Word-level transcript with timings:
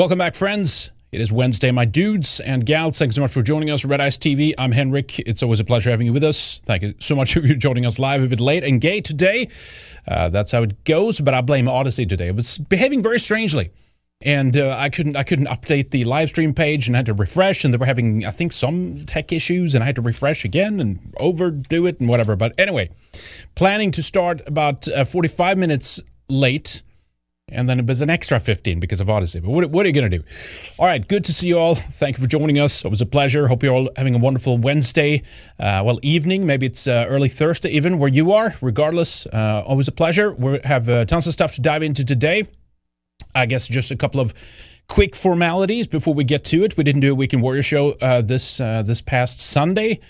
Welcome 0.00 0.16
back, 0.16 0.34
friends. 0.34 0.92
It 1.12 1.20
is 1.20 1.30
Wednesday, 1.30 1.70
my 1.72 1.84
dudes 1.84 2.40
and 2.40 2.64
gals. 2.64 2.98
Thanks 2.98 3.16
so 3.16 3.20
much 3.20 3.32
for 3.32 3.42
joining 3.42 3.68
us, 3.68 3.84
Red 3.84 4.00
Ice 4.00 4.16
TV. 4.16 4.54
I'm 4.56 4.72
Henrik. 4.72 5.18
It's 5.18 5.42
always 5.42 5.60
a 5.60 5.64
pleasure 5.64 5.90
having 5.90 6.06
you 6.06 6.14
with 6.14 6.24
us. 6.24 6.58
Thank 6.64 6.82
you 6.82 6.94
so 7.00 7.14
much 7.14 7.34
for 7.34 7.40
joining 7.42 7.84
us 7.84 7.98
live 7.98 8.22
a 8.22 8.26
bit 8.26 8.40
late 8.40 8.64
and 8.64 8.80
gay 8.80 9.02
today. 9.02 9.50
Uh, 10.08 10.30
that's 10.30 10.52
how 10.52 10.62
it 10.62 10.84
goes, 10.84 11.20
but 11.20 11.34
I 11.34 11.42
blame 11.42 11.68
Odysee 11.68 12.06
today. 12.06 12.28
It 12.28 12.34
was 12.34 12.56
behaving 12.56 13.02
very 13.02 13.20
strangely. 13.20 13.72
And 14.22 14.56
uh, 14.56 14.74
I 14.78 14.88
couldn't 14.88 15.16
I 15.16 15.22
couldn't 15.22 15.48
update 15.48 15.90
the 15.90 16.04
live 16.04 16.30
stream 16.30 16.54
page 16.54 16.86
and 16.86 16.96
I 16.96 17.00
had 17.00 17.06
to 17.06 17.12
refresh 17.12 17.62
and 17.62 17.74
they 17.74 17.78
were 17.78 17.84
having 17.84 18.24
I 18.24 18.30
think 18.30 18.52
some 18.52 19.04
tech 19.04 19.34
issues 19.34 19.74
and 19.74 19.84
I 19.84 19.86
had 19.86 19.96
to 19.96 20.02
refresh 20.02 20.46
again 20.46 20.80
and 20.80 21.14
overdo 21.18 21.84
it 21.84 22.00
and 22.00 22.08
whatever. 22.08 22.36
But 22.36 22.58
anyway, 22.58 22.88
planning 23.54 23.90
to 23.92 24.02
start 24.02 24.40
about 24.46 24.88
uh, 24.88 25.04
45 25.04 25.58
minutes 25.58 26.00
late 26.30 26.80
and 27.52 27.68
then 27.68 27.78
it 27.78 27.86
was 27.86 28.00
an 28.00 28.10
extra 28.10 28.38
15 28.38 28.80
because 28.80 29.00
of 29.00 29.08
Odysee. 29.08 29.40
But 29.40 29.50
what, 29.50 29.70
what 29.70 29.86
are 29.86 29.88
you 29.88 29.94
going 29.94 30.10
to 30.10 30.18
do? 30.18 30.24
All 30.78 30.86
right, 30.86 31.06
good 31.06 31.24
to 31.24 31.32
see 31.32 31.48
you 31.48 31.58
all. 31.58 31.74
Thank 31.74 32.18
you 32.18 32.22
for 32.22 32.28
joining 32.28 32.58
us. 32.58 32.84
It 32.84 32.88
was 32.88 33.00
a 33.00 33.06
pleasure. 33.06 33.48
Hope 33.48 33.62
you're 33.62 33.74
all 33.74 33.88
having 33.96 34.14
a 34.14 34.18
wonderful 34.18 34.58
Wednesday, 34.58 35.22
uh, 35.58 35.82
well, 35.84 35.98
evening. 36.02 36.46
Maybe 36.46 36.66
it's 36.66 36.86
uh, 36.86 37.06
early 37.08 37.28
Thursday, 37.28 37.70
even 37.70 37.98
where 37.98 38.10
you 38.10 38.32
are. 38.32 38.56
Regardless, 38.60 39.26
uh, 39.26 39.62
always 39.66 39.88
a 39.88 39.92
pleasure. 39.92 40.32
We 40.32 40.60
have 40.64 40.88
uh, 40.88 41.04
tons 41.04 41.26
of 41.26 41.32
stuff 41.32 41.54
to 41.54 41.60
dive 41.60 41.82
into 41.82 42.04
today. 42.04 42.44
I 43.34 43.46
guess 43.46 43.68
just 43.68 43.90
a 43.90 43.96
couple 43.96 44.20
of 44.20 44.34
quick 44.88 45.14
formalities 45.14 45.86
before 45.86 46.14
we 46.14 46.24
get 46.24 46.44
to 46.44 46.64
it. 46.64 46.76
We 46.76 46.84
didn't 46.84 47.00
do 47.00 47.12
a 47.12 47.14
Weekend 47.14 47.42
Warrior 47.42 47.62
show 47.62 47.92
uh, 47.92 48.22
this 48.22 48.60
uh, 48.60 48.82
this 48.82 49.00
past 49.00 49.40
Sunday. 49.40 50.00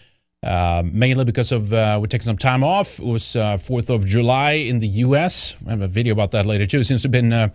Uh, 0.43 0.83
mainly 0.91 1.23
because 1.23 1.53
of 1.53 1.71
uh, 1.75 1.99
we're 2.01 2.07
taking 2.07 2.25
some 2.25 2.39
time 2.39 2.65
off. 2.65 2.99
It 2.99 3.05
was 3.05 3.37
uh, 3.37 3.59
Fourth 3.59 3.91
of 3.91 4.07
July 4.07 4.53
in 4.53 4.79
the 4.79 4.89
U.S. 4.89 5.55
I 5.67 5.71
have 5.71 5.83
a 5.83 5.89
video 5.89 6.15
about 6.15 6.31
that 6.31 6.47
later 6.47 6.67
too. 6.67 6.81
It 6.81 6.85
seems 6.85 7.03
to 7.03 7.09
have 7.09 7.13
been 7.13 7.31
uh, 7.31 7.49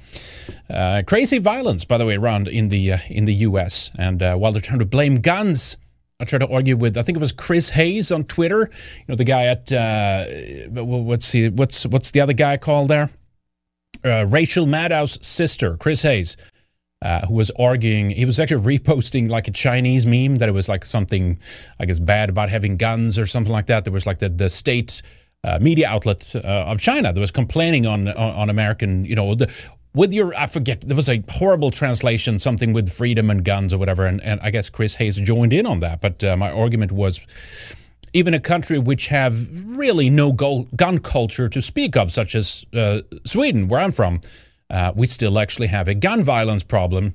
uh, 0.70 1.02
crazy 1.08 1.40
violence, 1.40 1.84
by 1.84 1.98
the 1.98 2.06
way, 2.06 2.16
around 2.16 2.48
in 2.48 2.70
the 2.70 2.94
uh, 2.94 2.98
in 3.10 3.26
the 3.26 3.34
U.S. 3.34 3.90
And 3.98 4.22
while 4.22 4.52
they're 4.52 4.62
trying 4.62 4.80
to 4.80 4.86
blame 4.86 5.16
guns, 5.22 5.78
I 6.20 6.26
tried 6.26 6.40
to 6.40 6.48
argue 6.48 6.78
with 6.78 6.96
I 6.96 7.02
think 7.02 7.16
it 7.16 7.22
was 7.22 7.32
Chris 7.32 7.70
Hayes 7.70 8.12
on 8.12 8.24
Twitter. 8.24 8.70
You 9.00 9.06
know 9.08 9.16
the 9.16 9.24
guy 9.24 9.46
at 9.46 9.72
what's 10.72 11.32
the 11.32 11.50
what's 11.50 11.88
what's 11.88 12.12
the 12.12 12.22
other 12.22 12.34
guy 12.34 12.58
called 12.58 12.90
there? 12.90 13.10
Rachel 14.04 14.68
Maddow's 14.68 15.18
sister, 15.26 15.76
Chris 15.78 16.04
Hayes 16.04 16.38
uh, 17.02 17.26
who 17.28 17.34
was 17.36 17.52
arguing, 17.60 18.10
he 18.12 18.26
was 18.26 18.40
actually 18.40 18.78
reposting 18.78 19.30
like 19.30 19.48
a 19.48 19.52
Chinese 19.52 20.06
meme 20.06 20.38
that 20.38 20.50
it 20.50 20.54
was 20.54 20.68
like 20.68 20.86
something, 20.86 21.40
I 21.80 21.86
guess, 21.86 22.00
bad 22.00 22.30
about 22.30 22.50
having 22.50 22.78
guns 22.78 23.20
or 23.20 23.26
something 23.26 23.52
like 23.52 23.68
that. 23.68 23.84
There 23.84 23.94
was 23.94 24.06
like 24.06 24.20
the, 24.20 24.30
the 24.30 24.50
state 24.50 25.02
uh, 25.44 25.60
media 25.62 25.88
outlet 25.88 26.36
uh, 26.36 26.40
of 26.40 26.80
China 26.80 27.14
that 27.14 27.20
was 27.20 27.32
complaining 27.32 27.86
on, 27.86 28.08
on, 28.08 28.16
on 28.16 28.50
American, 28.50 29.06
you 29.06 29.16
know, 29.16 29.36
the, 29.36 29.52
with 29.94 30.14
your, 30.14 30.36
I 30.36 30.48
forget, 30.48 30.82
there 30.82 30.96
was 30.96 31.10
a 31.10 31.24
horrible 31.30 31.72
translation, 31.72 32.40
something 32.40 32.74
with 32.74 32.92
freedom 32.92 33.30
and 33.30 33.46
guns 33.46 33.74
or 33.74 33.78
whatever. 33.78 34.06
And, 34.06 34.22
and 34.24 34.40
I 34.42 34.50
guess 34.52 34.70
Chris 34.70 34.96
Hayes 34.96 35.18
joined 35.18 35.54
in 35.54 35.66
on 35.66 35.80
that. 35.80 36.02
But 36.02 36.24
uh, 36.24 36.36
my 36.36 36.52
argument 36.52 36.92
was 36.92 37.22
even 38.12 38.34
a 38.34 38.40
country 38.40 38.80
which 38.80 39.08
have 39.08 39.48
really 39.78 40.10
no 40.10 40.32
gun 40.32 41.00
culture 41.00 41.48
to 41.50 41.62
speak 41.62 41.96
of, 41.96 42.12
such 42.12 42.34
as 42.36 42.66
uh, 42.74 43.02
Sweden, 43.26 43.68
where 43.68 43.80
I'm 43.80 43.92
from, 43.92 44.22
uh, 44.70 44.92
we 44.96 45.08
still 45.08 45.40
actually 45.40 45.68
have 45.68 45.88
a 45.88 45.96
gun 45.96 46.24
violence 46.24 46.64
problem. 46.64 47.14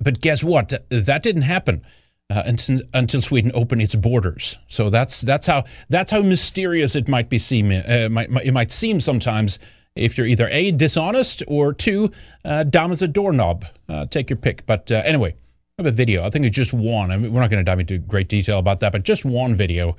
But 0.00 0.20
guess 0.20 0.42
what? 0.44 0.72
That 0.88 1.22
didn't 1.22 1.42
happen 1.42 1.82
uh, 2.30 2.42
until, 2.92 3.22
Sweden 3.22 3.50
opened 3.54 3.82
its 3.82 3.94
borders. 3.94 4.56
So 4.68 4.88
that's 4.88 5.20
that's 5.20 5.46
how 5.46 5.64
that's 5.88 6.10
how 6.10 6.22
mysterious 6.22 6.94
it 6.94 7.08
might 7.08 7.28
be 7.28 7.38
seem. 7.38 7.70
Uh, 7.70 8.08
might, 8.08 8.30
it 8.44 8.52
might 8.52 8.70
seem 8.70 9.00
sometimes 9.00 9.58
if 9.96 10.16
you're 10.16 10.26
either 10.26 10.48
a 10.50 10.70
dishonest 10.70 11.42
or 11.48 11.72
two 11.72 12.12
uh, 12.44 12.62
dumb 12.62 12.92
as 12.92 13.02
a 13.02 13.08
doorknob. 13.08 13.66
Uh, 13.88 14.06
take 14.06 14.30
your 14.30 14.36
pick. 14.36 14.64
But 14.66 14.90
uh, 14.90 15.02
anyway. 15.04 15.34
I 15.78 15.82
have 15.84 15.94
a 15.94 15.96
video. 15.96 16.26
I 16.26 16.28
think 16.28 16.44
it's 16.44 16.54
just 16.54 16.74
one. 16.74 17.10
I 17.10 17.16
mean, 17.16 17.32
we're 17.32 17.40
not 17.40 17.48
going 17.48 17.64
to 17.64 17.64
dive 17.64 17.80
into 17.80 17.96
great 17.96 18.28
detail 18.28 18.58
about 18.58 18.80
that, 18.80 18.92
but 18.92 19.02
just 19.02 19.24
one 19.24 19.54
video 19.54 19.96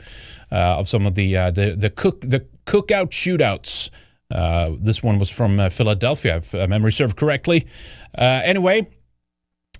of 0.51 0.87
some 0.87 1.07
of 1.07 1.15
the 1.15 1.33
the 1.33 1.75
the 1.75 1.89
cook 1.89 2.21
the 2.21 2.45
cookout 2.67 3.09
shootouts 3.09 3.89
uh, 4.31 4.71
this 4.79 5.03
one 5.03 5.19
was 5.19 5.29
from 5.29 5.59
uh, 5.59 5.69
Philadelphia, 5.69 6.37
if 6.37 6.55
uh, 6.55 6.67
memory 6.67 6.91
served 6.91 7.17
correctly. 7.17 7.67
Uh, 8.17 8.41
anyway, 8.43 8.87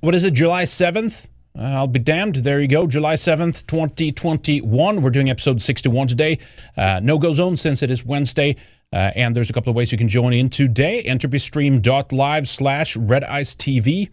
what 0.01 0.16
is 0.16 0.23
it, 0.23 0.34
July 0.34 0.63
7th? 0.63 1.29
Uh, 1.57 1.63
I'll 1.63 1.88
be 1.88 2.00
damned. 2.00 2.35
There 2.35 2.59
you 2.59 2.67
go, 2.67 2.88
July 2.88 3.16
7th, 3.16 3.66
2021. 3.67 5.01
We're 5.01 5.09
doing 5.09 5.29
episode 5.29 5.61
61 5.61 6.07
today. 6.07 6.40
no 6.78 7.17
go 7.17 7.34
zone 7.34 7.57
since 7.57 7.84
it 7.84 7.91
is 7.91 8.06
Wednesday. 8.06 8.56
and 8.91 9.35
there's 9.35 9.50
a 9.50 9.53
couple 9.53 9.69
of 9.69 9.75
ways 9.75 9.91
you 9.91 9.97
can 9.97 10.07
join 10.07 10.34
in 10.34 10.50
today. 10.50 11.03
Entropystream.live 11.03 12.47
slash 12.47 12.95
Red 12.95 13.23
Ice 13.25 13.56
TV. 13.56 14.09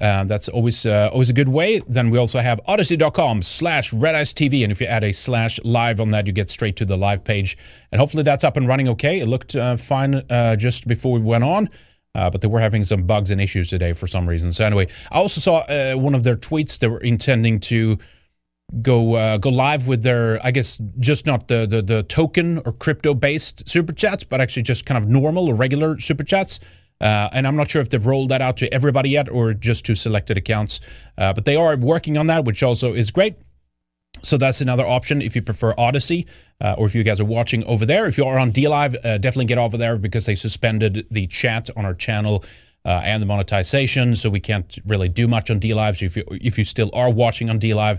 Uh, 0.00 0.24
that's 0.24 0.48
always 0.48 0.86
uh, 0.86 1.08
always 1.12 1.30
a 1.30 1.32
good 1.32 1.48
way. 1.48 1.80
Then 1.86 2.10
we 2.10 2.18
also 2.18 2.40
have 2.40 2.60
odysee.com 2.66 3.42
slash 3.42 3.92
TV. 3.92 4.62
And 4.64 4.72
if 4.72 4.80
you 4.80 4.86
add 4.86 5.04
a 5.04 5.12
slash 5.12 5.60
live 5.62 6.00
on 6.00 6.10
that, 6.10 6.26
you 6.26 6.32
get 6.32 6.50
straight 6.50 6.76
to 6.76 6.84
the 6.84 6.96
live 6.96 7.22
page. 7.22 7.56
And 7.92 8.00
hopefully 8.00 8.24
that's 8.24 8.42
up 8.42 8.56
and 8.56 8.66
running 8.66 8.88
okay. 8.88 9.20
It 9.20 9.26
looked 9.26 9.54
uh, 9.54 9.76
fine 9.76 10.16
uh, 10.28 10.56
just 10.56 10.88
before 10.88 11.12
we 11.12 11.20
went 11.20 11.44
on. 11.44 11.70
Uh, 12.16 12.30
but 12.30 12.40
they 12.40 12.48
were 12.48 12.60
having 12.60 12.84
some 12.84 13.04
bugs 13.04 13.30
and 13.30 13.40
issues 13.40 13.70
today 13.70 13.92
for 13.92 14.06
some 14.06 14.28
reason. 14.28 14.52
So 14.52 14.64
anyway, 14.64 14.86
I 15.10 15.16
also 15.16 15.40
saw 15.40 15.58
uh, 15.58 15.94
one 15.94 16.14
of 16.14 16.22
their 16.22 16.36
tweets. 16.36 16.78
They 16.78 16.86
were 16.86 17.00
intending 17.00 17.58
to 17.60 17.98
go 18.82 19.38
go 19.38 19.50
live 19.50 19.86
with 19.88 20.02
their, 20.02 20.44
I 20.44 20.50
guess, 20.50 20.78
just 20.98 21.26
not 21.26 21.48
the 21.48 21.66
the, 21.66 21.82
the 21.82 22.02
token 22.04 22.58
or 22.64 22.72
crypto 22.72 23.14
based 23.14 23.68
super 23.68 23.92
chats, 23.92 24.24
but 24.24 24.40
actually 24.40 24.62
just 24.62 24.86
kind 24.86 25.02
of 25.02 25.08
normal 25.08 25.48
or 25.48 25.54
regular 25.54 25.98
super 26.00 26.24
chats. 26.24 26.60
Uh, 27.00 27.28
and 27.32 27.46
I'm 27.46 27.56
not 27.56 27.68
sure 27.68 27.82
if 27.82 27.90
they've 27.90 28.04
rolled 28.04 28.30
that 28.30 28.40
out 28.40 28.56
to 28.58 28.72
everybody 28.72 29.10
yet 29.10 29.28
or 29.28 29.52
just 29.52 29.84
to 29.86 29.94
selected 29.94 30.38
accounts. 30.38 30.80
Uh, 31.18 31.32
but 31.32 31.44
they 31.44 31.56
are 31.56 31.76
working 31.76 32.16
on 32.16 32.28
that, 32.28 32.44
which 32.44 32.62
also 32.62 32.94
is 32.94 33.10
great. 33.10 33.36
So 34.22 34.36
that's 34.36 34.60
another 34.60 34.86
option 34.86 35.20
if 35.20 35.34
you 35.34 35.42
prefer 35.42 35.74
Odysee, 35.76 36.26
uh, 36.60 36.76
or 36.78 36.86
if 36.86 36.94
you 36.94 37.02
guys 37.02 37.20
are 37.20 37.24
watching 37.24 37.64
over 37.64 37.84
there. 37.84 38.06
If 38.06 38.16
you 38.16 38.24
are 38.24 38.38
on 38.38 38.52
DLive, 38.52 38.94
uh, 39.04 39.18
definitely 39.18 39.46
get 39.46 39.58
over 39.58 39.76
there 39.76 39.98
because 39.98 40.26
they 40.26 40.36
suspended 40.36 41.06
the 41.10 41.26
chat 41.26 41.68
on 41.76 41.84
our 41.84 41.94
channel. 41.94 42.44
Uh, 42.86 43.00
and 43.02 43.22
the 43.22 43.26
monetization, 43.26 44.14
so 44.14 44.28
we 44.28 44.38
can't 44.38 44.76
really 44.84 45.08
do 45.08 45.26
much 45.26 45.50
on 45.50 45.58
DLive. 45.58 45.96
So 45.96 46.04
if 46.04 46.18
you 46.18 46.24
if 46.32 46.58
you 46.58 46.66
still 46.66 46.90
are 46.92 47.08
watching 47.08 47.48
on 47.48 47.58
DLive, 47.58 47.98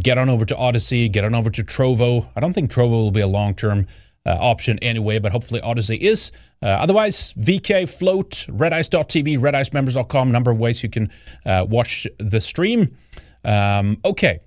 get 0.00 0.18
on 0.18 0.28
over 0.28 0.44
to 0.44 0.56
Odysee, 0.56 1.08
get 1.08 1.24
on 1.24 1.32
over 1.32 1.48
to 1.48 1.62
Trovo. 1.62 2.28
I 2.34 2.40
don't 2.40 2.52
think 2.52 2.72
Trovo 2.72 2.90
will 2.90 3.12
be 3.12 3.20
a 3.20 3.28
long 3.28 3.54
term 3.54 3.86
option 4.30 4.78
anyway, 4.80 5.18
but 5.18 5.32
hopefully 5.32 5.60
Odysee 5.62 5.96
is. 5.96 6.32
Uh, 6.62 6.66
otherwise, 6.66 7.32
VK, 7.34 7.88
Flote, 7.88 8.46
Redice.tv, 8.48 9.38
RedIceMembers.com, 9.38 10.32
number 10.32 10.50
of 10.50 10.58
ways 10.58 10.82
you 10.82 10.88
can 10.88 11.10
uh, 11.44 11.66
watch 11.68 12.06
the 12.18 12.40
stream. 12.40 12.96
Um, 13.44 13.98
okay. 14.04 14.40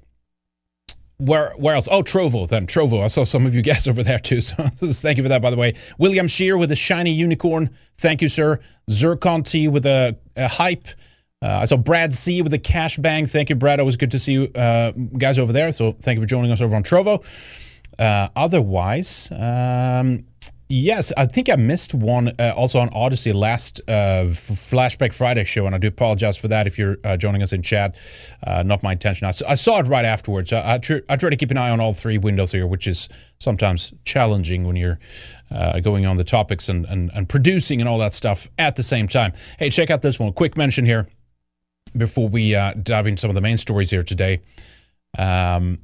Where 1.17 1.51
where 1.57 1.75
else? 1.75 1.89
Oh, 1.91 2.01
Trovo 2.01 2.47
then. 2.47 2.65
Trovo. 2.65 3.03
I 3.03 3.07
saw 3.07 3.25
some 3.25 3.45
of 3.45 3.53
you 3.53 3.61
guys 3.71 3.87
over 3.87 4.03
there 4.03 4.19
too. 4.19 4.41
So 4.41 4.55
thank 4.75 5.17
you 5.17 5.23
for 5.23 5.29
that, 5.29 5.41
by 5.41 5.49
the 5.49 5.57
way. 5.57 5.75
William 5.97 6.27
Shear 6.27 6.57
with 6.57 6.71
a 6.71 6.75
shiny 6.75 7.11
unicorn. 7.11 7.69
Thank 7.97 8.21
you, 8.21 8.29
sir. 8.29 8.59
Zircon 8.89 9.43
T 9.43 9.67
with 9.67 9.85
a, 9.85 10.17
a 10.35 10.47
hype. 10.47 10.87
Uh, 11.41 11.59
I 11.61 11.65
saw 11.65 11.77
Brad 11.77 12.13
C 12.13 12.41
with 12.41 12.53
a 12.53 12.59
cash 12.59 12.97
bang. 12.97 13.25
Thank 13.25 13.49
you, 13.49 13.55
Brad. 13.55 13.79
Always 13.79 13.95
good 13.95 14.11
to 14.11 14.19
see 14.19 14.33
you 14.33 14.43
uh, 14.55 14.91
guys 15.17 15.39
over 15.39 15.53
there. 15.53 15.71
So 15.71 15.93
thank 15.93 16.17
you 16.17 16.21
for 16.21 16.27
joining 16.27 16.51
us 16.51 16.59
over 16.59 16.75
on 16.75 16.83
Trovo. 16.83 17.23
Uh, 17.99 18.29
otherwise, 18.33 19.29
um, 19.33 20.25
yes, 20.69 21.11
I 21.17 21.25
think 21.25 21.49
I 21.49 21.57
missed 21.57 21.93
one 21.93 22.31
uh, 22.39 22.53
also 22.55 22.79
on 22.79 22.89
Odysee 22.93 23.33
last 23.33 23.81
uh, 23.89 24.27
Flashback 24.31 25.13
Friday 25.13 25.43
show, 25.43 25.65
and 25.65 25.75
I 25.75 25.79
do 25.79 25.89
apologize 25.89 26.37
for 26.37 26.47
that 26.47 26.65
if 26.65 26.79
you're 26.79 26.95
uh, 27.03 27.17
joining 27.17 27.43
us 27.43 27.51
in 27.51 27.61
chat. 27.61 27.97
Uh, 28.41 28.63
not 28.63 28.81
my 28.83 28.93
intention. 28.93 29.27
I, 29.27 29.33
I, 29.49 29.55
saw 29.55 29.79
it 29.79 29.87
right 29.87 30.05
afterwards. 30.05 30.53
I, 30.53 30.75
I, 30.75 30.77
tr- 30.77 30.99
I, 31.09 31.17
try 31.17 31.29
to 31.29 31.35
keep 31.35 31.51
an 31.51 31.57
eye 31.57 31.69
on 31.69 31.81
all 31.81 31.93
three 31.93 32.17
windows 32.17 32.53
here, 32.53 32.65
which 32.65 32.87
is 32.87 33.09
sometimes 33.37 33.91
challenging 34.05 34.65
when 34.65 34.77
you're 34.77 34.97
uh, 35.51 35.81
going 35.81 36.05
on 36.05 36.15
the 36.15 36.23
topics 36.23 36.69
and, 36.69 36.85
and, 36.85 37.11
and 37.13 37.27
producing 37.27 37.81
and 37.81 37.89
all 37.89 37.97
that 37.97 38.13
stuff 38.13 38.47
at 38.57 38.77
the 38.77 38.83
same 38.83 39.09
time. 39.09 39.33
Hey, 39.57 39.69
check 39.69 39.89
out 39.89 40.01
this 40.01 40.17
one. 40.17 40.31
Quick 40.31 40.55
mention 40.55 40.85
here 40.85 41.09
before 41.97 42.29
we 42.29 42.51
dive 42.51 43.07
into 43.07 43.19
some 43.19 43.29
of 43.29 43.35
the 43.35 43.41
main 43.41 43.57
stories 43.57 43.89
here 43.89 44.03
today. 44.03 44.41
Um, 45.17 45.79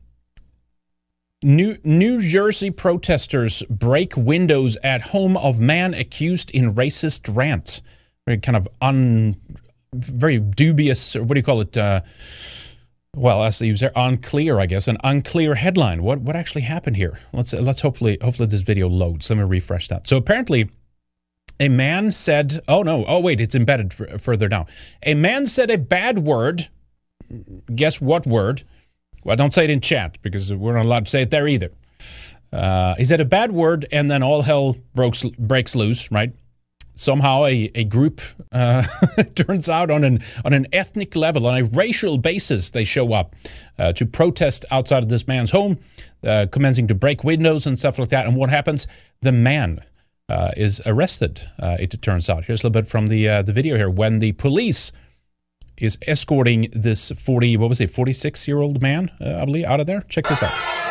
New, 1.46 1.78
New 1.84 2.24
Jersey 2.24 2.72
protesters 2.72 3.62
break 3.70 4.18
windows 4.18 4.80
at 4.84 5.02
home 5.02 5.38
of 5.38 5.60
man 5.60 5.94
accused 5.94 6.50
in 6.50 6.74
racist 6.74 7.34
rant. 7.34 7.84
Very 8.26 8.40
kind 8.40 8.56
of 8.56 8.68
un, 8.82 9.36
very 9.94 10.40
dubious, 10.40 11.16
or 11.16 11.22
what 11.22 11.36
do 11.36 11.40
you 11.40 11.44
call 11.44 11.62
it? 11.62 11.78
Uh, 11.78 12.02
well, 13.16 13.44
as 13.44 13.60
there, 13.60 13.92
unclear, 13.96 14.60
I 14.60 14.66
guess, 14.66 14.88
an 14.88 14.98
unclear 15.04 15.54
headline. 15.54 16.02
What 16.02 16.22
what 16.22 16.36
actually 16.36 16.64
happened 16.64 16.98
here? 16.98 17.20
Let's 17.32 17.54
let's 17.54 17.82
hopefully 17.82 18.18
hopefully 18.24 18.50
this 18.50 18.62
video 18.62 18.90
loads. 18.90 19.30
Let 19.30 19.38
me 19.38 19.44
refresh 19.44 19.88
that. 19.90 20.08
So 20.08 20.18
apparently, 20.18 20.72
a 21.60 21.70
man 21.70 22.12
said, 22.12 22.60
"Oh 22.68 22.82
no, 22.82 23.06
oh 23.06 23.20
wait, 23.20 23.40
it's 23.40 23.54
embedded 23.54 23.94
f- 24.00 24.20
further 24.20 24.48
down." 24.48 24.66
A 25.04 25.14
man 25.14 25.46
said 25.46 25.70
a 25.70 25.78
bad 25.78 26.20
word. 26.20 26.70
Guess 27.76 28.02
what 28.02 28.26
word? 28.26 28.64
Well, 29.26 29.36
don't 29.36 29.54
say 29.54 29.66
it 29.66 29.70
in 29.70 29.82
chat 29.82 30.18
because 30.22 30.54
we're 30.54 30.76
not 30.76 30.86
allowed 30.86 31.06
to 31.06 31.12
say 31.12 31.24
it 31.24 31.32
there 31.32 31.48
either. 31.48 31.72
Uh, 32.54 32.96
he 32.96 33.04
said 33.04 33.20
a 33.20 33.26
bad 33.26 33.52
word, 33.52 33.86
and 33.92 34.10
then 34.10 34.24
all 34.24 34.44
hell 34.44 34.78
breaks, 34.94 35.24
breaks 35.38 35.76
loose, 35.76 36.10
right? 36.10 36.32
somehow 36.96 37.44
a, 37.46 37.70
a 37.76 37.84
group 37.84 38.22
uh, 38.52 38.84
turns 39.36 39.70
out 39.70 39.92
on 39.92 40.04
an 40.04 40.24
on 40.44 40.54
an 40.54 40.66
ethnic 40.74 41.16
level, 41.16 41.46
on 41.46 41.58
a 41.58 41.64
racial 41.66 42.18
basis, 42.18 42.70
they 42.70 42.84
show 42.84 43.14
up 43.14 43.36
uh, 43.78 43.94
to 43.94 44.06
protest 44.06 44.66
outside 44.72 45.04
of 45.04 45.10
this 45.10 45.28
man's 45.28 45.52
home, 45.52 45.78
uh, 46.24 46.48
commencing 46.52 46.88
to 46.88 46.96
break 46.96 47.24
windows 47.24 47.68
and 47.68 47.78
stuff 47.78 48.00
like 48.00 48.10
that. 48.10 48.26
And 48.26 48.36
what 48.36 48.50
happens? 48.50 48.88
The 49.22 49.32
man 49.32 49.82
uh, 50.30 50.52
is 50.58 50.82
arrested. 50.86 51.42
Uh, 51.60 51.78
it 51.80 52.02
turns 52.02 52.30
out. 52.30 52.46
Here's 52.46 52.64
a 52.64 52.68
little 52.68 52.82
bit 52.82 52.88
from 52.88 53.08
the 53.08 53.26
the 53.44 53.54
video 53.54 53.76
here 53.76 53.90
when 53.90 54.20
the 54.20 54.32
police 54.34 54.92
is 55.78 55.98
escorting 56.08 56.70
this 56.72 57.12
40 57.12 57.58
what 57.58 57.70
was 57.70 57.82
it 57.82 57.92
46 57.92 58.48
year 58.48 58.60
old 58.60 58.82
man 58.82 59.12
uh, 59.22 59.42
i 59.42 59.46
believe 59.46 59.66
out 59.66 59.80
of 59.80 59.88
there? 59.88 60.02
Check 60.10 60.28
this 60.28 60.42
out 60.42 60.85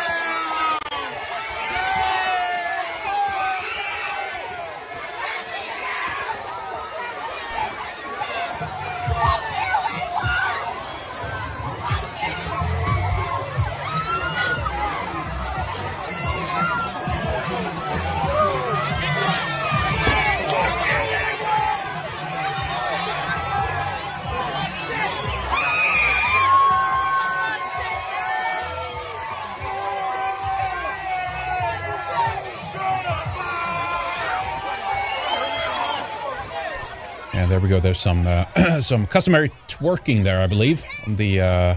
There's 37.95 38.03
some 38.03 38.27
uh, 38.27 38.81
some 38.81 39.07
customary 39.07 39.53
twerking 39.69 40.25
there, 40.25 40.41
I 40.41 40.49
believe, 40.49 40.85
on 41.07 41.15
the 41.15 41.41
uh, 41.41 41.77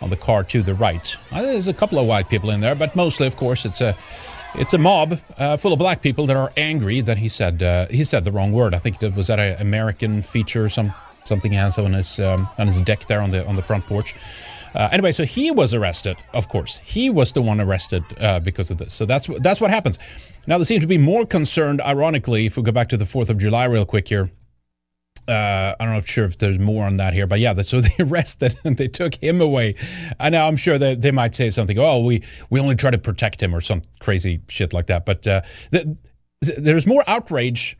on 0.00 0.08
the 0.08 0.16
car 0.16 0.42
to 0.44 0.62
the 0.62 0.74
right. 0.74 1.14
Uh, 1.30 1.42
there's 1.42 1.68
a 1.68 1.74
couple 1.74 1.98
of 1.98 2.06
white 2.06 2.30
people 2.30 2.48
in 2.48 2.60
there, 2.60 2.74
but 2.74 2.96
mostly, 2.96 3.26
of 3.26 3.36
course, 3.36 3.66
it's 3.66 3.82
a 3.82 3.94
it's 4.54 4.72
a 4.72 4.78
mob 4.78 5.20
uh, 5.36 5.58
full 5.58 5.74
of 5.74 5.78
black 5.78 6.00
people 6.00 6.24
that 6.24 6.36
are 6.36 6.52
angry 6.56 7.02
that 7.02 7.18
he 7.18 7.28
said 7.28 7.62
uh, 7.62 7.86
he 7.88 8.02
said 8.02 8.24
the 8.24 8.32
wrong 8.32 8.52
word. 8.52 8.72
I 8.72 8.78
think 8.78 9.02
it 9.02 9.14
was 9.14 9.26
that 9.26 9.38
an 9.38 9.60
American 9.60 10.22
feature, 10.22 10.70
some 10.70 10.94
something 11.24 11.52
he 11.52 11.58
on 11.58 11.92
his 11.92 12.18
um, 12.18 12.48
on 12.56 12.66
his 12.66 12.80
deck 12.80 13.06
there 13.06 13.20
on 13.20 13.28
the 13.28 13.46
on 13.46 13.56
the 13.56 13.62
front 13.62 13.84
porch. 13.84 14.14
Uh, 14.74 14.88
anyway, 14.90 15.12
so 15.12 15.24
he 15.24 15.50
was 15.50 15.74
arrested. 15.74 16.16
Of 16.32 16.48
course, 16.48 16.78
he 16.82 17.10
was 17.10 17.32
the 17.32 17.42
one 17.42 17.60
arrested 17.60 18.04
uh, 18.18 18.40
because 18.40 18.70
of 18.70 18.78
this. 18.78 18.94
So 18.94 19.04
that's 19.04 19.28
that's 19.40 19.60
what 19.60 19.70
happens. 19.70 19.98
Now 20.46 20.56
they 20.56 20.64
seem 20.64 20.80
to 20.80 20.86
be 20.86 20.96
more 20.96 21.26
concerned. 21.26 21.82
Ironically, 21.82 22.46
if 22.46 22.56
we 22.56 22.62
go 22.62 22.72
back 22.72 22.88
to 22.88 22.96
the 22.96 23.04
Fourth 23.04 23.28
of 23.28 23.36
July 23.36 23.64
real 23.64 23.84
quick 23.84 24.08
here, 24.08 24.30
uh, 25.28 25.76
I 25.78 25.84
don't 25.84 25.92
know 25.92 25.98
if 25.98 26.08
sure 26.08 26.24
if 26.24 26.38
there's 26.38 26.58
more 26.58 26.86
on 26.86 26.96
that 26.96 27.12
here, 27.12 27.26
but 27.26 27.38
yeah, 27.38 27.60
so 27.62 27.80
they 27.82 27.94
arrested 28.00 28.58
and 28.64 28.76
they 28.76 28.88
took 28.88 29.16
him 29.16 29.40
away. 29.40 29.74
And 30.18 30.34
I'm 30.34 30.56
sure 30.56 30.78
that 30.78 31.02
they 31.02 31.10
might 31.10 31.34
say 31.34 31.50
something. 31.50 31.78
Oh, 31.78 32.00
we 32.00 32.22
we 32.50 32.60
only 32.60 32.74
try 32.74 32.90
to 32.90 32.98
protect 32.98 33.42
him 33.42 33.54
or 33.54 33.60
some 33.60 33.82
crazy 34.00 34.40
shit 34.48 34.72
like 34.72 34.86
that. 34.86 35.04
But 35.04 35.26
uh, 35.26 35.42
the, 35.70 35.96
there's 36.40 36.86
more 36.86 37.04
outrage 37.06 37.76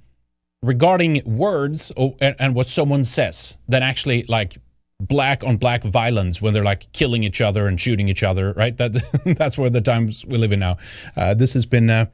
regarding 0.62 1.22
words 1.24 1.92
or, 1.96 2.16
and, 2.20 2.36
and 2.38 2.54
what 2.54 2.68
someone 2.68 3.04
says 3.04 3.56
than 3.68 3.82
actually 3.82 4.24
like 4.24 4.58
black 5.00 5.44
on 5.44 5.56
black 5.56 5.84
violence 5.84 6.42
when 6.42 6.52
they're 6.52 6.64
like 6.64 6.90
killing 6.92 7.22
each 7.22 7.40
other 7.40 7.66
and 7.66 7.80
shooting 7.80 8.08
each 8.08 8.22
other. 8.22 8.52
Right? 8.52 8.76
That 8.76 8.92
that's 9.38 9.56
where 9.56 9.70
the 9.70 9.80
times 9.80 10.26
we 10.26 10.36
live 10.36 10.52
in 10.52 10.60
now. 10.60 10.76
Uh, 11.16 11.32
this 11.32 11.54
has 11.54 11.64
been 11.64 11.88
uh, 11.88 12.06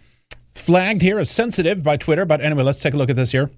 flagged 0.54 1.02
here 1.02 1.19
as 1.19 1.28
sensitive 1.28 1.82
by 1.82 1.96
Twitter. 1.96 2.25
But 2.25 2.40
anyway, 2.40 2.62
let's 2.62 2.80
take 2.80 2.94
a 2.94 2.96
look 2.96 3.10
at 3.10 3.16
this 3.16 3.32
here. 3.32 3.50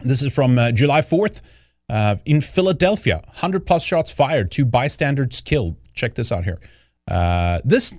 This 0.00 0.22
is 0.22 0.32
from 0.32 0.58
uh, 0.58 0.72
July 0.72 1.00
4th 1.00 1.40
uh, 1.88 2.16
in 2.24 2.40
Philadelphia. 2.40 3.22
100 3.26 3.66
plus 3.66 3.82
shots 3.82 4.10
fired, 4.10 4.50
two 4.50 4.64
bystanders 4.64 5.40
killed. 5.40 5.76
Check 5.94 6.14
this 6.14 6.30
out 6.30 6.44
here. 6.44 6.60
Uh, 7.10 7.60
this 7.64 7.94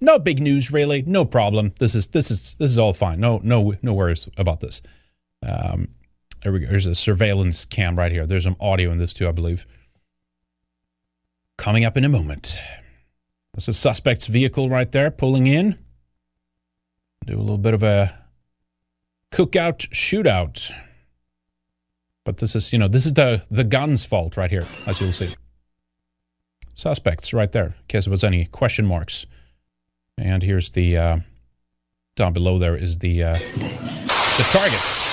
no 0.00 0.18
big 0.18 0.40
news 0.40 0.70
really, 0.70 1.02
no 1.02 1.24
problem. 1.24 1.72
This 1.78 1.94
is 1.94 2.06
this 2.08 2.30
is 2.30 2.54
this 2.58 2.70
is 2.70 2.78
all 2.78 2.92
fine. 2.92 3.18
No 3.18 3.40
no 3.42 3.74
no 3.82 3.92
worries 3.92 4.28
about 4.36 4.60
this. 4.60 4.80
Um, 5.42 5.88
there 6.42 6.52
we 6.52 6.60
go. 6.60 6.68
There's 6.68 6.86
a 6.86 6.94
surveillance 6.94 7.64
cam 7.64 7.96
right 7.96 8.12
here. 8.12 8.26
There's 8.26 8.44
some 8.44 8.56
audio 8.60 8.92
in 8.92 8.98
this 8.98 9.12
too, 9.12 9.28
I 9.28 9.32
believe. 9.32 9.66
Coming 11.58 11.84
up 11.84 11.96
in 11.96 12.04
a 12.04 12.08
moment. 12.08 12.58
That's 13.52 13.68
a 13.68 13.72
suspect's 13.72 14.26
vehicle 14.26 14.68
right 14.68 14.90
there, 14.92 15.10
pulling 15.10 15.46
in. 15.46 15.78
Do 17.26 17.36
a 17.36 17.40
little 17.40 17.58
bit 17.58 17.74
of 17.74 17.82
a 17.82 18.16
cookout 19.32 19.88
shootout. 19.88 20.72
But 22.26 22.38
this 22.38 22.56
is, 22.56 22.72
you 22.72 22.78
know, 22.78 22.88
this 22.88 23.06
is 23.06 23.12
the 23.12 23.42
the 23.52 23.62
gun's 23.62 24.04
fault 24.04 24.36
right 24.36 24.50
here, 24.50 24.64
as 24.86 25.00
you'll 25.00 25.12
see. 25.12 25.32
Suspects 26.74 27.32
right 27.32 27.50
there, 27.52 27.66
in 27.66 27.86
case 27.86 28.04
there 28.04 28.10
was 28.10 28.24
any 28.24 28.46
question 28.46 28.84
marks. 28.84 29.26
And 30.18 30.42
here's 30.42 30.70
the 30.70 30.96
uh, 30.98 31.18
down 32.16 32.32
below. 32.32 32.58
There 32.58 32.76
is 32.76 32.98
the 32.98 33.22
uh, 33.22 33.32
the 33.32 34.48
targets. 34.52 35.05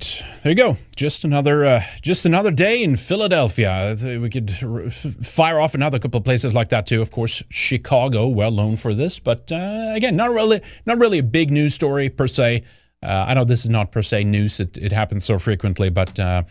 Right, 0.00 0.22
there 0.42 0.52
you 0.52 0.56
go. 0.56 0.76
Just 0.96 1.24
another, 1.24 1.64
uh, 1.64 1.84
just 2.02 2.24
another 2.24 2.50
day 2.50 2.82
in 2.82 2.96
Philadelphia. 2.96 3.96
We 4.20 4.30
could 4.30 4.50
fire 5.22 5.60
off 5.60 5.74
another 5.74 5.98
couple 5.98 6.18
of 6.18 6.24
places 6.24 6.54
like 6.54 6.70
that 6.70 6.86
too. 6.86 7.02
Of 7.02 7.10
course, 7.10 7.42
Chicago, 7.50 8.26
well 8.28 8.50
known 8.50 8.76
for 8.76 8.94
this, 8.94 9.18
but 9.18 9.50
uh, 9.52 9.92
again, 9.94 10.16
not 10.16 10.30
really, 10.30 10.60
not 10.86 10.98
really 10.98 11.18
a 11.18 11.22
big 11.22 11.50
news 11.50 11.74
story 11.74 12.08
per 12.08 12.26
se. 12.26 12.62
Uh, 13.02 13.24
I 13.28 13.34
know 13.34 13.44
this 13.44 13.64
is 13.64 13.70
not 13.70 13.92
per 13.92 14.02
se 14.02 14.24
news; 14.24 14.60
it, 14.60 14.76
it 14.76 14.92
happens 14.92 15.24
so 15.24 15.38
frequently, 15.38 15.88
but 15.88 16.18
uh, 16.18 16.42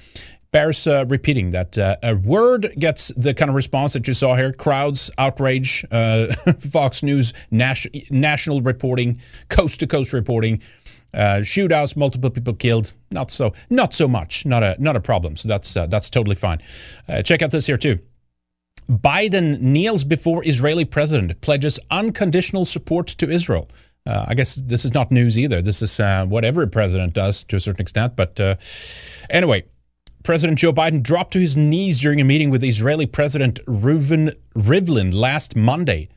bears 0.52 0.88
uh, 0.88 1.06
repeating 1.08 1.52
that 1.52 1.78
uh, 1.78 1.96
a 2.02 2.16
word 2.16 2.74
gets 2.80 3.12
the 3.16 3.34
kind 3.34 3.50
of 3.50 3.56
response 3.56 3.94
that 3.94 4.08
you 4.08 4.14
saw 4.14 4.36
here 4.36 4.52
crowds 4.52 5.12
outrage 5.18 5.86
uh, 5.92 6.34
fox 6.60 7.04
news 7.04 7.34
nas- 7.52 7.88
national 8.10 8.62
reporting 8.62 9.20
coast 9.50 9.80
to 9.80 9.88
coast 9.88 10.12
reporting 10.14 10.62
uh, 11.14 11.42
shootouts, 11.42 11.96
multiple 11.96 12.30
people 12.30 12.54
killed. 12.54 12.94
Not 13.12 13.32
so, 13.32 13.54
not 13.70 13.94
so 13.94 14.08
much. 14.08 14.46
Not 14.46 14.64
a, 14.64 14.76
not 14.80 14.96
a 14.96 15.00
problem. 15.00 15.36
So 15.36 15.48
that's 15.48 15.76
uh, 15.76 15.88
that's 15.88 16.10
totally 16.10 16.36
fine. 16.36 16.62
Uh, 17.08 17.22
check 17.22 17.42
out 17.42 17.52
this 17.52 17.66
here 17.66 17.78
too. 17.78 18.00
Biden 18.90 19.62
kneels 19.62 20.04
before 20.04 20.46
Israeli 20.48 20.86
president, 20.86 21.40
pledges 21.42 21.80
unconditional 21.92 22.66
support 22.66 23.08
to 23.08 23.30
Israel. 23.30 23.70
Uh, 24.06 24.26
I 24.28 24.34
guess 24.34 24.56
this 24.56 24.86
is 24.86 24.94
not 24.94 25.12
news 25.12 25.38
either. 25.38 25.62
This 25.62 25.82
is 25.82 26.00
uh, 26.00 26.26
what 26.26 26.44
every 26.44 26.68
president 26.68 27.14
does 27.14 27.44
to 27.46 27.56
a 27.56 27.60
certain 27.60 27.82
extent. 27.82 28.16
But 28.16 28.40
uh, 28.40 28.56
anyway, 29.30 29.66
President 30.24 30.58
Joe 30.58 30.74
Biden 30.74 31.04
dropped 31.04 31.34
to 31.34 31.40
his 31.40 31.56
knees 31.56 32.02
during 32.02 32.20
a 32.20 32.24
meeting 32.24 32.50
with 32.50 32.64
Israeli 32.64 33.06
President 33.06 33.64
Reuven 33.66 34.36
Rivlin 34.56 35.14
last 35.14 35.56
Monday 35.56 36.10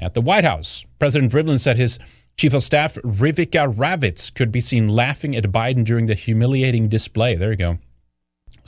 at 0.00 0.14
the 0.14 0.20
White 0.20 0.44
House. 0.44 0.84
President 0.98 1.32
Rivlin 1.32 1.60
said 1.60 1.76
his 1.76 1.98
Chief 2.38 2.54
of 2.54 2.62
Staff 2.62 2.94
Rivika 3.02 3.74
Ravitz 3.74 4.32
could 4.32 4.52
be 4.52 4.60
seen 4.60 4.86
laughing 4.86 5.34
at 5.34 5.42
Biden 5.46 5.84
during 5.84 6.06
the 6.06 6.14
humiliating 6.14 6.88
display. 6.88 7.34
There 7.34 7.50
you 7.50 7.56
go. 7.56 7.78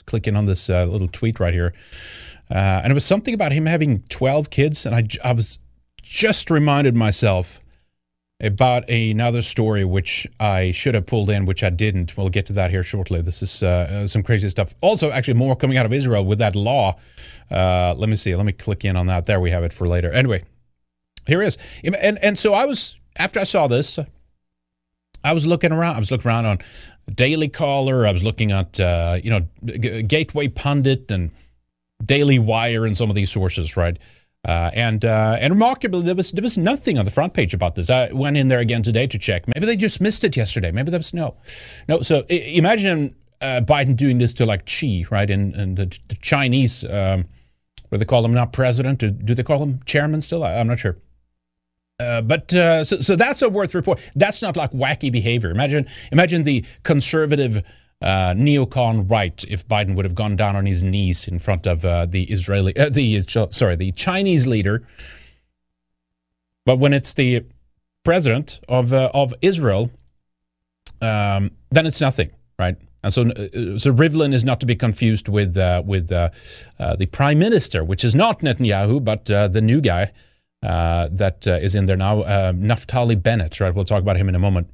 Clicking 0.06 0.34
on 0.34 0.46
this 0.46 0.68
uh, 0.68 0.86
little 0.86 1.06
tweet 1.06 1.38
right 1.38 1.54
here. 1.54 1.72
Uh, 2.50 2.82
and 2.82 2.90
it 2.90 2.94
was 2.94 3.04
something 3.04 3.32
about 3.32 3.52
him 3.52 3.66
having 3.66 4.02
12 4.08 4.50
kids. 4.50 4.84
And 4.84 4.96
I, 4.96 5.06
I 5.22 5.32
was 5.32 5.60
just 6.02 6.50
reminded 6.50 6.96
myself 6.96 7.62
about 8.40 8.90
another 8.90 9.40
story 9.40 9.84
which 9.84 10.26
I 10.40 10.72
should 10.72 10.96
have 10.96 11.06
pulled 11.06 11.30
in, 11.30 11.46
which 11.46 11.62
I 11.62 11.70
didn't. 11.70 12.16
We'll 12.16 12.28
get 12.28 12.46
to 12.46 12.52
that 12.54 12.72
here 12.72 12.82
shortly. 12.82 13.22
This 13.22 13.40
is 13.40 13.62
uh, 13.62 14.08
some 14.08 14.24
crazy 14.24 14.48
stuff. 14.48 14.74
Also, 14.80 15.12
actually, 15.12 15.34
more 15.34 15.54
coming 15.54 15.76
out 15.76 15.86
of 15.86 15.92
Israel 15.92 16.24
with 16.24 16.40
that 16.40 16.56
law. 16.56 16.98
Uh, 17.48 17.94
let 17.96 18.08
me 18.08 18.16
see. 18.16 18.34
Let 18.34 18.46
me 18.46 18.52
click 18.52 18.84
in 18.84 18.96
on 18.96 19.06
that. 19.06 19.26
There 19.26 19.38
we 19.38 19.52
have 19.52 19.62
it 19.62 19.72
for 19.72 19.86
later. 19.86 20.10
Anyway, 20.10 20.42
here 21.28 21.40
is. 21.40 21.56
And, 21.84 22.18
and 22.18 22.36
so 22.36 22.52
I 22.52 22.64
was 22.64 22.96
after 23.20 23.38
I 23.38 23.44
saw 23.44 23.66
this, 23.66 23.98
I 25.22 25.32
was 25.32 25.46
looking 25.46 25.72
around. 25.72 25.96
I 25.96 25.98
was 25.98 26.10
looking 26.10 26.28
around 26.28 26.46
on 26.46 26.58
Daily 27.14 27.48
Caller. 27.48 28.06
I 28.06 28.12
was 28.12 28.22
looking 28.22 28.50
at 28.50 28.80
uh, 28.80 29.18
you 29.22 29.30
know 29.30 29.46
G- 29.64 30.02
Gateway 30.02 30.48
Pundit 30.48 31.10
and 31.10 31.30
Daily 32.04 32.38
Wire 32.38 32.86
and 32.86 32.96
some 32.96 33.10
of 33.10 33.16
these 33.16 33.30
sources, 33.30 33.76
right? 33.76 33.98
Uh, 34.48 34.70
and 34.72 35.04
uh, 35.04 35.36
and 35.38 35.52
remarkably, 35.52 36.02
there 36.02 36.14
was 36.14 36.32
there 36.32 36.42
was 36.42 36.56
nothing 36.56 36.98
on 36.98 37.04
the 37.04 37.10
front 37.10 37.34
page 37.34 37.52
about 37.52 37.74
this. 37.74 37.90
I 37.90 38.10
went 38.12 38.38
in 38.38 38.48
there 38.48 38.60
again 38.60 38.82
today 38.82 39.06
to 39.08 39.18
check. 39.18 39.46
Maybe 39.46 39.66
they 39.66 39.76
just 39.76 40.00
missed 40.00 40.24
it 40.24 40.34
yesterday. 40.36 40.70
Maybe 40.70 40.90
there 40.90 40.98
was 40.98 41.12
no, 41.12 41.36
no. 41.88 42.00
So 42.00 42.24
I- 42.30 42.34
imagine 42.34 43.14
uh, 43.42 43.60
Biden 43.60 43.96
doing 43.96 44.16
this 44.16 44.32
to 44.34 44.46
like 44.46 44.66
Xi, 44.66 45.06
right? 45.10 45.30
And 45.30 45.54
and 45.54 45.76
the, 45.76 45.98
the 46.08 46.16
Chinese. 46.16 46.84
Um, 46.84 47.26
where 47.90 47.98
they 47.98 48.04
call 48.04 48.24
him 48.24 48.32
not 48.32 48.52
president. 48.52 49.00
Do, 49.00 49.10
do 49.10 49.34
they 49.34 49.42
call 49.42 49.60
him 49.60 49.80
chairman 49.84 50.22
still? 50.22 50.44
I, 50.44 50.52
am 50.52 50.68
not 50.68 50.78
sure. 50.78 50.96
Uh, 52.00 52.22
but 52.22 52.52
uh, 52.54 52.82
so, 52.82 53.00
so 53.00 53.14
that's 53.14 53.42
a 53.42 53.48
worth 53.48 53.74
report. 53.74 54.00
That's 54.16 54.40
not 54.40 54.56
like 54.56 54.72
wacky 54.72 55.12
behavior. 55.12 55.50
Imagine, 55.50 55.86
imagine 56.10 56.44
the 56.44 56.64
conservative 56.82 57.62
uh, 58.00 58.32
neocon 58.32 59.10
right 59.10 59.44
if 59.48 59.68
Biden 59.68 59.94
would 59.94 60.06
have 60.06 60.14
gone 60.14 60.34
down 60.34 60.56
on 60.56 60.64
his 60.64 60.82
knees 60.82 61.28
in 61.28 61.38
front 61.38 61.66
of 61.66 61.84
uh, 61.84 62.06
the 62.06 62.24
Israeli, 62.24 62.74
uh, 62.76 62.88
the 62.88 63.22
sorry, 63.50 63.76
the 63.76 63.92
Chinese 63.92 64.46
leader. 64.46 64.82
But 66.64 66.78
when 66.78 66.94
it's 66.94 67.12
the 67.12 67.44
president 68.02 68.60
of 68.66 68.94
of 68.94 69.34
Israel, 69.42 69.90
um, 71.02 71.50
then 71.70 71.86
it's 71.86 72.00
nothing, 72.00 72.30
right? 72.58 72.76
And 73.02 73.12
so, 73.12 73.24
so 73.24 73.92
Rivlin 73.92 74.32
is 74.32 74.44
not 74.44 74.60
to 74.60 74.66
be 74.66 74.76
confused 74.76 75.28
with 75.28 75.56
with 75.84 76.08
the 76.08 77.08
prime 77.12 77.38
minister, 77.38 77.84
which 77.84 78.04
is 78.04 78.14
not 78.14 78.40
Netanyahu, 78.40 79.04
but 79.04 79.26
the 79.26 79.60
new 79.60 79.82
guy 79.82 80.12
uh, 80.62 81.08
that 81.12 81.46
uh, 81.46 81.52
is 81.52 81.74
in 81.74 81.86
there 81.86 81.96
now, 81.96 82.20
uh, 82.22 82.52
Naftali 82.52 83.20
Bennett. 83.20 83.60
Right, 83.60 83.74
we'll 83.74 83.84
talk 83.84 84.02
about 84.02 84.16
him 84.16 84.28
in 84.28 84.34
a 84.34 84.38
moment. 84.38 84.70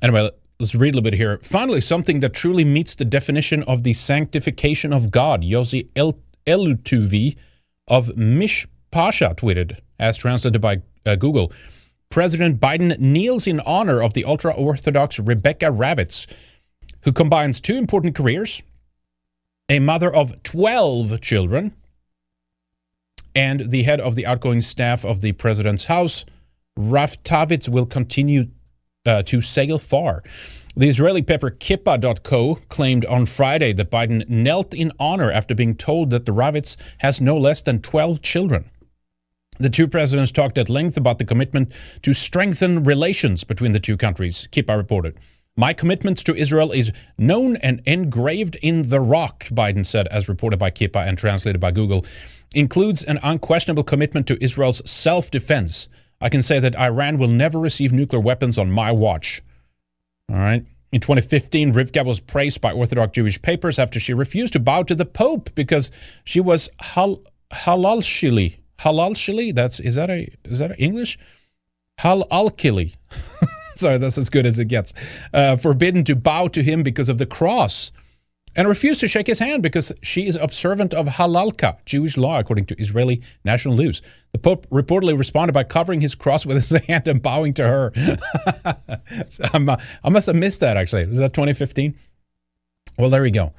Anyway, 0.00 0.30
let's 0.58 0.74
read 0.74 0.94
a 0.94 0.98
little 0.98 1.02
bit 1.02 1.14
here. 1.14 1.38
Finally, 1.42 1.80
something 1.80 2.20
that 2.20 2.34
truly 2.34 2.64
meets 2.64 2.94
the 2.94 3.04
definition 3.04 3.62
of 3.64 3.82
the 3.82 3.92
sanctification 3.92 4.92
of 4.92 5.10
God. 5.10 5.42
Yossi 5.42 5.88
El- 5.96 6.18
Elutuvi 6.46 7.36
of 7.88 8.08
Mishpacha 8.08 9.34
tweeted, 9.36 9.78
as 9.98 10.16
translated 10.16 10.60
by 10.60 10.82
uh, 11.06 11.16
Google. 11.16 11.52
President 12.10 12.60
Biden 12.60 12.98
kneels 12.98 13.46
in 13.46 13.60
honor 13.60 14.02
of 14.02 14.12
the 14.12 14.24
ultra 14.24 14.52
Orthodox 14.52 15.18
Rebecca 15.18 15.66
Ravitz 15.66 16.26
who 17.02 17.12
combines 17.12 17.60
two 17.60 17.76
important 17.76 18.14
careers 18.14 18.62
a 19.68 19.78
mother 19.78 20.12
of 20.12 20.42
12 20.42 21.20
children 21.20 21.72
and 23.34 23.70
the 23.70 23.82
head 23.84 24.00
of 24.00 24.14
the 24.14 24.26
outgoing 24.26 24.60
staff 24.60 25.04
of 25.04 25.20
the 25.20 25.32
president's 25.32 25.86
house. 25.86 26.24
Raftavitz 26.78 27.68
will 27.68 27.86
continue 27.86 28.48
uh, 29.04 29.22
to 29.24 29.40
sail 29.40 29.78
far. 29.78 30.22
The 30.74 30.88
Israeli 30.88 31.20
paper 31.20 31.50
Kippa.co 31.50 32.54
claimed 32.70 33.04
on 33.04 33.26
Friday 33.26 33.74
that 33.74 33.90
Biden 33.90 34.26
knelt 34.28 34.72
in 34.72 34.90
honor 34.98 35.30
after 35.30 35.54
being 35.54 35.76
told 35.76 36.10
that 36.10 36.24
the 36.24 36.32
Ravitz 36.32 36.76
has 36.98 37.20
no 37.20 37.36
less 37.36 37.60
than 37.60 37.82
12 37.82 38.22
children. 38.22 38.70
The 39.58 39.68
two 39.68 39.86
presidents 39.86 40.32
talked 40.32 40.56
at 40.56 40.70
length 40.70 40.96
about 40.96 41.18
the 41.18 41.26
commitment 41.26 41.72
to 42.02 42.14
strengthen 42.14 42.84
relations 42.84 43.44
between 43.44 43.72
the 43.72 43.80
two 43.80 43.98
countries, 43.98 44.48
Kippa 44.50 44.76
reported. 44.76 45.18
My 45.54 45.74
commitment 45.74 46.16
to 46.24 46.34
Israel 46.34 46.72
is 46.72 46.90
known 47.18 47.56
and 47.56 47.82
engraved 47.84 48.56
in 48.62 48.88
the 48.88 49.00
rock, 49.00 49.44
Biden 49.50 49.84
said, 49.84 50.08
as 50.08 50.26
reported 50.26 50.58
by 50.58 50.70
Kippa 50.70 51.06
and 51.06 51.18
translated 51.18 51.60
by 51.60 51.70
Google, 51.70 52.06
includes 52.52 53.02
an 53.02 53.18
unquestionable 53.22 53.84
commitment 53.84 54.26
to 54.28 54.42
Israel's 54.42 54.88
self 54.88 55.30
defense. 55.30 55.88
I 56.20 56.28
can 56.28 56.42
say 56.42 56.60
that 56.60 56.76
Iran 56.76 57.18
will 57.18 57.28
never 57.28 57.58
receive 57.58 57.92
nuclear 57.92 58.20
weapons 58.20 58.58
on 58.58 58.70
my 58.70 58.92
watch. 58.92 59.42
All 60.30 60.38
right. 60.38 60.64
In 60.92 61.00
2015, 61.00 61.72
Rivka 61.72 62.04
was 62.04 62.20
praised 62.20 62.60
by 62.60 62.72
Orthodox 62.72 63.12
Jewish 63.12 63.40
papers 63.40 63.78
after 63.78 63.98
she 63.98 64.12
refused 64.12 64.52
to 64.52 64.60
bow 64.60 64.82
to 64.82 64.94
the 64.94 65.06
Pope 65.06 65.50
because 65.54 65.90
she 66.24 66.38
was 66.38 66.68
hal- 66.80 67.22
halalshili. 67.50 68.58
Halalshili? 68.78 69.54
That's 69.54 69.80
is 69.80 69.94
that 69.94 70.10
a 70.10 70.28
is 70.44 70.58
that 70.58 70.78
English? 70.78 71.18
Halalkili. 72.00 72.94
Sorry, 73.74 73.96
that's 73.96 74.18
as 74.18 74.28
good 74.28 74.44
as 74.44 74.58
it 74.58 74.66
gets. 74.66 74.92
Uh, 75.32 75.56
forbidden 75.56 76.04
to 76.04 76.14
bow 76.14 76.48
to 76.48 76.62
him 76.62 76.82
because 76.82 77.08
of 77.08 77.18
the 77.18 77.26
cross, 77.26 77.90
and 78.54 78.68
refused 78.68 79.00
to 79.00 79.08
shake 79.08 79.26
his 79.26 79.38
hand 79.38 79.62
because 79.62 79.92
she 80.02 80.26
is 80.26 80.36
observant 80.36 80.92
of 80.94 81.06
halalka, 81.06 81.78
Jewish 81.86 82.16
law, 82.16 82.38
according 82.38 82.66
to 82.66 82.80
Israeli 82.80 83.22
national 83.44 83.76
news. 83.76 84.02
The 84.32 84.38
Pope 84.38 84.68
reportedly 84.70 85.16
responded 85.16 85.52
by 85.52 85.64
covering 85.64 86.00
his 86.00 86.14
cross 86.14 86.44
with 86.46 86.68
his 86.68 86.82
hand 86.86 87.08
and 87.08 87.22
bowing 87.22 87.54
to 87.54 87.64
her. 87.64 87.92
uh, 88.64 89.76
i 90.04 90.08
must 90.08 90.26
have 90.26 90.36
missed 90.36 90.60
that, 90.60 90.76
actually. 90.76 91.06
Was 91.06 91.18
that 91.18 91.32
2015? 91.32 91.98
Well, 92.98 93.10
there 93.10 93.22
we 93.22 93.30
go. 93.30 93.52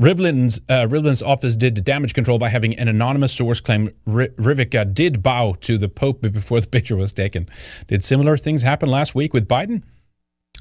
Rivlin's, 0.00 0.60
uh, 0.68 0.86
Rivlin's 0.86 1.22
office 1.22 1.56
did 1.56 1.82
damage 1.84 2.14
control 2.14 2.38
by 2.38 2.50
having 2.50 2.78
an 2.78 2.86
anonymous 2.86 3.32
source 3.32 3.60
claim 3.60 3.88
R- 4.06 4.28
Rivika 4.38 4.94
did 4.94 5.24
bow 5.24 5.56
to 5.62 5.76
the 5.76 5.88
Pope 5.88 6.20
before 6.22 6.60
the 6.60 6.66
picture 6.68 6.96
was 6.96 7.12
taken. 7.12 7.48
Did 7.88 8.04
similar 8.04 8.36
things 8.36 8.62
happen 8.62 8.88
last 8.88 9.16
week 9.16 9.34
with 9.34 9.48
Biden? 9.48 9.82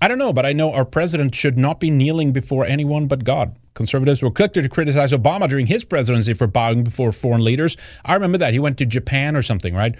I 0.01 0.07
don't 0.07 0.17
know, 0.17 0.33
but 0.33 0.45
I 0.45 0.53
know 0.53 0.73
our 0.73 0.85
president 0.85 1.33
should 1.33 1.57
not 1.57 1.79
be 1.79 1.89
kneeling 1.89 2.31
before 2.31 2.65
anyone 2.65 3.07
but 3.07 3.23
God. 3.23 3.55
Conservatives 3.73 4.21
were 4.21 4.31
quick 4.31 4.53
to 4.53 4.67
criticize 4.69 5.11
Obama 5.11 5.49
during 5.49 5.67
his 5.67 5.83
presidency 5.83 6.33
for 6.33 6.47
bowing 6.47 6.83
before 6.83 7.11
foreign 7.11 7.43
leaders. 7.43 7.77
I 8.05 8.13
remember 8.13 8.37
that. 8.39 8.53
He 8.53 8.59
went 8.59 8.77
to 8.79 8.85
Japan 8.85 9.35
or 9.35 9.41
something, 9.41 9.75
right? 9.75 9.95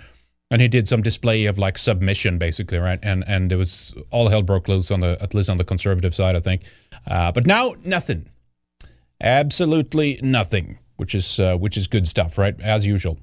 And 0.50 0.62
he 0.62 0.68
did 0.68 0.88
some 0.88 1.02
display 1.02 1.46
of 1.46 1.60
like 1.60 1.78
submission, 1.78 2.38
basically, 2.38 2.78
right? 2.78 3.00
And 3.04 3.24
and 3.28 3.52
it 3.52 3.56
was 3.56 3.94
all 4.12 4.30
hell 4.30 4.42
broke 4.42 4.68
loose 4.68 4.92
on 4.92 5.02
the 5.02 5.18
at 5.22 5.34
least 5.34 5.50
on 5.50 5.58
the 5.58 5.64
conservative 5.64 6.16
side, 6.16 6.36
I 6.36 6.40
think. 6.40 6.64
Uh, 7.06 7.32
but 7.32 7.46
now 7.46 7.76
nothing. 7.84 8.30
Absolutely 9.20 10.20
nothing, 10.24 10.80
which 10.96 11.14
is 11.14 11.40
uh, 11.40 11.56
which 11.58 11.76
is 11.76 11.88
good 11.88 12.08
stuff, 12.08 12.38
right? 12.38 12.60
As 12.62 12.86
usual. 12.86 13.20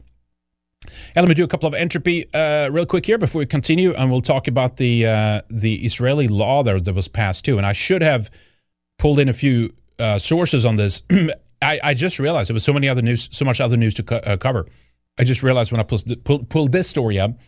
And 1.14 1.24
let 1.24 1.28
me 1.28 1.34
do 1.34 1.44
a 1.44 1.48
couple 1.48 1.66
of 1.66 1.74
entropy 1.74 2.32
uh, 2.34 2.68
real 2.70 2.86
quick 2.86 3.06
here 3.06 3.18
before 3.18 3.40
we 3.40 3.46
continue, 3.46 3.94
and 3.94 4.10
we'll 4.10 4.20
talk 4.20 4.48
about 4.48 4.76
the 4.76 5.06
uh, 5.06 5.42
the 5.50 5.84
Israeli 5.84 6.28
law 6.28 6.62
there 6.62 6.80
that 6.80 6.94
was 6.94 7.08
passed 7.08 7.44
too. 7.44 7.58
And 7.58 7.66
I 7.66 7.72
should 7.72 8.02
have 8.02 8.30
pulled 8.98 9.18
in 9.18 9.28
a 9.28 9.32
few 9.32 9.74
uh, 9.98 10.18
sources 10.18 10.64
on 10.66 10.76
this. 10.76 11.02
I, 11.62 11.80
I, 11.82 11.94
just 11.94 12.18
realized 12.18 12.50
there 12.50 12.54
was 12.54 12.64
so 12.64 12.74
many 12.74 12.88
other 12.88 13.00
news, 13.00 13.28
so 13.32 13.44
much 13.44 13.58
other 13.60 13.76
news 13.76 13.94
to 13.94 14.02
co- 14.02 14.16
uh, 14.16 14.36
cover. 14.36 14.66
I 15.16 15.24
just 15.24 15.42
realized 15.42 15.72
when 15.72 15.80
I 15.80 15.84
pulled, 15.84 16.24
pulled, 16.24 16.50
pulled 16.50 16.72
this 16.72 16.88
story 16.88 17.18
up 17.18 17.38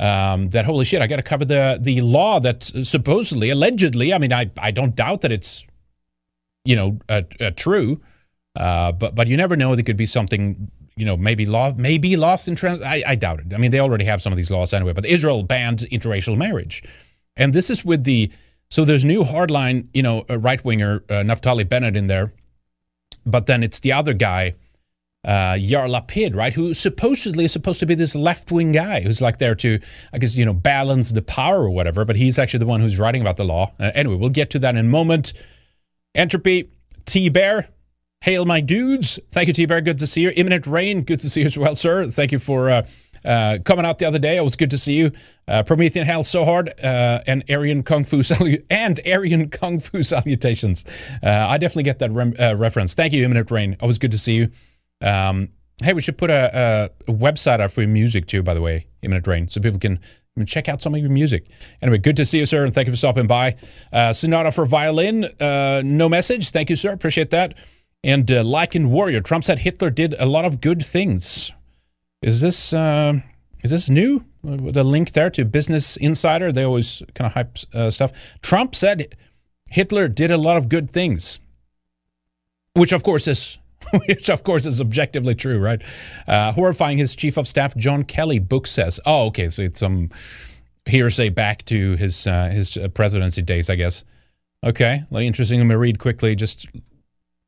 um, 0.00 0.50
that 0.50 0.64
holy 0.64 0.84
shit, 0.84 1.02
I 1.02 1.06
got 1.06 1.16
to 1.16 1.22
cover 1.22 1.44
the 1.44 1.78
the 1.80 2.00
law 2.00 2.40
that 2.40 2.64
supposedly, 2.84 3.50
allegedly, 3.50 4.12
I 4.14 4.18
mean, 4.18 4.32
I 4.32 4.50
I 4.58 4.70
don't 4.70 4.96
doubt 4.96 5.20
that 5.22 5.32
it's 5.32 5.64
you 6.64 6.76
know, 6.76 6.98
uh, 7.08 7.22
uh, 7.40 7.50
true. 7.52 8.00
Uh, 8.56 8.92
but 8.92 9.14
but 9.14 9.26
you 9.26 9.36
never 9.36 9.56
know. 9.56 9.74
There 9.74 9.84
could 9.84 9.96
be 9.96 10.06
something, 10.06 10.70
you 10.96 11.04
know, 11.04 11.16
maybe 11.16 11.46
law, 11.46 11.72
maybe 11.76 12.16
lost 12.16 12.48
in 12.48 12.54
trans. 12.56 12.82
I, 12.82 13.02
I 13.06 13.14
doubt 13.14 13.40
it. 13.40 13.52
I 13.54 13.56
mean, 13.56 13.70
they 13.70 13.80
already 13.80 14.04
have 14.04 14.22
some 14.22 14.32
of 14.32 14.36
these 14.36 14.50
laws 14.50 14.72
anyway. 14.72 14.92
But 14.92 15.06
Israel 15.06 15.42
banned 15.42 15.80
interracial 15.90 16.36
marriage, 16.36 16.82
and 17.36 17.52
this 17.52 17.70
is 17.70 17.84
with 17.84 18.04
the 18.04 18.30
so 18.70 18.84
there's 18.84 19.04
new 19.04 19.22
hardline, 19.22 19.88
you 19.94 20.02
know, 20.02 20.24
right 20.28 20.64
winger 20.64 21.04
uh, 21.08 21.22
Naftali 21.22 21.68
Bennett 21.68 21.96
in 21.96 22.06
there, 22.06 22.32
but 23.24 23.46
then 23.46 23.62
it's 23.62 23.80
the 23.80 23.92
other 23.92 24.12
guy, 24.12 24.54
uh, 25.24 25.54
Lapid, 25.54 26.34
right, 26.34 26.52
who 26.54 26.74
supposedly 26.74 27.44
is 27.44 27.52
supposed 27.52 27.80
to 27.80 27.86
be 27.86 27.94
this 27.94 28.14
left 28.14 28.50
wing 28.50 28.72
guy 28.72 29.00
who's 29.00 29.20
like 29.20 29.38
there 29.38 29.54
to, 29.54 29.78
I 30.12 30.18
guess, 30.18 30.34
you 30.34 30.44
know, 30.44 30.52
balance 30.52 31.12
the 31.12 31.22
power 31.22 31.62
or 31.62 31.70
whatever. 31.70 32.04
But 32.04 32.16
he's 32.16 32.38
actually 32.38 32.58
the 32.60 32.66
one 32.66 32.80
who's 32.80 32.98
writing 32.98 33.20
about 33.20 33.36
the 33.36 33.44
law. 33.44 33.72
Uh, 33.78 33.90
anyway, 33.94 34.16
we'll 34.16 34.30
get 34.30 34.50
to 34.50 34.58
that 34.60 34.76
in 34.76 34.86
a 34.86 34.88
moment. 34.88 35.32
Entropy, 36.14 36.70
T 37.06 37.28
Bear, 37.28 37.68
hail 38.24 38.46
my 38.46 38.62
dudes. 38.62 39.20
Thank 39.30 39.48
you, 39.48 39.52
T 39.52 39.66
Bear. 39.66 39.82
Good 39.82 39.98
to 39.98 40.06
see 40.06 40.22
you. 40.22 40.32
Imminent 40.34 40.66
Rain, 40.66 41.02
good 41.02 41.20
to 41.20 41.28
see 41.28 41.40
you 41.40 41.46
as 41.46 41.58
well, 41.58 41.76
sir. 41.76 42.08
Thank 42.10 42.32
you 42.32 42.38
for 42.38 42.70
uh, 42.70 42.86
uh, 43.22 43.58
coming 43.66 43.84
out 43.84 43.98
the 43.98 44.06
other 44.06 44.18
day. 44.18 44.38
It 44.38 44.42
was 44.42 44.56
good 44.56 44.70
to 44.70 44.78
see 44.78 44.94
you. 44.94 45.12
Uh, 45.46 45.62
Promethean 45.62 46.06
Hell 46.06 46.22
so 46.22 46.46
hard 46.46 46.70
uh, 46.82 47.20
and 47.26 47.44
Aryan 47.50 47.82
Kung 47.82 48.06
Fu 48.06 48.18
salu- 48.22 48.64
and 48.70 48.98
Aryan 49.06 49.50
Kung 49.50 49.78
Fu 49.78 50.02
salutations. 50.02 50.86
Uh, 51.22 51.28
I 51.28 51.58
definitely 51.58 51.82
get 51.82 51.98
that 51.98 52.12
rem- 52.12 52.34
uh, 52.40 52.56
reference. 52.56 52.94
Thank 52.94 53.12
you, 53.12 53.22
Imminent 53.24 53.50
Rain. 53.50 53.76
Always 53.80 53.98
good 53.98 54.12
to 54.12 54.18
see 54.18 54.36
you. 54.36 54.50
Um, 55.02 55.50
hey, 55.82 55.92
we 55.92 56.00
should 56.00 56.16
put 56.16 56.30
a, 56.30 56.90
a, 57.06 57.12
website 57.12 57.60
out 57.60 57.72
for 57.72 57.82
your 57.82 57.90
music 57.90 58.26
too, 58.26 58.42
by 58.42 58.54
the 58.54 58.62
way, 58.62 58.86
Imminent 59.02 59.26
Rain, 59.26 59.48
so 59.50 59.60
people 59.60 59.78
can 59.78 60.00
and 60.36 60.48
check 60.48 60.68
out 60.68 60.80
some 60.82 60.94
of 60.94 61.00
your 61.00 61.10
music. 61.10 61.46
Anyway, 61.82 61.98
good 61.98 62.16
to 62.16 62.24
see 62.24 62.38
you, 62.38 62.46
sir, 62.46 62.64
and 62.64 62.74
thank 62.74 62.86
you 62.86 62.92
for 62.92 62.96
stopping 62.96 63.26
by. 63.26 63.54
Uh, 63.92 64.12
Sonata 64.12 64.50
for 64.50 64.66
violin, 64.66 65.24
uh, 65.38 65.82
no 65.84 66.08
message. 66.08 66.50
Thank 66.50 66.70
you, 66.70 66.76
sir. 66.76 66.90
Appreciate 66.90 67.30
that. 67.30 67.54
And 68.04 68.30
uh, 68.30 68.42
Lycan 68.44 68.88
Warrior, 68.88 69.22
Trump 69.22 69.44
said 69.44 69.60
Hitler 69.60 69.88
did 69.88 70.14
a 70.18 70.26
lot 70.26 70.44
of 70.44 70.60
good 70.60 70.84
things. 70.84 71.50
Is 72.20 72.42
this 72.42 72.74
uh, 72.74 73.14
is 73.62 73.70
this 73.70 73.88
new? 73.88 74.26
The 74.42 74.84
link 74.84 75.12
there 75.12 75.30
to 75.30 75.44
Business 75.46 75.96
Insider. 75.96 76.52
They 76.52 76.64
always 76.64 77.02
kind 77.14 77.26
of 77.26 77.32
hype 77.32 77.56
uh, 77.72 77.88
stuff. 77.88 78.12
Trump 78.42 78.74
said 78.74 79.16
Hitler 79.70 80.06
did 80.06 80.30
a 80.30 80.36
lot 80.36 80.58
of 80.58 80.68
good 80.68 80.90
things, 80.90 81.38
which 82.74 82.92
of 82.92 83.02
course 83.02 83.26
is 83.26 83.56
which 84.06 84.28
of 84.28 84.44
course 84.44 84.66
is 84.66 84.82
objectively 84.82 85.34
true, 85.34 85.58
right? 85.58 85.82
Uh, 86.28 86.52
horrifying 86.52 86.98
his 86.98 87.16
chief 87.16 87.38
of 87.38 87.48
staff 87.48 87.74
John 87.74 88.04
Kelly 88.04 88.38
book 88.38 88.66
says. 88.66 89.00
Oh, 89.06 89.26
okay, 89.28 89.48
so 89.48 89.62
it's 89.62 89.80
some 89.80 90.10
hearsay 90.84 91.30
back 91.30 91.64
to 91.64 91.96
his 91.96 92.26
uh, 92.26 92.50
his 92.50 92.76
presidency 92.92 93.40
days, 93.40 93.70
I 93.70 93.76
guess. 93.76 94.04
Okay, 94.62 95.04
well, 95.08 95.22
interesting. 95.22 95.58
Let 95.60 95.66
me 95.66 95.74
read 95.74 95.98
quickly, 95.98 96.36
just 96.36 96.66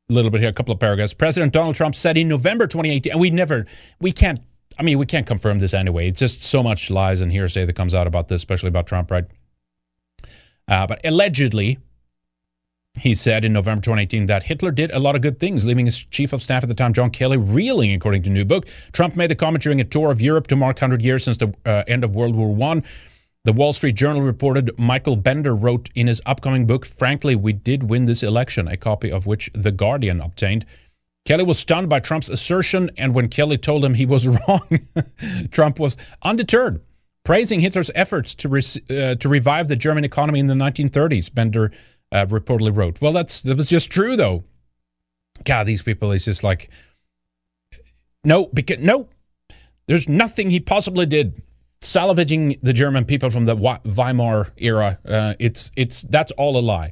a 0.09 0.13
little 0.13 0.31
bit 0.31 0.39
here, 0.39 0.49
a 0.49 0.53
couple 0.53 0.73
of 0.73 0.79
paragraphs. 0.79 1.13
President 1.13 1.51
Donald 1.51 1.75
Trump 1.75 1.93
said 1.93 2.17
in 2.17 2.29
November 2.29 2.65
2018, 2.65 3.11
and 3.11 3.19
we 3.19 3.29
never, 3.29 3.65
we 3.99 4.11
can't. 4.13 4.39
I 4.79 4.83
mean, 4.83 4.99
we 4.99 5.05
can't 5.05 5.25
confirm 5.25 5.59
this 5.59 5.73
anyway. 5.73 6.07
It's 6.07 6.19
just 6.19 6.43
so 6.43 6.61
much 6.61 6.89
lies 6.91 7.19
and 7.19 7.31
hearsay 7.31 7.65
that 7.65 7.73
comes 7.73 7.93
out 7.95 8.05
about 8.07 8.27
this, 8.27 8.39
especially 8.39 8.69
about 8.69 8.87
Trump, 8.87 9.09
right? 9.11 9.25
Uh, 10.67 10.85
but 10.85 11.01
allegedly, 11.03 11.79
he 12.99 13.15
said 13.15 13.43
in 13.43 13.53
November 13.53 13.81
2018 13.81 14.27
that 14.27 14.43
Hitler 14.43 14.71
did 14.71 14.91
a 14.91 14.99
lot 14.99 15.15
of 15.15 15.21
good 15.21 15.39
things, 15.39 15.65
leaving 15.65 15.87
his 15.87 15.97
chief 15.97 16.31
of 16.31 16.41
staff 16.41 16.63
at 16.63 16.69
the 16.69 16.75
time, 16.75 16.93
John 16.93 17.09
Kelly, 17.09 17.37
reeling, 17.37 17.91
according 17.91 18.23
to 18.23 18.29
New 18.29 18.45
Book. 18.45 18.67
Trump 18.93 19.15
made 19.15 19.29
the 19.29 19.35
comment 19.35 19.63
during 19.63 19.81
a 19.81 19.83
tour 19.83 20.11
of 20.11 20.21
Europe 20.21 20.47
to 20.47 20.55
mark 20.55 20.77
100 20.77 21.01
years 21.01 21.23
since 21.23 21.37
the 21.37 21.53
uh, 21.65 21.83
end 21.87 22.03
of 22.03 22.15
World 22.15 22.35
War 22.35 22.53
One. 22.53 22.83
The 23.47 23.53
Wall 23.53 23.71
Street 23.71 23.95
Journal 23.95 24.23
reported 24.23 24.77
Michael 24.77 25.15
Bender 25.15 25.55
wrote 25.55 25.87
in 25.95 26.07
his 26.07 26.21
upcoming 26.25 26.67
book, 26.67 26.85
Frankly, 26.85 27.33
we 27.33 27.53
did 27.53 27.83
win 27.83 28.03
this 28.03 28.21
election, 28.21 28.67
a 28.67 28.75
copy 28.75 29.09
of 29.09 29.25
which 29.25 29.49
The 29.53 29.71
Guardian 29.71 30.19
obtained. 30.19 30.65
Kelly 31.23 31.45
was 31.45 31.57
stunned 31.57 31.87
by 31.87 32.01
Trump's 32.01 32.27
assertion, 32.27 32.91
and 32.97 33.15
when 33.15 33.29
Kelly 33.29 33.57
told 33.57 33.85
him 33.85 33.93
he 33.93 34.05
was 34.05 34.27
wrong, 34.49 34.89
Trump 35.49 35.79
was 35.79 35.95
undeterred, 36.23 36.81
praising 37.23 37.61
Hitler's 37.61 37.89
efforts 37.95 38.35
to, 38.35 38.49
re- 38.49 38.61
uh, 38.89 39.15
to 39.15 39.29
revive 39.29 39.69
the 39.69 39.77
German 39.77 40.03
economy 40.03 40.41
in 40.41 40.47
the 40.47 40.53
1930s. 40.53 41.33
Bender 41.33 41.71
uh, 42.11 42.25
reportedly 42.25 42.75
wrote. 42.75 42.99
Well, 42.99 43.13
that's 43.13 43.41
that 43.43 43.55
was 43.55 43.69
just 43.69 43.89
true 43.89 44.17
though. 44.17 44.43
God, 45.45 45.67
these 45.67 45.83
people 45.83 46.11
is 46.11 46.25
just 46.25 46.43
like 46.43 46.69
no, 48.25 48.47
because 48.47 48.79
no, 48.79 49.07
there's 49.87 50.09
nothing 50.09 50.49
he 50.49 50.59
possibly 50.59 51.05
did. 51.05 51.41
Salvaging 51.87 52.59
the 52.61 52.73
German 52.73 53.05
people 53.05 53.29
from 53.29 53.45
the 53.45 53.55
Weimar 53.55 54.51
era, 54.57 54.99
uh, 55.07 55.35
it's 55.39 55.71
it's 55.77 56.01
that's 56.01 56.33
all 56.33 56.57
a 56.57 56.59
lie. 56.59 56.91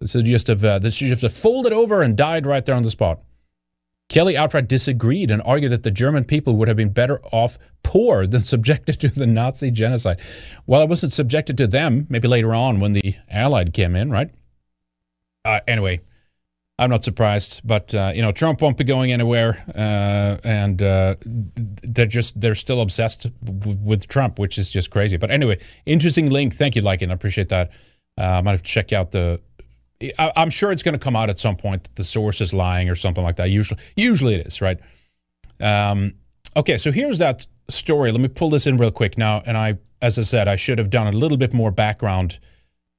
This 0.00 0.16
is 0.16 0.24
just 0.24 0.48
have 0.48 0.64
uh, 0.64 0.80
this 0.80 0.96
should 0.96 1.08
just 1.08 1.22
have 1.22 1.32
folded 1.32 1.72
over 1.72 2.02
and 2.02 2.16
died 2.16 2.44
right 2.44 2.64
there 2.64 2.74
on 2.74 2.82
the 2.82 2.90
spot. 2.90 3.20
Kelly 4.08 4.36
outright 4.36 4.66
disagreed 4.66 5.30
and 5.30 5.40
argued 5.42 5.70
that 5.70 5.84
the 5.84 5.92
German 5.92 6.24
people 6.24 6.56
would 6.56 6.66
have 6.66 6.76
been 6.76 6.90
better 6.90 7.20
off 7.26 7.56
poor 7.84 8.26
than 8.32 8.42
subjected 8.42 8.98
to 9.00 9.08
the 9.08 9.28
Nazi 9.28 9.70
genocide. 9.70 10.20
Well, 10.66 10.82
it 10.82 10.88
wasn't 10.88 11.12
subjected 11.12 11.56
to 11.58 11.68
them, 11.68 12.06
maybe 12.10 12.26
later 12.26 12.52
on 12.52 12.80
when 12.80 12.92
the 12.92 13.14
Allied 13.30 13.72
came 13.72 13.94
in, 13.94 14.10
right? 14.10 14.30
uh, 15.44 15.60
anyway, 15.66 16.00
I'm 16.82 16.90
not 16.90 17.04
surprised, 17.04 17.60
but 17.64 17.94
uh, 17.94 18.12
you 18.14 18.22
know 18.22 18.32
Trump 18.32 18.60
won't 18.60 18.76
be 18.76 18.82
going 18.82 19.12
anywhere, 19.12 19.64
uh, 19.68 20.38
and 20.42 20.82
uh, 20.82 21.14
they're 21.24 22.06
just 22.06 22.40
they're 22.40 22.56
still 22.56 22.80
obsessed 22.80 23.26
with 23.40 24.08
Trump, 24.08 24.40
which 24.40 24.58
is 24.58 24.68
just 24.70 24.90
crazy. 24.90 25.16
But 25.16 25.30
anyway, 25.30 25.60
interesting 25.86 26.28
link. 26.28 26.54
Thank 26.54 26.74
you, 26.74 26.82
Lycan. 26.82 27.10
I 27.10 27.14
appreciate 27.14 27.50
that. 27.50 27.70
Uh, 28.18 28.22
I 28.22 28.40
might 28.40 28.52
have 28.52 28.62
to 28.62 28.68
check 28.68 28.92
out 28.92 29.12
the. 29.12 29.40
I, 30.18 30.32
am 30.34 30.50
sure 30.50 30.72
it's 30.72 30.82
going 30.82 30.94
to 30.94 30.98
come 30.98 31.14
out 31.14 31.30
at 31.30 31.38
some 31.38 31.54
point 31.54 31.84
that 31.84 31.94
the 31.94 32.02
source 32.02 32.40
is 32.40 32.52
lying 32.52 32.90
or 32.90 32.96
something 32.96 33.22
like 33.22 33.36
that. 33.36 33.50
Usually, 33.50 33.80
usually 33.94 34.34
it 34.34 34.48
is, 34.48 34.60
right? 34.60 34.80
Um, 35.60 36.14
okay, 36.56 36.76
so 36.78 36.90
here's 36.90 37.18
that 37.18 37.46
story. 37.68 38.10
Let 38.10 38.20
me 38.20 38.26
pull 38.26 38.50
this 38.50 38.66
in 38.66 38.76
real 38.76 38.90
quick 38.90 39.16
now. 39.16 39.44
And 39.46 39.56
I, 39.56 39.78
as 40.00 40.18
I 40.18 40.22
said, 40.22 40.48
I 40.48 40.56
should 40.56 40.78
have 40.78 40.90
done 40.90 41.06
a 41.06 41.12
little 41.12 41.38
bit 41.38 41.54
more 41.54 41.70
background 41.70 42.40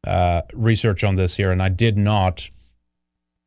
uh, 0.07 0.43
research 0.53 1.03
on 1.03 1.15
this 1.15 1.35
here, 1.35 1.51
and 1.51 1.61
I 1.61 1.67
did 1.67 1.97
not 1.97 2.47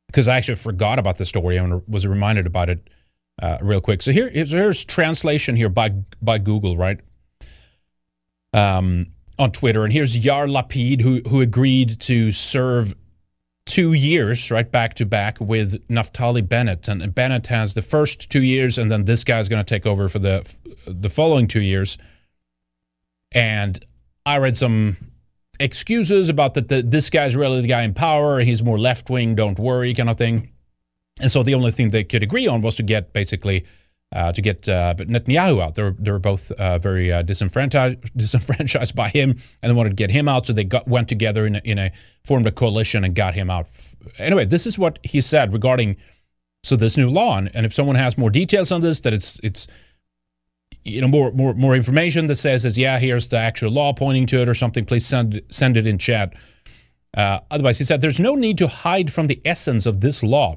because 0.06 0.28
I 0.28 0.36
actually 0.36 0.56
forgot 0.56 0.98
about 0.98 1.18
the 1.18 1.24
story 1.24 1.56
and 1.56 1.82
was 1.88 2.06
reminded 2.06 2.46
about 2.46 2.68
it 2.68 2.88
uh, 3.42 3.58
real 3.60 3.80
quick. 3.80 4.02
So 4.02 4.12
here, 4.12 4.28
here's 4.30 4.84
translation 4.84 5.56
here 5.56 5.68
by 5.68 5.94
by 6.22 6.38
Google, 6.38 6.76
right? 6.76 7.00
Um, 8.52 9.08
on 9.38 9.52
Twitter, 9.52 9.84
and 9.84 9.92
here's 9.92 10.16
Yair 10.16 10.50
Lapid, 10.50 11.02
who 11.02 11.20
who 11.28 11.40
agreed 11.40 12.00
to 12.00 12.32
serve 12.32 12.94
two 13.66 13.92
years, 13.92 14.50
right, 14.50 14.70
back 14.70 14.94
to 14.94 15.04
back 15.04 15.38
with 15.40 15.86
Naftali 15.88 16.48
Bennett, 16.48 16.88
and 16.88 17.14
Bennett 17.14 17.48
has 17.48 17.74
the 17.74 17.82
first 17.82 18.30
two 18.30 18.42
years, 18.42 18.78
and 18.78 18.90
then 18.90 19.04
this 19.04 19.24
guy's 19.24 19.48
going 19.48 19.62
to 19.62 19.74
take 19.74 19.84
over 19.84 20.08
for 20.08 20.18
the 20.18 20.50
the 20.86 21.10
following 21.10 21.48
two 21.48 21.60
years. 21.60 21.98
And 23.32 23.84
I 24.24 24.38
read 24.38 24.56
some 24.56 24.96
excuses 25.60 26.28
about 26.28 26.54
that 26.54 26.68
the, 26.68 26.82
this 26.82 27.10
guy's 27.10 27.36
really 27.36 27.60
the 27.60 27.68
guy 27.68 27.82
in 27.82 27.94
power, 27.94 28.40
he's 28.40 28.62
more 28.62 28.78
left 28.78 29.10
wing, 29.10 29.34
don't 29.34 29.58
worry, 29.58 29.94
kind 29.94 30.10
of 30.10 30.16
thing. 30.16 30.52
And 31.20 31.30
so 31.30 31.42
the 31.42 31.54
only 31.54 31.70
thing 31.70 31.90
they 31.90 32.04
could 32.04 32.22
agree 32.22 32.46
on 32.46 32.60
was 32.60 32.76
to 32.76 32.82
get 32.82 33.12
basically 33.12 33.64
uh, 34.12 34.32
to 34.32 34.40
get 34.40 34.68
uh, 34.68 34.94
Netanyahu 34.98 35.60
out. 35.60 35.74
They 35.74 35.82
were, 35.82 35.96
they 35.98 36.10
were 36.10 36.18
both 36.18 36.52
uh, 36.52 36.78
very 36.78 37.12
uh, 37.12 37.22
disenfranchised, 37.22 37.98
disenfranchised 38.16 38.94
by 38.94 39.08
him, 39.08 39.38
and 39.62 39.70
they 39.70 39.74
wanted 39.74 39.90
to 39.90 39.96
get 39.96 40.10
him 40.10 40.28
out. 40.28 40.46
So 40.46 40.52
they 40.52 40.64
got, 40.64 40.86
went 40.86 41.08
together 41.08 41.46
in 41.46 41.56
a, 41.56 41.60
in 41.64 41.78
a 41.78 41.90
formed 42.24 42.46
a 42.46 42.52
coalition 42.52 43.02
and 43.02 43.14
got 43.14 43.34
him 43.34 43.50
out. 43.50 43.68
Anyway, 44.18 44.44
this 44.44 44.66
is 44.66 44.78
what 44.78 44.98
he 45.02 45.20
said 45.20 45.52
regarding 45.52 45.96
so 46.62 46.76
this 46.76 46.96
new 46.96 47.08
law. 47.08 47.36
And, 47.36 47.50
and 47.54 47.66
if 47.66 47.72
someone 47.72 47.96
has 47.96 48.18
more 48.18 48.30
details 48.30 48.72
on 48.72 48.80
this, 48.80 49.00
that 49.00 49.12
it's 49.12 49.40
it's 49.42 49.66
you 50.86 51.00
know 51.00 51.08
more 51.08 51.32
more 51.32 51.54
more 51.54 51.74
information 51.74 52.26
that 52.26 52.36
says 52.36 52.64
is 52.64 52.78
yeah 52.78 52.98
here's 52.98 53.28
the 53.28 53.36
actual 53.36 53.70
law 53.70 53.92
pointing 53.92 54.26
to 54.26 54.40
it 54.40 54.48
or 54.48 54.54
something 54.54 54.84
please 54.84 55.06
send 55.06 55.42
send 55.48 55.76
it 55.76 55.86
in 55.86 55.98
chat 55.98 56.32
uh, 57.16 57.40
otherwise 57.50 57.78
he 57.78 57.84
said 57.84 58.00
there's 58.00 58.20
no 58.20 58.34
need 58.34 58.58
to 58.58 58.68
hide 58.68 59.12
from 59.12 59.26
the 59.26 59.40
essence 59.44 59.86
of 59.86 60.00
this 60.00 60.22
law 60.22 60.56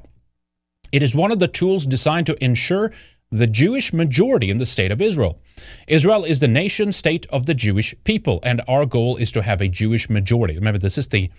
it 0.92 1.02
is 1.02 1.14
one 1.14 1.32
of 1.32 1.38
the 1.38 1.48
tools 1.48 1.86
designed 1.86 2.26
to 2.26 2.44
ensure 2.44 2.92
the 3.30 3.46
Jewish 3.46 3.92
majority 3.92 4.50
in 4.50 4.58
the 4.58 4.66
state 4.66 4.90
of 4.90 5.00
Israel. 5.00 5.40
Israel 5.86 6.24
is 6.24 6.40
the 6.40 6.48
nation 6.48 6.92
state 6.92 7.26
of 7.30 7.46
the 7.46 7.54
Jewish 7.54 7.94
people, 8.04 8.40
and 8.42 8.60
our 8.66 8.86
goal 8.86 9.16
is 9.16 9.30
to 9.32 9.42
have 9.42 9.60
a 9.60 9.68
Jewish 9.68 10.10
majority. 10.10 10.56
Remember, 10.56 10.78
this 10.78 10.98
is 10.98 11.08
the 11.08 11.30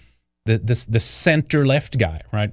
the 0.46 0.58
this, 0.58 0.86
the 0.86 1.00
center 1.00 1.68
left 1.68 1.98
guy, 1.98 2.22
right? 2.32 2.52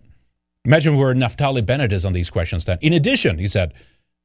Imagine 0.65 0.97
where 0.97 1.15
Naftali 1.15 1.65
Bennett 1.65 1.93
is 1.93 2.05
on 2.05 2.13
these 2.13 2.31
questions. 2.31 2.65
Then, 2.65 2.79
in 2.81 2.93
addition, 2.93 3.39
he 3.39 3.49
said, 3.49 3.73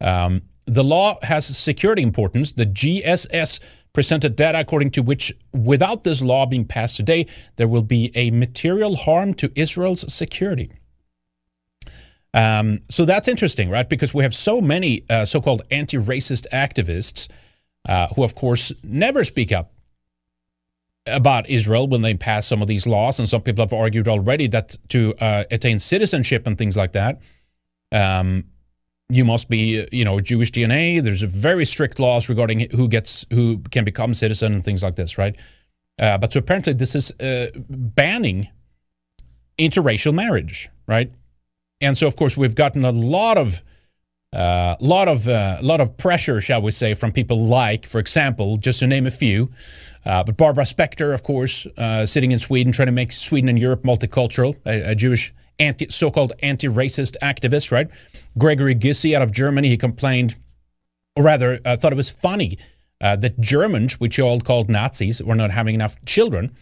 um, 0.03 0.41
the 0.65 0.83
law 0.83 1.17
has 1.23 1.45
security 1.57 2.03
importance. 2.03 2.51
The 2.51 2.65
GSS 2.65 3.59
presented 3.93 4.35
data 4.35 4.59
according 4.59 4.91
to 4.91 5.03
which, 5.03 5.33
without 5.53 6.03
this 6.03 6.21
law 6.21 6.45
being 6.45 6.65
passed 6.65 6.97
today, 6.97 7.27
there 7.57 7.67
will 7.67 7.83
be 7.83 8.11
a 8.15 8.31
material 8.31 8.95
harm 8.95 9.33
to 9.35 9.51
Israel's 9.55 10.11
security. 10.13 10.71
Um, 12.33 12.81
so 12.89 13.05
that's 13.05 13.27
interesting, 13.27 13.69
right? 13.69 13.87
Because 13.87 14.13
we 14.13 14.23
have 14.23 14.33
so 14.33 14.59
many 14.59 15.05
uh, 15.09 15.25
so 15.25 15.39
called 15.39 15.61
anti 15.69 15.97
racist 15.97 16.47
activists 16.51 17.29
uh, 17.87 18.07
who, 18.15 18.23
of 18.23 18.33
course, 18.33 18.71
never 18.83 19.23
speak 19.23 19.51
up 19.51 19.71
about 21.05 21.49
Israel 21.49 21.87
when 21.87 22.01
they 22.01 22.13
pass 22.15 22.47
some 22.47 22.61
of 22.61 22.67
these 22.67 22.87
laws. 22.87 23.19
And 23.19 23.27
some 23.29 23.41
people 23.41 23.63
have 23.63 23.73
argued 23.73 24.07
already 24.07 24.47
that 24.47 24.75
to 24.89 25.13
uh, 25.19 25.43
attain 25.51 25.79
citizenship 25.79 26.47
and 26.47 26.57
things 26.57 26.75
like 26.77 26.93
that, 26.93 27.19
um, 27.91 28.45
you 29.15 29.26
must 29.26 29.49
be, 29.49 29.88
you 29.91 30.06
know, 30.06 30.19
Jewish 30.19 30.52
DNA. 30.52 31.02
There's 31.02 31.21
very 31.21 31.65
strict 31.65 31.99
laws 31.99 32.30
regarding 32.30 32.69
who 32.71 32.88
gets, 32.88 33.26
who 33.32 33.60
can 33.71 33.84
become 33.84 34.13
citizen 34.13 34.54
and 34.54 34.63
things 34.63 34.84
like 34.84 34.95
this, 34.95 35.17
right? 35.17 35.36
Uh, 35.99 36.17
but 36.17 36.34
so 36.34 36.39
apparently 36.39 36.73
this 36.73 36.95
is 36.95 37.12
uh, 37.19 37.47
banning 37.69 38.49
interracial 39.60 40.13
marriage, 40.13 40.69
right? 40.88 41.12
And 41.82 41.97
so 41.97 42.08
of 42.08 42.15
course 42.15 42.36
we've 42.36 42.56
gotten 42.56 42.84
a 42.86 42.91
lot 42.91 43.38
of, 43.38 43.62
uh, 44.32 44.76
lot 44.80 45.08
of, 45.08 45.28
uh, 45.28 45.58
lot 45.62 45.80
of 45.80 45.95
pressure, 45.97 46.41
shall 46.41 46.62
we 46.62 46.71
say, 46.71 46.95
from 46.95 47.12
people 47.12 47.45
like, 47.45 47.86
for 47.86 47.99
example, 47.99 48.58
just 48.58 48.80
to 48.80 48.88
name 48.88 49.06
a 49.06 49.12
few, 49.12 49.52
uh, 50.06 50.23
but 50.23 50.38
Barbara 50.38 50.65
Spectre, 50.65 51.13
of 51.13 51.23
course, 51.23 51.65
uh, 51.78 52.06
sitting 52.06 52.32
in 52.32 52.39
Sweden, 52.39 52.73
trying 52.73 52.88
to 52.88 52.91
make 52.91 53.12
Sweden 53.12 53.49
and 53.49 53.60
Europe 53.60 53.84
multicultural, 53.84 54.56
a, 54.65 54.91
a 54.91 54.95
Jewish 54.95 55.34
anti, 55.60 55.88
so-called 55.89 56.34
anti-racist 56.41 57.15
activist, 57.21 57.71
right? 57.71 57.89
Gregory 58.37 58.75
Gysi 58.75 59.15
out 59.15 59.21
of 59.21 59.31
Germany, 59.31 59.69
he 59.69 59.77
complained, 59.77 60.35
or 61.15 61.23
rather, 61.23 61.59
uh, 61.65 61.77
thought 61.77 61.91
it 61.91 61.97
was 61.97 62.09
funny 62.09 62.57
uh, 63.01 63.15
that 63.17 63.39
Germans, 63.39 63.99
which 63.99 64.17
you 64.17 64.25
all 64.25 64.39
called 64.39 64.69
Nazis, 64.69 65.21
were 65.21 65.35
not 65.35 65.51
having 65.51 65.75
enough 65.75 66.03
children. 66.05 66.55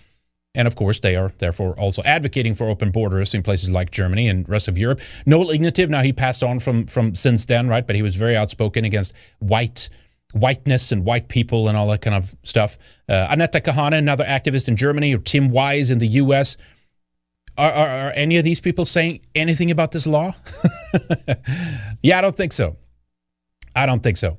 And 0.54 0.68
of 0.68 0.76
course, 0.76 1.00
they 1.00 1.16
are 1.16 1.32
therefore 1.38 1.80
also 1.80 2.02
advocating 2.04 2.56
for 2.56 2.68
open 2.68 2.92
borders 2.92 3.34
in 3.34 3.42
places 3.42 3.70
like 3.70 3.92
Germany 3.92 4.28
and 4.28 4.48
rest 4.50 4.68
of 4.68 4.78
Europe. 4.78 5.00
Noel 5.26 5.48
Ignatiev, 5.48 5.88
now 5.88 6.02
he 6.02 6.12
passed 6.12 6.44
on 6.44 6.60
from 6.60 6.88
from 6.88 7.16
since 7.16 7.46
then, 7.46 7.70
right? 7.70 7.88
But 7.88 7.96
he 7.96 8.02
was 8.02 8.16
very 8.16 8.36
outspoken 8.36 8.84
against 8.84 9.14
white 9.40 9.88
whiteness 10.34 10.92
and 10.92 11.06
white 11.06 11.28
people 11.28 11.68
and 11.68 11.78
all 11.78 11.88
that 11.90 12.02
kind 12.02 12.16
of 12.16 12.36
stuff. 12.44 12.78
Uh, 13.08 13.28
Anetta 13.28 13.62
Kahane, 13.62 13.98
another 13.98 14.26
activist 14.26 14.68
in 14.68 14.76
Germany, 14.76 15.14
or 15.14 15.20
Tim 15.20 15.52
Wise 15.52 15.90
in 15.90 16.00
the 16.00 16.08
U.S. 16.08 16.58
Are, 17.58 17.72
are, 17.72 17.90
are, 17.90 18.12
any 18.12 18.38
of 18.38 18.44
these 18.44 18.60
people 18.60 18.86
saying 18.86 19.22
anything 19.36 19.72
about 19.72 19.92
this 19.92 20.08
law? 20.08 20.34
yeah, 22.02 22.18
I 22.18 22.22
don't 22.22 22.36
think 22.36 22.54
so. 22.54 22.78
I 23.76 23.86
don't 23.86 24.02
think 24.02 24.18
so. 24.18 24.38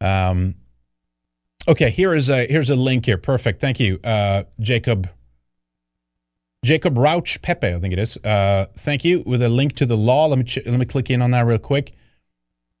Um, 0.00 0.56
okay, 1.66 1.90
here 1.90 2.14
is 2.14 2.30
a 2.30 2.46
here's 2.46 2.70
a 2.70 2.76
link 2.76 3.06
here. 3.06 3.18
Perfect. 3.18 3.60
Thank 3.60 3.80
you, 3.80 3.98
uh, 4.04 4.44
Jacob. 4.60 5.08
Jacob 6.62 6.98
Rauch 6.98 7.40
Pepe, 7.40 7.68
I 7.68 7.80
think 7.80 7.94
it 7.94 7.98
is. 7.98 8.18
Uh, 8.18 8.66
thank 8.76 9.02
you 9.02 9.22
with 9.24 9.40
a 9.40 9.48
link 9.48 9.74
to 9.76 9.86
the 9.86 9.96
law. 9.96 10.26
Let 10.26 10.38
me 10.38 10.44
ch- 10.44 10.66
let 10.66 10.78
me 10.78 10.84
click 10.84 11.10
in 11.10 11.22
on 11.22 11.30
that 11.30 11.46
real 11.46 11.58
quick. 11.58 11.92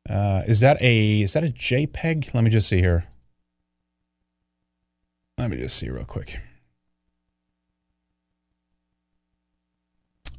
Uh, 0.08 0.42
is 0.46 0.60
that 0.60 0.80
a 0.82 1.22
is 1.22 1.32
that 1.32 1.44
a 1.44 1.48
JPEG? 1.48 2.34
Let 2.34 2.44
me 2.44 2.50
just 2.50 2.68
see 2.68 2.78
here. 2.78 3.06
Let 5.38 5.50
me 5.50 5.56
just 5.56 5.76
see 5.76 5.88
real 5.88 6.04
quick. 6.04 6.38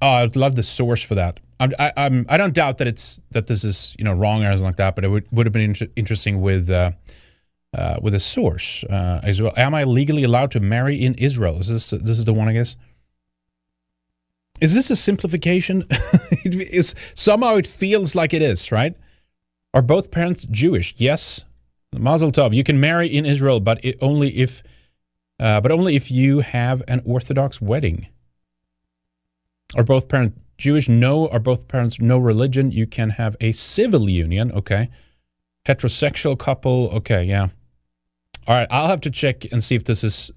Oh, 0.01 0.09
I'd 0.09 0.35
love 0.35 0.55
the 0.55 0.63
source 0.63 1.03
for 1.03 1.15
that. 1.15 1.39
I, 1.59 1.69
I, 1.77 1.93
I'm, 1.97 2.25
I 2.27 2.37
don't 2.37 2.53
doubt 2.53 2.79
that 2.79 2.87
it's 2.87 3.21
that 3.31 3.47
this 3.47 3.63
is 3.63 3.95
you 3.97 4.03
know 4.03 4.13
wrong 4.13 4.43
or 4.43 4.47
anything 4.47 4.65
like 4.65 4.77
that, 4.77 4.95
but 4.95 5.03
it 5.03 5.09
would, 5.09 5.27
would 5.31 5.45
have 5.45 5.53
been 5.53 5.61
inter- 5.61 5.87
interesting 5.95 6.41
with 6.41 6.69
uh, 6.69 6.91
uh, 7.77 7.99
with 8.01 8.15
a 8.15 8.19
source 8.19 8.83
uh, 8.85 9.21
as 9.23 9.41
well. 9.41 9.53
Am 9.55 9.75
I 9.75 9.83
legally 9.83 10.23
allowed 10.23 10.51
to 10.51 10.59
marry 10.59 11.03
in 11.03 11.13
Israel? 11.15 11.59
Is 11.59 11.69
this 11.69 11.89
this 11.91 12.17
is 12.17 12.25
the 12.25 12.33
one 12.33 12.47
I 12.47 12.53
guess? 12.53 12.75
Is 14.59 14.75
this 14.75 14.91
a 14.91 14.95
simplification? 14.95 15.87
somehow 17.15 17.55
it 17.55 17.65
feels 17.65 18.13
like 18.13 18.33
it 18.33 18.43
is, 18.43 18.71
right? 18.71 18.95
Are 19.73 19.81
both 19.81 20.11
parents 20.11 20.45
Jewish? 20.45 20.93
Yes. 20.97 21.45
Mazel 21.97 22.31
tov. 22.31 22.53
You 22.53 22.63
can 22.63 22.79
marry 22.79 23.07
in 23.07 23.25
Israel, 23.25 23.59
but 23.59 23.83
only 24.01 24.37
if, 24.37 24.61
uh, 25.39 25.59
but 25.61 25.71
only 25.71 25.95
if 25.95 26.11
you 26.11 26.39
have 26.39 26.83
an 26.87 27.01
Orthodox 27.05 27.59
wedding. 27.59 28.07
Are 29.75 29.83
both 29.83 30.09
parents 30.09 30.37
Jewish? 30.57 30.89
No. 30.89 31.27
Are 31.29 31.39
both 31.39 31.67
parents 31.67 31.99
no 31.99 32.17
religion? 32.17 32.71
You 32.71 32.87
can 32.87 33.11
have 33.11 33.35
a 33.39 33.51
civil 33.51 34.09
union. 34.09 34.51
Okay. 34.51 34.89
Heterosexual 35.65 36.37
couple. 36.37 36.89
Okay. 36.93 37.23
Yeah. 37.23 37.49
All 38.47 38.55
right. 38.55 38.67
I'll 38.69 38.87
have 38.87 39.01
to 39.01 39.11
check 39.11 39.45
and 39.51 39.63
see 39.63 39.75
if 39.75 39.85
this 39.85 40.03
is 40.03 40.31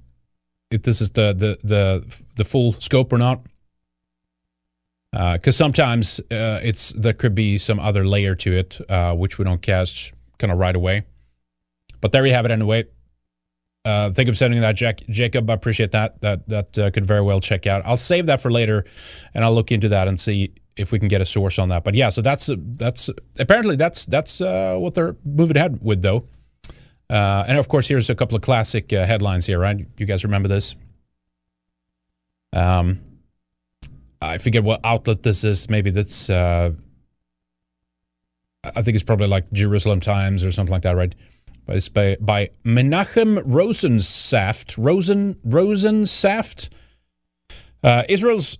if 0.70 0.82
this 0.82 1.00
is 1.00 1.10
the 1.10 1.32
the 1.32 1.58
the 1.62 2.22
the 2.36 2.44
full 2.44 2.72
scope 2.74 3.12
or 3.12 3.18
not. 3.18 3.46
Because 5.12 5.54
uh, 5.54 5.64
sometimes 5.64 6.18
uh, 6.32 6.58
it's 6.62 6.92
there 6.92 7.12
could 7.12 7.36
be 7.36 7.56
some 7.56 7.78
other 7.78 8.04
layer 8.04 8.34
to 8.34 8.52
it, 8.52 8.80
uh, 8.90 9.14
which 9.14 9.38
we 9.38 9.44
don't 9.44 9.62
catch 9.62 10.12
kind 10.38 10.52
of 10.52 10.58
right 10.58 10.74
away. 10.74 11.04
But 12.00 12.10
there 12.10 12.26
you 12.26 12.32
have 12.32 12.44
it 12.44 12.50
anyway. 12.50 12.84
Uh, 13.84 14.10
for 14.10 14.34
sending 14.34 14.62
that, 14.62 14.76
Jack, 14.76 15.02
Jacob. 15.10 15.50
I 15.50 15.52
appreciate 15.52 15.92
that. 15.92 16.20
That 16.22 16.48
that 16.48 16.78
uh, 16.78 16.90
could 16.90 17.04
very 17.04 17.20
well 17.20 17.40
check 17.40 17.66
out. 17.66 17.82
I'll 17.84 17.98
save 17.98 18.26
that 18.26 18.40
for 18.40 18.50
later, 18.50 18.86
and 19.34 19.44
I'll 19.44 19.54
look 19.54 19.70
into 19.70 19.90
that 19.90 20.08
and 20.08 20.18
see 20.18 20.54
if 20.76 20.90
we 20.90 20.98
can 20.98 21.08
get 21.08 21.20
a 21.20 21.26
source 21.26 21.58
on 21.58 21.68
that. 21.68 21.84
But 21.84 21.94
yeah, 21.94 22.08
so 22.08 22.22
that's 22.22 22.48
that's 22.56 23.10
apparently 23.38 23.76
that's 23.76 24.06
that's 24.06 24.40
uh, 24.40 24.76
what 24.78 24.94
they're 24.94 25.16
moving 25.24 25.56
ahead 25.56 25.80
with, 25.82 26.00
though. 26.00 26.26
Uh, 27.10 27.44
and 27.46 27.58
of 27.58 27.68
course, 27.68 27.86
here's 27.86 28.08
a 28.08 28.14
couple 28.14 28.36
of 28.36 28.42
classic 28.42 28.90
uh, 28.92 29.04
headlines 29.04 29.44
here, 29.44 29.58
right? 29.58 29.86
You 29.98 30.06
guys 30.06 30.24
remember 30.24 30.48
this? 30.48 30.74
Um, 32.54 33.00
I 34.22 34.38
forget 34.38 34.64
what 34.64 34.80
outlet 34.82 35.22
this 35.22 35.44
is. 35.44 35.68
Maybe 35.68 35.90
that's. 35.90 36.30
Uh, 36.30 36.72
I 38.64 38.80
think 38.80 38.94
it's 38.94 39.04
probably 39.04 39.26
like 39.26 39.52
Jerusalem 39.52 40.00
Times 40.00 40.42
or 40.42 40.50
something 40.50 40.72
like 40.72 40.82
that, 40.82 40.96
right? 40.96 41.14
By, 41.66 42.16
by 42.20 42.50
Menachem 42.64 43.42
Rosensaft. 43.44 44.76
Rosen 44.76 45.34
Rosensaft. 45.46 46.68
Uh, 47.82 48.02
Israel's 48.08 48.58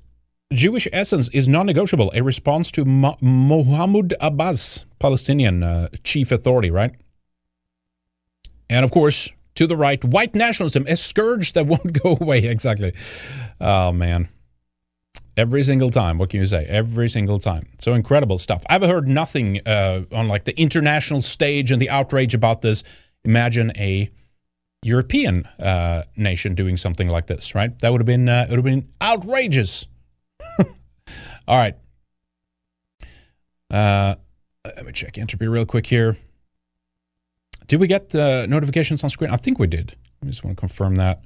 Jewish 0.52 0.86
essence 0.92 1.28
is 1.32 1.48
non-negotiable. 1.48 2.12
A 2.14 2.22
response 2.22 2.70
to 2.72 2.84
Mo- 2.84 3.16
Mohammed 3.20 4.14
Abbas, 4.20 4.84
Palestinian 4.98 5.62
uh, 5.62 5.88
chief 6.04 6.30
authority, 6.30 6.70
right? 6.70 6.92
And 8.70 8.84
of 8.84 8.90
course, 8.90 9.30
to 9.56 9.66
the 9.66 9.76
right, 9.76 10.02
white 10.04 10.34
nationalism, 10.34 10.86
a 10.88 10.96
scourge 10.96 11.52
that 11.52 11.66
won't 11.66 11.92
go 12.02 12.16
away. 12.20 12.44
Exactly. 12.44 12.92
Oh, 13.60 13.92
man. 13.92 14.28
Every 15.36 15.62
single 15.64 15.90
time. 15.90 16.18
What 16.18 16.30
can 16.30 16.40
you 16.40 16.46
say? 16.46 16.64
Every 16.66 17.08
single 17.08 17.40
time. 17.40 17.66
So 17.78 17.94
incredible 17.94 18.38
stuff. 18.38 18.62
I've 18.70 18.82
heard 18.82 19.08
nothing 19.08 19.60
uh, 19.66 20.02
on 20.12 20.28
like 20.28 20.44
the 20.44 20.58
international 20.58 21.22
stage 21.22 21.72
and 21.72 21.82
the 21.82 21.90
outrage 21.90 22.34
about 22.34 22.62
this. 22.62 22.84
Imagine 23.24 23.72
a 23.76 24.10
European 24.82 25.46
uh, 25.58 26.04
nation 26.16 26.54
doing 26.54 26.76
something 26.76 27.08
like 27.08 27.26
this, 27.26 27.54
right? 27.54 27.76
That 27.80 27.90
would 27.90 28.00
have 28.00 28.06
been 28.06 28.28
uh, 28.28 28.46
it 28.48 28.50
would 28.50 28.58
have 28.58 28.64
been 28.64 28.88
outrageous. 29.02 29.86
All 31.48 31.58
right. 31.58 31.76
Uh, 33.70 34.14
let 34.64 34.86
me 34.86 34.92
check 34.92 35.18
entropy 35.18 35.48
real 35.48 35.66
quick 35.66 35.86
here. 35.86 36.16
Did 37.66 37.80
we 37.80 37.86
get 37.86 38.10
the 38.10 38.46
notifications 38.48 39.02
on 39.02 39.10
screen? 39.10 39.30
I 39.30 39.36
think 39.36 39.58
we 39.58 39.66
did. 39.66 39.96
I 40.22 40.26
just 40.26 40.44
want 40.44 40.56
to 40.56 40.60
confirm 40.60 40.96
that. 40.96 41.22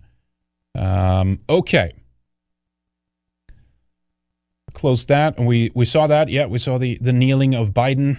Um, 0.75 1.41
okay. 1.49 1.93
Close 4.79 5.05
that. 5.07 5.37
And 5.37 5.45
we, 5.49 5.73
we 5.75 5.85
saw 5.85 6.07
that. 6.07 6.29
Yeah, 6.29 6.47
we 6.47 6.59
saw 6.59 6.79
the, 6.79 6.99
the 7.01 7.13
kneeling 7.13 7.53
of 7.53 7.75
Biden. 7.75 8.19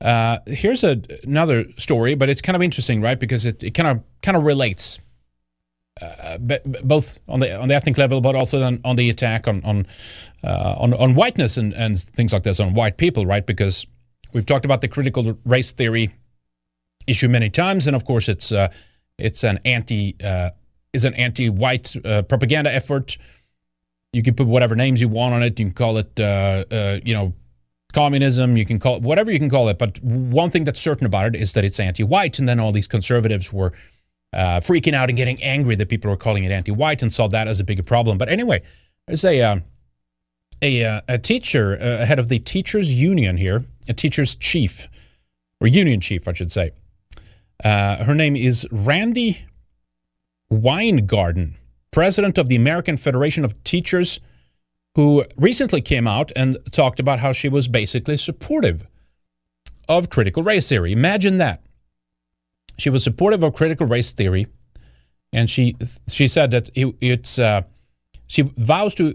Uh, 0.00 0.38
here's 0.46 0.82
a, 0.82 1.02
another 1.24 1.66
story, 1.76 2.14
but 2.14 2.30
it's 2.30 2.40
kind 2.40 2.56
of 2.56 2.62
interesting, 2.62 3.02
right? 3.02 3.20
Because 3.20 3.44
it, 3.44 3.62
it 3.62 3.72
kind 3.72 3.88
of 3.88 4.02
kind 4.22 4.34
of 4.34 4.44
relates, 4.44 4.98
uh, 6.00 6.38
both 6.38 7.20
on 7.28 7.40
the 7.40 7.54
on 7.54 7.68
the 7.68 7.74
ethnic 7.74 7.98
level, 7.98 8.22
but 8.22 8.34
also 8.34 8.62
on, 8.62 8.80
on 8.82 8.96
the 8.96 9.10
attack 9.10 9.46
on 9.46 9.62
on, 9.62 9.86
uh, 10.42 10.74
on 10.78 10.94
on 10.94 11.14
whiteness 11.14 11.58
and, 11.58 11.74
and 11.74 12.00
things 12.00 12.32
like 12.32 12.44
this 12.44 12.60
on 12.60 12.72
white 12.72 12.96
people, 12.96 13.26
right? 13.26 13.44
Because 13.44 13.86
we've 14.32 14.46
talked 14.46 14.64
about 14.64 14.80
the 14.80 14.88
critical 14.88 15.38
race 15.44 15.70
theory 15.70 16.14
issue 17.06 17.28
many 17.28 17.50
times, 17.50 17.86
and 17.86 17.94
of 17.94 18.06
course, 18.06 18.26
it's 18.26 18.52
uh, 18.52 18.68
it's 19.18 19.44
an 19.44 19.60
anti 19.66 20.16
uh, 20.24 20.50
is 20.94 21.04
an 21.04 21.12
anti-white 21.14 21.94
uh, 22.06 22.22
propaganda 22.22 22.72
effort. 22.72 23.18
You 24.14 24.22
can 24.22 24.34
put 24.34 24.46
whatever 24.46 24.76
names 24.76 25.00
you 25.00 25.08
want 25.08 25.34
on 25.34 25.42
it. 25.42 25.58
You 25.58 25.66
can 25.66 25.74
call 25.74 25.98
it, 25.98 26.18
uh, 26.18 26.64
uh, 26.70 27.00
you 27.04 27.14
know, 27.14 27.34
communism. 27.92 28.56
You 28.56 28.64
can 28.64 28.78
call 28.78 28.96
it 28.96 29.02
whatever 29.02 29.32
you 29.32 29.38
can 29.38 29.50
call 29.50 29.68
it. 29.68 29.78
But 29.78 30.02
one 30.02 30.50
thing 30.50 30.64
that's 30.64 30.80
certain 30.80 31.06
about 31.06 31.26
it 31.26 31.36
is 31.40 31.52
that 31.54 31.64
it's 31.64 31.80
anti-white. 31.80 32.38
And 32.38 32.48
then 32.48 32.60
all 32.60 32.72
these 32.72 32.86
conservatives 32.86 33.52
were 33.52 33.72
uh, 34.32 34.60
freaking 34.60 34.94
out 34.94 35.08
and 35.08 35.16
getting 35.16 35.42
angry 35.42 35.74
that 35.76 35.88
people 35.88 36.10
were 36.10 36.16
calling 36.16 36.44
it 36.44 36.52
anti-white 36.52 37.02
and 37.02 37.12
saw 37.12 37.28
that 37.28 37.48
as 37.48 37.60
a 37.60 37.64
bigger 37.64 37.82
problem. 37.82 38.16
But 38.16 38.28
anyway, 38.28 38.62
there's 39.06 39.24
a 39.24 39.40
uh, 39.42 39.60
a, 40.62 40.84
uh, 40.84 41.00
a 41.08 41.18
teacher, 41.18 41.76
uh, 41.80 42.06
head 42.06 42.18
of 42.18 42.28
the 42.28 42.38
teachers 42.38 42.94
union 42.94 43.36
here, 43.36 43.64
a 43.88 43.92
teacher's 43.92 44.34
chief 44.36 44.88
or 45.60 45.66
union 45.66 46.00
chief, 46.00 46.26
I 46.28 46.32
should 46.32 46.52
say. 46.52 46.70
Her 47.62 48.14
name 48.14 48.36
is 48.36 48.66
Randi 48.70 49.44
Weingarten, 50.50 51.56
president 51.94 52.36
of 52.38 52.48
the 52.48 52.56
American 52.56 52.96
Federation 52.96 53.44
of 53.44 53.62
Teachers, 53.62 54.18
who 54.96 55.24
recently 55.36 55.80
came 55.80 56.08
out 56.08 56.32
and 56.34 56.58
talked 56.72 56.98
about 56.98 57.20
how 57.20 57.30
she 57.32 57.48
was 57.48 57.68
basically 57.68 58.16
supportive 58.16 58.88
of 59.88 60.10
critical 60.10 60.42
race 60.42 60.68
theory. 60.68 60.90
Imagine 60.90 61.38
that. 61.38 61.62
She 62.78 62.90
was 62.90 63.04
supportive 63.04 63.44
of 63.44 63.54
critical 63.54 63.86
race 63.86 64.10
theory, 64.10 64.48
and 65.32 65.48
she 65.48 65.76
she 66.08 66.26
said 66.26 66.50
that 66.50 66.68
it, 66.74 66.92
it's 67.00 67.38
uh, 67.38 67.62
she 68.26 68.42
vows 68.56 68.96
to 68.96 69.14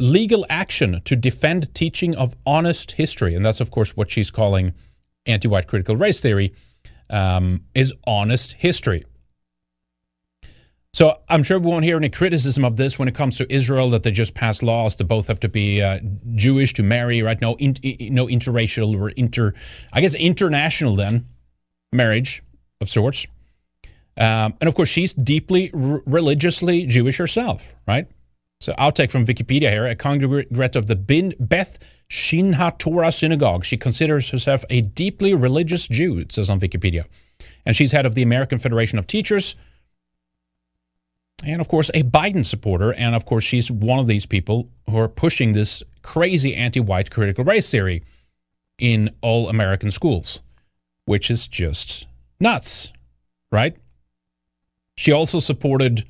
legal 0.00 0.46
action 0.48 1.02
to 1.04 1.14
defend 1.16 1.74
teaching 1.74 2.14
of 2.14 2.34
honest 2.46 2.92
history, 2.92 3.34
and 3.34 3.44
that's 3.44 3.60
of 3.60 3.70
course 3.70 3.98
what 3.98 4.10
she's 4.10 4.30
calling 4.30 4.72
anti-white 5.26 5.66
critical 5.66 5.94
race 5.94 6.20
theory 6.20 6.54
um, 7.10 7.64
is 7.74 7.92
honest 8.06 8.54
history. 8.54 9.04
So 10.94 11.18
I'm 11.28 11.42
sure 11.42 11.58
we 11.58 11.66
won't 11.66 11.84
hear 11.84 11.96
any 11.96 12.08
criticism 12.08 12.64
of 12.64 12.76
this 12.76 13.00
when 13.00 13.08
it 13.08 13.16
comes 13.16 13.36
to 13.38 13.52
Israel 13.52 13.90
that 13.90 14.04
they 14.04 14.12
just 14.12 14.32
passed 14.32 14.62
laws 14.62 14.94
that 14.94 15.04
both 15.04 15.26
have 15.26 15.40
to 15.40 15.48
be 15.48 15.82
uh, 15.82 15.98
Jewish 16.36 16.72
to 16.74 16.84
marry, 16.84 17.20
right? 17.20 17.40
No, 17.40 17.56
in, 17.56 17.74
no 18.14 18.28
interracial 18.28 18.96
or 18.96 19.08
inter, 19.10 19.54
I 19.92 20.00
guess 20.00 20.14
international 20.14 20.94
then 20.94 21.26
marriage 21.92 22.44
of 22.80 22.88
sorts. 22.88 23.26
Um, 24.16 24.54
and 24.60 24.68
of 24.68 24.76
course, 24.76 24.88
she's 24.88 25.12
deeply 25.12 25.72
r- 25.74 26.00
religiously 26.06 26.86
Jewish 26.86 27.16
herself, 27.16 27.74
right? 27.88 28.06
So 28.60 28.72
I'll 28.78 28.92
take 28.92 29.10
from 29.10 29.26
Wikipedia 29.26 29.72
here 29.72 29.88
a 29.88 29.96
congregant 29.96 30.76
of 30.76 30.86
the 30.86 30.94
Bin 30.94 31.34
Beth 31.40 31.76
Shinha 32.08 32.78
Torah 32.78 33.10
Synagogue. 33.10 33.64
She 33.64 33.76
considers 33.76 34.30
herself 34.30 34.64
a 34.70 34.82
deeply 34.82 35.34
religious 35.34 35.88
Jew, 35.88 36.18
it 36.18 36.30
says 36.30 36.48
on 36.48 36.60
Wikipedia. 36.60 37.06
And 37.66 37.74
she's 37.74 37.90
head 37.90 38.06
of 38.06 38.14
the 38.14 38.22
American 38.22 38.58
Federation 38.58 38.96
of 38.96 39.08
Teachers. 39.08 39.56
And 41.44 41.60
of 41.60 41.68
course, 41.68 41.90
a 41.92 42.02
Biden 42.02 42.44
supporter. 42.44 42.92
And 42.94 43.14
of 43.14 43.26
course, 43.26 43.44
she's 43.44 43.70
one 43.70 43.98
of 43.98 44.06
these 44.06 44.26
people 44.26 44.68
who 44.88 44.98
are 44.98 45.08
pushing 45.08 45.52
this 45.52 45.82
crazy 46.02 46.54
anti 46.54 46.80
white 46.80 47.10
critical 47.10 47.44
race 47.44 47.70
theory 47.70 48.02
in 48.78 49.10
all 49.20 49.48
American 49.48 49.90
schools, 49.90 50.42
which 51.04 51.30
is 51.30 51.46
just 51.46 52.06
nuts, 52.40 52.92
right? 53.52 53.76
She 54.96 55.12
also 55.12 55.38
supported 55.38 56.06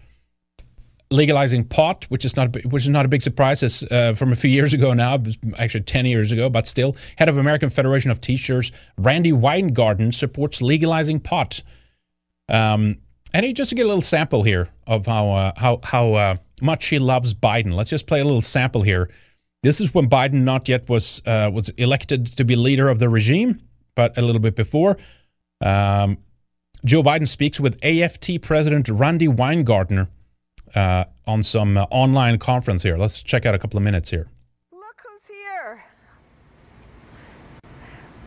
legalizing 1.11 1.64
pot, 1.64 2.05
which 2.09 2.25
is 2.25 2.37
not 2.37 2.55
which 2.64 2.85
is 2.85 2.88
not 2.88 3.05
a 3.05 3.09
big 3.09 3.23
surprise. 3.23 3.62
It's 3.62 3.83
uh, 3.85 4.14
from 4.14 4.33
a 4.33 4.37
few 4.37 4.51
years 4.51 4.73
ago 4.73 4.92
now, 4.94 5.23
actually 5.59 5.83
ten 5.83 6.07
years 6.07 6.33
ago, 6.33 6.49
but 6.49 6.66
still. 6.66 6.97
Head 7.16 7.29
of 7.29 7.38
American 7.38 7.70
Federation 7.70 8.11
of 8.11 8.20
Teachers, 8.20 8.73
Randi 8.99 9.33
Weingarten, 9.33 10.12
supports 10.12 10.62
legalizing 10.62 11.20
pot. 11.20 11.62
Um, 12.49 12.99
and 13.33 13.57
just 13.57 13.70
to 13.70 13.75
get 13.75 13.85
a 13.85 13.88
little 13.88 14.03
sample 14.03 14.42
here 14.42 14.68
of 14.87 15.07
how 15.07 15.31
uh, 15.31 15.53
how 15.57 15.81
how 15.83 16.14
uh, 16.14 16.37
much 16.61 16.85
she 16.85 16.99
loves 16.99 17.35
Biden. 17.35 17.75
Let's 17.75 17.90
just 17.90 18.07
play 18.07 18.20
a 18.20 18.25
little 18.25 18.42
sample 18.42 18.83
here. 18.83 19.11
This 19.62 19.81
is 19.81 19.94
when 19.94 20.09
Biden 20.09 20.42
not 20.42 20.68
yet 20.68 20.88
was 20.88 21.23
uh, 21.27 21.51
was 21.53 21.70
elected 21.70 22.27
to 22.37 22.44
be 22.44 22.57
leader 22.57 22.88
of 22.88 22.99
the 22.99 23.09
regime, 23.09 23.61
but 23.94 24.16
a 24.18 24.23
little 24.23 24.40
bit 24.40 24.57
before. 24.57 24.99
Um, 25.61 26.18
Joe 26.85 27.03
Biden 27.03 27.27
speaks 27.27 27.59
with 27.59 27.83
AFT 27.83 28.42
President 28.42 28.88
Randi 28.88 29.27
Weingarten 29.27 30.09
uh, 30.75 31.05
on 31.27 31.42
some 31.42 31.79
uh, 31.79 31.87
online 31.90 32.38
conference 32.38 32.83
here. 32.83 32.99
Let's 32.99 33.23
check 33.23 33.47
out 33.47 33.55
a 33.55 33.59
couple 33.59 33.79
of 33.79 33.83
minutes 33.83 34.11
here. 34.11 34.29
Look 34.70 35.03
who's 35.07 35.27
here. 35.27 35.85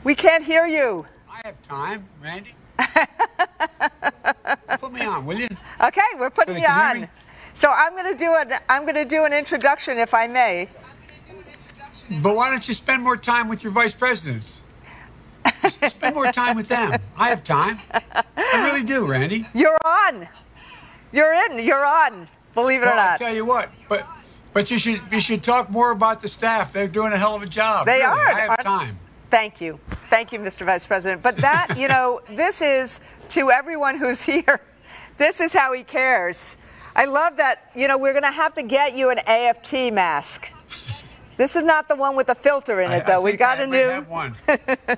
We 0.03 0.15
can't 0.15 0.43
hear 0.43 0.65
you. 0.65 1.05
I 1.29 1.41
have 1.45 1.61
time, 1.61 2.07
Randi. 2.23 2.55
Put 4.79 4.93
me 4.93 5.01
on, 5.05 5.25
will 5.25 5.37
you? 5.37 5.47
Okay, 5.81 6.01
we're 6.17 6.29
putting 6.29 6.55
so 6.55 6.61
you 6.61 6.67
on. 6.67 7.07
So 7.53 7.71
I'm 7.71 7.93
going 7.93 8.11
to 8.11 8.17
do 8.17 8.35
an 8.35 8.53
I'm 8.69 8.83
going 8.83 8.95
to 8.95 9.05
do 9.05 9.25
an 9.25 9.33
introduction, 9.33 9.97
if 9.97 10.13
I 10.13 10.27
may. 10.27 10.69
but 12.21 12.35
why 12.35 12.49
don't 12.49 12.67
you 12.67 12.73
spend 12.73 13.03
more 13.03 13.17
time 13.17 13.47
with 13.49 13.63
your 13.63 13.73
vice 13.73 13.93
presidents? 13.93 14.61
spend 15.87 16.15
more 16.15 16.31
time 16.31 16.55
with 16.55 16.67
them. 16.67 16.99
I 17.17 17.29
have 17.29 17.43
time. 17.43 17.79
I 18.37 18.65
really 18.65 18.83
do, 18.83 19.07
Randi. 19.07 19.45
You're 19.53 19.77
on. 19.85 20.27
You're 21.11 21.33
in. 21.33 21.65
You're 21.65 21.85
on. 21.85 22.27
Believe 22.53 22.81
it 22.81 22.85
Well, 22.85 22.93
or 22.93 22.97
not. 22.97 23.11
I'll 23.11 23.17
tell 23.17 23.33
you 23.35 23.45
what, 23.45 23.69
but 23.87 24.07
but 24.53 24.69
you 24.71 24.77
should 24.79 25.01
you 25.11 25.19
should 25.19 25.43
talk 25.43 25.69
more 25.69 25.91
about 25.91 26.21
the 26.21 26.27
staff. 26.27 26.73
They're 26.73 26.87
doing 26.87 27.13
a 27.13 27.17
hell 27.17 27.35
of 27.35 27.41
a 27.43 27.47
job. 27.47 27.85
They 27.85 27.99
Really, 27.99 28.03
are. 28.05 28.27
I 28.33 28.39
have 28.41 28.63
time. 28.63 28.99
Thank 29.29 29.59
you. 29.61 29.79
Thank 30.09 30.31
you, 30.31 30.39
Mr. 30.39 30.65
Vice 30.65 30.85
President. 30.85 31.21
But 31.21 31.37
that, 31.37 31.75
you 31.77 31.87
know, 31.87 32.21
this 32.31 32.61
is 32.61 33.01
to 33.29 33.51
everyone 33.51 33.97
who's 33.97 34.23
here, 34.23 34.61
this 35.17 35.39
is 35.41 35.51
how 35.53 35.73
he 35.73 35.83
cares. 35.83 36.55
I 36.95 37.05
love 37.05 37.37
that, 37.37 37.69
you 37.75 37.87
know, 37.87 37.97
we're 37.97 38.13
going 38.13 38.23
to 38.23 38.31
have 38.31 38.53
to 38.55 38.63
get 38.63 38.95
you 38.95 39.09
an 39.09 39.19
AFT 39.19 39.93
mask. 39.93 40.51
This 41.35 41.55
is 41.55 41.63
not 41.63 41.87
the 41.87 41.95
one 41.95 42.15
with 42.15 42.27
the 42.27 42.33
filter 42.35 42.81
in 42.81 42.89
I- 42.89 42.95
it, 42.97 43.05
though. 43.05 43.17
I 43.21 43.23
We've 43.23 43.37
got 43.37 43.59
I 43.59 43.63
a 43.63 43.67
new. 43.67 43.77
have 43.89 44.09
one. 44.09 44.35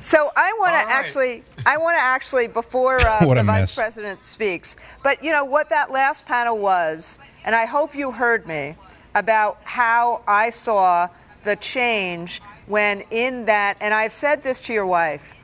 So 0.00 0.30
I 0.36 0.54
want 0.58 0.72
to 0.74 0.90
actually, 0.90 1.42
I 1.66 1.76
want 1.76 1.96
to 1.96 2.00
actually, 2.00 2.46
before 2.46 3.00
uh, 3.00 3.20
the 3.20 3.42
vice 3.42 3.44
mess. 3.44 3.74
president 3.74 4.22
speaks, 4.22 4.76
but 5.02 5.22
you 5.22 5.30
know 5.32 5.44
what 5.44 5.68
that 5.68 5.90
last 5.90 6.24
panel 6.24 6.56
was, 6.56 7.18
and 7.44 7.54
I 7.54 7.66
hope 7.66 7.94
you 7.94 8.12
heard 8.12 8.46
me 8.46 8.76
about 9.14 9.58
how 9.64 10.22
I 10.26 10.48
saw 10.50 11.08
the 11.44 11.56
change 11.56 12.40
when 12.68 13.02
in 13.10 13.46
that, 13.46 13.76
and 13.80 13.92
I've 13.92 14.12
said 14.12 14.42
this 14.42 14.62
to 14.62 14.72
your 14.72 14.86
wife, 14.86 15.34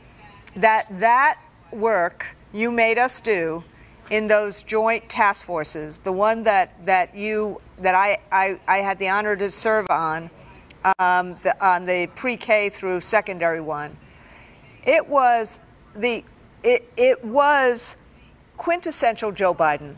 that 0.56 0.86
that 1.00 1.40
work 1.72 2.36
you 2.52 2.70
made 2.70 2.98
us 2.98 3.20
do 3.20 3.64
in 4.10 4.28
those 4.28 4.62
joint 4.62 5.08
task 5.08 5.46
forces, 5.46 5.98
the 5.98 6.12
one 6.12 6.42
that, 6.44 6.84
that 6.86 7.14
you 7.14 7.60
that 7.78 7.94
I, 7.94 8.18
I, 8.30 8.60
I 8.68 8.76
had 8.78 8.98
the 8.98 9.08
honor 9.08 9.34
to 9.34 9.50
serve 9.50 9.86
on, 9.90 10.30
um, 10.98 11.36
the, 11.42 11.56
on 11.66 11.86
the 11.86 12.08
pre-K 12.14 12.68
through 12.68 13.00
secondary 13.00 13.60
one, 13.60 13.96
it 14.86 15.08
was 15.08 15.58
the 15.94 16.22
it, 16.62 16.90
it 16.96 17.22
was 17.24 17.96
quintessential 18.56 19.32
Joe 19.32 19.54
Biden. 19.54 19.94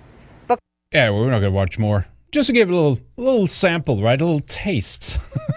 But 0.47 0.59
Yeah, 0.93 1.11
we're 1.11 1.31
not 1.31 1.41
going 1.41 1.43
to 1.43 1.51
watch 1.51 1.79
more. 1.79 2.07
Just 2.33 2.49
to 2.49 2.53
give 2.53 2.71
a 2.71 2.75
little, 2.75 2.99
a 3.17 3.21
little 3.21 3.47
sample, 3.47 4.03
right? 4.03 4.21
A 4.21 4.25
little 4.25 4.41
taste 4.41 5.19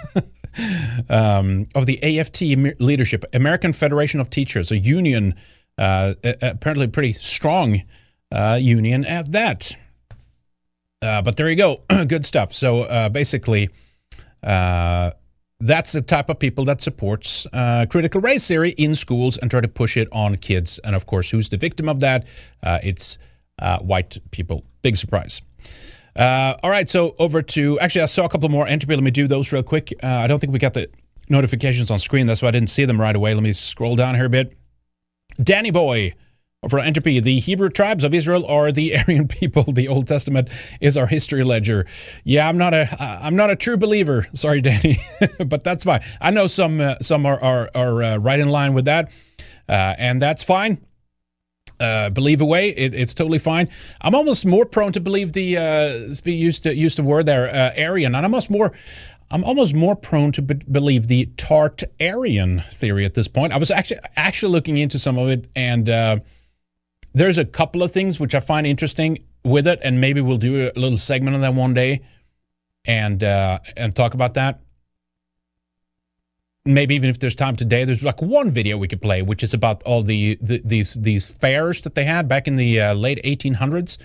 um, 1.10 1.66
of 1.76 1.86
the 1.86 2.20
AFT 2.20 2.42
leadership, 2.80 3.26
American 3.34 3.74
Federation 3.74 4.20
of 4.20 4.30
Teachers, 4.30 4.72
a 4.72 4.78
union, 4.78 5.36
uh, 5.78 6.14
apparently 6.42 6.88
pretty 6.88 7.14
strong 7.14 7.84
uh, 8.32 8.58
union 8.60 9.06
at 9.06 9.32
that. 9.32 9.76
Uh, 11.02 11.22
but 11.22 11.38
there 11.38 11.50
you 11.50 11.56
go, 11.56 11.82
good 12.08 12.26
stuff. 12.26 12.54
So 12.54 12.84
uh, 12.84 13.10
basically, 13.10 13.70
uh, 14.44 15.12
that's 15.60 15.92
the 15.92 16.02
type 16.02 16.30
of 16.30 16.40
people 16.40 16.66
that 16.66 16.82
supports 16.82 17.46
uh, 17.52 17.86
critical 17.90 18.22
race 18.22 18.48
theory 18.48 18.72
in 18.72 18.96
schools 18.96 19.38
and 19.38 19.52
try 19.52 19.62
to 19.62 19.68
push 19.68 19.98
it 19.98 20.08
on 20.12 20.36
kids. 20.38 20.80
And 20.84 20.96
of 20.96 21.06
course, 21.06 21.30
who's 21.30 21.50
the 21.50 21.58
victim 21.58 21.90
of 21.90 22.00
that? 22.00 22.26
Uh, 22.64 22.80
it's 22.82 23.18
uh, 23.60 23.80
white 23.80 24.18
people. 24.32 24.64
Big 24.82 24.96
surprise. 24.98 25.42
Uh, 26.20 26.58
all 26.64 26.70
right, 26.70 26.90
so 26.90 27.16
over 27.18 27.42
to 27.42 27.80
actually, 27.80 28.02
I 28.02 28.06
saw 28.06 28.26
a 28.26 28.30
couple 28.30 28.50
more 28.50 28.68
entropy. 28.68 28.94
Let 28.94 29.04
me 29.04 29.12
do 29.12 29.26
those 29.26 29.54
real 29.54 29.64
quick. 29.64 29.94
Uh, 30.04 30.08
I 30.08 30.28
don't 30.28 30.40
think 30.40 30.52
we 30.52 30.60
got 30.60 30.74
the 30.74 30.90
notifications 31.30 31.90
on 31.90 31.98
screen. 31.98 32.28
That's 32.28 32.42
why 32.42 32.50
I 32.50 32.52
didn't 32.52 32.70
see 32.70 32.84
them 32.84 33.00
right 33.00 33.16
away. 33.16 33.34
Let 33.34 33.42
me 33.42 33.54
scroll 33.54 33.96
down 33.96 34.16
here 34.16 34.26
a 34.26 34.30
bit. 34.30 34.54
Danny 35.42 35.72
Boy 35.72 36.14
for 36.68 36.80
Entropy, 36.80 37.22
the 37.22 37.40
Hebrew 37.40 37.70
tribes 37.70 38.04
of 38.04 38.14
Israel 38.14 38.46
are 38.48 38.70
the 38.70 38.98
Aryan 39.08 39.30
people. 39.30 39.64
The 39.64 39.88
Old 39.88 40.08
Testament 40.08 40.50
is 40.82 40.98
our 40.98 41.08
history 41.08 41.46
ledger. 41.46 41.86
Yeah, 42.26 42.50
I'm 42.50 42.58
not 42.58 42.74
a 42.74 43.02
I'm 43.02 43.38
not 43.38 43.50
a 43.50 43.56
true 43.56 43.78
believer. 43.78 44.28
Sorry, 44.34 44.60
Danny, 44.70 45.02
but 45.46 45.64
that's 45.64 45.86
fine. 45.86 46.04
I 46.20 46.32
know 46.32 46.48
some 46.48 46.82
uh, 46.82 46.96
some 47.02 47.26
are 47.26 47.42
are, 47.42 47.70
are 47.74 48.04
uh, 48.04 48.18
right 48.18 48.42
in 48.42 48.50
line 48.50 48.74
with 48.74 48.86
that, 48.86 49.10
uh, 49.70 49.96
and 49.98 50.22
that's 50.22 50.44
fine. 50.44 50.86
Uh, 51.80 52.10
believe 52.10 52.42
away, 52.42 52.70
it, 52.70 52.94
it's 52.94 53.14
totally 53.14 53.40
fine. 53.40 53.70
I'm 54.02 54.14
almost 54.14 54.46
more 54.46 54.66
prone 54.66 54.92
to 54.92 55.00
believe 55.00 55.32
the 55.32 55.58
uh, 55.58 56.30
used 56.30 56.64
to 56.64 56.76
used 56.76 56.98
the 56.98 57.04
word 57.04 57.26
there 57.26 57.48
uh, 57.48 57.82
Aryan, 57.82 58.16
and 58.16 58.26
I'm 58.26 58.34
almost 58.34 58.50
more. 58.50 58.74
I'm 59.32 59.44
almost 59.44 59.74
more 59.74 59.96
prone 59.96 60.32
to 60.34 60.42
be- 60.42 60.56
believe 60.56 61.08
the 61.08 61.28
Tartarian 61.38 62.70
theory 62.74 63.06
at 63.06 63.14
this 63.14 63.28
point. 63.28 63.54
I 63.54 63.58
was 63.58 63.72
actually 63.72 64.00
actually 64.16 64.52
looking 64.52 64.78
into 64.78 65.00
some 65.00 65.18
of 65.18 65.30
it, 65.30 65.50
and 65.56 65.88
uh, 65.88 66.18
there's 67.14 67.38
a 67.38 67.46
couple 67.46 67.82
of 67.84 67.92
things 67.92 68.20
which 68.20 68.36
I 68.36 68.40
find 68.40 68.68
interesting 68.68 69.24
with 69.44 69.68
it, 69.68 69.80
and 69.82 70.02
maybe 70.02 70.20
we'll 70.20 70.38
do 70.38 70.72
a 70.76 70.80
little 70.80 70.98
segment 70.98 71.36
on 71.36 71.42
that 71.42 71.54
one 71.54 71.74
day, 71.74 72.02
and 72.86 73.24
uh, 73.24 73.60
and 73.78 73.96
talk 73.96 74.14
about 74.14 74.34
that. 74.34 74.60
Maybe 76.66 76.94
even 76.96 77.10
if 77.10 77.20
there's 77.20 77.36
time 77.36 77.56
today, 77.56 77.86
there's 77.86 78.04
like 78.04 78.22
one 78.22 78.52
video 78.52 78.78
we 78.78 78.88
could 78.88 79.02
play, 79.02 79.22
which 79.22 79.44
is 79.44 79.54
about 79.54 79.82
all 79.84 80.04
the, 80.04 80.38
the 80.42 80.62
these 80.64 80.94
these 80.96 81.28
fairs 81.28 81.82
that 81.82 81.96
they 81.96 82.04
had 82.04 82.28
back 82.28 82.48
in 82.48 82.58
the 82.58 82.80
uh, 82.82 82.94
late 82.94 83.20
1800s. 83.24 83.98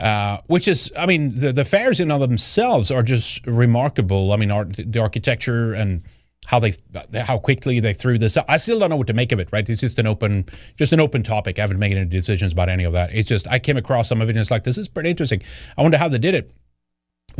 Uh, 0.00 0.40
which 0.46 0.66
is, 0.66 0.90
I 0.96 1.04
mean, 1.04 1.38
the, 1.38 1.52
the 1.52 1.64
fairs 1.64 2.00
in 2.00 2.10
of 2.10 2.20
themselves 2.20 2.90
are 2.90 3.02
just 3.02 3.46
remarkable. 3.46 4.32
I 4.32 4.36
mean, 4.36 4.50
art, 4.50 4.76
the 4.78 4.98
architecture 4.98 5.74
and 5.74 6.02
how 6.46 6.58
they, 6.58 6.72
how 7.12 7.38
quickly 7.38 7.80
they 7.80 7.92
threw 7.92 8.16
this 8.16 8.38
up. 8.38 8.46
I 8.48 8.56
still 8.56 8.78
don't 8.78 8.88
know 8.88 8.96
what 8.96 9.08
to 9.08 9.12
make 9.12 9.30
of 9.30 9.38
it. 9.40 9.48
Right? 9.52 9.68
It's 9.68 9.82
just 9.82 9.98
an 9.98 10.06
open, 10.06 10.46
just 10.76 10.94
an 10.94 11.00
open 11.00 11.22
topic. 11.22 11.58
I 11.58 11.62
haven't 11.62 11.78
made 11.78 11.94
any 11.94 12.08
decisions 12.08 12.54
about 12.54 12.70
any 12.70 12.84
of 12.84 12.94
that. 12.94 13.10
It's 13.12 13.28
just 13.28 13.46
I 13.48 13.58
came 13.58 13.76
across 13.76 14.08
some 14.08 14.22
of 14.22 14.28
it 14.28 14.32
and 14.32 14.38
it's 14.40 14.50
like 14.50 14.64
this 14.64 14.78
is 14.78 14.88
pretty 14.88 15.10
interesting. 15.10 15.42
I 15.76 15.82
wonder 15.82 15.98
how 15.98 16.08
they 16.08 16.18
did 16.18 16.34
it. 16.34 16.50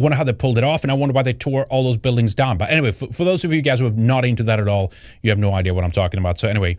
Wonder 0.01 0.17
how 0.17 0.25
they 0.25 0.33
pulled 0.33 0.59
it 0.59 0.65
off, 0.65 0.83
and 0.83 0.91
I 0.91 0.95
wonder 0.95 1.13
why 1.13 1.23
they 1.23 1.33
tore 1.33 1.65
all 1.67 1.85
those 1.85 1.97
buildings 1.97 2.35
down. 2.35 2.57
But 2.59 2.71
anyway, 2.71 2.93
for, 2.93 3.13
for 3.13 3.25
those 3.25 3.45
of 3.45 3.53
you 3.53 3.63
guys 3.63 3.79
who 3.81 3.85
have 3.85 3.99
not 3.99 4.25
into 4.25 4.43
that 4.45 4.59
at 4.59 4.69
all, 4.69 4.93
you 5.23 5.31
have 5.31 5.39
no 5.39 5.55
idea 5.55 5.75
what 5.75 5.85
I'm 5.85 5.91
talking 5.91 6.19
about. 6.19 6.39
So 6.39 6.49
anyway, 6.49 6.79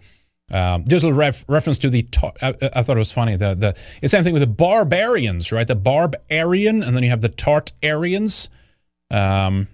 um, 0.52 0.84
just 0.88 1.06
a 1.06 1.14
ref, 1.14 1.46
reference 1.48 1.78
to 1.80 1.90
the. 1.90 2.04
Ta- 2.04 2.34
I, 2.42 2.54
I 2.74 2.82
thought 2.82 2.98
it 2.98 3.00
was 3.00 3.12
funny. 3.12 3.36
The 3.38 3.54
the 3.56 3.76
it's 4.02 4.12
same 4.12 4.24
thing 4.24 4.34
with 4.34 4.42
the 4.42 4.48
barbarians, 4.48 5.52
right? 5.52 5.68
The 5.68 5.76
barbarian, 5.76 6.84
and 6.84 6.96
then 6.96 7.04
you 7.04 7.10
have 7.10 7.22
the 7.22 7.30
Tartarians. 7.30 8.50
Um, 9.10 9.68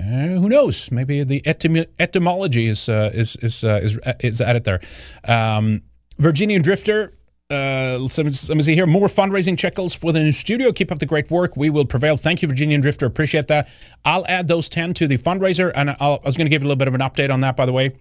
uh, 0.00 0.04
who 0.04 0.48
knows? 0.48 0.90
Maybe 0.90 1.22
the 1.24 1.40
etym- 1.42 1.86
etymology 1.98 2.66
is 2.66 2.88
uh, 2.88 3.10
is 3.14 3.36
is, 3.36 3.64
uh, 3.64 3.80
is 3.82 3.98
is 4.20 4.40
added 4.40 4.64
there. 4.64 4.80
Um, 5.24 5.82
Virginian 6.18 6.62
Drifter. 6.62 7.14
Uh, 7.50 7.98
let, 7.98 8.18
me, 8.18 8.32
let 8.48 8.56
me 8.56 8.62
see 8.62 8.74
here. 8.74 8.86
More 8.86 9.08
fundraising 9.08 9.58
checkles 9.58 9.92
for 9.92 10.12
the 10.12 10.20
new 10.20 10.32
studio. 10.32 10.72
Keep 10.72 10.92
up 10.92 11.00
the 11.00 11.06
great 11.06 11.30
work. 11.30 11.56
We 11.56 11.68
will 11.68 11.84
prevail. 11.84 12.16
Thank 12.16 12.42
you, 12.42 12.48
Virginian 12.48 12.80
Drifter. 12.80 13.06
Appreciate 13.06 13.48
that. 13.48 13.68
I'll 14.04 14.26
add 14.26 14.46
those 14.46 14.68
10 14.68 14.94
to 14.94 15.08
the 15.08 15.18
fundraiser. 15.18 15.72
And 15.74 15.96
I'll, 15.98 16.20
I 16.22 16.26
was 16.26 16.36
going 16.36 16.46
to 16.46 16.50
give 16.50 16.62
you 16.62 16.66
a 16.66 16.68
little 16.68 16.78
bit 16.78 16.88
of 16.88 16.94
an 16.94 17.00
update 17.00 17.32
on 17.32 17.40
that, 17.40 17.56
by 17.56 17.66
the 17.66 17.72
way. 17.72 17.96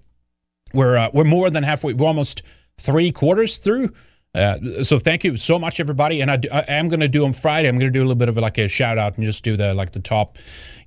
We're, 0.73 0.97
uh, 0.97 1.09
we're 1.13 1.23
more 1.23 1.49
than 1.49 1.63
halfway. 1.63 1.93
We're 1.93 2.07
almost 2.07 2.43
three 2.77 3.11
quarters 3.11 3.57
through. 3.57 3.91
Uh, 4.35 4.83
so 4.83 4.99
thank 4.99 5.23
you 5.23 5.35
so 5.35 5.57
much, 5.57 5.79
everybody. 5.79 6.21
And 6.21 6.29
I, 6.29 6.37
do, 6.37 6.49
I 6.51 6.59
am 6.67 6.87
going 6.87 6.99
to 6.99 7.07
do 7.07 7.25
on 7.25 7.33
Friday. 7.33 7.67
I'm 7.67 7.79
going 7.79 7.91
to 7.91 7.97
do 7.97 8.01
a 8.01 8.05
little 8.05 8.15
bit 8.15 8.29
of 8.29 8.37
like 8.37 8.59
a 8.59 8.67
shout 8.67 8.99
out 8.99 9.17
and 9.17 9.25
just 9.25 9.43
do 9.43 9.57
the 9.57 9.73
like 9.73 9.93
the 9.93 9.99
top, 9.99 10.37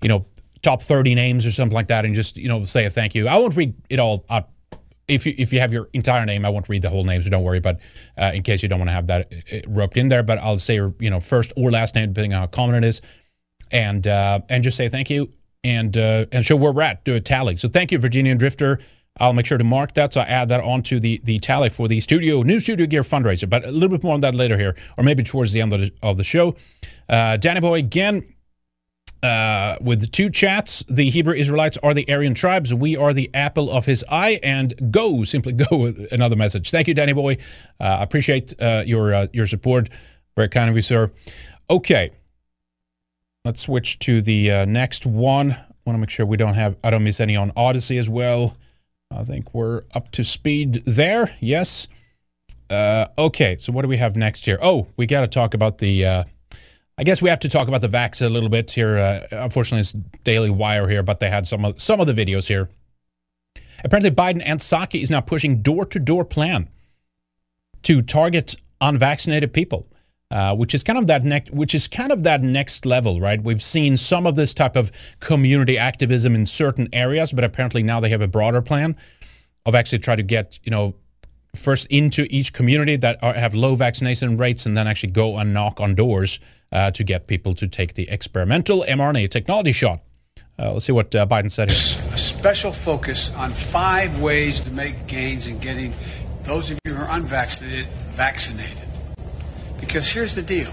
you 0.01 0.09
know, 0.09 0.25
top 0.63 0.83
30 0.83 1.15
names 1.15 1.45
or 1.45 1.51
something 1.51 1.75
like 1.75 1.89
that, 1.89 2.05
and 2.05 2.15
just 2.15 2.37
you 2.37 2.49
know 2.49 2.65
say 2.65 2.85
a 2.85 2.91
thank 2.91 3.15
you. 3.15 3.29
I 3.29 3.37
won't 3.37 3.57
read 3.57 3.75
it 3.91 3.99
all 3.99 4.25
out. 4.31 4.49
If 5.09 5.27
you 5.27 5.35
if 5.37 5.53
you 5.53 5.61
have 5.61 5.73
your 5.73 5.89
entire 5.93 6.25
name, 6.25 6.45
I 6.45 6.49
won't 6.49 6.69
read 6.69 6.83
the 6.83 6.91
whole 6.91 7.05
name, 7.05 7.23
so 7.23 7.31
don't 7.31 7.43
worry. 7.43 7.61
But 7.61 7.81
uh, 8.17 8.33
in 8.35 8.43
case 8.43 8.63
you 8.63 8.69
don't 8.69 8.79
want 8.79 8.89
to 8.89 8.95
have 8.95 9.07
that 9.09 9.33
uh, 9.53 9.59
roped 9.67 9.97
in 9.97 10.09
there, 10.09 10.23
but 10.23 10.39
I'll 10.39 10.59
say 10.59 10.75
your 10.75 10.95
you 10.99 11.11
know 11.11 11.21
first 11.21 11.53
or 11.57 11.71
last 11.71 11.95
name 11.95 12.11
depending 12.11 12.35
on 12.35 12.41
how 12.41 12.47
common 12.47 12.77
it 12.77 12.87
is, 12.87 13.01
and 13.71 14.07
uh, 14.07 14.41
and 14.49 14.63
just 14.63 14.77
say 14.77 14.89
thank 14.89 15.11
you 15.11 15.33
and 15.65 15.97
uh, 15.97 16.27
and 16.33 16.45
show 16.45 16.57
where 16.57 16.73
we're 16.73 16.83
at. 16.83 17.05
Do 17.05 17.15
a 17.15 17.21
tally. 17.21 17.57
So 17.57 17.69
thank 17.69 17.93
you, 17.93 17.99
Virginian 17.99 18.39
Drifter. 18.39 18.79
I'll 19.21 19.35
make 19.35 19.45
sure 19.45 19.59
to 19.59 19.65
mark 19.65 19.93
that, 19.95 20.15
so 20.15 20.23
I 20.23 20.25
add 20.25 20.49
that 20.49 20.61
onto 20.61 20.99
the 20.99 21.21
the 21.25 21.39
tally 21.39 21.69
for 21.69 21.89
the 21.89 22.01
studio 22.01 22.43
new 22.43 22.61
studio 22.61 22.87
gear 22.87 23.03
fundraiser. 23.03 23.49
But 23.49 23.65
a 23.65 23.71
little 23.71 23.91
bit 23.91 24.03
more 24.03 24.15
on 24.15 24.21
that 24.21 24.35
later 24.35 24.57
here, 24.57 24.75
or 24.97 25.05
maybe 25.05 25.23
towards 25.23 25.53
the 25.53 25.61
end 25.61 25.73
of 25.73 25.81
the, 25.81 25.93
of 26.03 26.17
the 26.17 26.25
show. 26.25 26.57
Uh, 27.09 27.37
Danny 27.37 27.61
Boy 27.61 27.75
again 27.75 28.35
uh, 29.23 29.77
with 29.81 30.11
two 30.11 30.31
chats. 30.31 30.85
The 30.89 31.11
Hebrew 31.11 31.35
Israelites 31.35 31.79
are 31.83 31.95
the 31.95 32.11
Aryan 32.13 32.35
tribes. 32.35 32.75
We 32.75 32.97
are 32.97 33.13
the 33.13 33.31
apple 33.35 33.71
of 33.71 33.87
his 33.87 34.05
eye. 34.09 34.41
And 34.43 34.91
go, 34.91 35.25
simply 35.25 35.53
go 35.53 35.93
another 36.11 36.37
message. 36.37 36.71
Thank 36.71 36.89
you, 36.89 36.95
Danny 36.95 37.13
Boy. 37.13 37.39
Uh, 37.81 37.85
I 37.85 38.03
appreciate 38.03 38.61
uh, 38.61 38.83
your 38.87 39.15
uh, 39.15 39.27
your 39.33 39.47
support. 39.47 39.89
Very 40.37 40.49
kind 40.49 40.71
of 40.71 40.77
you, 40.77 40.83
sir. 40.83 41.11
Okay, 41.71 42.11
let's 43.45 43.63
switch 43.63 43.99
to 44.01 44.23
the 44.23 44.51
uh, 44.51 44.65
next 44.65 45.07
one. 45.07 45.57
Want 45.85 45.97
to 45.97 45.99
make 45.99 46.11
sure 46.11 46.27
we 46.27 46.37
don't 46.37 46.55
have 46.55 46.77
I 46.83 46.91
don't 46.91 47.05
miss 47.05 47.21
any 47.21 47.37
on 47.37 47.53
Odysee 47.57 47.99
as 47.99 48.09
well. 48.09 48.57
I 49.11 49.25
think 49.25 49.53
we're 49.53 49.83
up 49.95 50.11
to 50.13 50.25
speed 50.25 50.83
there. 50.87 51.37
Yes. 51.41 51.87
Uh, 52.71 53.09
okay, 53.19 53.59
so 53.59 53.71
what 53.71 53.83
do 53.83 53.89
we 53.89 53.99
have 53.99 54.17
next 54.17 54.47
here? 54.47 54.59
Oh, 54.63 54.87
we 54.97 55.07
got 55.07 55.21
to 55.21 55.29
talk 55.29 55.53
about 55.53 55.79
the. 55.79 56.25
I 56.99 57.05
guess 57.05 57.23
we 57.23 57.31
have 57.31 57.41
to 57.41 57.49
talk 57.49 57.69
about 57.69 57.81
the 57.81 57.89
vax 57.89 58.25
a 58.25 58.29
little 58.29 58.51
bit 58.51 58.71
here. 58.71 58.99
Uh, 58.99 59.27
unfortunately, 59.31 59.81
it's 59.81 59.93
Daily 60.25 60.51
Wire 60.51 60.89
here, 60.89 61.03
but 61.03 61.21
they 61.21 61.31
had 61.31 61.47
some 61.47 61.65
of 61.65 61.81
some 61.81 62.01
of 62.01 62.07
the 62.07 62.13
videos 62.13 62.49
here. 62.49 62.69
Apparently, 63.85 64.11
Biden 64.11 64.43
and 64.45 64.61
Psaki 64.61 65.03
is 65.03 65.11
now 65.11 65.21
pushing 65.21 65.63
door-to-door 65.63 66.25
plan 66.25 66.69
to 67.83 68.01
target 68.03 68.55
unvaccinated 68.81 69.53
people. 69.53 69.87
Uh, 70.31 70.55
which 70.55 70.75
is 70.75 70.83
kind 70.83 70.99
of 70.99 71.07
that 71.07 71.27
next, 71.27 71.51
which 71.51 71.75
is 71.75 71.87
kind 71.87 72.11
of 72.11 72.23
that 72.23 72.43
next 72.43 72.87
level, 72.87 73.21
right? 73.21 73.45
We've 73.45 73.63
seen 73.63 73.99
some 73.99 74.27
of 74.27 74.35
this 74.35 74.55
type 74.55 74.77
of 74.77 74.91
community 75.21 75.77
activism 75.77 76.35
in 76.35 76.47
certain 76.47 76.89
areas, 76.91 77.33
but 77.33 77.45
apparently 77.45 77.83
now 77.83 78.01
they 78.01 78.09
have 78.09 78.23
a 78.23 78.27
broader 78.27 78.63
plan 78.63 78.97
of 79.67 79.75
actually 79.75 79.99
try 79.99 80.17
to 80.17 80.23
get 80.23 80.59
you 80.63 80.71
know 80.71 80.95
first 81.55 81.87
into 81.89 82.27
each 82.31 82.55
community 82.55 82.97
that 82.97 83.23
are, 83.23 83.35
have 83.35 83.55
low 83.55 83.75
vaccination 83.75 84.39
rates, 84.39 84.65
and 84.65 84.75
then 84.75 84.89
actually 84.89 85.13
go 85.13 85.37
and 85.37 85.53
knock 85.53 85.81
on 85.81 85.95
doors 85.95 86.41
uh, 86.73 86.91
to 86.93 87.05
get 87.05 87.27
people 87.27 87.55
to 87.55 87.69
take 87.69 87.95
the 87.95 88.09
experimental 88.09 88.85
mRNA 88.89 89.31
technology 89.31 89.73
shot. 89.73 90.01
Uh, 90.59 90.73
let's 90.73 90.87
see 90.87 90.93
what 90.93 91.15
uh, 91.15 91.27
Biden 91.27 91.51
said 91.51 91.71
here. 91.71 92.15
A 92.15 92.19
special 92.19 92.73
focus 92.73 93.35
on 93.35 93.53
five 93.53 94.21
ways 94.21 94.61
to 94.61 94.71
make 94.71 95.07
gains 95.07 95.49
in 95.49 95.59
getting 95.59 95.93
those 96.43 96.71
of 96.71 96.79
you 96.87 96.95
who 96.95 97.03
are 97.03 97.17
unvaccinated 97.17 97.87
vaccinated. 98.15 98.89
Because 99.81 100.11
here's 100.11 100.35
the 100.35 100.43
deal 100.43 100.71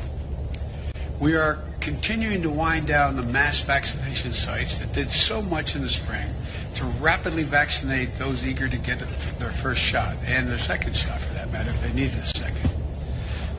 we 1.19 1.35
are 1.35 1.59
continuing 1.81 2.41
to 2.41 2.49
wind 2.49 2.87
down 2.87 3.15
the 3.15 3.23
mass 3.23 3.61
vaccination 3.61 4.31
sites 4.31 4.79
that 4.79 4.93
did 4.93 5.09
so 5.11 5.41
much 5.41 5.75
in 5.75 5.81
the 5.81 5.89
spring 5.89 6.33
to 6.75 6.85
rapidly 7.01 7.43
vaccinate 7.43 8.17
those 8.17 8.45
eager 8.45 8.67
to 8.67 8.77
get 8.77 8.99
their 8.99 9.49
first 9.49 9.81
shot 9.81 10.15
and 10.25 10.47
their 10.47 10.57
second 10.57 10.95
shot 10.95 11.19
for 11.19 11.33
that 11.33 11.51
matter 11.51 11.69
if 11.69 11.81
they 11.81 11.91
needed 11.93 12.17
a 12.19 12.25
second. 12.25 12.78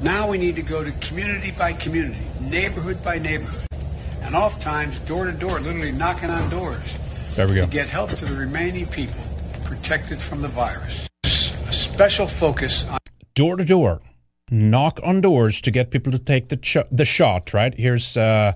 Now 0.02 0.30
we 0.30 0.38
need 0.38 0.56
to 0.56 0.62
go 0.62 0.82
to 0.82 0.92
community 0.92 1.50
by 1.50 1.74
community, 1.74 2.22
neighborhood 2.40 3.02
by 3.02 3.18
neighborhood, 3.18 3.66
and 4.22 4.34
oftentimes 4.34 4.98
door 5.00 5.26
to 5.26 5.32
door, 5.32 5.60
literally 5.60 5.92
knocking 5.92 6.30
on 6.30 6.48
doors. 6.48 6.98
There 7.34 7.46
we 7.46 7.54
go. 7.56 7.66
To 7.66 7.70
get 7.70 7.86
help 7.88 8.10
to 8.12 8.24
the 8.24 8.34
remaining 8.34 8.86
people 8.86 9.20
protected 9.64 10.20
from 10.20 10.40
the 10.40 10.48
virus. 10.48 11.06
A 11.24 11.72
special 11.72 12.26
focus 12.26 12.88
on 12.88 12.98
door 13.34 13.56
to 13.56 13.64
door, 13.64 14.00
knock 14.50 14.98
on 15.02 15.20
doors 15.20 15.60
to 15.60 15.70
get 15.70 15.90
people 15.90 16.12
to 16.12 16.18
take 16.18 16.48
the 16.48 16.56
ch- 16.56 16.88
the 16.90 17.04
shot. 17.04 17.52
Right 17.52 17.74
here's. 17.78 18.16
Uh, 18.16 18.54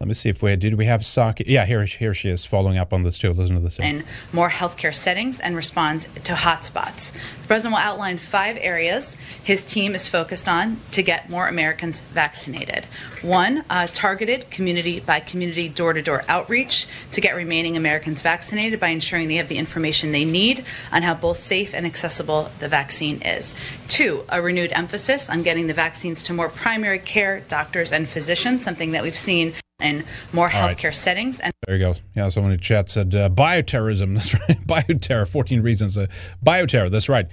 let 0.00 0.08
me 0.08 0.14
see 0.14 0.28
if 0.28 0.40
we 0.40 0.54
did 0.54 0.74
we 0.74 0.84
have 0.84 1.00
Psaki. 1.00 1.42
Yeah, 1.46 1.64
here 1.64 1.84
here 1.84 2.14
she 2.14 2.28
is 2.28 2.44
following 2.44 2.78
up 2.78 2.92
on 2.92 3.02
this 3.02 3.18
too. 3.18 3.32
Listen 3.32 3.56
to 3.56 3.62
this. 3.62 3.78
In 3.80 4.04
more 4.30 4.50
healthcare 4.50 4.94
settings 4.94 5.40
and 5.40 5.56
respond 5.56 6.02
to 6.22 6.34
hotspots. 6.34 7.12
The 7.12 7.46
president 7.48 7.74
will 7.74 7.82
outline 7.82 8.18
five 8.18 8.56
areas 8.60 9.16
his 9.42 9.64
team 9.64 9.96
is 9.96 10.06
focused 10.06 10.48
on 10.48 10.80
to 10.92 11.02
get 11.02 11.28
more 11.28 11.48
Americans 11.48 12.02
vaccinated. 12.02 12.86
One, 13.22 13.64
uh, 13.68 13.88
targeted 13.92 14.48
community 14.50 15.00
by 15.00 15.18
community 15.18 15.68
door 15.68 15.92
to 15.92 16.02
door 16.02 16.24
outreach 16.28 16.86
to 17.10 17.20
get 17.20 17.34
remaining 17.34 17.76
Americans 17.76 18.22
vaccinated 18.22 18.78
by 18.78 18.88
ensuring 18.88 19.26
they 19.26 19.36
have 19.36 19.48
the 19.48 19.58
information 19.58 20.12
they 20.12 20.24
need 20.24 20.64
on 20.92 21.02
how 21.02 21.14
both 21.14 21.38
safe 21.38 21.74
and 21.74 21.84
accessible 21.84 22.52
the 22.60 22.68
vaccine 22.68 23.22
is. 23.22 23.54
Two, 23.88 24.24
a 24.28 24.40
renewed 24.40 24.72
emphasis 24.72 25.28
on 25.28 25.42
getting 25.42 25.66
the 25.66 25.74
vaccines 25.74 26.22
to 26.24 26.32
more 26.32 26.48
primary 26.48 26.98
care 26.98 27.40
doctors 27.48 27.92
and 27.92 28.08
physicians, 28.08 28.62
something 28.62 28.92
that 28.92 29.02
we've 29.02 29.16
seen 29.16 29.52
in 29.80 30.04
more 30.32 30.48
healthcare 30.48 30.84
right. 30.84 30.94
settings. 30.94 31.38
And 31.40 31.52
there 31.66 31.76
you 31.76 31.80
go. 31.80 31.94
Yeah, 32.14 32.28
someone 32.28 32.52
in 32.52 32.58
chat 32.60 32.88
said 32.88 33.14
uh, 33.14 33.28
bioterrorism. 33.28 34.14
That's 34.14 34.34
right. 34.34 34.66
Bioterror. 34.66 35.28
Fourteen 35.28 35.62
reasons. 35.62 35.96
Uh, 35.98 36.06
bioterror. 36.44 36.90
That's 36.90 37.08
right. 37.08 37.26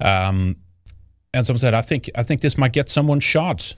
Um, 0.00 0.56
and 1.34 1.46
someone 1.46 1.58
said, 1.58 1.74
"I 1.74 1.82
think 1.82 2.10
I 2.14 2.22
think 2.22 2.40
this 2.40 2.56
might 2.56 2.72
get 2.72 2.88
someone 2.88 3.20
shot." 3.20 3.74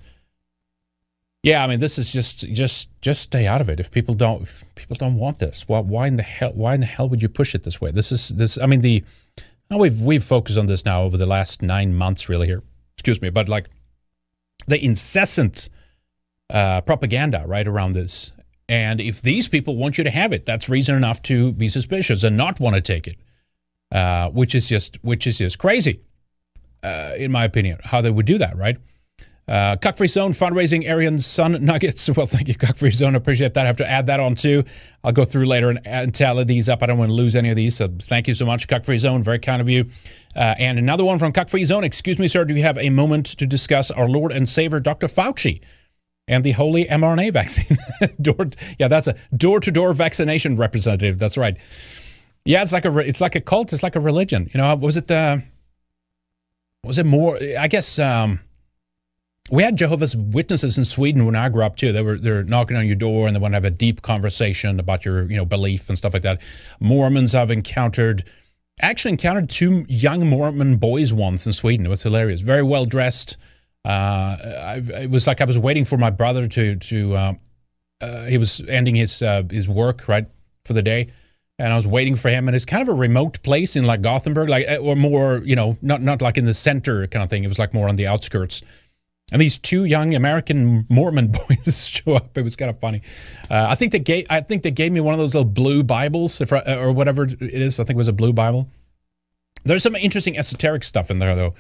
Yeah, 1.43 1.65
I 1.65 1.67
mean, 1.67 1.81
this 1.81 1.97
is 1.99 2.13
just 2.13 2.41
just 2.53 2.89
just 3.01 3.23
stay 3.23 3.47
out 3.47 3.61
of 3.61 3.69
it. 3.69 3.81
If 3.81 3.91
people 3.91 4.15
don't 4.15 4.43
if 4.43 4.65
people 4.75 4.97
don't 4.97 5.17
want 5.17 5.39
this, 5.39 5.67
well, 5.69 5.83
why 5.83 6.07
in 6.07 6.17
the 6.17 6.23
hell 6.23 6.53
why 6.55 6.75
in 6.75 6.81
the 6.81 6.87
hell 6.87 7.09
would 7.09 7.23
you 7.23 7.29
push 7.29 7.55
it 7.55 7.63
this 7.63 7.81
way? 7.81 7.91
This 7.91 8.13
is 8.13 8.29
this. 8.29 8.59
I 8.59 8.67
mean, 8.67 8.83
the 8.83 9.03
we've 9.71 10.01
we've 10.01 10.25
focused 10.25 10.59
on 10.59 10.67
this 10.67 10.85
now 10.85 11.03
over 11.03 11.17
the 11.17 11.27
last 11.27 11.63
nine 11.63 11.95
months, 11.95 12.29
really. 12.29 12.47
Here, 12.47 12.63
excuse 12.95 13.23
me, 13.23 13.31
but 13.31 13.49
like 13.49 13.71
the 14.67 14.83
incessant 14.85 15.71
uh, 16.51 16.81
propaganda 16.83 17.45
right 17.47 17.67
around 17.67 17.93
this. 17.93 18.33
And 18.69 19.01
if 19.01 19.23
these 19.23 19.49
people 19.49 19.77
want 19.77 19.99
you 19.99 20.05
to 20.05 20.11
have 20.11 20.33
it, 20.33 20.47
that's 20.47 20.69
reason 20.69 20.95
enough 20.95 21.23
to 21.23 21.53
be 21.53 21.69
suspicious 21.69 22.23
and 22.23 22.37
not 22.37 22.61
want 22.61 22.77
to 22.77 22.81
take 22.81 23.09
it, 23.09 23.17
uh, 23.93 24.31
which 24.31 24.55
is 24.55 24.69
just 24.69 25.03
which 25.03 25.27
is 25.27 25.39
just 25.39 25.59
crazy, 25.59 26.01
uh, 26.83 27.15
in 27.17 27.33
my 27.33 27.45
opinion. 27.45 27.79
How 27.83 28.01
they 28.01 28.11
would 28.11 28.27
do 28.27 28.39
that, 28.39 28.57
right? 28.57 28.77
Uh, 29.49 29.75
Cuck 29.75 29.97
Free 29.97 30.07
Zone 30.07 30.31
fundraising 30.33 30.89
Aryan 30.89 31.19
Sun 31.19 31.65
Nuggets. 31.65 32.09
Well, 32.17 32.29
thank 32.29 32.47
you, 32.47 32.55
Cuck 32.55 32.77
Free 32.77 32.93
Zone. 32.93 33.17
Appreciate 33.17 33.55
that. 33.55 33.65
I 33.65 33.67
have 33.67 33.79
to 33.79 33.91
add 33.91 34.07
that 34.07 34.21
on 34.21 34.37
too. 34.37 34.63
I'll 35.03 35.11
go 35.11 35.25
through 35.25 35.47
later 35.47 35.71
and, 35.71 35.81
and 35.85 36.15
tally 36.15 36.45
these 36.45 36.69
up. 36.69 36.85
I 36.85 36.87
don't 36.87 36.99
want 36.99 37.09
to 37.09 37.15
lose 37.15 37.35
any 37.35 37.51
of 37.51 37.57
these. 37.57 37.77
So 37.77 37.89
thank 37.89 38.29
you 38.29 38.35
so 38.35 38.47
much, 38.47 38.69
Cuck 38.69 38.85
Free 38.85 38.99
Zone. 38.99 39.25
Very 39.25 39.41
kind 39.41 39.61
of 39.61 39.69
you. 39.69 39.87
Uh, 40.37 40.55
and 40.59 40.79
another 40.79 41.05
one 41.05 41.19
from 41.19 41.33
Cuck 41.33 41.49
Free 41.49 41.65
Zone. 41.65 41.83
Excuse 41.83 42.21
me, 42.21 42.29
sir. 42.29 42.45
Do 42.45 42.55
you 42.55 42.63
have 42.63 42.79
a 42.79 42.91
moment 42.91 43.27
to 43.39 43.47
discuss 43.47 43.91
our 43.91 44.09
Lord 44.09 44.31
and 44.31 44.49
Savior, 44.49 44.79
Dr. 44.79 45.09
Fauci? 45.09 45.61
And 46.31 46.45
the 46.45 46.53
holy 46.53 46.85
mRNA 46.87 47.33
vaccine. 47.33 47.77
door, 48.23 48.49
yeah, 48.79 48.89
that's 48.89 49.09
a 49.09 49.17
door-to-door 49.37 49.93
vaccination 49.93 50.57
representative. 50.57 51.19
That's 51.19 51.37
right. 51.37 51.57
Yeah, 52.45 52.63
it's 52.63 52.73
like 52.73 52.87
a 52.87 52.99
it's 52.99 53.21
like 53.21 53.35
a 53.35 53.41
cult. 53.41 53.73
It's 53.73 53.83
like 53.83 53.97
a 53.97 54.01
religion. 54.01 54.49
You 54.55 54.59
know, 54.59 54.75
was 54.77 54.97
it 54.97 55.11
uh, 55.11 55.39
was 56.85 56.99
it 56.99 57.05
more? 57.05 57.39
I 57.59 57.67
guess 57.67 57.99
um, 57.99 58.41
we 59.51 59.65
had 59.65 59.77
Jehovah's 59.77 60.17
Witnesses 60.17 60.79
in 60.79 60.85
Sweden 60.85 61.27
when 61.27 61.37
I 61.37 61.49
grew 61.51 61.65
up 61.65 61.77
too. 61.77 61.93
They 61.93 62.01
were 62.01 62.17
they're 62.17 62.45
knocking 62.45 62.77
on 62.77 62.87
your 62.87 62.97
door 62.97 63.27
and 63.27 63.35
they 63.35 63.41
want 63.41 63.53
to 63.53 63.57
have 63.57 63.65
a 63.65 63.71
deep 63.71 64.01
conversation 64.01 64.81
about 64.81 65.05
your 65.05 65.29
you 65.31 65.37
know 65.37 65.45
belief 65.45 65.89
and 65.89 65.99
stuff 65.99 66.15
like 66.15 66.23
that. 66.23 66.41
Mormons 66.79 67.35
I've 67.35 67.51
encountered. 67.51 68.25
Actually 68.83 69.11
encountered 69.11 69.51
two 69.51 69.85
young 69.89 70.27
Mormon 70.27 70.77
boys 70.77 71.13
once 71.13 71.45
in 71.45 71.53
Sweden. 71.53 71.85
It 71.85 71.91
was 71.91 72.03
hilarious. 72.03 72.41
Very 72.41 72.63
well 72.63 72.87
dressed 72.87 73.37
uh, 73.37 73.50
I, 73.89 74.83
it 75.03 75.11
was 75.11 75.27
like 75.27 75.41
I 75.41 75.45
was 75.45 75.59
waiting 75.59 75.85
for 75.85 75.97
my 75.97 76.11
brother 76.11 76.49
to 76.49 76.77
to. 76.77 77.17
Uh, 77.17 77.35
uh, 78.01 78.25
he 78.25 78.39
was 78.39 78.63
ending 78.69 78.97
his 78.97 79.23
uh, 79.23 79.43
his 79.51 79.69
work 79.69 80.09
right 80.09 80.27
for 80.65 80.73
the 80.73 80.83
day, 80.83 81.09
and 81.59 81.73
I 81.73 81.77
was 81.77 81.87
waiting 81.87 82.17
for 82.17 82.31
him. 82.31 82.49
And 82.49 82.57
it's 82.57 82.65
kind 82.65 82.83
of 82.83 82.89
a 82.89 82.97
remote 82.97 83.43
place 83.43 83.77
in 83.77 83.85
like 83.85 84.03
Gothenburg, 84.03 84.49
like 84.49 84.67
uh, 84.69 84.77
or 84.77 84.97
more, 84.97 85.43
you 85.45 85.55
know, 85.55 85.77
not 85.83 86.03
not 86.03 86.23
like 86.23 86.39
in 86.39 86.47
the 86.47 86.55
center 86.55 87.07
kind 87.07 87.23
of 87.23 87.31
thing. 87.31 87.45
It 87.45 87.49
was 87.49 87.59
like 87.59 87.75
more 87.75 87.89
on 87.89 87.97
the 87.97 88.07
outskirts. 88.07 88.63
And 89.33 89.41
these 89.41 89.59
two 89.59 89.85
young 89.85 90.15
American 90.15 90.87
Mormon 90.89 91.29
boys 91.49 91.87
show 91.87 92.15
up. 92.15 92.37
It 92.37 92.43
was 92.43 92.57
kind 92.57 92.71
of 92.71 92.81
funny. 92.81 93.03
Uh, 93.49 93.67
I 93.69 93.75
think 93.75 93.93
they 93.93 93.99
gave 93.99 94.27
I 94.31 94.41
think 94.41 94.63
they 94.63 94.71
gave 94.71 94.93
me 94.93 95.01
one 95.01 95.15
of 95.15 95.19
those 95.19 95.35
little 95.35 95.51
blue 95.51 95.83
Bibles, 95.83 96.41
if, 96.41 96.53
or 96.53 96.93
whatever 96.93 97.25
it 97.25 97.43
is. 97.43 97.79
I 97.79 97.85
think 97.85 97.97
it 97.97 97.99
was 97.99 98.09
a 98.09 98.13
blue 98.13 98.33
Bible. 98.33 98.69
There's 99.65 99.83
some 99.83 99.95
interesting 99.95 100.39
esoteric 100.39 100.85
stuff 100.85 101.11
in 101.11 101.19
there, 101.19 101.35
though. 101.35 101.55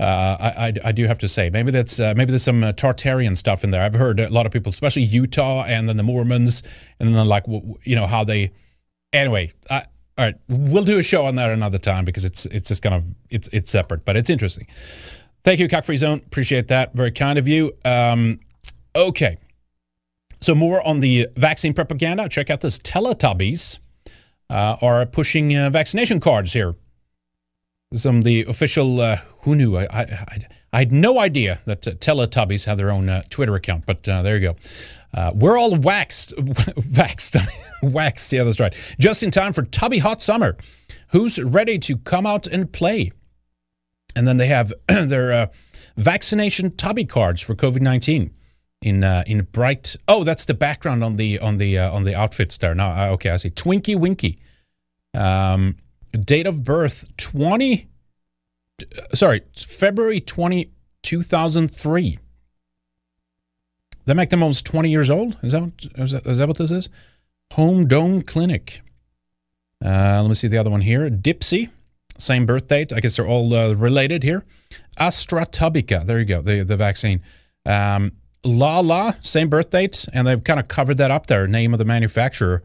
Uh, 0.00 0.36
I, 0.40 0.68
I, 0.68 0.72
I, 0.86 0.92
do 0.92 1.06
have 1.06 1.18
to 1.18 1.28
say, 1.28 1.50
maybe 1.50 1.70
that's 1.70 2.00
uh, 2.00 2.14
maybe 2.16 2.30
there's 2.30 2.42
some 2.42 2.64
uh, 2.64 2.72
Tartarian 2.72 3.36
stuff 3.36 3.62
in 3.62 3.70
there. 3.70 3.82
I've 3.82 3.94
heard 3.94 4.20
a 4.20 4.30
lot 4.30 4.46
of 4.46 4.52
people, 4.52 4.70
especially 4.70 5.02
Utah, 5.02 5.64
and 5.64 5.88
then 5.88 5.96
the 5.96 6.02
Mormons, 6.02 6.62
and 6.98 7.14
then 7.14 7.28
like 7.28 7.44
you 7.46 7.96
know 7.96 8.06
how 8.06 8.24
they. 8.24 8.52
Anyway, 9.12 9.50
I, 9.68 9.80
all 10.16 10.24
right, 10.24 10.36
we'll 10.48 10.84
do 10.84 10.98
a 10.98 11.02
show 11.02 11.26
on 11.26 11.34
that 11.36 11.50
another 11.50 11.78
time 11.78 12.04
because 12.04 12.24
it's 12.24 12.46
it's 12.46 12.68
just 12.68 12.82
kind 12.82 12.94
of 12.94 13.04
it's 13.28 13.48
it's 13.52 13.70
separate, 13.70 14.04
but 14.04 14.16
it's 14.16 14.30
interesting. 14.30 14.66
Thank 15.44 15.60
you, 15.60 15.68
Cuck 15.68 15.84
Free 15.84 15.96
Zone. 15.96 16.22
Appreciate 16.24 16.68
that. 16.68 16.94
Very 16.94 17.10
kind 17.10 17.38
of 17.38 17.48
you. 17.48 17.72
Um, 17.84 18.40
okay, 18.96 19.36
so 20.40 20.54
more 20.54 20.86
on 20.86 21.00
the 21.00 21.28
vaccine 21.36 21.74
propaganda. 21.74 22.28
Check 22.28 22.48
out 22.48 22.60
this 22.60 22.78
Teletubbies 22.78 23.78
uh, 24.48 24.76
are 24.80 25.04
pushing 25.06 25.56
uh, 25.56 25.70
vaccination 25.70 26.20
cards 26.20 26.52
here 26.52 26.74
some 27.94 28.22
the 28.22 28.42
official. 28.44 29.00
Uh, 29.00 29.18
who 29.42 29.54
knew? 29.54 29.76
I, 29.76 29.84
I, 29.84 30.46
I, 30.72 30.78
had 30.78 30.92
no 30.92 31.18
idea 31.18 31.60
that 31.66 31.86
uh, 31.86 31.92
Teletubbies 31.92 32.64
have 32.64 32.78
their 32.78 32.90
own 32.90 33.08
uh, 33.08 33.22
Twitter 33.28 33.54
account, 33.54 33.84
but 33.86 34.08
uh, 34.08 34.22
there 34.22 34.36
you 34.36 34.40
go. 34.52 34.56
Uh, 35.14 35.30
we're 35.34 35.58
all 35.58 35.76
waxed, 35.76 36.32
waxed, 36.96 37.36
waxed. 37.82 38.32
Yeah, 38.32 38.44
that's 38.44 38.60
right. 38.60 38.74
Just 38.98 39.22
in 39.22 39.30
time 39.30 39.52
for 39.52 39.62
Tubby 39.62 39.98
Hot 39.98 40.22
Summer. 40.22 40.56
Who's 41.08 41.38
ready 41.38 41.78
to 41.80 41.98
come 41.98 42.26
out 42.26 42.46
and 42.46 42.72
play? 42.72 43.12
And 44.16 44.26
then 44.26 44.38
they 44.38 44.46
have 44.46 44.72
their 44.88 45.32
uh, 45.32 45.46
vaccination 45.96 46.76
Tubby 46.76 47.04
cards 47.04 47.40
for 47.42 47.54
COVID 47.54 47.80
nineteen 47.80 48.32
in 48.82 49.04
uh, 49.04 49.22
in 49.26 49.42
bright. 49.42 49.96
Oh, 50.08 50.24
that's 50.24 50.44
the 50.44 50.54
background 50.54 51.02
on 51.04 51.16
the 51.16 51.38
on 51.38 51.58
the 51.58 51.78
uh, 51.78 51.92
on 51.92 52.04
the 52.04 52.14
outfits 52.14 52.58
there. 52.58 52.74
Now, 52.74 52.90
uh, 52.90 53.12
okay, 53.12 53.30
I 53.30 53.36
see. 53.36 53.50
Tinky 53.50 53.94
Winky. 53.94 54.38
Um, 55.14 55.76
date 56.12 56.46
of 56.46 56.64
birth 56.64 57.06
20 57.16 57.88
sorry 59.14 59.42
february 59.56 60.20
20 60.20 60.70
2003 61.02 62.18
that 64.06 64.14
make 64.14 64.30
them 64.30 64.42
almost 64.42 64.64
20 64.64 64.90
years 64.90 65.10
old? 65.10 65.36
Is 65.42 65.52
that, 65.52 65.72
is 65.96 66.10
that, 66.12 66.26
is 66.26 66.38
that 66.38 66.48
what 66.48 66.58
this 66.58 66.70
is? 66.70 66.88
Home 67.52 67.86
dome 67.86 68.22
clinic. 68.22 68.82
Uh, 69.84 70.20
let 70.22 70.28
me 70.28 70.34
see 70.34 70.48
the 70.48 70.58
other 70.58 70.70
one 70.70 70.80
here. 70.80 71.10
Dipsy 71.10 71.70
same 72.18 72.46
birth 72.46 72.68
date. 72.68 72.92
I 72.92 73.00
guess 73.00 73.16
they're 73.16 73.26
all 73.26 73.52
uh, 73.54 73.72
related 73.72 74.22
here. 74.22 74.44
Astratubica 74.98 76.06
there 76.06 76.18
you 76.18 76.24
go 76.24 76.40
the, 76.40 76.62
the 76.62 76.76
vaccine. 76.76 77.22
Um, 77.66 78.12
Laa-Laa 78.44 79.14
same 79.20 79.48
birth 79.48 79.70
date 79.70 80.06
and 80.12 80.26
they've 80.26 80.42
kind 80.42 80.60
of 80.60 80.68
covered 80.68 80.98
that 80.98 81.10
up 81.10 81.26
there. 81.26 81.46
Name 81.46 81.72
of 81.72 81.78
the 81.78 81.84
manufacturer 81.84 82.62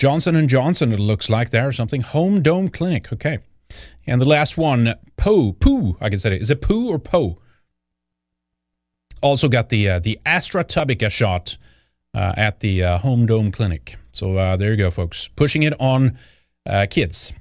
Johnson 0.00 0.34
and 0.34 0.48
Johnson, 0.48 0.94
it 0.94 0.98
looks 0.98 1.28
like 1.28 1.50
there 1.50 1.68
or 1.68 1.72
something. 1.72 2.00
Home 2.00 2.40
Dome 2.40 2.70
Clinic. 2.70 3.12
Okay. 3.12 3.38
And 4.06 4.18
the 4.18 4.24
last 4.24 4.56
one, 4.56 4.94
Poe. 5.18 5.52
Poo, 5.52 5.98
I 6.00 6.08
can 6.08 6.18
say 6.18 6.34
it. 6.34 6.40
Is 6.40 6.50
it 6.50 6.62
Poo 6.62 6.88
or 6.88 6.98
Poe? 6.98 7.38
also 9.20 9.46
got 9.46 9.68
the 9.68 9.90
uh, 9.90 9.98
the 9.98 10.18
AstraTubica 10.24 11.10
shot 11.10 11.58
uh, 12.14 12.32
at 12.34 12.60
the 12.60 12.82
uh, 12.82 12.96
Home 12.96 13.26
Dome 13.26 13.52
Clinic. 13.52 13.98
So 14.10 14.38
uh, 14.38 14.56
there 14.56 14.70
you 14.70 14.78
go, 14.78 14.90
folks. 14.90 15.28
Pushing 15.28 15.64
it 15.64 15.78
on 15.78 16.16
uh, 16.64 16.86
kids. 16.88 17.34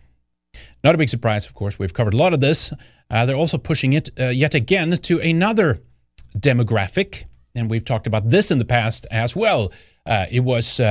Not 0.84 0.94
a 0.96 0.98
big 0.98 1.08
surprise, 1.08 1.48
of 1.48 1.54
course. 1.54 1.80
We've 1.80 1.94
covered 1.94 2.14
a 2.14 2.18
lot 2.18 2.34
of 2.34 2.42
this. 2.42 2.74
Uh, 3.10 3.26
they're 3.26 3.38
also 3.38 3.58
pushing 3.58 3.94
it 3.94 4.10
uh, 4.20 4.26
yet 4.26 4.54
again 4.54 4.98
to 4.98 5.22
another 5.22 5.82
demographic, 6.38 7.24
and 7.56 7.70
we've 7.70 7.86
talked 7.86 8.06
about 8.06 8.32
this 8.32 8.52
in 8.52 8.58
the 8.58 8.66
past 8.66 9.08
as 9.10 9.34
well. 9.34 9.72
It 10.06 10.44
was. 10.44 10.82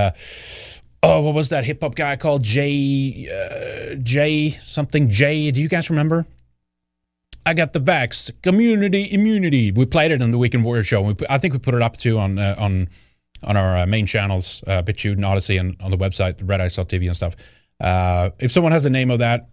Oh, 1.03 1.21
what 1.21 1.35
was 1.35 1.49
that 1.51 1.65
hip 1.65 1.81
hop 1.81 1.95
guy 1.95 2.17
called? 2.17 2.43
Jay, 2.43 3.29
uh, 3.31 3.95
Jay 3.97 4.59
something 4.67 5.11
Jay. 5.11 5.51
Do 5.51 5.61
you 5.61 5.69
guys 5.69 5.91
remember? 5.91 6.27
I 7.47 7.55
got 7.55 7.73
the 7.73 7.81
Vax 7.81 8.31
community 8.43 9.11
immunity. 9.11 9.71
We 9.71 9.87
played 9.87 10.11
it 10.11 10.21
on 10.21 10.33
the 10.33 10.39
Weekend 10.39 10.65
Warrior 10.65 10.85
show. 10.85 11.01
We, 11.01 11.15
I 11.31 11.39
think 11.39 11.55
we 11.55 11.61
put 11.61 11.75
it 11.75 11.83
up 11.83 11.97
too 11.97 12.19
on 12.19 12.39
uh, 12.39 12.57
on 12.59 12.89
on 13.45 13.57
our 13.57 13.79
uh, 13.79 13.87
main 13.87 14.07
channels, 14.07 14.63
uh, 14.67 14.83
BitChute 14.83 15.13
and 15.13 15.25
Odysee, 15.25 15.59
and 15.59 15.77
on 15.81 15.91
the 15.91 15.97
website, 15.97 16.43
RedIce.tv 16.43 17.07
and 17.07 17.17
stuff. 17.17 17.37
Uh, 17.81 18.31
if 18.41 18.51
someone 18.51 18.73
has 18.73 18.85
a 18.85 18.91
name 18.91 19.11
of 19.11 19.21
that, 19.21 19.49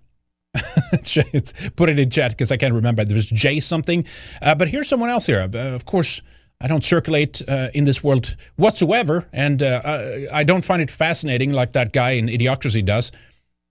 put 1.75 1.89
it 1.89 1.99
in 1.99 2.09
chat 2.09 2.31
because 2.31 2.51
I 2.51 2.57
can't 2.57 2.73
remember. 2.73 3.05
There's 3.05 3.29
Jay 3.29 3.59
something. 3.59 4.05
Uh, 4.41 4.55
but 4.55 4.67
here's 4.69 4.89
someone 4.89 5.09
else 5.09 5.25
here. 5.27 5.41
Uh, 5.41 5.57
of 5.57 5.85
course, 5.85 6.21
I 6.61 6.67
don't 6.67 6.83
circulate 6.83 7.41
uh, 7.47 7.69
in 7.73 7.83
this 7.83 8.03
world 8.03 8.35
whatsoever, 8.55 9.27
and 9.33 9.61
uh, 9.61 9.81
I, 9.83 10.39
I, 10.39 10.43
don't 10.43 10.63
find 10.63 10.81
it 10.81 10.89
fascinating 10.89 11.51
like 11.51 11.73
that 11.73 11.91
guy 11.91 12.11
in 12.11 12.27
Idiocracy 12.27 12.83
does. 12.83 13.11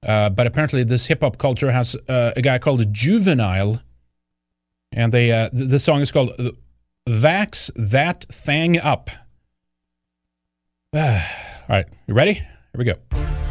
Uh, 0.07 0.29
but 0.29 0.47
apparently, 0.47 0.85
this 0.85 1.07
hip 1.07 1.21
hop 1.23 1.39
culture 1.39 1.73
has 1.73 1.97
uh, 2.09 2.33
a 2.37 2.43
guy 2.43 2.59
called 2.59 2.93
Juvenile, 2.93 3.81
and 4.93 5.13
they 5.13 5.33
uh, 5.33 5.49
the 5.53 5.79
song 5.79 6.03
is 6.03 6.13
called 6.13 6.33
"Vax 7.09 7.71
That 7.75 8.27
Thang 8.31 8.79
Up." 8.79 9.11
All 10.95 11.01
right, 11.69 11.87
you 12.07 12.13
ready? 12.15 12.35
Here 12.35 12.45
we 12.75 12.85
go. 12.85 13.44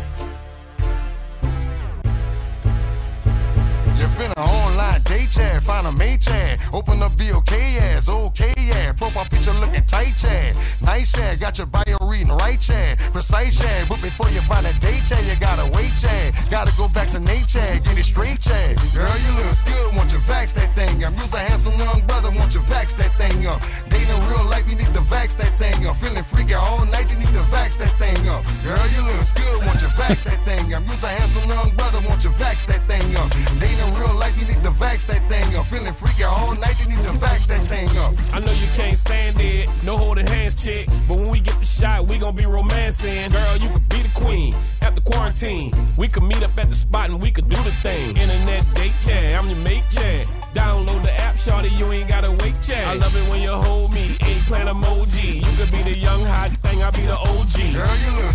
Find 5.64 5.88
a 5.88 5.92
mate 5.92 6.22
chat. 6.22 6.60
Open 6.74 7.02
up 7.02 7.14
BLK 7.14 7.80
ass, 7.80 8.10
okay 8.10 8.54
yeah. 8.58 8.92
Profile 8.94 9.26
picture 9.26 9.54
looking 9.54 9.86
tight 9.86 10.16
chat. 10.18 10.58
Nice 10.82 11.12
chat, 11.12 11.40
got 11.40 11.58
your 11.58 11.68
bio 11.68 11.98
reading 12.02 12.34
right 12.44 12.60
chat. 12.60 13.00
Precise 13.14 13.60
chat, 13.60 13.88
but 13.88 14.02
before 14.02 14.30
you 14.30 14.42
find 14.42 14.66
a 14.66 14.74
date 14.80 15.04
chat, 15.08 15.24
you 15.26 15.36
gotta 15.40 15.70
wait 15.74 15.92
chat. 16.00 16.34
Gotta 16.50 16.72
go 16.78 16.88
back 16.88 17.04
vaccinate 17.04 17.48
chat, 17.48 17.84
get 17.84 17.98
it 17.98 18.06
straight 18.06 18.40
chat. 18.40 18.76
Girl, 18.94 19.12
you 19.26 19.32
look 19.38 19.58
good, 19.66 19.96
want 19.96 20.12
you 20.12 20.20
vax 20.20 20.54
that 20.54 20.74
thing 20.74 21.04
up. 21.04 21.14
You's 21.20 21.34
a 21.34 21.40
handsome 21.40 21.78
young 21.78 22.02
brother, 22.08 22.32
want 22.32 22.54
you 22.56 22.62
vax 22.62 22.96
that 22.98 23.16
thing 23.16 23.46
up. 23.48 23.62
Dating 23.90 24.22
real 24.30 24.46
life, 24.50 24.70
you 24.70 24.76
need 24.76 24.94
to 24.96 25.04
vax 25.04 25.36
that 25.38 25.58
thing 25.60 25.86
up. 25.88 25.98
Feeling 25.98 26.24
freaky 26.24 26.54
all 26.54 26.86
night, 26.86 27.12
you 27.12 27.18
need 27.18 27.34
to 27.36 27.44
vax 27.52 27.78
that 27.78 27.94
thing 28.00 28.18
up. 28.30 28.44
Girl, 28.64 28.88
you 28.96 29.02
look 29.04 29.28
good, 29.36 29.66
want 29.66 29.82
you 29.82 29.92
vax 29.92 30.24
that 30.24 30.40
thing 30.48 30.74
up. 30.74 30.84
You's 30.88 31.04
a 31.04 31.08
handsome 31.08 31.48
young 31.50 31.72
brother, 31.76 32.00
want 32.08 32.24
you 32.24 32.32
vax 32.32 32.66
that 32.68 32.86
thing 32.88 33.16
up. 33.18 33.30
Dating 33.60 33.94
real 34.00 34.16
life, 34.16 34.36
you 34.40 34.48
need 34.48 34.64
to 34.64 34.72
vax 34.72 35.04
vax 35.06 35.23
that 35.28 35.46
thing 35.46 35.56
up. 35.56 35.66
Feeling 35.66 35.94
freaky 35.94 36.24
all 36.24 36.56
night, 36.56 36.80
you 36.80 36.90
need 36.90 37.04
to 37.04 37.12
vax 37.12 37.48
that 37.48 37.62
thing 37.68 37.88
up. 37.98 38.14
I 38.34 38.40
know 38.40 38.52
you 38.52 38.68
can't 38.76 38.98
stand 38.98 39.40
it, 39.40 39.70
no 39.84 39.98
holding 39.98 40.28
hands, 40.28 40.56
chick. 40.56 40.88
But 41.08 41.20
when 41.20 41.30
we 41.30 41.40
get 41.40 41.58
the 41.60 41.66
shot, 41.66 42.08
we 42.10 42.18
gon' 42.18 42.36
be 42.36 42.46
romancing. 42.46 43.30
Girl, 43.32 43.58
you 43.58 43.70
could 43.70 43.90
be 43.90 44.02
the 44.02 44.12
queen 44.14 44.54
after 44.82 45.02
quarantine. 45.02 45.74
We 45.98 46.08
could 46.08 46.24
meet 46.24 46.44
up 46.44 46.58
at 46.58 46.70
the 46.70 46.76
spot 46.76 47.10
and 47.10 47.22
we 47.22 47.32
could 47.32 47.50
do 47.50 47.58
the 47.64 47.72
thing. 47.72 48.10
Internet 48.10 48.66
date 48.76 48.96
chat, 49.02 49.36
I'm 49.36 49.50
your 49.50 49.60
mate 49.60 49.86
chat. 49.90 50.28
Download 50.54 51.02
the 51.04 51.14
app, 51.22 51.36
shorty, 51.36 51.70
you 51.70 51.92
ain't 51.92 52.08
gotta 52.08 52.32
wait 52.44 52.62
chat. 52.62 52.86
I 52.88 52.94
love 52.94 53.16
it 53.16 53.30
when 53.30 53.42
you 53.42 53.52
hold 53.52 53.94
me, 53.94 54.16
eggplant 54.22 54.70
emoji. 54.70 55.36
You 55.36 55.58
could 55.58 55.72
be 55.72 55.84
the 55.84 55.98
young 55.98 56.24
hot 56.26 56.52
thing, 56.52 56.82
I'll 56.82 56.92
be 56.92 57.02
the 57.02 57.18
OG. 57.18 57.74
Girl, 57.74 57.96
you 58.06 58.12
look 58.22 58.34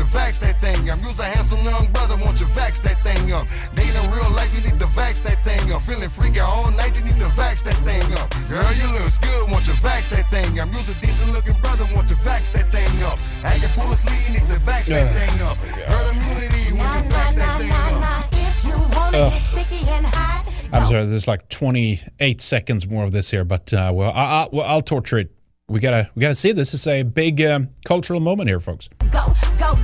you 0.00 0.06
vax 0.06 0.40
that 0.40 0.58
thing 0.58 0.88
up. 0.88 0.98
You's 1.04 1.20
a 1.20 1.24
handsome 1.24 1.60
young 1.60 1.86
brother, 1.92 2.16
want 2.24 2.40
you 2.40 2.46
vax 2.46 2.80
that 2.82 3.02
thing 3.04 3.32
up. 3.32 3.44
Dating 3.76 4.08
real 4.08 4.32
life, 4.32 4.48
you 4.56 4.64
need 4.64 4.80
to 4.80 4.88
vax 4.96 5.20
that 5.28 5.44
thing 5.44 5.60
up. 5.72 5.82
Feeling 5.82 6.08
freaky 6.08 6.40
all 6.40 6.70
night, 6.72 6.96
you 6.96 7.04
need 7.04 7.20
to 7.20 7.28
vax 7.36 7.62
that 7.68 7.76
thing 7.84 8.08
up. 8.16 8.32
Girl, 8.48 8.64
you 8.80 8.88
look 8.96 9.12
good, 9.20 9.50
want 9.52 9.68
you 9.68 9.76
vax 9.76 10.08
that 10.08 10.24
thing 10.32 10.58
up. 10.58 10.72
You's 10.72 10.88
a 10.88 10.96
decent 11.04 11.32
looking 11.32 11.52
brother, 11.60 11.84
want 11.94 12.08
you 12.08 12.16
vax 12.16 12.50
that 12.52 12.72
thing 12.72 12.88
up. 13.04 13.20
Acting 13.44 13.68
full 13.76 13.92
of 13.92 13.98
sleep, 13.98 14.20
you 14.26 14.40
need 14.40 14.46
to 14.48 14.56
vax 14.64 14.88
that 14.88 15.12
thing 15.12 15.36
up. 15.44 15.60
Herd 15.60 16.16
immunity, 16.16 16.72
want 16.80 17.04
you 17.04 17.12
vax 17.12 17.36
that 17.36 17.52
thing 17.60 17.70
up. 18.00 18.24
If 18.32 18.64
you 18.64 18.76
wanna 18.96 19.28
get 19.28 19.42
sticky 19.52 19.84
and 19.84 20.06
hot. 20.06 20.48
I'm 20.72 20.86
sorry. 20.86 21.06
There's 21.06 21.28
like 21.28 21.48
28 21.50 22.40
seconds 22.40 22.86
more 22.86 23.04
of 23.04 23.12
this 23.12 23.30
here, 23.30 23.44
but 23.44 23.72
uh, 23.74 23.92
well, 23.92 24.12
I, 24.14 24.48
will 24.50 24.62
I'll 24.62 24.82
torture 24.82 25.18
it. 25.18 25.30
We 25.68 25.78
gotta, 25.78 26.10
we 26.14 26.20
gotta 26.20 26.34
see. 26.34 26.52
This 26.52 26.74
is 26.74 26.86
a 26.86 27.02
big 27.02 27.40
um, 27.42 27.68
cultural 27.84 28.18
moment 28.18 28.48
here, 28.48 28.60
folks. 28.60 28.88
Go, 29.10 29.24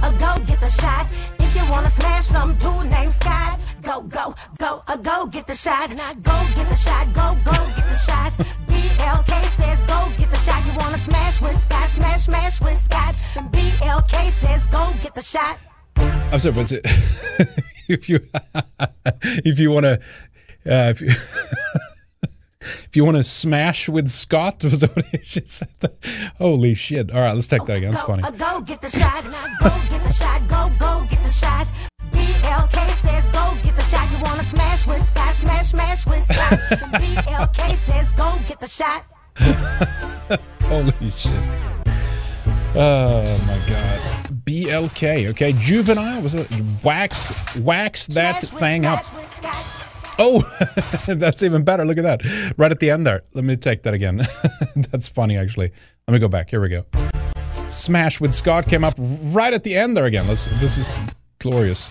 uh, 0.02 0.10
go, 0.12 0.44
get 0.44 0.60
the 0.60 0.70
shot. 0.70 1.12
If 1.38 1.56
you 1.56 1.70
wanna 1.70 1.90
smash 1.90 2.26
some 2.26 2.52
dude 2.52 2.90
named 2.90 3.12
Scott, 3.12 3.60
go, 3.82 4.02
go, 4.02 4.34
go, 4.58 4.82
uh, 4.86 4.96
go, 4.96 5.26
get 5.26 5.46
the 5.46 5.54
shot. 5.54 5.90
Now 5.90 6.12
go, 6.14 6.36
get 6.54 6.68
the 6.68 6.76
shot. 6.76 7.06
Go, 7.12 7.26
go, 7.44 7.56
get 7.76 7.86
the 7.88 7.98
shot. 8.06 8.32
BLK 8.68 9.32
says 9.58 9.80
go, 9.92 9.98
get 10.18 10.30
the 10.30 10.38
shot. 10.38 10.64
You 10.66 10.72
wanna 10.78 10.98
smash 10.98 11.40
with 11.40 11.58
Scott? 11.60 11.88
Smash, 11.90 12.22
smash 12.24 12.60
with 12.60 12.78
Scott. 12.78 13.14
BLK 13.52 14.30
says 14.30 14.66
go, 14.66 14.92
get 15.02 15.14
the 15.14 15.22
shot. 15.22 15.58
I'm 15.96 16.38
sorry, 16.38 16.54
what's 16.54 16.72
it? 16.72 16.82
if 17.88 18.08
you 18.08 18.20
if 19.22 19.58
you 19.58 19.70
want 19.70 19.84
to 19.84 19.94
uh, 20.66 20.90
if 20.90 21.00
you 21.00 21.10
if 22.84 22.96
you 22.96 23.04
want 23.04 23.16
to 23.16 23.24
smash 23.24 23.88
with 23.88 24.10
Scott, 24.10 24.62
was 24.64 24.80
that 24.80 24.94
what 24.96 25.24
said? 25.24 25.68
Holy 26.38 26.74
shit! 26.74 27.10
All 27.10 27.20
right, 27.20 27.34
let's 27.34 27.48
take 27.48 27.64
that 27.66 27.76
again. 27.78 27.90
That's 27.90 28.02
funny. 28.02 28.22
Go, 28.22 28.30
go 28.32 28.60
get 28.60 28.80
the 28.80 28.88
shot. 28.88 29.24
Go 29.24 29.70
get 29.90 30.04
the 30.04 30.12
shot. 30.12 30.48
Go 30.48 30.68
go 30.78 31.06
get 31.08 31.22
the 31.22 31.32
shot. 31.32 31.68
BLK 32.12 32.90
says 32.96 33.24
go 33.28 33.56
get 33.62 33.76
the 33.76 33.82
shot. 33.82 34.10
You 34.10 34.18
want 34.18 34.40
to 34.40 34.44
smash 34.46 34.86
with 34.86 35.06
Scott? 35.06 35.34
Smash 35.34 35.68
smash 35.68 36.06
with 36.06 36.22
Scott. 36.22 36.58
BLK 37.00 37.74
says 37.74 38.12
go 38.12 38.38
get 38.48 38.60
the 38.60 38.68
shot. 38.68 39.04
Holy 40.62 41.10
shit! 41.16 41.32
Oh 42.74 43.22
my 43.46 43.58
god. 43.68 44.00
BLK. 44.44 45.30
Okay, 45.30 45.52
juvenile 45.52 46.20
was 46.20 46.34
it? 46.34 46.48
Wax 46.82 47.32
wax 47.58 48.06
that 48.08 48.42
thing 48.42 48.86
up. 48.86 49.04
Oh, 50.18 50.40
that's 51.06 51.42
even 51.42 51.62
better. 51.62 51.84
Look 51.84 51.98
at 51.98 52.04
that. 52.04 52.54
Right 52.56 52.70
at 52.70 52.80
the 52.80 52.90
end 52.90 53.06
there. 53.06 53.22
Let 53.34 53.44
me 53.44 53.56
take 53.56 53.82
that 53.82 53.94
again. 53.94 54.26
that's 54.76 55.08
funny, 55.08 55.36
actually. 55.36 55.72
Let 56.08 56.14
me 56.14 56.20
go 56.20 56.28
back. 56.28 56.48
Here 56.48 56.60
we 56.60 56.68
go. 56.68 56.86
Smash 57.68 58.20
with 58.20 58.32
Scott 58.32 58.66
came 58.66 58.84
up 58.84 58.94
right 58.98 59.52
at 59.52 59.62
the 59.62 59.74
end 59.74 59.96
there 59.96 60.06
again. 60.06 60.26
Let's, 60.26 60.46
this 60.60 60.78
is 60.78 60.96
glorious. 61.38 61.88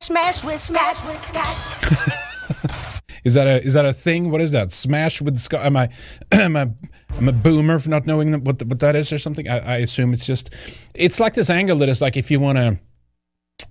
Smash 0.00 0.42
with 0.42 0.60
Smash 0.60 1.04
with 1.06 1.22
Scott. 1.28 3.00
is 3.24 3.34
that 3.34 3.46
a 3.46 3.62
is 3.62 3.74
that 3.74 3.86
a 3.86 3.92
thing? 3.92 4.30
What 4.30 4.40
is 4.40 4.50
that? 4.50 4.72
Smash 4.72 5.22
with 5.22 5.38
Scott? 5.38 5.64
Am 5.64 5.76
I 5.76 5.88
am 6.32 6.56
I 6.56 6.68
I'm 7.16 7.28
a 7.28 7.32
boomer 7.32 7.78
for 7.78 7.88
not 7.88 8.06
knowing 8.06 8.32
what 8.44 8.62
what 8.64 8.80
that 8.80 8.96
is 8.96 9.12
or 9.12 9.18
something? 9.18 9.48
I, 9.48 9.58
I 9.58 9.76
assume 9.78 10.12
it's 10.12 10.26
just 10.26 10.50
it's 10.94 11.20
like 11.20 11.34
this 11.34 11.48
angle 11.48 11.78
that 11.78 11.88
is 11.88 12.02
like 12.02 12.16
if 12.16 12.30
you 12.30 12.40
want 12.40 12.58
to 12.58 12.78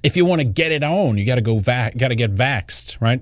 if 0.01 0.17
you 0.17 0.25
want 0.25 0.39
to 0.39 0.45
get 0.45 0.71
it 0.71 0.83
on, 0.83 1.17
you 1.17 1.25
got 1.25 1.35
to 1.35 1.41
go 1.41 1.59
vac, 1.59 1.97
got 1.97 2.09
to 2.09 2.15
get 2.15 2.33
vaxed, 2.33 2.99
right? 3.01 3.21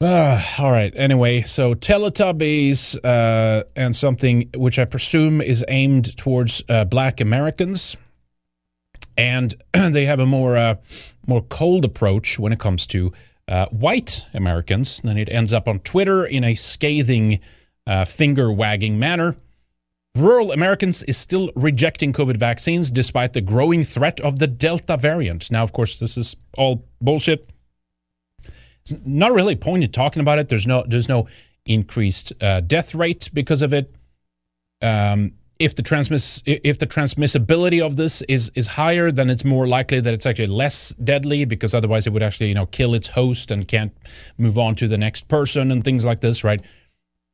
Uh, 0.00 0.42
all 0.58 0.72
right. 0.72 0.92
Anyway, 0.96 1.42
so 1.42 1.74
Teletubbies 1.74 2.98
uh, 3.04 3.62
and 3.76 3.94
something 3.94 4.50
which 4.56 4.78
I 4.78 4.84
presume 4.84 5.40
is 5.40 5.64
aimed 5.68 6.16
towards 6.16 6.60
uh, 6.68 6.84
Black 6.84 7.20
Americans, 7.20 7.96
and 9.16 9.54
they 9.72 10.06
have 10.06 10.18
a 10.18 10.26
more 10.26 10.56
uh, 10.56 10.74
more 11.26 11.42
cold 11.42 11.84
approach 11.84 12.36
when 12.36 12.52
it 12.52 12.58
comes 12.58 12.84
to 12.88 13.12
uh, 13.46 13.66
white 13.66 14.24
Americans. 14.34 14.98
And 14.98 15.10
then 15.10 15.18
it 15.18 15.28
ends 15.30 15.52
up 15.52 15.68
on 15.68 15.78
Twitter 15.80 16.24
in 16.24 16.42
a 16.42 16.56
scathing, 16.56 17.38
uh, 17.86 18.04
finger 18.04 18.50
wagging 18.50 18.98
manner. 18.98 19.36
Rural 20.14 20.52
Americans 20.52 21.02
is 21.04 21.16
still 21.16 21.50
rejecting 21.54 22.12
COVID 22.12 22.36
vaccines 22.36 22.90
despite 22.90 23.32
the 23.32 23.40
growing 23.40 23.82
threat 23.82 24.20
of 24.20 24.38
the 24.38 24.46
Delta 24.46 24.98
variant. 24.98 25.50
Now, 25.50 25.62
of 25.62 25.72
course, 25.72 25.98
this 25.98 26.18
is 26.18 26.36
all 26.58 26.84
bullshit. 27.00 27.48
It's 28.82 28.94
not 29.06 29.32
really 29.32 29.56
pointed 29.56 29.94
talking 29.94 30.20
about 30.20 30.38
it. 30.38 30.48
There's 30.48 30.66
no 30.66 30.84
there's 30.86 31.08
no 31.08 31.28
increased 31.64 32.32
uh, 32.42 32.60
death 32.60 32.94
rate 32.94 33.30
because 33.32 33.62
of 33.62 33.72
it. 33.72 33.94
Um, 34.82 35.32
if 35.58 35.76
the 35.76 35.82
transmiss 35.82 36.42
if 36.44 36.78
the 36.78 36.86
transmissibility 36.86 37.80
of 37.80 37.96
this 37.96 38.20
is 38.22 38.50
is 38.54 38.66
higher, 38.66 39.12
then 39.12 39.30
it's 39.30 39.46
more 39.46 39.66
likely 39.66 40.00
that 40.00 40.12
it's 40.12 40.26
actually 40.26 40.48
less 40.48 40.90
deadly 41.02 41.46
because 41.46 41.72
otherwise 41.72 42.06
it 42.06 42.12
would 42.12 42.22
actually 42.22 42.48
you 42.48 42.54
know 42.54 42.66
kill 42.66 42.94
its 42.94 43.08
host 43.08 43.50
and 43.50 43.66
can't 43.66 43.96
move 44.36 44.58
on 44.58 44.74
to 44.74 44.88
the 44.88 44.98
next 44.98 45.28
person 45.28 45.70
and 45.70 45.84
things 45.84 46.04
like 46.04 46.20
this, 46.20 46.44
right? 46.44 46.60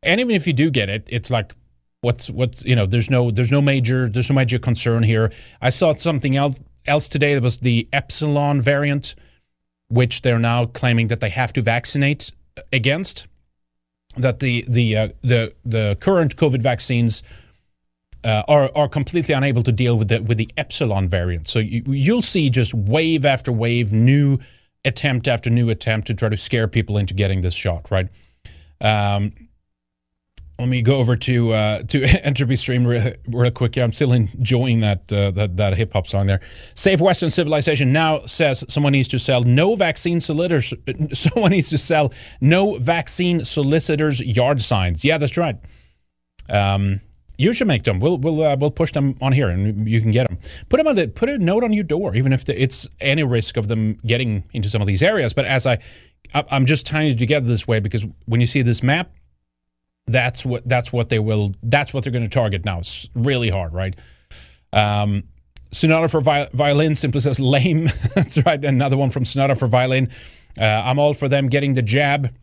And 0.02 0.20
even 0.20 0.36
if 0.36 0.46
you 0.46 0.52
do 0.52 0.70
get 0.70 0.88
it, 0.88 1.04
it's 1.08 1.30
like 1.30 1.54
what's 2.00 2.30
what's 2.30 2.64
you 2.64 2.76
know 2.76 2.86
there's 2.86 3.10
no 3.10 3.30
there's 3.30 3.50
no 3.50 3.60
major 3.60 4.08
there's 4.08 4.30
no 4.30 4.36
major 4.36 4.58
concern 4.58 5.02
here. 5.02 5.32
I 5.60 5.70
saw 5.70 5.92
something 5.92 6.36
else 6.36 6.60
else 6.86 7.08
today 7.08 7.34
that 7.34 7.42
was 7.42 7.58
the 7.58 7.88
epsilon 7.92 8.60
variant, 8.60 9.14
which 9.88 10.22
they're 10.22 10.38
now 10.38 10.66
claiming 10.66 11.08
that 11.08 11.20
they 11.20 11.30
have 11.30 11.52
to 11.54 11.62
vaccinate 11.62 12.30
against. 12.72 13.26
that 14.16 14.40
the 14.40 14.64
the 14.68 14.96
uh, 14.96 15.08
the 15.22 15.54
the 15.64 15.96
current 16.00 16.36
COVID 16.36 16.62
vaccines 16.62 17.22
uh, 18.24 18.42
are 18.48 18.70
are 18.74 18.88
completely 18.88 19.34
unable 19.34 19.62
to 19.62 19.72
deal 19.72 19.96
with 19.96 20.08
the 20.08 20.22
with 20.22 20.38
the 20.38 20.50
epsilon 20.56 21.08
variant. 21.08 21.48
So 21.48 21.58
you, 21.58 21.82
you'll 21.86 22.22
see 22.22 22.50
just 22.50 22.74
wave 22.74 23.24
after 23.24 23.52
wave, 23.52 23.92
new 23.92 24.38
attempt 24.84 25.28
after 25.28 25.50
new 25.50 25.70
attempt 25.70 26.06
to 26.08 26.14
try 26.14 26.28
to 26.28 26.36
scare 26.36 26.68
people 26.68 26.96
into 26.96 27.14
getting 27.14 27.40
this 27.42 27.54
shot. 27.54 27.90
Right. 27.90 28.08
Um, 28.80 29.32
let 30.58 30.68
me 30.68 30.82
go 30.82 30.96
over 30.96 31.16
to 31.16 31.52
uh, 31.52 31.82
to 31.84 32.04
Entropy 32.24 32.56
Stream 32.56 32.86
real, 32.86 33.12
real 33.28 33.50
quick. 33.50 33.76
Yeah, 33.76 33.84
I'm 33.84 33.92
still 33.92 34.12
enjoying 34.12 34.80
that 34.80 35.12
uh, 35.12 35.30
that, 35.32 35.56
that 35.56 35.76
hip 35.76 35.92
hop 35.92 36.06
song 36.06 36.26
there. 36.26 36.40
Save 36.74 37.00
Western 37.00 37.30
Civilization 37.30 37.92
now 37.92 38.26
says 38.26 38.64
someone 38.68 38.92
needs 38.92 39.08
to 39.08 39.18
sell 39.18 39.42
no 39.42 39.76
vaccine 39.76 40.20
solicitors. 40.20 40.74
Someone 41.12 41.52
needs 41.52 41.70
to 41.70 41.78
sell 41.78 42.12
no 42.40 42.78
vaccine 42.78 43.44
solicitors 43.44 44.20
yard 44.20 44.60
signs. 44.60 45.04
Yeah, 45.04 45.18
that's 45.18 45.36
right. 45.36 45.56
Um, 46.48 47.00
you 47.36 47.52
should 47.52 47.68
make 47.68 47.84
them. 47.84 48.00
We'll 48.00 48.18
we'll 48.18 48.42
uh, 48.42 48.56
we'll 48.56 48.72
push 48.72 48.92
them 48.92 49.16
on 49.20 49.32
here, 49.32 49.48
and 49.48 49.88
you 49.88 50.00
can 50.00 50.10
get 50.10 50.28
them. 50.28 50.38
Put 50.68 50.78
them 50.78 50.88
on 50.88 50.96
the 50.96 51.06
put 51.06 51.28
a 51.28 51.38
note 51.38 51.62
on 51.62 51.72
your 51.72 51.84
door, 51.84 52.16
even 52.16 52.32
if 52.32 52.44
the, 52.44 52.60
it's 52.60 52.88
any 53.00 53.22
risk 53.22 53.56
of 53.56 53.68
them 53.68 54.00
getting 54.04 54.44
into 54.52 54.68
some 54.68 54.80
of 54.80 54.88
these 54.88 55.04
areas. 55.04 55.32
But 55.32 55.44
as 55.44 55.66
I, 55.66 55.78
I'm 56.34 56.66
just 56.66 56.84
tying 56.84 57.12
it 57.12 57.18
together 57.18 57.46
this 57.46 57.68
way 57.68 57.78
because 57.78 58.04
when 58.26 58.40
you 58.40 58.48
see 58.48 58.62
this 58.62 58.82
map 58.82 59.12
that's 60.08 60.44
what 60.44 60.68
that's 60.68 60.92
what 60.92 61.08
they 61.08 61.18
will 61.18 61.54
that's 61.62 61.94
what 61.94 62.02
they're 62.02 62.12
going 62.12 62.24
to 62.24 62.30
target 62.30 62.64
now. 62.64 62.80
It's 62.80 63.08
really 63.14 63.50
hard, 63.50 63.72
right? 63.72 63.94
Um, 64.72 65.24
Sonata 65.70 66.08
for 66.08 66.20
vi- 66.20 66.48
violin 66.52 66.94
simply 66.94 67.20
says 67.20 67.38
lame. 67.38 67.90
that's 68.14 68.44
right. 68.44 68.62
Another 68.64 68.96
one 68.96 69.10
from 69.10 69.24
Sonata 69.24 69.54
for 69.54 69.68
violin. 69.68 70.10
Uh, 70.58 70.64
I'm 70.64 70.98
all 70.98 71.14
for 71.14 71.28
them 71.28 71.48
getting 71.48 71.74
the 71.74 71.82
jab. 71.82 72.34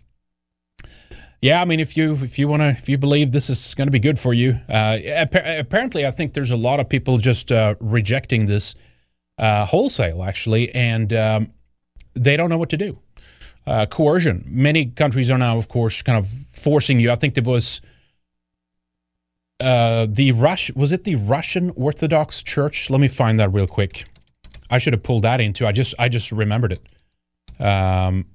Yeah, 1.41 1.61
I 1.61 1.65
mean, 1.65 1.79
if 1.79 1.97
you 1.97 2.15
if 2.23 2.39
you 2.39 2.47
want 2.47 2.61
to 2.61 2.69
if 2.69 2.87
you 2.87 2.97
believe 2.97 3.31
this 3.31 3.49
is 3.49 3.73
going 3.73 3.87
to 3.87 3.91
be 3.91 3.99
good 3.99 4.17
for 4.19 4.33
you, 4.33 4.59
uh, 4.69 4.97
apparently, 5.05 6.05
I 6.05 6.11
think 6.11 6.33
there's 6.33 6.51
a 6.51 6.57
lot 6.57 6.79
of 6.79 6.87
people 6.87 7.17
just 7.17 7.51
uh, 7.51 7.75
rejecting 7.79 8.45
this 8.45 8.73
uh, 9.37 9.65
wholesale 9.65 10.23
actually, 10.23 10.73
and 10.73 11.11
um, 11.13 11.51
they 12.13 12.37
don't 12.37 12.49
know 12.49 12.57
what 12.57 12.69
to 12.69 12.77
do 12.77 12.99
uh, 13.67 13.85
coercion. 13.85 14.43
Many 14.47 14.85
countries 14.85 15.29
are 15.31 15.37
now, 15.37 15.57
of 15.57 15.67
course, 15.67 16.01
kind 16.01 16.17
of 16.17 16.44
forcing 16.65 16.99
you. 16.99 17.11
I 17.11 17.15
think 17.15 17.35
there 17.35 17.43
was 17.43 17.79
uh, 19.59 20.07
the 20.09 20.31
Rush. 20.31 20.71
Was 20.73 20.91
it 20.91 21.03
the 21.03 21.15
Russian 21.15 21.69
Orthodox 21.75 22.41
Church? 22.41 22.89
Let 22.89 22.99
me 22.99 23.07
find 23.07 23.39
that 23.39 23.53
real 23.53 23.67
quick. 23.67 24.05
I 24.71 24.79
should 24.79 24.93
have 24.93 25.03
pulled 25.03 25.23
that 25.23 25.39
into. 25.39 25.67
I 25.67 25.71
just 25.71 25.93
I 25.99 26.09
just 26.09 26.31
remembered 26.31 26.73
it. 26.73 26.81
Um, 27.63 28.25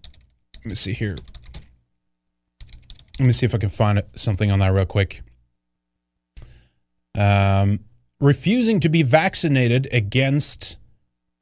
let 0.59 0.67
me 0.67 0.75
see 0.77 0.93
here. 0.93 1.17
Let 3.19 3.27
me 3.27 3.33
see 3.33 3.45
if 3.45 3.55
I 3.55 3.59
can 3.59 3.69
find 3.69 4.03
something 4.15 4.51
on 4.51 4.61
that 4.61 4.69
real 4.69 4.87
quick. 4.87 5.23
Um, 7.19 7.81
refusing 8.21 8.79
to 8.81 8.89
be 8.89 9.03
vaccinated 9.03 9.89
against 9.93 10.77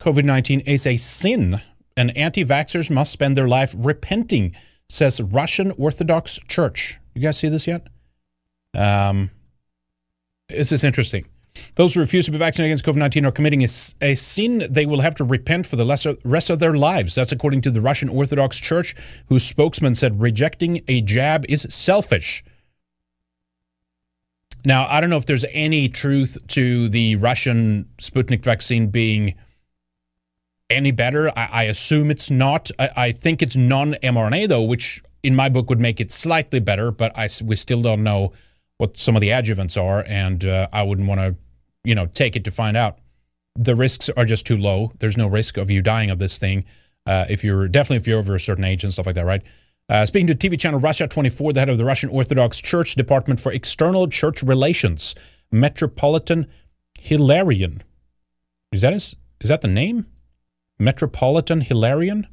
COVID 0.00 0.24
19 0.24 0.60
is 0.60 0.86
a 0.86 0.96
sin 0.96 1.60
and 1.98 2.16
anti 2.16 2.44
vaxxers 2.44 2.90
must 2.90 3.12
spend 3.12 3.36
their 3.36 3.48
life 3.48 3.74
repenting, 3.76 4.54
says 4.88 5.20
Russian 5.20 5.72
Orthodox 5.72 6.38
Church. 6.48 6.98
You 7.14 7.22
guys 7.22 7.38
see 7.38 7.48
this 7.48 7.66
yet? 7.66 7.86
Um, 8.74 9.30
this 10.48 10.72
is 10.72 10.84
interesting. 10.84 11.26
Those 11.74 11.94
who 11.94 12.00
refuse 12.00 12.24
to 12.26 12.30
be 12.30 12.38
vaccinated 12.38 12.70
against 12.70 12.84
COVID 12.84 12.98
19 12.98 13.26
are 13.26 13.32
committing 13.32 13.62
a, 13.62 13.68
a, 14.00 14.14
sin 14.14 14.66
they 14.70 14.86
will 14.86 15.00
have 15.00 15.14
to 15.16 15.24
repent 15.24 15.66
for 15.66 15.76
the 15.76 15.84
lesser, 15.84 16.16
rest 16.24 16.50
of 16.50 16.58
their 16.58 16.74
lives. 16.74 17.14
That's 17.14 17.32
according 17.32 17.62
to 17.62 17.70
the 17.70 17.80
Russian 17.80 18.08
Orthodox 18.08 18.58
Church, 18.58 18.94
whose 19.26 19.44
spokesman 19.44 19.94
said 19.94 20.20
rejecting 20.20 20.82
a 20.88 21.00
jab 21.00 21.44
is 21.48 21.66
selfish. 21.68 22.44
Now, 24.64 24.86
I 24.88 25.00
don't 25.00 25.10
know 25.10 25.16
if 25.16 25.26
there's 25.26 25.44
any 25.52 25.88
truth 25.88 26.36
to 26.48 26.88
the 26.88 27.16
Russian 27.16 27.88
Sputnik 28.00 28.42
vaccine 28.42 28.88
being 28.88 29.34
any 30.70 30.90
better. 30.90 31.30
I, 31.36 31.48
I 31.52 31.62
assume 31.64 32.10
it's 32.10 32.30
not. 32.30 32.70
I, 32.78 32.90
I 32.96 33.12
think 33.12 33.42
it's 33.42 33.56
non 33.56 33.94
mRNA, 33.94 34.48
though, 34.48 34.62
which 34.62 35.02
in 35.22 35.34
my 35.34 35.48
book 35.48 35.68
would 35.68 35.80
make 35.80 36.00
it 36.00 36.12
slightly 36.12 36.60
better, 36.60 36.90
but 36.90 37.16
I, 37.16 37.28
we 37.42 37.56
still 37.56 37.82
don't 37.82 38.02
know 38.02 38.32
what 38.78 38.96
some 38.96 39.16
of 39.16 39.20
the 39.20 39.30
adjuvants 39.30 39.80
are, 39.80 40.04
and 40.06 40.44
uh, 40.44 40.68
I 40.72 40.82
wouldn't 40.84 41.08
want 41.08 41.20
to, 41.20 41.36
you 41.84 41.94
know, 41.94 42.06
take 42.06 42.36
it 42.36 42.44
to 42.44 42.50
find 42.50 42.76
out. 42.76 42.98
The 43.56 43.74
risks 43.74 44.08
are 44.10 44.24
just 44.24 44.46
too 44.46 44.56
low. 44.56 44.92
There's 45.00 45.16
no 45.16 45.26
risk 45.26 45.56
of 45.56 45.70
you 45.70 45.82
dying 45.82 46.10
of 46.10 46.20
this 46.20 46.38
thing 46.38 46.64
uh, 47.08 47.24
if 47.28 47.42
you're 47.42 47.66
definitely 47.68 47.96
if 47.96 48.06
you're 48.06 48.18
over 48.18 48.34
a 48.34 48.40
certain 48.40 48.64
age 48.64 48.84
and 48.84 48.92
stuff 48.92 49.06
like 49.06 49.14
that, 49.14 49.24
right? 49.24 49.42
Uh, 49.88 50.04
speaking 50.04 50.26
to 50.26 50.34
TV 50.34 50.60
channel 50.60 50.78
Russia 50.78 51.08
24, 51.08 51.54
the 51.54 51.60
head 51.60 51.70
of 51.70 51.78
the 51.78 51.84
Russian 51.84 52.10
Orthodox 52.10 52.60
Church 52.60 52.94
Department 52.94 53.40
for 53.40 53.50
External 53.50 54.06
Church 54.06 54.42
Relations, 54.42 55.14
Metropolitan 55.50 56.46
Hilarion. 56.98 57.80
Is 58.70 58.82
that 58.82 58.92
his, 58.92 59.16
is 59.40 59.48
that 59.48 59.62
the 59.62 59.68
name? 59.68 60.04
Metropolitan 60.78 61.62
Hilarion? 61.62 62.26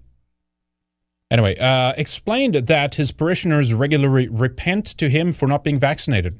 Anyway, 1.31 1.57
uh, 1.57 1.93
explained 1.97 2.55
that 2.55 2.95
his 2.95 3.11
parishioners 3.11 3.73
regularly 3.73 4.27
repent 4.27 4.85
to 4.85 5.09
him 5.09 5.33
for 5.33 5.47
not 5.47 5.63
being 5.63 5.79
vaccinated. 5.79 6.39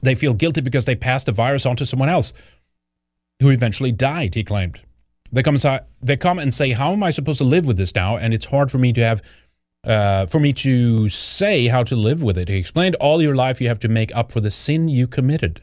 They 0.00 0.14
feel 0.14 0.34
guilty 0.34 0.60
because 0.60 0.84
they 0.84 0.94
passed 0.94 1.26
the 1.26 1.32
virus 1.32 1.66
on 1.66 1.76
to 1.76 1.86
someone 1.86 2.08
else 2.08 2.32
who 3.40 3.50
eventually 3.50 3.92
died, 3.92 4.34
he 4.34 4.44
claimed. 4.44 4.80
They 5.32 5.42
come, 5.42 5.56
they 6.00 6.16
come 6.16 6.38
and 6.38 6.54
say, 6.54 6.72
How 6.72 6.92
am 6.92 7.02
I 7.02 7.10
supposed 7.10 7.38
to 7.38 7.44
live 7.44 7.66
with 7.66 7.76
this 7.76 7.94
now? 7.94 8.16
And 8.16 8.32
it's 8.32 8.46
hard 8.46 8.70
for 8.70 8.78
me 8.78 8.92
to 8.92 9.00
have, 9.00 9.22
uh, 9.84 10.26
for 10.26 10.40
me 10.40 10.52
to 10.54 11.08
say 11.08 11.66
how 11.66 11.82
to 11.84 11.96
live 11.96 12.22
with 12.22 12.38
it. 12.38 12.48
He 12.48 12.56
explained, 12.56 12.94
All 12.96 13.20
your 13.20 13.34
life 13.34 13.60
you 13.60 13.68
have 13.68 13.80
to 13.80 13.88
make 13.88 14.14
up 14.14 14.32
for 14.32 14.40
the 14.40 14.50
sin 14.50 14.88
you 14.88 15.06
committed. 15.06 15.62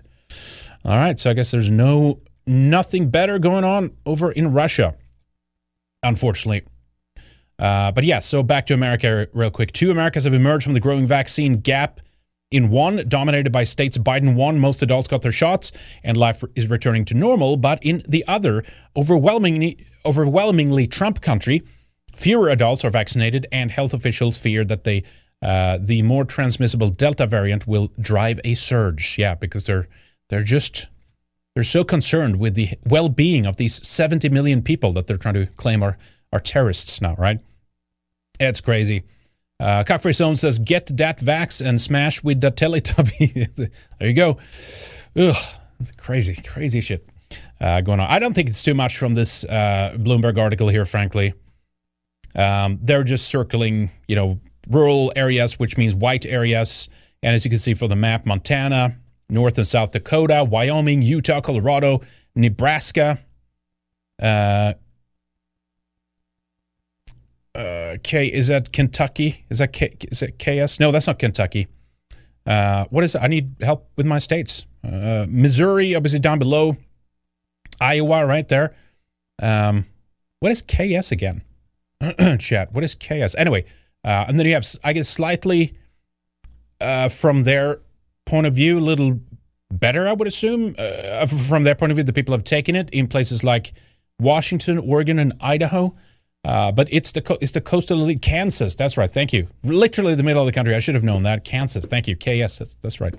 All 0.84 0.98
right, 0.98 1.20
so 1.20 1.32
I 1.32 1.34
guess 1.34 1.52
there's 1.52 1.72
no 1.72 2.20
nothing 2.46 3.10
better 3.10 3.40
going 3.40 3.64
on 3.64 3.96
over 4.06 4.32
in 4.32 4.52
Russia 4.52 4.94
unfortunately. 6.06 6.64
Uh, 7.58 7.92
but 7.92 8.04
yeah, 8.04 8.20
so 8.20 8.44
back 8.44 8.66
to 8.68 8.74
America 8.74 9.28
real 9.34 9.50
quick. 9.50 9.72
Two 9.72 9.92
Americas 9.92 10.26
have 10.26 10.34
emerged 10.34 10.64
from 10.64 10.74
the 10.74 10.80
growing 10.80 11.08
vaccine 11.08 11.60
gap. 11.60 12.02
In 12.52 12.70
one, 12.70 13.08
dominated 13.08 13.52
by 13.52 13.64
states 13.64 13.98
Biden 13.98 14.36
won, 14.36 14.60
most 14.60 14.82
adults 14.82 15.08
got 15.08 15.22
their 15.22 15.32
shots 15.32 15.72
and 16.04 16.16
life 16.16 16.44
is 16.56 16.70
returning 16.70 17.04
to 17.06 17.14
normal. 17.14 17.58
But 17.58 17.84
in 17.84 18.04
the 18.08 18.24
other, 18.28 18.64
overwhelmingly, 18.96 19.86
overwhelmingly 20.06 20.88
Trump 20.88 21.22
country, 21.22 21.64
fewer 22.14 22.50
adults 22.50 22.86
are 22.86 22.92
vaccinated, 22.92 23.48
and 23.52 23.72
health 23.72 23.94
officials 23.94 24.38
fear 24.38 24.64
that 24.66 24.84
they, 24.84 25.04
uh, 25.42 25.80
the 25.82 26.02
more 26.04 26.24
transmissible 26.24 26.90
Delta 26.90 27.26
variant 27.26 27.68
will 27.68 27.92
drive 28.00 28.40
a 28.44 28.54
surge. 28.56 29.18
Yeah, 29.18 29.36
because 29.36 29.64
they're 29.64 29.88
they're 30.30 30.44
just 30.44 30.88
they're 31.56 31.64
so 31.64 31.84
concerned 31.84 32.38
with 32.38 32.54
the 32.54 32.78
well 32.86 33.10
being 33.10 33.46
of 33.46 33.56
these 33.56 33.86
70 33.88 34.30
million 34.30 34.62
people 34.62 34.94
that 34.94 35.08
they're 35.08 35.18
trying 35.18 35.36
to 35.36 35.46
claim 35.48 35.82
are, 35.82 35.98
are 36.32 36.40
terrorists 36.40 37.02
now, 37.02 37.16
right? 37.16 37.40
It's 38.40 38.62
crazy. 38.62 39.06
Uh, 39.58 39.86
Cuck 39.86 40.02
Free 40.02 40.12
Zone 40.12 40.36
says, 40.36 40.60
get 40.60 40.98
that 40.98 41.20
vax 41.20 41.66
and 41.66 41.82
smash 41.82 42.22
with 42.22 42.42
the 42.42 42.52
Teletubby. 42.52 43.56
there 44.00 44.08
you 44.08 44.14
go. 44.14 44.38
Ugh, 45.16 45.36
crazy, 45.98 46.36
crazy 46.46 46.82
shit 46.82 47.10
uh, 47.62 47.80
going 47.80 48.02
on. 48.02 48.10
I 48.10 48.20
don't 48.20 48.34
think 48.34 48.50
it's 48.50 48.62
too 48.62 48.74
much 48.74 48.98
from 48.98 49.14
this 49.14 49.46
uh, 49.46 49.96
Bloomberg 49.98 50.38
article 50.38 50.68
here, 50.68 50.86
frankly. 50.86 51.34
Um, 52.36 52.80
they're 52.82 53.06
just 53.06 53.30
circling, 53.30 53.92
you 54.10 54.18
know, 54.18 54.42
rural 54.70 55.14
areas, 55.16 55.58
which 55.58 55.78
means 55.78 55.96
white 55.96 56.26
areas. 56.26 56.90
And 57.24 57.34
as 57.34 57.46
you 57.46 57.50
can 57.50 57.60
see 57.60 57.74
from 57.74 57.88
the 57.88 57.96
map, 57.96 58.26
Montana, 58.26 58.98
North 59.30 59.58
and 59.58 59.68
South 59.68 59.92
Dakota, 59.92 60.44
Wyoming, 60.44 61.02
Utah, 61.02 61.42
Colorado, 61.42 62.02
Nebraska. 62.36 63.20
Uh, 64.22 64.74
uh, 67.56 67.98
K 68.04 68.28
is 68.28 68.48
that 68.48 68.72
Kentucky? 68.72 69.46
Is 69.50 69.60
that 69.60 69.74
K, 69.74 69.96
is 70.12 70.20
that 70.20 70.38
KS? 70.40 70.80
No, 70.80 70.92
that's 70.92 71.08
not 71.08 71.20
Kentucky. 71.20 71.68
Uh, 72.46 72.86
what 72.90 73.04
is 73.04 73.16
it? 73.16 73.22
I 73.22 73.28
need 73.28 73.56
help 73.62 73.90
with 73.96 74.06
my 74.06 74.20
states. 74.20 74.66
Uh, 74.84 75.26
Missouri, 75.28 75.96
obviously 75.96 76.20
down 76.20 76.38
below. 76.38 76.78
Iowa, 77.82 78.26
right 78.26 78.48
there. 78.48 78.74
Um, 79.42 79.86
what 80.40 80.52
is 80.52 80.62
KS 80.62 81.12
again? 81.12 81.44
Chat. 82.40 82.74
What 82.74 82.84
is 82.84 82.94
KS? 82.96 83.36
Anyway, 83.36 83.66
uh, 84.04 84.26
and 84.28 84.38
then 84.38 84.46
you 84.46 84.54
have, 84.54 84.68
I 84.84 84.94
guess, 84.94 85.10
slightly 85.10 85.76
uh, 86.80 87.10
from 87.10 87.44
there 87.44 87.80
point 88.26 88.48
of 88.48 88.54
view, 88.56 88.80
a 88.80 88.82
little 88.82 89.20
better, 89.72 90.08
I 90.08 90.14
would 90.14 90.28
assume. 90.28 90.76
Uh, 90.78 91.26
from 91.26 91.64
their 91.64 91.76
point 91.76 91.92
of 91.92 91.96
view, 91.98 92.04
the 92.04 92.14
people 92.14 92.34
have 92.34 92.44
taken 92.44 92.76
it 92.76 92.90
in 92.92 93.08
places 93.08 93.44
like 93.44 93.74
Washington, 94.20 94.78
Oregon, 94.78 95.20
and 95.20 95.34
Idaho. 95.40 95.96
Uh, 96.44 96.72
but 96.72 96.88
it's 96.92 97.12
the 97.12 97.22
co- 97.22 97.40
it's 97.42 97.54
the 97.54 97.62
coastal 97.62 98.02
elite, 98.02 98.22
Kansas. 98.22 98.76
That's 98.76 98.98
right. 98.98 99.10
Thank 99.10 99.34
you. 99.34 99.48
Literally 99.64 100.14
the 100.14 100.24
middle 100.24 100.44
of 100.44 100.46
the 100.46 100.52
country. 100.52 100.76
I 100.76 100.80
should 100.80 100.94
have 100.94 101.04
known 101.04 101.24
that. 101.24 101.44
Kansas. 101.44 101.86
Thank 101.86 102.08
you. 102.08 102.16
KS. 102.16 102.58
That's, 102.58 102.76
that's 102.82 103.02
right. 103.02 103.16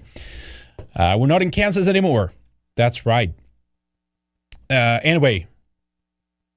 Uh, 0.94 1.16
we're 1.18 1.26
not 1.26 1.42
in 1.42 1.50
Kansas 1.50 1.88
anymore. 1.88 2.32
That's 2.76 3.04
right. 3.04 3.34
Uh, 4.70 5.00
anyway, 5.02 5.48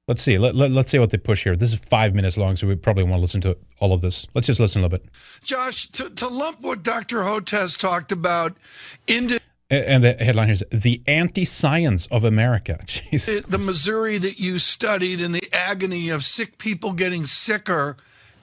Let's 0.09 0.23
see. 0.23 0.39
Let, 0.39 0.55
let, 0.55 0.71
us 0.71 0.89
see 0.89 0.97
what 0.97 1.11
they 1.11 1.19
push 1.19 1.43
here. 1.43 1.55
This 1.55 1.71
is 1.71 1.77
five 1.77 2.15
minutes 2.15 2.35
long, 2.35 2.55
so 2.55 2.65
we 2.65 2.73
probably 2.73 3.03
want 3.03 3.19
to 3.19 3.21
listen 3.21 3.41
to 3.41 3.55
all 3.77 3.93
of 3.93 4.01
this. 4.01 4.25
Let's 4.33 4.47
just 4.47 4.59
listen 4.59 4.81
a 4.81 4.85
little 4.85 4.97
bit. 4.97 5.07
Josh, 5.43 5.85
to, 5.91 6.09
to 6.09 6.27
lump 6.27 6.61
what 6.61 6.81
Dr. 6.81 7.17
Hotez 7.17 7.77
talked 7.77 8.11
about 8.11 8.57
into 9.05 9.39
and 9.69 10.03
the 10.03 10.13
headline 10.13 10.47
here 10.47 10.55
is 10.55 10.63
the 10.71 11.03
anti-science 11.05 12.07
of 12.07 12.23
America. 12.23 12.79
The, 13.11 13.45
the 13.47 13.59
Missouri 13.59 14.17
that 14.17 14.39
you 14.39 14.57
studied 14.57 15.21
and 15.21 15.35
the 15.35 15.47
agony 15.53 16.09
of 16.09 16.23
sick 16.23 16.57
people 16.57 16.93
getting 16.93 17.27
sicker. 17.27 17.95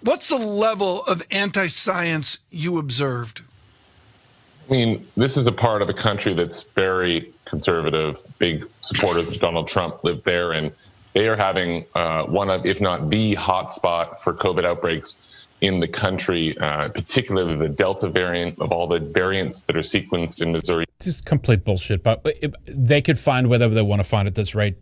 What's 0.02 0.28
the 0.28 0.38
level 0.38 1.02
of 1.02 1.24
anti-science 1.32 2.38
you 2.48 2.78
observed? 2.78 3.42
I 4.68 4.72
mean, 4.72 5.08
this 5.16 5.36
is 5.36 5.48
a 5.48 5.52
part 5.52 5.82
of 5.82 5.88
a 5.88 5.94
country 5.94 6.32
that's 6.32 6.62
very 6.76 7.34
conservative, 7.44 8.18
big 8.38 8.68
supporters 8.82 9.32
of 9.32 9.40
Donald 9.40 9.66
Trump 9.66 10.04
live 10.04 10.22
there, 10.22 10.52
and 10.52 10.70
they 11.16 11.28
are 11.28 11.36
having 11.36 11.86
uh, 11.94 12.24
one 12.24 12.50
of, 12.50 12.66
if 12.66 12.78
not 12.78 13.08
the 13.08 13.34
hotspot 13.36 14.20
for 14.20 14.34
COVID 14.34 14.66
outbreaks 14.66 15.26
in 15.62 15.80
the 15.80 15.88
country, 15.88 16.56
uh, 16.58 16.90
particularly 16.90 17.56
the 17.56 17.70
Delta 17.70 18.10
variant 18.10 18.60
of 18.60 18.70
all 18.70 18.86
the 18.86 18.98
variants 18.98 19.62
that 19.62 19.76
are 19.76 19.80
sequenced 19.80 20.42
in 20.42 20.52
Missouri. 20.52 20.84
Just 21.00 21.24
complete 21.24 21.64
bullshit. 21.64 22.02
But 22.02 22.26
they 22.66 23.00
could 23.00 23.18
find 23.18 23.48
whatever 23.48 23.74
they 23.74 23.80
want 23.80 24.00
to 24.00 24.04
find 24.04 24.28
at 24.28 24.34
this 24.34 24.54
rate. 24.54 24.76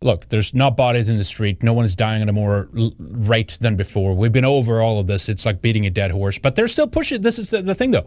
Look, 0.00 0.30
there's 0.30 0.54
not 0.54 0.74
bodies 0.74 1.10
in 1.10 1.18
the 1.18 1.24
street. 1.24 1.62
No 1.62 1.74
one 1.74 1.84
is 1.84 1.94
dying 1.94 2.22
at 2.22 2.30
a 2.30 2.32
more 2.32 2.70
rate 2.98 3.58
than 3.60 3.76
before. 3.76 4.14
We've 4.14 4.32
been 4.32 4.46
over 4.46 4.80
all 4.80 5.00
of 5.00 5.06
this. 5.06 5.28
It's 5.28 5.44
like 5.44 5.60
beating 5.60 5.84
a 5.84 5.90
dead 5.90 6.12
horse. 6.12 6.38
But 6.38 6.56
they're 6.56 6.66
still 6.66 6.88
pushing. 6.88 7.20
This 7.20 7.38
is 7.38 7.50
the, 7.50 7.60
the 7.60 7.74
thing, 7.74 7.90
though 7.90 8.06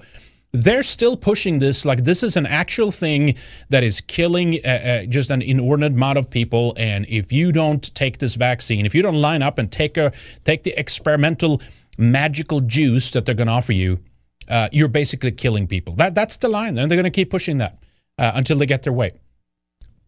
they're 0.63 0.83
still 0.83 1.17
pushing 1.17 1.59
this 1.59 1.85
like 1.85 2.03
this 2.03 2.23
is 2.23 2.37
an 2.37 2.45
actual 2.45 2.91
thing 2.91 3.35
that 3.69 3.83
is 3.83 4.01
killing 4.01 4.59
uh, 4.65 4.67
uh, 4.67 5.05
just 5.05 5.29
an 5.29 5.41
inordinate 5.41 5.93
amount 5.93 6.17
of 6.17 6.29
people. 6.29 6.73
And 6.77 7.05
if 7.07 7.31
you 7.31 7.51
don't 7.51 7.93
take 7.95 8.19
this 8.19 8.35
vaccine 8.35 8.85
if 8.85 8.95
you 8.95 9.01
don't 9.01 9.21
line 9.21 9.41
up 9.41 9.57
and 9.57 9.71
take 9.71 9.97
a 9.97 10.11
take 10.43 10.63
the 10.63 10.77
experimental 10.79 11.61
magical 11.97 12.61
juice 12.61 13.11
that 13.11 13.25
they're 13.25 13.35
going 13.35 13.47
to 13.47 13.53
offer 13.53 13.73
you 13.73 13.99
uh, 14.47 14.69
you're 14.71 14.87
basically 14.87 15.31
killing 15.31 15.67
people. 15.67 15.95
That 15.95 16.15
that's 16.15 16.37
the 16.37 16.49
line 16.49 16.77
and 16.77 16.89
they're 16.89 16.97
going 16.97 17.03
to 17.05 17.09
keep 17.09 17.29
pushing 17.29 17.57
that 17.57 17.79
uh, 18.17 18.31
until 18.35 18.57
they 18.57 18.65
get 18.65 18.83
their 18.83 18.93
way. 18.93 19.13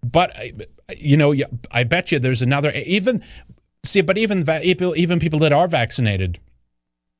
But 0.03 0.31
you 0.95 1.17
know 1.17 1.35
i 1.71 1.83
bet 1.83 2.11
you 2.11 2.19
there's 2.19 2.41
another 2.41 2.71
even 2.71 3.23
see 3.83 4.01
but 4.01 4.17
even 4.17 4.47
even 4.49 5.19
people 5.19 5.39
that 5.39 5.51
are 5.51 5.67
vaccinated 5.67 6.39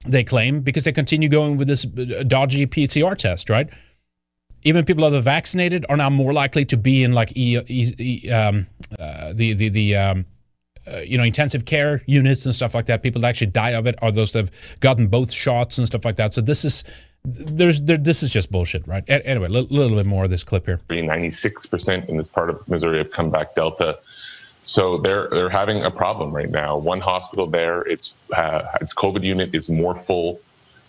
they 0.07 0.23
claim, 0.23 0.61
because 0.61 0.83
they 0.83 0.91
continue 0.91 1.29
going 1.29 1.57
with 1.57 1.67
this 1.67 1.85
uh, 1.85 2.23
dodgy 2.25 2.65
PCR 2.65 3.17
test, 3.17 3.49
right? 3.49 3.69
Even 4.63 4.83
people 4.85 5.09
that 5.09 5.15
are 5.15 5.21
vaccinated 5.21 5.85
are 5.89 5.97
now 5.97 6.09
more 6.09 6.33
likely 6.33 6.65
to 6.65 6.77
be 6.77 7.03
in 7.03 7.13
like 7.13 7.31
e, 7.35 7.59
e, 7.67 8.31
um, 8.31 8.67
uh, 8.99 9.31
the 9.33 9.53
the 9.53 9.69
the 9.69 9.95
um, 9.95 10.25
uh, 10.91 10.97
you 10.99 11.17
know 11.17 11.23
intensive 11.23 11.65
care 11.65 12.01
units 12.05 12.45
and 12.45 12.55
stuff 12.55 12.73
like 12.73 12.85
that. 12.87 13.03
People 13.03 13.21
that 13.21 13.29
actually 13.29 13.47
die 13.47 13.71
of 13.71 13.85
it 13.85 13.95
are 14.01 14.11
those 14.11 14.31
that 14.31 14.39
have 14.39 14.51
gotten 14.79 15.07
both 15.07 15.31
shots 15.31 15.77
and 15.77 15.87
stuff 15.87 16.03
like 16.03 16.15
that. 16.15 16.33
So 16.33 16.41
this 16.41 16.65
is 16.65 16.83
there's 17.23 17.81
there, 17.81 17.97
this 17.97 18.23
is 18.23 18.31
just 18.31 18.51
bullshit, 18.51 18.87
right? 18.87 19.03
Anyway, 19.07 19.47
a 19.47 19.49
little, 19.49 19.75
little 19.75 19.97
bit 19.97 20.05
more 20.05 20.23
of 20.23 20.29
this 20.29 20.43
clip 20.43 20.65
here. 20.65 20.79
Ninety 20.89 21.31
six 21.31 21.65
percent 21.65 22.09
in 22.09 22.17
this 22.17 22.29
part 22.29 22.49
of 22.49 22.65
Missouri 22.67 22.97
have 22.99 23.11
come 23.11 23.29
back 23.29 23.55
Delta. 23.55 23.99
So 24.67 24.97
they're 24.97 25.29
they're 25.29 25.49
having 25.49 25.83
a 25.83 25.91
problem 25.91 26.31
right 26.31 26.49
now. 26.49 26.77
One 26.77 26.99
hospital 26.99 27.47
there, 27.47 27.81
its 27.83 28.15
uh, 28.35 28.63
its 28.81 28.93
COVID 28.93 29.23
unit 29.23 29.55
is 29.55 29.69
more 29.69 29.97
full 29.97 30.39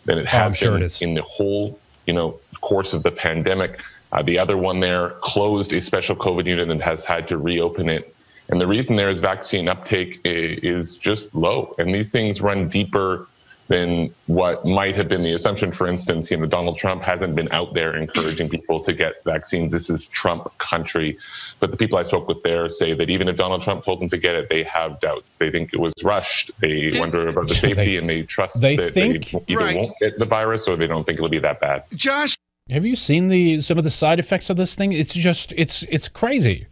than 0.05 0.18
it 0.18 0.26
has 0.26 0.62
oh, 0.62 0.79
been 0.79 0.89
sure 0.89 1.09
in 1.09 1.14
the 1.14 1.22
whole 1.22 1.79
you 2.07 2.12
know 2.12 2.39
course 2.61 2.93
of 2.93 3.03
the 3.05 3.12
pandemic. 3.12 3.81
Uh, 4.11 4.22
the 4.22 4.39
other 4.39 4.57
one 4.57 4.81
there 4.81 5.11
closed 5.20 5.72
a 5.72 5.81
special 5.81 6.16
COVID 6.16 6.47
unit 6.47 6.70
and 6.70 6.83
has 6.83 7.05
had 7.05 7.29
to 7.29 7.39
reopen 7.39 7.89
it. 7.89 8.14
And 8.49 8.61
the 8.61 8.66
reason 8.66 8.97
there 8.97 9.11
is 9.11 9.20
vaccine 9.20 9.68
uptake 9.68 10.20
is 10.24 10.97
just 10.97 11.35
low. 11.35 11.74
And 11.79 11.95
these 11.95 12.11
things 12.11 12.41
run 12.41 12.68
deeper 12.68 13.29
than 13.68 14.12
what 14.26 14.64
might 14.64 14.97
have 14.97 15.09
been 15.09 15.22
the 15.22 15.35
assumption. 15.35 15.70
For 15.70 15.87
instance, 15.87 16.31
you 16.31 16.39
know, 16.39 16.47
Donald 16.47 16.79
Trump 16.79 17.03
hasn't 17.03 17.35
been 17.35 17.53
out 17.53 17.74
there 17.74 17.95
encouraging 17.95 18.49
people 18.49 18.83
to 18.85 18.95
get 18.95 19.22
vaccines. 19.24 19.70
This 19.70 19.91
is 19.91 20.07
Trump 20.07 20.57
country. 20.57 21.18
But 21.61 21.71
the 21.71 21.77
people 21.77 21.99
I 21.99 22.05
spoke 22.05 22.29
with 22.29 22.43
there 22.43 22.69
say 22.69 22.95
that 22.95 23.11
even 23.11 23.29
if 23.29 23.37
Donald 23.37 23.63
Trump 23.63 23.85
told 23.85 24.01
them 24.01 24.09
to 24.11 24.17
get 24.17 24.35
it, 24.35 24.49
they 24.49 24.63
have 24.65 25.01
doubts. 25.01 25.37
They 25.37 25.51
think 25.51 25.73
it 25.73 25.81
was 25.81 25.93
rushed. 26.03 26.51
They 26.61 26.93
wonder 26.95 27.29
about 27.29 27.49
the 27.49 27.55
safety 27.67 27.75
they, 27.75 27.97
and 27.97 28.09
they 28.09 28.23
trust 28.23 28.61
they 28.61 28.77
that 28.77 28.95
think, 28.95 29.31
they 29.31 29.45
either 29.49 29.65
right. 29.65 29.77
won't 29.77 29.99
get 30.01 30.19
the 30.19 30.25
virus 30.25 30.69
or 30.69 30.77
they 30.77 30.87
don't 30.87 31.05
think 31.05 31.19
it'll 31.19 31.29
be 31.29 31.39
that 31.41 31.61
bad. 31.61 31.85
Josh, 31.95 32.37
have 32.71 32.85
you 32.85 32.97
seen 32.97 33.29
the 33.29 33.61
some 33.61 33.79
of 33.79 33.85
the 33.85 33.91
side 33.91 34.19
effects 34.19 34.51
of 34.51 34.57
this 34.57 34.75
thing? 34.75 34.93
It's 34.93 35.15
just 35.15 35.53
it's 35.57 35.85
it's 35.89 36.09
crazy. 36.09 36.67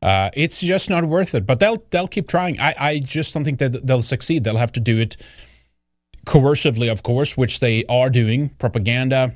Uh, 0.00 0.30
it's 0.34 0.60
just 0.60 0.88
not 0.88 1.04
worth 1.04 1.34
it. 1.34 1.46
But 1.46 1.58
they'll 1.58 1.82
they'll 1.90 2.08
keep 2.08 2.28
trying. 2.28 2.60
I, 2.60 2.74
I 2.78 2.98
just 3.00 3.34
don't 3.34 3.44
think 3.44 3.58
that 3.58 3.86
they'll 3.86 4.02
succeed. 4.02 4.44
They'll 4.44 4.56
have 4.56 4.72
to 4.72 4.80
do 4.80 4.98
it 4.98 5.16
coercively, 6.26 6.90
of 6.92 7.02
course, 7.02 7.36
which 7.36 7.60
they 7.60 7.84
are 7.86 8.10
doing, 8.10 8.50
propaganda, 8.58 9.34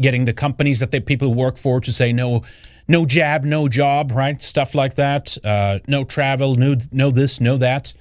getting 0.00 0.24
the 0.24 0.32
companies 0.32 0.80
that 0.80 0.90
they 0.90 1.00
people 1.00 1.34
work 1.34 1.58
for 1.58 1.80
to 1.80 1.92
say 1.92 2.12
no, 2.12 2.42
no 2.90 3.06
jab, 3.06 3.44
no 3.44 3.68
job, 3.68 4.10
right? 4.10 4.42
Stuff 4.42 4.74
like 4.74 4.96
that. 4.96 5.38
Uh, 5.44 5.78
no 5.86 6.02
travel, 6.02 6.56
no, 6.56 6.74
no 6.90 7.10
this, 7.12 7.40
no 7.40 7.56
that. 7.56 7.92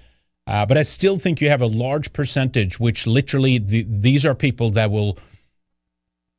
Uh, 0.47 0.65
but 0.65 0.77
I 0.79 0.83
still 0.83 1.19
think 1.19 1.39
you 1.41 1.49
have 1.49 1.61
a 1.61 1.67
large 1.67 2.11
percentage, 2.11 2.79
which 2.79 3.05
literally 3.05 3.59
the, 3.59 3.85
these 3.87 4.25
are 4.25 4.33
people 4.33 4.71
that 4.71 4.89
will 4.89 5.19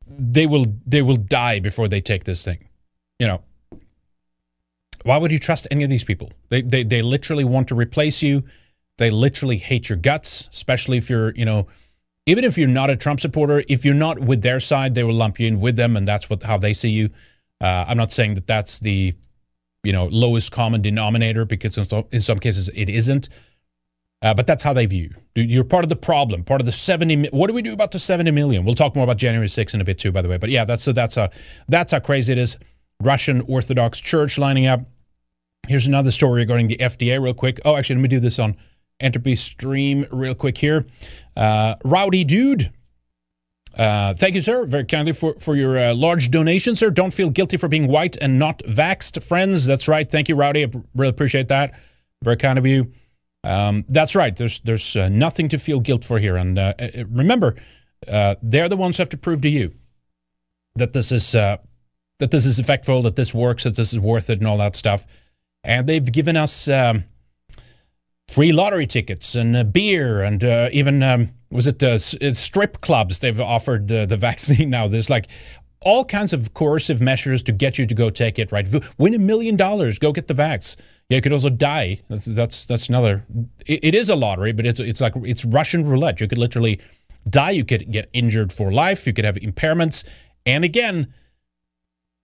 they 0.08 0.48
will 0.48 0.66
they 0.84 1.00
will 1.00 1.16
die 1.16 1.60
before 1.60 1.86
they 1.86 2.00
take 2.00 2.24
this 2.24 2.44
thing. 2.44 2.58
You 3.20 3.28
know, 3.28 3.42
why 5.04 5.16
would 5.16 5.30
you 5.30 5.38
trust 5.38 5.68
any 5.70 5.84
of 5.84 5.90
these 5.90 6.02
people? 6.02 6.32
They 6.48 6.60
they 6.60 6.82
they 6.82 7.02
literally 7.02 7.44
want 7.44 7.68
to 7.68 7.76
replace 7.76 8.20
you. 8.20 8.42
They 8.98 9.10
literally 9.10 9.58
hate 9.58 9.88
your 9.88 9.96
guts, 9.96 10.48
especially 10.52 10.98
if 10.98 11.08
you're, 11.08 11.32
you 11.36 11.44
know, 11.44 11.68
even 12.26 12.42
if 12.42 12.58
you're 12.58 12.68
not 12.68 12.90
a 12.90 12.96
Trump 12.96 13.20
supporter, 13.20 13.62
if 13.68 13.84
you're 13.84 13.94
not 13.94 14.18
with 14.18 14.42
their 14.42 14.58
side, 14.58 14.96
they 14.96 15.04
will 15.04 15.14
lump 15.14 15.38
you 15.38 15.46
in 15.46 15.60
with 15.60 15.76
them, 15.76 15.96
and 15.96 16.06
that's 16.06 16.28
what 16.28 16.42
how 16.42 16.58
they 16.58 16.74
see 16.74 16.90
you. 16.90 17.10
Uh, 17.60 17.84
I'm 17.88 17.96
not 17.96 18.12
saying 18.12 18.34
that 18.34 18.46
that's 18.46 18.78
the, 18.78 19.14
you 19.82 19.92
know, 19.92 20.06
lowest 20.06 20.52
common 20.52 20.82
denominator 20.82 21.44
because 21.44 21.76
in 21.76 21.84
some, 21.84 22.04
in 22.10 22.20
some 22.20 22.38
cases 22.38 22.70
it 22.74 22.88
isn't. 22.88 23.28
Uh, 24.22 24.34
but 24.34 24.46
that's 24.46 24.62
how 24.62 24.74
they 24.74 24.84
view 24.84 25.14
you. 25.34 25.42
You're 25.42 25.64
part 25.64 25.82
of 25.82 25.88
the 25.88 25.96
problem, 25.96 26.44
part 26.44 26.60
of 26.60 26.66
the 26.66 26.72
70. 26.72 27.28
What 27.30 27.46
do 27.46 27.54
we 27.54 27.62
do 27.62 27.72
about 27.72 27.90
the 27.90 27.98
70 27.98 28.30
million? 28.32 28.64
We'll 28.64 28.74
talk 28.74 28.94
more 28.94 29.04
about 29.04 29.16
January 29.16 29.48
6 29.48 29.72
in 29.72 29.80
a 29.80 29.84
bit 29.84 29.98
too, 29.98 30.12
by 30.12 30.20
the 30.20 30.28
way. 30.28 30.36
But 30.36 30.50
yeah, 30.50 30.66
that's 30.66 30.84
that's 30.84 31.16
a 31.16 31.30
that's 31.68 31.92
how 31.92 32.00
crazy 32.00 32.32
it 32.32 32.38
is. 32.38 32.58
Russian 33.00 33.40
Orthodox 33.42 33.98
Church 33.98 34.36
lining 34.36 34.66
up. 34.66 34.82
Here's 35.68 35.86
another 35.86 36.10
story 36.10 36.40
regarding 36.42 36.66
the 36.66 36.76
FDA, 36.76 37.20
real 37.22 37.32
quick. 37.32 37.60
Oh, 37.64 37.76
actually, 37.76 37.96
let 37.96 38.02
me 38.02 38.08
do 38.08 38.20
this 38.20 38.38
on 38.38 38.56
Entropy 38.98 39.36
Stream 39.36 40.06
real 40.10 40.34
quick 40.34 40.58
here. 40.58 40.84
Uh, 41.36 41.76
Rowdy 41.84 42.24
Dude. 42.24 42.70
Uh, 43.76 44.14
thank 44.14 44.34
you, 44.34 44.40
sir, 44.40 44.66
very 44.66 44.84
kindly 44.84 45.12
for, 45.12 45.34
for 45.38 45.54
your 45.56 45.78
uh, 45.78 45.94
large 45.94 46.30
donation, 46.30 46.74
sir. 46.74 46.90
Don't 46.90 47.14
feel 47.14 47.30
guilty 47.30 47.56
for 47.56 47.68
being 47.68 47.86
white 47.86 48.16
and 48.20 48.38
not 48.38 48.58
vaxxed, 48.64 49.22
friends. 49.22 49.64
That's 49.64 49.88
right. 49.88 50.10
Thank 50.10 50.28
you, 50.28 50.34
Rowdy. 50.34 50.64
I 50.64 50.72
really 50.94 51.10
appreciate 51.10 51.48
that. 51.48 51.78
Very 52.22 52.36
kind 52.36 52.58
of 52.58 52.66
you. 52.66 52.92
Um, 53.44 53.84
that's 53.88 54.14
right. 54.14 54.36
There's 54.36 54.60
there's 54.60 54.96
uh, 54.96 55.08
nothing 55.08 55.48
to 55.48 55.58
feel 55.58 55.80
guilt 55.80 56.04
for 56.04 56.18
here. 56.18 56.36
And 56.36 56.58
uh, 56.58 56.74
uh, 56.78 56.88
remember, 57.08 57.54
they're 58.06 58.68
the 58.68 58.76
ones 58.76 58.96
who 58.96 59.02
have 59.02 59.08
to 59.10 59.16
prove 59.16 59.40
to 59.42 59.48
you 59.48 59.72
that 60.74 60.92
this 60.92 61.10
is 61.10 61.32
that 61.32 61.60
this 62.18 62.44
is 62.44 62.58
effective, 62.58 63.02
that 63.04 63.16
this 63.16 63.32
works, 63.32 63.64
that 63.64 63.76
this 63.76 63.92
is 63.92 63.98
worth 63.98 64.28
it, 64.28 64.38
and 64.38 64.46
all 64.46 64.58
that 64.58 64.76
stuff. 64.76 65.06
And 65.64 65.86
they've 65.86 66.10
given 66.10 66.36
us. 66.36 66.68
Um, 66.68 67.04
free 68.30 68.52
lottery 68.52 68.86
tickets 68.86 69.34
and 69.34 69.56
uh, 69.56 69.64
beer 69.64 70.22
and 70.22 70.44
uh, 70.44 70.68
even 70.72 71.02
um, 71.02 71.30
was 71.50 71.66
it 71.66 71.82
uh, 71.82 71.98
strip 71.98 72.80
clubs 72.80 73.18
they've 73.18 73.40
offered 73.40 73.88
the 73.88 74.06
vaccine 74.16 74.70
now. 74.70 74.86
There's 74.86 75.10
like 75.10 75.26
all 75.80 76.04
kinds 76.04 76.32
of 76.32 76.54
coercive 76.54 77.00
measures 77.00 77.42
to 77.42 77.52
get 77.52 77.78
you 77.78 77.86
to 77.86 77.94
go 77.94 78.08
take 78.08 78.38
it 78.38 78.52
right? 78.52 78.68
Win 78.98 79.14
a 79.14 79.18
million 79.18 79.56
dollars 79.56 79.98
go 79.98 80.12
get 80.12 80.28
the 80.28 80.34
vax. 80.34 80.76
Yeah 81.08 81.16
you 81.16 81.22
could 81.22 81.32
also 81.32 81.50
die. 81.50 82.00
That's 82.08 82.24
that's 82.24 82.66
that's 82.66 82.88
another 82.88 83.24
it, 83.66 83.80
it 83.82 83.94
is 83.96 84.08
a 84.08 84.14
lottery 84.14 84.52
but 84.52 84.64
it's 84.64 84.78
it's 84.78 85.00
like 85.00 85.14
it's 85.16 85.44
russian 85.44 85.84
roulette. 85.84 86.20
You 86.20 86.28
could 86.28 86.38
literally 86.38 86.80
die. 87.28 87.50
You 87.50 87.64
could 87.64 87.90
get 87.90 88.08
injured 88.12 88.52
for 88.52 88.72
life. 88.72 89.06
You 89.06 89.12
could 89.12 89.24
have 89.24 89.36
impairments. 89.36 90.04
And 90.46 90.64
again 90.64 91.12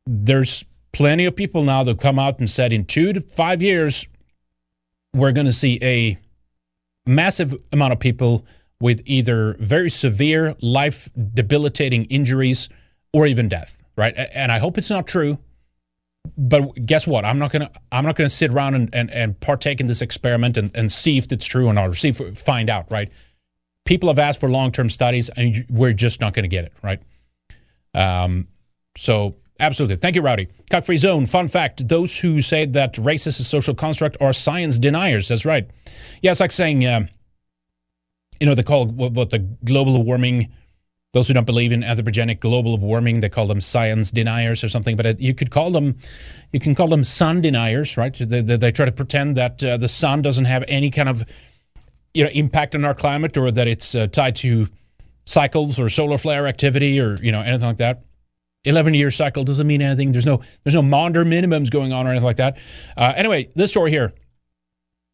there's 0.07 0.65
plenty 0.93 1.25
of 1.25 1.35
people 1.35 1.65
now 1.65 1.83
that 1.83 1.99
come 1.99 2.19
out 2.19 2.39
and 2.39 2.49
said 2.49 2.73
in 2.73 2.85
two 2.85 3.13
to 3.13 3.21
five 3.21 3.61
years 3.61 4.07
we're 5.17 5.33
going 5.33 5.47
to 5.47 5.53
see 5.53 5.79
a 5.83 6.19
massive 7.07 7.55
amount 7.73 7.93
of 7.93 7.99
people 7.99 8.45
with 8.81 9.03
either 9.07 9.57
very 9.59 9.89
severe, 9.89 10.55
life 10.61 11.09
debilitating 11.33 12.05
injuries 12.07 12.69
or 13.13 13.27
even 13.27 13.49
death, 13.49 13.83
right? 13.97 14.15
And 14.17 14.53
I 14.53 14.59
hope 14.59 14.77
it's 14.77 14.91
not 14.91 15.07
true. 15.07 15.39
But 16.37 16.85
guess 16.85 17.07
what? 17.07 17.25
I'm 17.25 17.39
not 17.39 17.53
gonna 17.53 17.71
I'm 17.93 18.05
not 18.05 18.17
gonna 18.17 18.29
sit 18.29 18.51
around 18.51 18.75
and, 18.75 18.93
and, 18.93 19.11
and 19.13 19.39
partake 19.39 19.81
in 19.81 19.87
this 19.87 20.03
experiment 20.03 20.57
and, 20.57 20.73
and 20.75 20.91
see 20.91 21.19
if 21.19 21.31
it's 21.31 21.47
true 21.47 21.67
or 21.67 21.73
not, 21.73 21.89
or 21.89 21.95
see 21.95 22.09
if 22.09 22.19
find 22.37 22.69
out, 22.69 22.91
right? 22.91 23.13
People 23.85 24.09
have 24.09 24.19
asked 24.19 24.41
for 24.41 24.51
long 24.51 24.73
term 24.73 24.91
studies, 24.91 25.31
and 25.37 25.65
we're 25.71 25.93
just 25.93 26.21
not 26.21 26.35
going 26.35 26.43
to 26.43 26.49
get 26.49 26.65
it, 26.65 26.73
right? 26.83 27.01
Um, 27.95 28.49
so 28.97 29.37
Absolutely. 29.59 29.97
Thank 29.97 30.17
you, 30.17 30.23
Rowdy. 30.23 30.49
Cuck 30.71 30.85
Free 30.85 30.97
Zone. 30.97 31.27
Fun 31.27 31.49
fact 31.49 31.89
those 31.89 32.19
who 32.19 32.43
say 32.43 32.67
that 32.67 32.99
race 32.99 33.27
is 33.27 33.47
social 33.47 33.75
construct 33.75 34.17
are 34.21 34.33
science 34.33 34.79
deniers. 34.79 35.29
That's 35.29 35.47
right. 35.47 35.69
Yeah, 36.21 36.33
it's 36.33 36.41
like 36.41 36.53
saying, 36.53 36.85
uh, 36.85 37.07
you 38.39 38.47
know, 38.47 38.55
they 38.55 38.63
call 38.63 38.87
what, 38.87 39.13
what, 39.13 39.31
the 39.31 39.39
global 39.39 40.03
warming, 40.03 40.53
those 41.15 41.29
who 41.29 41.35
don't 41.35 41.47
believe 41.47 41.73
in 41.73 41.81
anthropogenic 41.81 42.41
global 42.41 42.77
warming, 42.77 43.21
they 43.21 43.31
call 43.31 43.47
them 43.47 43.63
science 43.63 44.11
deniers 44.11 44.63
or 44.63 44.69
something. 44.69 44.95
But 44.95 45.21
you 45.21 45.33
could 45.33 45.51
call 45.51 45.71
them, 45.71 45.97
you 46.53 46.61
can 46.61 46.75
call 46.75 46.89
them 46.89 47.03
sun 47.03 47.41
deniers, 47.41 47.97
right? 47.97 48.15
They, 48.15 48.43
they, 48.43 48.57
they 48.57 48.73
try 48.73 48.85
to 48.85 48.93
pretend 48.93 49.39
that 49.39 49.65
uh, 49.65 49.79
the 49.79 49.89
sun 49.89 50.21
doesn't 50.21 50.45
have 50.45 50.65
any 50.69 50.91
kind 50.91 51.09
of, 51.09 51.25
you 52.13 52.25
know, 52.25 52.31
impact 52.31 52.75
on 52.75 52.85
our 52.85 52.95
climate 52.95 53.39
or 53.39 53.51
that 53.51 53.67
it's 53.67 53.95
uh, 53.95 54.07
tied 54.09 54.37
to 54.37 54.69
cycles 55.25 55.79
or 55.81 55.89
solar 55.89 56.19
flare 56.19 56.47
activity 56.47 57.01
or, 57.01 57.17
you 57.23 57.33
know, 57.33 57.41
anything 57.41 57.69
like 57.69 57.79
that. 57.79 58.03
11 58.67 58.95
year 58.95 59.11
cycle 59.11 59.45
doesn't 59.45 59.67
mean 59.67 59.81
anything. 59.81 60.13
There's 60.13 60.27
no 60.27 60.43
there's 60.65 60.75
no 60.75 60.83
Maunder 60.83 61.25
minimums 61.25 61.71
going 61.71 61.93
on 61.93 62.07
or 62.07 62.11
anything 62.11 62.27
like 62.27 62.37
that. 62.37 62.59
Uh, 62.97 63.15
anyway, 63.17 63.49
this 63.55 63.71
story 63.71 63.91
here 63.91 64.13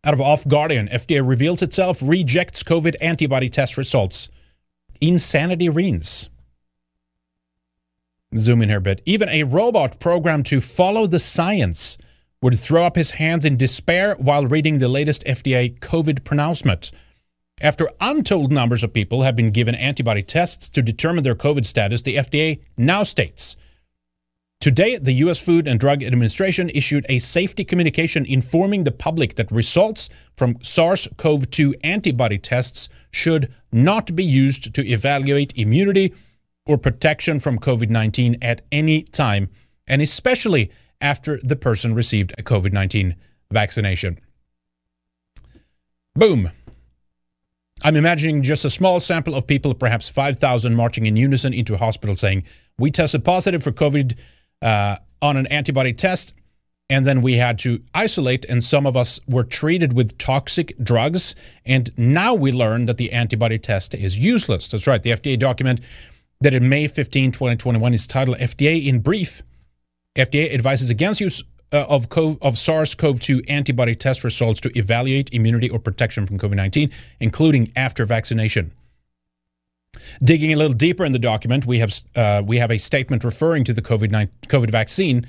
out 0.05 0.15
of 0.15 0.21
Off 0.21 0.47
Guardian, 0.49 0.89
FDA 0.89 1.27
reveals 1.27 1.63
itself, 1.63 2.01
rejects 2.03 2.65
COVID 2.65 2.97
antibody 3.01 3.49
test 3.49 3.77
results. 3.77 4.29
Insanity 5.01 5.69
reigns. 5.69 6.29
Zoom 8.37 8.63
in 8.63 8.69
here 8.69 8.79
a 8.79 8.81
bit. 8.81 9.03
Even 9.05 9.29
a 9.29 9.45
robot 9.45 10.01
programmed 10.01 10.47
to 10.47 10.61
follow 10.61 11.07
the 11.07 11.21
science 11.21 11.99
would 12.41 12.59
throw 12.59 12.85
up 12.85 12.97
his 12.97 13.13
hands 13.13 13.45
in 13.45 13.57
despair 13.57 14.17
while 14.19 14.47
reading 14.47 14.79
the 14.79 14.89
latest 14.89 15.23
FDA 15.25 15.79
COVID 15.79 16.25
pronouncement. 16.25 16.91
After 17.63 17.89
untold 18.01 18.51
numbers 18.51 18.83
of 18.83 18.93
people 18.93 19.23
have 19.23 19.37
been 19.37 19.53
given 19.53 19.77
antibody 19.77 20.23
tests 20.23 20.69
to 20.71 20.83
determine 20.83 21.23
their 21.23 21.37
COVID 21.37 21.65
status, 21.65 22.03
the 22.03 22.17
FDA 22.17 22.61
now 22.77 23.05
states 23.05 23.57
Today, 24.63 24.97
the 24.97 25.15
U.S. 25.25 25.39
Food 25.45 25.67
and 25.67 25.81
Drug 25.81 26.05
Administration 26.05 26.71
issued 26.71 27.05
a 27.09 27.19
safety 27.19 27.65
communication 27.65 28.25
informing 28.25 28.85
the 28.85 28.93
public 28.93 29.35
that 29.35 29.51
results 29.51 30.09
from 30.37 30.57
SARS 30.63 31.09
CoV 31.17 31.51
2 31.51 31.75
antibody 31.83 32.39
tests 32.39 32.89
should 33.11 33.53
not 33.73 34.15
be 34.15 34.23
used 34.23 34.73
to 34.73 34.87
evaluate 34.87 35.53
immunity 35.57 36.15
or 36.65 36.79
protection 36.79 37.41
from 37.41 37.59
COVID 37.59 37.91
19 37.91 38.39
at 38.41 38.63
any 38.71 39.03
time, 39.03 39.51
and 39.89 40.01
especially 40.01 40.71
after 41.01 41.41
the 41.43 41.57
person 41.57 41.93
received 41.93 42.33
a 42.39 42.45
COVID 42.45 42.73
19 42.73 43.17
vaccination. 43.51 44.21
Boom. 46.15 46.53
I'm 47.85 47.97
imagining 47.97 48.43
just 48.43 48.65
a 48.65 48.71
small 48.71 49.01
sample 49.01 49.35
of 49.35 49.47
people, 49.47 49.75
perhaps 49.75 50.09
5,000, 50.09 50.75
marching 50.75 51.07
in 51.07 51.17
unison 51.17 51.53
into 51.53 51.75
a 51.75 51.79
hospital 51.79 52.15
saying, 52.15 52.45
We 52.79 52.91
tested 52.91 53.25
positive 53.25 53.63
for 53.63 53.73
COVID 53.73 54.17
uh, 54.61 54.97
on 55.21 55.37
an 55.37 55.47
antibody 55.49 55.93
test, 55.93 56.33
and 56.89 57.07
then 57.07 57.23
we 57.23 57.35
had 57.35 57.59
to 57.61 57.83
isolate, 57.95 58.45
and 58.45 58.63
some 58.63 58.87
of 58.87 58.97
us 58.97 59.19
were 59.27 59.45
treated 59.45 59.95
with 59.95 60.19
toxic 60.19 60.77
drugs. 60.83 61.35
And 61.65 61.91
now 61.97 62.35
we 62.35 62.53
learn 62.53 62.87
that 62.87 62.99
the 62.99 63.13
antibody 63.13 63.59
test 63.59 63.95
is 63.95 64.19
useless. 64.19 64.69
That's 64.69 64.87
right. 64.87 65.03
The 65.03 65.11
FDA 65.11 65.39
document 65.39 65.81
that 66.41 66.55
in 66.55 66.69
May 66.69 66.87
15, 66.87 67.33
2021 67.33 67.95
is 67.95 68.07
titled 68.07 68.37
FDA 68.39 68.87
in 68.87 69.01
Brief. 69.01 69.43
FDA 70.17 70.53
advises 70.53 70.91
against 70.91 71.21
use 71.21 71.43
uh, 71.73 71.87
of, 71.89 72.07
of 72.43 72.59
SARS-CoV-2 72.59 73.45
antibody 73.49 73.95
test 73.95 74.25
results 74.25 74.61
to 74.61 74.79
evaluate 74.79 75.33
immunity 75.33 75.71
or 75.71 75.79
protection 75.79 76.27
from 76.27 76.39
COVID-19, 76.39 76.93
including 77.21 77.73
after 77.75 78.05
vaccination. 78.05 78.73
Digging 80.23 80.53
a 80.53 80.57
little 80.57 80.75
deeper 80.75 81.05
in 81.05 81.13
the 81.13 81.19
document, 81.19 81.67
we 81.67 81.79
have 81.79 81.95
uh, 82.17 82.43
we 82.45 82.57
have 82.57 82.71
a 82.71 82.79
statement 82.79 83.25
referring 83.25 83.65
to 83.65 83.75
the 83.75 83.83
COVID 83.83 84.29
COVID 84.49 84.71
vaccine. 84.71 85.27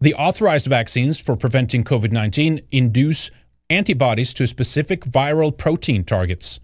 The 0.00 0.14
authorized 0.14 0.66
vaccines 0.66 1.18
for 1.18 1.36
preventing 1.36 1.84
COVID 1.84 2.10
19 2.10 2.60
induce 2.72 3.30
antibodies 3.70 4.34
to 4.34 4.46
specific 4.46 5.02
viral 5.02 5.56
protein 5.56 6.04
targets. 6.04 6.58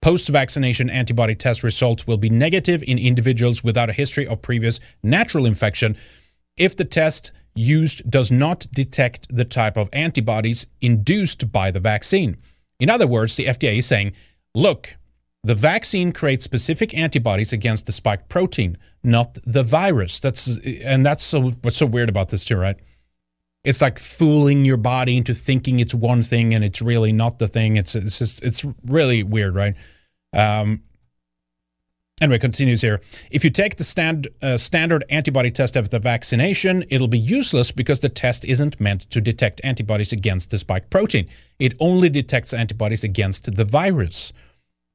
Post 0.00 0.28
vaccination 0.28 0.88
antibody 0.90 1.34
test 1.34 1.62
results 1.62 2.06
will 2.06 2.16
be 2.16 2.30
negative 2.30 2.82
in 2.84 2.98
individuals 2.98 3.64
without 3.64 3.90
a 3.90 3.92
history 3.92 4.26
of 4.26 4.42
previous 4.42 4.80
natural 5.02 5.44
infection 5.46 5.96
if 6.56 6.76
the 6.76 6.84
test 6.84 7.32
used 7.58 8.08
does 8.10 8.30
not 8.30 8.66
detect 8.72 9.26
the 9.34 9.44
type 9.44 9.76
of 9.76 9.88
antibodies 9.92 10.66
induced 10.80 11.50
by 11.50 11.70
the 11.70 11.80
vaccine. 11.80 12.36
In 12.78 12.88
other 12.88 13.06
words, 13.06 13.36
the 13.36 13.46
FDA 13.46 13.78
is 13.78 13.86
saying, 13.86 14.12
look, 14.54 14.96
the 15.42 15.54
vaccine 15.54 16.12
creates 16.12 16.44
specific 16.44 16.96
antibodies 16.96 17.52
against 17.52 17.86
the 17.86 17.92
spike 17.92 18.28
protein, 18.28 18.78
not 19.02 19.38
the 19.44 19.62
virus. 19.62 20.20
That's 20.20 20.56
and 20.84 21.04
that's 21.04 21.24
so 21.24 21.50
what's 21.62 21.76
so 21.76 21.86
weird 21.86 22.08
about 22.08 22.30
this 22.30 22.44
too, 22.44 22.56
right? 22.56 22.76
It's 23.64 23.82
like 23.82 23.98
fooling 23.98 24.64
your 24.64 24.76
body 24.76 25.16
into 25.16 25.34
thinking 25.34 25.80
it's 25.80 25.94
one 25.94 26.22
thing 26.22 26.54
and 26.54 26.64
it's 26.64 26.80
really 26.80 27.12
not 27.12 27.38
the 27.38 27.48
thing. 27.48 27.76
It's 27.76 27.94
it's 27.94 28.18
just 28.18 28.42
it's 28.42 28.64
really 28.84 29.22
weird, 29.22 29.54
right? 29.54 29.74
Um, 30.32 30.82
Anyway, 32.20 32.38
continues 32.38 32.80
here. 32.80 33.00
If 33.30 33.44
you 33.44 33.50
take 33.50 33.76
the 33.76 33.84
stand, 33.84 34.26
uh, 34.42 34.56
standard 34.56 35.04
antibody 35.08 35.50
test 35.50 35.76
after 35.76 35.90
the 35.90 36.00
vaccination, 36.00 36.84
it'll 36.90 37.06
be 37.06 37.18
useless 37.18 37.70
because 37.70 38.00
the 38.00 38.08
test 38.08 38.44
isn't 38.44 38.80
meant 38.80 39.08
to 39.10 39.20
detect 39.20 39.60
antibodies 39.62 40.12
against 40.12 40.50
the 40.50 40.58
spike 40.58 40.90
protein. 40.90 41.28
It 41.60 41.74
only 41.78 42.08
detects 42.08 42.52
antibodies 42.52 43.04
against 43.04 43.54
the 43.54 43.64
virus. 43.64 44.32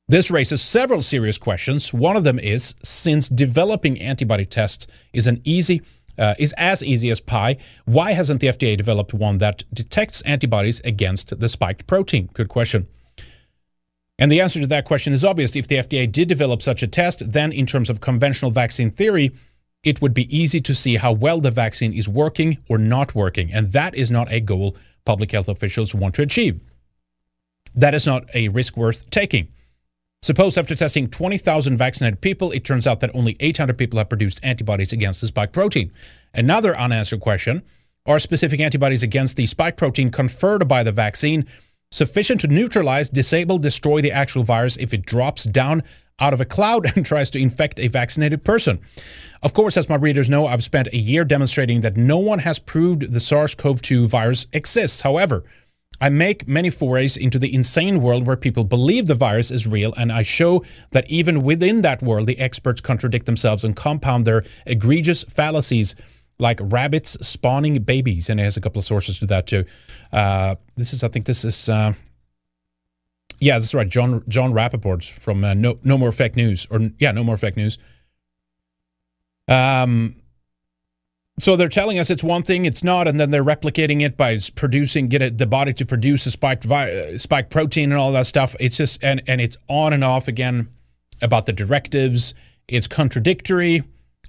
This 0.10 0.30
raises 0.30 0.62
several 0.62 1.02
serious 1.02 1.38
questions. 1.38 1.94
One 1.94 2.18
of 2.18 2.26
them 2.26 2.40
is 2.40 2.76
since 2.84 3.30
developing 3.30 4.02
antibody 4.02 4.46
tests 4.46 4.86
is 5.14 5.28
an 5.28 5.42
easy 5.46 5.82
uh, 6.18 6.36
is 6.38 6.54
as 6.58 6.84
easy 6.84 7.10
as 7.10 7.20
pie, 7.20 7.58
why 7.86 8.12
hasn't 8.12 8.40
the 8.40 8.46
FDA 8.46 8.78
developed 8.78 9.16
one 9.16 9.40
that 9.40 9.64
detects 9.74 10.22
antibodies 10.22 10.80
against 10.82 11.40
the 11.40 11.50
spiked 11.50 11.88
protein? 11.88 12.30
Good 12.34 12.50
question. 12.50 12.88
And 14.24 14.32
the 14.32 14.40
answer 14.40 14.62
to 14.62 14.68
that 14.68 14.86
question 14.86 15.12
is 15.12 15.26
obvious. 15.26 15.54
If 15.54 15.68
the 15.68 15.76
FDA 15.76 16.10
did 16.10 16.30
develop 16.30 16.62
such 16.62 16.82
a 16.82 16.88
test, 16.88 17.30
then 17.34 17.52
in 17.52 17.66
terms 17.66 17.90
of 17.90 18.00
conventional 18.00 18.52
vaccine 18.52 18.90
theory, 18.90 19.34
it 19.84 20.02
would 20.02 20.14
be 20.14 20.34
easy 20.34 20.62
to 20.62 20.74
see 20.74 20.96
how 20.96 21.12
well 21.12 21.42
the 21.42 21.52
vaccine 21.52 21.92
is 21.92 22.08
working 22.08 22.58
or 22.70 22.78
not 22.78 23.14
working. 23.14 23.52
And 23.52 23.74
that 23.74 23.94
is 23.96 24.10
not 24.10 24.32
a 24.32 24.40
goal 24.40 24.78
public 25.04 25.34
health 25.34 25.50
officials 25.50 25.94
want 25.94 26.16
to 26.16 26.22
achieve. 26.22 26.62
That 27.76 27.94
is 27.94 28.06
not 28.06 28.34
a 28.34 28.48
risk 28.48 28.78
worth 28.78 29.10
taking. 29.10 29.50
Suppose 30.22 30.58
after 30.58 30.74
testing 30.74 31.10
20,000 31.10 31.76
vaccinated 31.76 32.22
people, 32.22 32.54
it 32.54 32.64
turns 32.64 32.88
out 32.88 33.02
that 33.02 33.14
only 33.14 33.36
800 33.42 33.78
people 33.78 33.98
have 33.98 34.08
produced 34.08 34.40
antibodies 34.42 34.94
against 34.94 35.20
the 35.20 35.28
spike 35.28 35.52
protein. 35.52 35.92
Another 36.34 36.80
unanswered 36.80 37.20
question 37.20 37.62
are 38.06 38.20
specific 38.20 38.62
antibodies 38.62 39.04
against 39.04 39.36
the 39.36 39.48
spike 39.48 39.76
protein 39.76 40.12
conferred 40.12 40.66
by 40.66 40.82
the 40.82 40.94
vaccine 40.94 41.46
sufficient 41.94 42.42
to 42.42 42.48
neutralize, 42.48 43.08
disable, 43.08 43.60
destroy 43.60 44.02
the 44.02 44.12
actual 44.12 44.44
virus 44.44 44.78
if 44.78 44.94
it 44.96 45.06
drops 45.06 45.44
down 45.44 45.84
out 46.20 46.34
of 46.34 46.42
a 46.42 46.46
cloud 46.46 46.92
and 46.96 47.06
tries 47.06 47.30
to 47.30 47.40
infect 47.40 47.80
a 47.80 47.88
vaccinated 47.88 48.44
person. 48.44 48.80
Of 49.44 49.54
course, 49.54 49.78
as 49.78 49.90
my 49.90 49.96
readers 49.96 50.30
know, 50.30 50.48
I've 50.48 50.64
spent 50.64 50.88
a 50.88 50.98
year 50.98 51.24
demonstrating 51.24 51.82
that 51.82 51.96
no 51.96 52.18
one 52.18 52.40
has 52.40 52.58
proved 52.58 53.14
the 53.14 53.20
SARS 53.20 53.54
CoV 53.54 53.82
2 53.82 54.08
virus 54.08 54.48
exists. 54.54 55.02
However, 55.02 55.44
I 56.02 56.10
make 56.10 56.48
many 56.48 56.72
forays 56.72 57.16
into 57.16 57.38
the 57.38 57.54
insane 57.54 58.02
world 58.02 58.26
where 58.26 58.36
people 58.36 58.64
believe 58.64 59.06
the 59.06 59.16
virus 59.16 59.52
is 59.52 59.68
real, 59.68 59.94
and 59.96 60.12
I 60.12 60.24
show 60.24 60.64
that 60.92 61.10
even 61.10 61.44
within 61.44 61.82
that 61.82 62.02
world, 62.02 62.28
the 62.28 62.40
experts 62.40 62.82
contradict 62.82 63.28
themselves 63.28 63.64
and 63.64 63.76
compound 63.76 64.26
their 64.26 64.44
egregious 64.66 65.24
fallacies 65.24 65.96
like 66.40 66.60
rabbits 66.62 67.18
spawning 67.26 67.82
babies, 67.84 68.30
and 68.30 68.40
it 68.40 68.44
has 68.44 68.58
a 68.58 68.62
couple 68.62 68.80
of 68.80 68.86
sources 68.86 69.20
to 69.20 69.26
that 69.28 69.48
too. 69.48 69.66
Uh, 70.12 70.56
this 70.76 70.94
is, 70.94 71.04
I 71.04 71.08
think, 71.08 71.26
this 71.26 71.46
is, 71.46 71.70
uh, 71.70 71.94
yeah, 73.40 73.60
that's 73.60 73.74
right. 73.74 73.88
John 73.88 74.24
Jon 74.28 74.54
Rappoport 74.54 75.04
from 75.04 75.44
uh, 75.44 75.54
No 75.54 75.78
No 75.84 75.98
More 75.98 76.12
Fake 76.12 76.36
News, 76.36 76.68
or 76.70 76.90
yeah, 77.00 77.12
No 77.12 77.24
More 77.24 77.38
Fake 77.38 77.58
News. 77.58 77.78
Um, 79.48 80.16
so 81.40 81.56
they're 81.56 81.68
telling 81.68 81.98
us 81.98 82.10
it's 82.10 82.24
one 82.24 82.44
thing, 82.44 82.66
it's 82.66 82.84
not, 82.84 83.08
and 83.08 83.20
then 83.20 83.32
they're 83.32 83.44
replicating 83.44 84.02
it 84.02 84.16
by 84.16 84.40
producing, 84.56 85.08
get 85.08 85.22
it, 85.22 85.40
the 85.40 85.48
body 85.48 85.74
to 85.74 85.86
produce 85.86 86.26
a 86.28 86.32
spiked 86.32 86.64
vi- 86.64 87.18
spike 87.18 87.50
protein 87.50 87.92
and 87.92 88.00
all 88.00 88.12
that 88.12 88.28
stuff. 88.28 88.56
It's 88.60 88.78
just 88.78 89.04
and 89.04 89.22
and 89.28 89.42
it's 89.42 89.58
on 89.68 89.94
and 89.94 90.04
off 90.04 90.28
again 90.28 90.70
about 91.22 91.46
the 91.46 91.54
directives. 91.54 92.34
It's 92.68 92.88
contradictory 92.88 93.84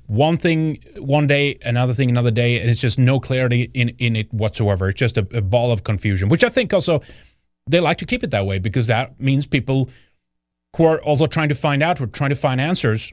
one 0.06 0.36
thing 0.36 0.82
one 0.98 1.26
day, 1.26 1.58
another 1.62 1.94
thing 1.94 2.10
another 2.10 2.30
day, 2.30 2.60
and 2.60 2.70
it's 2.70 2.80
just 2.80 2.98
no 2.98 3.20
clarity 3.20 3.70
in, 3.74 3.90
in 3.98 4.16
it 4.16 4.32
whatsoever. 4.32 4.88
It's 4.88 4.98
just 4.98 5.16
a, 5.16 5.26
a 5.32 5.40
ball 5.40 5.72
of 5.72 5.82
confusion, 5.84 6.28
which 6.28 6.44
I 6.44 6.48
think 6.48 6.72
also 6.74 7.00
they 7.66 7.80
like 7.80 7.98
to 7.98 8.06
keep 8.06 8.22
it 8.22 8.30
that 8.30 8.46
way 8.46 8.58
because 8.58 8.86
that 8.88 9.18
means 9.18 9.46
people 9.46 9.88
who 10.76 10.84
are 10.84 11.00
also 11.02 11.26
trying 11.26 11.48
to 11.48 11.54
find 11.54 11.82
out 11.82 12.00
or 12.00 12.06
trying 12.06 12.30
to 12.30 12.36
find 12.36 12.60
answers 12.60 13.12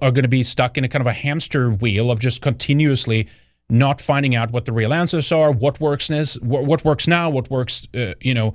are 0.00 0.10
going 0.10 0.22
to 0.22 0.28
be 0.28 0.42
stuck 0.42 0.78
in 0.78 0.84
a 0.84 0.88
kind 0.88 1.00
of 1.00 1.06
a 1.06 1.12
hamster 1.12 1.70
wheel 1.70 2.10
of 2.10 2.18
just 2.18 2.40
continuously 2.40 3.28
not 3.68 4.00
finding 4.00 4.34
out 4.34 4.50
what 4.50 4.64
the 4.64 4.72
real 4.72 4.92
answers 4.92 5.30
are, 5.32 5.50
what 5.50 5.80
works 5.80 6.10
now, 6.10 6.24
what 6.42 6.84
works 6.84 7.06
now, 7.06 7.30
what 7.30 7.50
works, 7.50 7.86
uh, 7.94 8.14
you 8.20 8.34
know, 8.34 8.54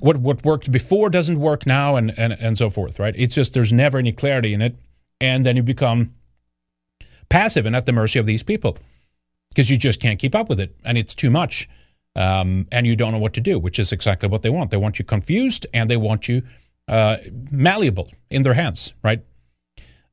what 0.00 0.18
what 0.18 0.44
worked 0.44 0.70
before 0.70 1.08
doesn't 1.08 1.40
work 1.40 1.66
now, 1.66 1.96
and 1.96 2.16
and 2.18 2.34
and 2.34 2.58
so 2.58 2.68
forth. 2.68 2.98
Right? 2.98 3.14
It's 3.16 3.34
just 3.34 3.54
there's 3.54 3.72
never 3.72 3.98
any 3.98 4.12
clarity 4.12 4.52
in 4.52 4.60
it, 4.60 4.76
and 5.20 5.44
then 5.46 5.56
you 5.56 5.62
become 5.62 6.14
passive 7.28 7.66
and 7.66 7.76
at 7.76 7.86
the 7.86 7.92
mercy 7.92 8.18
of 8.18 8.26
these 8.26 8.42
people 8.42 8.78
because 9.50 9.70
you 9.70 9.76
just 9.76 10.00
can't 10.00 10.18
keep 10.18 10.34
up 10.34 10.48
with 10.48 10.60
it 10.60 10.76
and 10.84 10.98
it's 10.98 11.14
too 11.14 11.30
much. 11.30 11.68
Um, 12.14 12.66
and 12.72 12.86
you 12.86 12.96
don't 12.96 13.12
know 13.12 13.18
what 13.18 13.34
to 13.34 13.42
do, 13.42 13.58
which 13.58 13.78
is 13.78 13.92
exactly 13.92 14.26
what 14.26 14.40
they 14.40 14.48
want. 14.48 14.70
They 14.70 14.78
want 14.78 14.98
you 14.98 15.04
confused 15.04 15.66
and 15.74 15.90
they 15.90 15.98
want 15.98 16.28
you 16.28 16.42
uh, 16.88 17.18
malleable 17.50 18.10
in 18.30 18.40
their 18.40 18.54
hands, 18.54 18.94
right? 19.02 19.22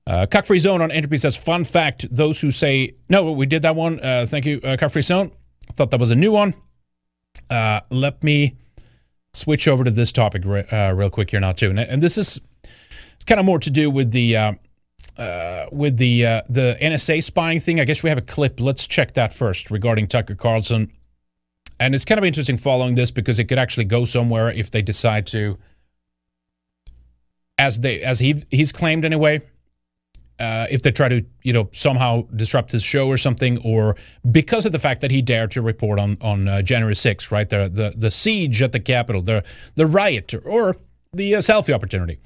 Uh, 0.06 0.26
Free 0.44 0.60
Zone 0.60 0.82
on 0.82 0.92
Entropy 0.92 1.18
says, 1.18 1.38
fun 1.38 1.64
fact, 1.64 2.06
those 2.12 2.42
who 2.42 2.52
say, 2.52 2.96
no, 3.08 3.32
we 3.32 3.46
did 3.46 3.62
that 3.62 3.78
one. 3.78 4.02
Uh, 4.02 4.26
thank 4.28 4.46
you, 4.46 4.60
uh, 4.64 4.88
Free 4.90 5.02
Zone. 5.02 5.32
Thought 5.76 5.92
that 5.92 6.00
was 6.00 6.12
a 6.12 6.16
new 6.16 6.32
one. 6.34 6.56
Uh, 7.50 7.80
let 7.90 8.22
me 8.22 8.58
switch 9.34 9.68
over 9.68 9.86
to 9.86 9.92
this 9.92 10.12
topic 10.12 10.44
re- 10.46 10.68
uh, 10.72 10.92
real 10.92 11.10
quick 11.10 11.32
here 11.32 11.40
now, 11.40 11.54
too. 11.54 11.70
And, 11.70 11.80
and 11.80 12.04
this 12.04 12.18
is 12.18 12.40
kind 13.26 13.40
of 13.40 13.46
more 13.46 13.60
to 13.60 13.70
do 13.70 13.90
with 13.90 14.12
the 14.12 14.58
uh, 15.18 15.66
with 15.72 15.98
the 15.98 16.26
uh, 16.26 16.42
the 16.50 16.78
NSA 16.82 17.24
spying 17.24 17.60
thing. 17.60 17.80
I 17.80 17.86
guess 17.86 18.04
we 18.04 18.10
have 18.10 18.18
a 18.18 18.24
clip. 18.24 18.60
Let's 18.60 18.88
check 18.88 19.14
that 19.14 19.34
first 19.34 19.72
regarding 19.72 20.08
Tucker 20.08 20.36
Carlson. 20.36 20.92
And 21.80 21.96
it's 21.96 22.06
kind 22.06 22.18
of 22.18 22.26
interesting 22.26 22.58
following 22.58 22.96
this 22.96 23.12
because 23.12 23.40
it 23.40 23.46
could 23.46 23.60
actually 23.60 23.86
go 23.86 24.06
somewhere 24.06 24.50
if 24.50 24.72
they 24.72 24.82
decide 24.82 25.28
to, 25.28 25.58
as 27.58 27.80
they 27.80 28.02
as 28.02 28.20
he 28.20 28.44
he's 28.50 28.72
claimed 28.72 29.06
anyway. 29.06 29.42
Uh, 30.40 30.66
if 30.72 30.82
they 30.82 30.92
try 30.92 31.08
to, 31.08 31.24
you 31.44 31.54
know, 31.54 31.70
somehow 31.74 32.24
disrupt 32.36 32.72
his 32.72 32.84
show 32.84 33.08
or 33.08 33.18
something, 33.18 33.60
or 33.60 33.96
because 34.30 34.66
of 34.66 34.72
the 34.72 34.80
fact 34.80 35.02
that 35.02 35.12
he 35.12 35.22
dared 35.22 35.52
to 35.52 35.62
report 35.62 36.00
on 36.00 36.18
on 36.22 36.48
uh, 36.48 36.62
January 36.62 36.96
6th, 36.96 37.32
right, 37.32 37.50
the 37.50 37.70
the 37.72 37.94
the 37.96 38.10
siege 38.10 38.62
at 38.62 38.72
the 38.72 38.80
Capitol, 38.80 39.22
the 39.22 39.44
the 39.76 39.86
riot, 39.86 40.34
or 40.44 40.76
the 41.14 41.36
uh, 41.36 41.40
selfie 41.40 41.74
opportunity. 41.74 42.20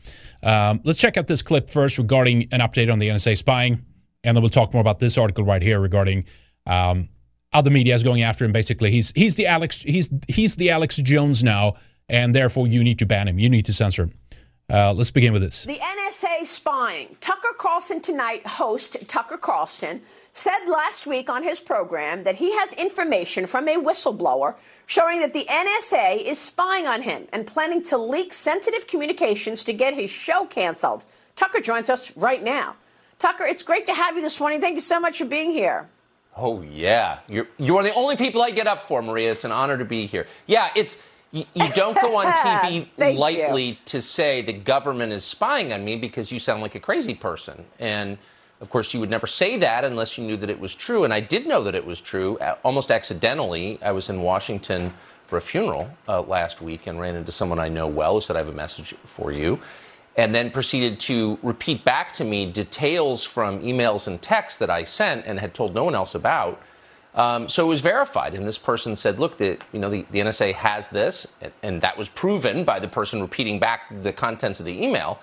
Um, 0.44 0.82
let's 0.84 1.00
check 1.00 1.18
out 1.18 1.28
this 1.28 1.42
clip 1.42 1.70
first 1.70 1.98
regarding 1.98 2.48
an 2.52 2.62
update 2.62 2.92
on 2.92 3.00
the 3.00 3.10
NSA 3.10 3.38
spying, 3.38 3.86
and 4.24 4.36
then 4.36 4.42
we'll 4.42 4.50
talk 4.50 4.74
more 4.74 4.82
about 4.82 5.00
this 5.00 5.18
article 5.18 5.44
right 5.44 5.62
here 5.62 5.80
regarding 5.80 6.26
um, 6.66 7.10
how 7.52 7.62
the 7.62 7.70
media 7.70 7.96
is 7.96 8.04
going 8.04 8.22
after 8.22 8.46
him. 8.46 8.52
Basically, 8.52 8.92
he's 8.92 9.12
he's 9.16 9.36
the 9.36 9.48
Alex 9.48 9.82
he's 9.82 10.10
he's 10.28 10.56
the 10.56 10.70
Alex 10.70 10.98
Jones 10.98 11.44
now, 11.44 11.76
and 12.10 12.34
therefore 12.34 12.68
you 12.68 12.84
need 12.84 13.00
to 13.00 13.06
ban 13.06 13.28
him. 13.28 13.40
You 13.40 13.50
need 13.50 13.66
to 13.66 13.74
censor 13.74 14.04
him. 14.04 14.14
Uh, 14.70 14.94
let's 14.94 15.12
begin 15.12 15.32
with 15.32 15.42
this. 15.42 15.64
The 15.64 15.80
NSA 15.80 16.46
spying. 16.46 17.16
Tucker 17.22 17.56
Carlson 17.58 18.02
tonight, 18.02 18.46
host 18.46 18.98
Tucker 19.08 19.38
Carlson, 19.38 20.02
said 20.38 20.68
last 20.68 21.08
week 21.08 21.30
on 21.30 21.42
his 21.44 21.60
program 21.60 22.24
that 22.24 22.36
he 22.36 22.52
has 22.58 22.72
information 22.74 23.48
from 23.48 23.68
a 23.68 23.76
whistleblower 23.76 24.56
showing 24.86 25.20
that 25.20 25.34
the 25.34 25.46
NSA 25.50 26.24
is 26.24 26.38
spying 26.38 26.86
on 26.86 27.02
him 27.02 27.28
and 27.34 27.46
planning 27.46 27.82
to 27.84 27.98
leak 27.98 28.32
sensitive 28.32 28.88
communications 28.88 29.64
to 29.64 29.74
get 29.74 29.94
his 29.96 30.12
show 30.12 30.46
canceled. 30.46 31.06
Tucker 31.36 31.60
joins 31.60 31.90
us 31.90 32.16
right 32.16 32.44
now. 32.44 32.76
Tucker, 33.20 33.46
it's 33.46 33.64
great 33.64 33.86
to 33.88 33.94
have 33.94 34.16
you 34.16 34.22
this 34.22 34.40
morning. 34.40 34.62
Thank 34.62 34.76
you 34.76 34.82
so 34.82 35.00
much 35.00 35.18
for 35.18 35.26
being 35.26 35.52
here. 35.52 35.90
Oh 36.36 36.62
yeah, 36.62 37.20
you're 37.28 37.48
you 37.58 37.76
are 37.78 37.84
the 37.84 37.94
only 37.96 38.16
people 38.16 38.44
I 38.44 38.52
get 38.52 38.68
up 38.68 38.88
for, 38.88 39.02
Maria. 39.02 39.32
It's 39.32 39.44
an 39.44 39.52
honor 39.52 39.76
to 39.76 39.86
be 39.86 40.06
here. 40.06 40.28
Yeah, 40.46 40.70
it's 40.76 41.02
you, 41.32 41.46
you 41.56 41.68
don't 41.76 42.00
go 42.00 42.16
on 42.16 42.32
TV 42.32 42.88
lightly 43.18 43.64
you. 43.64 43.78
to 43.86 44.02
say 44.02 44.44
the 44.44 44.54
government 44.54 45.14
is 45.14 45.24
spying 45.24 45.74
on 45.74 45.84
me 45.84 45.96
because 45.96 46.32
you 46.32 46.38
sound 46.38 46.62
like 46.62 46.76
a 46.76 46.80
crazy 46.80 47.16
person. 47.16 47.66
And 47.80 48.20
of 48.60 48.70
course, 48.70 48.94
you 48.94 49.00
would 49.00 49.10
never 49.10 49.28
say 49.28 49.58
that 49.58 49.84
unless 49.84 50.18
you 50.18 50.24
knew 50.24 50.38
that 50.38 50.50
it 50.50 50.60
was 50.60 50.74
true. 50.74 51.04
And 51.04 51.14
I 51.14 51.20
did 51.20 51.46
know 51.46 51.64
that 51.64 51.76
it 51.76 51.86
was 51.86 52.02
true 52.02 52.40
almost 52.64 52.90
accidentally. 52.90 53.80
I 53.84 53.92
was 53.92 54.10
in 54.10 54.22
Washington 54.22 54.94
for 55.28 55.38
a 55.38 55.42
funeral 55.42 55.90
uh, 56.08 56.22
last 56.22 56.62
week 56.62 56.88
and 56.88 57.00
ran 57.00 57.16
into 57.16 57.32
someone 57.32 57.60
I 57.60 57.70
know 57.70 57.88
well 57.88 58.16
who 58.16 58.22
said, 58.22 58.36
I 58.36 58.40
have 58.40 58.48
a 58.48 58.54
message 58.54 58.96
for 59.06 59.32
you. 59.32 59.60
And 60.16 60.34
then 60.34 60.50
proceeded 60.50 61.00
to 61.02 61.38
repeat 61.44 61.84
back 61.84 62.14
to 62.14 62.24
me 62.24 62.52
details 62.52 63.24
from 63.24 63.62
emails 63.62 64.08
and 64.08 64.20
texts 64.20 64.58
that 64.60 64.72
I 64.72 64.84
sent 64.84 65.26
and 65.28 65.40
had 65.40 65.54
told 65.54 65.76
no 65.76 65.84
one 65.84 65.94
else 65.94 66.16
about. 66.16 66.60
Um, 67.14 67.50
so 67.50 67.66
it 67.66 67.70
was 67.70 67.82
verified, 67.82 68.36
and 68.36 68.48
this 68.48 68.60
person 68.60 68.96
said, 68.96 69.20
"Look, 69.20 69.40
the 69.40 69.58
you 69.74 69.80
know 69.80 69.90
the, 69.90 70.06
the 70.12 70.20
NSA 70.20 70.54
has 70.54 70.88
this, 70.90 71.26
and, 71.42 71.52
and 71.64 71.82
that 71.82 71.98
was 71.98 72.10
proven 72.10 72.64
by 72.64 72.80
the 72.80 72.88
person 72.88 73.22
repeating 73.22 73.58
back 73.58 73.92
the 74.04 74.14
contents 74.14 74.60
of 74.60 74.68
the 74.68 74.84
email, 74.84 75.20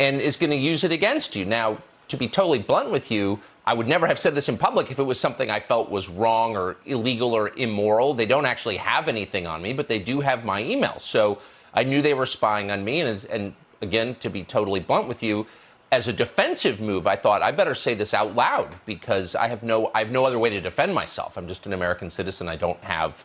and 0.00 0.20
is 0.20 0.36
going 0.36 0.50
to 0.50 0.56
use 0.56 0.82
it 0.82 0.90
against 0.90 1.36
you." 1.36 1.44
Now, 1.44 1.78
to 2.08 2.16
be 2.16 2.28
totally 2.28 2.58
blunt 2.58 2.90
with 2.90 3.10
you, 3.10 3.40
I 3.66 3.74
would 3.74 3.86
never 3.86 4.06
have 4.06 4.18
said 4.18 4.34
this 4.34 4.48
in 4.48 4.56
public 4.56 4.90
if 4.90 4.98
it 4.98 5.02
was 5.02 5.20
something 5.20 5.50
I 5.50 5.60
felt 5.60 5.90
was 5.90 6.08
wrong 6.08 6.56
or 6.56 6.76
illegal 6.86 7.34
or 7.34 7.50
immoral. 7.56 8.14
They 8.14 8.26
don't 8.26 8.46
actually 8.46 8.78
have 8.78 9.08
anything 9.08 9.46
on 9.46 9.60
me, 9.62 9.74
but 9.74 9.88
they 9.88 9.98
do 9.98 10.20
have 10.20 10.44
my 10.44 10.62
email. 10.62 10.98
So 10.98 11.38
I 11.74 11.84
knew 11.84 12.00
they 12.00 12.14
were 12.14 12.26
spying 12.26 12.70
on 12.70 12.82
me. 12.82 13.00
And, 13.02 13.24
and 13.26 13.54
again, 13.82 14.16
to 14.20 14.30
be 14.30 14.42
totally 14.42 14.80
blunt 14.80 15.06
with 15.06 15.22
you, 15.22 15.46
as 15.90 16.08
a 16.08 16.12
defensive 16.12 16.80
move, 16.80 17.06
I 17.06 17.16
thought 17.16 17.42
I 17.42 17.50
better 17.50 17.74
say 17.74 17.94
this 17.94 18.12
out 18.12 18.34
loud 18.34 18.74
because 18.84 19.34
I 19.34 19.48
have 19.48 19.62
no 19.62 19.90
I 19.94 20.00
have 20.00 20.10
no 20.10 20.24
other 20.24 20.38
way 20.38 20.50
to 20.50 20.60
defend 20.60 20.94
myself. 20.94 21.38
I'm 21.38 21.48
just 21.48 21.66
an 21.66 21.72
American 21.72 22.10
citizen. 22.10 22.48
I 22.48 22.56
don't 22.56 22.82
have 22.84 23.24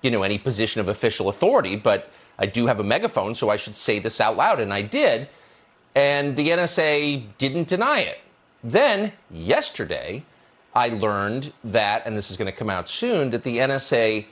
you 0.00 0.10
know 0.10 0.22
any 0.22 0.38
position 0.38 0.80
of 0.80 0.88
official 0.88 1.28
authority, 1.28 1.76
but 1.76 2.10
I 2.38 2.46
do 2.46 2.66
have 2.66 2.80
a 2.80 2.84
megaphone, 2.84 3.34
so 3.34 3.50
I 3.50 3.56
should 3.56 3.74
say 3.74 3.98
this 3.98 4.20
out 4.20 4.36
loud, 4.36 4.58
and 4.58 4.72
I 4.72 4.82
did. 4.82 5.28
And 5.94 6.36
the 6.36 6.48
NSA 6.50 7.24
didn't 7.38 7.68
deny 7.68 8.00
it. 8.00 8.18
Then 8.64 9.12
yesterday, 9.30 10.24
I 10.74 10.88
learned 10.88 11.52
that, 11.64 12.06
and 12.06 12.16
this 12.16 12.30
is 12.30 12.36
going 12.36 12.50
to 12.50 12.56
come 12.56 12.70
out 12.70 12.88
soon, 12.88 13.30
that 13.30 13.42
the 13.42 13.58
NSA 13.58 14.26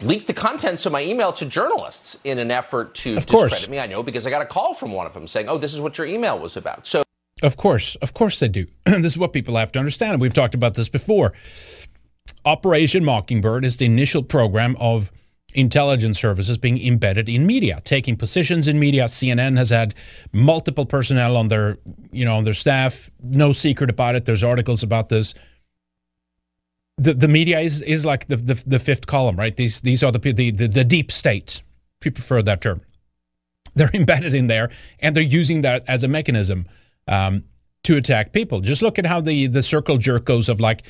leaked 0.00 0.26
the 0.26 0.32
contents 0.32 0.86
of 0.86 0.92
my 0.92 1.02
email 1.02 1.32
to 1.34 1.44
journalists 1.44 2.18
in 2.24 2.38
an 2.38 2.50
effort 2.50 2.94
to 2.94 3.16
of 3.16 3.26
course. 3.26 3.52
discredit 3.52 3.70
me. 3.70 3.78
I 3.78 3.86
know 3.86 4.02
because 4.02 4.26
I 4.26 4.30
got 4.30 4.42
a 4.42 4.46
call 4.46 4.74
from 4.74 4.92
one 4.92 5.06
of 5.06 5.14
them 5.14 5.26
saying, 5.26 5.48
"Oh, 5.48 5.58
this 5.58 5.74
is 5.74 5.80
what 5.80 5.98
your 5.98 6.06
email 6.06 6.38
was 6.38 6.56
about." 6.56 6.86
So, 6.86 7.02
of 7.42 7.56
course, 7.56 7.94
of 7.96 8.14
course 8.14 8.40
they 8.40 8.48
do. 8.48 8.66
this 8.84 9.12
is 9.12 9.18
what 9.18 9.32
people 9.32 9.56
have 9.56 9.72
to 9.72 9.78
understand. 9.78 10.20
We've 10.20 10.32
talked 10.32 10.54
about 10.54 10.74
this 10.74 10.88
before. 10.88 11.32
Operation 12.44 13.04
Mockingbird 13.04 13.64
is 13.64 13.76
the 13.76 13.86
initial 13.86 14.22
program 14.22 14.76
of 14.80 15.12
intelligence 15.54 16.18
services 16.18 16.58
being 16.58 16.82
embedded 16.82 17.28
in 17.28 17.46
media, 17.46 17.80
taking 17.84 18.16
positions 18.16 18.68
in 18.68 18.78
media. 18.78 19.04
CNN 19.04 19.56
has 19.58 19.70
had 19.70 19.94
multiple 20.32 20.86
personnel 20.86 21.36
on 21.36 21.48
their, 21.48 21.78
you 22.10 22.24
know, 22.24 22.36
on 22.36 22.44
their 22.44 22.54
staff. 22.54 23.10
No 23.22 23.52
secret 23.52 23.90
about 23.90 24.14
it. 24.14 24.24
There's 24.24 24.44
articles 24.44 24.82
about 24.82 25.08
this 25.08 25.34
the, 26.98 27.14
the 27.14 27.28
media 27.28 27.60
is, 27.60 27.80
is 27.82 28.04
like 28.04 28.28
the, 28.28 28.36
the, 28.36 28.62
the 28.66 28.78
fifth 28.78 29.06
column, 29.06 29.36
right? 29.36 29.56
These 29.56 29.80
these 29.80 30.02
are 30.02 30.12
the, 30.12 30.18
the 30.18 30.50
the 30.50 30.68
the 30.68 30.84
deep 30.84 31.10
state, 31.10 31.62
if 32.00 32.06
you 32.06 32.12
prefer 32.12 32.42
that 32.42 32.60
term. 32.60 32.80
They're 33.74 33.90
embedded 33.94 34.34
in 34.34 34.46
there, 34.46 34.70
and 35.00 35.16
they're 35.16 35.22
using 35.22 35.62
that 35.62 35.84
as 35.88 36.04
a 36.04 36.08
mechanism 36.08 36.66
um, 37.08 37.44
to 37.84 37.96
attack 37.96 38.32
people. 38.32 38.60
Just 38.60 38.82
look 38.82 38.98
at 38.98 39.06
how 39.06 39.20
the 39.20 39.46
the 39.46 39.62
circle 39.62 39.98
jerk 39.98 40.24
goes 40.24 40.48
of 40.48 40.60
like 40.60 40.84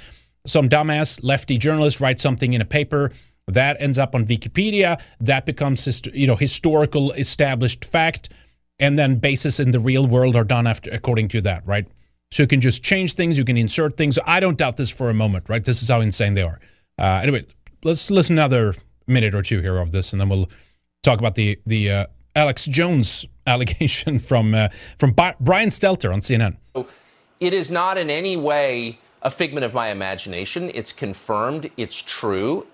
some 0.47 0.69
dumbass 0.69 1.21
lefty 1.23 1.57
journalist 1.57 2.01
writes 2.01 2.23
something 2.23 2.53
in 2.53 2.61
a 2.61 2.65
paper 2.65 3.13
that 3.49 3.77
ends 3.81 3.99
up 3.99 4.15
on 4.15 4.27
Wikipedia, 4.27 5.01
that 5.21 5.47
becomes 5.47 6.03
you 6.13 6.27
know 6.27 6.37
historical 6.37 7.13
established 7.13 7.85
fact, 7.85 8.29
and 8.79 8.99
then 8.99 9.17
bases 9.17 9.61
in 9.61 9.71
the 9.71 9.81
real 9.81 10.07
world 10.07 10.37
are 10.37 10.45
done 10.45 10.67
after 10.67 10.91
according 10.91 11.29
to 11.29 11.41
that, 11.43 11.67
right? 11.67 11.87
So 12.31 12.43
you 12.43 12.47
can 12.47 12.61
just 12.61 12.83
change 12.83 13.15
things, 13.15 13.37
you 13.37 13.45
can 13.45 13.57
insert 13.57 13.97
things. 13.97 14.19
I 14.25 14.41
don't 14.41 14.57
doubt 14.57 14.79
this 14.79 14.91
for 14.91 15.11
a 15.11 15.15
moment, 15.15 15.49
right? 15.49 15.65
This 15.65 15.83
is 15.83 15.89
how 15.89 16.01
insane 16.01 16.35
they 16.35 16.43
are. 16.43 16.61
Uh, 16.99 17.21
anyway, 17.23 17.45
let's 17.85 18.11
listen 18.11 18.39
another 18.39 18.75
minute 19.07 19.35
or 19.35 19.43
two 19.43 19.61
here 19.61 19.79
of 19.79 19.93
this, 19.93 20.13
and 20.13 20.21
then 20.21 20.29
we'll 20.29 20.49
talk 21.03 21.19
about 21.19 21.35
the 21.35 21.59
the 21.67 21.91
uh, 21.91 22.07
Alex 22.35 22.67
Jones 22.67 23.27
allegation 23.47 24.19
from 24.19 24.55
uh, 24.55 24.69
from 24.99 25.13
Brian 25.13 25.69
Stelter 25.69 26.13
on 26.13 26.21
CNN. 26.21 26.57
It 27.41 27.53
is 27.53 27.73
not 27.73 27.99
in 27.99 28.09
any 28.09 28.37
way 28.37 28.99
a 29.23 29.31
figment 29.31 29.65
of 29.65 29.75
my 29.75 29.89
imagination. 29.89 30.71
It's 30.75 30.93
confirmed. 30.93 31.71
It's 31.77 31.97
true. 31.97 32.67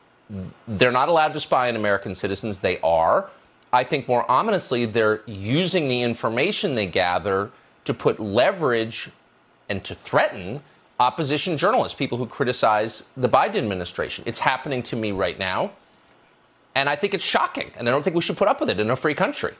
They're 0.67 0.93
not 0.93 1.09
allowed 1.09 1.33
to 1.35 1.41
spy 1.41 1.69
on 1.69 1.77
American 1.77 2.15
citizens. 2.15 2.61
They 2.61 2.79
are. 2.81 3.31
I 3.73 3.85
think 3.85 4.09
more 4.09 4.29
ominously, 4.31 4.87
they're 4.87 5.23
using 5.27 5.89
the 5.89 6.03
information 6.03 6.75
they 6.75 6.87
gather 6.87 7.51
to 7.85 7.95
put 7.95 8.21
leverage 8.21 9.11
and 9.69 9.85
to 9.85 9.95
threaten 9.95 10.63
opposition 11.01 11.57
journalists, 11.57 11.97
people 11.97 12.19
who 12.19 12.27
criticize 12.27 13.05
the 13.17 13.29
Biden 13.29 13.57
administration. 13.57 14.25
It's 14.27 14.41
happening 14.41 14.83
to 14.85 14.97
me 14.97 15.13
right 15.13 15.39
now. 15.39 15.71
And 16.75 16.89
I 16.89 16.97
think 16.97 17.15
it's 17.15 17.25
shocking. 17.25 17.71
And 17.77 17.89
I 17.89 17.93
don't 17.93 18.03
think 18.03 18.17
we 18.17 18.23
should 18.23 18.37
put 18.37 18.49
up 18.49 18.61
with 18.61 18.71
it 18.71 18.81
in 18.81 18.91
a 18.91 18.97
free 18.97 19.15
country. 19.15 19.55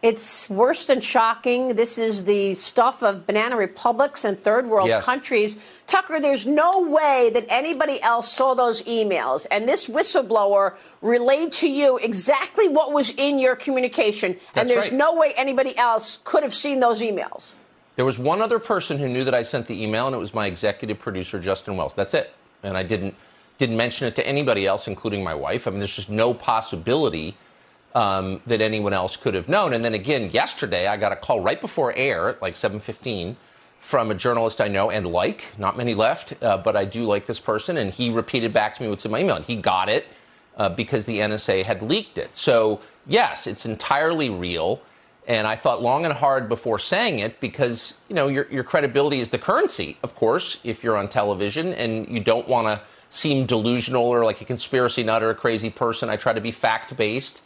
It's 0.00 0.48
worse 0.48 0.86
than 0.86 1.00
shocking. 1.00 1.74
This 1.74 1.98
is 1.98 2.22
the 2.22 2.54
stuff 2.54 3.02
of 3.02 3.26
banana 3.26 3.56
republics 3.56 4.24
and 4.24 4.38
third 4.38 4.68
world 4.68 4.88
yes. 4.88 5.04
countries. 5.04 5.56
Tucker, 5.88 6.20
there's 6.20 6.46
no 6.46 6.82
way 6.82 7.30
that 7.34 7.46
anybody 7.48 8.00
else 8.00 8.32
saw 8.32 8.54
those 8.54 8.84
emails. 8.84 9.46
And 9.50 9.68
this 9.68 9.88
whistleblower 9.88 10.76
relayed 11.02 11.52
to 11.54 11.68
you 11.68 11.98
exactly 11.98 12.68
what 12.68 12.92
was 12.92 13.10
in 13.16 13.40
your 13.40 13.56
communication. 13.56 14.34
That's 14.34 14.56
and 14.56 14.70
there's 14.70 14.90
right. 14.90 14.98
no 14.98 15.14
way 15.14 15.32
anybody 15.36 15.76
else 15.76 16.20
could 16.22 16.44
have 16.44 16.54
seen 16.54 16.78
those 16.78 17.02
emails. 17.02 17.56
There 17.96 18.04
was 18.04 18.20
one 18.20 18.40
other 18.40 18.60
person 18.60 18.98
who 18.98 19.08
knew 19.08 19.24
that 19.24 19.34
I 19.34 19.42
sent 19.42 19.66
the 19.66 19.82
email, 19.82 20.06
and 20.06 20.14
it 20.14 20.20
was 20.20 20.32
my 20.32 20.46
executive 20.46 21.00
producer, 21.00 21.40
Justin 21.40 21.76
Wells. 21.76 21.96
That's 21.96 22.14
it. 22.14 22.32
And 22.62 22.76
I 22.76 22.84
didn't 22.84 23.16
didn't 23.58 23.76
mention 23.76 24.06
it 24.06 24.14
to 24.14 24.24
anybody 24.24 24.66
else, 24.66 24.86
including 24.86 25.24
my 25.24 25.34
wife. 25.34 25.66
I 25.66 25.70
mean, 25.70 25.80
there's 25.80 25.94
just 25.94 26.10
no 26.10 26.32
possibility 26.32 27.36
um, 27.98 28.40
that 28.46 28.60
anyone 28.60 28.92
else 28.92 29.16
could 29.16 29.34
have 29.34 29.48
known. 29.48 29.72
And 29.72 29.84
then 29.84 29.92
again, 29.92 30.30
yesterday, 30.30 30.86
I 30.86 30.96
got 30.96 31.10
a 31.10 31.16
call 31.16 31.40
right 31.40 31.60
before 31.60 31.92
air 31.96 32.28
at 32.28 32.40
like 32.40 32.54
7:15 32.54 33.34
from 33.80 34.12
a 34.12 34.14
journalist 34.14 34.60
I 34.60 34.68
know 34.68 34.88
and 34.90 35.04
like. 35.08 35.44
Not 35.58 35.76
many 35.76 35.94
left, 35.94 36.40
uh, 36.40 36.58
but 36.58 36.76
I 36.76 36.84
do 36.84 37.04
like 37.04 37.26
this 37.26 37.40
person. 37.40 37.76
And 37.76 37.92
he 37.92 38.10
repeated 38.10 38.52
back 38.52 38.76
to 38.76 38.82
me 38.82 38.88
what's 38.88 39.04
in 39.04 39.10
my 39.10 39.20
email. 39.20 39.34
And 39.34 39.44
he 39.44 39.56
got 39.56 39.88
it 39.88 40.06
uh, 40.56 40.68
because 40.68 41.06
the 41.06 41.18
NSA 41.18 41.66
had 41.66 41.82
leaked 41.82 42.18
it. 42.18 42.36
So, 42.36 42.80
yes, 43.08 43.48
it's 43.48 43.66
entirely 43.66 44.30
real. 44.30 44.80
And 45.26 45.48
I 45.48 45.56
thought 45.56 45.82
long 45.82 46.04
and 46.04 46.14
hard 46.14 46.48
before 46.48 46.78
saying 46.78 47.18
it 47.18 47.40
because, 47.40 47.98
you 48.08 48.14
know, 48.14 48.28
your, 48.28 48.46
your 48.48 48.64
credibility 48.64 49.18
is 49.18 49.30
the 49.30 49.38
currency, 49.38 49.98
of 50.04 50.14
course, 50.14 50.58
if 50.62 50.84
you're 50.84 50.96
on 50.96 51.08
television 51.08 51.74
and 51.74 52.08
you 52.08 52.20
don't 52.20 52.48
want 52.48 52.68
to 52.68 52.80
seem 53.10 53.44
delusional 53.44 54.04
or 54.04 54.24
like 54.24 54.40
a 54.40 54.44
conspiracy 54.44 55.02
nut 55.02 55.22
or 55.22 55.30
a 55.30 55.34
crazy 55.34 55.70
person. 55.70 56.08
I 56.08 56.16
try 56.16 56.32
to 56.32 56.40
be 56.40 56.52
fact 56.52 56.96
based, 56.96 57.42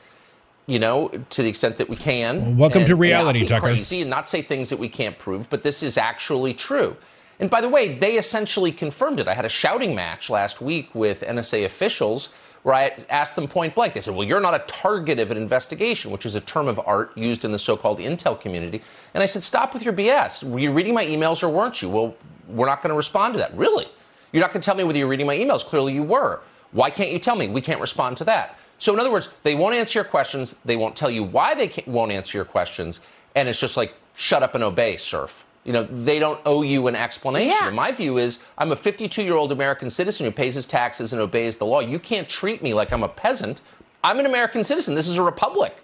you 0.67 0.79
know, 0.79 1.09
to 1.31 1.43
the 1.43 1.49
extent 1.49 1.79
that 1.79 1.89
we 1.89 1.97
can. 1.97 2.41
Well, 2.41 2.55
welcome 2.55 2.83
and, 2.83 2.89
to 2.89 2.97
reality, 2.97 3.41
and 3.41 3.49
Tucker. 3.49 3.67
Crazy 3.67 4.01
and 4.01 4.11
not 4.11 4.29
say 4.29 4.43
things 4.43 4.69
that 4.71 4.79
we 4.79 4.89
can't 4.89 5.19
prove, 5.19 5.51
but 5.51 5.63
this 5.63 5.83
is 5.83 5.99
actually 5.99 6.55
true. 6.55 6.97
And 7.41 7.51
by 7.51 7.61
the 7.61 7.69
way, 7.69 7.99
they 7.99 8.17
essentially 8.17 8.71
confirmed 8.71 9.19
it. 9.19 9.27
I 9.27 9.35
had 9.35 9.45
a 9.45 9.49
shouting 9.49 9.95
match 9.95 10.31
last 10.31 10.61
week 10.61 10.95
with 10.95 11.23
NSA 11.23 11.65
officials 11.65 12.29
where 12.63 12.75
I 12.75 12.93
asked 13.11 13.35
them 13.35 13.49
point 13.49 13.75
blank. 13.75 13.95
They 13.95 14.01
said, 14.01 14.15
Well, 14.15 14.27
you're 14.27 14.41
not 14.41 14.55
a 14.55 14.61
target 14.69 15.19
of 15.19 15.33
an 15.33 15.37
investigation, 15.37 16.13
which 16.13 16.25
is 16.25 16.37
a 16.37 16.41
term 16.41 16.69
of 16.69 16.81
art 16.87 17.17
used 17.17 17.45
in 17.45 17.51
the 17.51 17.59
so 17.59 17.77
called 17.77 17.99
intel 17.99 18.41
community. 18.41 18.83
And 19.15 19.23
I 19.23 19.27
said, 19.27 19.43
Stop 19.43 19.75
with 19.75 19.85
your 19.85 19.93
BS. 19.93 20.45
Were 20.45 20.61
you 20.61 20.73
reading 20.73 20.95
my 20.95 21.05
emails 21.05 21.43
or 21.43 21.49
weren't 21.49 21.83
you? 21.83 21.89
Well, 21.89 22.15
we're 22.49 22.67
not 22.67 22.83
going 22.83 22.91
to 22.91 22.97
respond 22.97 23.35
to 23.35 23.39
that. 23.39 23.57
Really? 23.57 23.89
You're 24.33 24.43
not 24.43 24.53
going 24.53 24.61
to 24.61 24.65
tell 24.65 24.77
me 24.77 24.85
whether 24.85 24.99
you're 24.99 25.09
reading 25.09 25.27
my 25.27 25.37
emails. 25.37 25.65
Clearly 25.65 25.93
you 25.93 26.03
were. 26.05 26.41
Why 26.71 26.91
can't 26.91 27.11
you 27.11 27.19
tell 27.19 27.37
me? 27.37 27.49
We 27.49 27.61
can't 27.61 27.81
respond 27.81 28.17
to 28.19 28.25
that. 28.25 28.59
So, 28.83 28.93
in 28.93 28.99
other 28.99 29.13
words, 29.13 29.29
they 29.45 29.55
won't 29.55 29.77
answer 29.77 30.01
your 30.01 30.05
questions. 30.05 30.57
They 30.65 30.75
won't 30.75 30.97
tell 30.97 31.09
you 31.09 31.23
why 31.23 31.55
they 31.55 31.71
won't 31.87 32.11
answer 32.11 32.37
your 32.37 32.45
questions. 32.45 32.99
And 33.37 33.49
it's 33.49 33.61
just 33.61 33.77
like, 33.77 33.95
shut 34.15 34.43
up 34.43 34.57
and 34.57 34.65
obey, 34.65 34.97
surf. 34.97 35.47
You 35.63 35.73
know, 35.73 35.85
they 35.85 36.19
don't 36.19 36.41
owe 36.45 36.63
you 36.63 36.89
an 36.89 36.97
explanation. 36.97 37.57
Yeah. 37.63 37.71
My 37.71 37.93
view 37.93 38.19
is 38.19 38.41
I'm 38.59 38.73
a 38.73 38.77
52 38.77 39.23
year 39.23 39.35
old 39.35 39.53
American 39.53 39.89
citizen 39.89 40.27
who 40.27 40.33
pays 40.33 40.57
his 40.57 40.67
taxes 40.67 41.13
and 41.13 41.23
obeys 41.23 41.59
the 41.59 41.65
law. 41.65 41.79
You 41.79 42.01
can't 42.01 42.29
treat 42.29 42.61
me 42.61 42.75
like 42.75 42.93
I'm 42.93 43.05
a 43.05 43.09
peasant. 43.09 43.61
I'm 44.03 44.19
an 44.19 44.27
American 44.27 44.65
citizen. 44.65 44.97
This 44.97 45.07
is 45.07 45.17
a 45.17 45.23
republic. 45.23 45.77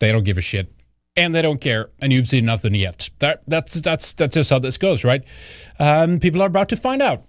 They 0.00 0.10
don't 0.10 0.24
give 0.24 0.36
a 0.36 0.40
shit. 0.42 0.74
And 1.14 1.32
they 1.32 1.42
don't 1.42 1.60
care, 1.60 1.90
and 2.00 2.12
you've 2.12 2.26
seen 2.26 2.46
nothing 2.46 2.74
yet. 2.74 3.10
That 3.20 3.42
that's 3.46 3.74
that's 3.74 4.12
that's 4.14 4.34
just 4.34 4.50
how 4.50 4.58
this 4.58 4.76
goes, 4.76 5.04
right? 5.04 5.22
Um, 5.78 6.18
people 6.18 6.42
are 6.42 6.46
about 6.46 6.68
to 6.70 6.76
find 6.76 7.00
out 7.00 7.26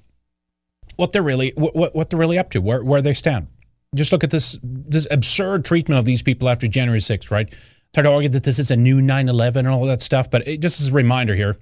what 0.95 1.11
they're 1.11 1.21
really 1.21 1.53
what, 1.55 1.93
what 1.93 2.09
they're 2.09 2.19
really 2.19 2.39
up 2.39 2.49
to, 2.51 2.59
where 2.59 2.83
where 2.83 3.03
they 3.03 3.13
stand. 3.13 3.49
Just 3.95 4.11
look 4.11 4.23
at 4.23 4.29
this 4.29 4.57
this 4.63 5.05
absurd 5.11 5.65
treatment 5.65 5.99
of 5.99 6.05
these 6.05 6.21
people 6.21 6.47
after 6.47 6.67
January 6.67 7.01
6th, 7.01 7.29
right? 7.29 7.53
Try 7.93 8.03
to 8.03 8.11
argue 8.11 8.29
that 8.29 8.43
this 8.43 8.57
is 8.57 8.71
a 8.71 8.77
new 8.77 9.01
9/11 9.01 9.57
and 9.57 9.67
all 9.67 9.85
that 9.85 10.01
stuff, 10.01 10.29
but 10.29 10.47
it, 10.47 10.61
just 10.61 10.79
as 10.79 10.87
a 10.87 10.93
reminder 10.93 11.35
here, 11.35 11.57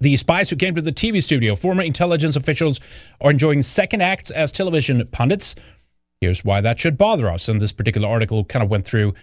the 0.00 0.16
spies 0.16 0.50
who 0.50 0.56
came 0.56 0.74
to 0.74 0.82
the 0.82 0.92
TV 0.92 1.22
studio, 1.22 1.54
former 1.54 1.82
intelligence 1.82 2.36
officials, 2.36 2.80
are 3.20 3.30
enjoying 3.30 3.62
second 3.62 4.02
acts 4.02 4.30
as 4.30 4.52
television 4.52 5.06
pundits. 5.08 5.54
Here's 6.20 6.44
why 6.44 6.60
that 6.60 6.80
should 6.80 6.96
bother 6.96 7.30
us. 7.30 7.48
And 7.48 7.60
this 7.60 7.72
particular 7.72 8.08
article 8.08 8.44
kind 8.44 8.62
of 8.62 8.70
went 8.70 8.86
through 8.86 9.14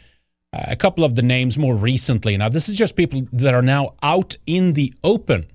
uh, 0.51 0.65
a 0.67 0.75
couple 0.75 1.03
of 1.03 1.15
the 1.15 1.21
names 1.21 1.57
more 1.57 1.75
recently. 1.75 2.37
Now, 2.37 2.49
this 2.49 2.69
is 2.69 2.75
just 2.75 2.95
people 2.95 3.23
that 3.33 3.53
are 3.53 3.61
now 3.61 3.95
out 4.03 4.37
in 4.45 4.73
the 4.73 4.93
open 5.03 5.47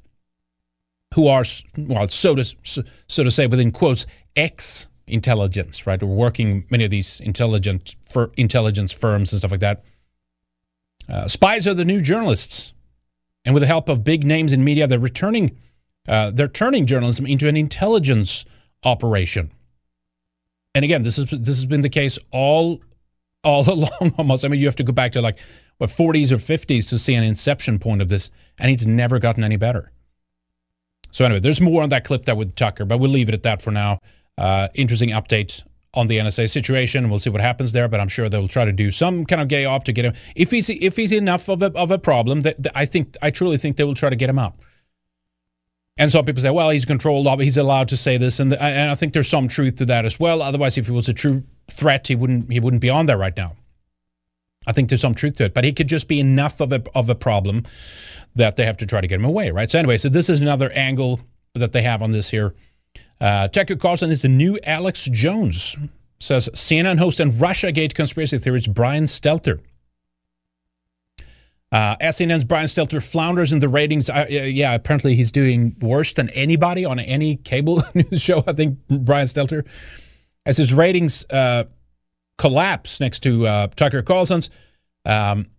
who 1.14 1.26
are, 1.26 1.44
well, 1.76 2.08
so 2.08 2.34
to, 2.34 2.44
so 2.64 3.24
to 3.24 3.30
say, 3.30 3.46
within 3.46 3.70
quotes, 3.70 4.06
ex 4.36 4.88
intelligence, 5.08 5.86
right? 5.86 6.02
Or 6.02 6.06
working 6.06 6.64
many 6.70 6.84
of 6.84 6.90
these 6.90 7.20
intelligent 7.20 7.94
for 8.10 8.30
intelligence 8.36 8.92
firms 8.92 9.32
and 9.32 9.40
stuff 9.40 9.50
like 9.50 9.60
that. 9.60 9.84
Uh, 11.08 11.26
spies 11.26 11.66
are 11.66 11.74
the 11.74 11.84
new 11.84 12.00
journalists. 12.00 12.72
And 13.44 13.54
with 13.54 13.62
the 13.62 13.66
help 13.66 13.88
of 13.88 14.04
big 14.04 14.24
names 14.24 14.52
in 14.52 14.62
media, 14.62 14.86
they're 14.86 14.98
returning, 14.98 15.56
uh, 16.06 16.30
they're 16.30 16.48
turning 16.48 16.86
journalism 16.86 17.26
into 17.26 17.48
an 17.48 17.56
intelligence 17.56 18.44
operation. 18.84 19.50
And 20.74 20.84
again, 20.84 21.02
this 21.02 21.18
is 21.18 21.30
this 21.30 21.56
has 21.56 21.64
been 21.64 21.80
the 21.80 21.88
case 21.88 22.18
all 22.30 22.82
all 23.42 23.68
along 23.72 24.14
almost. 24.18 24.44
I 24.44 24.48
mean, 24.48 24.60
you 24.60 24.66
have 24.66 24.76
to 24.76 24.84
go 24.84 24.92
back 24.92 25.12
to 25.12 25.22
like 25.22 25.38
what 25.78 25.90
40s 25.90 26.32
or 26.32 26.36
50s 26.36 26.88
to 26.90 26.98
see 26.98 27.14
an 27.14 27.24
inception 27.24 27.78
point 27.78 28.02
of 28.02 28.08
this, 28.08 28.30
and 28.58 28.70
it's 28.70 28.84
never 28.84 29.18
gotten 29.18 29.44
any 29.44 29.56
better. 29.56 29.92
So 31.10 31.24
anyway, 31.24 31.40
there's 31.40 31.60
more 31.60 31.82
on 31.82 31.88
that 31.88 32.04
clip 32.04 32.26
that 32.26 32.36
with 32.36 32.54
Tucker, 32.54 32.84
but 32.84 32.98
we'll 32.98 33.10
leave 33.10 33.28
it 33.28 33.34
at 33.34 33.42
that 33.44 33.62
for 33.62 33.70
now. 33.70 34.00
Uh, 34.38 34.68
interesting 34.74 35.10
update 35.10 35.62
on 35.94 36.06
the 36.06 36.18
NSA 36.18 36.48
situation. 36.48 37.10
We'll 37.10 37.18
see 37.18 37.30
what 37.30 37.40
happens 37.40 37.72
there, 37.72 37.88
but 37.88 37.98
I'm 37.98 38.08
sure 38.08 38.28
they'll 38.28 38.48
try 38.48 38.64
to 38.64 38.72
do 38.72 38.92
some 38.92 39.26
kind 39.26 39.42
of 39.42 39.48
gay 39.48 39.64
op 39.64 39.84
to 39.84 39.92
get 39.92 40.04
him. 40.04 40.14
If 40.36 40.50
he's 40.50 40.70
if 40.70 40.96
he's 40.96 41.12
enough 41.12 41.48
of 41.48 41.60
a 41.62 41.72
of 41.76 41.90
a 41.90 41.98
problem, 41.98 42.42
that, 42.42 42.62
that 42.62 42.72
I 42.74 42.84
think 42.84 43.16
I 43.20 43.30
truly 43.30 43.58
think 43.58 43.76
they 43.76 43.84
will 43.84 43.94
try 43.94 44.10
to 44.10 44.16
get 44.16 44.30
him 44.30 44.38
out. 44.38 44.54
And 45.98 46.12
some 46.12 46.24
people 46.24 46.40
say, 46.40 46.50
well, 46.50 46.70
he's 46.70 46.84
controlled, 46.84 47.24
but 47.24 47.40
he's 47.40 47.56
allowed 47.56 47.88
to 47.88 47.96
say 47.96 48.16
this, 48.16 48.38
and, 48.38 48.52
the, 48.52 48.62
and 48.62 48.88
I 48.88 48.94
think 48.94 49.14
there's 49.14 49.28
some 49.28 49.48
truth 49.48 49.76
to 49.76 49.84
that 49.86 50.04
as 50.04 50.20
well. 50.20 50.42
Otherwise, 50.42 50.78
if 50.78 50.86
he 50.86 50.92
was 50.92 51.08
a 51.08 51.12
true 51.12 51.42
threat, 51.68 52.06
he 52.06 52.14
wouldn't 52.14 52.52
he 52.52 52.60
wouldn't 52.60 52.80
be 52.80 52.90
on 52.90 53.06
there 53.06 53.18
right 53.18 53.36
now. 53.36 53.56
I 54.66 54.72
think 54.72 54.90
there's 54.90 55.00
some 55.00 55.14
truth 55.14 55.38
to 55.38 55.46
it, 55.46 55.54
but 55.54 55.64
he 55.64 55.72
could 55.72 55.88
just 55.88 56.06
be 56.06 56.20
enough 56.20 56.60
of 56.60 56.72
a 56.72 56.82
of 56.94 57.10
a 57.10 57.16
problem 57.16 57.64
that 58.36 58.54
they 58.54 58.64
have 58.64 58.76
to 58.76 58.86
try 58.86 59.00
to 59.00 59.08
get 59.08 59.16
him 59.16 59.24
away, 59.24 59.50
right? 59.50 59.68
So 59.68 59.78
anyway, 59.80 59.98
so 59.98 60.08
this 60.08 60.30
is 60.30 60.38
another 60.38 60.70
angle 60.72 61.20
that 61.54 61.72
they 61.72 61.82
have 61.82 62.02
on 62.02 62.12
this 62.12 62.28
here. 62.28 62.54
Uh, 63.20 63.48
Tucker 63.48 63.76
Carlson 63.76 64.10
is 64.10 64.22
the 64.22 64.28
new 64.28 64.58
Alex 64.62 65.08
Jones, 65.10 65.76
says 66.20 66.48
CNN 66.54 66.98
host 66.98 67.20
and 67.20 67.32
Russiagate 67.32 67.94
conspiracy 67.94 68.38
theorist 68.38 68.72
Brian 68.72 69.04
Stelter. 69.04 69.60
Uh, 71.70 71.96
CNN's 71.96 72.44
Brian 72.44 72.66
Stelter 72.66 73.02
flounders 73.02 73.52
in 73.52 73.58
the 73.58 73.68
ratings. 73.68 74.08
Uh, 74.08 74.26
yeah, 74.28 74.72
apparently 74.74 75.14
he's 75.14 75.30
doing 75.30 75.76
worse 75.80 76.14
than 76.14 76.30
anybody 76.30 76.84
on 76.84 76.98
any 76.98 77.36
cable 77.36 77.82
news 77.94 78.22
show. 78.22 78.42
I 78.46 78.52
think 78.54 78.78
Brian 78.88 79.26
Stelter, 79.26 79.66
as 80.46 80.56
his 80.56 80.72
ratings 80.72 81.26
uh, 81.28 81.64
collapse 82.38 83.00
next 83.00 83.22
to 83.24 83.46
uh, 83.46 83.66
Tucker 83.76 84.02
Carlson's, 84.02 84.48
um, 85.04 85.50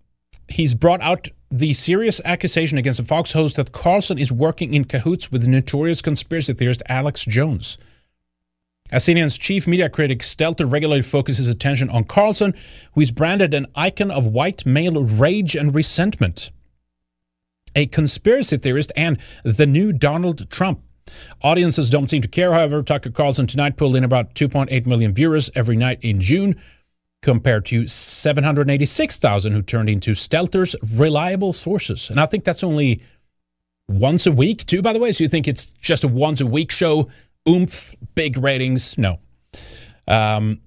he's 0.47 0.73
brought 0.73 1.01
out 1.01 1.27
the 1.51 1.73
serious 1.73 2.21
accusation 2.25 2.77
against 2.77 2.99
the 2.99 3.05
Fox 3.05 3.31
host 3.31 3.55
that 3.55 3.71
Carlson 3.71 4.19
is 4.19 4.31
working 4.31 4.73
in 4.73 4.85
cahoots 4.85 5.31
with 5.31 5.47
notorious 5.47 6.01
conspiracy 6.01 6.53
theorist 6.53 6.83
Alex 6.87 7.25
Jones. 7.25 7.77
As 8.91 9.05
CNN's 9.05 9.37
chief 9.37 9.67
media 9.67 9.89
critic, 9.89 10.19
Stelter 10.19 10.71
regularly 10.71 11.03
focuses 11.03 11.47
attention 11.47 11.89
on 11.89 12.05
Carlson, 12.05 12.55
who 12.93 13.01
is 13.01 13.11
branded 13.11 13.53
an 13.53 13.67
icon 13.75 14.09
of 14.09 14.27
white 14.27 14.65
male 14.65 15.03
rage 15.03 15.55
and 15.55 15.73
resentment, 15.75 16.49
a 17.75 17.85
conspiracy 17.85 18.57
theorist, 18.57 18.91
and 18.95 19.17
the 19.43 19.67
new 19.67 19.93
Donald 19.93 20.49
Trump. 20.49 20.81
Audiences 21.41 21.89
don't 21.89 22.09
seem 22.09 22.21
to 22.21 22.27
care, 22.27 22.53
however. 22.53 22.83
Tucker 22.83 23.11
Carlson 23.11 23.47
tonight 23.47 23.77
pulled 23.77 23.95
in 23.95 24.03
about 24.03 24.35
2.8 24.35 24.85
million 24.85 25.13
viewers 25.13 25.49
every 25.55 25.75
night 25.75 25.99
in 26.01 26.19
June, 26.19 26.59
compared 27.21 27.65
to 27.65 27.87
786,000 27.87 29.51
who 29.51 29.61
turned 29.61 29.89
into 29.89 30.11
Stelter's 30.11 30.75
reliable 30.95 31.53
sources. 31.53 32.09
And 32.09 32.19
I 32.19 32.25
think 32.25 32.43
that's 32.43 32.63
only 32.63 33.01
once 33.87 34.25
a 34.25 34.31
week, 34.31 34.65
too, 34.65 34.81
by 34.81 34.93
the 34.93 34.99
way. 34.99 35.11
So 35.11 35.23
you 35.23 35.29
think 35.29 35.47
it's 35.47 35.65
just 35.65 36.03
a 36.03 36.07
once 36.07 36.39
a 36.39 36.45
week 36.45 36.71
show, 36.71 37.09
oomph, 37.47 37.95
big 38.15 38.37
ratings? 38.37 38.97
No. 38.97 39.19
Um, 40.07 40.61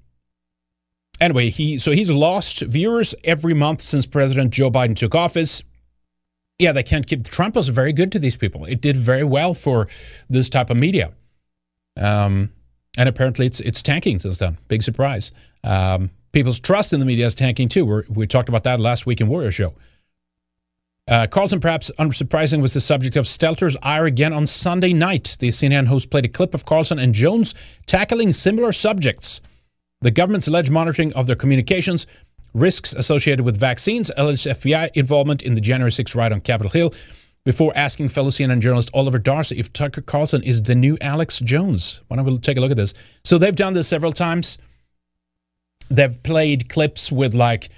anyway, 1.21 1.51
he 1.51 1.79
so 1.79 1.93
he's 1.93 2.11
lost 2.11 2.61
viewers 2.61 3.15
every 3.25 3.55
month 3.55 3.81
since 3.81 4.05
President 4.07 4.53
Joe 4.53 4.71
Biden 4.71 4.97
took 4.97 5.15
office. 5.15 5.63
Yeah, 6.59 6.73
they 6.73 6.83
can't 6.83 7.07
keep. 7.07 7.25
Trump 7.25 7.57
was 7.57 7.69
very 7.69 7.93
good 7.93 8.13
to 8.13 8.19
these 8.19 8.37
people. 8.37 8.67
It 8.67 8.81
did 8.81 8.97
very 8.97 9.25
well 9.25 9.55
for 9.55 9.89
this 10.29 10.49
type 10.49 10.71
of 10.71 10.77
media. 10.77 11.13
Um, 12.01 12.53
and 12.97 13.09
apparently 13.09 13.47
it's 13.47 13.61
it's 13.61 13.83
tanking 13.83 14.19
since 14.19 14.39
then. 14.39 14.59
Big 14.69 14.83
surprise. 14.83 15.33
Um, 15.65 16.11
people's 16.33 16.59
trust 16.59 16.93
in 16.93 17.01
the 17.01 17.07
media 17.07 17.27
is 17.27 17.35
tanking 17.35 17.69
too. 17.69 17.85
We're, 17.87 18.05
we 18.09 18.27
talked 18.27 18.49
about 18.49 18.65
that 18.65 18.81
last 18.81 19.07
week 19.07 19.21
in 19.21 19.29
Warrior 19.29 19.51
Show. 19.51 19.75
Uh, 21.09 21.27
Carlson, 21.27 21.61
perhaps 21.61 21.91
unsurprising, 21.99 22.63
was 22.63 22.75
the 22.75 22.81
subject 22.81 23.17
of 23.17 23.27
Stelter's 23.27 23.77
ire 23.83 24.07
again 24.07 24.33
on 24.33 24.47
Sunday 24.47 24.93
night. 24.93 25.37
The 25.41 25.49
CNN 25.49 25.89
host 25.89 26.11
played 26.11 26.25
a 26.25 26.29
clip 26.29 26.55
of 26.55 26.65
Carlson 26.65 26.99
and 26.99 27.13
Jones 27.13 27.55
tackling 27.87 28.33
similar 28.33 28.73
subjects. 28.73 29.41
The 30.01 30.13
government's 30.13 30.49
alleged 30.49 30.71
monitoring 30.71 31.13
of 31.15 31.27
their 31.27 31.37
communications, 31.37 32.07
risks 32.55 32.93
associated 32.93 33.45
with 33.45 33.59
vaccines, 33.59 34.11
alleged 34.17 34.47
FBI 34.47 34.91
involvement 34.95 35.43
in 35.43 35.55
the 35.55 35.61
January 35.61 35.93
6 35.93 36.15
riot 36.15 36.33
on 36.33 36.41
Capitol 36.41 36.71
Hill, 36.71 36.95
before 37.45 37.73
asking 37.75 38.09
fellow 38.09 38.31
CNN 38.31 38.61
journalist 38.61 38.91
Oliver 38.95 39.19
Darcy 39.19 39.59
if 39.59 39.73
Tucker 39.73 40.01
Carlson 40.01 40.43
is 40.45 40.63
the 40.63 40.77
new 40.77 40.97
Alex 41.01 41.41
Jones. 41.41 42.01
Why 42.07 42.17
don't 42.17 42.27
we 42.27 42.39
take 42.39 42.57
a 42.57 42.61
look 42.61 42.71
at 42.71 42.77
this? 42.77 42.95
So 43.25 43.39
they've 43.39 43.57
done 43.57 43.75
this 43.75 43.89
several 43.89 44.13
times 44.13 44.59
they've 45.97 46.23
played 46.23 46.69
clips 46.69 47.13
with 47.13 47.35
like 47.35 47.69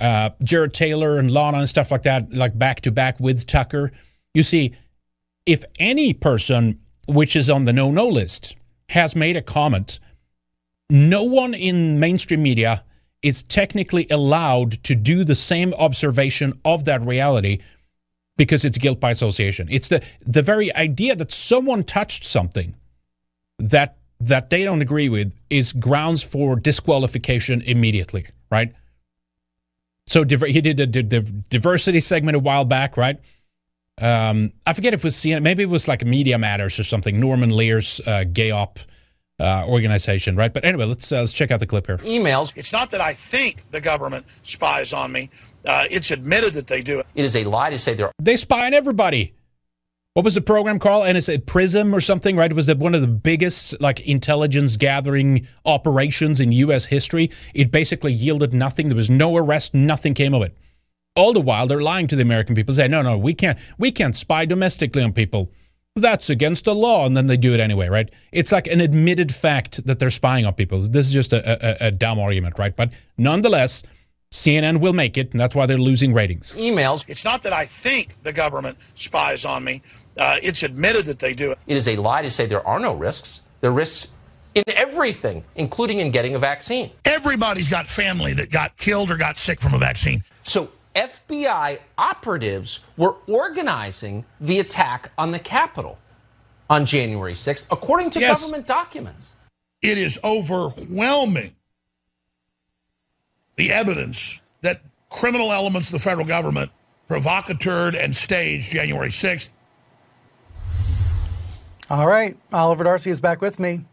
uh, 0.00 0.30
Jared 0.42 0.72
Taylor 0.74 1.18
and 1.18 1.30
Lana 1.30 1.58
and 1.58 1.68
stuff 1.68 1.90
like 1.90 2.04
that, 2.04 2.32
like 2.32 2.58
back 2.58 2.80
to 2.82 2.90
back 2.90 3.18
with 3.18 3.46
Tucker. 3.46 3.92
You 4.34 4.42
see, 4.42 4.74
if 5.44 5.64
any 5.78 6.12
person 6.12 6.80
which 7.06 7.34
is 7.34 7.50
on 7.50 7.64
the 7.64 7.72
no 7.72 7.90
no 7.90 8.06
list 8.06 8.54
has 8.90 9.16
made 9.16 9.36
a 9.36 9.42
comment, 9.42 9.98
no 10.88 11.24
one 11.24 11.54
in 11.54 11.98
mainstream 11.98 12.42
media 12.42 12.84
is 13.22 13.42
technically 13.42 14.06
allowed 14.10 14.82
to 14.84 14.94
do 14.94 15.24
the 15.24 15.34
same 15.34 15.74
observation 15.74 16.58
of 16.64 16.84
that 16.84 17.04
reality 17.04 17.58
because 18.36 18.64
it's 18.64 18.78
guilt 18.78 19.00
by 19.00 19.10
association. 19.10 19.68
It's 19.70 19.88
the 19.88 20.02
the 20.24 20.42
very 20.42 20.74
idea 20.74 21.16
that 21.16 21.32
someone 21.32 21.82
touched 21.82 22.24
something 22.24 22.76
that 23.58 23.97
that 24.20 24.50
they 24.50 24.64
don't 24.64 24.82
agree 24.82 25.08
with 25.08 25.34
is 25.50 25.72
grounds 25.72 26.22
for 26.22 26.56
disqualification 26.56 27.62
immediately, 27.62 28.26
right? 28.50 28.72
So 30.06 30.24
he 30.24 30.60
did 30.60 30.80
a, 30.80 31.20
diversity 31.50 32.00
segment 32.00 32.36
a 32.36 32.40
while 32.40 32.64
back, 32.64 32.96
right? 32.96 33.18
Um, 34.00 34.52
I 34.66 34.72
forget 34.72 34.94
if 34.94 35.00
it 35.00 35.04
was 35.04 35.16
CNN, 35.16 35.42
maybe 35.42 35.62
it 35.62 35.68
was 35.68 35.86
like 35.86 36.04
Media 36.04 36.38
Matters 36.38 36.78
or 36.78 36.84
something. 36.84 37.20
Norman 37.20 37.50
Lear's 37.50 38.00
uh, 38.06 38.24
gay 38.24 38.50
op 38.50 38.78
uh, 39.40 39.64
organization, 39.66 40.36
right? 40.36 40.52
But 40.52 40.64
anyway, 40.64 40.84
let's 40.84 41.12
uh, 41.12 41.20
let's 41.20 41.32
check 41.32 41.50
out 41.50 41.60
the 41.60 41.66
clip 41.66 41.86
here. 41.86 41.98
Emails. 41.98 42.52
It's 42.56 42.72
not 42.72 42.90
that 42.90 43.00
I 43.00 43.14
think 43.14 43.64
the 43.70 43.80
government 43.80 44.26
spies 44.44 44.92
on 44.92 45.12
me. 45.12 45.30
Uh, 45.64 45.84
it's 45.90 46.10
admitted 46.10 46.54
that 46.54 46.66
they 46.66 46.82
do 46.82 47.00
it. 47.00 47.06
It 47.14 47.24
is 47.24 47.36
a 47.36 47.44
lie 47.44 47.70
to 47.70 47.78
say 47.78 47.94
they're 47.94 48.12
they 48.18 48.36
spy 48.36 48.66
on 48.66 48.74
everybody. 48.74 49.34
What 50.18 50.24
was 50.24 50.34
the 50.34 50.40
program 50.40 50.80
called? 50.80 51.06
And 51.06 51.16
it's 51.16 51.28
a 51.28 51.38
Prism 51.38 51.94
or 51.94 52.00
something, 52.00 52.34
right? 52.34 52.50
It 52.50 52.54
was 52.54 52.66
the, 52.66 52.74
one 52.74 52.92
of 52.92 53.02
the 53.02 53.06
biggest 53.06 53.80
like 53.80 54.00
intelligence 54.00 54.76
gathering 54.76 55.46
operations 55.64 56.40
in 56.40 56.50
U.S. 56.50 56.86
history. 56.86 57.30
It 57.54 57.70
basically 57.70 58.12
yielded 58.12 58.52
nothing. 58.52 58.88
There 58.88 58.96
was 58.96 59.08
no 59.08 59.36
arrest. 59.36 59.74
Nothing 59.74 60.14
came 60.14 60.34
of 60.34 60.42
it. 60.42 60.56
All 61.14 61.32
the 61.32 61.40
while, 61.40 61.68
they're 61.68 61.80
lying 61.80 62.08
to 62.08 62.16
the 62.16 62.22
American 62.22 62.56
people. 62.56 62.74
Say, 62.74 62.88
no, 62.88 63.00
no, 63.00 63.16
we 63.16 63.32
can't, 63.32 63.56
we 63.78 63.92
can't 63.92 64.16
spy 64.16 64.44
domestically 64.44 65.04
on 65.04 65.12
people. 65.12 65.52
That's 65.94 66.28
against 66.28 66.64
the 66.64 66.74
law, 66.74 67.06
and 67.06 67.16
then 67.16 67.28
they 67.28 67.36
do 67.36 67.54
it 67.54 67.60
anyway, 67.60 67.86
right? 67.88 68.10
It's 68.32 68.50
like 68.50 68.66
an 68.66 68.80
admitted 68.80 69.32
fact 69.32 69.86
that 69.86 70.00
they're 70.00 70.10
spying 70.10 70.44
on 70.44 70.54
people. 70.54 70.80
This 70.80 71.06
is 71.06 71.12
just 71.12 71.32
a, 71.32 71.84
a, 71.84 71.86
a 71.86 71.90
dumb 71.92 72.18
argument, 72.18 72.58
right? 72.58 72.74
But 72.74 72.90
nonetheless, 73.18 73.84
CNN 74.30 74.80
will 74.80 74.92
make 74.92 75.16
it, 75.16 75.32
and 75.32 75.40
that's 75.40 75.54
why 75.54 75.66
they're 75.66 75.78
losing 75.78 76.12
ratings. 76.12 76.54
Emails. 76.54 77.04
It's 77.08 77.24
not 77.24 77.42
that 77.42 77.52
I 77.52 77.66
think 77.66 78.16
the 78.24 78.32
government 78.32 78.76
spies 78.94 79.44
on 79.44 79.64
me. 79.64 79.82
Uh, 80.18 80.36
it's 80.42 80.62
admitted 80.62 81.06
that 81.06 81.18
they 81.18 81.32
do 81.32 81.52
it. 81.52 81.58
It 81.66 81.76
is 81.76 81.86
a 81.88 81.96
lie 81.96 82.22
to 82.22 82.30
say 82.30 82.46
there 82.46 82.66
are 82.66 82.80
no 82.80 82.92
risks. 82.92 83.40
There 83.60 83.70
are 83.70 83.74
risks 83.74 84.08
in 84.54 84.64
everything, 84.66 85.44
including 85.54 86.00
in 86.00 86.10
getting 86.10 86.34
a 86.34 86.38
vaccine. 86.38 86.90
Everybody's 87.04 87.68
got 87.68 87.86
family 87.86 88.34
that 88.34 88.50
got 88.50 88.76
killed 88.76 89.10
or 89.10 89.16
got 89.16 89.38
sick 89.38 89.60
from 89.60 89.74
a 89.74 89.78
vaccine. 89.78 90.24
So 90.44 90.70
FBI 90.96 91.78
operatives 91.96 92.80
were 92.96 93.16
organizing 93.28 94.24
the 94.40 94.58
attack 94.58 95.12
on 95.16 95.30
the 95.30 95.38
Capitol 95.38 95.98
on 96.68 96.84
January 96.84 97.34
6th, 97.34 97.66
according 97.70 98.10
to 98.10 98.20
yes. 98.20 98.40
government 98.40 98.66
documents. 98.66 99.34
It 99.80 99.96
is 99.96 100.18
overwhelming 100.24 101.54
the 103.56 103.72
evidence 103.72 104.42
that 104.62 104.82
criminal 105.08 105.52
elements 105.52 105.88
of 105.88 105.92
the 105.92 105.98
federal 105.98 106.26
government 106.26 106.70
provocateured 107.08 107.94
and 107.94 108.14
staged 108.14 108.72
January 108.72 109.08
6th. 109.08 109.50
All 111.90 112.06
right. 112.06 112.36
Oliver 112.52 112.84
Darcy 112.84 113.10
is 113.10 113.20
back 113.20 113.40
with 113.40 113.58
me. 113.58 113.84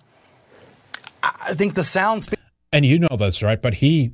I 1.23 1.53
think 1.53 1.75
the 1.75 1.83
sound. 1.83 2.27
and 2.71 2.85
you 2.85 2.99
know 2.99 3.15
this, 3.17 3.41
right? 3.41 3.61
But 3.61 3.75
he, 3.75 4.11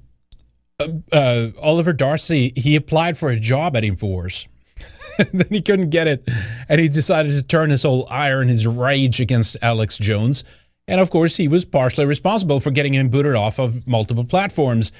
uh, 0.79 0.87
uh, 1.11 1.47
Oliver 1.59 1.93
Darcy, 1.93 2.53
he 2.55 2.75
applied 2.75 3.17
for 3.17 3.29
a 3.29 3.39
job 3.39 3.75
at 3.75 3.83
Infowars. 3.83 4.45
then 5.33 5.47
he 5.49 5.61
couldn't 5.61 5.89
get 5.89 6.07
it. 6.07 6.27
And 6.69 6.79
he 6.79 6.87
decided 6.87 7.33
to 7.33 7.41
turn 7.41 7.69
his 7.69 7.83
whole 7.83 8.07
ire 8.09 8.41
and 8.41 8.49
his 8.49 8.67
rage 8.67 9.19
against 9.19 9.57
Alex 9.61 9.97
Jones. 9.97 10.43
And 10.87 11.01
of 11.01 11.09
course, 11.09 11.37
he 11.37 11.47
was 11.47 11.65
partially 11.65 12.05
responsible 12.05 12.59
for 12.59 12.71
getting 12.71 12.93
him 12.93 13.09
booted 13.09 13.35
off 13.35 13.59
of 13.59 13.87
multiple 13.87 14.25
platforms 14.25 14.91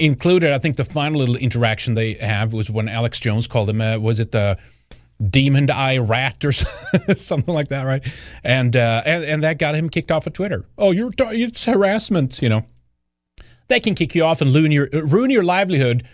included, 0.00 0.52
I 0.52 0.58
think 0.58 0.76
the 0.76 0.84
final 0.84 1.20
little 1.20 1.36
interaction 1.36 1.94
they 1.94 2.14
have 2.14 2.52
was 2.52 2.70
when 2.70 2.88
Alex 2.88 3.20
Jones 3.20 3.46
called 3.46 3.70
him, 3.70 3.80
uh, 3.80 3.98
was 3.98 4.18
it 4.18 4.32
the 4.32 4.56
demon 5.28 5.70
eye 5.70 5.98
rat 5.98 6.44
or 6.44 6.52
something 7.14 7.54
like 7.54 7.68
that, 7.68 7.82
right? 7.82 8.02
And, 8.42 8.76
uh, 8.76 9.02
and 9.04 9.24
and 9.24 9.42
that 9.42 9.58
got 9.58 9.74
him 9.74 9.90
kicked 9.90 10.10
off 10.10 10.26
of 10.26 10.32
Twitter. 10.32 10.64
Oh, 10.78 10.90
you're 10.90 11.12
it's 11.18 11.64
harassment, 11.64 12.40
you 12.42 12.48
know. 12.48 12.64
They 13.68 13.80
can 13.80 13.94
kick 13.94 14.14
you 14.14 14.24
off 14.24 14.40
and 14.40 14.52
ruin 14.52 14.72
your 14.72 14.88
ruin 14.92 15.30
your 15.30 15.44
livelihood 15.44 16.04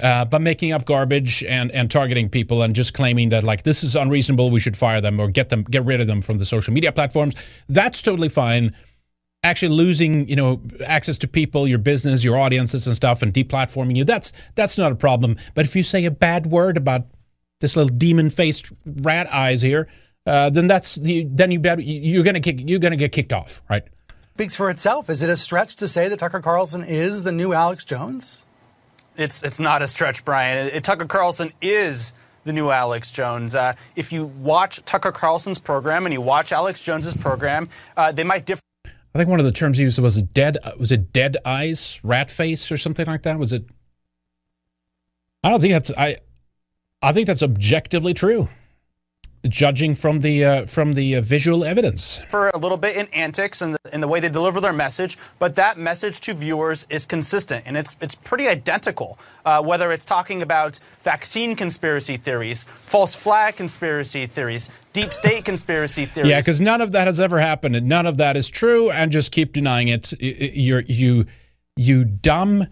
uh, 0.00 0.24
by 0.24 0.38
making 0.38 0.72
up 0.72 0.84
garbage 0.84 1.44
and 1.44 1.70
and 1.72 1.90
targeting 1.90 2.28
people 2.28 2.62
and 2.62 2.74
just 2.74 2.94
claiming 2.94 3.28
that 3.28 3.44
like 3.44 3.62
this 3.62 3.84
is 3.84 3.94
unreasonable, 3.94 4.50
we 4.50 4.60
should 4.60 4.76
fire 4.76 5.00
them 5.00 5.20
or 5.20 5.28
get 5.28 5.48
them 5.48 5.64
get 5.64 5.84
rid 5.84 6.00
of 6.00 6.06
them 6.06 6.22
from 6.22 6.38
the 6.38 6.44
social 6.44 6.72
media 6.72 6.90
platforms. 6.92 7.34
That's 7.68 8.02
totally 8.02 8.28
fine 8.28 8.74
actually 9.44 9.68
losing 9.68 10.28
you 10.28 10.34
know 10.34 10.60
access 10.84 11.16
to 11.16 11.28
people 11.28 11.68
your 11.68 11.78
business 11.78 12.24
your 12.24 12.36
audiences 12.36 12.88
and 12.88 12.96
stuff 12.96 13.22
and 13.22 13.32
deplatforming 13.32 13.94
you 13.96 14.04
that's 14.04 14.32
that's 14.56 14.76
not 14.76 14.90
a 14.90 14.96
problem 14.96 15.36
but 15.54 15.64
if 15.64 15.76
you 15.76 15.84
say 15.84 16.04
a 16.04 16.10
bad 16.10 16.46
word 16.46 16.76
about 16.76 17.06
this 17.60 17.76
little 17.76 17.94
demon 17.94 18.30
faced 18.30 18.70
rat 18.84 19.32
eyes 19.32 19.62
here 19.62 19.88
uh, 20.26 20.50
then 20.50 20.66
that's 20.66 20.96
then 21.02 21.50
you 21.50 21.58
better, 21.58 21.80
you're 21.80 22.24
gonna 22.24 22.40
kick 22.40 22.60
you're 22.60 22.78
gonna 22.78 22.96
get 22.96 23.12
kicked 23.12 23.32
off 23.32 23.62
right 23.70 23.84
speaks 24.34 24.56
for 24.56 24.70
itself 24.70 25.10
is 25.10 25.22
it 25.22 25.30
a 25.30 25.36
stretch 25.36 25.76
to 25.76 25.88
say 25.88 26.08
that 26.08 26.18
tucker 26.18 26.40
carlson 26.40 26.84
is 26.84 27.22
the 27.22 27.32
new 27.32 27.52
alex 27.52 27.84
jones 27.84 28.44
it's 29.16 29.42
it's 29.42 29.58
not 29.58 29.82
a 29.82 29.88
stretch 29.88 30.24
brian 30.24 30.66
it, 30.66 30.74
it, 30.74 30.84
tucker 30.84 31.06
carlson 31.06 31.52
is 31.60 32.12
the 32.48 32.52
new 32.52 32.70
Alex 32.70 33.12
Jones. 33.12 33.54
Uh, 33.54 33.74
if 33.94 34.12
you 34.12 34.24
watch 34.24 34.84
Tucker 34.84 35.12
Carlson's 35.12 35.58
program 35.58 36.06
and 36.06 36.12
you 36.12 36.20
watch 36.20 36.50
Alex 36.50 36.82
Jones's 36.82 37.14
program, 37.14 37.68
uh, 37.96 38.10
they 38.10 38.24
might 38.24 38.44
differ. 38.44 38.62
I 38.84 39.18
think 39.18 39.28
one 39.28 39.38
of 39.38 39.46
the 39.46 39.52
terms 39.52 39.78
he 39.78 39.84
used 39.84 39.98
was 40.00 40.20
dead. 40.22 40.58
Was 40.78 40.90
it 40.90 41.12
dead 41.12 41.36
eyes, 41.44 42.00
rat 42.02 42.30
face, 42.30 42.72
or 42.72 42.76
something 42.76 43.06
like 43.06 43.22
that? 43.22 43.38
Was 43.38 43.52
it? 43.52 43.64
I 45.44 45.50
don't 45.50 45.60
think 45.60 45.72
that's. 45.72 45.92
I. 45.96 46.18
I 47.00 47.12
think 47.12 47.26
that's 47.26 47.42
objectively 47.42 48.14
true 48.14 48.48
judging 49.46 49.94
from 49.94 50.20
the 50.20 50.44
uh, 50.44 50.66
from 50.66 50.94
the 50.94 51.16
uh, 51.16 51.20
visual 51.20 51.64
evidence. 51.64 52.20
For 52.28 52.48
a 52.50 52.58
little 52.58 52.76
bit 52.76 52.96
in 52.96 53.06
antics 53.08 53.62
and 53.62 53.74
the, 53.74 53.78
in 53.92 54.00
the 54.00 54.08
way 54.08 54.20
they 54.20 54.28
deliver 54.28 54.60
their 54.60 54.72
message, 54.72 55.18
but 55.38 55.54
that 55.56 55.78
message 55.78 56.20
to 56.22 56.34
viewers 56.34 56.86
is 56.90 57.04
consistent 57.04 57.64
and 57.66 57.76
it's 57.76 57.96
it's 58.00 58.14
pretty 58.14 58.48
identical. 58.48 59.18
Uh, 59.44 59.62
whether 59.62 59.92
it's 59.92 60.04
talking 60.04 60.42
about 60.42 60.78
vaccine 61.04 61.54
conspiracy 61.54 62.16
theories, 62.16 62.64
false 62.64 63.14
flag 63.14 63.56
conspiracy 63.56 64.26
theories, 64.26 64.68
deep 64.92 65.12
state 65.12 65.44
conspiracy 65.44 66.06
theories. 66.14 66.30
Yeah, 66.30 66.40
because 66.40 66.60
none 66.60 66.80
of 66.80 66.92
that 66.92 67.06
has 67.06 67.20
ever 67.20 67.38
happened, 67.38 67.76
and 67.76 67.88
none 67.88 68.06
of 68.06 68.16
that 68.18 68.36
is 68.36 68.48
true, 68.48 68.90
and 68.90 69.12
just 69.12 69.32
keep 69.32 69.52
denying 69.52 69.88
it. 69.88 70.12
You're 70.20 70.80
you 70.80 71.26
you 71.76 72.04
dumb 72.04 72.66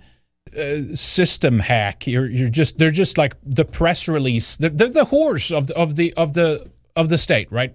uh, 0.57 0.95
system 0.95 1.59
hack. 1.59 2.07
You're 2.07 2.27
you're 2.27 2.49
just 2.49 2.79
they're 2.79 2.91
just 2.91 3.19
like 3.19 3.35
the 3.45 3.65
press 3.65 4.09
release. 4.09 4.57
They're, 4.57 4.71
they're 4.71 4.89
the 4.89 5.05
horse 5.05 5.51
of 5.51 5.69
the, 5.69 5.77
of 5.77 5.97
the 5.97 6.13
of 6.15 6.35
the 6.35 6.71
of 6.95 7.09
the 7.09 7.19
state, 7.19 7.51
right? 7.51 7.75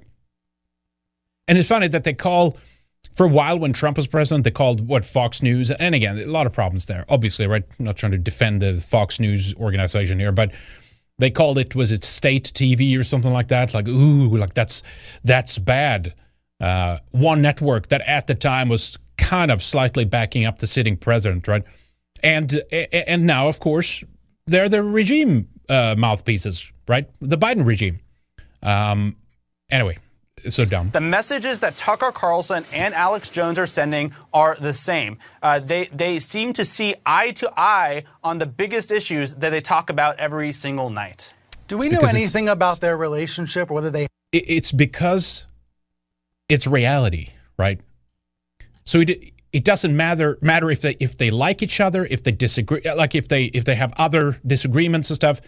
And 1.48 1.58
it's 1.58 1.70
funny 1.70 1.88
that 1.90 2.04
they 2.04 2.14
call 2.14 2.58
for 3.14 3.26
a 3.26 3.30
while 3.30 3.60
when 3.60 3.74
Trump 3.74 3.98
was 3.98 4.08
president, 4.08 4.44
they 4.44 4.52
called 4.52 4.88
what 4.88 5.04
Fox 5.04 5.42
News, 5.42 5.70
and 5.72 5.96
again, 5.96 6.18
a 6.18 6.26
lot 6.26 6.48
of 6.48 6.54
problems 6.54 6.86
there. 6.86 7.06
Obviously, 7.10 7.48
right? 7.48 7.64
I'm 7.80 7.86
not 7.86 7.98
trying 7.98 8.14
to 8.14 8.18
defend 8.18 8.62
the 8.62 8.76
Fox 8.76 9.20
News 9.20 9.54
organization 9.56 10.20
here, 10.20 10.32
but 10.32 10.52
they 11.18 11.30
called 11.30 11.58
it 11.58 11.76
was 11.76 11.92
it 11.92 12.04
state 12.04 12.52
TV 12.54 12.98
or 12.98 13.04
something 13.04 13.34
like 13.34 13.50
that. 13.50 13.74
Like 13.74 13.88
ooh, 13.88 14.38
like 14.38 14.54
that's 14.54 14.82
that's 15.24 15.58
bad. 15.60 16.14
Uh, 16.60 17.00
one 17.12 17.42
network 17.42 17.90
that 17.90 18.02
at 18.02 18.28
the 18.28 18.36
time 18.36 18.70
was 18.70 18.98
kind 19.18 19.52
of 19.52 19.62
slightly 19.62 20.06
backing 20.06 20.46
up 20.46 20.60
the 20.60 20.68
sitting 20.68 20.96
president, 20.98 21.48
right? 21.48 21.64
And 22.24 22.62
and 22.72 23.26
now, 23.26 23.48
of 23.48 23.60
course, 23.60 24.04
they're 24.48 24.70
the 24.70 24.84
regime 24.84 25.48
uh, 25.70 25.96
mouthpieces, 25.98 26.72
right? 26.88 27.10
The 27.20 27.38
Biden 27.38 27.66
regime. 27.66 28.00
Um, 28.64 29.16
anyway, 29.70 29.98
so 30.50 30.66
dumb. 30.66 30.90
The 30.92 31.02
messages 31.02 31.60
that 31.60 31.78
Tucker 31.78 32.12
Carlson 32.12 32.66
and 32.72 32.94
Alex 32.94 33.30
Jones 33.30 33.58
are 33.60 33.68
sending 33.68 34.14
are 34.34 34.56
the 34.60 34.74
same. 34.74 35.18
Uh, 35.42 35.60
they 35.60 35.86
they 35.86 36.20
seem 36.20 36.54
to 36.54 36.66
see 36.66 36.96
eye 37.06 37.32
to 37.32 37.52
eye 37.58 38.04
on 38.24 38.38
the 38.38 38.46
biggest 38.46 38.92
issues 38.92 39.36
that 39.36 39.50
they 39.50 39.62
talk 39.62 39.90
about 39.90 40.20
every 40.20 40.52
single 40.52 40.90
night. 40.90 41.34
Do 41.68 41.78
we 41.78 41.90
know 41.90 42.02
anything 42.02 42.50
about 42.50 42.82
their 42.82 42.98
relationship, 42.98 43.70
whether 43.70 43.90
they? 43.90 44.08
It's 44.34 44.72
because 44.72 45.46
it's 46.50 46.68
reality, 46.68 47.30
right? 47.58 47.80
So 48.84 49.00
he 49.00 49.34
it 49.54 49.66
doesn't 49.66 49.96
matter 49.96 50.38
matter 50.42 50.72
if 50.72 50.82
they 50.82 50.96
if 51.00 51.18
they 51.18 51.30
like 51.30 51.62
each 51.62 51.80
other, 51.80 52.06
if 52.06 52.24
they 52.24 52.32
disagree, 52.32 52.82
uh, 52.84 52.96
like 52.96 53.16
if 53.16 53.28
they 53.28 53.46
if 53.46 53.66
they 53.66 53.76
have 53.76 53.94
other 53.98 54.40
disagreements 54.46 55.10
and 55.10 55.16
stuff. 55.16 55.42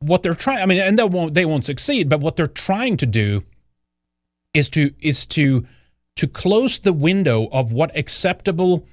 What 0.00 0.22
they're 0.22 0.34
trying, 0.34 0.62
I 0.62 0.66
mean, 0.66 0.80
and 0.80 0.98
they 0.98 1.04
won't 1.04 1.34
they 1.34 1.44
won't 1.44 1.64
succeed, 1.64 2.08
but 2.08 2.20
what 2.20 2.36
they're 2.36 2.46
trying 2.46 2.96
to 2.98 3.06
do 3.06 3.42
is 4.54 4.68
to 4.70 4.92
is 5.00 5.26
to 5.26 5.66
to 6.16 6.26
close 6.26 6.78
the 6.78 6.92
window 6.92 7.48
of 7.52 7.72
what 7.72 7.96
acceptable 7.96 8.86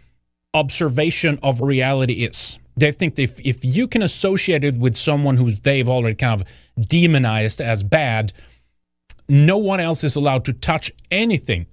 observation 0.53 1.39
of 1.41 1.61
reality 1.61 2.25
is. 2.25 2.57
They 2.75 2.91
think 2.91 3.17
if 3.17 3.39
if 3.39 3.65
you 3.65 3.87
can 3.87 4.01
associate 4.01 4.63
it 4.63 4.77
with 4.77 4.95
someone 4.95 5.37
who's 5.37 5.61
they've 5.61 5.89
already 5.89 6.15
kind 6.15 6.41
of 6.41 6.47
demonized 6.87 7.61
as 7.61 7.83
bad, 7.83 8.33
no 9.27 9.57
one 9.57 9.79
else 9.79 10.03
is 10.03 10.15
allowed 10.15 10.45
to 10.45 10.53
touch 10.53 10.91
anything 11.09 11.67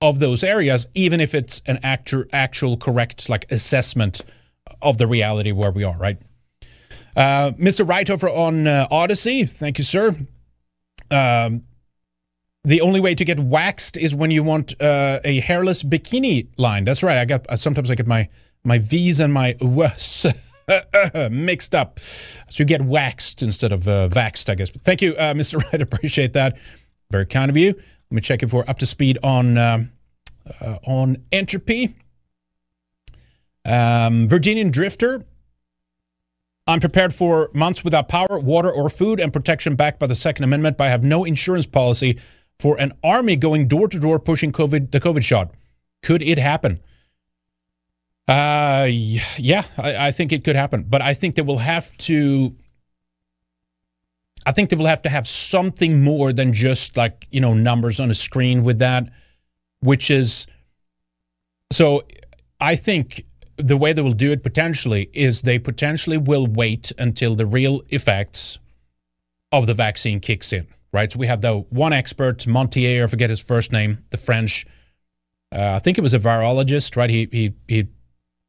of 0.00 0.18
those 0.18 0.42
areas, 0.42 0.86
even 0.94 1.20
if 1.20 1.34
it's 1.34 1.60
an 1.66 1.78
actual, 1.82 2.24
actual 2.32 2.76
correct 2.76 3.28
like 3.28 3.50
assessment 3.50 4.22
of 4.80 4.98
the 4.98 5.06
reality 5.06 5.52
where 5.52 5.70
we 5.70 5.84
are, 5.84 5.96
right? 5.96 6.18
Uh, 7.16 7.50
Mr. 7.52 7.84
Reithofer 7.84 8.34
on 8.34 8.66
uh, 8.66 8.86
Odysee, 8.90 9.44
thank 9.44 9.78
you, 9.78 9.84
sir. 9.84 10.16
Um, 11.10 11.62
the 12.64 12.80
only 12.80 13.00
way 13.00 13.14
to 13.14 13.24
get 13.24 13.40
waxed 13.40 13.96
is 13.96 14.14
when 14.14 14.30
you 14.30 14.42
want 14.42 14.80
uh, 14.80 15.18
a 15.24 15.40
hairless 15.40 15.82
bikini 15.82 16.48
line. 16.56 16.84
That's 16.84 17.02
right. 17.02 17.18
I 17.18 17.24
got 17.24 17.48
uh, 17.48 17.56
sometimes 17.56 17.90
I 17.90 17.94
get 17.94 18.06
my 18.06 18.28
my 18.64 18.78
V's 18.78 19.18
and 19.18 19.32
my 19.32 19.52
W's 19.54 20.26
mixed 21.30 21.74
up, 21.74 22.00
so 22.48 22.60
you 22.62 22.64
get 22.66 22.82
waxed 22.82 23.42
instead 23.42 23.72
of 23.72 23.88
uh, 23.88 24.08
vaxed. 24.08 24.50
I 24.50 24.54
guess. 24.54 24.70
But 24.70 24.82
thank 24.82 25.00
you, 25.00 25.14
uh, 25.14 25.32
Mr. 25.32 25.62
Wright. 25.62 25.80
Appreciate 25.80 26.34
that. 26.34 26.56
Very 27.10 27.26
kind 27.26 27.50
of 27.50 27.56
you. 27.56 27.74
Let 28.10 28.14
me 28.16 28.20
check 28.22 28.42
if 28.42 28.52
we're 28.52 28.64
up 28.66 28.78
to 28.80 28.86
speed 28.86 29.18
on 29.22 29.56
um, 29.56 29.92
uh, 30.60 30.78
on 30.84 31.18
entropy. 31.30 31.94
Um, 33.64 34.28
Virginian 34.28 34.70
Drifter. 34.70 35.24
I'm 36.66 36.80
prepared 36.80 37.14
for 37.14 37.50
months 37.52 37.84
without 37.84 38.08
power, 38.08 38.38
water, 38.38 38.70
or 38.70 38.88
food 38.90 39.20
and 39.20 39.32
protection 39.32 39.74
backed 39.76 39.98
by 39.98 40.06
the 40.06 40.14
Second 40.14 40.44
Amendment, 40.44 40.76
but 40.76 40.84
I 40.84 40.90
have 40.90 41.02
no 41.02 41.24
insurance 41.24 41.66
policy 41.66 42.18
for 42.58 42.78
an 42.78 42.92
army 43.02 43.36
going 43.36 43.68
door 43.68 43.88
to 43.88 43.98
door 43.98 44.18
pushing 44.18 44.52
COVID 44.52 44.90
the 44.90 45.00
COVID 45.00 45.22
shot. 45.22 45.52
Could 46.02 46.22
it 46.22 46.38
happen? 46.38 46.80
Uh, 48.26 48.86
yeah, 48.90 49.64
I, 49.76 50.08
I 50.08 50.12
think 50.12 50.32
it 50.32 50.44
could 50.44 50.56
happen, 50.56 50.84
but 50.88 51.02
I 51.02 51.14
think 51.14 51.36
that 51.36 51.44
we'll 51.44 51.58
have 51.58 51.96
to. 51.98 52.56
I 54.46 54.52
think 54.52 54.70
they 54.70 54.76
will 54.76 54.86
have 54.86 55.02
to 55.02 55.08
have 55.08 55.26
something 55.26 56.02
more 56.02 56.32
than 56.32 56.52
just 56.52 56.96
like 56.96 57.26
you 57.30 57.40
know 57.40 57.54
numbers 57.54 58.00
on 58.00 58.10
a 58.10 58.14
screen 58.14 58.64
with 58.64 58.78
that, 58.78 59.10
which 59.80 60.10
is. 60.10 60.46
So, 61.72 62.02
I 62.60 62.74
think 62.74 63.26
the 63.56 63.76
way 63.76 63.92
they 63.92 64.02
will 64.02 64.12
do 64.12 64.32
it 64.32 64.42
potentially 64.42 65.08
is 65.12 65.42
they 65.42 65.58
potentially 65.58 66.16
will 66.16 66.46
wait 66.46 66.90
until 66.98 67.34
the 67.36 67.46
real 67.46 67.82
effects 67.90 68.58
of 69.52 69.66
the 69.66 69.74
vaccine 69.74 70.18
kicks 70.18 70.52
in 70.52 70.66
right? 70.92 71.12
So 71.12 71.18
we 71.18 71.26
have 71.26 71.40
the 71.40 71.58
one 71.70 71.92
expert, 71.92 72.38
Montagnier, 72.46 73.04
I 73.04 73.06
forget 73.06 73.30
his 73.30 73.40
first 73.40 73.72
name, 73.72 74.04
the 74.10 74.16
French. 74.16 74.66
Uh, 75.52 75.72
I 75.74 75.78
think 75.78 75.98
it 75.98 76.02
was 76.02 76.14
a 76.14 76.18
virologist, 76.18 76.96
right? 76.96 77.10
He 77.10 77.28
he 77.30 77.54
he 77.68 77.88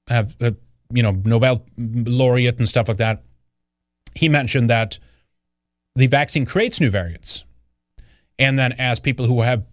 have 0.07 0.35
a, 0.39 0.53
you 0.93 1.03
know 1.03 1.11
Nobel 1.23 1.65
laureate 1.77 2.57
and 2.57 2.67
stuff 2.67 2.87
like 2.87 2.97
that. 2.97 3.23
He 4.13 4.29
mentioned 4.29 4.69
that 4.69 4.99
the 5.95 6.07
vaccine 6.07 6.45
creates 6.45 6.79
new 6.79 6.89
variants, 6.89 7.43
and 8.39 8.57
then 8.57 8.73
as 8.73 8.99
people 8.99 9.27
who 9.27 9.41
have 9.41 9.65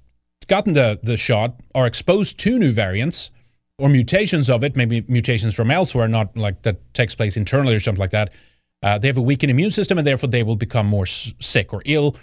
gotten 0.47 0.73
the 0.73 0.99
the 1.03 1.17
shot 1.17 1.61
are 1.75 1.87
exposed 1.87 2.39
to 2.39 2.59
new 2.59 2.73
variants 2.73 3.31
or 3.79 3.89
mutations 3.89 4.51
of 4.51 4.65
it, 4.65 4.77
maybe 4.77 5.05
mutations 5.09 5.55
from 5.55 5.71
elsewhere, 5.71 6.09
not 6.09 6.37
like 6.37 6.63
that 6.63 6.95
takes 6.95 7.15
place 7.15 7.37
internally 7.37 7.75
or 7.75 7.81
something 7.81 8.01
like 8.01 8.11
that. 8.11 8.33
Uh, 8.83 8.99
they 8.99 9.09
have 9.09 9.19
a 9.19 9.23
weakened 9.23 9.51
immune 9.51 9.71
system, 9.71 9.99
and 9.99 10.07
therefore 10.07 10.29
they 10.29 10.43
will 10.43 10.57
become 10.57 10.87
more 10.87 11.05
s- 11.05 11.33
sick 11.41 11.73
or 11.73 11.83
ill 11.85 12.17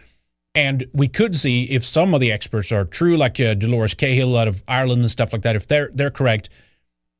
and 0.56 0.88
we 0.94 1.10
could 1.10 1.36
see 1.36 1.66
if 1.66 1.84
some 1.84 2.14
of 2.14 2.22
the 2.22 2.32
experts 2.32 2.72
are 2.72 2.86
true, 2.86 3.18
like 3.18 3.40
uh, 3.40 3.54
Dolores 3.54 3.94
Cahill 3.94 4.38
out 4.38 4.48
of 4.48 4.64
Ireland 4.68 5.02
and 5.02 5.12
stuff 5.12 5.34
like 5.34 5.42
that. 5.42 5.56
If 5.56 5.68
they're 5.68 5.92
they're 5.94 6.10
correct, 6.10 6.50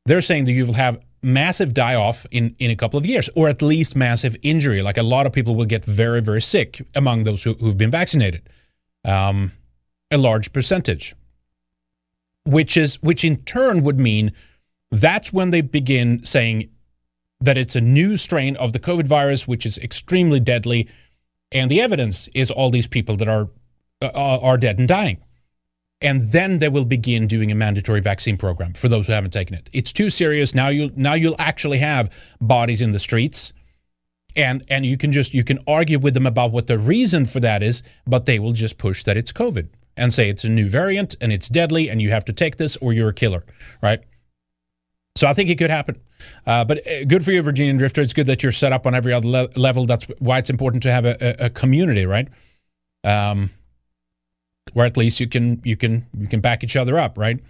they're 0.06 0.22
saying 0.22 0.46
that 0.46 0.52
you 0.52 0.64
will 0.64 0.72
have 0.72 0.98
massive 1.26 1.74
die 1.74 1.94
off 1.94 2.26
in 2.30 2.54
in 2.58 2.70
a 2.70 2.76
couple 2.76 2.98
of 2.98 3.04
years, 3.04 3.28
or 3.34 3.48
at 3.48 3.60
least 3.62 3.96
massive 3.96 4.36
injury. 4.42 4.82
Like 4.82 4.96
a 4.96 5.02
lot 5.02 5.26
of 5.26 5.32
people 5.32 5.54
will 5.54 5.66
get 5.66 5.84
very 5.84 6.22
very 6.22 6.40
sick 6.40 6.86
among 6.94 7.24
those 7.24 7.42
who, 7.42 7.54
who've 7.54 7.76
been 7.76 7.90
vaccinated, 7.90 8.48
um, 9.04 9.52
a 10.10 10.18
large 10.18 10.52
percentage. 10.52 11.14
Which 12.44 12.76
is 12.76 13.02
which 13.02 13.24
in 13.24 13.38
turn 13.38 13.82
would 13.82 13.98
mean 13.98 14.32
that's 14.90 15.32
when 15.32 15.50
they 15.50 15.62
begin 15.62 16.24
saying 16.24 16.70
that 17.40 17.58
it's 17.58 17.76
a 17.76 17.80
new 17.80 18.16
strain 18.16 18.56
of 18.56 18.72
the 18.72 18.78
COVID 18.78 19.06
virus, 19.06 19.48
which 19.48 19.66
is 19.66 19.78
extremely 19.78 20.40
deadly 20.40 20.88
and 21.52 21.70
the 21.70 21.80
evidence 21.80 22.28
is 22.34 22.50
all 22.50 22.70
these 22.70 22.86
people 22.86 23.16
that 23.16 23.28
are 23.28 23.48
uh, 24.02 24.08
are 24.14 24.58
dead 24.58 24.78
and 24.78 24.88
dying. 24.88 25.18
And 26.00 26.30
then 26.32 26.58
they 26.58 26.68
will 26.68 26.84
begin 26.84 27.26
doing 27.26 27.50
a 27.50 27.54
mandatory 27.54 28.00
vaccine 28.00 28.36
program 28.36 28.74
for 28.74 28.88
those 28.88 29.06
who 29.06 29.14
haven't 29.14 29.30
taken 29.32 29.54
it. 29.54 29.70
It's 29.72 29.92
too 29.92 30.10
serious. 30.10 30.54
Now 30.54 30.68
you 30.68 30.92
now 30.94 31.14
you'll 31.14 31.36
actually 31.38 31.78
have 31.78 32.10
bodies 32.40 32.82
in 32.82 32.92
the 32.92 32.98
streets. 32.98 33.52
And 34.34 34.62
and 34.68 34.84
you 34.84 34.98
can 34.98 35.12
just 35.12 35.32
you 35.32 35.42
can 35.42 35.58
argue 35.66 35.98
with 35.98 36.12
them 36.12 36.26
about 36.26 36.52
what 36.52 36.66
the 36.66 36.78
reason 36.78 37.24
for 37.24 37.40
that 37.40 37.62
is, 37.62 37.82
but 38.06 38.26
they 38.26 38.38
will 38.38 38.52
just 38.52 38.76
push 38.76 39.02
that 39.04 39.16
it's 39.16 39.32
COVID 39.32 39.68
and 39.96 40.12
say 40.12 40.28
it's 40.28 40.44
a 40.44 40.48
new 40.50 40.68
variant 40.68 41.14
and 41.20 41.32
it's 41.32 41.48
deadly 41.48 41.88
and 41.88 42.02
you 42.02 42.10
have 42.10 42.24
to 42.26 42.32
take 42.32 42.58
this 42.58 42.76
or 42.76 42.92
you're 42.92 43.08
a 43.08 43.14
killer, 43.14 43.44
right? 43.82 44.00
So 45.16 45.26
I 45.26 45.32
think 45.32 45.48
it 45.48 45.56
could 45.56 45.70
happen. 45.70 45.98
Uh, 46.46 46.64
but 46.64 46.86
uh, 46.86 47.04
good 47.06 47.24
for 47.24 47.32
you, 47.32 47.42
Virginia 47.42 47.72
Drifter. 47.78 48.02
It's 48.02 48.12
good 48.12 48.26
that 48.26 48.42
you're 48.42 48.52
set 48.52 48.72
up 48.72 48.86
on 48.86 48.94
every 48.94 49.12
other 49.12 49.26
le- 49.26 49.48
level. 49.56 49.86
That's 49.86 50.04
why 50.18 50.38
it's 50.38 50.50
important 50.50 50.82
to 50.82 50.92
have 50.92 51.06
a, 51.06 51.16
a, 51.20 51.46
a 51.46 51.50
community, 51.50 52.04
right? 52.04 52.28
Um, 53.04 53.50
where 54.76 54.84
at 54.84 54.98
least 54.98 55.20
you 55.20 55.26
can 55.26 55.58
you 55.64 55.74
can 55.74 56.04
you 56.18 56.26
can 56.26 56.40
back 56.40 56.62
each 56.62 56.76
other 56.76 56.98
up, 56.98 57.16
right? 57.16 57.40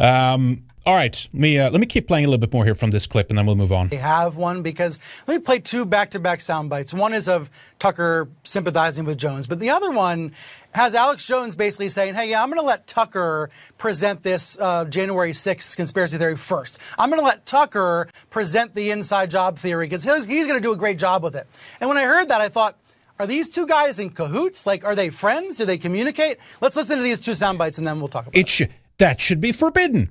Um, 0.00 0.64
all 0.84 0.96
right, 0.96 1.28
let 1.32 1.40
me 1.40 1.56
uh, 1.56 1.70
let 1.70 1.80
me 1.80 1.86
keep 1.86 2.08
playing 2.08 2.24
a 2.24 2.28
little 2.28 2.40
bit 2.40 2.52
more 2.52 2.64
here 2.64 2.74
from 2.74 2.90
this 2.90 3.06
clip, 3.06 3.28
and 3.28 3.38
then 3.38 3.46
we'll 3.46 3.54
move 3.54 3.70
on. 3.70 3.86
They 3.86 3.96
have 3.98 4.34
one 4.34 4.62
because 4.62 4.98
let 5.28 5.36
me 5.36 5.40
play 5.40 5.60
two 5.60 5.84
back-to-back 5.84 6.40
sound 6.40 6.68
bites. 6.68 6.92
One 6.92 7.14
is 7.14 7.28
of 7.28 7.48
Tucker 7.78 8.28
sympathizing 8.42 9.04
with 9.04 9.18
Jones, 9.18 9.46
but 9.46 9.60
the 9.60 9.70
other 9.70 9.92
one 9.92 10.32
has 10.72 10.96
Alex 10.96 11.24
Jones 11.24 11.54
basically 11.54 11.88
saying, 11.88 12.16
"Hey, 12.16 12.30
yeah, 12.30 12.42
I'm 12.42 12.48
going 12.48 12.58
to 12.58 12.66
let 12.66 12.88
Tucker 12.88 13.48
present 13.78 14.24
this 14.24 14.58
uh, 14.58 14.84
January 14.86 15.30
6th 15.30 15.76
conspiracy 15.76 16.18
theory 16.18 16.36
first. 16.36 16.80
I'm 16.98 17.08
going 17.08 17.20
to 17.20 17.24
let 17.24 17.46
Tucker 17.46 18.08
present 18.30 18.74
the 18.74 18.90
inside 18.90 19.30
job 19.30 19.60
theory 19.60 19.86
because 19.86 20.02
he's, 20.02 20.24
he's 20.24 20.48
going 20.48 20.60
to 20.60 20.68
do 20.68 20.72
a 20.72 20.76
great 20.76 20.98
job 20.98 21.22
with 21.22 21.36
it." 21.36 21.46
And 21.80 21.88
when 21.88 21.98
I 21.98 22.02
heard 22.02 22.30
that, 22.30 22.40
I 22.40 22.48
thought. 22.48 22.76
Are 23.22 23.26
these 23.26 23.48
two 23.48 23.68
guys 23.68 24.00
in 24.00 24.10
cahoots? 24.10 24.66
Like, 24.66 24.84
are 24.84 24.96
they 24.96 25.08
friends? 25.08 25.58
Do 25.58 25.64
they 25.64 25.78
communicate? 25.78 26.38
Let's 26.60 26.74
listen 26.74 26.96
to 26.96 27.04
these 27.04 27.20
two 27.20 27.36
sound 27.36 27.56
bites 27.56 27.78
and 27.78 27.86
then 27.86 28.00
we'll 28.00 28.08
talk 28.08 28.26
about 28.26 28.34
it. 28.34 28.40
It 28.40 28.48
sh- 28.48 28.62
that 28.98 29.20
should 29.20 29.40
be 29.40 29.52
forbidden. 29.52 30.10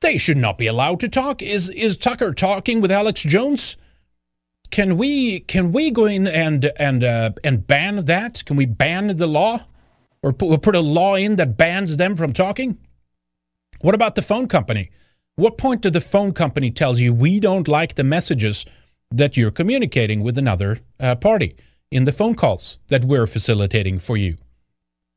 They 0.00 0.16
should 0.16 0.36
not 0.36 0.56
be 0.56 0.68
allowed 0.68 1.00
to 1.00 1.08
talk. 1.08 1.42
Is 1.42 1.68
is 1.70 1.96
Tucker 1.96 2.32
talking 2.32 2.80
with 2.80 2.92
Alex 2.92 3.22
Jones? 3.22 3.76
Can 4.70 4.96
we 4.96 5.40
can 5.40 5.72
we 5.72 5.90
go 5.90 6.04
in 6.04 6.28
and 6.28 6.70
and 6.76 7.02
uh, 7.02 7.30
and 7.42 7.66
ban 7.66 8.04
that? 8.04 8.44
Can 8.44 8.54
we 8.54 8.64
ban 8.64 9.16
the 9.16 9.26
law, 9.26 9.64
or 10.22 10.32
put, 10.32 10.62
put 10.62 10.76
a 10.76 10.80
law 10.80 11.16
in 11.16 11.34
that 11.36 11.56
bans 11.56 11.96
them 11.96 12.14
from 12.14 12.32
talking? 12.32 12.78
What 13.80 13.96
about 13.96 14.14
the 14.14 14.22
phone 14.22 14.46
company? 14.46 14.92
What 15.34 15.58
point 15.58 15.80
did 15.80 15.94
the 15.94 16.00
phone 16.00 16.32
company 16.32 16.70
tells 16.70 17.00
you 17.00 17.12
we 17.12 17.40
don't 17.40 17.66
like 17.66 17.96
the 17.96 18.04
messages 18.04 18.64
that 19.10 19.36
you're 19.36 19.50
communicating 19.50 20.22
with 20.22 20.38
another 20.38 20.78
uh, 21.00 21.16
party 21.16 21.56
in 21.90 22.04
the 22.04 22.12
phone 22.12 22.34
calls 22.34 22.78
that 22.88 23.04
we're 23.04 23.26
facilitating 23.26 23.98
for 23.98 24.16
you? 24.16 24.36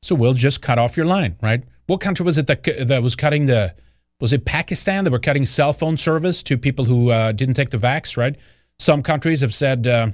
So 0.02 0.16
we'll 0.16 0.34
just 0.34 0.62
cut 0.62 0.80
off 0.80 0.96
your 0.96 1.06
line, 1.06 1.38
right? 1.42 1.64
What 1.88 2.02
country 2.02 2.26
was 2.26 2.38
it 2.38 2.48
that 2.48 2.64
that 2.88 3.04
was 3.04 3.16
cutting 3.16 3.46
the 3.46 3.76
was 4.20 4.34
it 4.34 4.46
Pakistan 4.46 5.04
that 5.06 5.12
were 5.12 5.20
cutting 5.20 5.46
cell 5.46 5.74
phone 5.74 5.98
service 5.98 6.44
to 6.44 6.58
people 6.58 6.86
who 6.86 7.10
uh, 7.10 7.32
didn't 7.32 7.56
take 7.56 7.70
the 7.70 7.78
vax, 7.78 8.18
right? 8.18 8.36
Some 8.78 9.02
countries 9.02 9.42
have 9.42 9.54
said, 9.54 9.88
uh, 9.88 10.10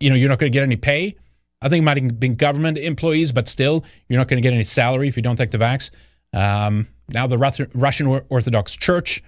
you 0.00 0.10
know, 0.10 0.16
you're 0.16 0.28
not 0.28 0.38
going 0.38 0.50
to 0.50 0.56
get 0.56 0.62
any 0.62 0.76
pay. 0.76 1.16
I 1.60 1.68
think 1.68 1.82
it 1.82 1.84
might 1.84 2.00
have 2.00 2.20
been 2.20 2.36
government 2.36 2.78
employees, 2.78 3.32
but 3.32 3.48
still, 3.48 3.84
you're 4.08 4.18
not 4.18 4.28
going 4.28 4.40
to 4.40 4.42
get 4.42 4.54
any 4.54 4.64
salary 4.64 5.08
if 5.08 5.16
you 5.16 5.22
don't 5.22 5.36
take 5.36 5.50
the 5.50 5.58
vax. 5.58 5.90
Um, 6.32 6.88
now, 7.08 7.26
the 7.26 7.38
Russian 7.74 8.06
Orthodox 8.28 8.76
Church, 8.76 9.22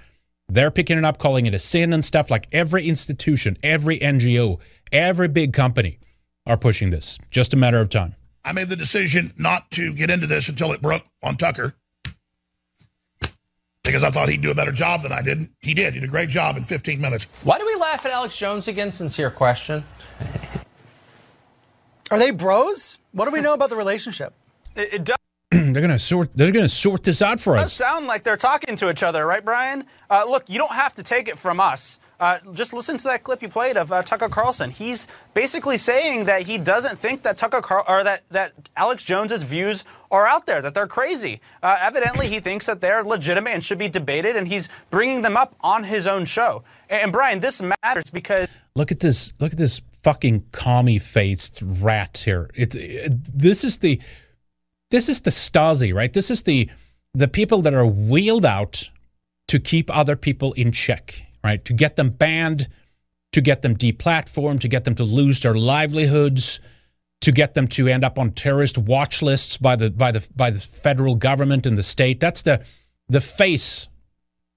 they're 0.48 0.70
picking 0.70 0.98
it 0.98 1.04
up, 1.04 1.18
calling 1.18 1.46
it 1.46 1.54
a 1.54 1.58
sin 1.58 1.92
and 1.92 2.04
stuff. 2.04 2.30
Like 2.30 2.46
every 2.52 2.86
institution, 2.86 3.56
every 3.62 3.98
NGO, 3.98 4.58
every 4.92 5.28
big 5.28 5.52
company 5.52 5.98
are 6.46 6.56
pushing 6.56 6.90
this. 6.90 7.18
Just 7.30 7.52
a 7.52 7.56
matter 7.56 7.80
of 7.80 7.88
time. 7.88 8.14
I 8.44 8.52
made 8.52 8.68
the 8.68 8.76
decision 8.76 9.32
not 9.36 9.70
to 9.72 9.92
get 9.92 10.10
into 10.10 10.26
this 10.26 10.48
until 10.48 10.72
it 10.72 10.80
broke 10.80 11.04
on 11.22 11.36
Tucker 11.36 11.74
because 13.84 14.02
I 14.02 14.10
thought 14.10 14.28
he'd 14.28 14.40
do 14.40 14.50
a 14.50 14.54
better 14.54 14.72
job 14.72 15.02
than 15.02 15.12
I 15.12 15.22
did. 15.22 15.48
He 15.60 15.74
did. 15.74 15.94
He 15.94 16.00
did 16.00 16.08
a 16.08 16.10
great 16.10 16.28
job 16.28 16.56
in 16.56 16.62
15 16.62 17.00
minutes. 17.00 17.26
Why 17.42 17.58
do 17.58 17.66
we 17.66 17.74
laugh 17.74 18.04
at 18.06 18.12
Alex 18.12 18.36
Jones 18.36 18.68
again? 18.68 18.90
Sincere 18.90 19.30
question. 19.30 19.84
Are 22.10 22.18
they 22.18 22.30
bros? 22.30 22.98
What 23.12 23.26
do 23.26 23.30
we 23.30 23.40
know 23.40 23.54
about 23.54 23.70
the 23.70 23.76
relationship? 23.76 24.32
It, 24.74 24.94
it 24.94 25.04
does. 25.04 25.16
they're 25.50 25.82
gonna 25.82 25.98
sort. 25.98 26.30
They're 26.34 26.52
gonna 26.52 26.68
sort 26.68 27.02
this 27.02 27.22
out 27.22 27.40
for 27.40 27.56
it 27.56 27.60
us. 27.60 27.66
Does 27.66 27.72
sound 27.72 28.06
like 28.06 28.24
they're 28.24 28.36
talking 28.36 28.76
to 28.76 28.90
each 28.90 29.02
other, 29.02 29.26
right, 29.26 29.44
Brian? 29.44 29.84
Uh, 30.08 30.24
look, 30.28 30.44
you 30.48 30.58
don't 30.58 30.72
have 30.72 30.94
to 30.96 31.02
take 31.02 31.28
it 31.28 31.38
from 31.38 31.60
us. 31.60 31.98
Uh, 32.20 32.38
just 32.52 32.74
listen 32.74 32.98
to 32.98 33.04
that 33.04 33.24
clip 33.24 33.40
you 33.40 33.48
played 33.48 33.78
of 33.78 33.90
uh, 33.90 34.02
Tucker 34.02 34.28
Carlson. 34.28 34.70
He's 34.70 35.06
basically 35.32 35.78
saying 35.78 36.24
that 36.24 36.42
he 36.42 36.58
doesn't 36.58 36.98
think 36.98 37.22
that 37.22 37.38
Tucker 37.38 37.62
or 37.88 38.04
that, 38.04 38.24
that 38.30 38.52
Alex 38.76 39.04
Jones's 39.04 39.42
views 39.42 39.84
are 40.10 40.26
out 40.26 40.46
there, 40.46 40.60
that 40.60 40.74
they're 40.74 40.86
crazy. 40.86 41.40
Uh, 41.62 41.78
evidently, 41.80 42.28
he 42.28 42.38
thinks 42.38 42.66
that 42.66 42.82
they're 42.82 43.02
legitimate 43.02 43.50
and 43.50 43.64
should 43.64 43.78
be 43.78 43.88
debated, 43.88 44.36
and 44.36 44.46
he's 44.46 44.68
bringing 44.90 45.22
them 45.22 45.34
up 45.34 45.56
on 45.62 45.84
his 45.84 46.06
own 46.06 46.26
show. 46.26 46.62
And, 46.90 47.04
and 47.04 47.12
Brian, 47.12 47.40
this 47.40 47.62
matters 47.82 48.10
because 48.12 48.48
look 48.76 48.92
at 48.92 49.00
this. 49.00 49.32
Look 49.40 49.52
at 49.52 49.58
this 49.58 49.80
fucking 50.02 50.44
commie-faced 50.52 51.62
rat 51.62 52.22
here. 52.26 52.50
It's 52.54 52.76
it, 52.76 53.38
this 53.38 53.64
is 53.64 53.78
the 53.78 53.98
this 54.90 55.08
is 55.08 55.22
the 55.22 55.30
Stasi, 55.30 55.94
right? 55.94 56.12
This 56.12 56.30
is 56.30 56.42
the 56.42 56.68
the 57.14 57.28
people 57.28 57.62
that 57.62 57.72
are 57.72 57.86
wheeled 57.86 58.44
out 58.44 58.90
to 59.48 59.58
keep 59.58 59.90
other 59.96 60.16
people 60.16 60.52
in 60.52 60.70
check 60.70 61.24
right? 61.42 61.64
To 61.64 61.72
get 61.72 61.96
them 61.96 62.10
banned 62.10 62.68
to 63.32 63.40
get 63.40 63.62
them 63.62 63.76
deplatformed, 63.76 64.60
to 64.60 64.68
get 64.68 64.84
them 64.84 64.94
to 64.96 65.04
lose 65.04 65.40
their 65.40 65.54
livelihoods, 65.54 66.60
to 67.20 67.32
get 67.32 67.54
them 67.54 67.68
to 67.68 67.86
end 67.86 68.04
up 68.04 68.18
on 68.18 68.32
terrorist 68.32 68.78
watch 68.78 69.22
lists 69.22 69.56
by 69.56 69.76
the 69.76 69.90
by 69.90 70.10
the 70.10 70.26
by 70.34 70.50
the 70.50 70.60
federal 70.60 71.14
government 71.14 71.66
and 71.66 71.78
the 71.78 71.82
state. 71.82 72.18
That's 72.18 72.42
the 72.42 72.64
the 73.08 73.20
face. 73.20 73.88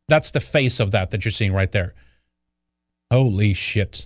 That's 0.08 0.32
the 0.32 0.40
face 0.40 0.80
of 0.80 0.92
that 0.92 1.12
that 1.12 1.26
you're 1.26 1.32
seeing 1.32 1.54
right 1.54 1.72
there. 1.72 1.94
Holy 3.12 3.54
shit 3.54 4.06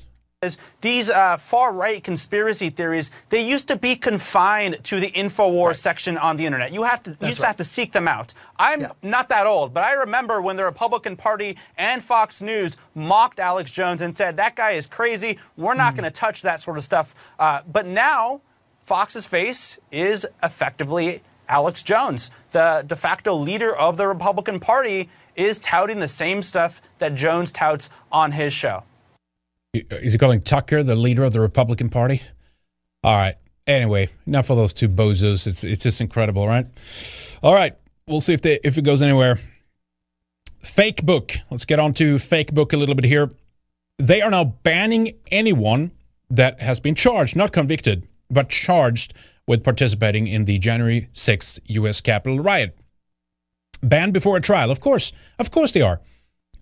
these 0.82 1.10
uh, 1.10 1.36
far-right 1.38 2.04
conspiracy 2.04 2.70
theories, 2.70 3.10
they 3.30 3.42
used 3.42 3.68
to 3.70 3.76
be 3.76 3.96
confined 3.96 4.78
to 4.84 5.00
the 5.00 5.10
InfoWars 5.10 5.66
right. 5.66 5.76
section 5.76 6.16
on 6.16 6.38
the 6.38 6.46
internet. 6.46 6.72
You 6.72 6.84
have 6.84 7.02
to, 7.04 7.10
you 7.10 7.30
just 7.30 7.40
right. 7.40 7.48
have 7.48 7.58
to 7.58 7.64
seek 7.64 7.92
them 7.92 8.08
out. 8.08 8.36
I'm 8.60 8.82
yeah. 8.82 8.92
not 9.02 9.30
that 9.30 9.48
old, 9.48 9.74
but 9.74 9.84
I 9.84 9.94
remember 9.94 10.40
when 10.40 10.56
the 10.56 10.64
Republican 10.64 11.16
Party 11.16 11.58
and 11.76 12.04
Fox 12.04 12.40
News 12.40 12.78
mocked 12.94 13.40
Alex 13.40 13.72
Jones 13.72 14.04
and 14.04 14.16
said, 14.16 14.38
that 14.38 14.56
guy 14.56 14.74
is 14.74 14.86
crazy. 14.86 15.40
We're 15.56 15.74
not 15.74 15.94
mm. 15.94 15.98
going 15.98 16.12
to 16.12 16.12
touch 16.12 16.44
that 16.44 16.62
sort 16.62 16.78
of 16.78 16.84
stuff. 16.84 17.16
Uh, 17.40 17.62
but 17.68 17.88
now, 17.88 18.42
Fox's 18.84 19.26
face 19.26 19.80
is 19.92 20.28
effectively 20.44 21.24
Alex 21.50 21.82
Jones. 21.82 22.30
The 22.52 22.84
de 22.86 22.96
facto 22.96 23.34
leader 23.34 23.76
of 23.76 23.98
the 23.98 24.08
Republican 24.08 24.60
Party 24.60 25.10
is 25.36 25.58
touting 25.60 25.98
the 25.98 26.08
same 26.08 26.44
stuff 26.44 26.80
that 27.00 27.16
Jones 27.16 27.52
touts 27.52 27.90
on 28.12 28.34
his 28.34 28.54
show. 28.54 28.84
Is 29.74 30.14
he 30.14 30.18
calling 30.18 30.42
Tucker 30.42 30.84
the 30.84 30.96
leader 30.96 31.24
of 31.24 31.34
the 31.34 31.40
Republican 31.40 31.90
Party? 31.90 32.22
All 33.04 33.16
right. 33.16 33.36
Anyway, 33.66 34.10
enough 34.26 34.50
of 34.50 34.58
those 34.58 34.74
two 34.74 34.88
bozos. 34.88 35.46
It's 35.46 35.64
it's 35.64 35.84
just 35.84 36.00
incredible, 36.00 36.48
right? 36.48 36.66
All 37.44 37.54
right. 37.54 37.76
We'll 38.08 38.22
see 38.22 38.34
if 38.34 38.42
they 38.42 38.60
if 38.64 38.78
it 38.78 38.84
goes 38.84 39.02
anywhere. 39.02 39.40
Fake 40.64 41.04
book. 41.04 41.34
Let's 41.52 41.66
get 41.66 41.80
on 41.80 41.94
to 41.96 42.18
fake 42.18 42.54
book 42.54 42.74
a 42.74 42.78
little 42.78 42.96
bit 42.96 43.06
here. 43.06 43.32
They 43.98 44.22
are 44.22 44.32
now 44.32 44.44
banning 44.44 45.14
anyone 45.32 45.92
that 46.30 46.62
has 46.62 46.80
been 46.80 46.96
charged, 46.96 47.36
not 47.36 47.52
convicted, 47.52 48.08
but 48.30 48.50
charged 48.50 49.14
with 49.48 49.64
participating 49.64 50.28
in 50.28 50.46
the 50.46 50.60
January 50.60 51.10
6th 51.14 51.60
U.S. 51.66 52.02
Capitol 52.02 52.40
riot. 52.40 52.78
Banned 53.82 54.14
before 54.14 54.38
a 54.38 54.42
trial. 54.42 54.72
Of 54.72 54.80
course. 54.80 55.12
Of 55.40 55.52
course 55.52 55.72
they 55.72 55.82
are. 55.82 56.02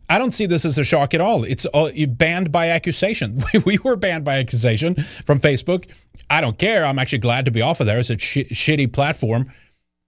I 0.09 0.17
don't 0.17 0.31
see 0.31 0.45
this 0.45 0.65
as 0.65 0.77
a 0.77 0.83
shock 0.83 1.13
at 1.13 1.21
all. 1.21 1.43
It's 1.43 1.65
all, 1.67 1.91
banned 2.07 2.51
by 2.51 2.69
accusation. 2.69 3.43
we 3.65 3.77
were 3.79 3.95
banned 3.95 4.23
by 4.23 4.37
accusation 4.37 4.95
from 5.25 5.39
Facebook. 5.39 5.87
I 6.29 6.41
don't 6.41 6.57
care. 6.57 6.85
I'm 6.85 6.99
actually 6.99 7.19
glad 7.19 7.45
to 7.45 7.51
be 7.51 7.61
off 7.61 7.79
of 7.79 7.87
there. 7.87 7.99
It's 7.99 8.09
a 8.09 8.17
sh- 8.17 8.49
shitty 8.51 8.93
platform. 8.93 9.51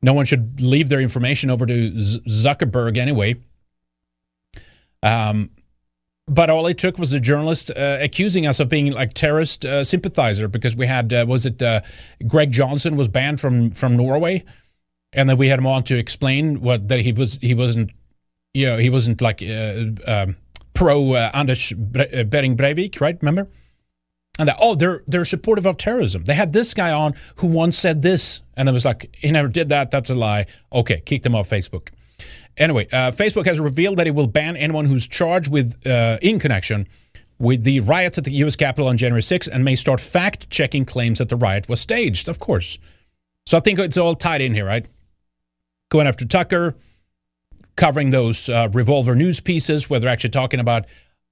No 0.02 0.14
one 0.14 0.26
should 0.26 0.62
leave 0.62 0.90
their 0.90 1.02
information 1.02 1.50
over 1.50 1.66
to 1.66 2.04
Z- 2.04 2.22
Zuckerberg 2.28 2.98
anyway. 2.98 3.36
Um, 5.02 5.50
but 6.28 6.50
all 6.50 6.68
it 6.68 6.78
took 6.78 6.98
was 6.98 7.14
a 7.14 7.20
journalist 7.20 7.72
uh, 7.72 7.98
accusing 8.02 8.46
us 8.46 8.60
of 8.60 8.70
being 8.70 8.92
like 8.92 9.14
terrorist 9.14 9.66
uh, 9.66 9.84
sympathizer 9.84 10.48
because 10.48 10.76
we 10.76 10.86
had 10.86 11.14
uh, 11.14 11.26
was 11.28 11.46
it 11.46 11.62
uh, 11.62 11.82
Greg 12.28 12.52
Johnson 12.52 12.98
was 12.98 13.08
banned 13.08 13.40
from 13.40 13.72
from 13.72 13.96
Norway, 13.96 14.44
and 15.14 15.30
then 15.30 15.38
we 15.38 15.48
had 15.48 15.60
him 15.60 15.68
on 15.68 15.84
to 15.84 15.98
explain 15.98 16.60
what 16.62 16.90
that 16.90 17.02
he 17.02 17.14
was 17.14 17.40
he 17.42 17.54
wasn't 17.54 17.92
you 18.58 18.66
know, 18.66 18.78
he 18.78 18.90
wasn't 18.90 19.22
like 19.22 19.44
uh, 19.44 19.86
um, 20.08 20.36
pro 20.74 21.14
uh, 21.14 21.30
Anders 21.34 21.72
uh, 21.72 22.24
Behring 22.24 22.58
Breivik, 22.58 23.00
right? 23.00 23.16
Remember? 23.22 23.48
And 24.40 24.50
that, 24.50 24.58
oh, 24.60 24.74
they're 24.74 25.04
they're 25.08 25.26
supportive 25.26 25.68
of 25.68 25.78
terrorism. 25.78 26.24
They 26.24 26.34
had 26.34 26.54
this 26.54 26.74
guy 26.74 26.92
on 26.92 27.14
who 27.36 27.48
once 27.48 27.78
said 27.78 28.02
this, 28.02 28.42
and 28.56 28.68
it 28.68 28.72
was 28.72 28.84
like 28.84 29.16
he 29.16 29.30
never 29.30 29.48
did 29.48 29.70
that. 29.70 29.92
That's 29.92 30.10
a 30.10 30.16
lie. 30.16 30.48
Okay, 30.74 31.02
kick 31.02 31.22
them 31.22 31.36
off 31.36 31.48
Facebook. 31.50 31.90
Anyway, 32.58 32.88
uh, 32.92 33.12
Facebook 33.12 33.46
has 33.46 33.60
revealed 33.60 33.98
that 33.98 34.08
it 34.08 34.16
will 34.16 34.26
ban 34.26 34.58
anyone 34.58 34.86
who's 34.86 35.08
charged 35.08 35.52
with 35.52 35.86
uh, 35.86 36.18
in 36.24 36.40
connection 36.40 36.88
with 37.38 37.64
the 37.64 37.80
riots 37.82 38.18
at 38.18 38.24
the 38.24 38.32
U.S. 38.32 38.56
Capitol 38.56 38.88
on 38.88 38.98
January 38.98 39.22
6th 39.22 39.48
and 39.48 39.64
may 39.64 39.76
start 39.76 40.02
fact 40.02 40.50
checking 40.50 40.84
claims 40.84 41.20
that 41.20 41.30
the 41.30 41.36
riot 41.36 41.70
was 41.70 41.80
staged. 41.80 42.28
Of 42.28 42.40
course. 42.40 42.80
So 43.46 43.58
I 43.58 43.60
think 43.60 43.78
it's 43.78 43.98
all 43.98 44.16
tied 44.16 44.42
in 44.42 44.56
here, 44.56 44.66
right? 44.66 44.88
Going 45.92 46.08
after 46.08 46.26
Tucker, 46.26 46.76
covering 47.78 48.10
those 48.10 48.50
uh, 48.50 48.68
revolver 48.74 49.16
news 49.16 49.40
pieces 49.40 49.90
where 49.90 50.00
they're 50.00 50.10
actually 50.10 50.32
talking 50.32 50.60
about 50.60 50.86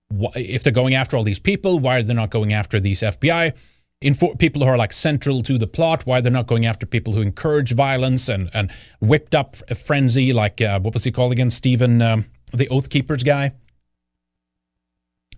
wh- 0.09 0.35
if 0.35 0.63
they're 0.63 0.72
going 0.72 0.93
after 0.95 1.17
all 1.17 1.23
these 1.23 1.39
people, 1.39 1.80
why 1.80 1.97
are 1.97 2.03
they 2.03 2.13
not 2.13 2.30
going 2.30 2.53
after 2.53 2.80
these 2.80 3.01
FBI 3.01 3.51
info- 3.99 4.35
people 4.35 4.61
who 4.63 4.69
are 4.69 4.77
like 4.77 4.93
central 4.93 5.43
to 5.43 5.57
the 5.57 5.67
plot? 5.67 6.05
Why 6.05 6.22
they're 6.22 6.31
not 6.31 6.47
going 6.47 6.65
after 6.65 6.85
people 6.85 7.13
who 7.13 7.22
encourage 7.22 7.73
violence 7.73 8.30
and, 8.30 8.49
and 8.53 8.72
whipped 9.01 9.35
up 9.35 9.57
a 9.67 9.76
frenzy, 9.76 10.31
like 10.31 10.61
uh, 10.61 10.80
what 10.80 10.93
was 10.93 11.03
he 11.03 11.11
called 11.11 11.34
again? 11.34 11.49
Stephen, 11.49 12.01
um, 12.01 12.26
the 12.53 12.69
Oath 12.69 12.89
Keepers 12.89 13.23
guy. 13.23 13.53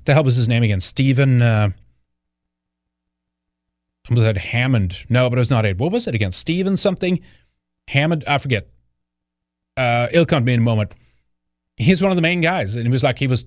The 0.05 0.13
hell 0.13 0.23
was 0.23 0.35
his 0.35 0.47
name 0.47 0.63
again? 0.63 0.81
Stephen. 0.81 1.41
Uh, 1.41 1.69
was 4.09 4.21
that 4.21 4.38
Hammond? 4.38 5.03
No, 5.09 5.29
but 5.29 5.38
it 5.38 5.39
was 5.39 5.49
not 5.49 5.65
it. 5.65 5.77
What 5.77 5.91
was 5.91 6.07
it 6.07 6.15
again? 6.15 6.31
Stephen 6.31 6.77
something? 6.77 7.19
Hammond? 7.89 8.23
I 8.25 8.38
forget 8.38 8.69
uh, 9.77 10.07
it'll 10.11 10.25
come 10.25 10.43
to 10.43 10.45
me 10.45 10.53
in 10.53 10.59
a 10.59 10.63
moment. 10.63 10.93
He's 11.77 12.01
one 12.01 12.11
of 12.11 12.15
the 12.15 12.21
main 12.21 12.41
guys, 12.41 12.75
and 12.75 12.85
he 12.85 12.91
was 12.91 13.03
like 13.03 13.19
he 13.19 13.27
was, 13.27 13.45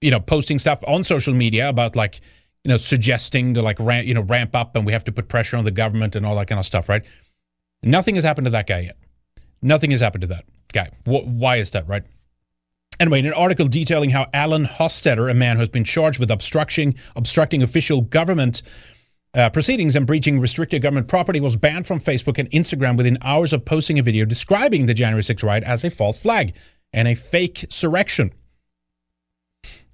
you 0.00 0.10
know, 0.10 0.20
posting 0.20 0.58
stuff 0.58 0.82
on 0.86 1.04
social 1.04 1.34
media 1.34 1.68
about 1.68 1.96
like, 1.96 2.20
you 2.64 2.68
know, 2.68 2.76
suggesting 2.76 3.54
to 3.54 3.62
like 3.62 3.78
ramp, 3.80 4.06
you 4.06 4.14
know, 4.14 4.22
ramp 4.22 4.54
up, 4.54 4.76
and 4.76 4.86
we 4.86 4.92
have 4.92 5.04
to 5.04 5.12
put 5.12 5.28
pressure 5.28 5.56
on 5.56 5.64
the 5.64 5.70
government 5.70 6.14
and 6.14 6.24
all 6.24 6.36
that 6.36 6.46
kind 6.46 6.58
of 6.58 6.64
stuff, 6.64 6.88
right? 6.88 7.04
Nothing 7.82 8.14
has 8.14 8.24
happened 8.24 8.46
to 8.46 8.50
that 8.52 8.66
guy 8.66 8.80
yet. 8.80 8.96
Nothing 9.60 9.90
has 9.90 10.00
happened 10.00 10.22
to 10.22 10.28
that 10.28 10.44
guy. 10.72 10.90
why 11.04 11.56
is 11.56 11.72
that, 11.72 11.88
right? 11.88 12.04
Anyway, 12.98 13.18
in 13.18 13.26
an 13.26 13.32
article 13.34 13.68
detailing 13.68 14.10
how 14.10 14.26
Alan 14.32 14.64
Hostetter, 14.64 15.30
a 15.30 15.34
man 15.34 15.56
who 15.56 15.60
has 15.60 15.68
been 15.68 15.84
charged 15.84 16.18
with 16.18 16.30
obstructing 16.30 16.94
obstructing 17.14 17.62
official 17.62 18.00
government 18.00 18.62
uh, 19.36 19.50
proceedings 19.50 19.94
and 19.94 20.06
breaching 20.06 20.40
restricted 20.40 20.80
government 20.80 21.08
property 21.08 21.40
was 21.40 21.56
banned 21.56 21.86
from 21.86 22.00
Facebook 22.00 22.38
and 22.38 22.50
Instagram 22.50 22.96
within 22.96 23.18
hours 23.20 23.52
of 23.52 23.64
posting 23.64 23.98
a 23.98 24.02
video 24.02 24.24
describing 24.24 24.86
the 24.86 24.94
January 24.94 25.22
6th 25.22 25.44
riot 25.44 25.62
as 25.64 25.84
a 25.84 25.90
false 25.90 26.16
flag 26.16 26.54
and 26.92 27.06
a 27.06 27.14
fake 27.14 27.66
surrection 27.68 28.32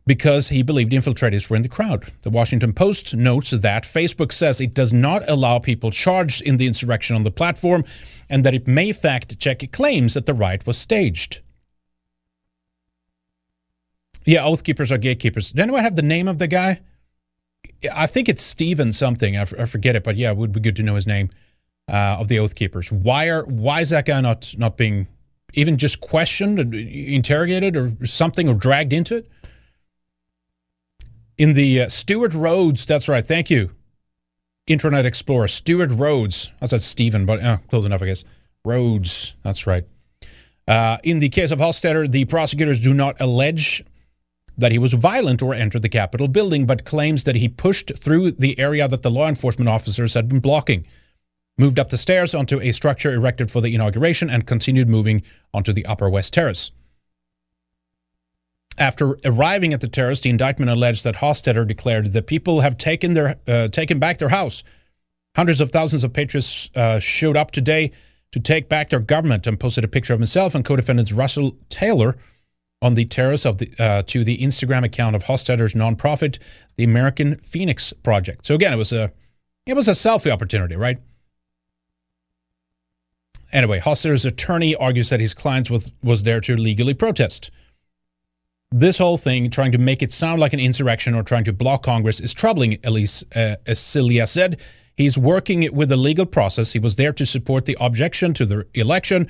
because 0.06 0.48
he 0.48 0.62
believed 0.62 0.93
infiltrators 0.93 1.48
were 1.48 1.56
in 1.56 1.62
the 1.62 1.69
crowd. 1.69 2.12
The 2.23 2.31
Washington 2.31 2.73
Post 2.73 3.14
notes 3.14 3.51
that 3.51 3.85
Facebook 3.85 4.32
says 4.32 4.60
it 4.60 4.74
does 4.74 4.93
not 4.93 5.28
allow 5.28 5.59
people 5.59 5.90
charged 5.90 6.43
in 6.43 6.56
the 6.56 6.66
insurrection 6.66 7.16
on 7.16 7.24
the 7.24 7.31
platform 7.31 7.85
and 8.31 8.44
that 8.44 8.55
it 8.55 8.69
may 8.69 8.93
fact 8.93 9.39
check 9.39 9.70
claims 9.73 10.14
that 10.14 10.27
the 10.27 10.35
riot 10.35 10.66
was 10.66 10.78
staged. 10.78 11.40
Yeah, 14.24 14.44
oath 14.44 14.62
keepers 14.62 14.93
are 14.93 14.98
gatekeepers. 14.98 15.51
Does 15.51 15.60
anyone 15.60 15.82
have 15.82 15.97
the 15.97 16.02
name 16.02 16.28
of 16.28 16.39
the 16.39 16.47
guy? 16.47 16.81
I 17.92 18.06
think 18.06 18.28
it's 18.28 18.42
Steven 18.42 18.92
something. 18.92 19.36
I, 19.36 19.40
f- 19.40 19.54
I 19.59 19.66
forget 19.66 19.96
it, 19.96 20.04
but 20.04 20.16
yeah, 20.16 20.30
it 20.30 20.36
would 20.36 20.52
be 20.52 20.60
good 20.60 20.76
to 20.76 20.82
know 20.82 20.94
his 20.94 21.06
name 21.06 21.30
uh, 21.90 22.16
of 22.18 22.28
the 22.28 22.38
Oath 22.38 22.54
Keepers. 22.54 22.92
Why 22.92 23.28
are 23.28 23.44
why 23.44 23.80
is 23.80 23.90
that 23.90 24.06
guy 24.06 24.20
not 24.20 24.54
not 24.56 24.76
being 24.76 25.09
even 25.54 25.76
just 25.76 26.00
questioned, 26.00 26.59
or 26.59 26.78
interrogated, 26.78 27.76
or 27.76 27.92
something, 28.04 28.48
or 28.48 28.54
dragged 28.54 28.92
into 28.92 29.16
it? 29.16 29.28
In 31.38 31.54
the 31.54 31.82
uh, 31.82 31.88
Stewart 31.88 32.34
Rhodes, 32.34 32.84
that's 32.84 33.09
right. 33.09 33.24
Thank 33.24 33.50
you, 33.50 33.70
Internet 34.66 35.06
Explorer. 35.06 35.48
Stewart 35.48 35.90
Rhodes. 35.90 36.50
I 36.60 36.66
said 36.66 36.82
Stephen, 36.82 37.26
but 37.26 37.42
uh, 37.42 37.59
close 37.68 37.84
enough, 37.84 38.02
I 38.02 38.06
guess. 38.06 38.24
Rhodes. 38.64 39.34
That's 39.42 39.66
right. 39.66 39.84
Uh, 40.68 40.98
in 41.02 41.18
the 41.18 41.28
case 41.28 41.50
of 41.50 41.59
Hostetter, 41.59 42.10
the 42.10 42.24
prosecutors 42.26 42.78
do 42.78 42.94
not 42.94 43.20
allege 43.20 43.84
that 44.56 44.72
he 44.72 44.78
was 44.78 44.92
violent 44.92 45.42
or 45.42 45.54
entered 45.54 45.82
the 45.82 45.88
Capitol 45.88 46.28
building, 46.28 46.66
but 46.66 46.84
claims 46.84 47.24
that 47.24 47.36
he 47.36 47.48
pushed 47.48 47.92
through 47.96 48.32
the 48.32 48.58
area 48.58 48.86
that 48.88 49.02
the 49.02 49.10
law 49.10 49.28
enforcement 49.28 49.68
officers 49.68 50.14
had 50.14 50.28
been 50.28 50.40
blocking, 50.40 50.86
moved 51.56 51.78
up 51.78 51.90
the 51.90 51.98
stairs 51.98 52.34
onto 52.34 52.60
a 52.60 52.72
structure 52.72 53.12
erected 53.12 53.50
for 53.50 53.60
the 53.60 53.74
inauguration, 53.74 54.28
and 54.28 54.46
continued 54.46 54.88
moving 54.88 55.22
onto 55.52 55.72
the 55.72 55.86
Upper 55.86 56.08
West 56.08 56.32
Terrace. 56.32 56.70
After 58.78 59.18
arriving 59.24 59.74
at 59.74 59.80
the 59.80 59.88
terrace, 59.88 60.20
the 60.20 60.30
indictment 60.30 60.70
alleged 60.70 61.04
that 61.04 61.16
Hostetter 61.16 61.66
declared 61.66 62.12
that 62.12 62.26
people 62.26 62.60
have 62.60 62.78
taken 62.78 63.12
their 63.12 63.36
uh, 63.46 63.68
taken 63.68 63.98
back 63.98 64.18
their 64.18 64.30
house. 64.30 64.62
Hundreds 65.36 65.60
of 65.60 65.70
thousands 65.70 66.04
of 66.04 66.12
patriots 66.12 66.70
uh, 66.74 66.98
showed 66.98 67.36
up 67.36 67.50
today 67.50 67.90
to 68.32 68.40
take 68.40 68.68
back 68.68 68.88
their 68.88 69.00
government 69.00 69.46
and 69.46 69.60
posted 69.60 69.84
a 69.84 69.88
picture 69.88 70.14
of 70.14 70.20
himself 70.20 70.54
and 70.54 70.64
co-defendants 70.64 71.12
Russell 71.12 71.56
Taylor 71.68 72.16
on 72.82 72.94
the 72.94 73.04
terrace 73.04 73.46
of 73.46 73.59
the 73.59 73.72
uh, 73.78 74.02
to 74.09 74.24
the 74.24 74.38
Instagram 74.38 74.84
account 74.84 75.16
of 75.16 75.24
Hostetter's 75.24 75.72
nonprofit, 75.72 76.38
the 76.76 76.84
American 76.84 77.36
Phoenix 77.36 77.92
Project. 78.02 78.44
So 78.44 78.54
again, 78.54 78.72
it 78.72 78.76
was 78.76 78.92
a 78.92 79.12
it 79.64 79.74
was 79.74 79.88
a 79.88 79.92
selfie 79.92 80.30
opportunity, 80.30 80.74
right? 80.74 80.98
Anyway, 83.52 83.78
Hostetter's 83.80 84.26
attorney 84.26 84.74
argues 84.74 85.10
that 85.10 85.20
his 85.20 85.32
client 85.32 85.70
was 85.70 85.92
was 86.02 86.24
there 86.24 86.40
to 86.40 86.56
legally 86.56 86.92
protest. 86.92 87.50
This 88.74 88.98
whole 88.98 89.18
thing, 89.18 89.50
trying 89.50 89.72
to 89.72 89.78
make 89.78 90.02
it 90.02 90.12
sound 90.12 90.40
like 90.40 90.54
an 90.54 90.60
insurrection 90.60 91.14
or 91.14 91.22
trying 91.22 91.44
to 91.44 91.52
block 91.52 91.82
Congress, 91.82 92.20
is 92.20 92.32
troubling. 92.32 92.78
Elise 92.82 93.22
uh, 93.36 93.56
Asilia 93.66 94.26
said 94.26 94.59
he's 94.96 95.16
working 95.16 95.68
with 95.74 95.90
the 95.90 95.96
legal 95.96 96.26
process. 96.26 96.72
He 96.72 96.78
was 96.78 96.96
there 96.96 97.12
to 97.12 97.26
support 97.26 97.66
the 97.66 97.76
objection 97.78 98.32
to 98.34 98.46
the 98.46 98.66
election, 98.74 99.28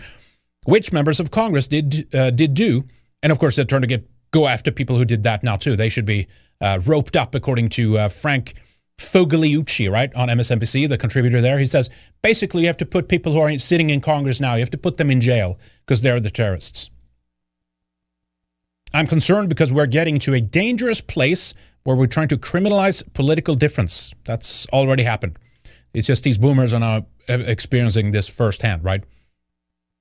which 0.64 0.92
members 0.92 1.20
of 1.20 1.30
Congress 1.30 1.68
did 1.68 2.08
uh, 2.14 2.30
did 2.30 2.54
do 2.54 2.84
and 3.22 3.32
of 3.32 3.38
course, 3.38 3.56
they're 3.56 3.64
trying 3.64 3.82
to 3.82 3.88
get 3.88 4.08
go 4.30 4.46
after 4.46 4.70
people 4.70 4.96
who 4.96 5.04
did 5.04 5.22
that 5.22 5.42
now 5.42 5.56
too. 5.56 5.76
They 5.76 5.88
should 5.88 6.06
be 6.06 6.26
uh, 6.60 6.80
roped 6.84 7.16
up, 7.16 7.34
according 7.34 7.68
to 7.70 7.98
uh, 7.98 8.08
Frank 8.08 8.54
Figliuzzi, 8.98 9.90
right, 9.90 10.14
on 10.14 10.28
MSNBC, 10.28 10.88
the 10.88 10.98
contributor 10.98 11.40
there. 11.40 11.58
He 11.58 11.66
says 11.66 11.90
basically 12.22 12.62
you 12.62 12.66
have 12.68 12.76
to 12.78 12.86
put 12.86 13.08
people 13.08 13.32
who 13.32 13.40
are 13.40 13.58
sitting 13.58 13.90
in 13.90 14.00
Congress 14.00 14.40
now, 14.40 14.54
you 14.54 14.60
have 14.60 14.70
to 14.70 14.78
put 14.78 14.96
them 14.96 15.10
in 15.10 15.20
jail 15.20 15.58
because 15.84 16.02
they're 16.02 16.20
the 16.20 16.30
terrorists. 16.30 16.90
I'm 18.94 19.06
concerned 19.06 19.48
because 19.48 19.72
we're 19.72 19.86
getting 19.86 20.18
to 20.20 20.34
a 20.34 20.40
dangerous 20.40 21.00
place 21.00 21.54
where 21.84 21.96
we're 21.96 22.06
trying 22.06 22.28
to 22.28 22.36
criminalize 22.36 23.02
political 23.14 23.54
difference. 23.54 24.12
That's 24.24 24.66
already 24.66 25.02
happened. 25.02 25.38
It's 25.94 26.06
just 26.06 26.22
these 26.22 26.38
boomers 26.38 26.72
are 26.72 26.80
now 26.80 27.06
experiencing 27.28 28.12
this 28.12 28.28
firsthand, 28.28 28.84
right? 28.84 29.02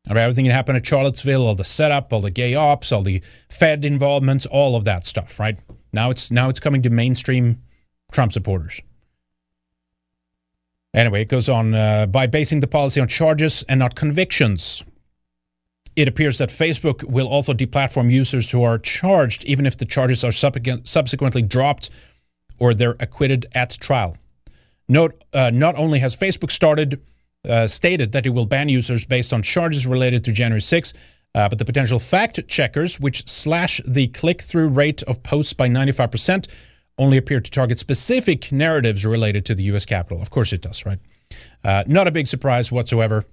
I 0.07 0.13
mean, 0.13 0.23
everything 0.23 0.45
that 0.45 0.53
happened 0.53 0.77
at 0.77 0.85
Charlottesville, 0.85 1.45
all 1.45 1.55
the 1.55 1.63
setup, 1.63 2.11
all 2.11 2.21
the 2.21 2.31
gay 2.31 2.55
ops, 2.55 2.91
all 2.91 3.03
the 3.03 3.21
Fed 3.49 3.85
involvements, 3.85 4.45
all 4.45 4.75
of 4.75 4.83
that 4.85 5.05
stuff, 5.05 5.39
right? 5.39 5.59
Now 5.93 6.09
it's 6.09 6.31
now 6.31 6.49
it's 6.49 6.59
coming 6.59 6.81
to 6.81 6.89
mainstream 6.89 7.61
Trump 8.11 8.33
supporters. 8.33 8.81
Anyway, 10.93 11.21
it 11.21 11.29
goes 11.29 11.47
on 11.47 11.73
uh, 11.73 12.05
by 12.07 12.27
basing 12.27 12.59
the 12.59 12.67
policy 12.67 12.99
on 12.99 13.07
charges 13.07 13.63
and 13.69 13.79
not 13.79 13.95
convictions. 13.95 14.83
It 15.95 16.07
appears 16.07 16.37
that 16.39 16.49
Facebook 16.49 17.03
will 17.03 17.27
also 17.27 17.53
deplatform 17.53 18.11
users 18.11 18.51
who 18.51 18.63
are 18.63 18.77
charged, 18.77 19.43
even 19.45 19.65
if 19.65 19.77
the 19.77 19.85
charges 19.85 20.23
are 20.23 20.31
subsequently 20.31 21.41
dropped 21.41 21.89
or 22.59 22.73
they're 22.73 22.95
acquitted 22.99 23.45
at 23.53 23.77
trial. 23.79 24.17
Note: 24.87 25.23
uh, 25.33 25.51
Not 25.51 25.75
only 25.75 25.99
has 25.99 26.15
Facebook 26.15 26.51
started 26.51 27.01
uh, 27.47 27.67
stated 27.67 28.11
that 28.11 28.25
it 28.25 28.29
will 28.29 28.45
ban 28.45 28.69
users 28.69 29.05
based 29.05 29.33
on 29.33 29.41
charges 29.41 29.87
related 29.87 30.23
to 30.25 30.31
January 30.31 30.61
6, 30.61 30.93
uh, 31.33 31.49
but 31.49 31.57
the 31.57 31.65
potential 31.65 31.99
fact 31.99 32.39
checkers, 32.47 32.99
which 32.99 33.27
slash 33.27 33.81
the 33.87 34.07
click 34.09 34.41
through 34.41 34.67
rate 34.67 35.01
of 35.03 35.23
posts 35.23 35.53
by 35.53 35.67
95%, 35.67 36.47
only 36.97 37.17
appear 37.17 37.39
to 37.39 37.49
target 37.49 37.79
specific 37.79 38.51
narratives 38.51 39.05
related 39.05 39.45
to 39.45 39.55
the 39.55 39.63
U.S. 39.63 39.85
Capitol. 39.85 40.21
Of 40.21 40.29
course 40.29 40.53
it 40.53 40.61
does, 40.61 40.85
right? 40.85 40.99
Uh, 41.63 41.83
not 41.87 42.07
a 42.07 42.11
big 42.11 42.27
surprise 42.27 42.71
whatsoever. 42.71 43.25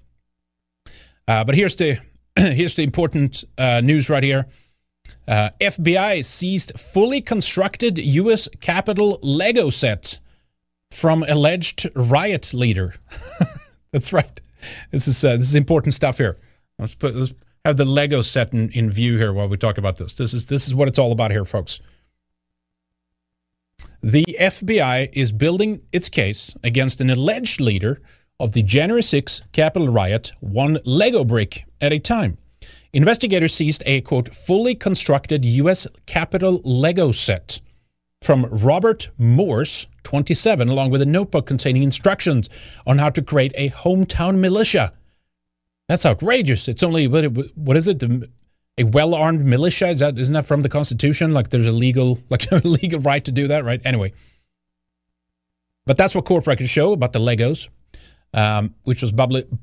Uh, 1.27 1.45
but 1.45 1.55
here's 1.55 1.77
the 1.77 1.99
here's 2.37 2.77
the 2.77 2.85
important 2.85 3.45
uh, 3.59 3.81
news 3.81 4.09
right 4.09 4.23
here. 4.23 4.47
FBI 5.29 6.25
seized 6.25 6.79
fully 6.79 7.21
constructed 7.21 7.99
U.S. 7.99 8.49
Capitol 8.61 9.19
Lego 9.23 9.69
set 9.69 10.21
from 10.91 11.23
alleged 11.29 11.91
riot 11.95 12.55
leader. 12.55 12.95
That's 13.93 14.13
right. 14.13 14.41
This 14.91 15.09
is 15.09 15.25
uh, 15.25 15.37
this 15.37 15.49
is 15.49 15.55
important 15.55 15.95
stuff 15.95 16.19
here. 16.19 16.37
Let's 16.79 16.95
put 16.95 17.15
let's 17.15 17.33
have 17.65 17.77
the 17.77 17.85
Lego 17.85 18.23
set 18.23 18.53
in, 18.53 18.71
in 18.71 18.91
view 18.91 19.19
here 19.19 19.33
while 19.33 19.49
we 19.49 19.57
talk 19.57 19.79
about 19.79 19.99
this. 19.99 20.15
This 20.15 20.35
is 20.35 20.47
this 20.47 20.67
is 20.67 20.75
what 20.75 20.89
it's 20.89 20.99
all 20.99 21.13
about 21.13 21.31
here, 21.31 21.45
folks. 21.45 21.81
The 24.03 24.25
FBI 24.39 25.11
is 25.13 25.33
building 25.33 25.83
its 25.93 26.09
case 26.09 26.55
against 26.63 27.01
an 27.01 27.11
alleged 27.11 27.61
leader 27.61 28.01
of 28.39 28.53
the 28.53 28.63
January 28.63 29.03
6 29.03 29.43
Capitol 29.53 29.89
riot, 29.89 30.31
one 30.41 30.79
Lego 30.85 31.25
brick 31.25 31.65
at 31.81 31.93
a 31.93 31.99
time. 31.99 32.39
Investigators 32.93 33.55
seized 33.55 33.83
a 33.87 34.01
quote 34.03 34.35
fully 34.35 34.75
constructed 34.75 35.45
U.S. 35.45 35.87
Capitol 36.07 36.61
Lego 36.65 37.11
set 37.13 37.61
from 38.23 38.47
Robert 38.47 39.11
Morse, 39.17 39.87
27, 40.03 40.69
along 40.69 40.91
with 40.91 41.03
a 41.03 41.07
notebook 41.07 41.47
containing 41.47 41.83
instructions 41.83 42.49
on 42.87 42.99
how 42.99 43.11
to 43.11 43.23
create 43.23 43.53
a 43.55 43.71
hometown 43.71 44.39
militia. 44.39 44.93
That's 45.89 46.05
outrageous. 46.05 46.69
It's 46.69 46.83
only 46.83 47.07
what, 47.07 47.25
what 47.57 47.77
is 47.77 47.89
it? 47.89 48.03
a 48.79 48.85
well-armed 48.85 49.45
militia. 49.45 49.89
Is 49.89 49.99
that 49.99 50.19
isn't 50.19 50.33
that 50.33 50.47
from 50.47 50.63
the 50.63 50.69
Constitution? 50.69 51.35
Like 51.35 51.51
there's 51.51 51.67
a 51.67 51.73
legal 51.73 52.21
like 52.31 52.51
a 52.51 52.57
legal 52.57 53.01
right 53.01 53.25
to 53.25 53.33
do 53.33 53.49
that, 53.49 53.65
right? 53.65 53.81
Anyway, 53.85 54.13
but 55.85 55.97
that's 55.97 56.15
what 56.15 56.25
court 56.25 56.47
records 56.47 56.71
show 56.71 56.93
about 56.93 57.13
the 57.13 57.19
Legos. 57.19 57.69
Um, 58.35 58.75
which 58.83 59.01
was 59.01 59.11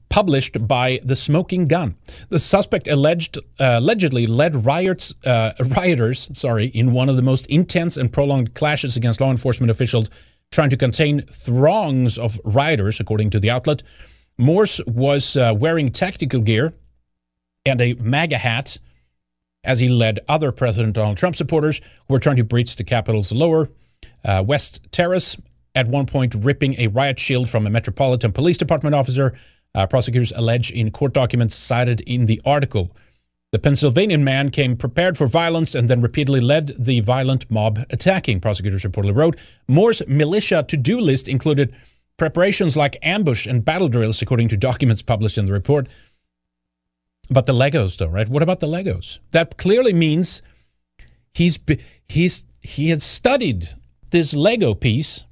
published 0.09 0.67
by 0.67 0.99
the 1.03 1.15
Smoking 1.15 1.67
Gun. 1.67 1.95
The 2.29 2.39
suspect 2.39 2.87
alleged 2.87 3.37
uh, 3.59 3.77
allegedly 3.77 4.25
led 4.25 4.65
riots 4.65 5.13
uh, 5.23 5.53
rioters, 5.59 6.31
sorry, 6.33 6.65
in 6.65 6.91
one 6.91 7.07
of 7.07 7.15
the 7.15 7.21
most 7.21 7.45
intense 7.45 7.95
and 7.95 8.11
prolonged 8.11 8.55
clashes 8.55 8.97
against 8.97 9.21
law 9.21 9.29
enforcement 9.29 9.69
officials 9.69 10.09
trying 10.51 10.71
to 10.71 10.77
contain 10.77 11.21
throngs 11.21 12.17
of 12.17 12.39
rioters, 12.43 12.99
according 12.99 13.29
to 13.29 13.39
the 13.39 13.51
outlet. 13.51 13.83
Morse 14.37 14.81
was 14.87 15.37
uh, 15.37 15.53
wearing 15.55 15.91
tactical 15.91 16.41
gear 16.41 16.73
and 17.65 17.81
a 17.81 17.93
MAGA 17.95 18.37
hat 18.37 18.77
as 19.63 19.79
he 19.79 19.89
led 19.89 20.19
other 20.27 20.51
President 20.51 20.93
Donald 20.93 21.17
Trump 21.17 21.35
supporters 21.35 21.79
who 22.07 22.13
were 22.13 22.19
trying 22.19 22.35
to 22.35 22.43
breach 22.43 22.75
the 22.75 22.83
Capitol's 22.83 23.31
lower 23.31 23.69
uh, 24.23 24.43
West 24.45 24.79
Terrace, 24.91 25.37
at 25.75 25.87
one 25.87 26.05
point 26.05 26.33
ripping 26.35 26.79
a 26.79 26.87
riot 26.87 27.19
shield 27.19 27.49
from 27.49 27.67
a 27.67 27.69
Metropolitan 27.69 28.31
Police 28.31 28.57
Department 28.57 28.95
officer. 28.95 29.37
Uh, 29.73 29.85
prosecutors 29.85 30.31
allege 30.35 30.71
in 30.71 30.89
court 30.89 31.13
documents 31.13 31.53
cited 31.53 31.99
in 32.01 32.25
the 32.25 32.41
article. 32.45 32.95
The 33.51 33.59
Pennsylvania 33.59 34.17
man 34.17 34.49
came 34.49 34.75
prepared 34.75 35.17
for 35.17 35.27
violence 35.27 35.75
and 35.75 35.89
then 35.89 36.01
repeatedly 36.01 36.39
led 36.41 36.75
the 36.77 37.01
violent 37.01 37.49
mob 37.49 37.79
attacking, 37.89 38.41
prosecutors 38.41 38.83
reportedly 38.83 39.15
wrote. 39.15 39.37
Morse's 39.67 40.07
militia 40.07 40.63
to 40.67 40.77
do 40.77 40.99
list 40.99 41.27
included 41.27 41.73
preparations 42.17 42.75
like 42.75 42.97
ambush 43.01 43.45
and 43.45 43.63
battle 43.63 43.87
drills, 43.87 44.21
according 44.21 44.49
to 44.49 44.57
documents 44.57 45.01
published 45.01 45.37
in 45.37 45.45
the 45.45 45.53
report. 45.53 45.87
But 47.29 47.45
the 47.45 47.53
Legos, 47.53 47.97
though, 47.97 48.07
right? 48.07 48.29
What 48.29 48.43
about 48.43 48.59
the 48.59 48.67
Legos? 48.67 49.19
That 49.31 49.57
clearly 49.57 49.93
means 49.93 50.41
he's 51.33 51.59
he's 52.07 52.45
he 52.61 52.89
has 52.89 53.03
studied 53.03 53.69
this 54.11 54.33
Lego 54.33 54.73
piece 54.73 55.25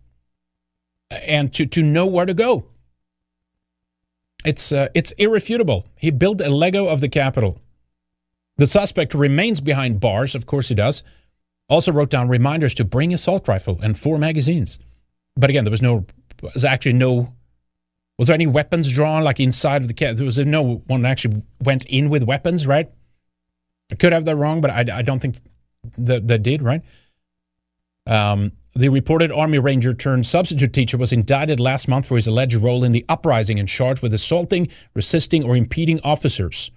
and 1.23 1.53
to 1.53 1.65
to 1.65 1.83
know 1.83 2.05
where 2.05 2.25
to 2.25 2.33
go. 2.33 2.65
It's 4.45 4.71
uh, 4.71 4.89
it's 4.93 5.11
irrefutable. 5.13 5.87
He 5.95 6.11
built 6.11 6.41
a 6.41 6.49
Lego 6.49 6.87
of 6.87 7.01
the 7.01 7.09
Capitol. 7.09 7.59
The 8.57 8.67
suspect 8.67 9.13
remains 9.13 9.61
behind 9.61 9.99
bars, 9.99 10.35
of 10.35 10.45
course 10.45 10.69
he 10.69 10.75
does. 10.75 11.03
Also 11.69 11.91
wrote 11.91 12.09
down 12.09 12.27
reminders 12.27 12.73
to 12.75 12.83
bring 12.83 13.13
assault 13.13 13.47
rifle 13.47 13.79
and 13.81 13.97
four 13.97 14.17
magazines. 14.17 14.79
But 15.35 15.49
again, 15.49 15.63
there 15.63 15.71
was 15.71 15.81
no 15.81 16.05
was 16.41 16.65
actually 16.65 16.93
no 16.93 17.33
was 18.17 18.27
there 18.27 18.35
any 18.35 18.47
weapons 18.47 18.91
drawn 18.91 19.23
like 19.23 19.39
inside 19.39 19.81
of 19.81 19.87
the 19.87 19.93
cat? 19.93 20.17
There 20.17 20.25
was 20.25 20.37
no 20.37 20.83
one 20.87 21.05
actually 21.05 21.41
went 21.61 21.85
in 21.85 22.09
with 22.09 22.23
weapons, 22.23 22.67
right? 22.67 22.91
I 23.91 23.95
could 23.95 24.13
have 24.13 24.25
that 24.25 24.35
wrong, 24.35 24.61
but 24.61 24.69
I, 24.69 24.99
I 24.99 25.01
don't 25.01 25.19
think 25.19 25.37
that 25.97 26.27
that 26.27 26.43
did, 26.43 26.61
right? 26.61 26.81
Um, 28.05 28.51
the 28.75 28.89
reported 28.89 29.31
Army 29.31 29.59
Ranger 29.59 29.93
turned 29.93 30.25
substitute 30.25 30.73
teacher 30.73 30.97
was 30.97 31.11
indicted 31.11 31.59
last 31.59 31.87
month 31.87 32.07
for 32.07 32.15
his 32.15 32.27
alleged 32.27 32.55
role 32.55 32.83
in 32.83 32.91
the 32.91 33.05
uprising 33.07 33.59
and 33.59 33.69
charged 33.69 34.01
with 34.01 34.13
assaulting, 34.13 34.67
resisting, 34.95 35.43
or 35.43 35.55
impeding 35.55 35.99
officers, 36.01 36.71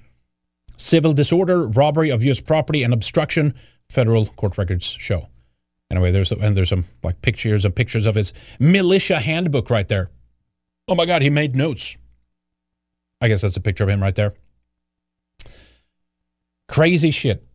civil 0.77 1.15
disorder, 1.15 1.67
robbery 1.67 2.11
of 2.11 2.23
U.S. 2.25 2.41
property, 2.41 2.83
and 2.83 2.93
obstruction. 2.93 3.55
Federal 3.89 4.27
court 4.27 4.59
records 4.59 4.97
show. 4.99 5.29
Anyway, 5.91 6.11
there's 6.11 6.33
and 6.33 6.57
there's 6.57 6.69
some 6.69 6.85
like 7.03 7.23
pictures 7.23 7.65
and 7.65 7.75
pictures 7.75 8.07
of 8.07 8.15
his 8.15 8.33
militia 8.59 9.21
handbook 9.21 9.71
right 9.71 9.89
there. 9.89 10.11
Oh 10.89 10.95
my 10.95 11.07
God, 11.07 11.23
he 11.23 11.31
made 11.31 11.55
notes. 11.55 11.97
I 13.21 13.29
guess 13.29 13.41
that's 13.41 13.57
a 13.57 13.61
picture 13.61 13.85
of 13.85 13.91
him 13.91 14.03
right 14.03 14.15
there. 14.15 14.35
Crazy 16.69 17.11
shit. 17.11 17.47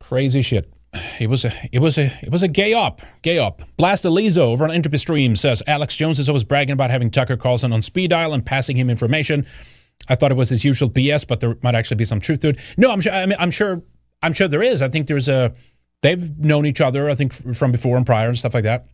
Crazy 0.00 0.42
shit. 0.42 0.72
It 1.20 1.28
was 1.28 1.44
a 1.44 1.52
it 1.72 1.80
was 1.80 1.98
a 1.98 2.06
it 2.22 2.30
was 2.30 2.42
a 2.42 2.48
gay 2.48 2.72
op. 2.72 3.00
Gay 3.22 3.38
op. 3.38 3.62
Blast 3.76 4.04
Alizo 4.04 4.38
over 4.38 4.64
on 4.64 4.70
Entropy 4.70 4.98
Stream 4.98 5.36
says 5.36 5.62
Alex 5.66 5.96
Jones 5.96 6.18
is 6.18 6.28
always 6.28 6.44
bragging 6.44 6.72
about 6.72 6.90
having 6.90 7.10
Tucker 7.10 7.36
Carlson 7.36 7.72
on 7.72 7.82
speed 7.82 8.10
dial 8.10 8.32
and 8.32 8.44
passing 8.44 8.76
him 8.76 8.90
information. 8.90 9.46
I 10.08 10.14
thought 10.14 10.30
it 10.30 10.36
was 10.36 10.48
his 10.48 10.64
usual 10.64 10.88
BS, 10.88 11.26
but 11.26 11.40
there 11.40 11.56
might 11.62 11.74
actually 11.74 11.96
be 11.96 12.04
some 12.04 12.20
truth 12.20 12.40
to 12.40 12.48
it. 12.48 12.58
No, 12.76 12.90
I'm 12.90 13.00
sure. 13.00 13.12
I 13.12 13.26
mean, 13.26 13.36
I'm 13.38 13.50
sure. 13.50 13.82
I'm 14.22 14.32
sure 14.32 14.48
there 14.48 14.62
is. 14.62 14.82
I 14.82 14.88
think 14.88 15.06
there's 15.06 15.28
a. 15.28 15.54
They've 16.02 16.38
known 16.38 16.66
each 16.66 16.80
other. 16.80 17.10
I 17.10 17.14
think 17.14 17.32
from 17.32 17.72
before 17.72 17.96
and 17.96 18.06
prior 18.06 18.28
and 18.28 18.38
stuff 18.38 18.54
like 18.54 18.64
that. 18.64 18.86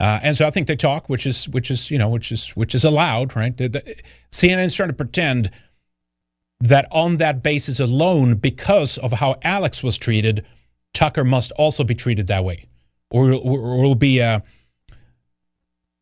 Uh, 0.00 0.18
and 0.22 0.36
so 0.36 0.46
I 0.46 0.50
think 0.50 0.66
they 0.66 0.76
talk, 0.76 1.10
which 1.10 1.26
is 1.26 1.48
which 1.50 1.70
is 1.70 1.90
you 1.90 1.98
know 1.98 2.08
which 2.08 2.32
is 2.32 2.48
which 2.50 2.74
is 2.74 2.84
allowed, 2.84 3.36
right? 3.36 3.54
The, 3.54 3.68
the, 3.68 3.96
CNN 4.32 4.64
is 4.64 4.74
trying 4.74 4.88
to 4.88 4.94
pretend 4.94 5.50
that 6.60 6.86
on 6.90 7.16
that 7.16 7.42
basis 7.42 7.80
alone, 7.80 8.34
because 8.34 8.98
of 8.98 9.14
how 9.14 9.36
Alex 9.42 9.82
was 9.82 9.96
treated, 9.96 10.44
Tucker 10.92 11.24
must 11.24 11.52
also 11.52 11.84
be 11.84 11.94
treated 11.94 12.26
that 12.26 12.44
way, 12.44 12.66
or, 13.10 13.32
or, 13.32 13.78
it'll 13.78 13.94
be 13.94 14.18
a 14.18 14.42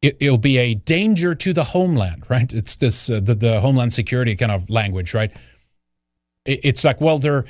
it, 0.00 0.16
will 0.20 0.38
be 0.38 0.58
a 0.58 0.74
danger 0.74 1.34
to 1.34 1.52
the 1.52 1.64
homeland, 1.64 2.24
right? 2.28 2.52
It's 2.52 2.76
this 2.76 3.10
uh, 3.10 3.20
the, 3.20 3.34
the 3.34 3.60
homeland 3.60 3.92
security 3.92 4.36
kind 4.36 4.52
of 4.52 4.68
language, 4.68 5.14
right? 5.14 5.30
It, 6.44 6.60
it's 6.64 6.84
like 6.84 7.00
well, 7.00 7.18
their 7.18 7.44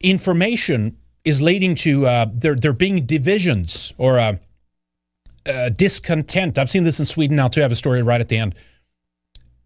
information 0.00 0.96
is 1.24 1.40
leading 1.40 1.74
to 1.76 2.06
uh, 2.06 2.26
there 2.32 2.54
there 2.54 2.72
being 2.72 3.06
divisions 3.06 3.92
or. 3.98 4.18
Uh, 4.18 4.36
uh, 5.46 5.70
discontent. 5.70 6.58
I've 6.58 6.70
seen 6.70 6.84
this 6.84 6.98
in 6.98 7.06
Sweden 7.06 7.36
now 7.36 7.48
too. 7.48 7.60
I 7.60 7.62
have 7.62 7.72
a 7.72 7.76
story 7.76 8.02
right 8.02 8.20
at 8.20 8.28
the 8.28 8.36
end. 8.36 8.54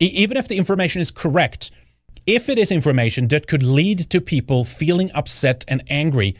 E- 0.01 0.07
even 0.07 0.37
if 0.37 0.47
the 0.47 0.57
information 0.57 1.01
is 1.01 1.11
correct, 1.11 1.71
if 2.27 2.49
it 2.49 2.59
is 2.59 2.71
information 2.71 3.29
that 3.29 3.47
could 3.47 3.63
lead 3.63 4.11
to 4.11 4.21
people 4.21 4.65
feeling 4.65 5.11
upset 5.13 5.65
and 5.69 5.83
angry, 5.89 6.37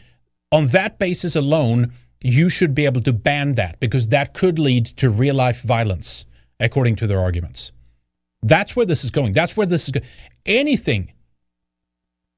on 0.51 0.67
that 0.67 0.97
basis 0.97 1.35
alone, 1.35 1.93
you 2.21 2.49
should 2.49 2.73
be 2.73 2.85
able 2.85 3.01
to 3.01 3.13
ban 3.13 3.55
that 3.55 3.79
because 3.79 4.07
that 4.07 4.33
could 4.33 4.57
lead 4.57 4.85
to 4.85 5.09
real 5.09 5.35
life 5.35 5.61
violence, 5.61 6.25
according 6.59 6.95
to 6.95 7.07
their 7.07 7.19
arguments. 7.19 7.71
That's 8.41 8.75
where 8.75 8.85
this 8.85 9.03
is 9.03 9.09
going. 9.09 9.33
That's 9.33 9.57
where 9.57 9.67
this 9.67 9.85
is 9.85 9.91
going. 9.91 10.05
Anything, 10.45 11.13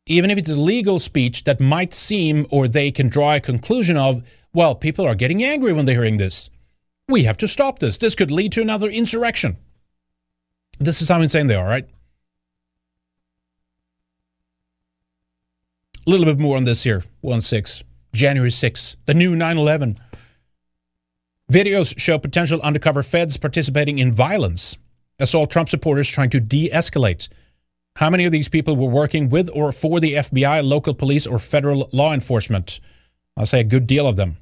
even 0.05 0.31
if 0.31 0.37
it's 0.37 0.49
legal 0.49 0.99
speech 0.99 1.43
that 1.43 1.59
might 1.59 1.93
seem 1.93 2.47
or 2.49 2.67
they 2.67 2.91
can 2.91 3.09
draw 3.09 3.35
a 3.35 3.39
conclusion 3.39 3.97
of, 3.97 4.23
well, 4.53 4.73
people 4.75 5.05
are 5.05 5.15
getting 5.15 5.43
angry 5.43 5.73
when 5.73 5.85
they're 5.85 5.95
hearing 5.95 6.17
this. 6.17 6.49
We 7.07 7.23
have 7.23 7.37
to 7.37 7.47
stop 7.47 7.79
this. 7.79 7.97
This 7.97 8.15
could 8.15 8.31
lead 8.31 8.51
to 8.53 8.61
another 8.61 8.89
insurrection. 8.89 9.57
This 10.79 11.01
is 11.01 11.09
how 11.09 11.21
insane 11.21 11.47
they 11.47 11.55
are, 11.55 11.67
right? 11.67 11.87
A 16.07 16.09
little 16.09 16.25
bit 16.25 16.39
more 16.39 16.55
on 16.55 16.63
this 16.63 16.83
here. 16.83 17.03
1 17.19 17.41
6. 17.41 17.83
January 18.13 18.49
6th, 18.49 18.95
the 19.07 19.13
new 19.13 19.35
9 19.35 19.57
11. 19.57 19.99
Videos 21.51 21.99
show 21.99 22.17
potential 22.17 22.61
undercover 22.61 23.03
feds 23.03 23.35
participating 23.35 23.99
in 23.99 24.13
violence. 24.13 24.77
Assault 25.19 25.51
Trump 25.51 25.67
supporters 25.67 26.07
trying 26.07 26.29
to 26.29 26.39
de 26.39 26.69
escalate. 26.69 27.27
How 27.97 28.09
many 28.09 28.23
of 28.23 28.31
these 28.31 28.47
people 28.47 28.77
were 28.77 28.87
working 28.87 29.27
with 29.27 29.49
or 29.53 29.73
for 29.73 29.99
the 29.99 30.13
FBI, 30.13 30.65
local 30.65 30.93
police, 30.93 31.27
or 31.27 31.39
federal 31.39 31.89
law 31.91 32.13
enforcement? 32.13 32.79
I'll 33.35 33.45
say 33.45 33.59
a 33.59 33.65
good 33.65 33.85
deal 33.85 34.07
of 34.07 34.15
them. 34.15 34.37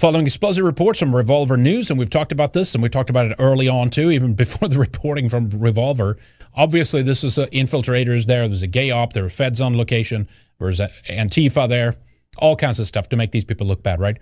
Following 0.00 0.24
explosive 0.24 0.64
reports 0.64 0.98
from 0.98 1.14
Revolver 1.14 1.58
News, 1.58 1.90
and 1.90 1.98
we've 1.98 2.08
talked 2.08 2.32
about 2.32 2.54
this, 2.54 2.74
and 2.74 2.82
we 2.82 2.88
talked 2.88 3.10
about 3.10 3.26
it 3.26 3.36
early 3.38 3.68
on 3.68 3.90
too, 3.90 4.10
even 4.10 4.32
before 4.44 4.66
the 4.66 4.78
reporting 4.78 5.28
from 5.28 5.50
Revolver. 5.50 6.16
Obviously, 6.54 7.02
this 7.02 7.22
was 7.22 7.36
uh, 7.36 7.44
infiltrators 7.48 8.24
there. 8.24 8.40
There 8.40 8.48
was 8.48 8.62
a 8.62 8.66
gay 8.66 8.90
op. 8.90 9.12
There 9.12 9.24
were 9.24 9.28
feds 9.28 9.60
on 9.60 9.76
location. 9.76 10.26
There 10.58 10.68
was 10.68 10.80
Antifa 11.10 11.68
there. 11.68 11.96
All 12.38 12.56
kinds 12.56 12.80
of 12.80 12.86
stuff 12.86 13.10
to 13.10 13.16
make 13.16 13.32
these 13.32 13.44
people 13.44 13.66
look 13.66 13.82
bad, 13.82 14.00
right? 14.00 14.16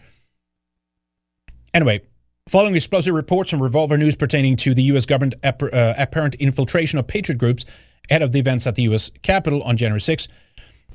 Anyway, 1.73 2.01
following 2.49 2.75
explosive 2.75 3.15
reports 3.15 3.51
from 3.51 3.63
Revolver 3.63 3.97
News 3.97 4.17
pertaining 4.17 4.57
to 4.57 4.75
the 4.75 4.83
U.S. 4.83 5.07
government 5.07 5.35
ap- 5.45 5.63
uh, 5.63 5.95
apparent 5.97 6.35
infiltration 6.35 6.99
of 6.99 7.07
patriot 7.07 7.39
groups 7.39 7.65
ahead 8.11 8.23
of 8.23 8.33
the 8.33 8.41
events 8.41 8.67
at 8.67 8.75
the 8.75 8.83
U.S. 8.83 9.13
Capitol 9.23 9.63
on 9.63 9.77
January 9.77 10.01
6th, 10.01 10.27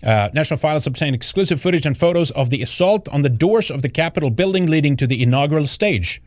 uh, 0.03 0.29
National 0.33 0.57
Files 0.57 0.85
obtained 0.85 1.15
exclusive 1.15 1.61
footage 1.61 1.85
and 1.85 1.97
photos 1.97 2.31
of 2.31 2.49
the 2.49 2.61
assault 2.61 3.07
on 3.09 3.21
the 3.21 3.29
doors 3.29 3.71
of 3.71 3.81
the 3.81 3.89
Capitol 3.89 4.29
building 4.29 4.65
leading 4.65 4.97
to 4.97 5.07
the 5.07 5.23
inaugural 5.23 5.65
stage, 5.65 6.21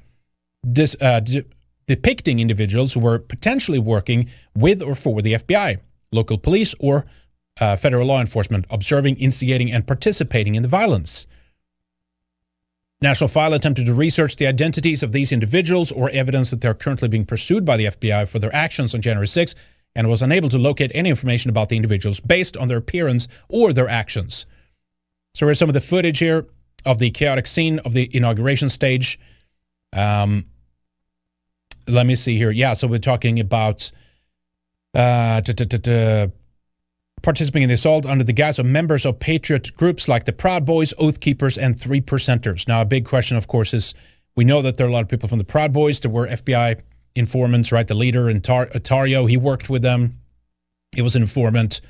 dis, 0.71 0.97
uh, 1.01 1.21
d- 1.21 1.45
depicting 1.87 2.41
individuals 2.41 2.95
who 2.95 3.01
were 3.01 3.19
potentially 3.19 3.79
working 3.79 4.31
with 4.55 4.83
or 4.83 4.95
for 4.95 5.21
the 5.21 5.35
FBI, 5.35 5.79
local 6.11 6.39
police, 6.39 6.75
or 6.81 7.07
uh, 7.61 7.77
federal 7.77 8.07
law 8.07 8.21
enforcement, 8.21 8.65
observing, 8.71 9.17
instigating, 9.17 9.71
and 9.71 9.87
participating 9.87 10.55
in 10.55 10.63
the 10.63 10.69
violence. 10.69 11.27
National 13.03 13.29
File 13.29 13.53
attempted 13.53 13.85
to 13.85 13.95
research 13.95 14.37
the 14.37 14.47
identities 14.47 15.03
of 15.03 15.13
these 15.13 15.33
individuals 15.33 15.93
or 15.93 16.09
evidence 16.11 16.51
that 16.51 16.63
they're 16.63 16.73
currently 16.73 17.09
being 17.09 17.27
pursued 17.27 17.65
by 17.65 17.77
the 17.77 17.87
FBI 17.87 18.27
for 18.27 18.39
their 18.39 18.55
actions 18.55 18.95
on 18.95 19.03
January 19.03 19.27
6th 19.27 19.55
and 19.97 20.09
was 20.09 20.23
unable 20.23 20.51
to 20.51 20.59
locate 20.59 20.93
any 20.95 21.09
information 21.09 21.49
about 21.49 21.71
the 21.71 21.77
individuals 21.77 22.21
based 22.21 22.57
on 22.57 22.69
their 22.69 22.77
appearance 22.77 23.27
or 23.49 23.73
their 23.73 23.89
actions. 23.89 24.47
So 25.35 25.47
here's 25.47 25.59
some 25.59 25.71
of 25.71 25.73
the 25.73 25.81
footage 25.81 26.19
here 26.19 26.47
of 26.85 26.99
the 26.99 27.11
chaotic 27.11 27.47
scene 27.47 27.81
of 27.81 27.95
the 27.95 28.09
inauguration 28.15 28.69
stage. 28.69 29.19
Um, 29.93 30.47
let 31.89 32.07
me 32.07 32.15
see 32.15 32.37
here. 32.37 32.51
Yeah, 32.51 32.75
so 32.75 32.87
we're 32.87 32.99
talking 32.99 33.41
about 33.41 33.91
uh, 34.95 35.41
participating 37.23 37.63
in 37.65 37.69
the 37.69 37.75
assault 37.75 38.05
under 38.05 38.23
the 38.23 38.33
guise 38.35 38.59
of 38.59 38.67
members 38.67 39.07
of 39.07 39.19
patriot 39.19 39.75
groups 39.77 40.09
like 40.09 40.27
the 40.27 40.33
Proud 40.33 40.67
Boys, 40.67 40.93
Oath 40.99 41.21
Keepers, 41.21 41.57
and 41.57 41.81
Three 41.81 42.03
Percenters. 42.03 42.69
Now, 42.69 42.83
a 42.83 42.85
big 42.85 43.07
question, 43.07 43.39
of 43.39 43.49
course, 43.49 43.73
is 43.73 43.95
we 44.35 44.45
know 44.45 44.61
that 44.61 44.77
there 44.77 44.87
are 44.87 44.91
a 44.91 44.93
lot 44.93 45.03
of 45.03 45.09
people 45.09 45.29
from 45.29 45.39
the 45.39 45.45
Proud 45.45 45.73
Boys. 45.73 46.01
There 46.01 46.11
were 46.11 46.27
FBI 46.27 46.81
informants, 47.17 47.73
right? 47.73 47.87
The 47.87 47.95
leader 47.95 48.29
in 48.29 48.41
Tar- 48.41 48.67
Tarrio, 48.67 49.29
he 49.29 49.37
worked 49.37 49.69
with 49.69 49.83
them. 49.83 50.21
He 50.93 51.03
was 51.03 51.17
an 51.17 51.23
informant. 51.23 51.81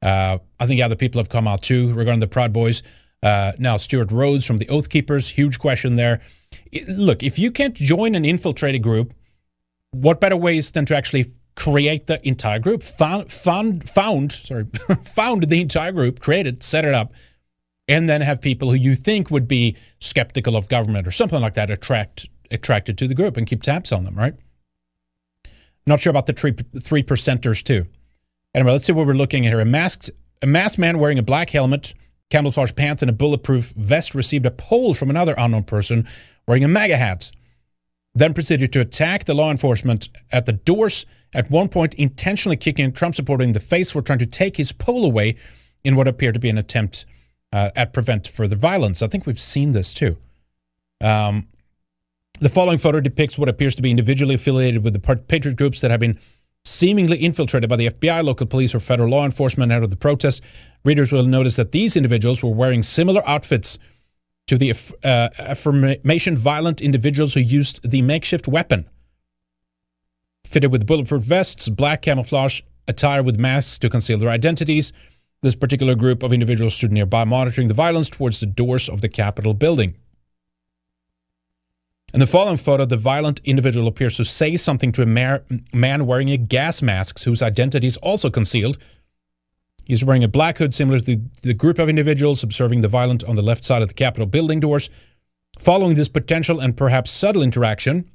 Uh, 0.00 0.38
I 0.58 0.66
think 0.66 0.80
other 0.80 0.96
people 0.96 1.18
have 1.18 1.28
come 1.28 1.48
out 1.48 1.62
too 1.62 1.92
regarding 1.92 2.20
the 2.20 2.28
Proud 2.28 2.52
Boys. 2.52 2.82
Uh, 3.22 3.52
now, 3.58 3.76
Stewart 3.76 4.12
Rhodes 4.12 4.44
from 4.44 4.58
the 4.58 4.68
Oath 4.68 4.88
Keepers, 4.88 5.30
huge 5.30 5.58
question 5.58 5.96
there. 5.96 6.20
It, 6.70 6.88
look, 6.88 7.22
if 7.22 7.38
you 7.38 7.50
can't 7.50 7.74
join 7.74 8.14
an 8.14 8.24
infiltrated 8.24 8.82
group, 8.82 9.12
what 9.90 10.20
better 10.20 10.36
ways 10.36 10.70
than 10.70 10.86
to 10.86 10.96
actually 10.96 11.32
create 11.56 12.06
the 12.06 12.26
entire 12.26 12.60
group? 12.60 12.82
Found, 12.84 13.32
found, 13.32 13.90
found, 13.90 14.32
sorry, 14.32 14.66
found 15.04 15.48
the 15.48 15.60
entire 15.60 15.92
group, 15.92 16.20
create 16.20 16.46
it, 16.46 16.62
set 16.62 16.84
it 16.84 16.94
up, 16.94 17.12
and 17.88 18.08
then 18.08 18.20
have 18.20 18.40
people 18.40 18.68
who 18.68 18.76
you 18.76 18.94
think 18.94 19.30
would 19.30 19.48
be 19.48 19.76
skeptical 19.98 20.54
of 20.56 20.68
government 20.68 21.06
or 21.06 21.10
something 21.10 21.40
like 21.40 21.54
that 21.54 21.70
attract 21.70 22.28
attracted 22.50 22.96
to 22.96 23.06
the 23.06 23.14
group 23.14 23.36
and 23.36 23.46
keep 23.46 23.62
tabs 23.62 23.92
on 23.92 24.04
them, 24.04 24.14
right? 24.14 24.34
Not 25.88 26.00
sure 26.00 26.10
about 26.10 26.26
the 26.26 26.32
three, 26.32 26.54
three 26.80 27.02
percenters 27.02 27.62
too. 27.62 27.86
Anyway, 28.54 28.72
let's 28.72 28.86
see 28.86 28.92
what 28.92 29.06
we're 29.06 29.14
looking 29.14 29.46
at 29.46 29.52
here. 29.52 29.60
A 29.60 29.64
masked, 29.64 30.10
a 30.42 30.46
masked 30.46 30.78
man 30.78 30.98
wearing 30.98 31.18
a 31.18 31.22
black 31.22 31.50
helmet, 31.50 31.94
camouflage 32.30 32.74
pants, 32.74 33.02
and 33.02 33.10
a 33.10 33.12
bulletproof 33.12 33.72
vest 33.76 34.14
received 34.14 34.46
a 34.46 34.50
pole 34.50 34.94
from 34.94 35.10
another 35.10 35.34
unknown 35.38 35.64
person 35.64 36.08
wearing 36.46 36.64
a 36.64 36.68
MAGA 36.68 36.96
hat. 36.96 37.30
Then 38.14 38.34
proceeded 38.34 38.72
to 38.72 38.80
attack 38.80 39.24
the 39.24 39.34
law 39.34 39.50
enforcement 39.50 40.08
at 40.30 40.46
the 40.46 40.52
doors. 40.52 41.06
At 41.34 41.50
one 41.50 41.68
point, 41.68 41.94
intentionally 41.94 42.56
kicking 42.56 42.90
Trump 42.92 43.14
supporter 43.14 43.44
in 43.44 43.52
the 43.52 43.60
face 43.60 43.90
for 43.90 44.02
trying 44.02 44.18
to 44.18 44.26
take 44.26 44.56
his 44.56 44.72
pole 44.72 45.04
away 45.04 45.36
in 45.84 45.94
what 45.94 46.08
appeared 46.08 46.34
to 46.34 46.40
be 46.40 46.48
an 46.48 46.58
attempt 46.58 47.06
uh, 47.52 47.70
at 47.76 47.92
prevent 47.92 48.26
further 48.26 48.56
violence. 48.56 49.02
I 49.02 49.08
think 49.08 49.26
we've 49.26 49.40
seen 49.40 49.72
this 49.72 49.94
too. 49.94 50.16
Um, 51.00 51.48
the 52.40 52.48
following 52.48 52.78
photo 52.78 53.00
depicts 53.00 53.38
what 53.38 53.48
appears 53.48 53.74
to 53.74 53.82
be 53.82 53.90
individually 53.90 54.34
affiliated 54.34 54.84
with 54.84 54.92
the 54.92 55.16
patriot 55.28 55.56
groups 55.56 55.80
that 55.80 55.90
have 55.90 56.00
been 56.00 56.18
seemingly 56.64 57.18
infiltrated 57.18 57.68
by 57.68 57.76
the 57.76 57.90
FBI, 57.90 58.22
local 58.22 58.46
police, 58.46 58.74
or 58.74 58.80
federal 58.80 59.08
law 59.08 59.24
enforcement 59.24 59.72
out 59.72 59.82
of 59.82 59.90
the 59.90 59.96
protest. 59.96 60.42
Readers 60.84 61.12
will 61.12 61.24
notice 61.24 61.56
that 61.56 61.72
these 61.72 61.96
individuals 61.96 62.42
were 62.42 62.50
wearing 62.50 62.82
similar 62.82 63.26
outfits 63.26 63.78
to 64.46 64.56
the 64.56 64.72
uh, 65.04 65.28
affirmation 65.38 66.36
violent 66.36 66.80
individuals 66.80 67.34
who 67.34 67.40
used 67.40 67.88
the 67.88 68.02
makeshift 68.02 68.48
weapon. 68.48 68.88
Fitted 70.44 70.72
with 70.72 70.86
bulletproof 70.86 71.22
vests, 71.22 71.68
black 71.68 72.02
camouflage 72.02 72.62
attire 72.86 73.22
with 73.22 73.38
masks 73.38 73.78
to 73.78 73.90
conceal 73.90 74.18
their 74.18 74.30
identities, 74.30 74.92
this 75.42 75.54
particular 75.54 75.94
group 75.94 76.22
of 76.22 76.32
individuals 76.32 76.74
stood 76.74 76.90
nearby 76.90 77.24
monitoring 77.24 77.68
the 77.68 77.74
violence 77.74 78.10
towards 78.10 78.40
the 78.40 78.46
doors 78.46 78.88
of 78.88 79.02
the 79.02 79.08
Capitol 79.08 79.54
building. 79.54 79.96
In 82.14 82.20
the 82.20 82.26
following 82.26 82.56
photo, 82.56 82.86
the 82.86 82.96
violent 82.96 83.40
individual 83.44 83.86
appears 83.86 84.16
to 84.16 84.24
say 84.24 84.56
something 84.56 84.92
to 84.92 85.02
a 85.02 85.06
man 85.74 86.06
wearing 86.06 86.30
a 86.30 86.38
gas 86.38 86.80
mask 86.80 87.22
whose 87.24 87.42
identity 87.42 87.86
is 87.86 87.98
also 87.98 88.30
concealed. 88.30 88.78
He's 89.84 90.04
wearing 90.04 90.24
a 90.24 90.28
black 90.28 90.56
hood 90.58 90.72
similar 90.72 91.00
to 91.00 91.04
the, 91.04 91.20
the 91.42 91.54
group 91.54 91.78
of 91.78 91.88
individuals 91.88 92.42
observing 92.42 92.80
the 92.80 92.88
violent 92.88 93.24
on 93.24 93.36
the 93.36 93.42
left 93.42 93.64
side 93.64 93.82
of 93.82 93.88
the 93.88 93.94
Capitol 93.94 94.26
building 94.26 94.60
doors. 94.60 94.88
Following 95.58 95.96
this 95.96 96.08
potential 96.08 96.60
and 96.60 96.76
perhaps 96.76 97.10
subtle 97.10 97.42
interaction, 97.42 98.10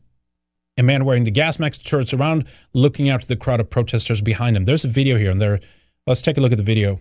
a 0.78 0.82
man 0.82 1.06
wearing 1.06 1.24
the 1.24 1.32
gas 1.32 1.60
mask 1.60 1.84
turns 1.84 2.14
around, 2.14 2.46
looking 2.74 3.10
out 3.10 3.22
at 3.22 3.28
the 3.28 3.36
crowd 3.36 3.60
of 3.60 3.70
protesters 3.70 4.22
behind 4.22 4.58
him. 4.58 4.66
There's 4.66 4.86
a 4.86 4.88
video 4.88 5.18
here, 5.18 5.30
and 5.30 5.40
there. 5.40 5.60
Let's 6.08 6.22
take 6.22 6.38
a 6.38 6.42
look 6.42 6.52
at 6.52 6.58
the 6.58 6.64
video. 6.64 7.00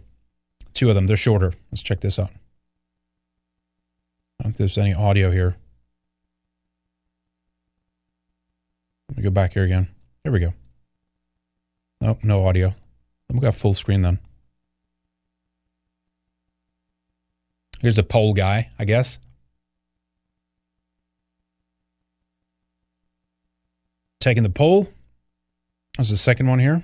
Two 0.74 0.90
of 0.90 0.94
them. 0.94 1.06
They're 1.06 1.16
shorter. 1.16 1.54
Let's 1.70 1.82
check 1.82 2.00
this 2.00 2.18
out. 2.18 2.30
I 4.40 4.44
don't 4.44 4.52
think 4.52 4.56
there's 4.58 4.78
any 4.78 4.92
audio 4.92 5.30
here. 5.30 5.56
Let 9.12 9.18
me 9.18 9.24
go 9.24 9.30
back 9.30 9.52
here 9.52 9.64
again. 9.64 9.88
There 10.22 10.32
we 10.32 10.40
go. 10.40 10.54
Nope, 12.00 12.24
no 12.24 12.46
audio. 12.46 12.74
Let 13.28 13.34
me 13.34 13.40
go 13.40 13.52
full 13.52 13.74
screen 13.74 14.00
then. 14.00 14.18
Here's 17.82 17.96
the 17.96 18.02
pole 18.02 18.32
guy, 18.32 18.70
I 18.78 18.86
guess. 18.86 19.18
Taking 24.18 24.44
the 24.44 24.48
pole. 24.50 24.88
There's 25.98 26.08
the 26.08 26.16
second 26.16 26.46
one 26.46 26.58
here. 26.58 26.82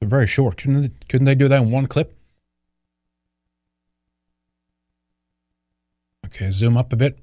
They're 0.00 0.08
very 0.08 0.26
short. 0.26 0.56
Couldn't 0.56 0.80
they, 0.80 0.90
couldn't 1.10 1.26
they 1.26 1.34
do 1.34 1.48
that 1.48 1.60
in 1.60 1.70
one 1.70 1.86
clip? 1.86 2.16
Okay, 6.24 6.50
zoom 6.50 6.78
up 6.78 6.90
a 6.94 6.96
bit. 6.96 7.18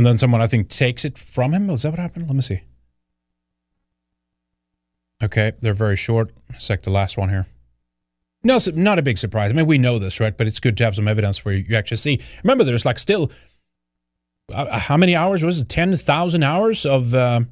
And 0.00 0.06
then 0.06 0.16
someone, 0.16 0.40
I 0.40 0.46
think, 0.46 0.70
takes 0.70 1.04
it 1.04 1.18
from 1.18 1.52
him. 1.52 1.68
Is 1.68 1.82
that 1.82 1.90
what 1.90 1.98
happened? 1.98 2.26
Let 2.26 2.34
me 2.34 2.40
see. 2.40 2.62
Okay, 5.22 5.52
they're 5.60 5.74
very 5.74 5.94
short. 5.94 6.30
Sec 6.58 6.84
the 6.84 6.90
last 6.90 7.18
one 7.18 7.28
here. 7.28 7.44
No, 8.42 8.58
not 8.72 8.98
a 8.98 9.02
big 9.02 9.18
surprise. 9.18 9.50
I 9.50 9.52
mean, 9.52 9.66
we 9.66 9.76
know 9.76 9.98
this, 9.98 10.18
right? 10.18 10.34
But 10.34 10.46
it's 10.46 10.58
good 10.58 10.78
to 10.78 10.84
have 10.84 10.94
some 10.94 11.06
evidence 11.06 11.44
where 11.44 11.52
you 11.52 11.76
actually 11.76 11.98
see. 11.98 12.18
Remember, 12.42 12.64
there's 12.64 12.86
like 12.86 12.98
still 12.98 13.30
uh, 14.50 14.78
how 14.78 14.96
many 14.96 15.14
hours 15.14 15.44
was 15.44 15.60
it? 15.60 15.68
Ten 15.68 15.94
thousand 15.98 16.44
hours 16.44 16.86
of 16.86 17.12
uh, 17.12 17.42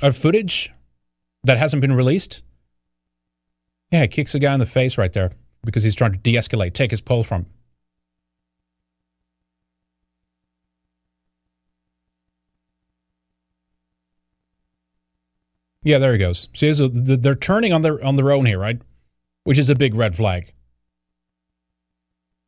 of 0.00 0.16
footage 0.16 0.70
that 1.42 1.58
hasn't 1.58 1.80
been 1.80 1.94
released. 1.94 2.44
Yeah, 3.90 4.02
he 4.02 4.06
kicks 4.06 4.32
a 4.36 4.38
guy 4.38 4.54
in 4.54 4.60
the 4.60 4.64
face 4.66 4.96
right 4.96 5.12
there. 5.12 5.32
because 5.64 5.82
he's 5.82 5.96
trying 5.96 6.12
to 6.12 6.18
de-escalate, 6.18 6.72
take 6.72 6.92
his 6.92 7.00
pole 7.00 7.24
from. 7.24 7.40
Him. 7.40 7.46
Yeah, 15.84 15.98
there 15.98 16.12
he 16.12 16.18
goes. 16.18 16.48
See, 16.54 16.72
so 16.72 16.88
they're 16.88 17.34
turning 17.34 17.72
on 17.72 17.82
their 17.82 18.02
on 18.04 18.16
their 18.16 18.32
own 18.32 18.46
here, 18.46 18.58
right? 18.58 18.80
Which 19.44 19.58
is 19.58 19.68
a 19.68 19.74
big 19.74 19.94
red 19.94 20.16
flag. 20.16 20.52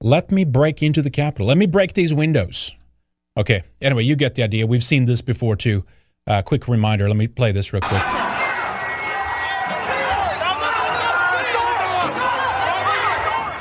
Let 0.00 0.32
me 0.32 0.44
break 0.44 0.82
into 0.82 1.02
the 1.02 1.10
Capitol. 1.10 1.46
Let 1.46 1.58
me 1.58 1.66
break 1.66 1.92
these 1.92 2.12
windows. 2.12 2.72
Okay. 3.36 3.62
Anyway, 3.80 4.04
you 4.04 4.16
get 4.16 4.34
the 4.34 4.42
idea. 4.42 4.66
We've 4.66 4.84
seen 4.84 5.04
this 5.04 5.20
before 5.20 5.56
too. 5.56 5.84
Uh, 6.26 6.42
quick 6.42 6.66
reminder. 6.66 7.08
Let 7.08 7.16
me 7.16 7.28
play 7.28 7.52
this 7.52 7.72
real 7.72 7.82
quick. 7.82 8.02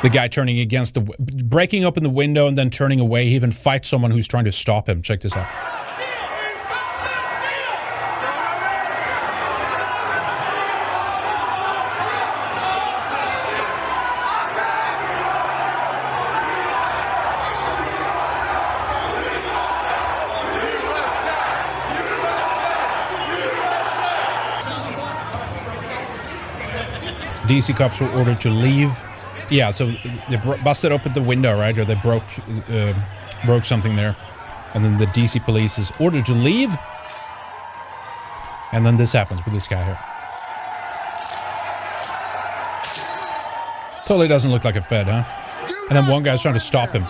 The 0.02 0.10
guy 0.10 0.27
turning 0.27 0.60
against 0.60 0.93
the, 0.93 1.02
breaking 1.02 1.84
open 1.84 2.03
the 2.03 2.10
window 2.10 2.45
and 2.47 2.56
then 2.56 2.69
turning 2.69 2.99
away. 2.99 3.26
He 3.26 3.34
even 3.34 3.52
fights 3.52 3.89
someone 3.89 4.11
who's 4.11 4.27
trying 4.27 4.45
to 4.45 4.52
stop 4.52 4.88
him. 4.88 5.02
Check 5.02 5.22
this 5.22 5.35
out. 5.35 5.47
DC 27.45 27.76
cops 27.76 28.01
were 28.01 28.09
ordered 28.11 28.41
to 28.41 28.49
leave. 28.49 28.91
Yeah, 29.49 29.72
so 29.72 29.91
they 30.30 30.38
busted 30.63 30.91
open 30.91 31.13
the 31.13 31.22
window, 31.22 31.57
right, 31.57 31.77
or 31.77 31.85
they 31.85 31.95
broke 31.95 32.23
uh, 32.69 32.93
broke 33.45 33.65
something 33.65 33.95
there, 33.95 34.15
and 34.73 34.84
then 34.84 34.97
the 34.97 35.05
DC 35.07 35.43
police 35.45 35.77
is 35.77 35.91
ordered 35.99 36.26
to 36.26 36.34
leave, 36.34 36.76
and 38.72 38.85
then 38.85 38.97
this 38.97 39.13
happens 39.13 39.43
with 39.45 39.53
this 39.53 39.67
guy 39.67 39.84
here. 39.84 39.99
Totally 44.05 44.27
doesn't 44.27 44.51
look 44.51 44.63
like 44.63 44.76
a 44.76 44.81
Fed, 44.81 45.07
huh? 45.07 45.23
And 45.89 45.97
then 45.97 46.07
one 46.07 46.23
guy's 46.23 46.41
trying 46.41 46.53
to 46.55 46.59
stop 46.59 46.91
him. 46.91 47.05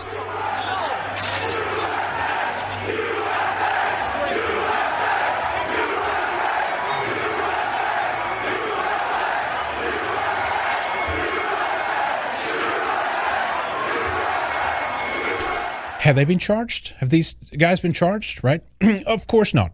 Have 16.06 16.14
they 16.14 16.24
been 16.24 16.38
charged? 16.38 16.94
Have 16.98 17.10
these 17.10 17.34
guys 17.58 17.80
been 17.80 17.92
charged? 17.92 18.44
Right? 18.44 18.62
of 19.06 19.26
course 19.26 19.52
not. 19.52 19.72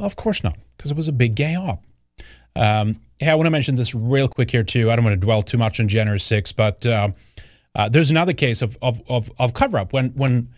Of 0.00 0.16
course 0.16 0.42
not, 0.42 0.58
because 0.76 0.90
it 0.90 0.96
was 0.96 1.06
a 1.06 1.12
big 1.12 1.36
gay 1.36 1.54
op. 1.54 1.84
Um, 2.56 3.00
I 3.22 3.36
want 3.36 3.46
to 3.46 3.50
mention 3.50 3.76
this 3.76 3.94
real 3.94 4.26
quick 4.26 4.50
here 4.50 4.64
too. 4.64 4.90
I 4.90 4.96
don't 4.96 5.04
want 5.04 5.14
to 5.14 5.24
dwell 5.24 5.42
too 5.42 5.56
much 5.56 5.78
on 5.78 5.86
January 5.86 6.18
6, 6.18 6.52
but 6.52 6.84
uh, 6.84 7.10
uh, 7.76 7.88
there's 7.88 8.10
another 8.10 8.32
case 8.32 8.62
of 8.62 8.76
of 8.82 9.00
of, 9.08 9.30
of 9.38 9.54
cover 9.54 9.78
up 9.78 9.92
when 9.92 10.08
when 10.10 10.48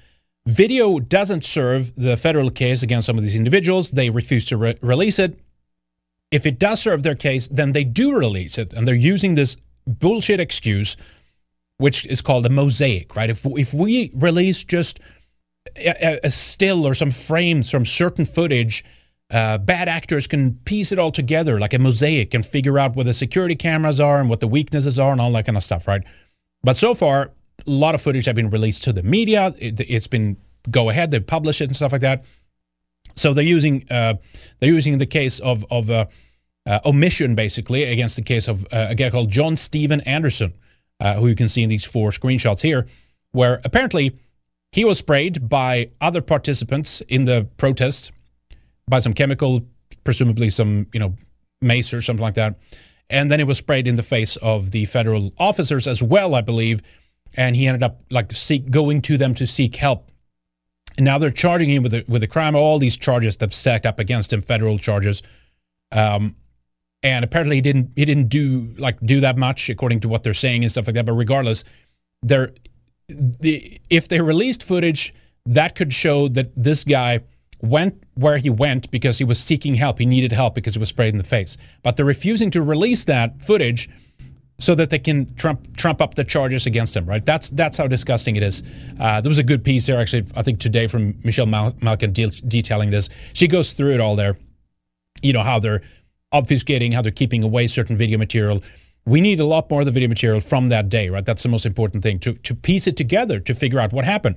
video 0.47 0.98
doesn't 0.98 1.44
serve 1.44 1.94
the 1.97 2.16
federal 2.16 2.51
case 2.51 2.82
against 2.82 3.05
some 3.05 3.19
of 3.19 3.24
these 3.24 3.36
individuals. 3.36 3.90
They 3.90 4.09
refuse 4.09 4.47
to 4.47 4.57
re- 4.57 4.78
release 4.81 5.19
it. 5.19 5.39
If 6.31 6.47
it 6.47 6.59
does 6.59 6.81
serve 6.81 7.02
their 7.02 7.15
case, 7.15 7.48
then 7.48 7.73
they 7.73 7.85
do 7.85 8.16
release 8.16 8.57
it, 8.57 8.73
and 8.73 8.89
they're 8.89 8.94
using 8.94 9.35
this 9.35 9.59
bullshit 9.86 10.40
excuse 10.40 10.97
which 11.81 12.05
is 12.07 12.20
called 12.20 12.44
a 12.44 12.51
mosaic, 12.51 13.16
right? 13.16 13.31
If 13.31 13.47
if 13.47 13.73
we 13.73 14.12
release 14.15 14.62
just 14.62 15.01
a, 15.77 16.20
a 16.23 16.31
still 16.31 16.86
or 16.86 16.94
some 16.94 17.11
frames 17.11 17.70
from 17.70 17.86
certain 17.86 18.27
footage, 18.27 18.85
uh, 19.31 19.59
bad 19.59 19.89
actors 19.89 20.27
can 20.27 20.55
piece 20.65 20.93
it 20.93 20.98
all 20.98 21.11
together 21.11 21.59
like 21.59 21.73
a 21.73 21.78
mosaic 21.78 22.35
and 22.35 22.44
figure 22.44 22.78
out 22.78 22.97
where 22.97 23.05
the 23.05 23.15
security 23.15 23.57
cameras 23.57 24.01
are 24.01 24.20
and 24.20 24.28
what 24.28 24.40
the 24.40 24.48
weaknesses 24.48 24.98
are 24.98 25.12
and 25.12 25.20
all 25.20 25.32
that 25.32 25.47
kind 25.47 25.57
of 25.57 25.65
stuff, 25.65 25.89
right? 25.89 26.02
But 26.62 26.77
so 26.77 26.94
far, 26.94 27.32
a 27.66 27.70
lot 27.70 27.94
of 27.94 28.02
footage 28.02 28.27
have 28.27 28.36
been 28.36 28.51
released 28.51 28.85
to 28.85 28.93
the 28.93 29.02
media. 29.02 29.55
It, 29.59 29.89
has 29.89 30.07
been 30.07 30.36
go 30.70 30.90
ahead, 30.90 31.11
they 31.11 31.20
publish 31.20 31.62
it 31.62 31.65
and 31.65 31.77
stuff 31.77 31.93
like 31.93 32.02
that. 32.02 32.24
So 33.16 33.32
they're 33.32 33.43
using 33.43 33.86
uh, 33.90 34.15
they're 34.61 34.73
using 34.73 34.98
the 34.98 35.07
case 35.07 35.40
of 35.40 35.65
of 35.70 35.90
uh, 35.90 36.07
uh 36.66 36.81
omission 36.85 37.35
basically 37.35 37.85
against 37.85 38.16
the 38.16 38.23
case 38.23 38.48
of 38.48 38.65
uh, 38.66 38.89
a 38.90 38.94
guy 38.94 39.09
called 39.09 39.31
John 39.31 39.57
Steven 39.57 40.02
Anderson 40.02 40.52
uh, 41.01 41.15
who 41.15 41.29
you 41.29 41.35
can 41.35 41.49
see 41.49 41.63
in 41.63 41.69
these 41.69 41.85
four 41.85 42.11
screenshots 42.11 42.61
here, 42.61 42.87
where 43.33 43.61
apparently 43.65 44.19
he 44.73 44.85
was 44.85 44.99
sprayed 44.99 45.49
by 45.49 45.91
other 46.01 46.21
participants 46.21 47.01
in 47.09 47.25
the 47.25 47.49
protest 47.57 48.13
by 48.89 48.99
some 48.99 49.15
chemical, 49.15 49.63
presumably 50.05 50.51
some, 50.51 50.87
you 50.93 51.01
know, 51.01 51.15
mace 51.61 51.93
or 51.93 52.01
something 52.01 52.23
like 52.23 52.35
that. 52.35 52.59
And 53.09 53.31
then 53.31 53.41
it 53.41 53.47
was 53.47 53.59
sprayed 53.59 53.87
in 53.87 53.97
the 53.97 54.03
face 54.03 54.37
of 54.37 54.71
the 54.71 54.85
federal 54.85 55.33
officers 55.39 55.89
as 55.89 56.03
well, 56.03 56.35
I 56.35 56.41
believe. 56.41 56.83
And 57.35 57.57
he 57.57 57.67
ended 57.67 57.83
up 57.83 58.03
like 58.11 58.35
seek, 58.35 58.71
going 58.71 59.03
to 59.03 59.19
them 59.19 59.35
to 59.35 59.47
seek 59.47 59.77
help. 59.77 60.11
And 60.97 61.05
now 61.05 61.19
they're 61.19 61.31
charging 61.31 61.71
him 61.71 61.83
with 61.83 61.95
a, 61.95 62.05
with 62.09 62.23
a 62.23 62.27
crime. 62.27 62.55
All 62.55 62.79
these 62.79 62.97
charges 62.97 63.37
that 63.37 63.47
have 63.47 63.55
stacked 63.55 63.87
up 63.87 63.99
against 63.99 64.33
him, 64.33 64.43
federal 64.43 64.79
charges. 64.79 65.23
Um, 65.93 66.37
and 67.03 67.25
apparently 67.25 67.57
he 67.57 67.63
didn't 67.63 67.91
he 67.97 68.05
didn't 68.05 68.29
do 68.29 68.75
like 68.79 68.99
do 69.01 69.21
that 69.21 69.37
much 69.39 69.69
according 69.71 70.01
to 70.01 70.09
what 70.09 70.23
they're 70.23 70.35
saying 70.35 70.63
and 70.63 70.71
stuff 70.71 70.87
like 70.87 70.95
that. 70.95 71.07
But 71.07 71.13
regardless, 71.15 71.65
they're 72.23 72.53
the 73.09 73.81
if 73.89 74.09
they 74.09 74.21
released 74.21 74.63
footage 74.63 75.15
that 75.47 75.75
could 75.75 75.93
show 75.93 76.29
that 76.29 76.51
this 76.57 76.85
guy 76.85 77.21
went 77.63 78.03
where 78.15 78.39
he 78.39 78.51
went 78.51 78.91
because 78.91 79.19
he 79.19 79.25
was 79.25 79.39
seeking 79.39 79.75
help. 79.75 79.99
He 79.99 80.07
needed 80.07 80.33
help 80.33 80.55
because 80.55 80.75
he 80.75 80.81
was 80.81 80.89
sprayed 80.89 81.15
in 81.15 81.19
the 81.19 81.25
face. 81.25 81.57
But 81.83 81.97
they're 81.97 82.07
refusing 82.07 82.51
to 82.53 82.63
release 82.63 83.05
that 83.05 83.41
footage 83.41 83.89
so 84.59 84.75
that 84.75 84.91
they 84.91 84.99
can 84.99 85.35
trump 85.37 85.77
trump 85.77 86.01
up 86.03 86.15
the 86.15 86.25
charges 86.25 86.67
against 86.67 86.95
him. 86.95 87.07
Right? 87.07 87.25
That's 87.25 87.51
that's 87.51 87.79
how 87.79 87.87
disgusting 87.87 88.37
it 88.37 88.43
is. 88.43 88.63
Uh, 88.99 89.21
there 89.21 89.31
was 89.31 89.39
a 89.39 89.43
good 89.43 89.65
piece 89.65 89.87
there 89.87 89.99
actually. 89.99 90.27
I 90.37 90.43
think 90.43 90.61
today 90.61 90.87
from 90.87 91.19
Michelle 91.25 91.47
Mal- 91.47 91.77
Malkin 91.81 92.13
de- 92.13 92.29
detailing 92.29 92.91
this. 92.91 93.09
She 93.33 93.49
goes 93.49 93.73
through 93.73 93.95
it 93.95 94.01
all 94.01 94.17
there. 94.17 94.39
You 95.23 95.33
know 95.33 95.43
how 95.43 95.59
they're 95.59 95.83
obfuscating, 96.32 96.94
how 96.94 97.02
they're 97.02 97.12
keeping 97.12 97.43
away 97.43 97.66
certain 97.66 97.97
video 97.97 98.19
material. 98.19 98.62
We 99.07 99.20
need 99.20 99.40
a 99.40 99.47
lot 99.47 99.70
more 99.70 99.81
of 99.81 99.86
the 99.86 99.93
video 99.93 100.09
material 100.09 100.40
from 100.40 100.69
that 100.69 100.89
day, 100.89 101.09
right? 101.09 101.24
That's 101.24 101.43
the 101.43 101.48
most 101.48 101.66
important 101.66 102.02
thing 102.02 102.19
to, 102.20 102.35
to 102.35 102.55
piece 102.55 102.86
it 102.86 102.97
together 102.97 103.40
to 103.40 103.55
figure 103.55 103.81
out 103.81 103.93
what 103.93 104.05
happened. 104.05 104.36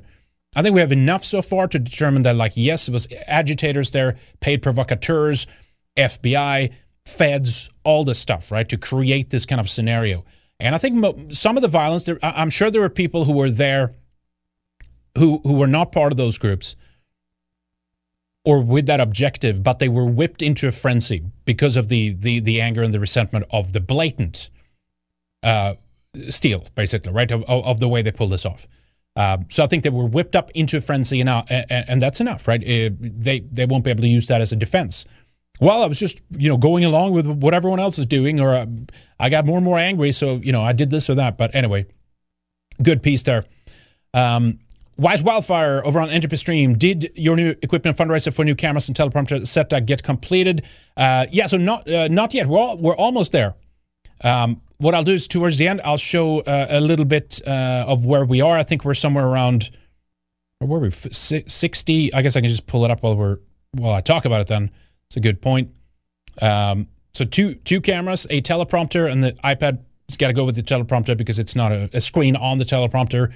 I 0.55 0.61
think 0.61 0.73
we 0.73 0.81
have 0.81 0.91
enough 0.91 1.23
so 1.23 1.41
far 1.41 1.67
to 1.67 1.79
determine 1.79 2.21
that, 2.23 2.35
like, 2.35 2.53
yes, 2.55 2.87
it 2.87 2.91
was 2.91 3.07
agitators 3.27 3.91
there, 3.91 4.17
paid 4.39 4.61
provocateurs, 4.61 5.47
FBI, 5.97 6.71
feds, 7.05 7.69
all 7.83 8.03
this 8.03 8.19
stuff, 8.19 8.51
right, 8.51 8.67
to 8.69 8.77
create 8.77 9.31
this 9.31 9.45
kind 9.45 9.59
of 9.59 9.69
scenario. 9.69 10.23
And 10.59 10.75
I 10.75 10.77
think 10.77 11.33
some 11.33 11.57
of 11.57 11.61
the 11.61 11.67
violence, 11.67 12.03
there, 12.03 12.19
I'm 12.21 12.49
sure 12.49 12.71
there 12.71 12.81
were 12.81 12.89
people 12.89 13.25
who 13.25 13.33
were 13.33 13.49
there 13.49 13.95
who 15.17 15.39
who 15.43 15.53
were 15.53 15.67
not 15.67 15.91
part 15.91 16.11
of 16.11 16.17
those 16.17 16.37
groups 16.37 16.75
or 18.45 18.59
with 18.61 18.85
that 18.87 18.99
objective, 18.99 19.63
but 19.63 19.79
they 19.79 19.87
were 19.87 20.05
whipped 20.05 20.41
into 20.41 20.67
a 20.67 20.71
frenzy 20.71 21.23
because 21.45 21.77
of 21.77 21.89
the 21.89 22.13
the, 22.13 22.39
the 22.39 22.59
anger 22.59 22.83
and 22.83 22.93
the 22.93 22.99
resentment 22.99 23.45
of 23.51 23.73
the 23.73 23.79
blatant 23.79 24.49
uh, 25.43 25.75
steal, 26.29 26.65
basically, 26.75 27.11
right, 27.11 27.31
of, 27.31 27.43
of 27.43 27.79
the 27.79 27.87
way 27.87 28.01
they 28.01 28.11
pulled 28.11 28.31
this 28.31 28.45
off. 28.45 28.67
Uh, 29.15 29.37
so 29.49 29.63
I 29.63 29.67
think 29.67 29.83
they 29.83 29.89
were 29.89 30.05
whipped 30.05 30.35
up 30.35 30.49
into 30.51 30.77
a 30.77 30.81
frenzy, 30.81 31.21
and, 31.21 31.29
and, 31.29 31.65
and 31.69 32.01
that's 32.01 32.19
enough, 32.19 32.47
right? 32.47 32.61
Uh, 32.61 32.89
they 32.99 33.41
they 33.51 33.65
won't 33.65 33.83
be 33.83 33.91
able 33.91 34.01
to 34.01 34.07
use 34.07 34.27
that 34.27 34.41
as 34.41 34.51
a 34.51 34.55
defense. 34.55 35.05
Well, 35.59 35.83
I 35.83 35.85
was 35.85 35.99
just 35.99 36.19
you 36.31 36.49
know 36.49 36.57
going 36.57 36.83
along 36.83 37.13
with 37.13 37.27
what 37.27 37.53
everyone 37.53 37.79
else 37.79 37.99
is 37.99 38.07
doing, 38.07 38.39
or 38.39 38.55
uh, 38.55 38.65
I 39.19 39.29
got 39.29 39.45
more 39.45 39.57
and 39.57 39.65
more 39.65 39.77
angry, 39.77 40.11
so 40.11 40.35
you 40.37 40.51
know 40.51 40.63
I 40.63 40.73
did 40.73 40.89
this 40.89 41.09
or 41.09 41.15
that. 41.15 41.37
But 41.37 41.53
anyway, 41.53 41.85
good 42.81 43.03
piece 43.03 43.21
there. 43.23 43.45
Um, 44.15 44.59
Wise 44.97 45.23
Wildfire 45.23 45.81
over 45.85 45.99
on 45.99 46.09
Entropy 46.09 46.35
Stream. 46.37 46.77
Did 46.77 47.11
your 47.15 47.35
new 47.35 47.55
equipment 47.61 47.97
fundraiser 47.97 48.33
for 48.33 48.45
new 48.45 48.55
cameras 48.55 48.87
and 48.87 48.95
teleprompter 48.95 49.45
setup 49.47 49.85
get 49.85 50.03
completed? 50.03 50.63
Uh, 50.95 51.25
yeah, 51.31 51.47
so 51.47 51.57
not 51.57 51.89
uh, 51.89 52.07
not 52.07 52.33
yet. 52.33 52.47
We're 52.47 52.59
all, 52.59 52.77
we're 52.77 52.95
almost 52.95 53.31
there. 53.31 53.55
Um, 54.21 54.61
what 54.77 54.93
I'll 54.93 55.03
do 55.03 55.13
is 55.13 55.27
towards 55.27 55.57
the 55.57 55.67
end, 55.67 55.81
I'll 55.83 55.97
show 55.97 56.41
uh, 56.41 56.67
a 56.69 56.79
little 56.79 57.05
bit 57.05 57.41
uh, 57.45 57.85
of 57.87 58.05
where 58.05 58.25
we 58.25 58.41
are. 58.41 58.57
I 58.57 58.63
think 58.63 58.85
we're 58.85 58.93
somewhere 58.93 59.25
around 59.25 59.71
where 60.59 60.79
we? 60.79 60.91
Sixty. 60.91 62.13
I 62.13 62.21
guess 62.21 62.35
I 62.35 62.41
can 62.41 62.49
just 62.49 62.67
pull 62.67 62.85
it 62.85 62.91
up 62.91 63.01
while 63.01 63.15
we're 63.15 63.39
while 63.71 63.93
I 63.93 64.01
talk 64.01 64.25
about 64.25 64.41
it. 64.41 64.47
Then 64.47 64.69
it's 65.07 65.17
a 65.17 65.19
good 65.19 65.41
point. 65.41 65.71
Um, 66.41 66.87
so 67.13 67.25
two 67.25 67.55
two 67.55 67.81
cameras, 67.81 68.27
a 68.29 68.41
teleprompter, 68.41 69.11
and 69.11 69.23
the 69.23 69.33
iPad 69.43 69.79
has 70.09 70.17
got 70.17 70.27
to 70.27 70.33
go 70.33 70.45
with 70.45 70.55
the 70.55 70.63
teleprompter 70.63 71.17
because 71.17 71.39
it's 71.39 71.55
not 71.55 71.71
a, 71.71 71.89
a 71.93 72.01
screen 72.01 72.35
on 72.35 72.59
the 72.59 72.65
teleprompter 72.65 73.33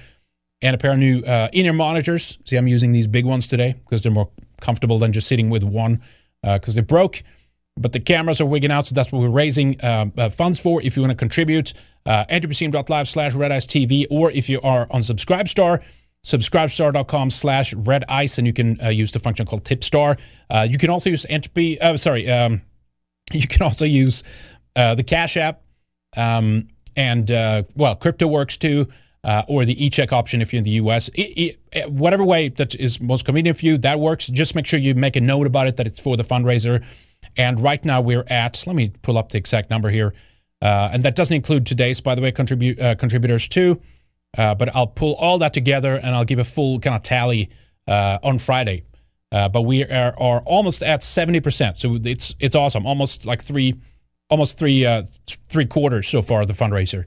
and 0.62 0.74
a 0.74 0.78
pair 0.78 0.92
of 0.92 0.98
new 0.98 1.20
uh, 1.20 1.48
in-ear 1.52 1.72
monitors. 1.72 2.38
See, 2.44 2.56
I'm 2.56 2.68
using 2.68 2.92
these 2.92 3.06
big 3.06 3.24
ones 3.24 3.46
today 3.46 3.74
because 3.84 4.02
they're 4.02 4.12
more 4.12 4.30
comfortable 4.60 4.98
than 4.98 5.12
just 5.12 5.28
sitting 5.28 5.50
with 5.50 5.62
one 5.62 6.02
because 6.42 6.74
uh, 6.74 6.80
they 6.80 6.84
broke. 6.84 7.22
But 7.76 7.92
the 7.92 8.00
cameras 8.00 8.40
are 8.40 8.46
wigging 8.46 8.72
out, 8.72 8.88
so 8.88 8.94
that's 8.94 9.12
what 9.12 9.20
we're 9.20 9.28
raising 9.28 9.80
uh, 9.80 10.06
uh 10.16 10.30
funds 10.30 10.58
for. 10.58 10.82
If 10.82 10.96
you 10.96 11.02
want 11.02 11.12
to 11.12 11.16
contribute, 11.16 11.74
uh, 12.06 12.24
entropystream.live 12.26 13.08
slash 13.08 13.34
red 13.34 13.52
ice 13.52 13.66
TV, 13.66 14.04
or 14.10 14.32
if 14.32 14.48
you 14.48 14.60
are 14.62 14.88
on 14.90 15.00
Subscribestar, 15.02 15.80
subscribestar.com 16.24 17.30
slash 17.30 17.72
red 17.74 18.04
ice, 18.08 18.36
and 18.38 18.48
you 18.48 18.52
can 18.52 18.80
uh, 18.82 18.88
use 18.88 19.12
the 19.12 19.20
function 19.20 19.46
called 19.46 19.62
Tipstar. 19.62 20.18
Uh, 20.50 20.66
you 20.68 20.76
can 20.76 20.90
also 20.90 21.08
use 21.08 21.24
entropy, 21.28 21.78
sorry, 21.96 22.28
um, 22.28 22.62
you 23.32 23.46
can 23.46 23.62
also 23.62 23.84
use 23.84 24.24
the 24.74 25.04
Cash 25.06 25.36
App, 25.36 25.62
um, 26.16 26.68
and, 26.96 27.30
well, 27.76 27.94
Crypto 27.94 28.26
works 28.26 28.56
too. 28.56 28.88
Uh, 29.24 29.42
or 29.48 29.64
the 29.64 29.84
e-check 29.84 30.12
option 30.12 30.40
if 30.40 30.52
you're 30.52 30.58
in 30.58 30.64
the 30.64 30.70
US. 30.70 31.08
It, 31.08 31.58
it, 31.72 31.90
whatever 31.90 32.24
way 32.24 32.50
that 32.50 32.76
is 32.76 33.00
most 33.00 33.24
convenient 33.24 33.58
for 33.58 33.66
you, 33.66 33.76
that 33.78 33.98
works. 33.98 34.28
Just 34.28 34.54
make 34.54 34.64
sure 34.64 34.78
you 34.78 34.94
make 34.94 35.16
a 35.16 35.20
note 35.20 35.46
about 35.46 35.66
it 35.66 35.76
that 35.76 35.88
it's 35.88 36.00
for 36.00 36.16
the 36.16 36.22
fundraiser. 36.22 36.84
And 37.36 37.60
right 37.60 37.84
now 37.84 38.00
we're 38.00 38.24
at, 38.28 38.64
let 38.66 38.76
me 38.76 38.92
pull 39.02 39.18
up 39.18 39.30
the 39.30 39.38
exact 39.38 39.70
number 39.70 39.90
here. 39.90 40.14
Uh, 40.60 40.90
and 40.92 41.02
that 41.04 41.14
doesn't 41.14 41.34
include 41.34 41.66
today's, 41.66 42.00
by 42.00 42.14
the 42.14 42.22
way, 42.22 42.32
contribute 42.32 42.80
uh, 42.80 42.94
contributors 42.96 43.46
too. 43.46 43.80
Uh, 44.36 44.54
but 44.54 44.74
I'll 44.74 44.86
pull 44.86 45.14
all 45.14 45.38
that 45.38 45.54
together 45.54 45.94
and 45.94 46.14
I'll 46.14 46.24
give 46.24 46.38
a 46.38 46.44
full 46.44 46.80
kind 46.80 46.96
of 46.96 47.02
tally 47.02 47.48
uh, 47.86 48.18
on 48.22 48.38
Friday. 48.38 48.84
Uh, 49.30 49.48
but 49.48 49.62
we 49.62 49.84
are, 49.84 50.14
are, 50.18 50.40
almost 50.40 50.82
at 50.82 51.00
70%. 51.00 51.78
So 51.78 51.98
it's 52.02 52.34
it's 52.40 52.56
awesome. 52.56 52.86
Almost 52.86 53.26
like 53.26 53.42
three, 53.42 53.74
almost 54.30 54.58
three 54.58 54.86
three 55.48 55.66
quarters 55.66 56.08
so 56.08 56.22
far 56.22 56.46
the 56.46 56.54
fundraiser. 56.54 57.04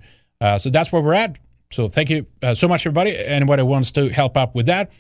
so 0.60 0.70
that's 0.70 0.92
where 0.92 1.02
we're 1.02 1.14
at. 1.14 1.38
So 1.72 1.88
thank 1.90 2.10
you 2.10 2.26
uh, 2.42 2.54
so 2.54 2.68
much, 2.68 2.86
everybody. 2.86 3.18
Anybody 3.18 3.64
wants 3.64 3.92
to 3.94 4.10
help 4.10 4.38
out 4.38 4.54
with 4.54 4.66
that, 4.68 4.92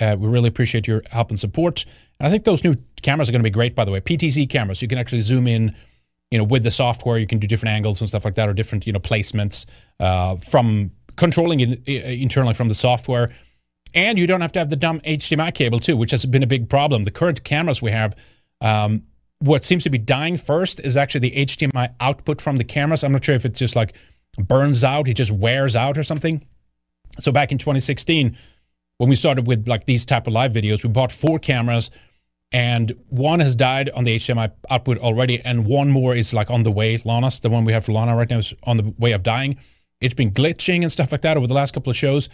uh, 0.00 0.16
we 0.18 0.28
really 0.28 0.48
appreciate 0.48 0.86
your 0.86 1.02
help 1.10 1.30
and 1.30 1.40
support. 1.40 1.84
And 2.20 2.26
I 2.26 2.30
think 2.30 2.44
those 2.44 2.62
new 2.62 2.74
cameras 3.02 3.28
are 3.28 3.32
going 3.32 3.40
to 3.40 3.44
be 3.44 3.50
great, 3.50 3.74
by 3.74 3.84
the 3.84 3.90
way. 3.90 4.00
PTZ 4.00 4.48
cameras, 4.50 4.82
you 4.82 4.88
can 4.88 4.98
actually 4.98 5.22
zoom 5.22 5.46
in, 5.46 5.74
you 6.30 6.38
know, 6.38 6.44
with 6.44 6.62
the 6.62 6.70
software. 6.70 7.18
You 7.18 7.26
can 7.26 7.38
do 7.38 7.46
different 7.46 7.74
angles 7.74 8.00
and 8.00 8.08
stuff 8.08 8.24
like 8.24 8.34
that, 8.34 8.48
or 8.48 8.52
different, 8.52 8.86
you 8.86 8.92
know, 8.92 8.98
placements 8.98 9.64
uh, 10.00 10.36
from 10.36 10.90
controlling 11.16 11.60
it 11.60 11.88
internally 11.88 12.54
from 12.54 12.68
the 12.68 12.74
software. 12.74 13.30
And 13.94 14.18
you 14.18 14.26
don't 14.26 14.42
have 14.42 14.52
to 14.52 14.58
have 14.58 14.68
the 14.68 14.76
dumb 14.76 15.00
HDMI 15.00 15.54
cable 15.54 15.80
too, 15.80 15.96
which 15.96 16.10
has 16.10 16.26
been 16.26 16.42
a 16.42 16.46
big 16.46 16.68
problem. 16.68 17.04
The 17.04 17.10
current 17.10 17.42
cameras 17.44 17.80
we 17.80 17.90
have, 17.90 18.14
um, 18.60 19.04
what 19.38 19.64
seems 19.64 19.84
to 19.84 19.90
be 19.90 19.98
dying 19.98 20.36
first 20.36 20.80
is 20.80 20.96
actually 20.96 21.30
the 21.30 21.46
HDMI 21.46 21.94
output 22.00 22.42
from 22.42 22.58
the 22.58 22.64
cameras. 22.64 23.02
I'm 23.02 23.12
not 23.12 23.24
sure 23.24 23.34
if 23.34 23.46
it's 23.46 23.58
just 23.58 23.74
like 23.74 23.94
burns 24.38 24.84
out, 24.84 25.08
it 25.08 25.14
just 25.14 25.30
wears 25.30 25.74
out 25.74 25.98
or 25.98 26.02
something. 26.02 26.46
So 27.18 27.32
back 27.32 27.52
in 27.52 27.58
2016, 27.58 28.36
when 28.98 29.08
we 29.08 29.16
started 29.16 29.46
with 29.46 29.68
like 29.68 29.86
these 29.86 30.04
type 30.04 30.26
of 30.26 30.32
live 30.32 30.52
videos, 30.52 30.84
we 30.84 30.90
bought 30.90 31.12
four 31.12 31.38
cameras 31.38 31.90
and 32.50 32.92
one 33.08 33.40
has 33.40 33.54
died 33.54 33.90
on 33.90 34.04
the 34.04 34.16
HDMI 34.16 34.52
output 34.70 34.98
already, 34.98 35.40
and 35.42 35.66
one 35.66 35.90
more 35.90 36.14
is 36.14 36.32
like 36.32 36.50
on 36.50 36.62
the 36.62 36.70
way. 36.70 37.00
Lana's 37.04 37.40
the 37.40 37.50
one 37.50 37.64
we 37.64 37.72
have 37.72 37.84
for 37.84 37.92
Lana 37.92 38.16
right 38.16 38.28
now 38.28 38.38
is 38.38 38.54
on 38.62 38.78
the 38.78 38.94
way 38.98 39.12
of 39.12 39.22
dying. 39.22 39.58
It's 40.00 40.14
been 40.14 40.30
glitching 40.30 40.82
and 40.82 40.90
stuff 40.90 41.12
like 41.12 41.20
that 41.22 41.36
over 41.36 41.46
the 41.46 41.54
last 41.54 41.74
couple 41.74 41.90
of 41.90 41.96
shows, 41.96 42.28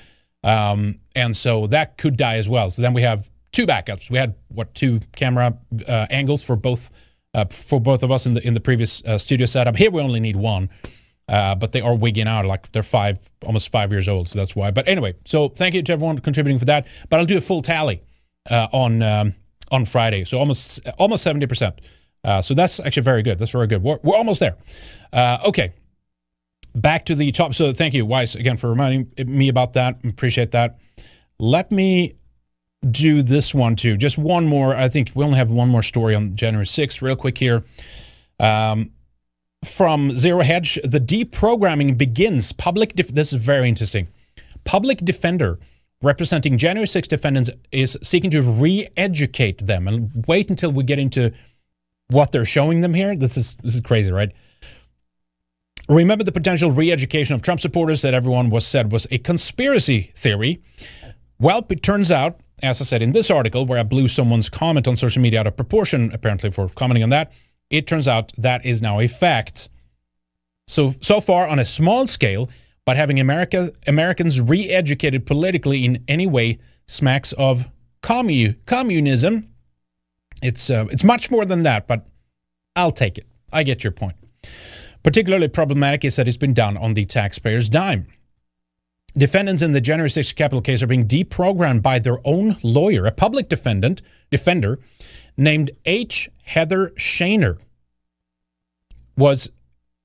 um, 0.45 1.01
and 1.17 1.37
so 1.37 1.67
that 1.69 1.99
could 1.99 2.17
die 2.17 2.37
as 2.37 2.49
well. 2.49 2.71
So 2.71 2.83
then 2.83 2.95
we 2.95 3.03
have 3.03 3.29
two 3.51 3.67
backups. 3.67 4.11
We 4.11 4.19
had 4.19 4.37
what 4.49 4.75
two 4.75 5.01
camera 5.17 5.59
uh, 5.89 6.07
angles 6.11 6.45
for 6.45 6.55
both 6.55 6.91
uh, 7.33 7.47
for 7.47 7.81
both 7.81 8.05
of 8.05 8.13
us 8.13 8.25
in 8.25 8.35
the 8.35 8.47
in 8.47 8.55
the 8.55 8.61
previous 8.61 9.03
uh, 9.05 9.19
studio 9.19 9.47
setup. 9.47 9.77
Here 9.77 9.91
we 9.91 10.01
only 10.01 10.21
need 10.21 10.37
one. 10.37 10.71
Uh, 11.29 11.55
but 11.55 11.73
they 11.73 11.81
are 11.81 11.95
wigging 11.95 12.29
out 12.29 12.45
like 12.45 12.71
they're 12.73 12.83
five, 12.83 13.19
almost 13.45 13.71
five 13.71 13.91
years 13.91 14.09
old. 14.09 14.29
So 14.29 14.39
that's 14.39 14.55
why. 14.55 14.71
But 14.71 14.87
anyway, 14.87 15.15
so 15.25 15.49
thank 15.49 15.75
you 15.75 15.83
to 15.83 15.93
everyone 15.93 16.19
contributing 16.19 16.59
for 16.59 16.67
that. 16.67 16.87
But 17.09 17.19
I'll 17.19 17.27
do 17.27 17.39
a 17.39 17.41
full 17.41 17.63
tally 17.63 18.03
uh, 18.51 18.69
on 18.73 19.03
um, 19.03 19.35
on 19.71 19.85
Friday. 19.87 20.25
So 20.25 20.39
almost 20.39 20.81
almost 20.99 21.23
seventy 21.23 21.47
percent. 21.47 21.81
Uh, 22.25 22.43
so 22.43 22.55
that's 22.55 22.81
actually 22.81 23.03
very 23.03 23.23
good. 23.23 23.39
That's 23.39 23.51
very 23.51 23.67
good. 23.67 23.83
We're, 23.83 23.99
we're 24.03 24.17
almost 24.17 24.41
there. 24.41 24.57
Uh, 25.13 25.39
okay, 25.45 25.75
back 26.75 27.05
to 27.07 27.15
the 27.15 27.31
top. 27.33 27.55
So 27.55 27.73
thank 27.73 27.95
you, 27.95 28.07
Weiss, 28.07 28.35
again 28.35 28.57
for 28.57 28.69
reminding 28.71 29.13
me 29.19 29.49
about 29.49 29.75
that. 29.75 29.99
Appreciate 30.05 30.51
that. 30.53 30.79
Let 31.39 31.71
me 31.71 32.15
do 32.91 33.23
this 33.23 33.55
one 33.55 33.77
too. 33.77 33.97
Just 33.97 34.19
one 34.19 34.47
more. 34.47 34.75
I 34.75 34.89
think 34.89 35.13
we 35.15 35.25
only 35.25 35.39
have 35.39 35.51
one 35.51 35.69
more 35.69 35.83
story 35.83 36.15
on 36.15 36.37
January 36.37 36.67
6th, 36.67 37.03
real 37.03 37.17
quick 37.17 37.39
here. 37.39 37.65
Um, 38.39 38.91
from 39.65 40.15
Zero 40.17 40.43
Hedge, 40.43 40.79
the 40.85 41.01
deprogramming 41.01 41.99
begins. 41.99 42.53
Public, 42.53 42.95
def- 42.95 43.09
this 43.09 43.33
is 43.33 43.43
very 43.43 43.69
interesting. 43.69 44.09
Public 44.65 44.99
defender 44.99 45.59
representing 46.03 46.59
January 46.59 46.87
6 46.87 47.09
defendants 47.09 47.51
is 47.73 47.99
seeking 48.03 48.31
to 48.31 48.43
re-educate 48.43 49.67
them. 49.67 49.89
And 49.89 50.25
wait 50.29 50.51
until 50.51 50.71
we 50.71 50.85
get 50.85 50.99
into 50.99 51.33
what 52.09 52.33
they're 52.33 52.45
showing 52.45 52.81
them 52.81 52.95
here. 52.95 53.17
This 53.17 53.37
is 53.37 53.55
this 53.63 53.75
is 53.75 53.81
crazy, 53.81 54.13
right? 54.13 54.33
Remember 55.89 56.25
the 56.25 56.33
potential 56.33 56.71
re-education 56.71 57.35
of 57.35 57.43
Trump 57.43 57.61
supporters 57.61 58.03
that 58.03 58.15
everyone 58.15 58.51
was 58.51 58.67
said 58.67 58.93
was 58.93 59.07
a 59.11 59.19
conspiracy 59.19 60.13
theory. 60.15 60.63
Well, 61.39 61.67
it 61.69 61.83
turns 61.83 62.11
out, 62.11 62.41
as 62.63 62.81
I 62.81 62.85
said 62.85 63.03
in 63.03 63.13
this 63.13 63.31
article, 63.31 63.67
where 63.67 63.79
I 63.79 63.83
blew 63.83 64.09
someone's 64.09 64.49
comment 64.49 64.89
on 64.89 64.97
social 64.97 65.21
media 65.21 65.41
out 65.41 65.47
of 65.47 65.57
proportion, 65.57 66.11
apparently 66.13 66.51
for 66.51 66.69
commenting 66.71 67.03
on 67.03 67.11
that, 67.11 67.33
it 67.71 67.87
turns 67.87 68.07
out 68.09 68.33
that 68.39 68.65
is 68.65 68.81
now 68.83 69.01
a 69.01 69.09
fact. 69.09 69.69
So, 70.67 70.95
so 71.01 71.21
far 71.21 71.47
on 71.47 71.59
a 71.59 71.65
small 71.65 72.07
scale, 72.07 72.49
but 72.85 72.97
having 72.97 73.21
America, 73.21 73.73
Americans 73.87 74.41
re 74.41 74.69
educated 74.71 75.27
politically 75.27 75.85
in 75.85 76.05
any 76.09 76.27
way 76.27 76.59
smacks 76.87 77.33
of 77.35 77.69
commu- 78.03 78.57
communism. 78.67 79.51
It's, 80.43 80.71
uh, 80.71 80.87
it's 80.91 81.05
much 81.05 81.31
more 81.31 81.45
than 81.45 81.63
that, 81.63 81.87
but 81.87 82.07
I'll 82.77 82.93
take 82.93 83.19
it. 83.19 83.27
I 83.53 83.63
get 83.63 83.85
your 83.85 83.93
point. 83.93 84.17
Particularly 85.03 85.49
problematic 85.49 86.05
is 86.05 86.17
that 86.17 86.29
it's 86.29 86.37
been 86.37 86.55
done 86.55 86.77
on 86.77 86.95
the 86.95 87.05
taxpayer's 87.05 87.69
dime. 87.69 88.07
Defendants 89.17 89.63
in 89.63 89.73
the 89.73 89.81
January 89.81 90.11
6th 90.11 90.35
capital 90.35 90.61
case 90.61 90.83
are 90.83 90.89
being 90.89 91.07
deprogrammed 91.07 91.83
by 91.83 91.99
their 91.99 92.19
own 92.27 92.57
lawyer, 92.63 93.07
a 93.07 93.13
public 93.13 93.49
defendant, 93.49 94.03
defender 94.31 94.81
named 95.37 95.71
H. 95.85 96.29
Heather 96.45 96.91
Shaner 96.97 97.59
was 99.17 99.51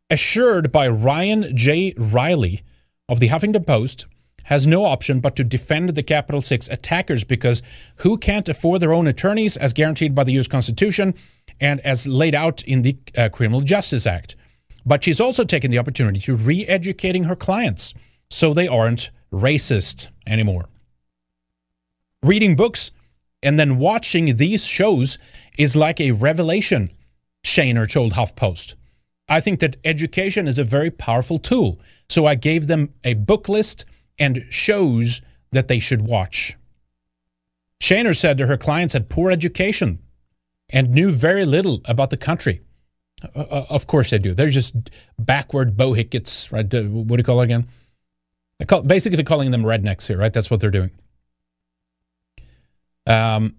assured 0.10 0.72
by 0.72 0.88
Ryan 0.88 1.56
J. 1.56 1.93
Reilly 1.97 2.64
of 3.07 3.19
the 3.19 3.30
Huffington 3.30 3.65
Post 3.65 4.06
has 4.45 4.65
no 4.65 4.85
option 4.85 5.19
but 5.19 5.35
to 5.35 5.43
defend 5.43 5.89
the 5.89 6.03
Capitol 6.03 6.41
6 6.41 6.68
attackers 6.69 7.23
because 7.23 7.61
who 7.97 8.18
can't 8.18 8.49
afford 8.49 8.81
their 8.81 8.93
own 8.93 9.07
attorneys 9.07 9.57
as 9.57 9.73
guaranteed 9.73 10.15
by 10.15 10.23
the 10.23 10.34
U.S. 10.34 10.47
Constitution 10.47 11.14
and 11.60 11.80
as 11.81 12.07
laid 12.07 12.34
out 12.34 12.64
in 12.64 12.81
the 12.81 12.97
uh, 13.18 13.30
Criminal 13.30 13.61
Justice 13.61 14.07
Act. 14.07 14.35
But 14.85 15.03
she's 15.03 15.19
also 15.19 15.43
taken 15.43 15.69
the 15.69 15.77
opportunity 15.77 16.19
to 16.22 16.35
re 16.35 16.65
educating 16.65 17.26
her 17.26 17.35
clients 17.35 17.93
so 18.30 18.53
they 18.53 18.68
aren't 18.68 19.11
racist 19.31 20.10
anymore. 20.26 20.68
Reading 22.23 22.56
books 22.56 22.91
and 23.41 23.60
then 23.60 23.78
watching 23.78 24.36
these 24.36 24.66
shows 24.66 25.18
is 25.57 25.76
like 25.76 25.99
a 25.99 26.11
revelation, 26.11 26.91
Shaner 27.45 27.90
told 27.90 28.14
HuffPost. 28.14 28.76
I 29.30 29.40
think 29.40 29.60
that 29.60 29.78
education 29.86 30.48
is 30.48 30.57
a 30.57 30.64
very 30.64 30.90
powerful 30.90 31.38
tool. 31.38 31.80
So 32.10 32.26
I 32.26 32.36
gave 32.36 32.68
them 32.68 32.94
a 33.03 33.14
book 33.14 33.48
list 33.48 33.86
and 34.18 34.45
shows 34.49 35.22
that 35.52 35.68
they 35.68 35.80
should 35.80 36.02
watch. 36.02 36.57
Shaner 37.82 38.18
said 38.18 38.38
that 38.40 38.48
her 38.48 38.57
clients 38.57 38.94
had 38.94 39.10
poor 39.10 39.32
education 39.32 39.99
and 40.72 40.90
knew 40.91 41.11
very 41.11 41.45
little 41.45 41.82
about 41.86 42.10
the 42.10 42.18
country. 42.18 42.61
Uh, 43.36 43.40
uh 43.40 43.66
of 43.70 43.88
course 43.88 44.10
they 44.10 44.20
do. 44.20 44.34
They're 44.34 44.49
just 44.49 44.74
backward 45.18 45.78
bohickets, 45.78 46.52
right? 46.52 46.74
Uh, 46.74 46.84
what 46.84 47.18
do 47.18 47.22
you 47.22 47.24
call 47.24 47.41
it 47.41 47.45
again? 47.45 47.68
Call, 48.68 48.82
basically, 48.82 49.24
calling 49.24 49.52
them 49.52 49.64
rednecks 49.64 50.07
here, 50.07 50.18
right? 50.18 50.34
That's 50.34 50.52
what 50.52 50.60
they're 50.60 50.72
doing. 50.72 50.91
Um, 53.07 53.55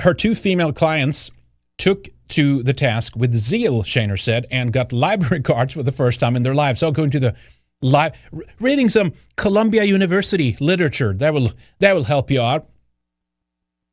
her 0.00 0.14
two 0.14 0.34
female 0.34 0.72
clients 0.72 1.30
took 1.78 2.08
to 2.28 2.62
the 2.62 2.72
task 2.72 3.14
with 3.16 3.34
zeal, 3.34 3.82
Shaner 3.82 4.18
said, 4.18 4.46
and 4.50 4.72
got 4.72 4.92
library 4.92 5.42
cards 5.50 5.74
for 5.74 5.82
the 5.82 5.92
first 5.92 6.20
time 6.20 6.36
in 6.36 6.42
their 6.42 6.54
lives. 6.54 6.80
So 6.80 6.90
going 6.90 7.10
to 7.10 7.20
the 7.20 7.34
live, 7.80 8.12
reading 8.58 8.88
some 8.88 9.12
Columbia 9.36 9.84
University 9.84 10.56
literature 10.60 11.12
that 11.14 11.34
will 11.34 11.52
that 11.80 11.94
will 11.94 12.04
help 12.04 12.30
you 12.30 12.40
out. 12.40 12.68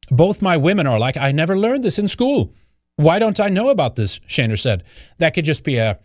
Both 0.09 0.41
my 0.41 0.57
women 0.57 0.87
are 0.87 0.97
like, 0.97 1.17
I 1.17 1.31
never 1.31 1.57
learned 1.57 1.83
this 1.83 1.99
in 1.99 2.07
school. 2.07 2.53
Why 2.95 3.19
don't 3.19 3.39
I 3.39 3.49
know 3.49 3.69
about 3.69 3.95
this? 3.95 4.19
Shaner 4.19 4.59
said. 4.59 4.83
That 5.19 5.33
could 5.33 5.45
just 5.45 5.63
be 5.63 5.77
a, 5.77 5.99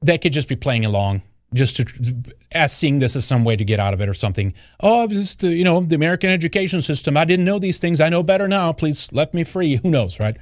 they 0.00 0.18
could 0.18 0.32
just 0.32 0.48
be 0.48 0.56
playing 0.56 0.84
along 0.84 1.22
just 1.54 1.76
to 1.76 2.14
as 2.52 2.72
seeing 2.72 2.98
this 2.98 3.16
as 3.16 3.24
some 3.24 3.44
way 3.44 3.56
to 3.56 3.64
get 3.64 3.80
out 3.80 3.94
of 3.94 4.00
it 4.00 4.08
or 4.08 4.14
something. 4.14 4.54
Oh, 4.80 5.06
just 5.06 5.42
you 5.42 5.64
know 5.64 5.80
the 5.80 5.94
American 5.94 6.30
education 6.30 6.80
system. 6.80 7.16
I 7.16 7.24
didn't 7.24 7.44
know 7.44 7.58
these 7.58 7.78
things. 7.78 8.00
I 8.00 8.08
know 8.08 8.22
better 8.22 8.48
now. 8.48 8.72
Please 8.72 9.08
let 9.12 9.34
me 9.34 9.44
free. 9.44 9.76
Who 9.76 9.90
knows, 9.90 10.20
right? 10.20 10.36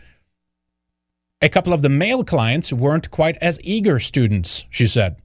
A 1.43 1.49
couple 1.49 1.73
of 1.73 1.83
the 1.83 1.89
male 1.89 2.24
clients 2.24 2.73
weren't 2.73 3.11
quite 3.11 3.37
as 3.39 3.61
eager 3.62 4.01
students, 4.01 4.65
she 4.70 4.87
said. 4.87 5.16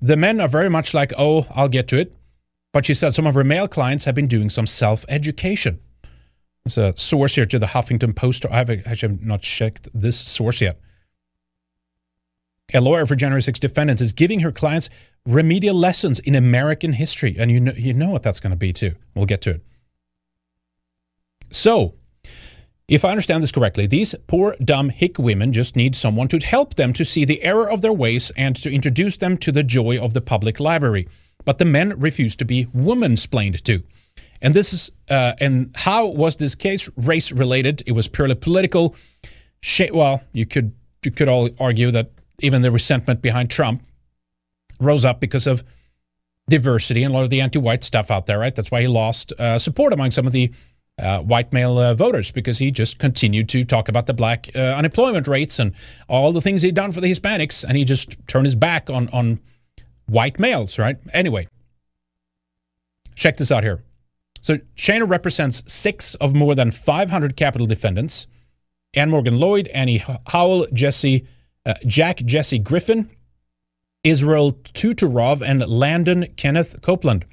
The 0.00 0.16
men 0.16 0.40
are 0.40 0.48
very 0.48 0.70
much 0.70 0.94
like, 0.94 1.12
oh, 1.18 1.46
I'll 1.54 1.68
get 1.68 1.86
to 1.88 1.98
it. 1.98 2.14
But 2.72 2.86
she 2.86 2.94
said 2.94 3.14
some 3.14 3.26
of 3.26 3.34
her 3.34 3.44
male 3.44 3.68
clients 3.68 4.04
have 4.04 4.14
been 4.14 4.26
doing 4.26 4.50
some 4.50 4.66
self 4.66 5.04
education. 5.08 5.80
There's 6.64 6.78
a 6.78 6.96
source 6.96 7.34
here 7.34 7.46
to 7.46 7.58
the 7.58 7.66
Huffington 7.66 8.16
Post. 8.16 8.46
I 8.50 8.56
have 8.56 8.70
actually 8.70 9.18
not 9.20 9.42
checked 9.42 9.88
this 9.94 10.18
source 10.18 10.60
yet. 10.60 10.80
A 12.74 12.80
lawyer 12.80 13.06
for 13.06 13.16
January 13.16 13.42
6 13.42 13.58
defendants, 13.58 14.02
is 14.02 14.12
giving 14.12 14.40
her 14.40 14.52
clients 14.52 14.90
remedial 15.24 15.74
lessons 15.74 16.18
in 16.18 16.34
American 16.34 16.92
history. 16.94 17.36
And 17.38 17.50
you 17.50 17.60
know, 17.60 17.72
you 17.72 17.94
know 17.94 18.10
what 18.10 18.22
that's 18.22 18.40
going 18.40 18.50
to 18.50 18.56
be, 18.56 18.72
too. 18.72 18.94
We'll 19.14 19.26
get 19.26 19.40
to 19.42 19.50
it. 19.50 19.64
So, 21.50 21.94
if 22.86 23.04
I 23.04 23.10
understand 23.10 23.42
this 23.42 23.52
correctly, 23.52 23.86
these 23.86 24.14
poor, 24.26 24.56
dumb 24.62 24.90
hick 24.90 25.18
women 25.18 25.52
just 25.52 25.76
need 25.76 25.94
someone 25.96 26.28
to 26.28 26.38
help 26.38 26.74
them 26.74 26.92
to 26.94 27.04
see 27.04 27.24
the 27.24 27.42
error 27.42 27.70
of 27.70 27.80
their 27.80 27.92
ways 27.92 28.30
and 28.36 28.54
to 28.56 28.70
introduce 28.70 29.16
them 29.16 29.38
to 29.38 29.52
the 29.52 29.62
joy 29.62 29.98
of 29.98 30.12
the 30.12 30.20
public 30.20 30.60
library. 30.60 31.08
But 31.44 31.58
the 31.58 31.64
men 31.64 31.98
refuse 31.98 32.36
to 32.36 32.44
be 32.44 32.68
woman-splained 32.74 33.64
to. 33.64 33.82
And 34.42 34.52
this 34.52 34.74
is, 34.74 34.90
uh, 35.08 35.32
and 35.40 35.70
how 35.74 36.06
was 36.06 36.36
this 36.36 36.54
case 36.54 36.90
race 36.96 37.32
related? 37.32 37.82
It 37.86 37.92
was 37.92 38.08
purely 38.08 38.34
political. 38.34 38.94
Well, 39.90 40.22
you 40.32 40.44
could 40.44 40.72
you 41.02 41.10
could 41.10 41.28
all 41.28 41.48
argue 41.58 41.90
that 41.92 42.10
even 42.40 42.62
the 42.62 42.70
resentment 42.70 43.22
behind 43.22 43.50
Trump 43.50 43.82
rose 44.80 45.04
up 45.04 45.20
because 45.20 45.46
of 45.46 45.64
diversity 46.48 47.02
and 47.02 47.12
a 47.12 47.16
lot 47.16 47.24
of 47.24 47.30
the 47.30 47.40
anti-white 47.40 47.84
stuff 47.84 48.10
out 48.10 48.26
there, 48.26 48.38
right? 48.38 48.54
That's 48.54 48.70
why 48.70 48.82
he 48.82 48.88
lost 48.88 49.32
uh, 49.38 49.58
support 49.58 49.92
among 49.92 50.10
some 50.10 50.26
of 50.26 50.32
the 50.32 50.52
uh, 50.98 51.20
white 51.20 51.52
male 51.52 51.78
uh, 51.78 51.94
voters 51.94 52.30
because 52.30 52.58
he 52.58 52.70
just 52.70 52.98
continued 52.98 53.48
to 53.48 53.64
talk 53.64 53.88
about 53.88 54.06
the 54.06 54.14
black 54.14 54.50
uh, 54.54 54.58
unemployment 54.58 55.26
rates 55.26 55.58
and 55.58 55.72
all 56.08 56.32
the 56.32 56.40
things 56.40 56.62
he'd 56.62 56.74
done 56.74 56.92
for 56.92 57.00
the 57.00 57.10
Hispanics, 57.10 57.64
and 57.64 57.76
he 57.76 57.84
just 57.84 58.16
turned 58.28 58.46
his 58.46 58.54
back 58.54 58.90
on 58.90 59.08
on 59.08 59.40
white 60.06 60.38
males, 60.38 60.78
right? 60.78 60.96
Anyway, 61.12 61.48
check 63.16 63.36
this 63.38 63.50
out 63.50 63.64
here. 63.64 63.82
So 64.40 64.58
Shaner 64.76 65.08
represents 65.08 65.62
six 65.66 66.14
of 66.16 66.34
more 66.34 66.54
than 66.54 66.70
500 66.70 67.36
capital 67.36 67.66
defendants. 67.66 68.26
Anna 68.92 69.10
Morgan 69.10 69.38
Lloyd, 69.38 69.68
Annie 69.68 70.04
Howell, 70.26 70.66
Jesse, 70.72 71.26
uh, 71.66 71.74
Jack 71.86 72.18
Jesse 72.18 72.58
Griffith, 72.58 73.06
Israel 74.02 74.52
Tutrow, 74.52 75.40
and 75.42 75.66
Landon 75.66 76.26
Kenneth 76.36 76.80
Copeland. 76.82 77.24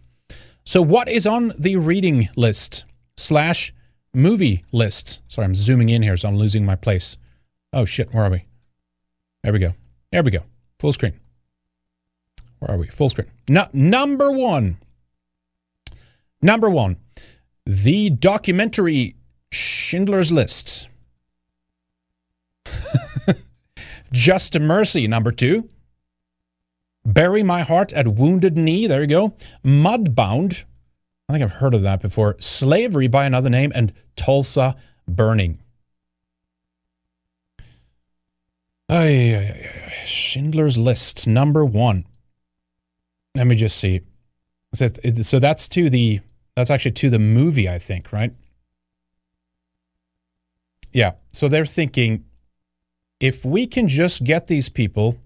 So, 0.63 0.81
what 0.81 1.09
is 1.09 1.25
on 1.25 1.53
the 1.57 1.75
reading 1.77 2.29
list 2.35 2.85
slash 3.17 3.73
movie 4.13 4.63
list? 4.71 5.21
Sorry, 5.27 5.45
I'm 5.45 5.55
zooming 5.55 5.89
in 5.89 6.03
here, 6.03 6.17
so 6.17 6.29
I'm 6.29 6.37
losing 6.37 6.65
my 6.65 6.75
place. 6.75 7.17
Oh, 7.73 7.85
shit, 7.85 8.13
where 8.13 8.25
are 8.25 8.29
we? 8.29 8.45
There 9.43 9.53
we 9.53 9.59
go. 9.59 9.73
There 10.11 10.23
we 10.23 10.31
go. 10.31 10.43
Full 10.79 10.93
screen. 10.93 11.19
Where 12.59 12.71
are 12.71 12.77
we? 12.77 12.87
Full 12.87 13.09
screen. 13.09 13.27
No, 13.49 13.67
number 13.73 14.31
one. 14.31 14.77
Number 16.41 16.69
one, 16.69 16.97
the 17.65 18.09
documentary 18.09 19.15
Schindler's 19.51 20.31
List. 20.31 20.87
Just 24.11 24.59
Mercy, 24.59 25.07
number 25.07 25.31
two. 25.31 25.69
Bury 27.05 27.43
My 27.43 27.61
Heart 27.63 27.93
at 27.93 28.07
Wounded 28.09 28.57
Knee. 28.57 28.87
There 28.87 29.01
you 29.01 29.07
go. 29.07 29.33
Mudbound. 29.65 30.65
I 31.27 31.33
think 31.33 31.43
I've 31.43 31.53
heard 31.59 31.73
of 31.73 31.81
that 31.83 32.01
before. 32.01 32.35
Slavery 32.39 33.07
by 33.07 33.25
another 33.25 33.49
name 33.49 33.71
and 33.73 33.93
Tulsa 34.15 34.75
Burning. 35.07 35.59
Ay, 38.89 39.33
ay, 39.33 39.69
ay, 39.87 40.05
Schindler's 40.05 40.77
List, 40.77 41.25
number 41.25 41.63
one. 41.63 42.05
Let 43.35 43.47
me 43.47 43.55
just 43.55 43.77
see. 43.77 44.01
So 44.73 44.89
that's 45.39 45.67
to 45.69 45.89
the 45.89 46.19
that's 46.55 46.69
actually 46.69 46.91
to 46.91 47.09
the 47.09 47.19
movie, 47.19 47.69
I 47.69 47.79
think, 47.79 48.11
right? 48.11 48.33
Yeah. 50.91 51.13
So 51.31 51.47
they're 51.47 51.65
thinking 51.65 52.25
if 53.21 53.45
we 53.45 53.67
can 53.67 53.87
just 53.87 54.23
get 54.23 54.47
these 54.47 54.67
people, 54.67 55.17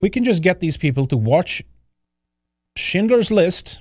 we 0.00 0.10
can 0.10 0.24
just 0.24 0.42
get 0.42 0.58
these 0.60 0.76
people 0.76 1.06
to 1.06 1.16
watch 1.16 1.62
Schindler's 2.76 3.30
List 3.30 3.80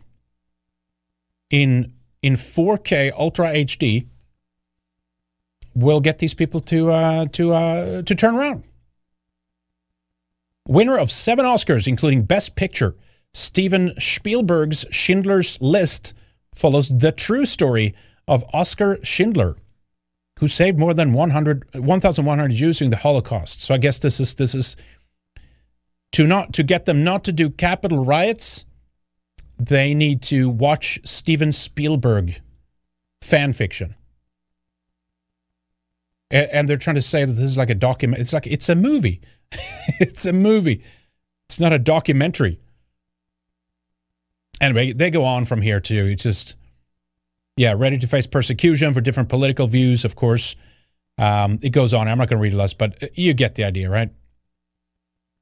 in 1.50 1.94
in 2.22 2.34
4K 2.34 3.12
Ultra 3.18 3.54
HD, 3.54 4.06
we'll 5.74 6.02
get 6.02 6.20
these 6.20 6.34
people 6.34 6.60
to 6.62 6.92
uh, 6.92 7.26
to 7.34 7.54
uh, 7.54 8.02
to 8.04 8.16
turn 8.16 8.36
around. 8.36 8.64
Winner 10.68 10.98
of 10.98 11.10
seven 11.10 11.46
Oscars, 11.46 11.88
including 11.88 12.24
Best 12.24 12.56
Picture, 12.56 12.96
Steven 13.34 13.96
Spielberg's 14.00 14.86
Schindler's 14.92 15.60
List 15.60 16.14
follows 16.54 16.90
the 16.90 17.12
true 17.12 17.46
story 17.46 17.96
of 18.28 18.44
Oskar 18.54 19.00
Schindler 19.04 19.56
who 20.40 20.48
saved 20.48 20.80
more 20.80 20.94
than 20.94 21.12
100, 21.12 21.66
1,100 21.74 22.52
Jews 22.52 22.80
during 22.80 22.92
the 22.92 22.98
Holocaust. 22.98 23.62
So 23.62 23.74
I 23.74 23.78
guess 23.78 24.00
this 24.00 24.20
is 24.20 24.34
this 24.36 24.56
is 24.56 24.76
to 26.14 26.26
not 26.26 26.54
to 26.54 26.64
get 26.64 26.86
them 26.86 27.04
not 27.04 27.24
to 27.26 27.32
do 27.32 27.50
capital 27.50 28.04
riots. 28.04 28.66
They 29.58 29.94
need 29.94 30.22
to 30.24 30.48
watch 30.50 31.00
Steven 31.04 31.52
Spielberg 31.52 32.42
fan 33.22 33.52
fiction, 33.52 33.96
and, 36.32 36.50
and 36.50 36.70
they're 36.70 36.78
trying 36.78 36.96
to 36.96 37.02
say 37.02 37.26
that 37.26 37.34
this 37.34 37.44
is 37.44 37.58
like 37.58 37.70
a 37.70 37.76
document. 37.76 38.22
It's 38.22 38.32
like 38.32 38.48
it's 38.48 38.70
a 38.70 38.76
movie. 38.76 39.20
it's 40.00 40.26
a 40.26 40.32
movie. 40.32 40.82
It's 41.48 41.60
not 41.60 41.74
a 41.74 41.80
documentary. 41.80 42.60
Anyway, 44.62 44.94
they 44.94 45.12
go 45.12 45.26
on 45.26 45.44
from 45.44 45.62
here 45.62 45.82
too. 45.82 46.06
It's 46.06 46.24
just 46.24 46.56
yeah, 47.60 47.74
ready 47.76 47.98
to 47.98 48.08
face 48.08 48.26
persecution 48.26 48.94
for 48.94 49.02
different 49.02 49.28
political 49.28 49.68
views, 49.68 50.06
of 50.06 50.16
course. 50.16 50.56
Um, 51.18 51.60
it 51.62 51.72
goes 51.72 51.94
on. 51.94 52.08
I'm 52.08 52.18
not 52.18 52.30
going 52.30 52.38
to 52.38 52.42
read 52.42 52.54
the 52.54 52.58
list, 52.58 52.78
but 52.78 53.18
you 53.18 53.34
get 53.34 53.56
the 53.56 53.66
idea, 53.66 53.90
right? 53.90 54.12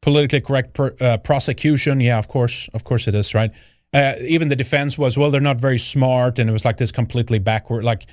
Politically 0.02 0.42
correct 0.42 0.74
per, 0.74 0.96
uh, 1.00 1.18
prosecution. 1.18 2.00
Yeah, 2.00 2.18
of 2.18 2.28
course. 2.28 2.70
Of 2.74 2.84
course 2.84 3.08
it 3.08 3.14
is, 3.14 3.36
right? 3.36 3.52
Uh, 3.94 4.14
even 4.22 4.48
the 4.48 4.56
defense 4.56 4.98
was, 4.98 5.16
well, 5.16 5.30
they're 5.30 5.40
not 5.40 5.62
very 5.62 5.78
smart. 5.78 6.40
And 6.40 6.50
it 6.50 6.54
was 6.54 6.66
like 6.66 6.78
this 6.78 6.92
completely 6.92 7.38
backward. 7.38 7.84
Like 7.84 8.08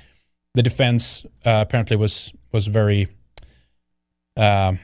the 0.53 0.61
defense 0.61 1.25
uh, 1.43 1.65
apparently 1.65 1.97
was, 1.97 2.31
was 2.51 2.67
very. 2.67 3.07
Um, 4.37 4.77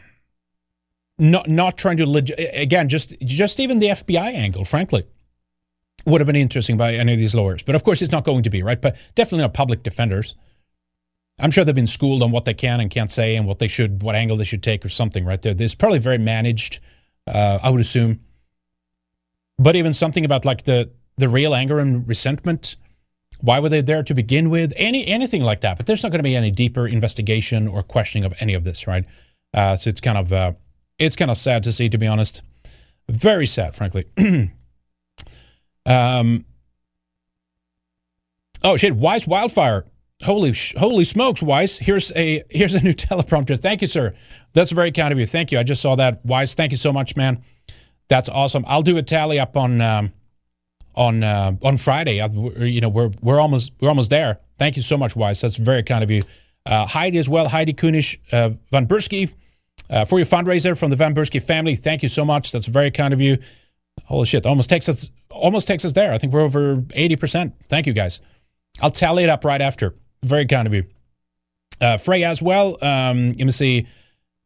not 1.19 1.47
not 1.47 1.77
trying 1.77 1.97
to 1.97 2.07
leg- 2.07 2.33
again 2.39 2.89
just 2.89 3.13
just 3.19 3.59
even 3.59 3.77
the 3.77 3.87
FBI 3.87 4.33
angle, 4.33 4.65
frankly 4.65 5.05
would 6.05 6.21
have 6.21 6.25
been 6.27 6.35
interesting 6.35 6.77
by 6.77 6.95
any 6.95 7.13
of 7.13 7.19
these 7.19 7.35
lawyers. 7.35 7.63
But 7.63 7.75
of 7.75 7.83
course, 7.83 8.01
it's 8.01 8.11
not 8.11 8.23
going 8.23 8.43
to 8.43 8.49
be, 8.49 8.63
right? 8.63 8.81
But 8.81 8.95
definitely 9.15 9.43
not 9.43 9.53
public 9.53 9.83
defenders. 9.83 10.35
I'm 11.39 11.51
sure 11.51 11.63
they've 11.63 11.73
been 11.73 11.87
schooled 11.87 12.21
on 12.21 12.31
what 12.31 12.45
they 12.45 12.53
can 12.53 12.79
and 12.79 12.91
can't 12.91 13.11
say 13.11 13.35
and 13.35 13.47
what 13.47 13.59
they 13.59 13.67
should, 13.67 14.03
what 14.03 14.15
angle 14.15 14.37
they 14.37 14.43
should 14.43 14.63
take 14.63 14.85
or 14.85 14.89
something, 14.89 15.25
right? 15.25 15.41
There, 15.41 15.53
there's 15.53 15.75
probably 15.75 15.99
very 15.99 16.17
managed, 16.17 16.79
uh, 17.27 17.59
I 17.61 17.69
would 17.69 17.81
assume. 17.81 18.19
But 19.57 19.75
even 19.75 19.93
something 19.93 20.25
about 20.25 20.45
like 20.45 20.63
the 20.63 20.91
the 21.17 21.29
real 21.29 21.55
anger 21.55 21.79
and 21.79 22.07
resentment. 22.07 22.75
Why 23.39 23.59
were 23.59 23.69
they 23.69 23.81
there 23.81 24.03
to 24.03 24.13
begin 24.13 24.49
with? 24.49 24.73
Any 24.75 25.07
anything 25.07 25.41
like 25.41 25.61
that. 25.61 25.77
But 25.77 25.85
there's 25.85 26.03
not 26.03 26.11
going 26.11 26.19
to 26.19 26.23
be 26.23 26.35
any 26.35 26.51
deeper 26.51 26.87
investigation 26.87 27.67
or 27.67 27.81
questioning 27.83 28.25
of 28.25 28.33
any 28.39 28.53
of 28.53 28.63
this, 28.63 28.87
right? 28.87 29.05
Uh, 29.53 29.75
so 29.75 29.89
it's 29.89 30.01
kind 30.01 30.17
of 30.17 30.31
uh, 30.31 30.53
it's 30.99 31.15
kind 31.15 31.31
of 31.31 31.37
sad 31.37 31.63
to 31.63 31.71
see, 31.71 31.89
to 31.89 31.97
be 31.97 32.07
honest. 32.07 32.41
Very 33.09 33.47
sad, 33.47 33.75
frankly. 33.75 34.05
Um, 35.85 36.45
oh 38.63 38.77
shit! 38.77 38.95
Wise 38.95 39.27
wildfire. 39.27 39.85
Holy 40.23 40.53
holy 40.77 41.03
smokes, 41.03 41.41
Weiss. 41.41 41.79
Here's 41.79 42.11
a 42.15 42.43
here's 42.49 42.75
a 42.75 42.81
new 42.81 42.93
teleprompter. 42.93 43.59
Thank 43.59 43.81
you, 43.81 43.87
sir. 43.87 44.13
That's 44.53 44.71
very 44.71 44.91
kind 44.91 45.11
of 45.11 45.19
you. 45.19 45.25
Thank 45.25 45.51
you. 45.51 45.59
I 45.59 45.63
just 45.63 45.81
saw 45.81 45.95
that. 45.95 46.23
Weiss. 46.25 46.53
thank 46.53 46.71
you 46.71 46.77
so 46.77 46.93
much, 46.93 47.15
man. 47.15 47.43
That's 48.07 48.29
awesome. 48.29 48.63
I'll 48.67 48.83
do 48.83 48.97
a 48.97 49.01
tally 49.01 49.39
up 49.39 49.57
on 49.57 49.81
um, 49.81 50.13
on 50.95 51.23
uh, 51.23 51.53
on 51.63 51.77
Friday. 51.77 52.21
I, 52.21 52.27
you 52.27 52.81
know, 52.81 52.89
we're 52.89 53.11
we're 53.21 53.39
almost 53.39 53.71
we're 53.79 53.89
almost 53.89 54.09
there. 54.09 54.39
Thank 54.59 54.75
you 54.75 54.83
so 54.83 54.97
much, 54.97 55.15
Weiss. 55.15 55.41
That's 55.41 55.55
very 55.55 55.81
kind 55.81 56.03
of 56.03 56.11
you. 56.11 56.23
Uh, 56.65 56.85
Heidi 56.85 57.17
as 57.17 57.27
well. 57.27 57.47
Heidi 57.47 57.73
Kunish 57.73 58.19
uh, 58.31 58.51
Van 58.71 58.85
Bursky 58.85 59.33
uh, 59.89 60.05
for 60.05 60.19
your 60.19 60.27
fundraiser 60.27 60.77
from 60.77 60.91
the 60.91 60.95
Van 60.95 61.15
Bursky 61.15 61.41
family. 61.41 61.75
Thank 61.75 62.03
you 62.03 62.09
so 62.09 62.23
much. 62.23 62.51
That's 62.51 62.67
very 62.67 62.91
kind 62.91 63.13
of 63.13 63.21
you. 63.21 63.39
Holy 64.03 64.25
shit! 64.27 64.45
Almost 64.45 64.69
takes 64.69 64.87
us 64.87 65.09
almost 65.31 65.67
takes 65.67 65.85
us 65.85 65.93
there. 65.93 66.13
I 66.13 66.17
think 66.17 66.33
we're 66.33 66.41
over 66.41 66.77
80%. 66.77 67.53
Thank 67.67 67.87
you, 67.87 67.93
guys. 67.93 68.21
I'll 68.81 68.91
tally 68.91 69.23
it 69.23 69.29
up 69.29 69.43
right 69.43 69.61
after. 69.61 69.95
Very 70.23 70.45
kind 70.45 70.67
of 70.67 70.73
you. 70.73 70.83
Uh, 71.79 71.97
Frey 71.97 72.23
as 72.23 72.41
well. 72.41 72.77
Um, 72.83 73.29
let 73.29 73.45
me 73.45 73.51
see. 73.51 73.87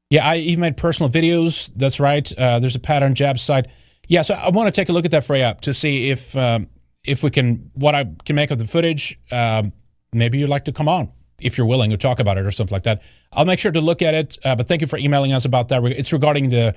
Yeah, 0.09 0.27
I 0.27 0.37
even 0.37 0.61
made 0.61 0.77
personal 0.77 1.09
videos. 1.11 1.71
That's 1.75 1.99
right. 1.99 2.31
Uh, 2.37 2.59
there's 2.59 2.75
a 2.75 2.79
pattern 2.79 3.15
jab 3.15 3.37
site. 3.39 3.67
Yeah, 4.07 4.21
so 4.21 4.35
I 4.35 4.49
want 4.49 4.67
to 4.67 4.71
take 4.71 4.89
a 4.89 4.93
look 4.93 5.05
at 5.05 5.11
that 5.11 5.25
Frey 5.25 5.43
up 5.43 5.61
to 5.61 5.73
see 5.73 6.09
if 6.09 6.35
um, 6.37 6.67
if 7.03 7.23
we 7.23 7.31
can 7.31 7.71
what 7.73 7.95
I 7.95 8.05
can 8.23 8.35
make 8.35 8.51
of 8.51 8.57
the 8.57 8.65
footage. 8.65 9.19
Um, 9.31 9.73
maybe 10.13 10.37
you'd 10.37 10.49
like 10.49 10.65
to 10.65 10.71
come 10.71 10.87
on 10.87 11.11
if 11.41 11.57
you're 11.57 11.67
willing 11.67 11.89
to 11.91 11.97
talk 11.97 12.19
about 12.19 12.37
it 12.37 12.45
or 12.45 12.51
something 12.51 12.73
like 12.73 12.83
that. 12.83 13.01
I'll 13.33 13.45
make 13.45 13.59
sure 13.59 13.71
to 13.71 13.81
look 13.81 14.01
at 14.01 14.13
it. 14.13 14.37
Uh, 14.45 14.55
but 14.55 14.67
thank 14.67 14.81
you 14.81 14.87
for 14.87 14.97
emailing 14.97 15.33
us 15.33 15.43
about 15.43 15.67
that. 15.69 15.83
It's 15.83 16.13
regarding 16.13 16.49
the 16.49 16.75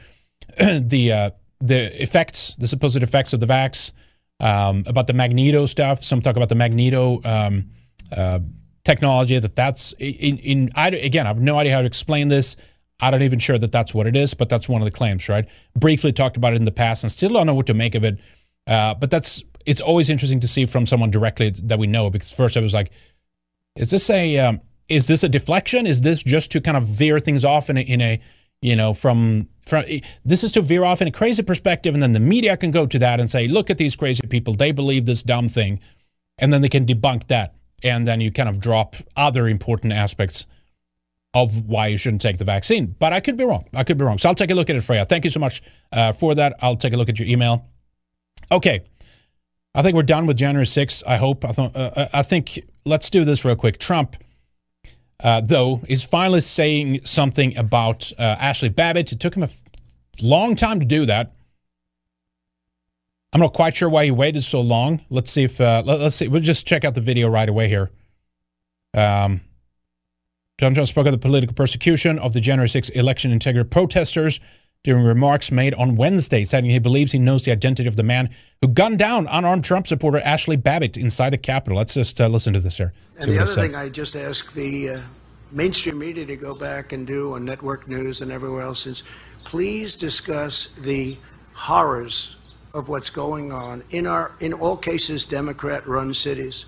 the 0.58 1.12
uh, 1.12 1.30
the 1.60 2.02
effects, 2.02 2.54
the 2.58 2.66
supposed 2.66 3.02
effects 3.02 3.32
of 3.32 3.40
the 3.40 3.46
vax, 3.46 3.92
um, 4.40 4.84
about 4.86 5.06
the 5.06 5.12
magneto 5.12 5.66
stuff. 5.66 6.04
Some 6.04 6.20
talk 6.20 6.36
about 6.36 6.48
the 6.48 6.54
magneto 6.54 7.20
um, 7.24 7.70
uh, 8.12 8.40
technology. 8.84 9.38
That 9.38 9.56
that's 9.56 9.92
in, 9.98 10.38
in 10.38 10.70
I, 10.74 10.88
again, 10.88 11.26
I 11.26 11.30
have 11.30 11.40
no 11.40 11.58
idea 11.58 11.74
how 11.74 11.80
to 11.80 11.86
explain 11.86 12.28
this. 12.28 12.56
I 13.00 13.10
don't 13.10 13.22
even 13.22 13.38
sure 13.38 13.58
that 13.58 13.70
that's 13.70 13.94
what 13.94 14.06
it 14.06 14.16
is, 14.16 14.34
but 14.34 14.48
that's 14.48 14.68
one 14.68 14.80
of 14.80 14.84
the 14.84 14.90
claims, 14.90 15.28
right? 15.28 15.46
Briefly 15.76 16.12
talked 16.12 16.36
about 16.36 16.52
it 16.52 16.56
in 16.56 16.64
the 16.64 16.72
past 16.72 17.04
and 17.04 17.12
still 17.12 17.30
don't 17.30 17.46
know 17.46 17.54
what 17.54 17.66
to 17.66 17.74
make 17.74 17.94
of 17.94 18.02
it. 18.04 18.18
Uh, 18.66 18.94
but 18.94 19.10
that's 19.10 19.42
it's 19.66 19.80
always 19.80 20.08
interesting 20.08 20.40
to 20.40 20.48
see 20.48 20.66
from 20.66 20.86
someone 20.86 21.10
directly 21.10 21.50
that 21.50 21.78
we 21.78 21.86
know 21.86 22.10
because 22.10 22.30
first 22.30 22.56
I 22.56 22.60
was 22.60 22.74
like, 22.74 22.90
is 23.76 23.90
this 23.90 24.08
a 24.10 24.38
um, 24.38 24.60
is 24.88 25.06
this 25.06 25.22
a 25.22 25.28
deflection? 25.28 25.86
Is 25.86 26.00
this 26.00 26.22
just 26.22 26.50
to 26.52 26.60
kind 26.60 26.76
of 26.76 26.84
veer 26.84 27.18
things 27.18 27.44
off 27.44 27.70
in 27.70 27.76
a, 27.76 27.80
in 27.80 28.00
a 28.00 28.20
you 28.60 28.76
know 28.76 28.94
from 28.94 29.48
from 29.66 29.84
this 30.24 30.42
is 30.42 30.52
to 30.52 30.60
veer 30.60 30.84
off 30.84 31.02
in 31.02 31.08
a 31.08 31.12
crazy 31.12 31.42
perspective, 31.42 31.94
and 31.94 32.02
then 32.02 32.12
the 32.12 32.20
media 32.20 32.56
can 32.56 32.70
go 32.70 32.86
to 32.86 32.98
that 32.98 33.20
and 33.20 33.30
say, 33.30 33.46
look 33.46 33.70
at 33.70 33.78
these 33.78 33.94
crazy 33.94 34.26
people, 34.26 34.54
they 34.54 34.72
believe 34.72 35.04
this 35.04 35.22
dumb 35.22 35.48
thing, 35.48 35.78
and 36.38 36.52
then 36.52 36.62
they 36.62 36.68
can 36.68 36.86
debunk 36.86 37.28
that, 37.28 37.54
and 37.82 38.06
then 38.06 38.20
you 38.20 38.32
kind 38.32 38.48
of 38.48 38.60
drop 38.60 38.96
other 39.14 39.46
important 39.46 39.92
aspects 39.92 40.46
of 41.34 41.68
why 41.68 41.88
you 41.88 41.98
shouldn't 41.98 42.22
take 42.22 42.38
the 42.38 42.44
vaccine. 42.44 42.96
But 42.98 43.12
I 43.12 43.20
could 43.20 43.36
be 43.36 43.44
wrong. 43.44 43.66
I 43.74 43.84
could 43.84 43.98
be 43.98 44.04
wrong. 44.04 44.18
So 44.18 44.28
I'll 44.28 44.34
take 44.34 44.50
a 44.50 44.54
look 44.54 44.70
at 44.70 44.76
it 44.76 44.82
Freya. 44.82 45.04
Thank 45.04 45.24
you 45.24 45.30
so 45.30 45.40
much 45.40 45.62
uh, 45.92 46.12
for 46.12 46.34
that. 46.34 46.56
I'll 46.60 46.76
take 46.76 46.92
a 46.94 46.96
look 46.96 47.08
at 47.08 47.18
your 47.18 47.28
email. 47.28 47.66
Okay. 48.50 48.80
I 49.74 49.82
think 49.82 49.94
we're 49.94 50.02
done 50.02 50.26
with 50.26 50.38
January 50.38 50.64
6th. 50.64 51.02
I 51.06 51.18
hope. 51.18 51.44
I, 51.44 51.52
th- 51.52 51.76
uh, 51.76 52.08
I 52.12 52.22
think 52.22 52.60
let's 52.84 53.10
do 53.10 53.24
this 53.24 53.44
real 53.44 53.56
quick. 53.56 53.78
Trump, 53.78 54.16
uh, 55.22 55.40
though, 55.40 55.80
is 55.88 56.02
finally 56.02 56.40
saying 56.40 57.00
something 57.04 57.56
about 57.56 58.12
uh, 58.18 58.22
Ashley 58.22 58.68
Babbitt. 58.68 59.12
It 59.12 59.20
took 59.20 59.36
him 59.36 59.42
a 59.42 59.46
f- 59.46 59.60
long 60.20 60.56
time 60.56 60.80
to 60.80 60.86
do 60.86 61.06
that. 61.06 61.32
I'm 63.32 63.40
not 63.40 63.52
quite 63.52 63.76
sure 63.76 63.88
why 63.88 64.06
he 64.06 64.10
waited 64.10 64.42
so 64.42 64.60
long. 64.60 65.04
Let's 65.10 65.30
see 65.30 65.44
if 65.44 65.60
uh, 65.60 65.82
let, 65.84 66.00
us 66.00 66.16
see. 66.16 66.28
We'll 66.28 66.40
just 66.40 66.66
check 66.66 66.84
out 66.84 66.94
the 66.94 67.00
video 67.00 67.28
right 67.28 67.48
away 67.48 67.68
here. 67.68 67.90
Um, 68.94 69.42
Donald 70.56 70.74
Trump 70.74 70.88
spoke 70.88 71.06
of 71.06 71.12
the 71.12 71.18
political 71.18 71.54
persecution 71.54 72.18
of 72.18 72.32
the 72.32 72.40
January 72.40 72.68
6th 72.68 72.90
election 72.96 73.30
integrity 73.30 73.68
protesters 73.68 74.40
during 74.88 75.04
remarks 75.04 75.52
made 75.52 75.74
on 75.74 75.96
Wednesday, 75.96 76.44
saying 76.44 76.64
he 76.64 76.78
believes 76.78 77.12
he 77.12 77.18
knows 77.18 77.44
the 77.44 77.52
identity 77.52 77.86
of 77.86 77.96
the 77.96 78.02
man 78.02 78.30
who 78.62 78.68
gunned 78.68 78.98
down 78.98 79.28
unarmed 79.30 79.62
Trump 79.62 79.86
supporter 79.86 80.18
Ashley 80.20 80.56
Babbitt 80.56 80.96
inside 80.96 81.30
the 81.30 81.36
Capitol. 81.36 81.76
Let's 81.76 81.92
just 81.92 82.18
uh, 82.18 82.26
listen 82.26 82.54
to 82.54 82.60
this 82.60 82.78
here. 82.78 82.94
And 83.18 83.30
the 83.30 83.38
other 83.38 83.52
thing 83.52 83.74
I 83.74 83.90
just 83.90 84.16
ask 84.16 84.50
the 84.54 84.88
uh, 84.88 85.00
mainstream 85.52 85.98
media 85.98 86.24
to 86.24 86.36
go 86.36 86.54
back 86.54 86.92
and 86.92 87.06
do 87.06 87.34
on 87.34 87.44
network 87.44 87.86
news 87.86 88.22
and 88.22 88.32
everywhere 88.32 88.62
else 88.62 88.86
is 88.86 89.02
please 89.44 89.94
discuss 89.94 90.72
the 90.80 91.18
horrors 91.52 92.36
of 92.72 92.88
what's 92.88 93.10
going 93.10 93.52
on 93.52 93.84
in 93.90 94.06
our, 94.06 94.32
in 94.40 94.54
all 94.54 94.78
cases, 94.78 95.26
Democrat-run 95.26 96.14
cities 96.14 96.64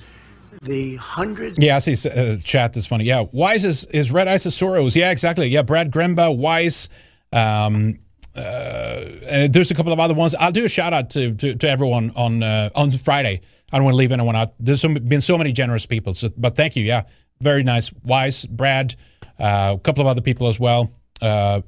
the 0.63 0.97
hundreds. 0.97 1.59
Yeah, 1.59 1.77
I 1.77 1.79
see 1.79 2.11
uh, 2.11 2.37
chat. 2.43 2.75
That's 2.75 2.85
funny. 2.85 3.05
Yeah, 3.05 3.25
Wise 3.33 3.65
is, 3.65 3.85
is 3.87 4.11
Red 4.13 4.27
Isosaurus. 4.27 4.95
Yeah, 4.97 5.11
exactly. 5.11 5.47
Yeah, 5.47 5.63
Brad 5.63 5.91
Gremba, 5.91 6.37
Wise. 6.37 6.91
Um, 7.33 8.01
uh, 8.37 9.49
there's 9.49 9.71
a 9.71 9.75
couple 9.75 9.93
of 9.93 10.01
other 10.01 10.15
ones. 10.15 10.35
I'll 10.35 10.53
do 10.53 10.65
a 10.65 10.69
shout 10.69 10.93
out 10.93 11.11
to, 11.11 11.35
to, 11.35 11.55
to 11.55 11.69
everyone 11.69 12.13
on 12.15 12.43
uh, 12.43 12.71
on 12.75 12.91
Friday. 12.93 13.41
I 13.73 13.77
don't 13.77 13.85
want 13.85 13.95
to 13.95 13.99
leave 13.99 14.13
anyone 14.13 14.37
out. 14.37 14.55
There's 14.59 14.81
some, 14.81 14.95
been 14.95 15.21
so 15.21 15.39
many 15.39 15.53
generous 15.53 15.87
people. 15.87 16.15
So, 16.15 16.29
but 16.37 16.57
thank 16.57 16.77
you. 16.77 16.85
Yeah, 16.85 17.05
very 17.41 17.63
nice. 17.63 17.93
Wise, 18.05 18.45
Brad, 18.47 18.97
uh, 19.39 19.77
a 19.77 19.79
couple 19.79 20.01
of 20.01 20.07
other 20.07 20.21
people 20.21 20.49
as 20.49 20.59
well. 20.59 20.93
Uh, 21.21 21.63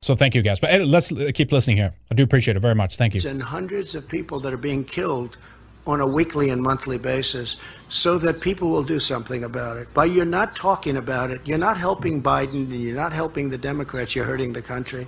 so 0.00 0.14
thank 0.14 0.34
you, 0.34 0.42
guys. 0.42 0.60
But 0.60 0.82
let's 0.82 1.12
keep 1.34 1.50
listening 1.50 1.76
here. 1.76 1.94
I 2.10 2.14
do 2.14 2.22
appreciate 2.22 2.56
it 2.56 2.60
very 2.60 2.74
much. 2.74 2.96
Thank 2.96 3.14
you. 3.14 3.28
And 3.28 3.42
hundreds 3.42 3.94
of 3.94 4.08
people 4.08 4.38
that 4.40 4.52
are 4.52 4.58
being 4.58 4.84
killed 4.84 5.38
on 5.86 6.00
a 6.00 6.06
weekly 6.06 6.50
and 6.50 6.62
monthly 6.62 6.98
basis 6.98 7.56
so 7.88 8.18
that 8.18 8.40
people 8.40 8.68
will 8.68 8.82
do 8.84 9.00
something 9.00 9.42
about 9.42 9.78
it. 9.78 9.88
But 9.94 10.10
you're 10.10 10.26
not 10.26 10.54
talking 10.54 10.96
about 10.98 11.30
it. 11.30 11.40
You're 11.46 11.58
not 11.58 11.78
helping 11.78 12.22
Biden 12.22 12.68
you're 12.78 12.94
not 12.94 13.12
helping 13.12 13.48
the 13.48 13.58
Democrats. 13.58 14.14
You're 14.14 14.26
hurting 14.26 14.52
the 14.52 14.62
country. 14.62 15.06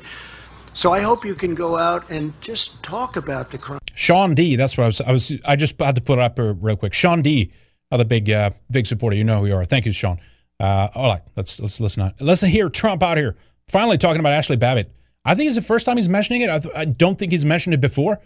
So 0.72 0.92
I 0.92 1.00
hope 1.00 1.24
you 1.24 1.34
can 1.34 1.54
go 1.54 1.78
out 1.78 2.10
and 2.10 2.32
just 2.40 2.82
talk 2.82 3.16
about 3.16 3.50
the 3.50 3.58
crime. 3.58 3.80
Sean 3.94 4.34
D. 4.34 4.56
That's 4.56 4.76
what 4.78 4.84
I 4.84 4.86
was. 4.86 5.00
I 5.00 5.12
was. 5.12 5.32
I 5.44 5.56
just 5.56 5.80
had 5.80 5.94
to 5.96 6.00
put 6.00 6.18
it 6.18 6.22
up 6.22 6.38
real 6.38 6.76
quick. 6.76 6.94
Sean 6.94 7.22
D. 7.22 7.52
Other 7.92 8.04
big, 8.04 8.30
uh, 8.30 8.50
big 8.70 8.86
supporter. 8.86 9.16
You 9.16 9.24
know 9.24 9.40
who 9.40 9.46
you 9.46 9.56
are. 9.56 9.64
Thank 9.64 9.84
you, 9.84 9.92
Sean. 9.92 10.20
Uh, 10.60 10.88
all 10.94 11.10
right, 11.10 11.22
let's 11.36 11.58
let's 11.58 11.80
listen. 11.80 12.12
Let's 12.20 12.40
hear 12.42 12.68
Trump 12.68 13.02
out 13.02 13.16
here. 13.16 13.36
Finally 13.66 13.98
talking 13.98 14.20
about 14.20 14.32
Ashley 14.32 14.56
Babbitt. 14.56 14.92
I 15.24 15.34
think 15.34 15.48
it's 15.48 15.56
the 15.56 15.62
first 15.62 15.86
time 15.86 15.96
he's 15.96 16.08
mentioning 16.08 16.42
it. 16.42 16.50
I, 16.50 16.58
th- 16.58 16.74
I 16.74 16.84
don't 16.84 17.18
think 17.18 17.32
he's 17.32 17.44
mentioned 17.44 17.74
it 17.74 17.80
before. 17.80 18.20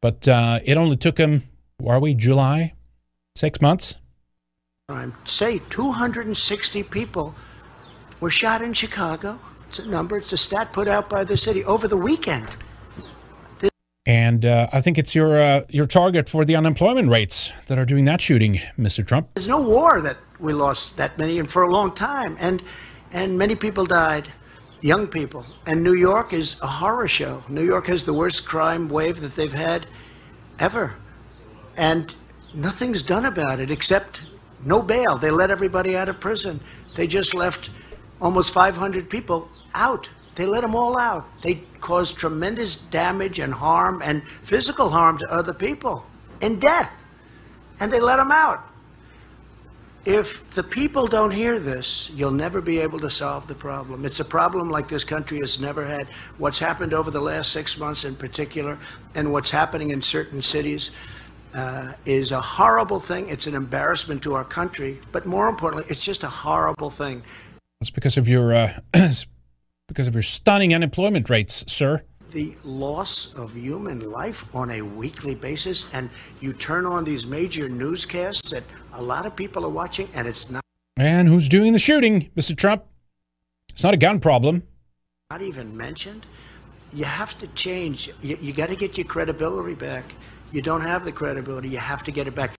But 0.00 0.28
uh, 0.28 0.60
it 0.64 0.76
only 0.76 0.96
took 0.96 1.16
him, 1.16 1.44
are 1.86 1.98
we, 1.98 2.12
July? 2.14 2.74
Six 3.34 3.60
months? 3.60 3.98
Say 5.24 5.60
260 5.70 6.82
people 6.84 7.34
were 8.20 8.30
shot 8.30 8.60
in 8.60 8.74
Chicago. 8.74 9.38
It's 9.74 9.84
a 9.84 9.88
number, 9.88 10.16
it's 10.16 10.32
a 10.32 10.36
stat 10.36 10.72
put 10.72 10.86
out 10.86 11.10
by 11.10 11.24
the 11.24 11.36
city 11.36 11.64
over 11.64 11.88
the 11.88 11.96
weekend. 11.96 12.46
And 14.06 14.44
uh, 14.44 14.68
I 14.72 14.80
think 14.80 14.98
it's 14.98 15.16
your 15.16 15.36
uh, 15.36 15.62
your 15.68 15.88
target 15.88 16.28
for 16.28 16.44
the 16.44 16.54
unemployment 16.54 17.10
rates 17.10 17.50
that 17.66 17.76
are 17.76 17.84
doing 17.84 18.04
that 18.04 18.20
shooting, 18.20 18.60
Mr. 18.78 19.04
Trump. 19.04 19.30
There's 19.34 19.48
no 19.48 19.60
war 19.60 20.00
that 20.00 20.16
we 20.38 20.52
lost 20.52 20.96
that 20.98 21.18
many 21.18 21.40
and 21.40 21.50
for 21.50 21.62
a 21.64 21.68
long 21.68 21.92
time, 21.92 22.36
and 22.38 22.62
and 23.10 23.36
many 23.36 23.56
people 23.56 23.84
died 23.84 24.28
young 24.80 25.08
people. 25.08 25.44
And 25.66 25.82
New 25.82 25.94
York 25.94 26.32
is 26.32 26.54
a 26.62 26.68
horror 26.68 27.08
show. 27.08 27.42
New 27.48 27.64
York 27.64 27.88
has 27.88 28.04
the 28.04 28.14
worst 28.14 28.46
crime 28.46 28.88
wave 28.88 29.20
that 29.22 29.34
they've 29.34 29.52
had 29.52 29.88
ever. 30.60 30.94
And 31.76 32.14
nothing's 32.54 33.02
done 33.02 33.24
about 33.24 33.58
it 33.58 33.72
except 33.72 34.22
no 34.64 34.82
bail. 34.82 35.18
They 35.18 35.32
let 35.32 35.50
everybody 35.50 35.96
out 35.96 36.08
of 36.08 36.20
prison. 36.20 36.60
They 36.94 37.08
just 37.08 37.34
left 37.34 37.70
almost 38.20 38.54
500 38.54 39.10
people 39.10 39.48
out. 39.74 40.08
They 40.34 40.46
let 40.46 40.62
them 40.62 40.74
all 40.74 40.98
out. 40.98 41.26
They 41.42 41.62
caused 41.80 42.16
tremendous 42.16 42.76
damage 42.76 43.38
and 43.38 43.52
harm 43.52 44.02
and 44.02 44.22
physical 44.42 44.88
harm 44.88 45.18
to 45.18 45.32
other 45.32 45.54
people 45.54 46.04
and 46.40 46.60
death. 46.60 46.92
And 47.80 47.92
they 47.92 48.00
let 48.00 48.16
them 48.16 48.32
out. 48.32 48.68
If 50.04 50.50
the 50.50 50.62
people 50.62 51.06
don't 51.06 51.30
hear 51.30 51.58
this, 51.58 52.10
you'll 52.14 52.30
never 52.30 52.60
be 52.60 52.78
able 52.80 52.98
to 53.00 53.08
solve 53.08 53.46
the 53.46 53.54
problem. 53.54 54.04
It's 54.04 54.20
a 54.20 54.24
problem 54.24 54.68
like 54.68 54.86
this 54.86 55.02
country 55.02 55.38
has 55.38 55.58
never 55.58 55.84
had. 55.86 56.08
What's 56.36 56.58
happened 56.58 56.92
over 56.92 57.10
the 57.10 57.22
last 57.22 57.52
six 57.52 57.78
months 57.78 58.04
in 58.04 58.14
particular, 58.14 58.78
and 59.14 59.32
what's 59.32 59.50
happening 59.50 59.92
in 59.92 60.02
certain 60.02 60.42
cities, 60.42 60.90
uh, 61.54 61.94
is 62.04 62.32
a 62.32 62.40
horrible 62.40 63.00
thing. 63.00 63.28
It's 63.28 63.46
an 63.46 63.54
embarrassment 63.54 64.22
to 64.24 64.34
our 64.34 64.44
country, 64.44 65.00
but 65.10 65.24
more 65.24 65.48
importantly, 65.48 65.86
it's 65.88 66.04
just 66.04 66.22
a 66.22 66.28
horrible 66.28 66.90
thing. 66.90 67.22
It's 67.80 67.90
because 67.90 68.18
of 68.18 68.28
your 68.28 68.52
uh, 68.52 68.80
because 69.86 70.06
of 70.06 70.14
your 70.14 70.22
stunning 70.22 70.74
unemployment 70.74 71.28
rates, 71.28 71.64
sir. 71.70 72.02
The 72.30 72.54
loss 72.64 73.32
of 73.34 73.54
human 73.54 74.00
life 74.00 74.54
on 74.54 74.70
a 74.70 74.82
weekly 74.82 75.34
basis, 75.34 75.92
and 75.94 76.10
you 76.40 76.52
turn 76.52 76.84
on 76.84 77.04
these 77.04 77.26
major 77.26 77.68
newscasts 77.68 78.50
that 78.50 78.64
a 78.94 79.02
lot 79.02 79.24
of 79.26 79.36
people 79.36 79.64
are 79.64 79.70
watching, 79.70 80.08
and 80.14 80.26
it's 80.26 80.50
not. 80.50 80.64
And 80.96 81.28
who's 81.28 81.48
doing 81.48 81.72
the 81.72 81.78
shooting, 81.78 82.30
Mr. 82.36 82.56
Trump? 82.56 82.84
It's 83.68 83.84
not 83.84 83.94
a 83.94 83.96
gun 83.96 84.20
problem. 84.20 84.62
Not 85.30 85.42
even 85.42 85.76
mentioned. 85.76 86.26
You 86.92 87.04
have 87.04 87.36
to 87.38 87.46
change. 87.48 88.12
You, 88.20 88.38
you 88.40 88.52
got 88.52 88.68
to 88.68 88.76
get 88.76 88.96
your 88.96 89.06
credibility 89.06 89.74
back. 89.74 90.04
You 90.52 90.62
don't 90.62 90.82
have 90.82 91.04
the 91.04 91.12
credibility. 91.12 91.68
You 91.68 91.78
have 91.78 92.04
to 92.04 92.12
get 92.12 92.28
it 92.28 92.34
back. 92.34 92.52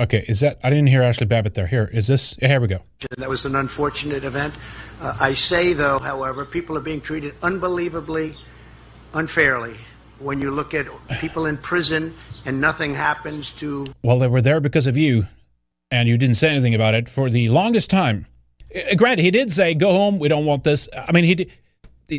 Okay, 0.00 0.24
is 0.26 0.40
that? 0.40 0.58
I 0.64 0.70
didn't 0.70 0.86
hear 0.86 1.02
Ashley 1.02 1.26
Babbitt 1.26 1.54
there. 1.54 1.66
Here, 1.66 1.90
is 1.92 2.06
this? 2.06 2.34
Here 2.40 2.60
we 2.60 2.66
go. 2.66 2.80
That 3.18 3.28
was 3.28 3.44
an 3.44 3.56
unfortunate 3.56 4.24
event. 4.24 4.54
Uh, 5.02 5.16
I 5.20 5.34
say, 5.34 5.72
though, 5.72 5.98
however, 5.98 6.44
people 6.44 6.76
are 6.78 6.80
being 6.80 7.00
treated 7.00 7.34
unbelievably 7.42 8.36
unfairly 9.12 9.76
when 10.20 10.40
you 10.40 10.52
look 10.52 10.74
at 10.74 10.86
people 11.20 11.46
in 11.46 11.58
prison 11.58 12.14
and 12.46 12.60
nothing 12.60 12.94
happens 12.94 13.50
to. 13.52 13.84
Well, 14.04 14.20
they 14.20 14.28
were 14.28 14.40
there 14.40 14.60
because 14.60 14.86
of 14.86 14.96
you, 14.96 15.26
and 15.90 16.08
you 16.08 16.16
didn't 16.16 16.36
say 16.36 16.50
anything 16.50 16.74
about 16.74 16.94
it 16.94 17.08
for 17.08 17.30
the 17.30 17.48
longest 17.48 17.90
time. 17.90 18.26
Uh, 18.74 18.94
granted, 18.94 19.24
he 19.24 19.32
did 19.32 19.50
say, 19.50 19.74
"Go 19.74 19.90
home. 19.90 20.20
We 20.20 20.28
don't 20.28 20.46
want 20.46 20.62
this." 20.62 20.88
I 20.96 21.10
mean, 21.10 21.24
he 21.24 21.34
did, 21.34 21.50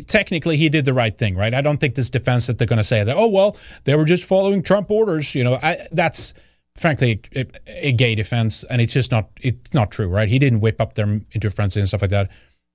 technically 0.06 0.58
he 0.58 0.68
did 0.68 0.84
the 0.84 0.92
right 0.92 1.16
thing, 1.16 1.36
right? 1.36 1.54
I 1.54 1.62
don't 1.62 1.78
think 1.78 1.94
this 1.94 2.10
defense 2.10 2.46
that 2.48 2.58
they're 2.58 2.66
going 2.66 2.76
to 2.76 2.84
say 2.84 3.02
that. 3.02 3.16
Oh 3.16 3.28
well, 3.28 3.56
they 3.84 3.94
were 3.94 4.04
just 4.04 4.24
following 4.24 4.62
Trump 4.62 4.90
orders. 4.90 5.34
You 5.34 5.44
know, 5.44 5.58
I, 5.62 5.86
that's 5.90 6.34
frankly 6.76 7.22
a, 7.34 7.46
a, 7.66 7.92
gay 7.92 8.14
defense, 8.14 8.62
and 8.64 8.82
it's 8.82 8.92
just 8.92 9.10
not 9.10 9.30
it's 9.40 9.72
not 9.72 9.90
true, 9.90 10.08
right? 10.08 10.28
He 10.28 10.38
didn't 10.38 10.60
whip 10.60 10.82
up 10.82 10.94
them 10.94 11.24
into 11.32 11.46
a 11.46 11.50
frenzy 11.50 11.80
and 11.80 11.88
stuff 11.88 12.02
like 12.02 12.10
that. 12.10 12.30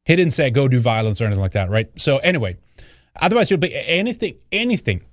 He 0.10 0.15
didn't 0.15 0.34
say 0.34 0.49
go 0.49 0.68
do 0.68 0.80
violence 0.80 1.22
or 1.22 1.26
anything 1.26 1.44
like 1.44 1.52
that, 1.52 1.69
right? 1.69 1.88
So 1.95 2.18
anyway, 2.18 2.57
otherwise 3.22 3.52
it'll 3.52 3.61
be 3.61 3.76
anything 3.76 4.38
anything 4.52 5.06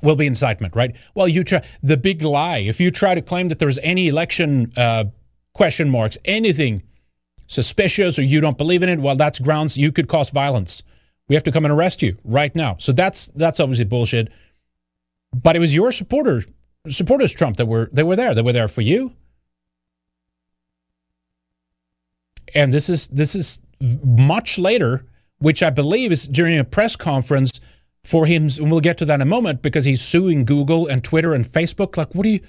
will 0.00 0.16
be 0.16 0.26
incitement, 0.26 0.74
right? 0.74 0.96
Well, 1.14 1.28
you 1.28 1.44
try 1.44 1.62
the 1.82 1.98
big 1.98 2.22
lie. 2.22 2.56
If 2.56 2.80
you 2.80 2.90
try 2.90 3.14
to 3.14 3.20
claim 3.20 3.48
that 3.48 3.58
there's 3.58 3.78
any 3.80 4.08
election 4.08 4.72
uh, 4.78 5.04
question 5.52 5.90
marks, 5.90 6.16
anything 6.24 6.84
suspicious, 7.48 8.18
or 8.18 8.22
you 8.22 8.40
don't 8.40 8.56
believe 8.56 8.82
in 8.82 8.88
it, 8.88 8.98
well, 8.98 9.14
that's 9.14 9.38
grounds 9.38 9.76
you 9.76 9.92
could 9.92 10.08
cause 10.08 10.30
violence. 10.30 10.82
We 11.28 11.34
have 11.34 11.44
to 11.44 11.52
come 11.52 11.66
and 11.66 11.72
arrest 11.72 12.00
you 12.00 12.16
right 12.24 12.56
now. 12.56 12.76
So 12.78 12.92
that's 12.92 13.26
that's 13.34 13.60
obviously 13.60 13.84
bullshit. 13.84 14.32
But 15.34 15.54
it 15.54 15.58
was 15.58 15.74
your 15.74 15.92
supporters, 15.92 16.46
supporters 16.88 17.34
Trump 17.34 17.58
that 17.58 17.66
were 17.66 17.90
they 17.92 18.04
were 18.04 18.16
there. 18.16 18.34
They 18.34 18.40
were 18.40 18.54
there 18.54 18.68
for 18.68 18.80
you. 18.80 19.12
And 22.54 22.72
this 22.72 22.88
is 22.88 23.08
this 23.08 23.34
is 23.34 23.60
much 24.04 24.58
later, 24.58 25.04
which 25.38 25.62
I 25.62 25.70
believe 25.70 26.12
is 26.12 26.28
during 26.28 26.58
a 26.58 26.64
press 26.64 26.96
conference 26.96 27.60
for 28.02 28.26
him. 28.26 28.48
And 28.58 28.70
we'll 28.70 28.80
get 28.80 28.98
to 28.98 29.04
that 29.06 29.16
in 29.16 29.20
a 29.20 29.26
moment 29.26 29.62
because 29.62 29.84
he's 29.84 30.02
suing 30.02 30.44
Google 30.44 30.86
and 30.86 31.02
Twitter 31.02 31.34
and 31.34 31.44
Facebook. 31.44 31.96
Like, 31.96 32.14
what 32.14 32.22
do 32.24 32.30
you? 32.30 32.40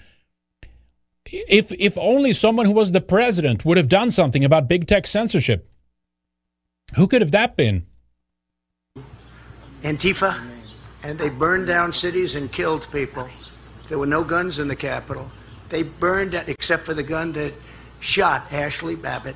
If 1.26 1.72
if 1.72 1.98
only 1.98 2.34
someone 2.34 2.66
who 2.66 2.74
was 2.74 2.92
the 2.92 3.02
president 3.02 3.64
would 3.64 3.78
have 3.78 3.88
done 3.88 4.12
something 4.12 4.44
about 4.44 4.68
big 4.68 4.88
tech 4.88 5.08
censorship, 5.08 5.70
who 6.96 7.08
could 7.08 7.22
have 7.22 7.32
that 7.32 7.56
been? 7.56 7.86
Antifa, 9.84 10.40
and 11.04 11.18
they 11.18 11.30
burned 11.30 11.68
down 11.68 11.92
cities 11.94 12.36
and 12.36 12.52
killed 12.52 12.88
people. 12.92 13.28
There 13.90 13.98
were 13.98 14.08
no 14.08 14.24
guns 14.24 14.60
in 14.60 14.68
the 14.68 14.76
Capitol. 14.76 15.32
They 15.70 15.84
burned 15.84 16.34
except 16.34 16.84
for 16.84 16.94
the 16.94 17.04
gun 17.04 17.32
that 17.34 17.54
shot 18.00 18.52
Ashley 18.52 18.96
Babbitt. 18.96 19.36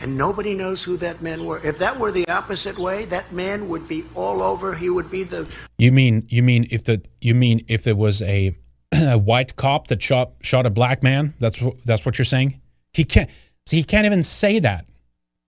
And 0.00 0.16
nobody 0.16 0.54
knows 0.54 0.84
who 0.84 0.96
that 0.98 1.22
man 1.22 1.44
were. 1.44 1.58
If 1.64 1.78
that 1.78 1.98
were 1.98 2.12
the 2.12 2.28
opposite 2.28 2.78
way, 2.78 3.06
that 3.06 3.32
man 3.32 3.68
would 3.68 3.88
be 3.88 4.04
all 4.14 4.42
over. 4.42 4.74
He 4.74 4.90
would 4.90 5.10
be 5.10 5.22
the. 5.22 5.48
You 5.78 5.92
mean 5.92 6.26
you 6.28 6.42
mean 6.42 6.66
if 6.70 6.84
the 6.84 7.02
you 7.20 7.34
mean 7.34 7.64
if 7.68 7.84
there 7.84 7.96
was 7.96 8.20
a, 8.22 8.54
a 8.92 9.16
white 9.16 9.56
cop 9.56 9.88
that 9.88 10.02
shot 10.02 10.32
shot 10.42 10.66
a 10.66 10.70
black 10.70 11.02
man? 11.02 11.34
That's 11.38 11.60
what 11.60 11.76
that's 11.84 12.04
what 12.04 12.18
you're 12.18 12.24
saying. 12.24 12.60
He 12.92 13.04
can't. 13.04 13.30
See, 13.66 13.78
he 13.78 13.84
can't 13.84 14.06
even 14.06 14.22
say 14.22 14.58
that. 14.58 14.86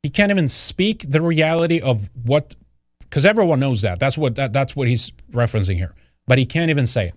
He 0.02 0.10
can't 0.10 0.30
even 0.30 0.48
speak 0.48 1.04
the 1.08 1.20
reality 1.20 1.80
of 1.80 2.08
what, 2.24 2.54
because 3.00 3.26
everyone 3.26 3.60
knows 3.60 3.82
that. 3.82 3.98
That's 3.98 4.16
what 4.16 4.36
that, 4.36 4.52
that's 4.52 4.74
what 4.74 4.88
he's 4.88 5.10
referencing 5.32 5.76
here. 5.76 5.94
But 6.26 6.38
he 6.38 6.46
can't 6.46 6.70
even 6.70 6.86
say 6.86 7.08
it 7.08 7.14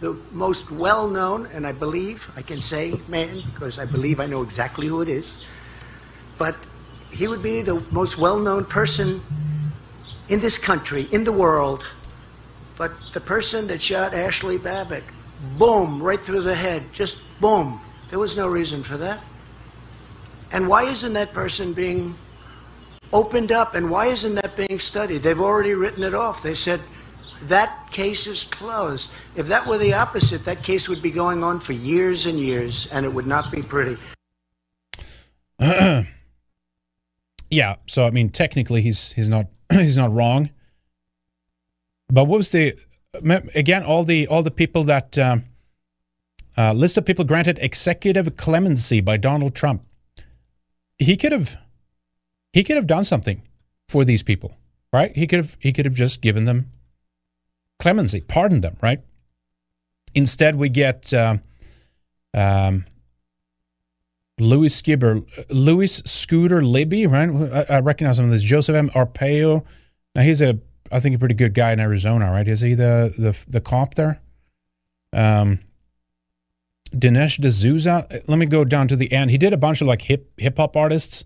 the 0.00 0.16
most 0.32 0.70
well 0.70 1.08
known, 1.08 1.46
and 1.54 1.66
I 1.66 1.72
believe 1.72 2.30
I 2.36 2.42
can 2.42 2.60
say 2.60 2.94
man, 3.08 3.42
because 3.54 3.78
I 3.78 3.86
believe 3.86 4.20
I 4.20 4.26
know 4.26 4.42
exactly 4.42 4.86
who 4.86 5.00
it 5.00 5.08
is, 5.08 5.42
but 6.38 6.56
he 7.10 7.28
would 7.28 7.42
be 7.42 7.62
the 7.62 7.82
most 7.92 8.18
well 8.18 8.38
known 8.38 8.64
person 8.64 9.20
in 10.28 10.40
this 10.40 10.58
country, 10.58 11.08
in 11.12 11.24
the 11.24 11.32
world. 11.32 11.86
But 12.76 12.92
the 13.12 13.20
person 13.20 13.66
that 13.68 13.80
shot 13.80 14.14
Ashley 14.14 14.58
Babbitt, 14.58 15.04
boom, 15.58 16.02
right 16.02 16.20
through 16.20 16.42
the 16.42 16.54
head, 16.54 16.82
just 16.92 17.22
boom. 17.40 17.80
There 18.10 18.18
was 18.18 18.36
no 18.36 18.48
reason 18.48 18.82
for 18.82 18.96
that. 18.96 19.20
And 20.52 20.68
why 20.68 20.84
isn't 20.84 21.12
that 21.12 21.32
person 21.32 21.72
being 21.72 22.14
opened 23.12 23.52
up 23.52 23.74
and 23.74 23.90
why 23.90 24.06
isn't 24.06 24.34
that 24.36 24.56
being 24.56 24.78
studied? 24.78 25.22
They've 25.22 25.40
already 25.40 25.74
written 25.74 26.02
it 26.02 26.14
off. 26.14 26.42
They 26.42 26.54
said, 26.54 26.80
that 27.48 27.90
case 27.90 28.26
is 28.26 28.44
closed. 28.44 29.10
If 29.36 29.48
that 29.48 29.66
were 29.66 29.78
the 29.78 29.94
opposite, 29.94 30.44
that 30.44 30.62
case 30.62 30.88
would 30.88 31.02
be 31.02 31.10
going 31.10 31.44
on 31.44 31.60
for 31.60 31.72
years 31.72 32.26
and 32.26 32.38
years, 32.38 32.86
and 32.92 33.04
it 33.04 33.12
would 33.12 33.26
not 33.26 33.50
be 33.50 33.62
pretty. 33.62 33.96
yeah. 37.50 37.76
So 37.86 38.06
I 38.06 38.10
mean, 38.10 38.30
technically, 38.30 38.82
he's 38.82 39.12
he's 39.12 39.28
not 39.28 39.46
he's 39.72 39.96
not 39.96 40.12
wrong. 40.12 40.50
But 42.08 42.24
what 42.24 42.38
was 42.38 42.52
the 42.52 42.76
again? 43.54 43.84
All 43.84 44.04
the 44.04 44.26
all 44.26 44.42
the 44.42 44.50
people 44.50 44.84
that 44.84 45.18
um, 45.18 45.44
uh, 46.56 46.72
list 46.72 46.96
of 46.96 47.04
people 47.04 47.24
granted 47.24 47.58
executive 47.60 48.36
clemency 48.36 49.00
by 49.00 49.16
Donald 49.16 49.54
Trump. 49.54 49.84
He 50.98 51.16
could 51.16 51.32
have 51.32 51.56
he 52.52 52.62
could 52.62 52.76
have 52.76 52.86
done 52.86 53.04
something 53.04 53.42
for 53.88 54.04
these 54.04 54.22
people, 54.22 54.56
right? 54.92 55.14
He 55.16 55.26
could 55.26 55.38
have 55.38 55.56
he 55.58 55.72
could 55.72 55.84
have 55.84 55.94
just 55.94 56.20
given 56.20 56.44
them 56.44 56.70
clemency, 57.78 58.20
pardon 58.20 58.60
them, 58.60 58.76
right? 58.80 59.00
Instead, 60.14 60.56
we 60.56 60.68
get 60.68 61.12
uh, 61.12 61.38
um, 62.32 62.86
Louis 64.38 64.68
Skibber, 64.68 65.24
Louis 65.48 66.02
Scooter 66.04 66.62
Libby, 66.62 67.06
right? 67.06 67.28
I, 67.28 67.76
I, 67.76 67.80
recognize 67.80 68.18
him 68.18 68.32
as 68.32 68.42
Joseph 68.42 68.74
M. 68.74 68.90
Arpaio. 68.90 69.64
Now 70.14 70.22
he's 70.22 70.42
a, 70.42 70.58
I 70.90 70.98
think, 70.98 71.14
a 71.14 71.18
pretty 71.18 71.36
good 71.36 71.54
guy 71.54 71.72
in 71.72 71.78
Arizona, 71.78 72.30
right? 72.30 72.46
Is 72.46 72.60
he 72.60 72.74
the 72.74 73.12
the 73.16 73.36
the 73.46 73.60
cop 73.60 73.94
there? 73.94 74.20
Um, 75.12 75.60
Dinesh 76.92 77.40
D'Souza. 77.40 78.08
Let 78.26 78.38
me 78.38 78.46
go 78.46 78.64
down 78.64 78.88
to 78.88 78.96
the 78.96 79.12
end. 79.12 79.30
He 79.30 79.38
did 79.38 79.52
a 79.52 79.56
bunch 79.56 79.80
of 79.80 79.86
like 79.86 80.02
hip 80.02 80.32
hip 80.36 80.56
hop 80.56 80.76
artists. 80.76 81.24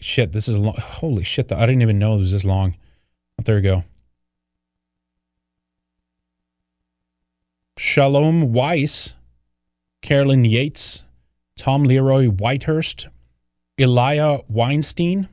Shit, 0.00 0.32
this 0.32 0.48
is 0.48 0.56
long. 0.56 0.76
Holy 0.78 1.24
shit! 1.24 1.52
I 1.52 1.66
didn't 1.66 1.82
even 1.82 1.98
know 1.98 2.14
it 2.14 2.18
was 2.18 2.32
this 2.32 2.44
long. 2.44 2.76
There 3.44 3.56
we 3.56 3.62
go. 3.62 3.84
Shalom 7.78 8.54
Weiss, 8.54 9.14
Carolyn 10.00 10.46
Yates, 10.46 11.02
Tom 11.56 11.84
Leroy 11.84 12.28
Whitehurst, 12.28 13.08
Elia 13.78 14.42
Weinstein. 14.48 15.28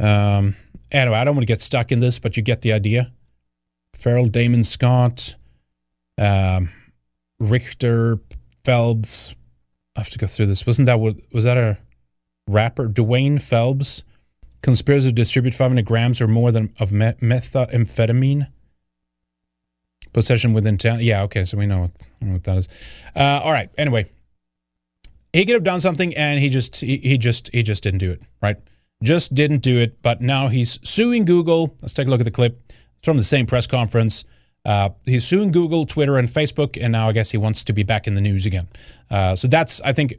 Um, 0.00 0.56
anyway, 0.92 1.16
I 1.16 1.24
don't 1.24 1.34
want 1.34 1.42
to 1.42 1.52
get 1.52 1.62
stuck 1.62 1.90
in 1.90 2.00
this, 2.00 2.18
but 2.18 2.36
you 2.36 2.42
get 2.42 2.60
the 2.60 2.72
idea. 2.72 3.12
Farrell 3.94 4.28
Damon 4.28 4.62
Scott, 4.64 5.34
um, 6.16 6.70
Richter 7.40 8.20
Phelps. 8.64 9.34
I 9.96 10.00
have 10.00 10.10
to 10.10 10.18
go 10.18 10.26
through 10.26 10.46
this. 10.46 10.66
Wasn't 10.66 10.86
that 10.86 11.00
what 11.00 11.16
was 11.32 11.44
that 11.44 11.56
a 11.56 11.78
rapper? 12.46 12.88
Dwayne 12.88 13.40
Phelps, 13.40 14.04
conspiracy 14.62 15.08
to 15.08 15.12
distribute 15.12 15.54
500 15.54 15.84
grams 15.84 16.20
or 16.20 16.28
more 16.28 16.52
than 16.52 16.72
of 16.78 16.90
methamphetamine 16.90 18.48
Possession 20.12 20.52
with 20.52 20.66
intent. 20.66 21.02
Yeah, 21.02 21.22
okay, 21.22 21.44
so 21.44 21.56
we 21.58 21.66
know 21.66 21.80
what, 21.80 21.90
what 22.20 22.44
that 22.44 22.56
is. 22.58 22.68
Uh, 23.14 23.40
all 23.42 23.52
right. 23.52 23.70
Anyway, 23.76 24.10
he 25.32 25.44
could 25.44 25.54
have 25.54 25.64
done 25.64 25.80
something, 25.80 26.16
and 26.16 26.40
he 26.40 26.48
just 26.48 26.76
he, 26.76 26.96
he 26.98 27.18
just 27.18 27.50
he 27.52 27.62
just 27.62 27.82
didn't 27.82 27.98
do 27.98 28.10
it. 28.10 28.22
Right? 28.42 28.56
Just 29.02 29.34
didn't 29.34 29.58
do 29.58 29.76
it. 29.78 30.02
But 30.02 30.20
now 30.20 30.48
he's 30.48 30.78
suing 30.82 31.24
Google. 31.24 31.76
Let's 31.82 31.94
take 31.94 32.06
a 32.06 32.10
look 32.10 32.20
at 32.20 32.24
the 32.24 32.30
clip. 32.30 32.60
It's 32.96 33.04
from 33.04 33.16
the 33.16 33.24
same 33.24 33.46
press 33.46 33.66
conference. 33.66 34.24
Uh, 34.64 34.90
he's 35.04 35.24
suing 35.24 35.52
Google, 35.52 35.86
Twitter, 35.86 36.18
and 36.18 36.28
Facebook, 36.28 36.76
and 36.80 36.92
now 36.92 37.08
I 37.08 37.12
guess 37.12 37.30
he 37.30 37.38
wants 37.38 37.62
to 37.64 37.72
be 37.72 37.82
back 37.82 38.06
in 38.06 38.14
the 38.14 38.20
news 38.20 38.44
again. 38.44 38.68
Uh, 39.10 39.36
so 39.36 39.48
that's 39.48 39.80
I 39.82 39.92
think 39.92 40.14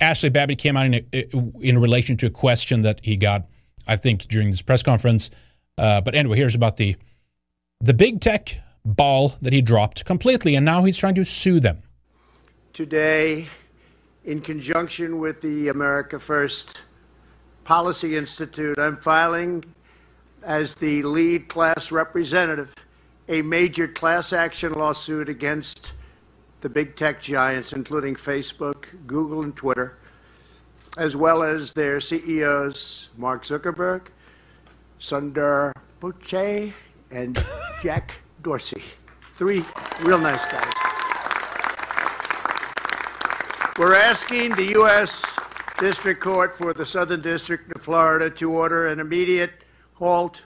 Ashley 0.00 0.30
Babbitt 0.30 0.58
came 0.58 0.76
out 0.76 0.86
in 0.86 0.94
a, 0.94 1.28
in 1.60 1.78
relation 1.78 2.16
to 2.18 2.26
a 2.26 2.30
question 2.30 2.82
that 2.82 3.00
he 3.02 3.16
got, 3.16 3.46
I 3.86 3.96
think, 3.96 4.22
during 4.22 4.50
this 4.50 4.62
press 4.62 4.82
conference. 4.82 5.30
Uh, 5.76 6.00
but 6.00 6.14
anyway, 6.14 6.36
here's 6.36 6.54
about 6.54 6.76
the 6.76 6.96
the 7.80 7.94
big 7.94 8.20
tech 8.20 8.58
ball 8.84 9.34
that 9.40 9.52
he 9.52 9.62
dropped 9.62 10.04
completely, 10.04 10.54
and 10.54 10.64
now 10.64 10.84
he's 10.84 10.96
trying 10.96 11.14
to 11.14 11.24
sue 11.24 11.60
them. 11.60 11.82
Today, 12.72 13.48
in 14.24 14.40
conjunction 14.40 15.18
with 15.18 15.40
the 15.40 15.68
America 15.68 16.18
First 16.18 16.82
Policy 17.64 18.16
Institute, 18.16 18.78
I'm 18.78 18.96
filing 18.96 19.64
as 20.42 20.74
the 20.74 21.02
lead 21.02 21.48
class 21.48 21.90
representative 21.90 22.74
a 23.28 23.40
major 23.42 23.88
class 23.88 24.32
action 24.32 24.74
lawsuit 24.74 25.28
against 25.28 25.92
the 26.60 26.68
big 26.68 26.96
tech 26.96 27.20
giants, 27.20 27.72
including 27.72 28.14
Facebook, 28.14 28.86
Google, 29.06 29.42
and 29.42 29.56
Twitter, 29.56 29.98
as 30.98 31.16
well 31.16 31.42
as 31.42 31.72
their 31.72 32.00
CEOs, 32.00 33.10
Mark 33.16 33.44
Zuckerberg, 33.44 34.08
Sundar 34.98 35.72
Pichai, 36.00 36.72
and 37.10 37.42
Jack 37.82 38.14
Dorsey. 38.44 38.82
Three 39.36 39.64
real 40.02 40.18
nice 40.18 40.44
guys. 40.44 40.70
We're 43.78 43.94
asking 43.94 44.50
the 44.50 44.66
U.S. 44.74 45.24
District 45.78 46.20
Court 46.20 46.54
for 46.54 46.74
the 46.74 46.84
Southern 46.84 47.22
District 47.22 47.74
of 47.74 47.80
Florida 47.80 48.28
to 48.28 48.52
order 48.52 48.88
an 48.88 49.00
immediate 49.00 49.64
halt 49.94 50.44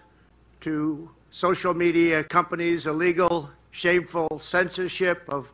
to 0.61 1.11
social 1.31 1.75
media 1.75 2.23
companies' 2.23 2.87
illegal, 2.87 3.51
shameful 3.73 4.39
censorship 4.39 5.25
of 5.29 5.53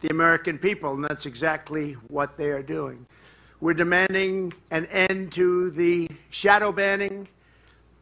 the 0.00 0.08
American 0.08 0.58
people, 0.58 0.94
and 0.94 1.04
that's 1.04 1.26
exactly 1.26 1.92
what 2.08 2.36
they 2.36 2.50
are 2.50 2.62
doing. 2.62 3.06
We're 3.60 3.74
demanding 3.74 4.52
an 4.72 4.86
end 4.86 5.30
to 5.34 5.70
the 5.70 6.08
shadow 6.30 6.72
banning 6.72 7.28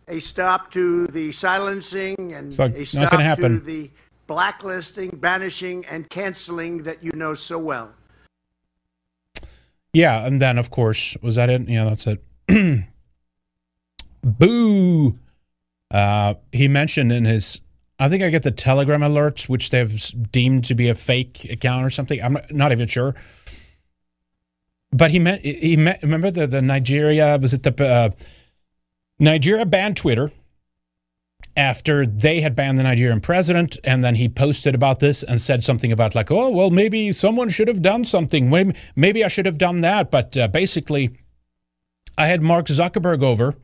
a 0.08 0.20
stop 0.20 0.70
to 0.72 1.06
the 1.08 1.32
silencing 1.32 2.32
and 2.32 2.52
so 2.52 2.64
a 2.64 2.84
stop 2.84 3.38
to 3.38 3.58
the 3.58 3.90
blacklisting, 4.26 5.10
banishing, 5.10 5.84
and 5.86 6.08
canceling 6.08 6.82
that 6.84 7.02
you 7.02 7.12
know 7.14 7.34
so 7.34 7.58
well. 7.58 7.92
Yeah, 9.92 10.26
and 10.26 10.40
then 10.42 10.58
of 10.58 10.70
course, 10.70 11.16
was 11.22 11.36
that 11.36 11.48
it? 11.48 11.68
Yeah, 11.68 11.84
that's 11.84 12.06
it. 12.06 12.22
Boo! 14.22 15.18
Uh, 15.90 16.34
he 16.52 16.68
mentioned 16.68 17.12
in 17.12 17.24
his, 17.24 17.60
I 17.98 18.08
think 18.08 18.22
I 18.22 18.28
get 18.28 18.42
the 18.42 18.50
Telegram 18.50 19.00
alerts, 19.00 19.48
which 19.48 19.70
they've 19.70 20.30
deemed 20.32 20.64
to 20.66 20.74
be 20.74 20.88
a 20.88 20.94
fake 20.94 21.46
account 21.48 21.86
or 21.86 21.90
something. 21.90 22.22
I'm 22.22 22.34
not, 22.34 22.52
not 22.52 22.72
even 22.72 22.88
sure. 22.88 23.14
But 24.92 25.10
he 25.10 25.18
meant 25.18 25.44
he 25.44 25.76
met. 25.76 26.00
Remember 26.02 26.30
the 26.30 26.46
the 26.46 26.62
Nigeria 26.62 27.38
was 27.40 27.52
it 27.52 27.62
the 27.62 27.84
uh, 27.84 28.10
Nigeria 29.18 29.64
banned 29.64 29.96
Twitter 29.96 30.32
after 31.56 32.04
they 32.04 32.42
had 32.42 32.54
banned 32.54 32.78
the 32.78 32.82
Nigerian 32.82 33.20
president, 33.20 33.78
and 33.82 34.04
then 34.04 34.16
he 34.16 34.28
posted 34.28 34.74
about 34.74 35.00
this 35.00 35.22
and 35.22 35.40
said 35.40 35.64
something 35.64 35.90
about 35.90 36.14
like, 36.14 36.30
oh 36.30 36.50
well, 36.50 36.70
maybe 36.70 37.10
someone 37.12 37.48
should 37.48 37.68
have 37.68 37.80
done 37.80 38.04
something. 38.04 38.50
Maybe, 38.94 39.24
I 39.24 39.28
should 39.28 39.46
have 39.46 39.58
done 39.58 39.80
that. 39.80 40.10
But 40.10 40.36
uh, 40.36 40.48
basically, 40.48 41.16
I 42.18 42.26
had 42.26 42.42
Mark 42.42 42.66
Zuckerberg 42.66 43.22
over, 43.22 43.54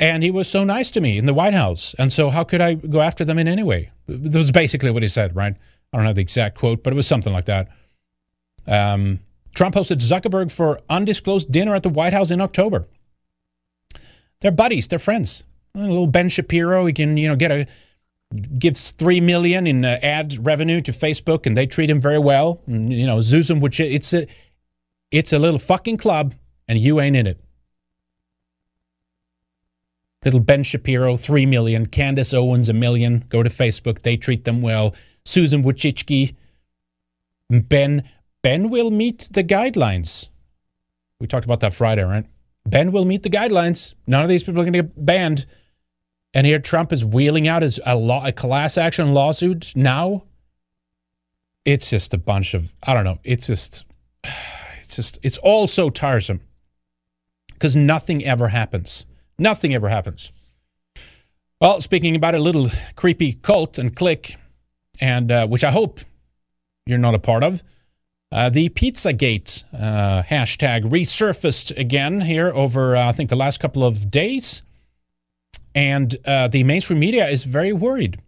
and 0.00 0.24
he 0.24 0.32
was 0.32 0.48
so 0.48 0.64
nice 0.64 0.90
to 0.92 1.00
me 1.00 1.16
in 1.16 1.26
the 1.26 1.34
White 1.34 1.54
House. 1.54 1.94
And 1.96 2.12
so, 2.12 2.30
how 2.30 2.42
could 2.42 2.60
I 2.60 2.74
go 2.74 3.00
after 3.00 3.24
them 3.24 3.38
in 3.38 3.46
any 3.46 3.62
way? 3.62 3.90
That 4.08 4.36
was 4.36 4.50
basically 4.50 4.90
what 4.90 5.04
he 5.04 5.08
said, 5.08 5.36
right? 5.36 5.54
I 5.92 5.96
don't 5.96 6.04
know 6.04 6.12
the 6.12 6.20
exact 6.20 6.58
quote, 6.58 6.82
but 6.82 6.92
it 6.92 6.96
was 6.96 7.06
something 7.06 7.32
like 7.32 7.46
that. 7.46 7.68
Um, 8.66 9.20
Trump 9.54 9.76
hosted 9.76 10.00
Zuckerberg 10.00 10.50
for 10.50 10.80
undisclosed 10.90 11.50
dinner 11.50 11.74
at 11.74 11.82
the 11.82 11.88
White 11.88 12.12
House 12.12 12.30
in 12.30 12.40
October. 12.40 12.86
They're 14.40 14.50
buddies, 14.50 14.88
they're 14.88 14.98
friends. 14.98 15.44
A 15.74 15.80
little 15.80 16.06
Ben 16.06 16.28
Shapiro, 16.28 16.86
he 16.86 16.92
can 16.92 17.16
you 17.16 17.28
know 17.28 17.36
get 17.36 17.50
a 17.50 17.66
gives 18.58 18.90
three 18.90 19.20
million 19.20 19.66
in 19.66 19.84
uh, 19.84 19.98
ad 20.02 20.44
revenue 20.44 20.80
to 20.82 20.92
Facebook, 20.92 21.46
and 21.46 21.56
they 21.56 21.66
treat 21.66 21.90
him 21.90 22.00
very 22.00 22.18
well. 22.18 22.60
And, 22.66 22.92
you 22.92 23.06
know, 23.06 23.18
Zuzum, 23.18 23.60
which 23.60 23.80
it's 23.80 24.12
a 24.12 24.26
it's 25.10 25.32
a 25.32 25.38
little 25.38 25.58
fucking 25.58 25.96
club, 25.96 26.34
and 26.66 26.78
you 26.78 27.00
ain't 27.00 27.16
in 27.16 27.26
it. 27.26 27.40
Little 30.24 30.40
Ben 30.40 30.62
Shapiro, 30.62 31.16
three 31.16 31.46
million. 31.46 31.86
Candace 31.86 32.34
Owens, 32.34 32.68
a 32.68 32.72
million. 32.72 33.24
Go 33.28 33.42
to 33.42 33.50
Facebook. 33.50 34.02
They 34.02 34.16
treat 34.16 34.44
them 34.44 34.62
well. 34.62 34.94
Susan 35.24 35.62
Wojcicki. 35.62 36.34
Ben 37.50 38.08
Ben 38.42 38.68
will 38.68 38.90
meet 38.90 39.28
the 39.30 39.44
guidelines. 39.44 40.28
We 41.20 41.26
talked 41.26 41.44
about 41.44 41.60
that 41.60 41.74
Friday, 41.74 42.02
right? 42.02 42.26
Ben 42.70 42.92
will 42.92 43.04
meet 43.04 43.22
the 43.22 43.30
guidelines. 43.30 43.94
None 44.06 44.22
of 44.22 44.28
these 44.28 44.42
people 44.42 44.60
are 44.60 44.64
going 44.64 44.72
to 44.74 44.82
get 44.82 45.04
banned. 45.04 45.46
And 46.34 46.46
here 46.46 46.58
Trump 46.58 46.92
is 46.92 47.04
wheeling 47.04 47.48
out 47.48 47.62
his 47.62 47.80
a, 47.86 47.96
law, 47.96 48.26
a 48.26 48.32
class 48.32 48.76
action 48.76 49.14
lawsuit 49.14 49.72
now. 49.74 50.24
It's 51.64 51.90
just 51.90 52.14
a 52.14 52.18
bunch 52.18 52.54
of 52.54 52.72
I 52.82 52.94
don't 52.94 53.04
know. 53.04 53.18
It's 53.24 53.46
just 53.46 53.84
it's 54.82 54.96
just 54.96 55.18
it's 55.22 55.38
all 55.38 55.66
so 55.66 55.90
tiresome 55.90 56.40
because 57.48 57.74
nothing 57.74 58.24
ever 58.24 58.48
happens. 58.48 59.06
Nothing 59.38 59.74
ever 59.74 59.88
happens. 59.88 60.30
Well, 61.60 61.80
speaking 61.80 62.14
about 62.14 62.34
a 62.34 62.38
little 62.38 62.70
creepy 62.94 63.32
cult 63.32 63.78
and 63.78 63.94
clique, 63.94 64.36
and 65.00 65.32
uh, 65.32 65.46
which 65.46 65.64
I 65.64 65.70
hope 65.70 66.00
you're 66.86 66.98
not 66.98 67.14
a 67.14 67.18
part 67.18 67.42
of. 67.42 67.62
Uh, 68.30 68.50
the 68.50 68.68
Pizzagate 68.68 69.64
uh, 69.72 70.22
hashtag 70.22 70.84
resurfaced 70.84 71.76
again 71.78 72.20
here 72.20 72.52
over, 72.52 72.94
uh, 72.94 73.08
I 73.08 73.12
think, 73.12 73.30
the 73.30 73.36
last 73.36 73.58
couple 73.58 73.82
of 73.82 74.10
days. 74.10 74.62
And 75.74 76.16
uh, 76.26 76.48
the 76.48 76.64
mainstream 76.64 76.98
media 76.98 77.26
is 77.28 77.44
very 77.44 77.72
worried 77.72 78.20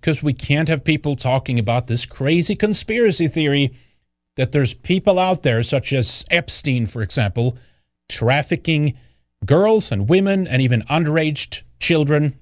because 0.00 0.22
we 0.22 0.32
can't 0.32 0.68
have 0.68 0.84
people 0.84 1.16
talking 1.16 1.58
about 1.58 1.88
this 1.88 2.06
crazy 2.06 2.54
conspiracy 2.54 3.26
theory 3.26 3.76
that 4.36 4.52
there's 4.52 4.74
people 4.74 5.18
out 5.18 5.42
there, 5.42 5.62
such 5.62 5.92
as 5.92 6.24
Epstein, 6.30 6.86
for 6.86 7.02
example, 7.02 7.58
trafficking 8.08 8.96
girls 9.44 9.90
and 9.90 10.08
women 10.08 10.46
and 10.46 10.62
even 10.62 10.82
underage 10.82 11.62
children 11.80 12.38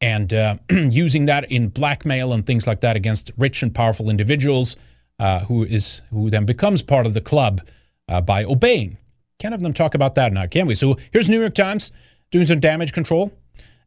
and 0.00 0.32
uh, 0.32 0.56
using 0.70 1.26
that 1.26 1.50
in 1.50 1.68
blackmail 1.68 2.32
and 2.32 2.46
things 2.46 2.66
like 2.66 2.80
that 2.80 2.96
against 2.96 3.30
rich 3.36 3.62
and 3.62 3.74
powerful 3.74 4.08
individuals 4.08 4.76
uh, 5.18 5.40
who 5.40 5.64
is 5.64 6.02
who 6.10 6.30
then 6.30 6.44
becomes 6.44 6.82
part 6.82 7.06
of 7.06 7.14
the 7.14 7.20
club 7.20 7.62
uh, 8.08 8.20
by 8.20 8.44
obeying. 8.44 8.98
Can't 9.38 9.52
have 9.52 9.62
them 9.62 9.72
talk 9.72 9.94
about 9.94 10.14
that 10.14 10.32
now, 10.32 10.46
can 10.46 10.66
we? 10.66 10.74
So 10.74 10.96
here's 11.12 11.28
New 11.28 11.40
York 11.40 11.54
Times 11.54 11.92
doing 12.30 12.46
some 12.46 12.60
damage 12.60 12.92
control. 12.92 13.32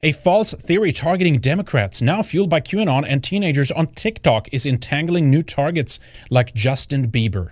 A 0.01 0.13
false 0.13 0.53
theory 0.53 0.93
targeting 0.93 1.39
Democrats, 1.39 2.01
now 2.01 2.21
fueled 2.21 2.49
by 2.49 2.61
QAnon 2.61 3.03
and 3.05 3.21
teenagers 3.21 3.69
on 3.69 3.87
TikTok, 3.87 4.47
is 4.53 4.65
entangling 4.65 5.29
new 5.29 5.41
targets 5.41 5.99
like 6.29 6.53
Justin 6.53 7.11
Bieber. 7.11 7.51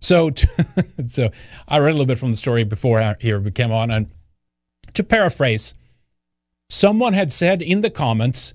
So, 0.00 0.32
so 1.06 1.30
I 1.68 1.78
read 1.78 1.90
a 1.90 1.94
little 1.94 2.06
bit 2.06 2.18
from 2.18 2.32
the 2.32 2.36
story 2.36 2.64
before 2.64 3.16
here 3.20 3.38
we 3.38 3.52
came 3.52 3.70
on, 3.70 3.92
and 3.92 4.10
to 4.94 5.04
paraphrase, 5.04 5.74
someone 6.68 7.12
had 7.12 7.32
said 7.32 7.62
in 7.62 7.80
the 7.80 7.90
comments, 7.90 8.54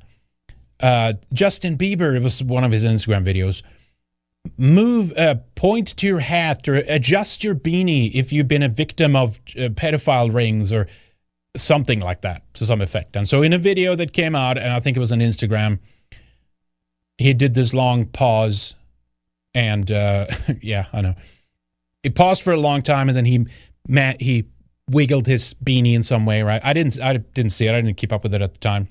uh, 0.82 1.14
Justin 1.32 1.78
Bieber, 1.78 2.16
it 2.16 2.22
was 2.22 2.44
one 2.44 2.66
of 2.66 2.72
his 2.72 2.84
Instagram 2.84 3.26
videos, 3.26 3.64
move, 4.58 5.12
uh, 5.18 5.36
point 5.56 5.96
to 5.98 6.08
your 6.08 6.20
hat 6.20 6.68
or 6.68 6.76
adjust 6.76 7.44
your 7.44 7.56
beanie 7.56 8.12
if 8.14 8.32
you've 8.32 8.48
been 8.48 8.64
a 8.64 8.70
victim 8.70 9.16
of 9.16 9.40
uh, 9.56 9.70
pedophile 9.70 10.34
rings 10.34 10.72
or 10.72 10.88
something 11.56 12.00
like 12.00 12.22
that 12.22 12.42
to 12.56 12.66
some 12.66 12.82
effect. 12.82 13.16
And 13.16 13.28
so 13.28 13.42
in 13.42 13.54
a 13.54 13.58
video 13.58 13.96
that 13.96 14.14
came 14.14 14.36
out, 14.36 14.58
and 14.58 14.72
I 14.74 14.80
think 14.80 14.98
it 14.98 15.00
was 15.00 15.12
on 15.12 15.20
Instagram, 15.20 15.80
he 17.18 17.34
did 17.34 17.54
this 17.54 17.74
long 17.74 18.06
pause, 18.06 18.76
and 19.54 19.92
uh, 19.92 20.28
yeah, 20.62 20.86
I 20.94 21.02
know. 21.02 21.16
He 22.04 22.10
paused 22.10 22.42
for 22.42 22.54
a 22.54 22.60
long 22.60 22.82
time, 22.82 23.10
and 23.10 23.18
then 23.18 23.26
he 23.26 23.46
he 24.20 24.46
wiggled 24.90 25.28
his 25.28 25.54
beanie 25.56 25.94
in 25.94 26.04
some 26.04 26.26
way. 26.26 26.44
Right? 26.44 26.62
I 26.64 26.72
didn't 26.74 27.00
I 27.02 27.18
didn't 27.18 27.52
see 27.52 27.68
it. 27.68 27.74
I 27.74 27.82
didn't 27.82 27.98
keep 27.98 28.14
up 28.14 28.24
with 28.24 28.34
it 28.34 28.42
at 28.42 28.54
the 28.54 28.60
time. 28.60 28.88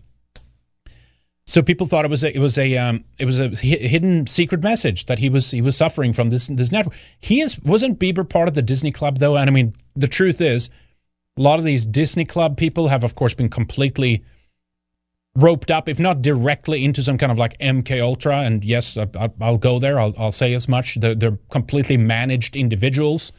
So 1.48 1.62
people 1.62 1.86
thought 1.86 2.04
it 2.04 2.10
was 2.10 2.22
a, 2.24 2.36
it 2.36 2.40
was 2.40 2.58
a 2.58 2.76
um, 2.76 3.04
it 3.18 3.24
was 3.24 3.40
a 3.40 3.48
hidden 3.48 4.26
secret 4.26 4.62
message 4.62 5.06
that 5.06 5.18
he 5.18 5.30
was 5.30 5.50
he 5.50 5.62
was 5.62 5.78
suffering 5.78 6.12
from 6.12 6.28
this 6.28 6.48
this 6.48 6.70
network. 6.70 6.94
He 7.20 7.40
is 7.40 7.58
wasn't 7.60 7.98
Bieber 7.98 8.28
part 8.28 8.48
of 8.48 8.54
the 8.54 8.60
Disney 8.60 8.92
Club 8.92 9.18
though, 9.18 9.34
and 9.34 9.48
I 9.48 9.52
mean 9.52 9.74
the 9.96 10.08
truth 10.08 10.42
is 10.42 10.68
a 11.38 11.40
lot 11.40 11.58
of 11.58 11.64
these 11.64 11.86
Disney 11.86 12.26
Club 12.26 12.58
people 12.58 12.88
have, 12.88 13.02
of 13.02 13.14
course, 13.14 13.32
been 13.32 13.48
completely 13.48 14.22
roped 15.34 15.70
up, 15.70 15.88
if 15.88 15.98
not 15.98 16.20
directly 16.20 16.84
into 16.84 17.02
some 17.02 17.16
kind 17.16 17.32
of 17.32 17.38
like 17.38 17.56
MK 17.60 17.98
Ultra. 17.98 18.40
And 18.40 18.62
yes, 18.62 18.98
I, 18.98 19.30
will 19.40 19.56
go 19.56 19.78
there. 19.78 19.98
I'll, 19.98 20.12
I'll, 20.18 20.32
say 20.32 20.52
as 20.52 20.68
much. 20.68 21.00
They're, 21.00 21.14
they're, 21.14 21.38
completely 21.50 21.96
managed 21.96 22.56
individuals, 22.56 23.32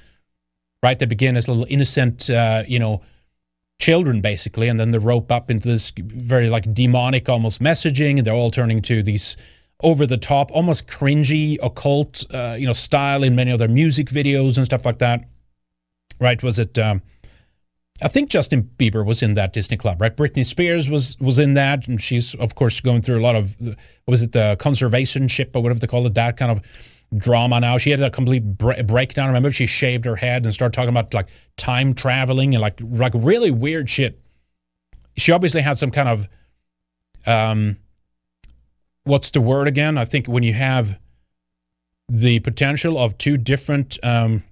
right? 0.81 0.98
They 0.98 1.06
begin 1.06 1.38
as 1.38 1.48
little 1.48 1.68
innocent, 1.69 2.27
uh, 2.30 2.64
you 2.68 2.80
know, 2.80 3.02
children 3.80 4.22
basically, 4.22 4.68
and 4.68 4.80
then 4.80 4.92
they 4.92 4.98
rope 4.98 5.32
up 5.32 5.50
into 5.50 5.68
this 5.68 5.92
very 5.98 6.50
like 6.50 6.74
demonic 6.74 7.28
almost 7.28 7.62
messaging, 7.62 8.18
and 8.18 8.26
they're 8.26 8.34
all 8.34 8.52
turning 8.52 8.82
to 8.84 9.02
these 9.02 9.38
over 9.82 10.06
the 10.06 10.18
top, 10.18 10.52
almost 10.52 10.88
cringy 10.88 11.58
occult, 11.64 12.26
uh, 12.34 12.56
you 12.60 12.68
know, 12.68 12.74
style 12.74 13.24
in 13.24 13.36
many 13.36 13.52
of 13.52 13.60
their 13.60 13.70
music 13.70 14.10
videos 14.10 14.58
and 14.58 14.66
stuff 14.66 14.86
like 14.86 15.00
that. 15.00 15.26
Right? 16.20 16.42
Was 16.44 16.60
it? 16.60 16.78
Um, 16.78 17.02
I 18.02 18.08
think 18.08 18.30
Justin 18.30 18.70
Bieber 18.78 19.06
was 19.06 19.22
in 19.22 19.34
that 19.34 19.52
Disney 19.52 19.76
Club, 19.76 20.00
right? 20.00 20.16
Britney 20.16 20.46
Spears 20.46 20.90
was 20.90 21.18
was 21.20 21.40
in 21.40 21.54
that, 21.54 21.88
and 21.88 22.02
she's 22.02 22.36
of 22.36 22.56
course 22.56 22.80
going 22.82 23.02
through 23.02 23.20
a 23.20 23.24
lot 23.24 23.36
of 23.36 23.58
was 24.06 24.22
it 24.22 24.34
the 24.34 24.58
conservationship 24.60 25.56
or 25.56 25.62
whatever 25.62 25.80
they 25.80 25.88
call 25.88 26.06
it, 26.06 26.14
that 26.14 26.38
kind 26.38 26.52
of 26.52 26.62
drama. 27.15 27.60
Now 27.60 27.77
she 27.77 27.91
had 27.91 28.02
a 28.02 28.10
complete 28.10 28.57
bre- 28.57 28.81
breakdown. 28.84 29.27
Remember, 29.27 29.52
she 29.52 29.65
shaved 29.65 30.06
her 30.06 30.15
head 30.15 30.45
and 30.45 30.53
started 30.53 30.73
talking 30.73 30.90
about 30.90 31.14
like 31.14 31.27
time 31.57 31.94
traveling 31.94 32.53
and 32.53 32.61
like 32.61 32.80
like 32.81 33.14
really 33.15 33.52
weird 33.52 33.90
shit. 33.90 34.22
She 35.18 35.31
obviously 35.31 35.61
had 35.61 35.77
some 35.77 35.91
kind 35.91 36.10
of 36.10 36.27
um, 37.26 37.77
what's 39.03 39.30
the 39.31 39.41
word 39.41 39.68
again? 39.68 39.98
I 39.98 40.06
think 40.06 40.27
when 40.27 40.44
you 40.44 40.53
have 40.53 40.99
the 42.07 42.40
potential 42.40 42.98
of 42.98 43.18
two 43.18 43.38
different 43.38 43.98
um, 44.03 44.44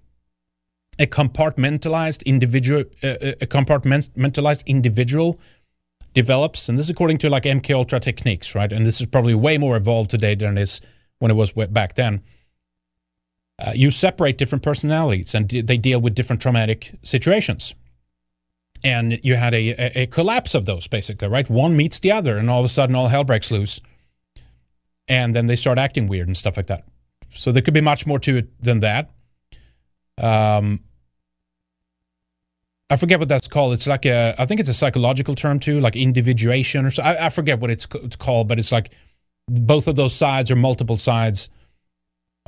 a 0.99 1.05
compartmentalized 1.05 2.25
individual, 2.25 2.83
a 3.03 3.45
compartmentalized 3.45 4.65
individual 4.65 5.39
develops, 6.13 6.67
and 6.67 6.77
this 6.77 6.87
is 6.87 6.89
according 6.89 7.19
to 7.19 7.29
like 7.29 7.43
MK 7.43 7.73
Ultra 7.75 7.99
techniques, 7.99 8.55
right? 8.55 8.71
And 8.71 8.85
this 8.85 8.99
is 8.99 9.05
probably 9.05 9.35
way 9.35 9.57
more 9.57 9.75
evolved 9.75 10.09
today 10.09 10.33
than 10.33 10.57
it 10.57 10.61
is 10.63 10.81
when 11.19 11.29
it 11.29 11.35
was 11.35 11.51
back 11.51 11.93
then. 11.95 12.23
Uh, 13.59 13.71
you 13.73 13.89
separate 13.89 14.37
different 14.37 14.63
personalities, 14.63 15.33
and 15.33 15.49
they 15.49 15.77
deal 15.77 15.99
with 15.99 16.13
different 16.13 16.41
traumatic 16.41 16.97
situations. 17.03 17.73
And 18.83 19.19
you 19.23 19.35
had 19.35 19.55
a, 19.55 20.01
a, 20.01 20.05
collapse 20.05 20.53
of 20.53 20.65
those, 20.65 20.87
basically, 20.87 21.27
right? 21.27 21.49
One 21.49 21.75
meets 21.75 21.97
the 21.97 22.11
other, 22.11 22.37
and 22.37 22.49
all 22.49 22.59
of 22.59 22.65
a 22.65 22.69
sudden, 22.69 22.95
all 22.95 23.07
hell 23.07 23.23
breaks 23.23 23.49
loose. 23.49 23.79
And 25.07 25.35
then 25.35 25.47
they 25.47 25.55
start 25.55 25.79
acting 25.79 26.07
weird 26.07 26.27
and 26.27 26.37
stuff 26.37 26.57
like 26.57 26.67
that. 26.67 26.83
So 27.33 27.51
there 27.51 27.63
could 27.63 27.73
be 27.73 27.81
much 27.81 28.05
more 28.05 28.19
to 28.19 28.37
it 28.37 28.63
than 28.63 28.81
that. 28.81 29.09
Um, 30.19 30.83
I 32.89 32.95
forget 32.95 33.19
what 33.19 33.29
that's 33.29 33.47
called. 33.47 33.73
It's 33.73 33.87
like 33.87 34.05
a, 34.05 34.35
I 34.37 34.45
think 34.45 34.59
it's 34.59 34.69
a 34.69 34.73
psychological 34.73 35.33
term 35.33 35.59
too, 35.59 35.79
like 35.79 35.95
individuation 35.95 36.85
or 36.85 36.91
so. 36.91 37.03
I, 37.03 37.25
I 37.25 37.29
forget 37.29 37.59
what 37.59 37.71
it's 37.71 37.85
called, 37.85 38.47
but 38.47 38.59
it's 38.59 38.71
like 38.71 38.91
both 39.47 39.87
of 39.87 39.95
those 39.95 40.15
sides 40.15 40.51
or 40.51 40.55
multiple 40.55 40.97
sides 40.97 41.49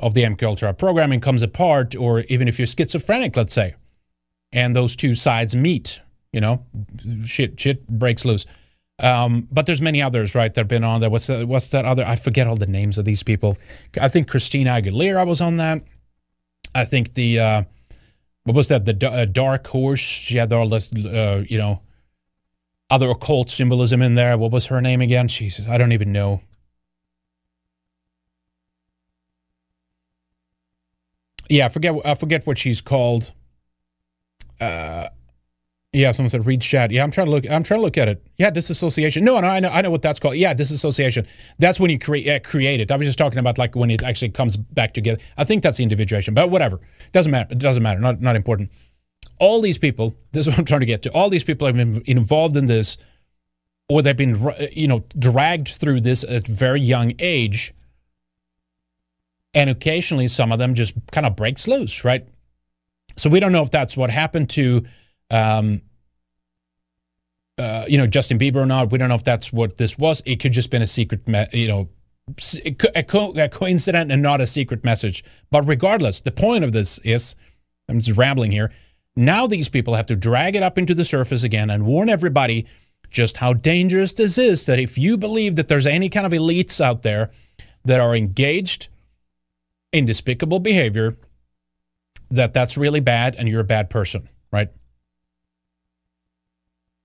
of 0.00 0.14
the 0.14 0.22
MK 0.22 0.42
Ultra 0.42 0.74
programming 0.74 1.20
comes 1.20 1.42
apart, 1.42 1.94
or 1.94 2.20
even 2.22 2.48
if 2.48 2.58
you're 2.58 2.66
schizophrenic, 2.66 3.36
let's 3.36 3.54
say, 3.54 3.74
and 4.52 4.74
those 4.74 4.96
two 4.96 5.14
sides 5.14 5.54
meet, 5.54 6.00
you 6.32 6.40
know, 6.40 6.64
shit, 7.24 7.60
shit 7.60 7.86
breaks 7.88 8.24
loose. 8.24 8.46
Um, 8.98 9.48
but 9.50 9.66
there's 9.66 9.80
many 9.80 10.02
others, 10.02 10.34
right? 10.34 10.52
That 10.52 10.60
have 10.60 10.68
been 10.68 10.84
on 10.84 11.00
there. 11.00 11.08
What's 11.10 11.26
that? 11.26 11.48
What's 11.48 11.68
that 11.68 11.84
other? 11.84 12.04
I 12.06 12.16
forget 12.16 12.46
all 12.46 12.56
the 12.56 12.66
names 12.66 12.98
of 12.98 13.06
these 13.06 13.22
people. 13.22 13.56
I 13.98 14.08
think 14.08 14.28
Christina 14.28 14.70
Aguilera 14.70 15.26
was 15.26 15.40
on 15.40 15.56
that. 15.56 15.82
I 16.74 16.84
think 16.84 17.14
the 17.14 17.40
uh, 17.40 17.62
what 18.44 18.56
was 18.56 18.68
that? 18.68 18.84
The 18.84 19.10
uh, 19.10 19.24
dark 19.24 19.66
horse. 19.68 20.00
She 20.00 20.36
had 20.36 20.52
all 20.52 20.68
this, 20.68 20.92
uh, 20.92 21.44
you 21.48 21.56
know, 21.56 21.80
other 22.90 23.08
occult 23.10 23.50
symbolism 23.50 24.02
in 24.02 24.16
there. 24.16 24.36
What 24.36 24.50
was 24.50 24.66
her 24.66 24.80
name 24.82 25.00
again? 25.00 25.28
Jesus, 25.28 25.66
I 25.66 25.78
don't 25.78 25.92
even 25.92 26.12
know. 26.12 26.42
Yeah, 31.50 31.66
I 31.66 31.68
forget. 31.68 31.94
I 32.04 32.14
forget 32.14 32.46
what 32.46 32.58
she's 32.58 32.80
called. 32.80 33.32
Uh, 34.60 35.08
yeah, 35.92 36.12
someone 36.12 36.30
said 36.30 36.46
read 36.46 36.60
chat. 36.60 36.92
Yeah, 36.92 37.02
I'm 37.02 37.10
trying 37.10 37.26
to 37.26 37.32
look. 37.32 37.44
I'm 37.50 37.64
trying 37.64 37.80
to 37.80 37.82
look 37.82 37.98
at 37.98 38.08
it. 38.08 38.24
Yeah, 38.38 38.50
disassociation. 38.50 39.24
No, 39.24 39.40
no, 39.40 39.48
I 39.48 39.58
know. 39.58 39.70
I 39.70 39.80
know 39.80 39.90
what 39.90 40.02
that's 40.02 40.20
called. 40.20 40.36
Yeah, 40.36 40.54
disassociation. 40.54 41.26
That's 41.58 41.80
when 41.80 41.90
you 41.90 41.98
create 41.98 42.28
uh, 42.28 42.48
create 42.48 42.80
it. 42.80 42.92
I 42.92 42.96
was 42.96 43.06
just 43.08 43.18
talking 43.18 43.40
about 43.40 43.58
like 43.58 43.74
when 43.74 43.90
it 43.90 44.02
actually 44.04 44.28
comes 44.28 44.56
back 44.56 44.94
together. 44.94 45.20
I 45.36 45.42
think 45.42 45.64
that's 45.64 45.80
individuation, 45.80 46.32
but 46.32 46.48
whatever. 46.50 46.80
Doesn't 47.12 47.32
matter. 47.32 47.48
It 47.50 47.58
doesn't 47.58 47.82
matter. 47.82 47.98
Not 47.98 48.20
not 48.20 48.36
important. 48.36 48.70
All 49.38 49.60
these 49.60 49.78
people. 49.78 50.14
This 50.32 50.46
is 50.46 50.52
what 50.52 50.58
I'm 50.60 50.64
trying 50.64 50.80
to 50.80 50.86
get 50.86 51.02
to. 51.02 51.10
All 51.10 51.28
these 51.28 51.42
people 51.42 51.66
have 51.66 51.74
been 51.74 52.04
involved 52.06 52.56
in 52.56 52.66
this, 52.66 52.96
or 53.88 54.00
they've 54.00 54.16
been 54.16 54.54
you 54.70 54.86
know 54.86 55.02
dragged 55.18 55.68
through 55.70 56.02
this 56.02 56.22
at 56.22 56.48
a 56.48 56.52
very 56.52 56.80
young 56.80 57.14
age. 57.18 57.74
And 59.52 59.68
occasionally, 59.68 60.28
some 60.28 60.52
of 60.52 60.58
them 60.58 60.74
just 60.74 60.94
kind 61.10 61.26
of 61.26 61.36
breaks 61.36 61.66
loose, 61.66 62.04
right? 62.04 62.26
So 63.16 63.28
we 63.28 63.40
don't 63.40 63.52
know 63.52 63.62
if 63.62 63.70
that's 63.70 63.96
what 63.96 64.10
happened 64.10 64.50
to 64.50 64.84
um, 65.30 65.82
uh, 67.60 67.84
you 67.86 67.98
know, 67.98 68.06
Justin 68.06 68.38
Bieber 68.38 68.56
or 68.56 68.66
not. 68.66 68.90
We 68.90 68.96
don't 68.96 69.10
know 69.10 69.14
if 69.14 69.24
that's 69.24 69.52
what 69.52 69.76
this 69.76 69.98
was. 69.98 70.22
It 70.24 70.36
could 70.36 70.52
just 70.52 70.70
been 70.70 70.80
a 70.80 70.86
secret, 70.86 71.28
me- 71.28 71.46
you 71.52 71.68
know, 71.68 71.88
a, 72.94 73.02
co- 73.02 73.32
a 73.32 73.48
coincidence 73.50 74.10
and 74.10 74.22
not 74.22 74.40
a 74.40 74.46
secret 74.46 74.82
message. 74.82 75.22
But 75.50 75.68
regardless, 75.68 76.20
the 76.20 76.30
point 76.30 76.64
of 76.64 76.72
this 76.72 76.98
is, 77.04 77.34
I'm 77.86 78.00
just 78.00 78.16
rambling 78.16 78.50
here. 78.50 78.72
Now 79.14 79.46
these 79.46 79.68
people 79.68 79.94
have 79.94 80.06
to 80.06 80.16
drag 80.16 80.56
it 80.56 80.62
up 80.62 80.78
into 80.78 80.94
the 80.94 81.04
surface 81.04 81.42
again 81.42 81.68
and 81.68 81.84
warn 81.84 82.08
everybody 82.08 82.66
just 83.10 83.38
how 83.38 83.52
dangerous 83.52 84.14
this 84.14 84.38
is. 84.38 84.64
That 84.64 84.78
if 84.78 84.96
you 84.96 85.18
believe 85.18 85.56
that 85.56 85.68
there's 85.68 85.86
any 85.86 86.08
kind 86.08 86.24
of 86.24 86.32
elites 86.32 86.80
out 86.80 87.02
there 87.02 87.30
that 87.84 88.00
are 88.00 88.14
engaged 88.14 88.88
in 89.92 90.06
despicable 90.06 90.60
behavior, 90.60 91.16
that 92.30 92.52
that's 92.52 92.76
really 92.76 93.00
bad 93.00 93.34
and 93.36 93.48
you're 93.48 93.60
a 93.60 93.64
bad 93.64 93.90
person, 93.90 94.28
right? 94.52 94.68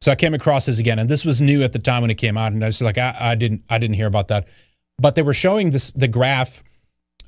So 0.01 0.11
I 0.11 0.15
came 0.15 0.33
across 0.33 0.67
this 0.67 0.77
again, 0.77 0.99
and 0.99 1.09
this 1.09 1.25
was 1.25 1.41
new 1.41 1.63
at 1.63 1.73
the 1.73 1.79
time 1.79 2.01
when 2.01 2.11
it 2.11 2.15
came 2.15 2.37
out, 2.37 2.51
and 2.51 2.63
I 2.63 2.67
was 2.67 2.81
like, 2.81 2.97
I, 2.97 3.15
I 3.19 3.35
didn't, 3.35 3.63
I 3.69 3.79
didn't 3.79 3.95
hear 3.95 4.07
about 4.07 4.27
that. 4.27 4.47
But 4.99 5.15
they 5.15 5.23
were 5.23 5.33
showing 5.33 5.71
this 5.71 5.91
the 5.93 6.07
graph 6.07 6.61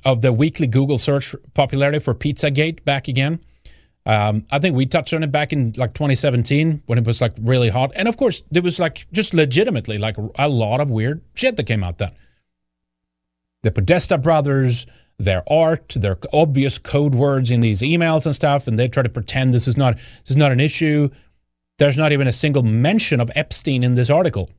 of 0.04 0.22
the 0.22 0.32
weekly 0.32 0.66
Google 0.66 0.98
search 0.98 1.34
popularity 1.54 1.98
for 1.98 2.14
Pizzagate 2.14 2.84
back 2.84 3.08
again. 3.08 3.40
Um, 4.06 4.46
I 4.50 4.58
think 4.58 4.76
we 4.76 4.86
touched 4.86 5.12
on 5.12 5.22
it 5.22 5.32
back 5.32 5.52
in 5.52 5.74
like 5.76 5.92
2017 5.92 6.84
when 6.86 6.98
it 6.98 7.04
was 7.04 7.20
like 7.20 7.34
really 7.38 7.68
hot, 7.68 7.90
and 7.96 8.06
of 8.06 8.16
course 8.16 8.42
there 8.50 8.62
was 8.62 8.78
like 8.78 9.06
just 9.12 9.34
legitimately 9.34 9.98
like 9.98 10.16
a 10.36 10.48
lot 10.48 10.80
of 10.80 10.90
weird 10.90 11.20
shit 11.34 11.56
that 11.56 11.64
came 11.64 11.82
out 11.82 11.98
then. 11.98 12.12
The 13.64 13.72
Podesta 13.72 14.18
brothers, 14.18 14.86
their 15.18 15.42
art, 15.52 15.94
their 15.96 16.16
obvious 16.32 16.78
code 16.78 17.14
words 17.14 17.50
in 17.50 17.60
these 17.60 17.80
emails 17.80 18.24
and 18.24 18.34
stuff, 18.34 18.68
and 18.68 18.78
they 18.78 18.88
try 18.88 19.02
to 19.02 19.08
pretend 19.08 19.52
this 19.52 19.66
is 19.66 19.76
not 19.76 19.96
this 19.96 20.30
is 20.30 20.36
not 20.36 20.52
an 20.52 20.60
issue. 20.60 21.10
There's 21.78 21.96
not 21.96 22.12
even 22.12 22.26
a 22.26 22.32
single 22.32 22.62
mention 22.62 23.20
of 23.20 23.30
Epstein 23.34 23.82
in 23.82 23.94
this 23.94 24.10
article. 24.10 24.50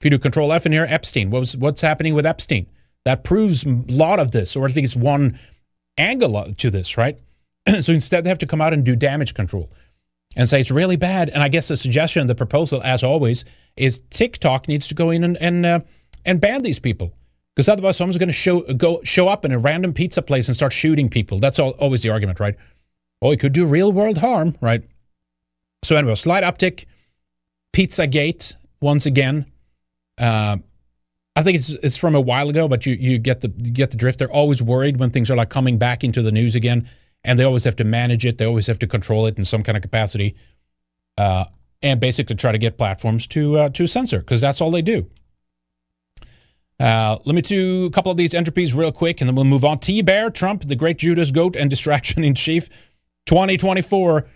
If 0.00 0.04
you 0.04 0.10
do 0.10 0.18
Control 0.18 0.52
F 0.52 0.66
in 0.66 0.72
here, 0.72 0.86
Epstein. 0.88 1.30
What 1.30 1.40
was, 1.40 1.56
what's 1.56 1.80
happening 1.80 2.14
with 2.14 2.26
Epstein? 2.26 2.66
That 3.04 3.24
proves 3.24 3.64
a 3.64 3.82
lot 3.88 4.20
of 4.20 4.32
this, 4.32 4.56
or 4.56 4.66
at 4.66 4.76
least 4.76 4.94
one 4.96 5.38
angle 5.96 6.52
to 6.52 6.70
this, 6.70 6.96
right? 6.96 7.18
so 7.80 7.92
instead, 7.92 8.24
they 8.24 8.28
have 8.28 8.38
to 8.38 8.46
come 8.46 8.60
out 8.60 8.72
and 8.72 8.84
do 8.84 8.94
damage 8.94 9.34
control 9.34 9.70
and 10.36 10.48
say 10.48 10.60
it's 10.60 10.70
really 10.70 10.96
bad. 10.96 11.30
And 11.30 11.42
I 11.42 11.48
guess 11.48 11.68
the 11.68 11.76
suggestion, 11.76 12.26
the 12.26 12.34
proposal, 12.34 12.80
as 12.84 13.02
always, 13.02 13.44
is 13.76 14.02
TikTok 14.10 14.68
needs 14.68 14.86
to 14.88 14.94
go 14.94 15.10
in 15.10 15.24
and 15.24 15.36
and, 15.38 15.64
uh, 15.64 15.80
and 16.24 16.40
ban 16.40 16.62
these 16.62 16.78
people 16.78 17.12
because 17.56 17.70
otherwise, 17.70 17.96
someone's 17.96 18.18
going 18.18 18.28
to 18.28 18.34
show 18.34 18.60
go 18.74 19.00
show 19.02 19.28
up 19.28 19.46
in 19.46 19.50
a 19.50 19.58
random 19.58 19.94
pizza 19.94 20.20
place 20.20 20.46
and 20.46 20.54
start 20.54 20.74
shooting 20.74 21.08
people. 21.08 21.38
That's 21.38 21.58
all, 21.58 21.70
always 21.70 22.02
the 22.02 22.10
argument, 22.10 22.38
right? 22.38 22.54
Or 23.22 23.32
it 23.32 23.40
could 23.40 23.54
do 23.54 23.64
real 23.64 23.90
world 23.90 24.18
harm, 24.18 24.58
right? 24.60 24.84
So 25.82 25.96
anyway, 25.96 26.16
slight 26.16 26.44
uptick. 26.44 26.84
Pizzagate 27.72 28.54
once 28.82 29.06
again. 29.06 29.46
Uh, 30.18 30.58
I 31.34 31.42
think 31.42 31.56
it's 31.56 31.70
it's 31.70 31.96
from 31.96 32.14
a 32.14 32.20
while 32.20 32.50
ago, 32.50 32.68
but 32.68 32.84
you 32.84 32.94
you 32.94 33.18
get 33.18 33.40
the 33.40 33.50
you 33.56 33.70
get 33.70 33.90
the 33.90 33.96
drift. 33.96 34.18
They're 34.18 34.30
always 34.30 34.62
worried 34.62 34.98
when 34.98 35.10
things 35.10 35.30
are 35.30 35.36
like 35.36 35.48
coming 35.48 35.78
back 35.78 36.04
into 36.04 36.20
the 36.20 36.32
news 36.32 36.54
again, 36.54 36.86
and 37.24 37.38
they 37.38 37.44
always 37.44 37.64
have 37.64 37.76
to 37.76 37.84
manage 37.84 38.26
it. 38.26 38.36
They 38.36 38.44
always 38.44 38.66
have 38.66 38.78
to 38.80 38.86
control 38.86 39.26
it 39.26 39.38
in 39.38 39.44
some 39.44 39.62
kind 39.62 39.76
of 39.76 39.82
capacity, 39.82 40.34
uh, 41.16 41.46
and 41.80 42.00
basically 42.00 42.36
try 42.36 42.52
to 42.52 42.58
get 42.58 42.76
platforms 42.76 43.26
to 43.28 43.58
uh, 43.58 43.68
to 43.70 43.86
censor 43.86 44.18
because 44.18 44.42
that's 44.42 44.60
all 44.60 44.70
they 44.70 44.82
do. 44.82 45.10
Uh, 46.78 47.18
let 47.24 47.34
me 47.34 47.40
do 47.40 47.86
a 47.86 47.90
couple 47.90 48.10
of 48.10 48.18
these 48.18 48.32
entropies 48.32 48.74
real 48.74 48.92
quick, 48.92 49.20
and 49.20 49.28
then 49.28 49.34
we'll 49.34 49.44
move 49.44 49.64
on. 49.64 49.78
T 49.78 50.02
Bear 50.02 50.30
Trump, 50.30 50.66
the 50.66 50.76
great 50.76 50.98
Judas 50.98 51.30
goat 51.30 51.56
and 51.56 51.70
distraction 51.70 52.24
in 52.24 52.34
chief, 52.34 52.68
2024. 53.26 54.28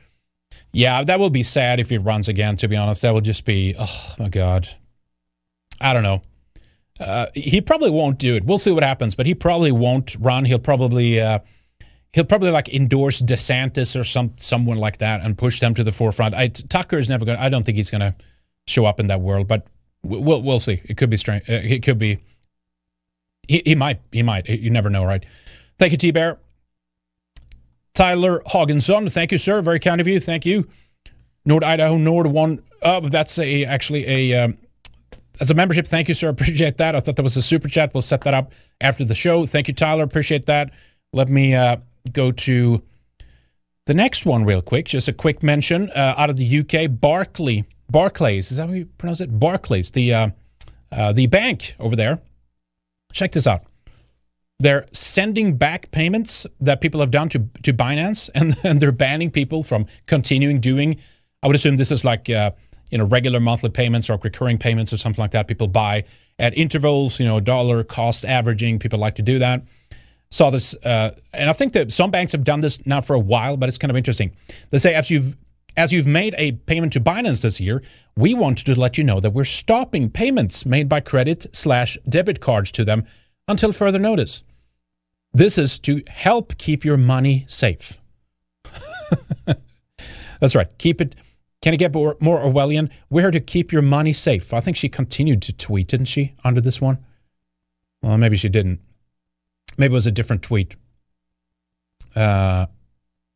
Yeah, 0.72 1.04
that 1.04 1.20
will 1.20 1.30
be 1.30 1.42
sad 1.42 1.80
if 1.80 1.90
he 1.90 1.98
runs 1.98 2.28
again, 2.28 2.56
to 2.58 2.68
be 2.68 2.76
honest. 2.76 3.02
That 3.02 3.12
will 3.12 3.20
just 3.20 3.44
be, 3.44 3.74
oh 3.78 4.14
my 4.18 4.28
God. 4.28 4.68
I 5.80 5.92
don't 5.92 6.02
know. 6.02 6.22
Uh, 6.98 7.26
he 7.34 7.60
probably 7.60 7.90
won't 7.90 8.18
do 8.18 8.36
it. 8.36 8.44
We'll 8.44 8.58
see 8.58 8.70
what 8.70 8.82
happens, 8.82 9.14
but 9.14 9.26
he 9.26 9.34
probably 9.34 9.72
won't 9.72 10.14
run. 10.16 10.44
He'll 10.44 10.58
probably 10.58 11.18
uh, 11.18 11.38
he'll 12.12 12.24
probably 12.24 12.50
like 12.50 12.68
endorse 12.68 13.22
DeSantis 13.22 13.98
or 13.98 14.04
some 14.04 14.34
someone 14.36 14.76
like 14.76 14.98
that 14.98 15.22
and 15.22 15.36
push 15.38 15.60
them 15.60 15.74
to 15.74 15.84
the 15.84 15.92
forefront. 15.92 16.34
I, 16.34 16.48
Tucker 16.48 16.98
is 16.98 17.08
never 17.08 17.24
going. 17.24 17.38
to 17.38 17.42
I 17.42 17.48
don't 17.48 17.64
think 17.64 17.76
he's 17.76 17.90
going 17.90 18.02
to 18.02 18.14
show 18.66 18.84
up 18.84 19.00
in 19.00 19.06
that 19.06 19.22
world, 19.22 19.48
but 19.48 19.66
we'll 20.02 20.42
we'll 20.42 20.58
see. 20.58 20.80
It 20.84 20.96
could 20.96 21.10
be 21.10 21.16
strange. 21.16 21.48
Uh, 21.48 21.60
it 21.62 21.82
could 21.82 21.98
be. 21.98 22.18
He, 23.48 23.62
he 23.64 23.74
might. 23.74 24.00
He 24.12 24.22
might. 24.22 24.48
You 24.48 24.70
never 24.70 24.90
know, 24.90 25.04
right? 25.04 25.24
Thank 25.78 25.92
you, 25.92 25.98
T 25.98 26.10
Bear. 26.10 26.38
Tyler 27.94 28.40
Hogginson, 28.46 29.12
thank 29.12 29.32
you, 29.32 29.38
sir. 29.38 29.60
Very 29.62 29.80
kind 29.80 30.00
of 30.00 30.06
you. 30.06 30.20
Thank 30.20 30.46
you. 30.46 30.68
Nord 31.44 31.64
Idaho 31.64 31.96
Nord 31.96 32.26
one. 32.28 32.62
Uh, 32.82 33.00
that's 33.00 33.38
a 33.38 33.64
actually 33.64 34.06
a 34.06 34.44
um, 34.44 34.58
that's 35.38 35.50
a 35.50 35.54
membership. 35.54 35.86
Thank 35.86 36.08
you, 36.08 36.14
sir. 36.14 36.28
Appreciate 36.28 36.76
that. 36.78 36.94
I 36.94 37.00
thought 37.00 37.16
that 37.16 37.22
was 37.22 37.36
a 37.36 37.42
super 37.42 37.68
chat. 37.68 37.92
We'll 37.94 38.02
set 38.02 38.22
that 38.22 38.34
up 38.34 38.52
after 38.80 39.04
the 39.04 39.14
show. 39.14 39.46
Thank 39.46 39.68
you, 39.68 39.74
Tyler. 39.74 40.04
Appreciate 40.04 40.46
that. 40.46 40.70
Let 41.12 41.28
me 41.28 41.54
uh, 41.54 41.78
go 42.12 42.30
to 42.30 42.82
the 43.86 43.94
next 43.94 44.24
one 44.24 44.44
real 44.44 44.62
quick. 44.62 44.86
Just 44.86 45.08
a 45.08 45.12
quick 45.12 45.42
mention 45.42 45.90
uh, 45.90 46.14
out 46.16 46.30
of 46.30 46.36
the 46.36 46.60
UK. 46.60 47.00
Barclay 47.00 47.64
Barclays 47.90 48.50
is 48.50 48.58
that 48.58 48.68
how 48.68 48.74
you 48.74 48.86
pronounce 48.86 49.20
it? 49.20 49.38
Barclays, 49.38 49.90
the 49.90 50.14
uh, 50.14 50.28
uh, 50.92 51.12
the 51.12 51.26
bank 51.26 51.74
over 51.78 51.96
there. 51.96 52.20
Check 53.12 53.32
this 53.32 53.46
out 53.46 53.64
they're 54.60 54.86
sending 54.92 55.56
back 55.56 55.90
payments 55.90 56.46
that 56.60 56.80
people 56.80 57.00
have 57.00 57.10
done 57.10 57.28
to 57.30 57.38
to 57.62 57.72
Binance, 57.72 58.30
and, 58.34 58.56
and 58.62 58.80
they're 58.80 58.92
banning 58.92 59.30
people 59.30 59.64
from 59.64 59.86
continuing 60.06 60.60
doing. 60.60 60.98
I 61.42 61.46
would 61.46 61.56
assume 61.56 61.76
this 61.76 61.90
is 61.90 62.04
like 62.04 62.30
uh, 62.30 62.52
you 62.90 62.98
know 62.98 63.04
regular 63.04 63.40
monthly 63.40 63.70
payments 63.70 64.08
or 64.08 64.18
recurring 64.22 64.58
payments 64.58 64.92
or 64.92 64.98
something 64.98 65.20
like 65.20 65.32
that. 65.32 65.48
People 65.48 65.66
buy 65.66 66.04
at 66.38 66.56
intervals, 66.56 67.18
you 67.18 67.26
know, 67.26 67.40
dollar 67.40 67.82
cost 67.82 68.24
averaging. 68.24 68.78
People 68.78 68.98
like 68.98 69.16
to 69.16 69.22
do 69.22 69.38
that. 69.40 69.62
Saw 70.32 70.48
this, 70.48 70.74
uh, 70.84 71.10
and 71.32 71.50
I 71.50 71.52
think 71.52 71.72
that 71.72 71.92
some 71.92 72.12
banks 72.12 72.30
have 72.32 72.44
done 72.44 72.60
this 72.60 72.86
now 72.86 73.00
for 73.00 73.14
a 73.14 73.18
while, 73.18 73.56
but 73.56 73.68
it's 73.68 73.78
kind 73.78 73.90
of 73.90 73.96
interesting. 73.96 74.30
They 74.70 74.78
say 74.78 74.94
after 74.94 75.14
you've 75.14 75.36
as 75.76 75.92
you've 75.92 76.06
made 76.06 76.34
a 76.38 76.52
payment 76.52 76.92
to 76.94 77.00
Binance 77.00 77.42
this 77.42 77.60
year, 77.60 77.82
we 78.16 78.34
wanted 78.34 78.66
to 78.66 78.78
let 78.78 78.98
you 78.98 79.04
know 79.04 79.20
that 79.20 79.30
we're 79.30 79.44
stopping 79.44 80.10
payments 80.10 80.66
made 80.66 80.88
by 80.88 81.00
credit 81.00 81.46
slash 81.52 81.96
debit 82.08 82.40
cards 82.40 82.70
to 82.72 82.84
them 82.84 83.04
until 83.48 83.72
further 83.72 83.98
notice. 83.98 84.42
This 85.32 85.58
is 85.58 85.78
to 85.80 86.02
help 86.08 86.58
keep 86.58 86.84
your 86.84 86.96
money 86.96 87.44
safe. 87.48 88.00
That's 90.40 90.54
right. 90.54 90.68
Keep 90.78 91.00
it. 91.00 91.16
Can 91.62 91.74
it 91.74 91.76
get 91.76 91.94
more, 91.94 92.16
Orwellian? 92.20 92.90
Where 93.08 93.30
to 93.30 93.38
keep 93.38 93.70
your 93.70 93.82
money 93.82 94.12
safe? 94.12 94.52
I 94.52 94.60
think 94.60 94.76
she 94.76 94.88
continued 94.88 95.42
to 95.42 95.52
tweet, 95.52 95.88
didn't 95.88 96.06
she, 96.06 96.34
under 96.42 96.60
this 96.60 96.80
one? 96.80 96.98
Well, 98.02 98.16
maybe 98.16 98.36
she 98.36 98.48
didn't. 98.48 98.80
Maybe 99.76 99.92
it 99.92 99.94
was 99.94 100.06
a 100.06 100.10
different 100.10 100.42
tweet. 100.42 100.76
Uh, 102.16 102.66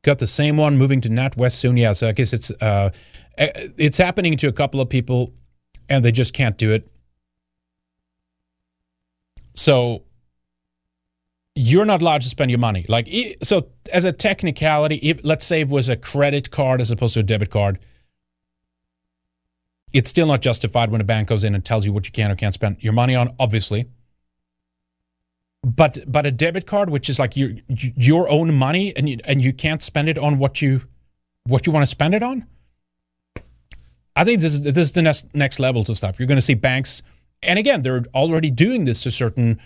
got 0.04 0.20
the 0.20 0.26
same 0.26 0.56
one 0.56 0.78
moving 0.78 1.00
to 1.00 1.08
NatWest 1.08 1.54
soon. 1.54 1.76
Yeah, 1.76 1.94
so 1.94 2.08
I 2.08 2.12
guess 2.12 2.32
it's 2.32 2.50
uh, 2.60 2.90
eh, 3.36 3.68
it's 3.76 3.98
happening 3.98 4.36
to 4.36 4.46
a 4.46 4.52
couple 4.52 4.80
of 4.80 4.88
people, 4.88 5.32
and 5.88 6.04
they 6.04 6.12
just 6.12 6.32
can't 6.32 6.56
do 6.56 6.70
it. 6.70 6.88
So 9.56 10.04
you're 11.56 11.84
not 11.84 12.02
allowed 12.02 12.22
to 12.22 12.28
spend 12.28 12.50
your 12.50 12.58
money. 12.58 12.84
Like, 12.88 13.08
so 13.42 13.68
as 13.92 14.04
a 14.04 14.12
technicality, 14.12 14.96
if, 14.96 15.20
let's 15.22 15.46
say 15.46 15.60
it 15.60 15.68
was 15.68 15.88
a 15.88 15.96
credit 15.96 16.50
card 16.50 16.80
as 16.80 16.90
opposed 16.90 17.14
to 17.14 17.20
a 17.20 17.22
debit 17.22 17.50
card, 17.50 17.78
it's 19.92 20.10
still 20.10 20.26
not 20.26 20.42
justified 20.42 20.90
when 20.90 21.00
a 21.00 21.04
bank 21.04 21.28
goes 21.28 21.44
in 21.44 21.54
and 21.54 21.64
tells 21.64 21.86
you 21.86 21.92
what 21.92 22.06
you 22.06 22.12
can 22.12 22.32
or 22.32 22.34
can't 22.34 22.54
spend 22.54 22.78
your 22.80 22.92
money 22.92 23.14
on, 23.14 23.34
obviously. 23.38 23.86
But 25.64 25.98
but 26.06 26.26
a 26.26 26.30
debit 26.30 26.66
card, 26.66 26.90
which 26.90 27.08
is 27.08 27.18
like 27.18 27.36
your 27.36 27.52
your 27.68 28.28
own 28.28 28.54
money, 28.54 28.94
and 28.96 29.08
you, 29.08 29.18
and 29.24 29.42
you 29.42 29.52
can't 29.52 29.82
spend 29.82 30.08
it 30.08 30.18
on 30.18 30.38
what 30.38 30.60
you 30.60 30.82
what 31.44 31.66
you 31.66 31.72
want 31.72 31.82
to 31.84 31.86
spend 31.86 32.14
it 32.14 32.22
on. 32.22 32.46
I 34.14 34.24
think 34.24 34.40
this 34.40 34.52
is 34.52 34.60
this 34.60 34.76
is 34.76 34.92
the 34.92 35.02
next 35.02 35.34
next 35.34 35.58
level 35.58 35.84
to 35.84 35.94
stuff. 35.94 36.18
You're 36.18 36.28
going 36.28 36.36
to 36.36 36.42
see 36.42 36.54
banks, 36.54 37.02
and 37.42 37.58
again, 37.58 37.82
they're 37.82 38.04
already 38.14 38.50
doing 38.50 38.84
this 38.84 39.02
to 39.04 39.10
certain 39.10 39.60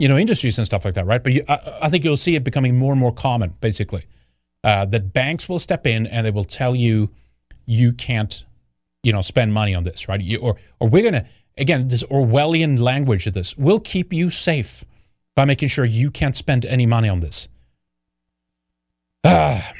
you 0.00 0.08
know, 0.08 0.18
industries 0.18 0.58
and 0.58 0.66
stuff 0.66 0.84
like 0.84 0.94
that, 0.94 1.06
right? 1.06 1.22
But 1.22 1.32
you, 1.34 1.44
I, 1.48 1.78
I, 1.82 1.88
think 1.88 2.02
you'll 2.02 2.16
see 2.16 2.34
it 2.34 2.42
becoming 2.42 2.76
more 2.76 2.90
and 2.90 3.00
more 3.00 3.12
common, 3.12 3.54
basically. 3.60 4.06
uh, 4.64 4.86
that 4.86 5.12
banks 5.12 5.48
will 5.48 5.58
step 5.58 5.86
in 5.86 6.06
and 6.06 6.26
they 6.26 6.30
will 6.30 6.44
tell 6.44 6.74
you 6.74 7.10
you 7.66 7.92
can't, 7.92 8.44
you 9.02 9.12
know, 9.12 9.20
spend 9.20 9.52
money 9.52 9.74
on 9.74 9.84
this, 9.84 10.08
right? 10.08 10.20
You, 10.20 10.38
or 10.38 10.56
or 10.80 10.88
we're 10.88 11.02
gonna 11.02 11.26
again 11.58 11.88
this 11.88 12.02
Orwellian 12.04 12.80
language 12.80 13.26
of 13.26 13.34
this. 13.34 13.56
We'll 13.56 13.80
keep 13.80 14.12
you 14.12 14.30
safe 14.30 14.84
by 15.36 15.44
making 15.44 15.68
sure 15.68 15.84
you 15.84 16.10
can't 16.10 16.36
spend 16.36 16.64
any 16.64 16.86
money 16.86 17.08
on 17.08 17.20
this. 17.20 17.48
Ah. 19.24 19.72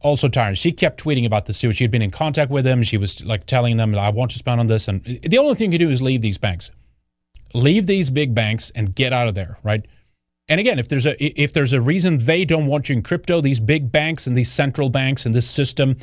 Also 0.00 0.28
tired. 0.28 0.58
She 0.58 0.70
kept 0.70 1.02
tweeting 1.02 1.24
about 1.24 1.46
this 1.46 1.58
too. 1.58 1.72
She 1.72 1.84
had 1.84 1.90
been 1.90 2.02
in 2.02 2.10
contact 2.10 2.50
with 2.50 2.64
them. 2.64 2.82
She 2.82 2.98
was 2.98 3.24
like 3.24 3.46
telling 3.46 3.78
them, 3.78 3.94
"I 3.94 4.10
want 4.10 4.32
to 4.32 4.38
spend 4.38 4.60
on 4.60 4.66
this." 4.66 4.86
And 4.86 5.02
the 5.22 5.38
only 5.38 5.54
thing 5.54 5.72
you 5.72 5.78
do 5.78 5.88
is 5.88 6.02
leave 6.02 6.20
these 6.20 6.36
banks, 6.36 6.70
leave 7.54 7.86
these 7.86 8.10
big 8.10 8.34
banks, 8.34 8.70
and 8.74 8.94
get 8.94 9.14
out 9.14 9.28
of 9.28 9.34
there, 9.34 9.58
right? 9.62 9.86
And 10.46 10.60
again, 10.60 10.78
if 10.78 10.88
there's 10.88 11.06
a 11.06 11.16
if 11.40 11.54
there's 11.54 11.72
a 11.72 11.80
reason 11.80 12.18
they 12.18 12.44
don't 12.44 12.66
want 12.66 12.90
you 12.90 12.96
in 12.96 13.02
crypto, 13.02 13.40
these 13.40 13.60
big 13.60 13.90
banks 13.90 14.26
and 14.26 14.36
these 14.36 14.52
central 14.52 14.90
banks 14.90 15.24
and 15.24 15.34
this 15.34 15.48
system, 15.48 15.96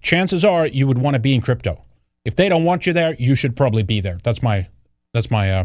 chances 0.00 0.44
are 0.44 0.66
you 0.66 0.86
would 0.86 0.98
want 0.98 1.14
to 1.14 1.20
be 1.20 1.34
in 1.34 1.40
crypto. 1.40 1.82
If 2.24 2.36
they 2.36 2.48
don't 2.48 2.64
want 2.64 2.86
you 2.86 2.92
there, 2.92 3.14
you 3.18 3.34
should 3.34 3.56
probably 3.56 3.82
be 3.82 4.00
there. 4.00 4.20
That's 4.22 4.42
my 4.42 4.68
that's 5.12 5.30
my 5.30 5.52
uh, 5.52 5.64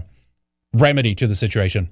remedy 0.74 1.14
to 1.16 1.28
the 1.28 1.36
situation. 1.36 1.90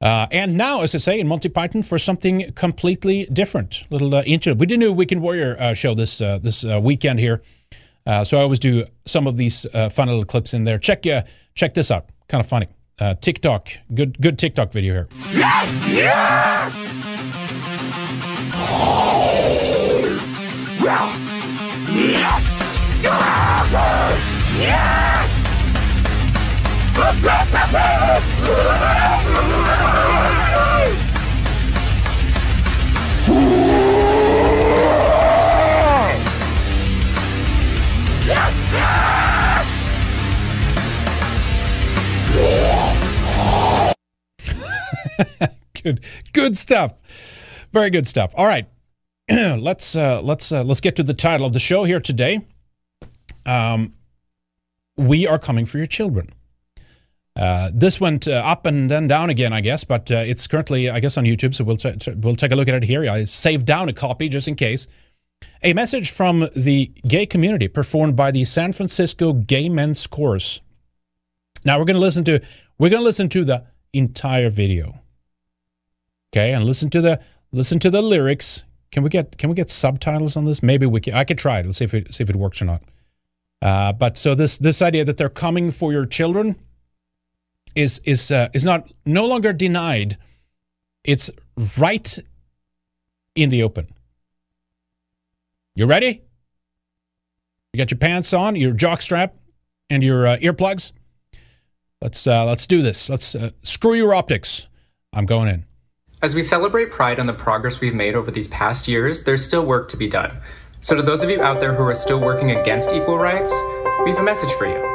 Uh, 0.00 0.28
and 0.30 0.56
now, 0.56 0.82
as 0.82 0.94
I 0.94 0.98
say, 0.98 1.18
in 1.18 1.26
Monty 1.26 1.48
Python 1.48 1.82
for 1.82 1.98
something 1.98 2.52
completely 2.52 3.26
different. 3.32 3.82
Little 3.90 4.14
uh, 4.14 4.22
into 4.22 4.54
we 4.54 4.66
did 4.66 4.80
a 4.82 4.92
Weekend 4.92 5.22
Warrior 5.22 5.56
uh, 5.58 5.74
show 5.74 5.94
this 5.94 6.20
uh, 6.20 6.38
this 6.38 6.64
uh, 6.64 6.80
weekend 6.80 7.18
here, 7.18 7.42
uh, 8.06 8.22
so 8.22 8.38
I 8.38 8.42
always 8.42 8.60
do 8.60 8.86
some 9.06 9.26
of 9.26 9.36
these 9.36 9.66
fun 9.72 10.06
little 10.06 10.24
clips 10.24 10.54
in 10.54 10.62
there. 10.64 10.78
Check 10.78 11.04
check 11.56 11.74
this 11.74 11.90
out, 11.90 12.10
kind 12.28 12.40
of 12.40 12.48
funny. 12.48 12.68
TikTok, 13.20 13.70
good 13.94 14.20
good 14.20 14.38
TikTok 14.38 14.72
video 14.72 14.94
here. 14.94 15.08
Yeah, 15.32 16.70
yeah. 24.58 25.07
good, 45.82 46.00
good 46.32 46.56
stuff. 46.56 46.98
Very 47.72 47.90
good 47.90 48.06
stuff. 48.06 48.32
All 48.36 48.46
right, 48.46 48.66
let's 49.28 49.96
uh, 49.96 50.20
let's 50.22 50.52
uh, 50.52 50.62
let's 50.62 50.80
get 50.80 50.94
to 50.96 51.02
the 51.02 51.14
title 51.14 51.46
of 51.46 51.52
the 51.52 51.58
show 51.58 51.84
here 51.84 52.00
today. 52.00 52.46
Um, 53.44 53.94
we 54.96 55.26
are 55.26 55.38
coming 55.38 55.66
for 55.66 55.78
your 55.78 55.86
children. 55.86 56.30
Uh, 57.38 57.70
this 57.72 58.00
went 58.00 58.26
uh, 58.26 58.32
up 58.32 58.66
and 58.66 58.90
then 58.90 59.06
down 59.06 59.30
again, 59.30 59.52
I 59.52 59.60
guess, 59.60 59.84
but 59.84 60.10
uh, 60.10 60.16
it's 60.16 60.46
currently, 60.48 60.90
I 60.90 60.98
guess, 60.98 61.16
on 61.16 61.24
YouTube. 61.24 61.54
So 61.54 61.62
we'll 61.62 61.76
t- 61.76 61.92
t- 61.92 62.14
we'll 62.16 62.34
take 62.34 62.50
a 62.50 62.56
look 62.56 62.66
at 62.68 62.74
it 62.74 62.82
here. 62.82 63.08
I 63.08 63.24
saved 63.24 63.64
down 63.64 63.88
a 63.88 63.92
copy 63.92 64.28
just 64.28 64.48
in 64.48 64.56
case. 64.56 64.88
A 65.62 65.72
message 65.72 66.10
from 66.10 66.48
the 66.56 66.92
gay 67.06 67.26
community 67.26 67.68
performed 67.68 68.16
by 68.16 68.32
the 68.32 68.44
San 68.44 68.72
Francisco 68.72 69.32
Gay 69.32 69.68
Men's 69.68 70.04
Chorus. 70.08 70.60
Now 71.64 71.78
we're 71.78 71.84
going 71.84 71.94
to 71.94 72.00
listen 72.00 72.24
to 72.24 72.40
we're 72.76 72.90
going 72.90 73.00
to 73.00 73.04
listen 73.04 73.28
to 73.28 73.44
the 73.44 73.64
entire 73.92 74.50
video. 74.50 75.00
Okay, 76.32 76.52
and 76.52 76.64
listen 76.64 76.90
to 76.90 77.00
the 77.00 77.20
listen 77.52 77.78
to 77.78 77.90
the 77.90 78.02
lyrics. 78.02 78.64
Can 78.90 79.04
we 79.04 79.10
get 79.10 79.38
can 79.38 79.48
we 79.48 79.54
get 79.54 79.70
subtitles 79.70 80.36
on 80.36 80.44
this? 80.44 80.60
Maybe 80.60 80.86
we 80.86 81.00
can. 81.00 81.14
I 81.14 81.22
could 81.22 81.38
try 81.38 81.60
it. 81.60 81.66
Let's 81.66 81.78
see 81.78 81.84
if 81.84 81.94
it 81.94 82.12
see 82.12 82.24
if 82.24 82.30
it 82.30 82.36
works 82.36 82.60
or 82.60 82.64
not. 82.64 82.82
Uh, 83.62 83.92
but 83.92 84.18
so 84.18 84.34
this 84.34 84.58
this 84.58 84.82
idea 84.82 85.04
that 85.04 85.18
they're 85.18 85.28
coming 85.28 85.70
for 85.70 85.92
your 85.92 86.04
children 86.04 86.56
is 87.74 88.00
is 88.04 88.30
uh, 88.30 88.48
is 88.52 88.64
not 88.64 88.90
no 89.04 89.26
longer 89.26 89.52
denied. 89.52 90.16
It's 91.04 91.30
right 91.76 92.18
in 93.34 93.50
the 93.50 93.62
open. 93.62 93.88
You 95.74 95.86
ready? 95.86 96.22
You 97.72 97.78
got 97.78 97.90
your 97.90 97.98
pants 97.98 98.32
on, 98.32 98.56
your 98.56 98.72
jock 98.72 99.02
strap, 99.02 99.34
and 99.88 100.02
your 100.02 100.26
uh, 100.26 100.36
earplugs. 100.38 100.92
Let's 102.00 102.26
uh, 102.26 102.44
let's 102.44 102.66
do 102.66 102.82
this. 102.82 103.08
Let's 103.08 103.34
uh, 103.34 103.50
screw 103.62 103.94
your 103.94 104.14
optics. 104.14 104.66
I'm 105.12 105.26
going 105.26 105.48
in. 105.48 105.64
As 106.20 106.34
we 106.34 106.42
celebrate 106.42 106.90
Pride 106.90 107.18
and 107.18 107.28
the 107.28 107.32
progress 107.32 107.80
we've 107.80 107.94
made 107.94 108.16
over 108.16 108.30
these 108.30 108.48
past 108.48 108.88
years, 108.88 109.24
there's 109.24 109.44
still 109.44 109.64
work 109.64 109.88
to 109.90 109.96
be 109.96 110.08
done. 110.08 110.38
So, 110.80 110.96
to 110.96 111.02
those 111.02 111.22
of 111.22 111.30
you 111.30 111.42
out 111.42 111.60
there 111.60 111.74
who 111.74 111.82
are 111.84 111.94
still 111.94 112.20
working 112.20 112.50
against 112.50 112.90
equal 112.92 113.18
rights, 113.18 113.52
we 114.04 114.10
have 114.10 114.18
a 114.18 114.24
message 114.24 114.52
for 114.52 114.66
you. 114.66 114.87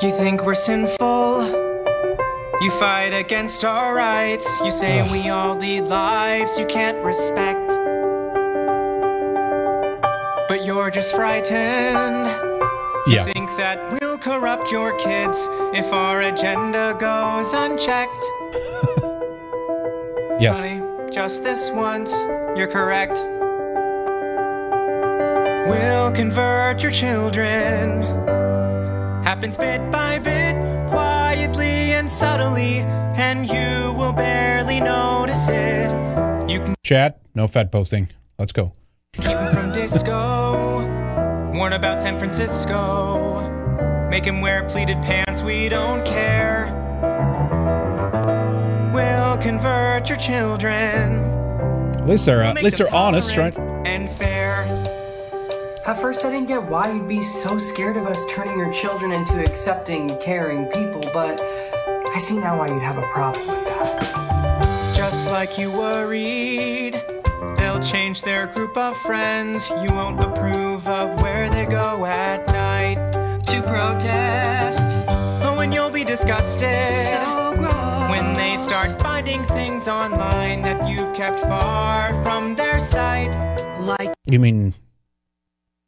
You 0.00 0.10
think 0.10 0.44
we're 0.44 0.54
sinful? 0.54 1.42
You 2.60 2.70
fight 2.72 3.12
against 3.12 3.64
our 3.64 3.94
rights. 3.94 4.46
You 4.64 4.70
say 4.70 5.08
we 5.12 5.28
all 5.28 5.54
lead 5.54 5.82
lives 5.82 6.58
you 6.58 6.66
can't 6.66 6.96
respect. 7.04 7.68
But 10.48 10.64
you're 10.64 10.90
just 10.90 11.14
frightened. 11.14 12.26
Yeah. 13.06 13.26
You 13.26 13.32
think 13.32 13.50
that 13.58 14.00
we'll 14.00 14.18
corrupt 14.18 14.72
your 14.72 14.96
kids 14.98 15.46
if 15.74 15.92
our 15.92 16.22
agenda 16.22 16.96
goes 16.98 17.52
unchecked. 17.52 18.22
yes. 20.40 20.56
Honey, 20.56 20.80
just 21.12 21.44
this 21.44 21.70
once, 21.70 22.12
you're 22.56 22.66
correct. 22.66 23.18
We'll 25.68 26.10
convert 26.12 26.82
your 26.82 26.92
children 26.92 28.21
happens 29.22 29.56
bit 29.56 29.90
by 29.90 30.18
bit, 30.18 30.54
quietly 30.88 31.92
and 31.92 32.10
subtly, 32.10 32.78
and 33.16 33.48
you 33.48 33.92
will 33.92 34.12
barely 34.12 34.80
notice 34.80 35.48
it. 35.48 35.90
You 36.50 36.60
can 36.60 36.74
chat, 36.82 37.20
no 37.34 37.46
fat 37.46 37.70
posting. 37.70 38.08
Let's 38.38 38.52
go. 38.52 38.72
Keep 39.14 39.26
him 39.26 39.54
from 39.54 39.72
disco. 39.72 40.82
Warn 41.54 41.72
about 41.74 42.02
San 42.02 42.18
Francisco. 42.18 43.48
Make 44.10 44.24
him 44.24 44.40
wear 44.40 44.64
pleated 44.68 44.96
pants, 44.98 45.42
we 45.42 45.68
don't 45.68 46.04
care. 46.04 46.78
We'll 48.92 49.38
convert 49.38 50.08
your 50.08 50.18
children. 50.18 51.30
At 51.96 52.06
least 52.06 52.26
they're, 52.26 52.42
uh, 52.42 52.50
at 52.50 52.62
least 52.62 52.78
they're 52.78 52.92
honest, 52.92 53.36
right? 53.36 53.56
And 53.86 54.08
fair. 54.10 54.41
At 55.84 56.00
first, 56.00 56.24
I 56.24 56.30
didn't 56.30 56.46
get 56.46 56.62
why 56.62 56.92
you'd 56.92 57.08
be 57.08 57.24
so 57.24 57.58
scared 57.58 57.96
of 57.96 58.06
us 58.06 58.24
turning 58.30 58.56
your 58.56 58.72
children 58.72 59.10
into 59.10 59.40
accepting, 59.40 60.08
caring 60.20 60.66
people, 60.66 61.00
but 61.12 61.40
I 61.42 62.20
see 62.20 62.38
now 62.38 62.56
why 62.56 62.68
you'd 62.68 62.82
have 62.82 62.98
a 62.98 63.06
problem 63.08 63.48
with 63.48 63.64
that. 63.64 64.94
Just 64.96 65.28
like 65.32 65.58
you 65.58 65.72
worried, 65.72 67.02
they'll 67.56 67.80
change 67.80 68.22
their 68.22 68.46
group 68.46 68.76
of 68.76 68.96
friends. 68.98 69.68
You 69.70 69.88
won't 69.90 70.20
approve 70.22 70.86
of 70.86 71.20
where 71.20 71.50
they 71.50 71.66
go 71.66 72.06
at 72.06 72.46
night 72.52 73.42
to 73.46 73.60
protest. 73.62 75.04
Oh, 75.42 75.58
and 75.58 75.74
you'll 75.74 75.90
be 75.90 76.04
disgusted 76.04 76.96
so 76.96 77.56
when 78.08 78.34
they 78.34 78.56
start 78.58 79.02
finding 79.02 79.42
things 79.42 79.88
online 79.88 80.62
that 80.62 80.88
you've 80.88 81.12
kept 81.12 81.40
far 81.40 82.14
from 82.22 82.54
their 82.54 82.78
sight. 82.78 83.32
Like, 83.80 84.14
you 84.26 84.38
mean 84.38 84.74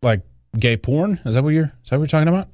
like 0.04 0.20
gay 0.58 0.76
porn? 0.76 1.18
Is 1.24 1.34
that 1.34 1.42
what 1.42 1.50
you're 1.50 1.72
is 1.82 1.90
that 1.90 1.98
what 1.98 2.12
you're 2.12 2.20
talking 2.20 2.28
about? 2.28 2.48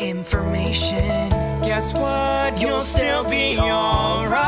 Information. 0.00 1.28
Guess 1.60 1.92
what? 1.94 2.60
You'll 2.60 2.80
still 2.82 3.24
be 3.24 3.58
alright. 3.58 4.38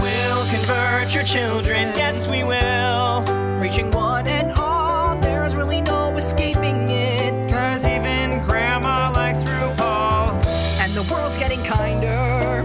We'll 0.00 0.46
convert 0.46 1.14
your 1.14 1.24
children. 1.24 1.92
Yes, 1.94 2.26
we 2.28 2.42
will. 2.42 3.24
Reaching 3.60 3.90
one 3.92 4.26
and 4.26 4.58
all, 4.58 5.16
there's 5.20 5.54
really 5.54 5.82
no 5.82 6.16
escaping 6.16 6.90
it. 6.90 7.50
Cause 7.50 7.84
even 7.86 8.42
grandma 8.42 9.12
likes 9.14 9.44
RuPaul. 9.44 10.44
And 10.80 10.92
the 10.94 11.02
world's 11.12 11.36
getting 11.36 11.62
kinder. 11.62 12.64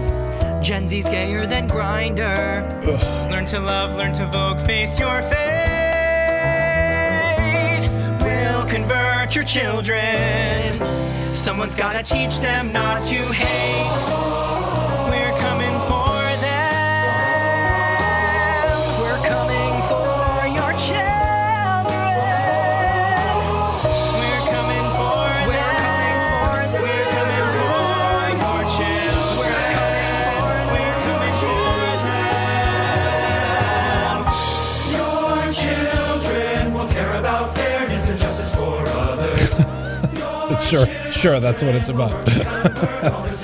Gen 0.62 0.88
Z's 0.88 1.08
gayer 1.08 1.46
than 1.46 1.68
Grindr. 1.68 2.70
Learn 3.30 3.44
to 3.46 3.60
love, 3.60 3.96
learn 3.96 4.12
to 4.14 4.26
vogue, 4.26 4.60
face 4.66 4.98
your 4.98 5.22
fate. 5.22 5.81
Convert 8.82 9.34
your 9.36 9.44
children. 9.44 10.82
Someone's 11.32 11.76
gotta 11.76 12.02
teach 12.02 12.40
them 12.40 12.72
not 12.72 13.02
to 13.04 13.16
hate. 13.32 14.71
Sure, 40.72 41.12
sure, 41.12 41.40
that's 41.40 41.62
what 41.62 41.74
it's 41.74 41.90
about. 41.90 42.12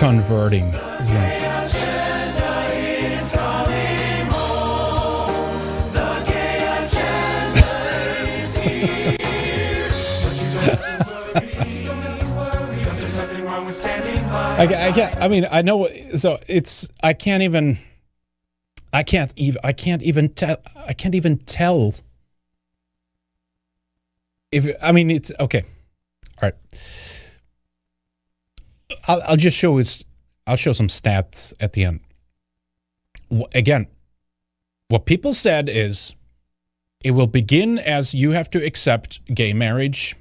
converting. 0.00 0.89
I, 14.60 14.88
I 14.88 14.92
can't. 14.92 15.16
I 15.16 15.28
mean, 15.28 15.46
I 15.50 15.62
know. 15.62 15.88
So 16.16 16.38
it's. 16.46 16.86
I 17.02 17.14
can't 17.14 17.42
even. 17.42 17.78
I 18.92 19.02
can't 19.02 19.32
even. 19.36 19.58
I 19.64 19.72
can't 19.72 20.02
even 20.02 20.28
tell. 20.28 20.58
I 20.76 20.92
can't 20.92 21.14
even 21.14 21.38
tell. 21.38 21.94
If 24.52 24.68
I 24.82 24.92
mean, 24.92 25.10
it's 25.10 25.32
okay. 25.40 25.62
All 26.42 26.50
right. 26.50 26.54
I'll, 29.08 29.22
I'll 29.28 29.36
just 29.36 29.56
show 29.56 29.78
it's. 29.78 30.04
I'll 30.46 30.56
show 30.56 30.74
some 30.74 30.88
stats 30.88 31.54
at 31.58 31.72
the 31.72 31.84
end. 31.84 32.00
Again, 33.54 33.86
what 34.88 35.06
people 35.06 35.32
said 35.32 35.70
is, 35.70 36.14
it 37.02 37.12
will 37.12 37.28
begin 37.28 37.78
as 37.78 38.12
you 38.12 38.32
have 38.32 38.50
to 38.50 38.62
accept 38.62 39.20
gay 39.32 39.54
marriage, 39.54 40.16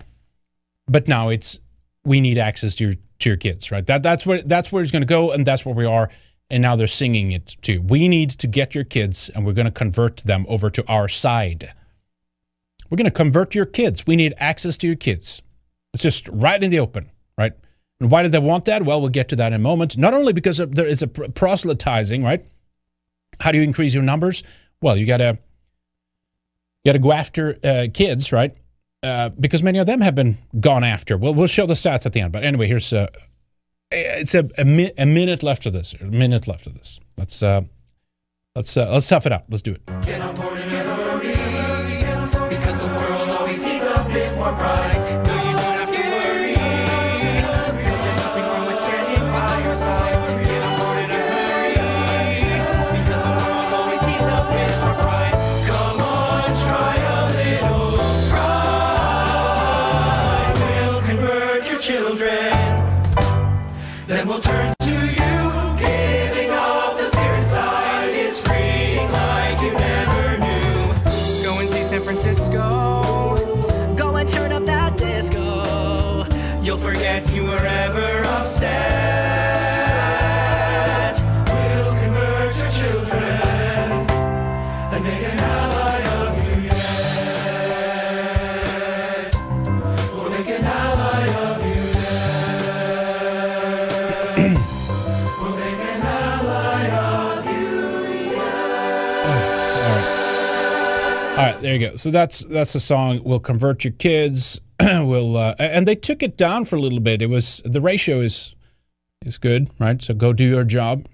but 0.88 1.10
now 1.10 1.28
it's 1.28 1.60
we 2.06 2.22
need 2.22 2.38
access 2.38 2.76
to 2.76 2.86
your 2.86 2.95
to 3.20 3.30
your 3.30 3.38
kids, 3.38 3.72
right? 3.72 3.86
That 3.86 4.04
that's 4.04 4.26
where 4.26 4.41
that's 4.41 4.72
where 4.72 4.82
it's 4.82 4.91
going 4.91 5.02
to 5.02 5.08
go, 5.08 5.32
and 5.32 5.46
that's 5.46 5.66
where 5.66 5.76
we 5.76 5.86
are. 5.86 6.10
And 6.50 6.64
now 6.64 6.76
they're 6.76 6.88
singing 6.88 7.32
it 7.32 7.56
too. 7.62 7.82
We 7.82 8.08
need 8.08 8.32
to 8.32 8.48
get 8.48 8.74
your 8.74 8.84
kids, 8.84 9.30
and 9.36 9.46
we're 9.46 9.54
going 9.54 9.66
to 9.66 9.72
convert 9.72 10.18
them 10.18 10.46
over 10.50 10.70
to 10.72 10.86
our 10.88 11.08
side. 11.08 11.74
We're 12.90 12.98
going 12.98 13.06
to 13.06 13.12
convert 13.12 13.54
your 13.54 13.68
kids. 13.68 14.08
We 14.08 14.16
need 14.16 14.34
access 14.38 14.76
to 14.78 14.88
your 14.88 14.96
kids. 14.96 15.44
It's 15.94 16.02
just 16.02 16.28
right 16.30 16.62
in 16.62 16.72
the 16.72 16.80
open, 16.80 17.12
right? 17.38 17.54
And 18.00 18.10
why 18.10 18.24
did 18.24 18.32
they 18.32 18.40
want 18.40 18.66
that? 18.66 18.84
Well, 18.84 19.00
we'll 19.00 19.10
get 19.10 19.30
to 19.30 19.36
that 19.36 19.48
in 19.48 19.54
a 19.54 19.60
moment. 19.60 19.98
Not 19.98 20.14
only 20.14 20.34
because 20.34 20.58
there 20.58 20.88
is 20.88 21.02
a 21.02 21.08
proselytizing, 21.08 22.24
right? 22.24 22.46
How 23.40 23.52
do 23.52 23.58
you 23.58 23.64
increase 23.64 23.94
your 23.94 24.04
numbers? 24.04 24.41
Well, 24.82 24.98
you 24.98 25.06
got 25.06 25.18
to 25.18 25.38
you 26.84 26.90
got 26.90 26.94
to 26.94 27.00
go 27.00 27.12
after 27.12 27.60
uh, 27.64 27.88
kids, 27.94 28.32
right? 28.32 28.56
Uh, 29.02 29.30
because 29.30 29.64
many 29.64 29.80
of 29.80 29.86
them 29.86 30.02
have 30.02 30.14
been 30.14 30.38
gone 30.60 30.84
after. 30.84 31.18
Well, 31.18 31.34
we'll 31.34 31.48
show 31.48 31.66
the 31.66 31.74
stats 31.74 32.06
at 32.06 32.12
the 32.12 32.20
end. 32.20 32.34
But 32.34 32.44
anyway, 32.44 32.68
here's 32.68 32.92
uh, 32.92 33.08
it's 33.92 34.36
a, 34.36 34.50
a, 34.58 34.66
mi- 34.66 34.92
a, 34.98 35.06
minute 35.06 35.42
left 35.42 35.66
of 35.66 35.72
this. 35.72 35.96
A 36.02 36.04
minute 36.04 36.48
left 36.48 36.68
of 36.68 36.74
this. 36.74 37.00
Let's 37.18 37.42
uh, 37.42 37.62
let's 38.56 38.76
uh, 38.76 38.92
let's 38.92 39.08
tough 39.08 39.26
it 39.26 39.32
up. 39.32 39.46
Let's 39.50 39.62
do 39.62 39.72
it. 39.72 39.86
Get 40.02 40.20
on 40.20 40.36
board 40.36 40.58
and 40.58 42.32
because 42.50 42.80
the 42.80 42.88
world 42.88 43.30
always 43.30 43.64
needs 43.64 43.86
a 43.86 44.04
bit 44.12 44.36
more 44.36 44.54
pride. 44.54 45.28
There 101.70 101.80
you 101.80 101.90
go. 101.91 101.96
So 101.98 102.10
that's 102.10 102.40
that's 102.46 102.74
the 102.74 102.80
song. 102.80 103.22
We'll 103.24 103.40
convert 103.40 103.84
your 103.84 103.94
kids. 103.94 104.60
we'll 104.80 105.38
uh, 105.38 105.54
and 105.60 105.88
they 105.88 105.94
took 105.94 106.24
it 106.24 106.36
down 106.36 106.66
for 106.66 106.78
a 106.78 106.80
little 106.82 107.00
bit. 107.00 107.22
It 107.22 107.30
was 107.30 107.62
the 107.64 107.80
ratio 107.80 108.22
is 108.22 108.56
is 109.24 109.38
good, 109.38 109.70
right? 109.78 110.02
So 110.02 110.16
go 110.16 110.34
do 110.34 110.44
your 110.44 110.64
job. 110.64 111.06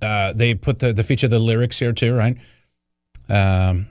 Uh, 0.00 0.32
they 0.32 0.54
put 0.54 0.78
the 0.78 0.94
the 0.94 1.04
feature 1.04 1.28
the 1.28 1.38
lyrics 1.38 1.78
here 1.78 1.92
too, 1.92 2.14
right? 2.14 2.38
Um, 3.28 3.88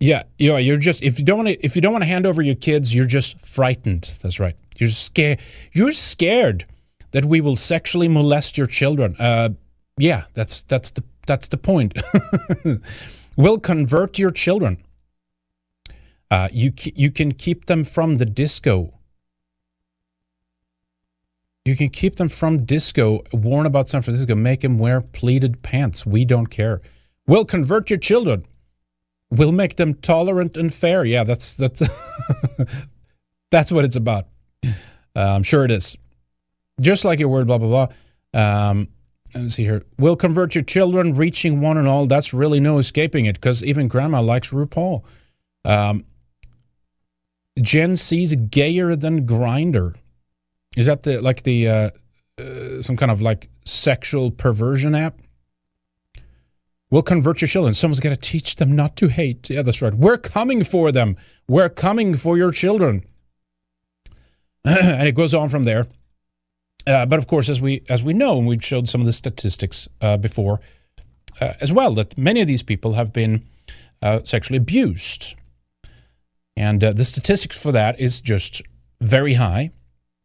yeah, 0.00 0.22
yeah. 0.38 0.56
You're 0.56 0.78
just 0.78 1.02
if 1.02 1.18
you 1.18 1.24
don't 1.26 1.36
want 1.36 1.48
to 1.48 1.62
if 1.62 1.76
you 1.76 1.82
don't 1.82 1.92
want 1.92 2.04
to 2.04 2.08
hand 2.08 2.24
over 2.24 2.40
your 2.40 2.54
kids, 2.54 2.94
you're 2.94 3.04
just 3.04 3.38
frightened. 3.40 4.14
That's 4.22 4.40
right. 4.40 4.56
You're 4.78 4.88
scared. 4.88 5.38
You're 5.72 5.92
scared 5.92 6.64
that 7.10 7.26
we 7.26 7.42
will 7.42 7.56
sexually 7.56 8.08
molest 8.08 8.56
your 8.56 8.66
children. 8.66 9.16
Uh, 9.18 9.50
yeah, 9.98 10.24
that's 10.32 10.62
that's 10.62 10.90
the 10.92 11.04
that's 11.26 11.48
the 11.48 11.56
point. 11.56 11.96
will 13.36 13.58
convert 13.58 14.18
your 14.18 14.30
children. 14.30 14.82
Uh, 16.30 16.48
you 16.52 16.72
you 16.94 17.10
can 17.10 17.32
keep 17.32 17.66
them 17.66 17.84
from 17.84 18.16
the 18.16 18.24
disco. 18.24 18.94
You 21.64 21.76
can 21.76 21.90
keep 21.90 22.16
them 22.16 22.28
from 22.28 22.64
disco. 22.64 23.22
Warn 23.32 23.66
about 23.66 23.90
San 23.90 24.02
Francisco. 24.02 24.34
Make 24.34 24.62
them 24.62 24.78
wear 24.78 25.00
pleated 25.00 25.62
pants. 25.62 26.04
We 26.04 26.24
don't 26.24 26.46
care. 26.46 26.80
We'll 27.26 27.44
convert 27.44 27.88
your 27.88 27.98
children. 27.98 28.46
We'll 29.30 29.52
make 29.52 29.76
them 29.76 29.94
tolerant 29.94 30.56
and 30.56 30.72
fair. 30.74 31.04
Yeah, 31.04 31.24
that's 31.24 31.56
that's 31.56 31.82
that's 33.50 33.70
what 33.70 33.84
it's 33.84 33.96
about. 33.96 34.26
Uh, 34.64 34.70
I'm 35.14 35.42
sure 35.42 35.64
it 35.64 35.70
is. 35.70 35.96
Just 36.80 37.04
like 37.04 37.20
your 37.20 37.28
word, 37.28 37.46
blah 37.46 37.58
blah 37.58 37.88
blah. 38.32 38.70
Um, 38.70 38.88
Let's 39.34 39.54
see 39.54 39.64
here. 39.64 39.82
Will 39.98 40.16
convert 40.16 40.54
your 40.54 40.64
children, 40.64 41.14
reaching 41.14 41.60
one 41.60 41.78
and 41.78 41.88
all. 41.88 42.06
That's 42.06 42.34
really 42.34 42.60
no 42.60 42.78
escaping 42.78 43.26
it 43.26 43.34
because 43.34 43.62
even 43.64 43.88
grandma 43.88 44.20
likes 44.20 44.50
RuPaul. 44.50 45.02
Um, 45.64 46.04
Gen 47.60 47.96
C's 47.96 48.34
gayer 48.34 48.96
than 48.96 49.26
Grindr. 49.26 49.94
Is 50.76 50.86
that 50.86 51.02
the 51.02 51.20
like 51.20 51.42
the 51.42 51.68
uh, 51.68 51.90
uh, 52.38 52.82
some 52.82 52.96
kind 52.96 53.10
of 53.10 53.20
like 53.20 53.48
sexual 53.64 54.30
perversion 54.30 54.94
app? 54.94 55.18
We'll 56.90 57.02
convert 57.02 57.40
your 57.40 57.48
children. 57.48 57.72
Someone's 57.72 58.00
got 58.00 58.10
to 58.10 58.16
teach 58.16 58.56
them 58.56 58.76
not 58.76 58.96
to 58.96 59.08
hate. 59.08 59.48
Yeah, 59.48 59.62
that's 59.62 59.80
right. 59.80 59.94
We're 59.94 60.18
coming 60.18 60.62
for 60.62 60.92
them. 60.92 61.16
We're 61.48 61.70
coming 61.70 62.16
for 62.16 62.36
your 62.36 62.52
children. 62.52 63.04
and 64.64 65.08
it 65.08 65.14
goes 65.14 65.32
on 65.32 65.48
from 65.48 65.64
there. 65.64 65.86
Uh, 66.86 67.06
but 67.06 67.18
of 67.18 67.26
course, 67.26 67.48
as 67.48 67.60
we 67.60 67.82
as 67.88 68.02
we 68.02 68.12
know, 68.12 68.38
and 68.38 68.46
we've 68.46 68.64
showed 68.64 68.88
some 68.88 69.00
of 69.00 69.06
the 69.06 69.12
statistics 69.12 69.88
uh, 70.00 70.16
before 70.16 70.60
uh, 71.40 71.54
as 71.60 71.72
well, 71.72 71.94
that 71.94 72.16
many 72.18 72.40
of 72.40 72.46
these 72.46 72.62
people 72.62 72.94
have 72.94 73.12
been 73.12 73.44
uh, 74.00 74.20
sexually 74.24 74.56
abused, 74.56 75.34
and 76.56 76.82
uh, 76.82 76.92
the 76.92 77.04
statistics 77.04 77.60
for 77.60 77.72
that 77.72 77.98
is 78.00 78.20
just 78.20 78.62
very 79.00 79.34
high. 79.34 79.70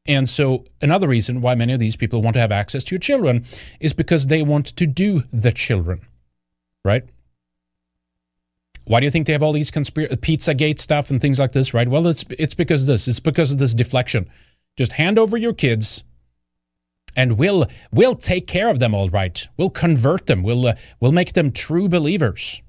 And 0.08 0.30
so, 0.30 0.64
another 0.82 1.08
reason 1.08 1.42
why 1.42 1.54
many 1.54 1.74
of 1.74 1.80
these 1.80 1.96
people 1.96 2.22
want 2.22 2.36
to 2.36 2.40
have 2.40 2.52
access 2.52 2.84
to 2.86 2.96
your 2.96 3.00
children 3.00 3.46
is 3.80 3.94
because 3.94 4.28
they 4.28 4.42
want 4.42 4.68
to 4.68 4.88
do 4.88 5.24
the 5.34 5.52
children, 5.52 6.02
right? 6.86 7.04
Why 8.86 9.02
do 9.02 9.06
you 9.06 9.12
think 9.12 9.28
they 9.28 9.34
have 9.34 9.44
all 9.44 9.52
these 9.52 9.70
conspiracy 9.70 10.16
pizza 10.16 10.54
gate 10.54 10.80
stuff 10.80 11.12
and 11.12 11.22
things 11.22 11.40
like 11.40 11.52
this, 11.52 11.74
right? 11.74 11.90
Well, 11.90 12.08
it's 12.08 12.24
it's 12.40 12.54
because 12.54 12.88
this. 12.88 13.08
It's 13.08 13.20
because 13.20 13.52
of 13.52 13.58
this 13.58 13.74
deflection. 13.74 14.30
Just 14.78 14.94
hand 14.94 15.20
over 15.20 15.36
your 15.36 15.54
kids 15.54 16.04
and 17.18 17.38
we'll 17.38 17.66
we'll 17.92 18.16
take 18.16 18.48
care 18.48 18.70
of 18.70 18.80
them 18.80 18.94
all 18.94 19.10
right. 19.10 19.46
We'll 19.58 19.72
convert 19.72 20.28
them. 20.28 20.44
We'll 20.44 20.68
uh, 20.68 20.76
we'll 21.02 21.12
make 21.12 21.34
them 21.34 21.52
true 21.52 21.90
believers. 21.90 22.62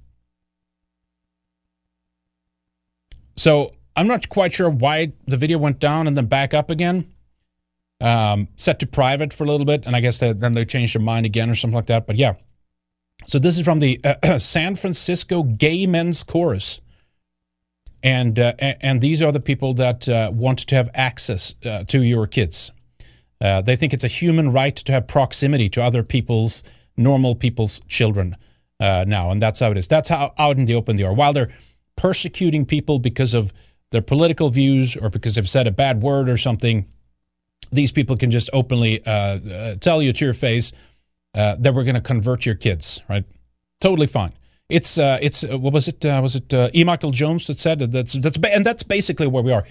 So 3.36 3.74
I'm 3.94 4.08
not 4.08 4.28
quite 4.28 4.54
sure 4.54 4.70
why 4.70 5.12
the 5.26 5.36
video 5.36 5.58
went 5.58 5.78
down 5.78 6.08
and 6.08 6.16
then 6.16 6.26
back 6.26 6.54
up 6.54 6.70
again. 6.70 7.12
Um, 8.00 8.48
set 8.56 8.78
to 8.78 8.86
private 8.86 9.32
for 9.32 9.44
a 9.44 9.48
little 9.48 9.66
bit, 9.66 9.84
and 9.84 9.94
I 9.94 10.00
guess 10.00 10.18
they, 10.18 10.32
then 10.32 10.54
they 10.54 10.64
changed 10.64 10.94
their 10.94 11.02
mind 11.02 11.26
again 11.26 11.50
or 11.50 11.54
something 11.54 11.74
like 11.74 11.86
that. 11.86 12.06
But 12.06 12.16
yeah. 12.16 12.34
So 13.26 13.38
this 13.38 13.58
is 13.58 13.64
from 13.64 13.80
the 13.80 14.00
uh, 14.04 14.38
San 14.38 14.76
Francisco 14.76 15.42
Gay 15.42 15.86
Men's 15.86 16.22
Chorus, 16.22 16.80
and 18.02 18.38
uh, 18.38 18.54
and 18.58 19.00
these 19.00 19.20
are 19.20 19.32
the 19.32 19.40
people 19.40 19.74
that 19.74 20.08
uh, 20.08 20.30
want 20.32 20.60
to 20.60 20.74
have 20.74 20.88
access 20.94 21.54
uh, 21.66 21.84
to 21.84 22.02
your 22.02 22.26
kids. 22.26 22.70
Uh, 23.40 23.60
they 23.60 23.76
think 23.76 23.94
it's 23.94 24.04
a 24.04 24.08
human 24.08 24.52
right 24.52 24.74
to 24.76 24.92
have 24.92 25.06
proximity 25.06 25.68
to 25.70 25.82
other 25.82 26.02
people's, 26.02 26.64
normal 26.96 27.34
people's 27.34 27.80
children 27.88 28.36
uh, 28.80 29.04
now. 29.06 29.30
And 29.30 29.40
that's 29.40 29.60
how 29.60 29.70
it 29.70 29.76
is. 29.76 29.86
That's 29.86 30.08
how 30.08 30.34
out 30.38 30.56
in 30.56 30.64
the 30.64 30.74
open 30.74 30.96
they 30.96 31.04
are. 31.04 31.12
While 31.12 31.32
they're 31.32 31.52
persecuting 31.96 32.66
people 32.66 32.98
because 32.98 33.34
of 33.34 33.52
their 33.90 34.02
political 34.02 34.50
views 34.50 34.96
or 34.96 35.08
because 35.08 35.36
they've 35.36 35.48
said 35.48 35.66
a 35.66 35.70
bad 35.70 36.02
word 36.02 36.28
or 36.28 36.36
something, 36.36 36.86
these 37.70 37.92
people 37.92 38.16
can 38.16 38.30
just 38.30 38.50
openly 38.52 39.04
uh, 39.06 39.10
uh, 39.10 39.74
tell 39.76 40.02
you 40.02 40.12
to 40.12 40.24
your 40.24 40.34
face 40.34 40.72
uh, 41.34 41.56
that 41.58 41.74
we're 41.74 41.84
going 41.84 41.94
to 41.94 42.00
convert 42.00 42.46
your 42.46 42.54
kids, 42.54 43.00
right? 43.08 43.24
Totally 43.80 44.06
fine. 44.06 44.32
It's 44.68 44.98
uh, 44.98 45.18
it's 45.22 45.44
what 45.44 45.72
was 45.72 45.88
it? 45.88 46.04
Was 46.04 46.36
it 46.36 46.52
E. 46.74 46.84
Michael 46.84 47.10
Jones 47.10 47.46
that 47.46 47.58
said 47.58 47.78
that 47.78 47.90
that's 47.90 48.12
that's 48.12 48.36
and 48.36 48.66
that's 48.66 48.82
basically 48.82 49.26
where 49.26 49.42
we 49.42 49.50
are. 49.50 49.64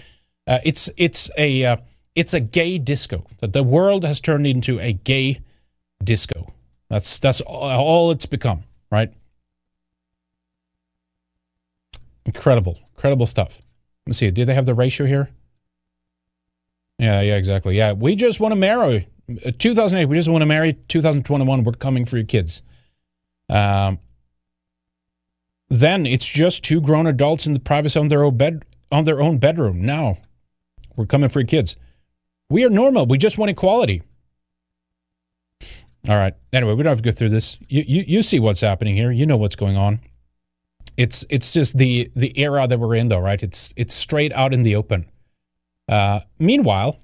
it's 0.48 0.90
it's 0.96 1.30
a 1.38 1.78
it's 2.14 2.34
a 2.34 2.40
gay 2.40 2.78
disco. 2.78 3.26
That 3.40 3.52
the 3.52 3.62
world 3.62 4.04
has 4.04 4.20
turned 4.20 4.46
into 4.46 4.80
a 4.80 4.92
gay 4.92 5.40
disco. 6.02 6.52
That's 6.88 7.18
that's 7.18 7.40
all 7.42 8.10
it's 8.10 8.26
become, 8.26 8.64
right? 8.90 9.12
Incredible, 12.24 12.78
incredible 12.94 13.26
stuff. 13.26 13.62
Let 14.06 14.10
me 14.10 14.12
see. 14.14 14.30
Do 14.30 14.44
they 14.44 14.54
have 14.54 14.66
the 14.66 14.74
ratio 14.74 15.06
here? 15.06 15.30
Yeah, 16.98 17.20
yeah, 17.20 17.36
exactly. 17.36 17.76
Yeah, 17.76 17.92
we 17.92 18.16
just 18.16 18.40
want 18.40 18.52
to 18.52 18.56
marry. 18.56 19.08
Uh, 19.44 19.52
2008, 19.58 20.06
we 20.06 20.16
just 20.16 20.28
want 20.28 20.42
to 20.42 20.46
marry. 20.46 20.74
2021, 20.88 21.62
we're 21.64 21.72
coming 21.72 22.04
for 22.04 22.16
your 22.16 22.26
kids. 22.26 22.62
Um, 23.48 23.98
then 25.68 26.06
it's 26.06 26.26
just 26.26 26.64
two 26.64 26.80
grown 26.80 27.06
adults 27.06 27.46
in 27.46 27.52
the 27.52 27.60
privacy 27.60 27.98
on 27.98 28.08
their 28.08 28.24
own 28.24 28.36
bed 28.36 28.64
on 28.90 29.04
their 29.04 29.20
own 29.20 29.38
bedroom. 29.38 29.82
Now, 29.82 30.18
we're 30.96 31.06
coming 31.06 31.28
for 31.28 31.40
your 31.40 31.46
kids. 31.46 31.76
We 32.50 32.64
are 32.64 32.70
normal. 32.70 33.06
We 33.06 33.18
just 33.18 33.38
want 33.38 33.50
equality. 33.50 34.02
All 36.08 36.16
right. 36.16 36.34
Anyway, 36.52 36.74
we 36.74 36.82
don't 36.82 36.90
have 36.90 37.02
to 37.02 37.04
go 37.04 37.12
through 37.12 37.28
this. 37.30 37.58
You 37.68 37.84
you, 37.86 38.04
you 38.06 38.22
see 38.22 38.40
what's 38.40 38.60
happening 38.60 38.96
here. 38.96 39.10
You 39.10 39.26
know 39.26 39.36
what's 39.36 39.56
going 39.56 39.76
on. 39.76 40.00
It's 40.96 41.24
it's 41.28 41.52
just 41.52 41.76
the 41.76 42.10
the 42.16 42.38
era 42.38 42.66
that 42.66 42.78
we're 42.78 42.94
in, 42.94 43.08
though, 43.08 43.18
right? 43.20 43.42
It's 43.42 43.74
it's 43.76 43.94
straight 43.94 44.32
out 44.32 44.54
in 44.54 44.62
the 44.62 44.74
open. 44.74 45.06
Uh, 45.88 46.20
meanwhile, 46.38 47.00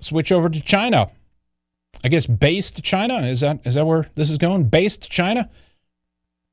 switch 0.00 0.32
over 0.32 0.48
to 0.48 0.60
China. 0.60 1.10
I 2.04 2.08
guess 2.08 2.26
based 2.26 2.82
China 2.82 3.20
is 3.20 3.40
that 3.40 3.60
is 3.64 3.74
that 3.74 3.86
where 3.86 4.10
this 4.14 4.30
is 4.30 4.38
going? 4.38 4.68
Based 4.68 5.10
China. 5.10 5.50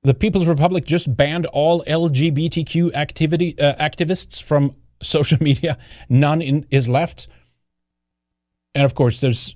The 0.03 0.13
People's 0.13 0.47
Republic 0.47 0.83
just 0.85 1.15
banned 1.15 1.45
all 1.45 1.81
LGBTQ 1.85 2.93
activity 2.93 3.57
uh, 3.57 3.75
activists 3.75 4.41
from 4.41 4.75
social 5.01 5.37
media. 5.41 5.77
None 6.09 6.41
in, 6.41 6.65
is 6.69 6.89
left. 6.89 7.29
And 8.75 8.85
of 8.85 8.95
course, 8.95 9.21
there's. 9.21 9.55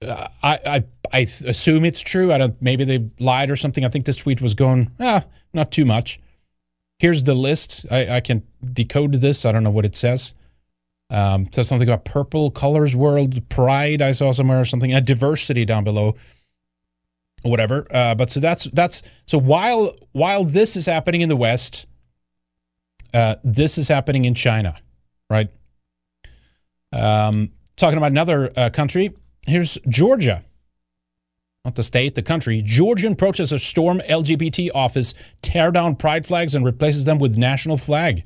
Uh, 0.00 0.28
I, 0.42 0.58
I 0.66 0.84
I 1.12 1.18
assume 1.20 1.84
it's 1.84 2.00
true. 2.00 2.32
I 2.32 2.38
don't. 2.38 2.60
Maybe 2.60 2.84
they 2.84 3.10
lied 3.18 3.50
or 3.50 3.56
something. 3.56 3.84
I 3.84 3.88
think 3.88 4.06
this 4.06 4.16
tweet 4.16 4.40
was 4.40 4.54
going. 4.54 4.90
Ah, 4.98 5.24
not 5.52 5.70
too 5.70 5.84
much. 5.84 6.20
Here's 6.98 7.24
the 7.24 7.34
list. 7.34 7.84
I, 7.90 8.16
I 8.16 8.20
can 8.20 8.44
decode 8.72 9.14
this. 9.14 9.44
I 9.44 9.52
don't 9.52 9.64
know 9.64 9.70
what 9.70 9.84
it 9.84 9.96
says. 9.96 10.34
Um, 11.10 11.48
says 11.52 11.68
something 11.68 11.88
about 11.88 12.04
purple 12.04 12.50
colors 12.50 12.96
world 12.96 13.48
pride. 13.48 14.00
I 14.00 14.12
saw 14.12 14.32
somewhere 14.32 14.60
or 14.60 14.64
something. 14.64 14.94
A 14.94 15.00
diversity 15.00 15.64
down 15.64 15.84
below, 15.84 16.14
whatever. 17.42 17.86
Uh, 17.90 18.14
but 18.14 18.30
so 18.30 18.40
that's 18.40 18.64
that's 18.72 19.02
so 19.26 19.38
while 19.38 19.94
while 20.12 20.44
this 20.44 20.74
is 20.74 20.86
happening 20.86 21.20
in 21.20 21.28
the 21.28 21.36
West, 21.36 21.86
uh, 23.12 23.36
this 23.44 23.76
is 23.76 23.88
happening 23.88 24.24
in 24.24 24.34
China, 24.34 24.76
right? 25.28 25.50
Um, 26.92 27.50
talking 27.82 27.98
about 27.98 28.12
another 28.12 28.52
uh, 28.56 28.70
country. 28.70 29.12
Here's 29.44 29.76
Georgia. 29.88 30.44
Not 31.64 31.74
the 31.74 31.82
state, 31.82 32.14
the 32.14 32.22
country. 32.22 32.62
Georgian 32.62 33.16
protesters 33.16 33.64
storm 33.64 34.00
LGBT 34.08 34.70
office, 34.72 35.14
tear 35.42 35.72
down 35.72 35.96
pride 35.96 36.24
flags, 36.24 36.54
and 36.54 36.64
replaces 36.64 37.06
them 37.06 37.18
with 37.18 37.36
national 37.36 37.76
flag. 37.76 38.22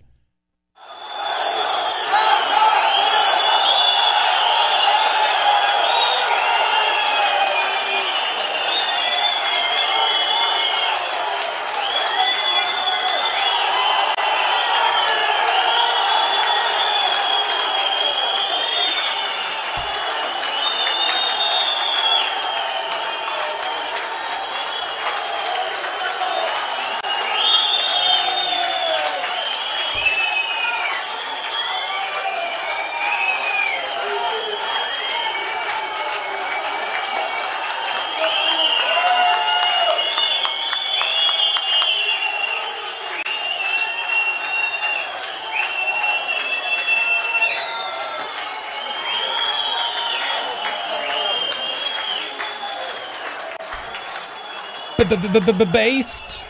Based. 55.72 56.44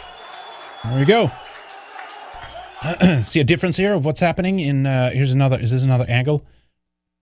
There 0.85 0.99
we 0.99 1.05
go. 1.05 1.31
See 3.23 3.41
a 3.41 3.45
difference 3.45 3.77
here 3.77 3.95
of 3.95 4.05
what's 4.05 4.21
happening 4.21 4.61
in. 4.61 4.87
Uh, 4.87 5.11
here's 5.11 5.33
another. 5.33 5.59
Is 5.59 5.73
this 5.73 5.83
another 5.83 6.07
angle? 6.09 6.45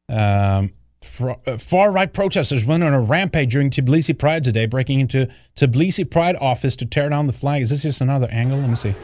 Um, 0.08 0.74
uh, 1.20 1.58
far 1.58 1.92
right 1.92 2.12
protesters 2.12 2.64
went 2.64 2.82
on 2.82 2.92
a 2.92 3.00
rampage 3.00 3.52
during 3.52 3.70
Tbilisi 3.70 4.18
Pride 4.18 4.44
today, 4.44 4.66
breaking 4.66 5.00
into 5.00 5.28
Tbilisi 5.56 6.08
Pride 6.08 6.36
office 6.36 6.76
to 6.76 6.86
tear 6.86 7.08
down 7.08 7.26
the 7.26 7.32
flag. 7.32 7.62
Is 7.62 7.70
this 7.70 7.82
just 7.82 8.00
another 8.00 8.28
angle? 8.30 8.58
Let 8.58 8.68
me 8.68 8.76
see. 8.76 8.94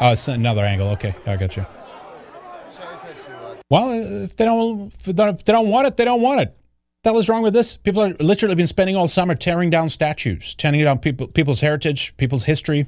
Oh, 0.00 0.12
it's 0.12 0.28
another 0.28 0.64
angle. 0.64 0.88
Okay, 0.90 1.14
I 1.26 1.36
got 1.36 1.56
you. 1.56 1.66
Well, 3.70 3.92
if 4.24 4.36
they 4.36 4.44
don't, 4.44 4.92
if 4.94 5.44
they 5.44 5.52
don't 5.52 5.68
want 5.68 5.86
it, 5.86 5.96
they 5.96 6.04
don't 6.04 6.22
want 6.22 6.40
it 6.40 6.57
hell 7.08 7.16
is 7.16 7.28
wrong 7.30 7.42
with 7.42 7.54
this? 7.54 7.78
People 7.78 8.02
are 8.02 8.14
literally 8.20 8.54
been 8.54 8.66
spending 8.66 8.94
all 8.94 9.08
summer 9.08 9.34
tearing 9.34 9.70
down 9.70 9.88
statues, 9.88 10.54
tearing 10.54 10.82
down 10.82 10.98
people, 10.98 11.26
people's 11.26 11.62
heritage, 11.62 12.14
people's 12.18 12.44
history. 12.44 12.86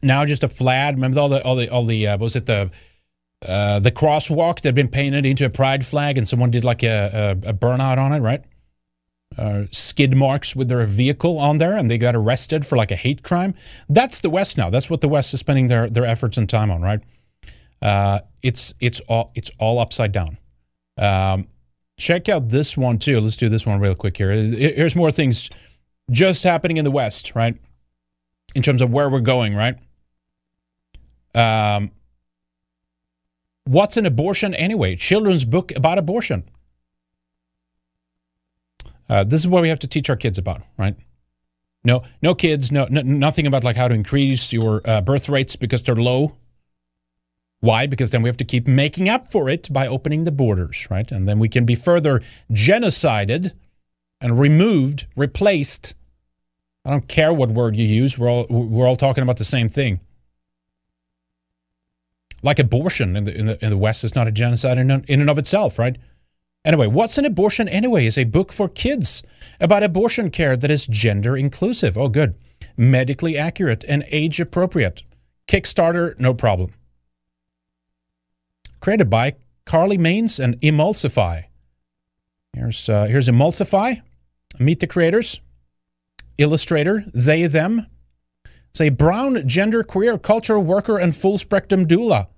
Now 0.00 0.24
just 0.24 0.42
a 0.42 0.48
flag. 0.48 0.94
Remember 0.94 1.20
all 1.20 1.28
the 1.28 1.44
all 1.44 1.54
the 1.54 1.68
all 1.68 1.84
the 1.84 2.06
uh, 2.06 2.16
was 2.16 2.34
it 2.34 2.46
the 2.46 2.70
uh, 3.46 3.78
the 3.78 3.92
crosswalk 3.92 4.56
that 4.62 4.68
had 4.68 4.74
been 4.74 4.88
painted 4.88 5.26
into 5.26 5.44
a 5.44 5.50
pride 5.50 5.84
flag, 5.84 6.16
and 6.16 6.26
someone 6.26 6.50
did 6.50 6.64
like 6.64 6.82
a, 6.82 7.36
a, 7.44 7.50
a 7.50 7.52
burnout 7.52 7.98
on 7.98 8.14
it, 8.14 8.20
right? 8.20 8.42
Uh, 9.36 9.64
skid 9.70 10.16
marks 10.16 10.56
with 10.56 10.68
their 10.68 10.86
vehicle 10.86 11.38
on 11.38 11.58
there, 11.58 11.76
and 11.76 11.90
they 11.90 11.98
got 11.98 12.16
arrested 12.16 12.64
for 12.64 12.76
like 12.76 12.90
a 12.90 12.96
hate 12.96 13.22
crime. 13.22 13.54
That's 13.90 14.20
the 14.20 14.30
West 14.30 14.56
now. 14.56 14.70
That's 14.70 14.88
what 14.88 15.02
the 15.02 15.08
West 15.08 15.34
is 15.34 15.40
spending 15.40 15.66
their 15.66 15.90
their 15.90 16.06
efforts 16.06 16.38
and 16.38 16.48
time 16.48 16.70
on, 16.70 16.80
right? 16.80 17.00
Uh, 17.82 18.20
it's 18.42 18.72
it's 18.80 19.00
all 19.00 19.30
it's 19.34 19.50
all 19.58 19.78
upside 19.78 20.12
down. 20.12 20.38
Um, 20.96 21.46
check 22.00 22.28
out 22.28 22.48
this 22.48 22.76
one 22.76 22.98
too. 22.98 23.20
Let's 23.20 23.36
do 23.36 23.48
this 23.48 23.66
one 23.66 23.78
real 23.78 23.94
quick 23.94 24.16
here. 24.16 24.32
Here's 24.32 24.96
more 24.96 25.12
things 25.12 25.50
just 26.10 26.42
happening 26.42 26.78
in 26.78 26.84
the 26.84 26.90
West, 26.90 27.32
right? 27.34 27.56
In 28.54 28.62
terms 28.62 28.82
of 28.82 28.90
where 28.90 29.08
we're 29.08 29.20
going, 29.20 29.54
right? 29.54 29.78
Um, 31.34 31.92
what's 33.64 33.96
an 33.96 34.06
abortion 34.06 34.54
anyway? 34.54 34.96
Children's 34.96 35.44
book 35.44 35.72
about 35.76 35.98
abortion. 35.98 36.44
Uh, 39.08 39.24
this 39.24 39.40
is 39.40 39.48
what 39.48 39.62
we 39.62 39.68
have 39.68 39.78
to 39.80 39.86
teach 39.86 40.08
our 40.10 40.16
kids 40.16 40.38
about, 40.38 40.62
right? 40.78 40.96
No, 41.84 42.02
no 42.22 42.34
kids, 42.34 42.72
no, 42.72 42.86
no 42.90 43.02
nothing 43.02 43.46
about 43.46 43.64
like 43.64 43.76
how 43.76 43.88
to 43.88 43.94
increase 43.94 44.52
your 44.52 44.82
uh, 44.84 45.00
birth 45.00 45.28
rates 45.28 45.56
because 45.56 45.82
they're 45.82 45.96
low 45.96 46.36
why? 47.60 47.86
Because 47.86 48.10
then 48.10 48.22
we 48.22 48.28
have 48.28 48.38
to 48.38 48.44
keep 48.44 48.66
making 48.66 49.08
up 49.08 49.30
for 49.30 49.48
it 49.48 49.70
by 49.70 49.86
opening 49.86 50.24
the 50.24 50.30
borders, 50.30 50.88
right? 50.90 51.10
And 51.12 51.28
then 51.28 51.38
we 51.38 51.48
can 51.48 51.66
be 51.66 51.74
further 51.74 52.22
genocided 52.50 53.52
and 54.20 54.40
removed, 54.40 55.06
replaced. 55.14 55.94
I 56.86 56.90
don't 56.90 57.06
care 57.06 57.34
what 57.34 57.50
word 57.50 57.76
you 57.76 57.86
use. 57.86 58.18
We're 58.18 58.30
all 58.30 58.46
we're 58.48 58.86
all 58.86 58.96
talking 58.96 59.22
about 59.22 59.36
the 59.36 59.44
same 59.44 59.68
thing. 59.68 60.00
Like 62.42 62.58
abortion 62.58 63.14
in 63.14 63.24
the 63.24 63.36
in 63.36 63.46
the, 63.46 63.64
in 63.64 63.70
the 63.70 63.76
West 63.76 64.04
is 64.04 64.14
not 64.14 64.26
a 64.26 64.32
genocide 64.32 64.78
in, 64.78 64.90
in 64.90 65.20
and 65.20 65.28
of 65.28 65.38
itself, 65.38 65.78
right? 65.78 65.98
Anyway, 66.64 66.86
what's 66.86 67.18
an 67.18 67.26
abortion 67.26 67.68
anyway? 67.68 68.06
Is 68.06 68.16
a 68.16 68.24
book 68.24 68.52
for 68.52 68.68
kids 68.68 69.22
about 69.60 69.82
abortion 69.82 70.30
care 70.30 70.56
that 70.56 70.70
is 70.70 70.86
gender 70.86 71.36
inclusive. 71.36 71.98
Oh, 71.98 72.08
good, 72.08 72.36
medically 72.76 73.36
accurate 73.36 73.84
and 73.86 74.04
age 74.08 74.40
appropriate. 74.40 75.02
Kickstarter, 75.46 76.18
no 76.18 76.32
problem 76.32 76.72
created 78.80 79.10
by 79.10 79.36
Carly 79.66 79.98
Manes 79.98 80.40
and 80.40 80.60
Emulsify. 80.60 81.44
Here's 82.54 82.88
uh, 82.88 83.06
here's 83.06 83.28
Emulsify. 83.28 84.02
Meet 84.58 84.80
the 84.80 84.86
creators. 84.86 85.40
Illustrator, 86.38 87.04
they, 87.14 87.46
them. 87.46 87.86
A 88.80 88.88
brown, 88.88 89.46
gender, 89.46 89.82
queer, 89.82 90.16
cultural 90.16 90.62
worker, 90.62 90.96
and 90.96 91.14
full 91.14 91.38
spectrum 91.38 91.86
doula. 91.86 92.28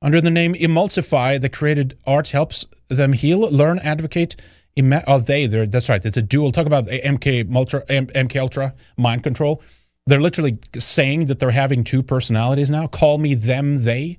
Under 0.00 0.20
the 0.20 0.30
name 0.30 0.54
Emulsify, 0.54 1.40
the 1.40 1.48
created 1.48 1.98
art 2.06 2.28
helps 2.28 2.64
them 2.88 3.12
heal, 3.12 3.40
learn, 3.40 3.78
advocate. 3.80 4.36
Ima- 4.76 5.02
oh, 5.06 5.18
they, 5.18 5.46
that's 5.46 5.88
right. 5.88 6.04
It's 6.04 6.16
a 6.16 6.22
dual. 6.22 6.52
Talk 6.52 6.66
about 6.66 6.86
MK 6.86 7.54
Ultra, 7.54 7.84
MK 7.86 8.40
Ultra, 8.40 8.74
mind 8.96 9.24
control. 9.24 9.60
They're 10.06 10.20
literally 10.20 10.58
saying 10.78 11.26
that 11.26 11.38
they're 11.38 11.50
having 11.50 11.84
two 11.84 12.02
personalities 12.02 12.70
now. 12.70 12.86
Call 12.86 13.18
me 13.18 13.34
them, 13.34 13.82
they. 13.84 14.18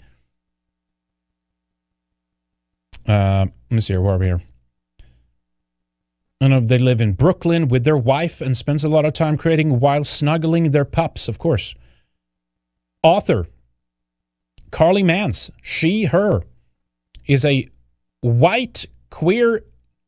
Uh, 3.08 3.48
let 3.70 3.72
me 3.72 3.82
see 3.82 3.94
here. 3.94 4.02
Where 4.02 4.16
are 4.16 4.18
we 4.18 4.26
here? 4.28 4.44
And 6.42 6.68
they 6.68 6.78
live 6.78 7.02
in 7.02 7.14
Brooklyn 7.14 7.68
with 7.68 7.84
their 7.84 7.98
wife 7.98 8.40
and 8.40 8.56
spends 8.56 8.84
a 8.84 8.90
lot 8.90 9.06
of 9.06 9.14
time 9.14 9.36
creating 9.36 9.80
while 9.80 10.04
snuggling 10.04 10.72
their 10.72 10.86
pups, 10.86 11.28
of 11.28 11.38
course. 11.38 11.76
Author 13.04 13.48
Carly 14.72 15.04
Manes, 15.04 15.52
she, 15.62 16.06
her, 16.06 16.44
is 17.26 17.44
a 17.44 17.68
white, 18.22 18.86
queer, 19.10 19.64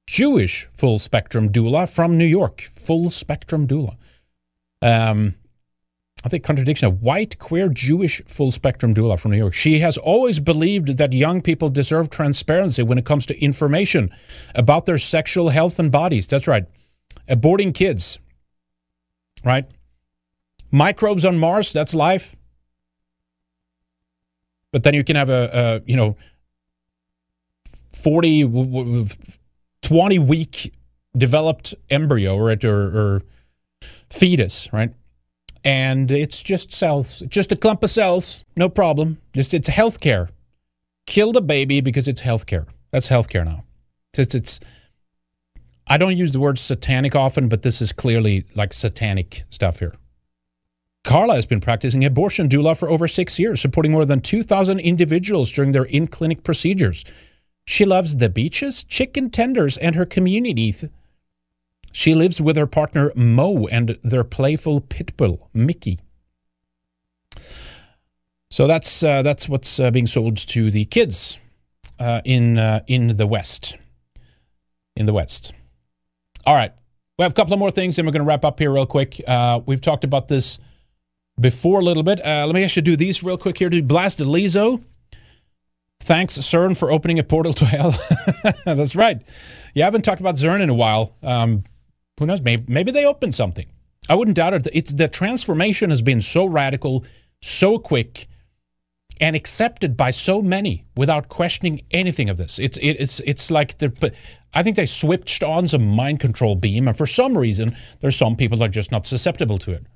Jewish 0.08 0.68
full 0.72 1.00
spectrum 1.00 1.50
doula 1.50 1.90
from 1.90 2.18
New 2.18 2.26
York. 2.26 2.62
Full 2.62 3.10
spectrum 3.10 3.68
doula. 3.68 3.96
Um, 4.82 5.36
I 6.24 6.30
think 6.30 6.44
contradiction, 6.44 6.88
a 6.88 6.92
white, 6.92 7.40
queer, 7.40 7.68
Jewish 7.70 8.22
full 8.28 8.52
spectrum 8.52 8.94
doula 8.94 9.20
from 9.20 9.32
New 9.32 9.38
York. 9.38 9.54
She 9.54 9.80
has 9.80 9.98
always 9.98 10.40
believed 10.40 10.98
that 10.98 11.14
young 11.14 11.42
people 11.42 11.70
deserve 11.70 12.10
transparency 12.10 12.84
when 12.84 12.98
it 12.98 13.06
comes 13.06 13.26
to 13.28 13.44
information 13.44 14.12
about 14.54 14.86
their 14.86 15.00
sexual 15.00 15.50
health 15.50 15.80
and 15.80 15.92
bodies. 15.92 16.28
That's 16.28 16.48
right. 16.48 16.66
Aborting 17.28 17.74
kids, 17.74 18.20
right? 19.44 19.66
Microbes 20.70 21.26
on 21.26 21.38
Mars, 21.38 21.74
that's 21.74 21.96
life. 21.96 22.36
But 24.72 24.84
then 24.84 24.94
you 24.94 25.04
can 25.04 25.16
have 25.16 25.30
a, 25.30 25.82
a 25.86 25.90
you 25.90 25.98
know, 25.98 26.16
40, 27.92 29.08
20 29.82 30.20
week 30.20 30.74
developed 31.18 31.74
embryo 31.90 32.36
or, 32.36 32.52
or, 32.64 32.70
or 32.70 33.22
fetus, 34.08 34.72
right? 34.72 34.94
And 35.64 36.10
it's 36.12 36.42
just 36.42 36.72
cells, 36.72 37.22
just 37.28 37.52
a 37.52 37.56
clump 37.56 37.84
of 37.84 37.90
cells, 37.90 38.44
no 38.56 38.70
problem. 38.70 39.20
Just 39.34 39.54
it's 39.54 39.70
healthcare. 39.70 40.30
Kill 41.06 41.32
the 41.32 41.42
baby 41.42 41.82
because 41.82 42.08
it's 42.08 42.22
healthcare. 42.22 42.66
That's 42.92 43.08
healthcare 43.08 43.46
now. 43.46 43.64
It's, 44.18 44.36
it's 44.36 44.60
I 45.88 45.98
don't 45.98 46.18
use 46.18 46.32
the 46.32 46.40
word 46.40 46.58
satanic 46.58 47.16
often, 47.16 47.48
but 47.48 47.62
this 47.62 47.82
is 47.82 47.92
clearly 47.92 48.46
like 48.56 48.74
satanic 48.74 49.44
stuff 49.50 49.80
here. 49.80 49.94
Carla 51.04 51.36
has 51.36 51.46
been 51.46 51.62
practicing 51.62 52.06
abortion 52.06 52.48
doula 52.48 52.78
for 52.78 52.90
over 52.90 53.08
six 53.08 53.40
years, 53.40 53.60
supporting 53.60 53.92
more 53.92 54.06
than 54.06 54.22
2,000 54.22 54.80
individuals 54.80 55.52
during 55.52 55.72
their 55.72 55.86
in 55.86 56.08
clinic 56.08 56.44
procedures. 56.44 57.04
She 57.66 57.86
loves 57.86 58.18
the 58.18 58.30
beaches, 58.30 58.84
chicken 58.84 59.30
tenders, 59.30 59.78
and 59.78 59.96
her 59.96 60.06
community 60.06 60.76
she 61.92 62.14
lives 62.14 62.42
with 62.42 62.58
her 62.58 62.68
partner 62.68 63.12
Mo 63.16 63.68
and 63.68 63.98
their 64.04 64.24
playful 64.24 64.82
pit 64.82 65.16
bull 65.18 65.50
Mickey. 65.54 66.00
So 68.50 68.68
that's 68.68 69.02
uh, 69.02 69.22
that's 69.22 69.48
what's 69.48 69.80
uh, 69.80 69.92
being 69.92 70.08
sold 70.08 70.36
to 70.36 70.70
the 70.70 70.86
kids 70.86 71.38
uh, 72.00 72.22
in 72.26 72.58
uh, 72.58 72.82
in 72.88 73.16
the 73.16 73.26
West. 73.26 73.76
In 74.96 75.06
the 75.06 75.14
West. 75.14 75.54
All 76.46 76.56
right, 76.56 76.74
we 77.18 77.24
have 77.24 77.32
a 77.32 77.36
couple 77.36 77.54
of 77.54 77.60
more 77.60 77.72
things, 77.72 77.98
and 77.98 78.06
we're 78.06 78.12
going 78.12 78.24
to 78.24 78.28
wrap 78.28 78.44
up 78.44 78.60
here 78.60 78.74
real 78.74 78.86
quick. 78.86 79.22
Uh, 79.26 79.62
we've 79.66 79.80
talked 79.80 80.04
about 80.04 80.28
this 80.28 80.60
before 81.40 81.80
a 81.80 81.84
little 81.84 82.04
bit. 82.04 82.24
Uh, 82.26 82.46
let 82.46 82.54
me 82.54 82.64
actually 82.64 82.82
do 82.82 82.98
these 82.98 83.24
real 83.24 83.38
quick 83.38 83.58
here. 83.58 83.70
To 83.70 83.82
blast 83.82 84.20
Lizzo. 84.20 84.84
Thanks, 86.02 86.38
CERN, 86.40 86.76
for 86.76 86.92
opening 86.92 87.20
a 87.20 87.24
portal 87.24 87.54
to 87.54 87.66
hell. 87.66 87.96
That's 88.66 88.96
right. 88.96 89.22
I 89.76 89.80
haven't 89.80 90.02
talked 90.02 90.20
about 90.20 90.36
CERN 90.36 90.60
in 90.60 90.70
a 90.70 90.74
while. 90.74 91.16
Um, 91.22 91.64
who 92.22 92.28
knows? 92.28 92.42
Maybe, 92.42 92.64
maybe 92.68 92.92
they 92.92 93.04
opened 93.04 93.34
something. 93.34 93.66
I 94.08 94.14
wouldn't 94.14 94.38
doubt 94.38 94.54
it. 94.54 94.68
It's 94.72 94.94
the 94.94 95.08
transformation 95.08 95.90
has 95.90 96.04
been 96.04 96.22
so 96.22 96.46
radical, 96.46 97.04
so 97.42 97.80
quick, 97.80 98.28
and 99.20 99.36
accepted 99.36 99.98
by 99.98 100.12
so 100.12 100.40
many 100.40 100.86
without 100.96 101.30
questioning 101.30 101.82
anything 101.90 102.30
of 102.30 102.38
this. 102.38 102.60
It's 102.60 102.78
it, 102.78 102.92
it's 103.00 103.22
it's 103.22 103.50
like 103.50 103.80
the. 103.80 104.14
I 104.54 104.62
think 104.62 104.76
they 104.76 104.86
switched 104.86 105.44
on 105.44 105.68
some 105.68 105.88
mind 105.88 106.20
control 106.20 106.56
beam, 106.56 106.88
and 106.88 106.96
for 106.96 107.08
some 107.08 107.36
reason, 107.36 107.76
there's 108.02 108.16
some 108.16 108.36
people 108.36 108.60
that 108.60 108.66
are 108.66 108.70
just 108.70 108.92
not 108.92 109.08
susceptible 109.08 109.58
to 109.58 109.72
it. 109.72 109.88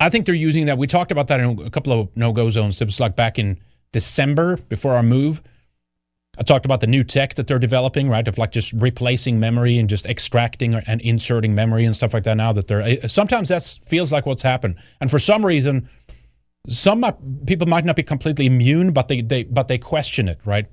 I 0.00 0.10
think 0.10 0.26
they're 0.26 0.34
using 0.34 0.66
that. 0.66 0.78
We 0.78 0.88
talked 0.88 1.12
about 1.12 1.28
that 1.28 1.38
in 1.38 1.60
a 1.60 1.70
couple 1.70 1.92
of 1.92 2.08
no 2.16 2.32
go 2.32 2.50
zones. 2.50 2.80
It 2.80 2.86
was 2.86 2.98
like 2.98 3.14
back 3.14 3.38
in 3.38 3.60
December 3.92 4.56
before 4.56 4.94
our 4.94 5.02
move 5.04 5.40
I 6.38 6.42
talked 6.42 6.64
about 6.64 6.80
the 6.80 6.86
new 6.86 7.04
tech 7.04 7.34
that 7.34 7.46
they're 7.46 7.58
developing, 7.58 8.08
right? 8.08 8.26
Of 8.26 8.38
like 8.38 8.52
just 8.52 8.72
replacing 8.72 9.38
memory 9.38 9.78
and 9.78 9.88
just 9.88 10.06
extracting 10.06 10.74
and 10.74 11.00
inserting 11.00 11.54
memory 11.54 11.84
and 11.84 11.94
stuff 11.94 12.12
like 12.12 12.24
that. 12.24 12.36
Now 12.36 12.52
that 12.52 12.66
they're 12.66 12.82
eh, 12.82 13.06
sometimes 13.06 13.48
that 13.48 13.62
feels 13.62 14.12
like 14.12 14.26
what's 14.26 14.42
happened, 14.42 14.76
and 15.00 15.10
for 15.10 15.18
some 15.18 15.44
reason, 15.44 15.88
some 16.68 17.04
people 17.46 17.66
might 17.66 17.84
not 17.84 17.96
be 17.96 18.02
completely 18.02 18.46
immune, 18.46 18.92
but 18.92 19.08
they, 19.08 19.20
they 19.20 19.44
but 19.44 19.68
they 19.68 19.78
question 19.78 20.28
it, 20.28 20.40
right? 20.44 20.66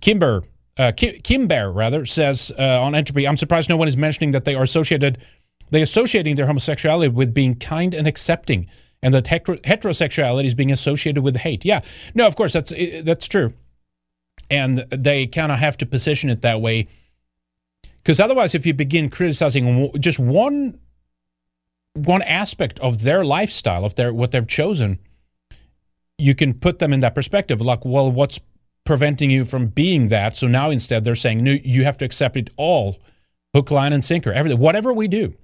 Kimber, 0.00 0.42
uh, 0.76 0.92
Kimber 0.96 1.70
rather 1.70 2.04
says 2.04 2.50
uh, 2.58 2.82
on 2.82 2.94
Entropy, 2.94 3.26
I'm 3.26 3.36
surprised 3.36 3.68
no 3.68 3.76
one 3.76 3.88
is 3.88 3.96
mentioning 3.96 4.32
that 4.32 4.44
they 4.44 4.54
are 4.54 4.64
associated, 4.64 5.18
they 5.70 5.80
associating 5.80 6.34
their 6.34 6.46
homosexuality 6.46 7.08
with 7.08 7.32
being 7.32 7.54
kind 7.54 7.94
and 7.94 8.06
accepting 8.06 8.68
and 9.02 9.12
that 9.12 9.24
heterosexuality 9.24 10.46
is 10.46 10.54
being 10.54 10.72
associated 10.72 11.22
with 11.22 11.36
hate. 11.36 11.64
Yeah, 11.64 11.80
no, 12.14 12.26
of 12.26 12.36
course 12.36 12.52
that's 12.52 12.72
that's 13.02 13.26
true, 13.26 13.52
and 14.50 14.78
they 14.90 15.26
kind 15.26 15.50
of 15.50 15.58
have 15.58 15.76
to 15.78 15.86
position 15.86 16.30
it 16.30 16.42
that 16.42 16.60
way, 16.60 16.88
because 18.02 18.20
otherwise, 18.20 18.54
if 18.54 18.64
you 18.64 18.74
begin 18.74 19.08
criticizing 19.08 19.90
just 19.98 20.18
one 20.18 20.78
one 21.94 22.22
aspect 22.22 22.78
of 22.80 23.02
their 23.02 23.24
lifestyle, 23.24 23.84
of 23.84 23.96
their 23.96 24.14
what 24.14 24.30
they've 24.30 24.46
chosen, 24.46 24.98
you 26.18 26.34
can 26.34 26.54
put 26.54 26.78
them 26.78 26.92
in 26.92 27.00
that 27.00 27.14
perspective. 27.14 27.60
Like, 27.60 27.84
well, 27.84 28.10
what's 28.10 28.40
preventing 28.84 29.30
you 29.30 29.44
from 29.44 29.66
being 29.66 30.08
that? 30.08 30.36
So 30.36 30.48
now 30.48 30.70
instead, 30.70 31.04
they're 31.04 31.14
saying, 31.14 31.44
no, 31.44 31.52
you 31.62 31.84
have 31.84 31.96
to 31.98 32.04
accept 32.04 32.36
it 32.36 32.50
all, 32.56 32.98
hook, 33.54 33.70
line, 33.70 33.92
and 33.92 34.04
sinker, 34.04 34.32
everything, 34.32 34.58
whatever 34.58 34.92
we 34.92 35.06
do. 35.06 35.34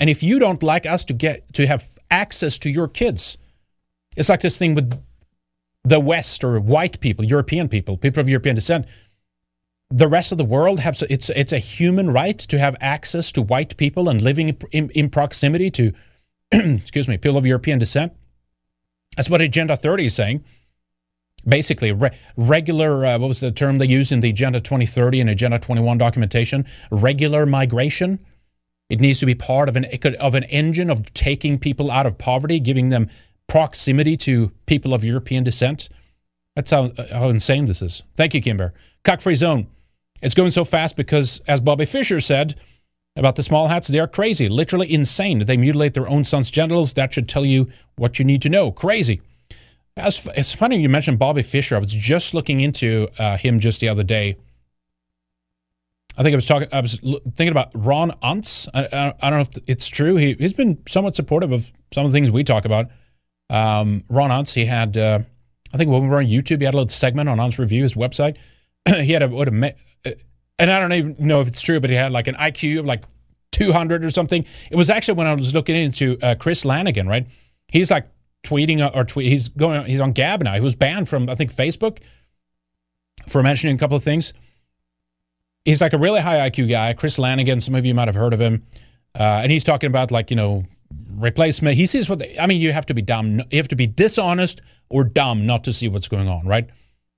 And 0.00 0.08
if 0.08 0.22
you 0.22 0.38
don't 0.38 0.62
like 0.62 0.86
us 0.86 1.04
to 1.04 1.12
get 1.12 1.52
to 1.52 1.66
have 1.66 1.98
access 2.10 2.58
to 2.60 2.70
your 2.70 2.88
kids, 2.88 3.36
it's 4.16 4.30
like 4.30 4.40
this 4.40 4.56
thing 4.56 4.74
with 4.74 4.98
the 5.84 6.00
West 6.00 6.42
or 6.42 6.58
white 6.58 6.98
people, 7.00 7.24
European 7.24 7.68
people, 7.68 7.98
people 7.98 8.20
of 8.20 8.28
European 8.28 8.56
descent. 8.56 8.86
The 9.90 10.08
rest 10.08 10.32
of 10.32 10.38
the 10.38 10.44
world 10.44 10.80
have 10.80 11.02
it's 11.10 11.28
it's 11.30 11.52
a 11.52 11.58
human 11.58 12.12
right 12.12 12.38
to 12.38 12.58
have 12.58 12.76
access 12.80 13.30
to 13.32 13.42
white 13.42 13.76
people 13.76 14.08
and 14.08 14.22
living 14.22 14.56
in, 14.72 14.88
in, 14.90 15.10
proximity 15.10 15.70
to, 15.72 15.92
excuse 16.52 17.06
me, 17.06 17.18
people 17.18 17.36
of 17.36 17.44
European 17.44 17.78
descent. 17.78 18.12
That's 19.16 19.28
what 19.28 19.40
Agenda 19.40 19.76
30 19.76 20.06
is 20.06 20.14
saying. 20.14 20.44
Basically, 21.46 21.90
re- 21.92 22.16
regular, 22.36 23.04
uh, 23.04 23.18
what 23.18 23.28
was 23.28 23.40
the 23.40 23.50
term 23.50 23.78
they 23.78 23.86
used 23.86 24.12
in 24.12 24.20
the 24.20 24.30
Agenda 24.30 24.60
2030 24.60 25.22
and 25.22 25.30
Agenda 25.30 25.58
21 25.58 25.98
documentation? 25.98 26.64
Regular 26.90 27.44
migration 27.44 28.20
it 28.90 29.00
needs 29.00 29.20
to 29.20 29.26
be 29.26 29.34
part 29.34 29.68
of 29.68 29.76
an 29.76 29.86
of 30.18 30.34
an 30.34 30.44
engine 30.44 30.90
of 30.90 31.14
taking 31.14 31.58
people 31.58 31.90
out 31.90 32.06
of 32.06 32.18
poverty, 32.18 32.60
giving 32.60 32.90
them 32.90 33.08
proximity 33.46 34.16
to 34.16 34.52
people 34.66 34.92
of 34.92 35.02
European 35.02 35.44
descent. 35.44 35.88
That's 36.56 36.72
how, 36.72 36.92
how 37.10 37.28
insane 37.28 37.64
this 37.64 37.80
is. 37.80 38.02
Thank 38.14 38.34
you, 38.34 38.42
Kimber. 38.42 38.74
Cuck 39.04 39.20
Free 39.20 39.36
Zone. 39.36 39.68
It's 40.20 40.34
going 40.34 40.50
so 40.50 40.64
fast 40.64 40.96
because, 40.96 41.40
as 41.48 41.60
Bobby 41.60 41.86
Fischer 41.86 42.20
said 42.20 42.56
about 43.16 43.36
the 43.36 43.42
small 43.42 43.68
hats, 43.68 43.88
they 43.88 43.98
are 43.98 44.06
crazy, 44.06 44.48
literally 44.48 44.92
insane. 44.92 45.44
They 45.46 45.56
mutilate 45.56 45.94
their 45.94 46.08
own 46.08 46.24
son's 46.24 46.50
genitals. 46.50 46.92
That 46.92 47.12
should 47.12 47.28
tell 47.28 47.46
you 47.46 47.70
what 47.96 48.18
you 48.18 48.24
need 48.24 48.42
to 48.42 48.48
know. 48.48 48.72
Crazy. 48.72 49.22
It's 49.96 50.52
funny 50.52 50.80
you 50.80 50.88
mentioned 50.88 51.18
Bobby 51.18 51.42
Fischer. 51.42 51.76
I 51.76 51.78
was 51.78 51.92
just 51.92 52.34
looking 52.34 52.60
into 52.60 53.08
uh, 53.18 53.36
him 53.36 53.60
just 53.60 53.80
the 53.80 53.88
other 53.88 54.04
day 54.04 54.36
I 56.20 56.22
think 56.22 56.34
I 56.34 56.36
was 56.36 56.46
talking. 56.46 56.68
I 56.70 56.82
was 56.82 56.96
thinking 56.96 57.48
about 57.48 57.70
Ron 57.74 58.10
Unz. 58.22 58.68
I, 58.74 58.84
I, 58.92 59.14
I, 59.22 59.30
don't 59.30 59.38
know 59.38 59.48
if 59.56 59.64
it's 59.66 59.88
true. 59.88 60.16
He 60.16 60.34
he's 60.34 60.52
been 60.52 60.82
somewhat 60.86 61.16
supportive 61.16 61.50
of 61.50 61.72
some 61.94 62.04
of 62.04 62.12
the 62.12 62.16
things 62.16 62.30
we 62.30 62.44
talk 62.44 62.66
about. 62.66 62.90
Um, 63.48 64.04
Ron 64.10 64.28
Unz. 64.28 64.52
He 64.52 64.66
had. 64.66 64.98
Uh, 64.98 65.20
I 65.72 65.78
think 65.78 65.90
when 65.90 66.02
we 66.02 66.08
were 66.08 66.18
on 66.18 66.26
YouTube, 66.26 66.58
he 66.58 66.66
had 66.66 66.74
a 66.74 66.76
little 66.76 66.90
segment 66.90 67.30
on 67.30 67.38
Unz 67.38 67.58
Review, 67.58 67.84
his 67.84 67.94
website. 67.94 68.36
he 68.86 69.12
had 69.12 69.22
a 69.22 69.28
what 69.28 69.48
a 69.48 69.74
uh, 70.04 70.10
and 70.58 70.70
I 70.70 70.78
don't 70.78 70.92
even 70.92 71.16
know 71.20 71.40
if 71.40 71.48
it's 71.48 71.62
true, 71.62 71.80
but 71.80 71.88
he 71.88 71.96
had 71.96 72.12
like 72.12 72.26
an 72.26 72.34
IQ 72.34 72.80
of 72.80 72.84
like 72.84 73.04
200 73.52 74.04
or 74.04 74.10
something. 74.10 74.44
It 74.70 74.76
was 74.76 74.90
actually 74.90 75.14
when 75.14 75.26
I 75.26 75.32
was 75.32 75.54
looking 75.54 75.74
into 75.74 76.18
uh, 76.20 76.34
Chris 76.34 76.66
Langan, 76.66 77.08
right? 77.08 77.26
He's 77.68 77.90
like 77.90 78.06
tweeting 78.44 78.94
or 78.94 79.04
tweet. 79.04 79.28
He's 79.28 79.48
going. 79.48 79.86
He's 79.86 80.00
on 80.00 80.12
Gab 80.12 80.42
now. 80.42 80.52
He 80.52 80.60
was 80.60 80.74
banned 80.74 81.08
from 81.08 81.30
I 81.30 81.34
think 81.34 81.50
Facebook 81.50 82.00
for 83.26 83.42
mentioning 83.42 83.74
a 83.74 83.78
couple 83.78 83.96
of 83.96 84.02
things. 84.02 84.34
He's 85.64 85.80
like 85.80 85.92
a 85.92 85.98
really 85.98 86.20
high 86.20 86.50
IQ 86.50 86.70
guy. 86.70 86.92
Chris 86.94 87.18
Langan. 87.18 87.60
Some 87.60 87.74
of 87.74 87.84
you 87.84 87.94
might 87.94 88.08
have 88.08 88.14
heard 88.14 88.32
of 88.32 88.40
him. 88.40 88.66
Uh, 89.18 89.40
and 89.42 89.52
he's 89.52 89.64
talking 89.64 89.88
about 89.88 90.10
like 90.10 90.30
you 90.30 90.36
know 90.36 90.64
replacement. 91.16 91.76
He 91.76 91.86
sees 91.86 92.08
what 92.08 92.20
they, 92.20 92.38
I 92.38 92.46
mean. 92.46 92.60
You 92.60 92.72
have 92.72 92.86
to 92.86 92.94
be 92.94 93.02
dumb. 93.02 93.42
You 93.50 93.56
have 93.58 93.68
to 93.68 93.76
be 93.76 93.86
dishonest 93.86 94.60
or 94.88 95.04
dumb 95.04 95.46
not 95.46 95.64
to 95.64 95.72
see 95.72 95.88
what's 95.88 96.08
going 96.08 96.28
on, 96.28 96.46
right? 96.46 96.68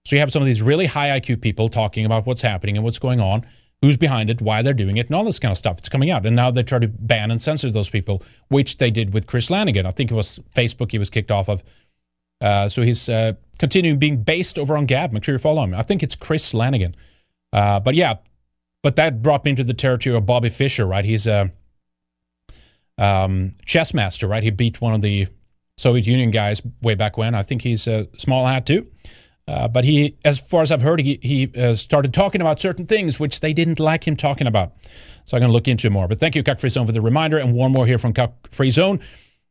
So 0.05 0.17
you 0.17 0.21
have 0.21 0.33
some 0.33 0.43
of 0.43 0.47
these 0.47 0.63
really 0.63 0.87
high 0.87 1.21
IQ 1.21 1.41
people 1.41 1.69
talking 1.69 2.05
about 2.05 2.27
what's 2.27 2.43
happening 2.43 2.77
and 2.77 2.85
what's 2.85 2.99
going 2.99 3.21
on, 3.21 3.47
who's 3.81 3.97
behind 3.97 4.31
it, 4.31 4.41
why 4.41 4.63
they're 4.63 4.75
doing 4.75 4.97
it, 4.97 5.07
and 5.07 5.15
all 5.15 5.25
this 5.25 5.39
kind 5.39 5.53
of 5.53 5.59
stuff. 5.59 5.79
It's 5.79 5.89
coming 5.89 6.11
out, 6.11 6.27
and 6.27 6.35
now 6.35 6.51
they 6.51 6.63
try 6.63 6.81
to 6.81 6.89
ban 6.89 7.31
and 7.31 7.41
censor 7.41 7.71
those 7.71 7.89
people, 7.89 8.23
which 8.49 8.79
they 8.79 8.91
did 8.91 9.15
with 9.15 9.27
Chris 9.27 9.49
Langan. 9.49 9.87
I 9.87 9.91
think 9.93 10.11
it 10.11 10.15
was 10.15 10.41
Facebook 10.55 10.91
he 10.91 10.99
was 10.99 11.11
kicked 11.11 11.31
off 11.31 11.49
of. 11.49 11.63
Uh, 12.41 12.69
so 12.69 12.83
he's 12.83 13.09
uh, 13.09 13.35
continuing 13.59 13.99
being 14.01 14.23
based 14.23 14.59
over 14.59 14.77
on 14.77 14.87
Gab. 14.87 15.13
Make 15.13 15.23
sure 15.23 15.35
you 15.35 15.39
follow 15.39 15.63
him. 15.63 15.75
I 15.75 15.83
think 15.83 16.03
it's 16.03 16.17
Chris 16.17 16.53
Langan. 16.53 16.97
Uh, 17.53 17.79
but 17.79 17.95
yeah, 17.95 18.17
but 18.83 18.97
that 18.97 19.23
brought 19.23 19.45
me 19.45 19.51
into 19.51 19.65
the 19.65 19.75
territory 19.75 20.17
of 20.17 20.27
Bobby 20.27 20.49
Fischer, 20.49 20.87
right? 20.87 21.05
He's 21.05 21.27
a 21.27 21.53
um, 22.99 23.55
chess 23.65 23.95
master, 23.95 24.27
right? 24.27 24.43
He 24.43 24.51
beat 24.51 24.81
one 24.81 24.95
of 24.95 25.01
the 25.01 25.29
Soviet 25.77 26.07
Union 26.07 26.31
guys 26.31 26.63
way 26.83 26.95
back 26.95 27.17
when. 27.17 27.35
I 27.35 27.43
think 27.43 27.63
he's 27.63 27.87
a 27.87 28.09
small 28.17 28.47
hat 28.47 28.67
too. 28.67 28.87
Uh, 29.49 29.67
but 29.67 29.85
he, 29.85 30.17
as 30.25 30.39
far 30.39 30.63
as 30.63 30.71
I've 30.71 30.83
heard, 30.83 31.01
he, 31.01 31.19
he 31.21 31.51
uh, 31.61 31.75
started 31.75 32.15
talking 32.15 32.41
about 32.41 32.61
certain 32.61 32.87
things 32.87 33.19
which 33.19 33.41
they 33.41 33.53
didn't 33.53 33.81
like 33.81 34.07
him 34.07 34.17
talking 34.17 34.47
about. 34.47 34.73
So 35.25 35.37
I'm 35.37 35.41
going 35.41 35.49
to 35.49 35.53
look 35.53 35.67
into 35.67 35.91
more. 35.91 36.07
But 36.07 36.21
thank 36.21 36.37
you, 36.37 36.43
Cuck 36.43 36.61
Free 36.61 36.71
Zone, 36.71 36.87
for 36.87 36.93
the 36.93 37.01
reminder. 37.01 37.39
And 37.39 37.53
one 37.53 37.73
more 37.73 37.87
here 37.87 37.99
from 37.99 38.13
Cuck 38.13 38.49
Free 38.51 38.71
Zone. 38.71 39.01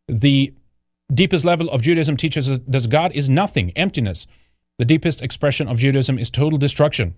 The 0.08 0.53
deepest 1.14 1.43
level 1.43 1.69
of 1.69 1.82
Judaism 1.82 2.16
teaches 2.16 2.48
that 2.48 2.90
God 2.90 3.11
is 3.14 3.30
nothing, 3.30 3.72
emptiness. 3.72 4.27
The 4.77 4.85
deepest 4.85 5.22
expression 5.22 5.68
of 5.68 5.80
Judaism 5.80 6.18
is 6.18 6.30
total 6.30 6.58
destruction. 6.58 7.16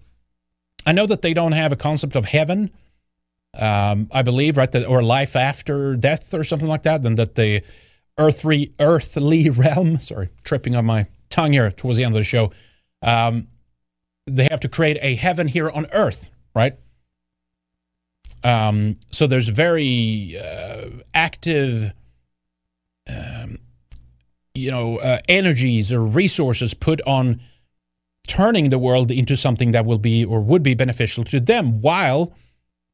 I 0.85 0.91
know 0.91 1.05
that 1.07 1.21
they 1.21 1.33
don't 1.33 1.53
have 1.53 1.71
a 1.71 1.75
concept 1.75 2.15
of 2.15 2.25
heaven, 2.25 2.71
um, 3.57 4.09
I 4.11 4.21
believe, 4.21 4.57
right? 4.57 4.71
That, 4.71 4.87
or 4.87 5.01
life 5.03 5.35
after 5.35 5.95
death 5.95 6.33
or 6.33 6.43
something 6.43 6.67
like 6.67 6.83
that, 6.83 7.05
and 7.05 7.17
that 7.17 7.35
the 7.35 7.63
earthly, 8.17 8.73
earthly 8.79 9.49
realm, 9.49 9.99
sorry, 9.99 10.29
tripping 10.43 10.75
on 10.75 10.85
my 10.85 11.07
tongue 11.29 11.53
here 11.53 11.71
towards 11.71 11.97
the 11.97 12.03
end 12.03 12.15
of 12.15 12.19
the 12.19 12.23
show, 12.23 12.51
um, 13.01 13.47
they 14.25 14.47
have 14.49 14.59
to 14.61 14.69
create 14.69 14.97
a 15.01 15.15
heaven 15.15 15.47
here 15.47 15.69
on 15.69 15.87
earth, 15.91 16.29
right? 16.55 16.77
Um, 18.43 18.97
so 19.11 19.27
there's 19.27 19.49
very 19.49 20.37
uh, 20.37 20.89
active, 21.13 21.93
um, 23.07 23.59
you 24.53 24.69
know, 24.69 24.97
uh, 24.97 25.19
energies 25.29 25.91
or 25.91 26.01
resources 26.01 26.73
put 26.73 27.01
on 27.07 27.41
turning 28.27 28.69
the 28.69 28.79
world 28.79 29.11
into 29.11 29.35
something 29.35 29.71
that 29.71 29.85
will 29.85 29.97
be 29.97 30.23
or 30.23 30.39
would 30.39 30.63
be 30.63 30.73
beneficial 30.73 31.23
to 31.25 31.39
them. 31.39 31.81
While, 31.81 32.33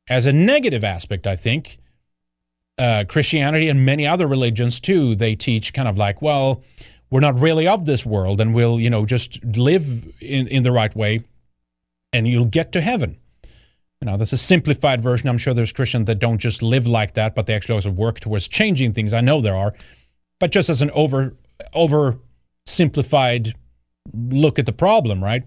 as 0.07 0.25
a 0.25 0.33
negative 0.33 0.83
aspect, 0.83 1.27
I 1.27 1.35
think 1.35 1.77
uh, 2.77 3.05
Christianity 3.07 3.69
and 3.69 3.85
many 3.85 4.07
other 4.07 4.27
religions 4.27 4.79
too, 4.79 5.15
they 5.15 5.35
teach 5.35 5.73
kind 5.73 5.87
of 5.87 5.97
like, 5.97 6.21
well, 6.21 6.63
we're 7.09 7.19
not 7.19 7.39
really 7.39 7.67
of 7.67 7.85
this 7.85 8.05
world 8.05 8.39
and 8.39 8.53
we'll, 8.53 8.79
you 8.79 8.89
know, 8.89 9.05
just 9.05 9.43
live 9.43 10.07
in, 10.21 10.47
in 10.47 10.63
the 10.63 10.71
right 10.71 10.95
way 10.95 11.23
and 12.13 12.27
you'll 12.27 12.45
get 12.45 12.71
to 12.71 12.81
heaven. 12.81 13.17
You 14.01 14.05
know, 14.05 14.17
that's 14.17 14.31
a 14.31 14.37
simplified 14.37 15.01
version. 15.01 15.27
I'm 15.27 15.37
sure 15.37 15.53
there's 15.53 15.73
Christians 15.73 16.05
that 16.05 16.19
don't 16.19 16.37
just 16.37 16.63
live 16.63 16.87
like 16.87 17.15
that, 17.15 17.35
but 17.35 17.47
they 17.47 17.53
actually 17.53 17.75
also 17.75 17.91
work 17.91 18.21
towards 18.21 18.47
changing 18.47 18.93
things. 18.93 19.13
I 19.13 19.21
know 19.21 19.41
there 19.41 19.55
are. 19.55 19.73
But 20.39 20.51
just 20.51 20.69
as 20.69 20.81
an 20.81 20.89
over 20.91 21.35
over 21.73 22.17
simplified 22.65 23.53
look 24.13 24.59
at 24.59 24.65
the 24.65 24.73
problem, 24.73 25.23
right? 25.23 25.43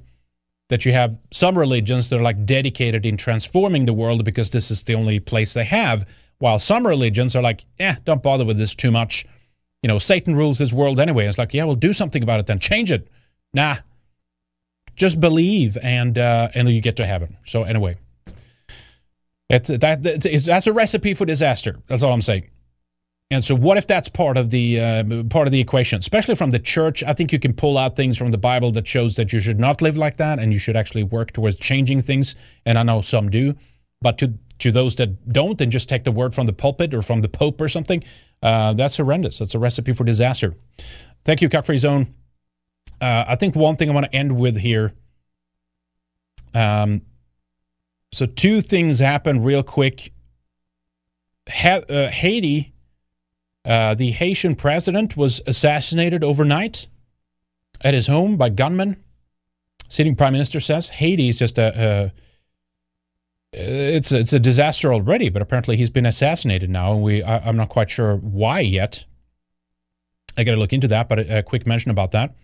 That 0.68 0.84
you 0.84 0.92
have 0.92 1.18
some 1.32 1.58
religions 1.58 2.08
that 2.08 2.20
are 2.20 2.22
like 2.22 2.46
dedicated 2.46 3.04
in 3.04 3.16
transforming 3.16 3.86
the 3.86 3.92
world 3.92 4.24
because 4.24 4.50
this 4.50 4.70
is 4.70 4.82
the 4.82 4.94
only 4.94 5.20
place 5.20 5.52
they 5.52 5.64
have, 5.64 6.06
while 6.38 6.58
some 6.58 6.86
religions 6.86 7.36
are 7.36 7.42
like, 7.42 7.64
eh, 7.78 7.96
don't 8.04 8.22
bother 8.22 8.44
with 8.44 8.58
this 8.58 8.74
too 8.74 8.90
much 8.90 9.26
you 9.82 9.88
know, 9.88 9.98
Satan 9.98 10.36
rules 10.36 10.58
this 10.58 10.72
world 10.72 11.00
anyway. 11.00 11.26
It's 11.26 11.38
like, 11.38 11.52
yeah, 11.52 11.64
we'll 11.64 11.74
do 11.74 11.92
something 11.92 12.22
about 12.22 12.40
it 12.40 12.46
then. 12.46 12.58
Change 12.60 12.92
it. 12.92 13.08
Nah. 13.52 13.76
Just 14.94 15.18
believe 15.18 15.76
and 15.82 16.16
uh, 16.18 16.48
and 16.54 16.68
you 16.70 16.80
get 16.80 16.96
to 16.96 17.06
heaven. 17.06 17.36
So 17.46 17.64
anyway, 17.64 17.96
it's, 19.48 19.68
that, 19.68 20.00
it's, 20.04 20.46
that's 20.46 20.66
a 20.66 20.72
recipe 20.72 21.14
for 21.14 21.24
disaster. 21.24 21.78
That's 21.88 22.02
all 22.02 22.12
I'm 22.12 22.22
saying. 22.22 22.50
And 23.32 23.42
so, 23.42 23.54
what 23.54 23.78
if 23.78 23.86
that's 23.86 24.10
part 24.10 24.36
of 24.36 24.50
the 24.50 24.78
uh, 24.78 25.22
part 25.30 25.48
of 25.48 25.52
the 25.52 25.60
equation, 25.60 25.98
especially 25.98 26.34
from 26.34 26.50
the 26.50 26.58
church? 26.58 27.02
I 27.02 27.14
think 27.14 27.32
you 27.32 27.38
can 27.38 27.54
pull 27.54 27.78
out 27.78 27.96
things 27.96 28.18
from 28.18 28.30
the 28.30 28.36
Bible 28.36 28.72
that 28.72 28.86
shows 28.86 29.16
that 29.16 29.32
you 29.32 29.40
should 29.40 29.58
not 29.58 29.80
live 29.80 29.96
like 29.96 30.18
that, 30.18 30.38
and 30.38 30.52
you 30.52 30.58
should 30.58 30.76
actually 30.76 31.02
work 31.02 31.32
towards 31.32 31.56
changing 31.56 32.02
things. 32.02 32.36
And 32.66 32.78
I 32.78 32.82
know 32.82 33.00
some 33.00 33.30
do, 33.30 33.54
but 34.02 34.18
to 34.18 34.34
to 34.58 34.70
those 34.70 34.96
that 34.96 35.32
don't, 35.32 35.58
and 35.62 35.72
just 35.72 35.88
take 35.88 36.04
the 36.04 36.12
word 36.12 36.34
from 36.34 36.44
the 36.44 36.52
pulpit 36.52 36.92
or 36.92 37.00
from 37.00 37.22
the 37.22 37.28
Pope 37.28 37.58
or 37.58 37.70
something, 37.70 38.04
uh, 38.42 38.74
that's 38.74 38.98
horrendous. 38.98 39.38
That's 39.38 39.54
a 39.54 39.58
recipe 39.58 39.94
for 39.94 40.04
disaster. 40.04 40.54
Thank 41.24 41.40
you, 41.40 41.48
Cuck 41.48 41.64
Free 41.64 41.78
Zone. 41.78 42.14
Uh, 43.00 43.24
I 43.26 43.36
think 43.36 43.56
one 43.56 43.76
thing 43.76 43.88
I 43.88 43.94
want 43.94 44.12
to 44.12 44.14
end 44.14 44.36
with 44.36 44.58
here. 44.58 44.92
Um, 46.52 47.00
so 48.12 48.26
two 48.26 48.60
things 48.60 48.98
happen 48.98 49.42
real 49.42 49.62
quick. 49.62 50.12
Ha- 51.48 51.80
uh, 51.88 52.10
Haiti, 52.10 52.71
uh, 53.64 53.94
the 53.94 54.10
Haitian 54.10 54.56
president 54.56 55.16
was 55.16 55.40
assassinated 55.46 56.24
overnight 56.24 56.88
at 57.80 57.94
his 57.94 58.06
home 58.06 58.36
by 58.36 58.48
gunmen. 58.48 58.96
Sitting 59.88 60.16
prime 60.16 60.32
minister 60.32 60.58
says 60.58 60.88
Haiti 60.88 61.28
is 61.28 61.38
just 61.38 61.58
a, 61.58 61.72
a 61.76 62.12
it's 63.52 64.10
it's 64.10 64.32
a 64.32 64.40
disaster 64.40 64.92
already, 64.92 65.28
but 65.28 65.42
apparently 65.42 65.76
he's 65.76 65.90
been 65.90 66.06
assassinated 66.06 66.70
now, 66.70 66.94
and 66.94 67.02
we 67.02 67.22
I, 67.22 67.46
am 67.48 67.56
not 67.56 67.68
quite 67.68 67.90
sure 67.90 68.16
why 68.16 68.60
yet. 68.60 69.04
I 70.36 70.44
got 70.44 70.52
to 70.52 70.58
look 70.58 70.72
into 70.72 70.88
that, 70.88 71.08
but 71.08 71.18
a, 71.18 71.38
a, 71.38 71.42
quick 71.42 71.66
mention 71.66 71.90
about 71.90 72.12
that. 72.12 72.34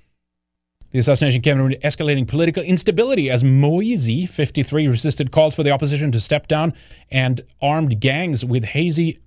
The 0.91 0.99
assassination 0.99 1.41
came 1.41 1.59
amid 1.59 1.81
escalating 1.83 2.29
political 2.29 2.63
instability 2.63 3.31
as 3.31 3.43
Moise, 3.43 4.31
53, 4.31 4.87
resisted 4.87 5.31
calls 5.31 5.55
for 5.55 5.63
the 5.63 5.71
opposition 5.71 6.13
to 6.13 6.21
step 6.21 6.49
down, 6.49 6.75
and 7.11 7.41
armed 7.63 8.01
gangs 8.01 8.45
with 8.45 8.65
hazy 8.65 9.19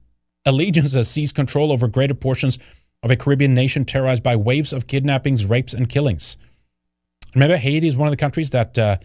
allegiances 0.45 1.09
seized 1.09 1.35
control 1.35 1.71
over 1.71 1.87
greater 1.87 2.13
portions 2.13 2.57
of 3.03 3.11
a 3.11 3.15
Caribbean 3.15 3.53
nation 3.53 3.85
terrorized 3.85 4.23
by 4.23 4.35
waves 4.35 4.73
of 4.73 4.87
kidnappings, 4.87 5.45
rapes, 5.45 5.73
and 5.73 5.89
killings. 5.89 6.37
Remember, 7.33 7.57
Haiti 7.57 7.87
is 7.87 7.97
one 7.97 8.07
of 8.07 8.11
the 8.11 8.17
countries 8.17 8.49
that 8.51 8.77
uh, 8.77 8.97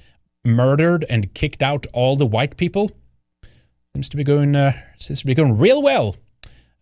murdered 0.44 1.04
and 1.08 1.32
kicked 1.34 1.62
out 1.62 1.86
all 1.92 2.16
the 2.16 2.26
white 2.26 2.56
people. 2.56 2.90
Seems 3.94 4.08
to 4.10 4.16
be 4.16 4.24
going 4.24 4.54
uh, 4.54 4.72
seems 4.98 5.20
to 5.20 5.26
be 5.26 5.34
going 5.34 5.56
real 5.56 5.80
well 5.82 6.16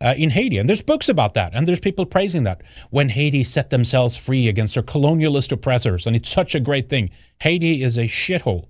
uh, 0.00 0.14
in 0.16 0.30
Haiti, 0.30 0.58
and 0.58 0.68
there's 0.68 0.82
books 0.82 1.08
about 1.08 1.34
that, 1.34 1.52
and 1.54 1.68
there's 1.68 1.78
people 1.78 2.06
praising 2.06 2.42
that 2.42 2.62
when 2.90 3.10
Haiti 3.10 3.44
set 3.44 3.70
themselves 3.70 4.16
free 4.16 4.48
against 4.48 4.74
their 4.74 4.82
colonialist 4.82 5.52
oppressors, 5.52 6.06
and 6.06 6.16
it's 6.16 6.28
such 6.28 6.54
a 6.54 6.60
great 6.60 6.88
thing. 6.88 7.10
Haiti 7.40 7.82
is 7.82 7.96
a 7.96 8.04
shithole, 8.04 8.66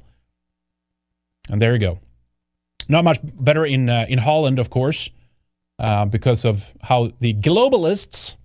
and 1.49 1.63
there 1.63 1.73
you 1.73 1.79
go. 1.79 2.01
Not 2.87 3.05
much 3.05 3.19
better 3.23 3.65
in 3.65 3.89
uh, 3.89 4.05
in 4.09 4.19
Holland, 4.19 4.59
of 4.59 4.69
course, 4.69 5.09
uh, 5.79 6.05
because 6.07 6.45
of 6.45 6.75
how 6.83 7.13
the 7.21 7.35
globalists 7.35 8.37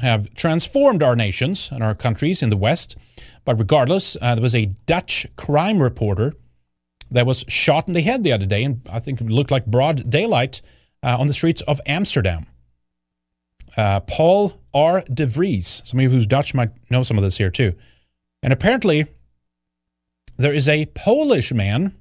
have 0.00 0.32
transformed 0.34 1.02
our 1.02 1.14
nations 1.14 1.68
and 1.70 1.82
our 1.82 1.94
countries 1.94 2.42
in 2.42 2.50
the 2.50 2.56
West. 2.56 2.96
But 3.44 3.58
regardless, 3.58 4.16
uh, 4.20 4.34
there 4.34 4.42
was 4.42 4.54
a 4.54 4.66
Dutch 4.86 5.26
crime 5.36 5.80
reporter 5.80 6.34
that 7.10 7.26
was 7.26 7.44
shot 7.48 7.86
in 7.86 7.94
the 7.94 8.02
head 8.02 8.22
the 8.22 8.32
other 8.32 8.46
day, 8.46 8.64
and 8.64 8.80
I 8.90 8.98
think 8.98 9.20
it 9.20 9.28
looked 9.28 9.50
like 9.50 9.66
broad 9.66 10.10
daylight 10.10 10.62
uh, 11.02 11.16
on 11.18 11.26
the 11.26 11.32
streets 11.32 11.60
of 11.62 11.80
Amsterdam. 11.86 12.46
Uh, 13.76 14.00
Paul 14.00 14.60
R. 14.72 15.02
de 15.12 15.26
Vries. 15.26 15.82
Some 15.84 15.98
of 15.98 16.04
you 16.04 16.10
who's 16.10 16.26
Dutch 16.26 16.54
might 16.54 16.70
know 16.90 17.02
some 17.02 17.18
of 17.18 17.24
this 17.24 17.38
here 17.38 17.50
too. 17.50 17.74
And 18.42 18.52
apparently, 18.52 19.06
there 20.36 20.52
is 20.52 20.68
a 20.68 20.86
Polish 20.86 21.52
man, 21.52 21.94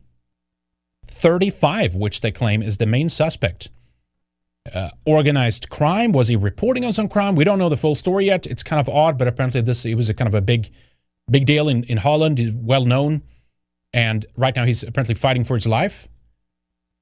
35, 1.07 1.95
which 1.95 2.21
they 2.21 2.31
claim 2.31 2.61
is 2.61 2.77
the 2.77 2.85
main 2.85 3.09
suspect. 3.09 3.69
Uh, 4.71 4.89
organized 5.05 5.69
crime. 5.69 6.13
Was 6.13 6.29
he 6.29 6.37
reporting 6.37 6.85
on 6.85 6.93
some 6.93 7.09
crime? 7.09 7.35
We 7.35 7.43
don't 7.43 7.59
know 7.59 7.67
the 7.67 7.75
full 7.75 7.95
story 7.95 8.27
yet. 8.27 8.47
It's 8.47 8.63
kind 8.63 8.79
of 8.79 8.87
odd, 8.87 9.17
but 9.17 9.27
apparently 9.27 9.59
this 9.59 9.85
it 9.85 9.95
was 9.95 10.07
a 10.09 10.13
kind 10.13 10.27
of 10.27 10.33
a 10.33 10.41
big 10.41 10.71
big 11.29 11.45
deal 11.45 11.67
in, 11.67 11.83
in 11.83 11.97
Holland. 11.97 12.37
He's 12.37 12.53
well 12.53 12.85
known. 12.85 13.23
And 13.93 14.25
right 14.37 14.55
now 14.55 14.63
he's 14.65 14.81
apparently 14.81 15.15
fighting 15.15 15.43
for 15.43 15.55
his 15.55 15.67
life. 15.67 16.07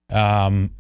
Um, 0.10 0.72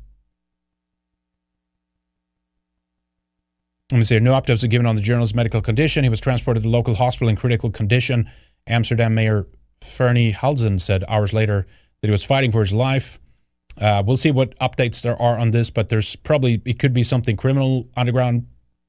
let 3.91 3.99
me 3.99 4.03
see. 4.03 4.19
No 4.19 4.33
updates 4.33 4.63
are 4.63 4.67
given 4.67 4.87
on 4.87 4.95
the 4.95 5.01
journalist's 5.01 5.35
medical 5.35 5.61
condition. 5.61 6.03
He 6.03 6.09
was 6.09 6.19
transported 6.19 6.63
to 6.63 6.67
the 6.67 6.71
local 6.71 6.95
hospital 6.95 7.29
in 7.29 7.35
critical 7.35 7.69
condition. 7.69 8.29
Amsterdam 8.67 9.13
Mayor 9.13 9.47
Fernie 9.81 10.33
Halzen 10.33 10.81
said 10.81 11.03
hours 11.07 11.31
later 11.31 11.67
that 12.01 12.07
he 12.07 12.11
was 12.11 12.23
fighting 12.23 12.51
for 12.51 12.61
his 12.61 12.73
life. 12.73 13.19
Uh, 13.77 14.03
we'll 14.05 14.17
see 14.17 14.31
what 14.31 14.57
updates 14.59 15.01
there 15.01 15.19
are 15.21 15.37
on 15.37 15.51
this, 15.51 15.69
but 15.69 15.89
there's 15.89 16.15
probably, 16.15 16.61
it 16.65 16.79
could 16.79 16.93
be 16.93 17.03
something 17.03 17.37
criminal 17.37 17.87
underground 17.95 18.47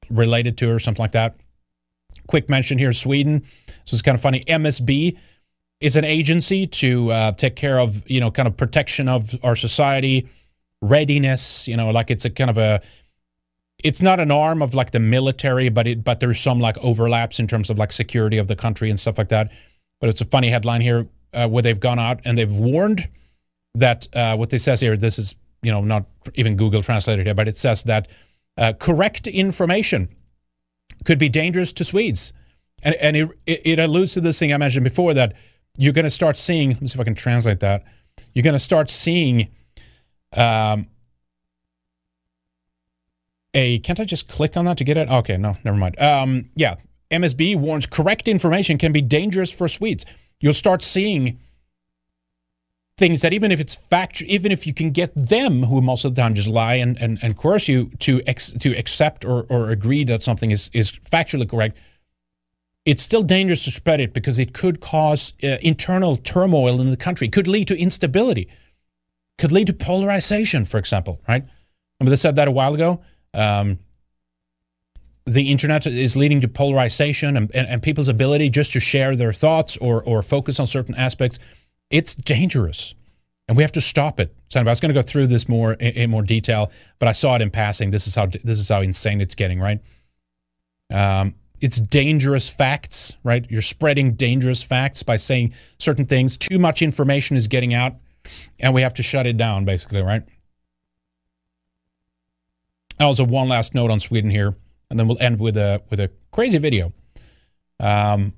related 0.09 0.57
to 0.57 0.69
or 0.69 0.79
something 0.79 1.01
like 1.01 1.13
that. 1.13 1.35
quick 2.27 2.49
mention 2.49 2.77
here 2.77 2.93
Sweden. 2.93 3.43
So 3.85 3.95
it's 3.95 4.01
kind 4.01 4.15
of 4.15 4.21
funny. 4.21 4.41
MSB 4.41 5.17
is 5.79 5.95
an 5.95 6.05
agency 6.05 6.65
to 6.67 7.11
uh, 7.11 7.31
take 7.33 7.55
care 7.55 7.79
of, 7.79 8.09
you 8.09 8.19
know, 8.19 8.31
kind 8.31 8.47
of 8.47 8.55
protection 8.55 9.09
of 9.09 9.35
our 9.43 9.55
society, 9.55 10.29
readiness, 10.81 11.67
you 11.67 11.75
know, 11.75 11.89
like 11.89 12.11
it's 12.11 12.25
a 12.25 12.29
kind 12.29 12.49
of 12.49 12.57
a 12.57 12.81
it's 13.83 14.01
not 14.01 14.19
an 14.19 14.31
arm 14.31 14.61
of 14.61 14.73
like 14.73 14.91
the 14.91 14.99
military, 14.99 15.69
but 15.69 15.87
it 15.87 16.03
but 16.03 16.19
there's 16.19 16.39
some 16.39 16.59
like 16.59 16.77
overlaps 16.77 17.39
in 17.39 17.47
terms 17.47 17.69
of 17.69 17.77
like 17.77 17.91
security 17.91 18.37
of 18.37 18.47
the 18.47 18.55
country 18.55 18.89
and 18.89 18.99
stuff 18.99 19.17
like 19.17 19.29
that. 19.29 19.51
But 19.99 20.09
it's 20.09 20.21
a 20.21 20.25
funny 20.25 20.49
headline 20.49 20.81
here 20.81 21.07
uh, 21.33 21.47
where 21.47 21.61
they've 21.61 21.79
gone 21.79 21.99
out 21.99 22.19
and 22.23 22.37
they've 22.37 22.51
warned 22.51 23.07
that 23.75 24.07
uh, 24.13 24.35
what 24.35 24.49
they 24.49 24.57
says 24.57 24.79
here. 24.79 24.95
This 24.95 25.17
is 25.17 25.35
you 25.61 25.71
know 25.71 25.81
not 25.81 26.05
even 26.35 26.55
Google 26.55 26.81
translated 26.81 27.25
here, 27.25 27.35
but 27.35 27.47
it 27.47 27.57
says 27.57 27.83
that 27.83 28.07
uh, 28.57 28.73
correct 28.79 29.27
information 29.27 30.09
could 31.05 31.19
be 31.19 31.29
dangerous 31.29 31.73
to 31.73 31.83
Swedes, 31.83 32.33
and 32.83 32.95
and 32.95 33.17
it, 33.17 33.29
it 33.45 33.79
alludes 33.79 34.13
to 34.13 34.21
this 34.21 34.39
thing 34.39 34.53
I 34.53 34.57
mentioned 34.57 34.83
before 34.83 35.13
that 35.13 35.33
you're 35.77 35.93
going 35.93 36.05
to 36.05 36.11
start 36.11 36.37
seeing. 36.37 36.69
Let 36.71 36.81
me 36.81 36.87
see 36.87 36.95
if 36.95 37.01
I 37.01 37.03
can 37.03 37.15
translate 37.15 37.59
that. 37.61 37.83
You're 38.33 38.43
going 38.43 38.53
to 38.53 38.59
start 38.59 38.89
seeing. 38.89 39.49
Um, 40.33 40.87
a 43.55 43.79
can't 43.79 43.99
I 43.99 44.05
just 44.05 44.27
click 44.27 44.57
on 44.57 44.65
that 44.65 44.77
to 44.77 44.83
get 44.83 44.97
it? 44.97 45.09
Okay, 45.09 45.37
no, 45.37 45.57
never 45.63 45.77
mind. 45.77 45.99
Um, 45.99 46.49
yeah, 46.55 46.75
MSB 47.11 47.55
warns 47.55 47.85
correct 47.85 48.27
information 48.27 48.77
can 48.77 48.91
be 48.91 49.01
dangerous 49.01 49.51
for 49.51 49.67
Swedes. 49.67 50.05
You'll 50.39 50.55
start 50.55 50.81
seeing 50.81 51.39
things 53.03 53.19
that 53.19 53.33
even 53.33 53.51
if 53.51 53.59
it's 53.59 53.75
fact, 53.75 54.21
even 54.21 54.49
if 54.49 54.65
you 54.65 54.73
can 54.73 54.89
get 54.91 55.11
them, 55.13 55.63
who 55.63 55.81
most 55.81 56.05
of 56.05 56.15
the 56.15 56.21
time 56.21 56.33
just 56.33 56.47
lie 56.47 56.75
and, 56.75 56.97
and, 57.01 57.19
and 57.21 57.35
coerce 57.35 57.67
you 57.67 57.91
to 57.99 58.21
ex, 58.25 58.53
to 58.53 58.73
accept 58.77 59.25
or, 59.25 59.45
or 59.49 59.71
agree 59.71 60.05
that 60.05 60.23
something 60.23 60.51
is, 60.51 60.69
is 60.71 60.89
factually 60.89 61.49
correct, 61.49 61.77
it's 62.85 63.03
still 63.03 63.21
dangerous 63.21 63.65
to 63.65 63.71
spread 63.71 63.99
it 63.99 64.13
because 64.13 64.39
it 64.39 64.53
could 64.53 64.79
cause 64.79 65.33
uh, 65.43 65.57
internal 65.61 66.15
turmoil 66.15 66.79
in 66.79 66.91
the 66.91 66.95
country. 66.95 67.27
It 67.27 67.33
could 67.33 67.47
lead 67.47 67.67
to 67.67 67.77
instability. 67.77 68.47
Could 69.37 69.51
lead 69.51 69.67
to 69.67 69.73
polarization, 69.73 70.63
for 70.63 70.77
example, 70.77 71.19
right? 71.27 71.43
Remember 71.99 72.09
they 72.09 72.15
said 72.15 72.37
that 72.37 72.47
a 72.47 72.51
while 72.51 72.73
ago? 72.73 73.01
Um, 73.33 73.79
the 75.25 75.51
internet 75.51 75.85
is 75.85 76.15
leading 76.15 76.39
to 76.39 76.47
polarization 76.47 77.35
and, 77.35 77.51
and, 77.53 77.67
and, 77.67 77.81
people's 77.81 78.07
ability 78.07 78.49
just 78.49 78.71
to 78.73 78.79
share 78.79 79.15
their 79.15 79.33
thoughts 79.33 79.75
or, 79.77 80.03
or 80.03 80.21
focus 80.21 80.59
on 80.59 80.67
certain 80.67 80.95
aspects. 80.95 81.37
It's 81.89 82.15
dangerous. 82.15 82.95
And 83.47 83.57
we 83.57 83.63
have 83.63 83.71
to 83.73 83.81
stop 83.81 84.19
it. 84.19 84.35
So 84.49 84.59
I 84.59 84.63
was 84.63 84.79
going 84.79 84.93
to 84.93 84.99
go 84.99 85.01
through 85.01 85.27
this 85.27 85.49
more 85.49 85.73
in, 85.73 85.93
in, 85.93 86.09
more 86.09 86.21
detail, 86.21 86.71
but 86.99 87.07
I 87.07 87.11
saw 87.11 87.35
it 87.35 87.41
in 87.41 87.49
passing. 87.49 87.91
This 87.91 88.07
is 88.07 88.15
how 88.15 88.27
this 88.27 88.59
is 88.59 88.69
how 88.69 88.81
insane 88.81 89.19
it's 89.19 89.35
getting, 89.35 89.59
right? 89.59 89.79
Um, 90.91 91.35
it's 91.59 91.79
dangerous 91.79 92.49
facts, 92.49 93.15
right? 93.23 93.45
You're 93.49 93.61
spreading 93.61 94.13
dangerous 94.13 94.63
facts 94.63 95.01
by 95.03 95.17
saying 95.17 95.53
certain 95.77 96.05
things. 96.05 96.37
Too 96.37 96.59
much 96.59 96.81
information 96.81 97.35
is 97.35 97.47
getting 97.47 97.73
out, 97.73 97.95
and 98.59 98.73
we 98.73 98.81
have 98.81 98.93
to 98.95 99.03
shut 99.03 99.25
it 99.25 99.37
down, 99.37 99.65
basically, 99.65 100.01
right? 100.01 100.23
Also, 102.99 103.23
one 103.23 103.47
last 103.47 103.73
note 103.73 103.91
on 103.91 103.99
Sweden 103.99 104.29
here, 104.29 104.55
and 104.89 104.99
then 104.99 105.07
we'll 105.07 105.21
end 105.21 105.39
with 105.39 105.57
a 105.57 105.81
with 105.89 105.99
a 105.99 106.11
crazy 106.31 106.57
video. 106.57 106.93
Um, 107.79 108.33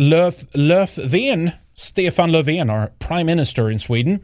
Löf, 0.00 0.46
Löfven, 0.54 1.56
Stefan 1.80 2.30
Löfven, 2.30 2.70
our 2.70 2.88
prime 2.98 3.24
minister 3.24 3.70
in 3.70 3.78
Sweden, 3.78 4.20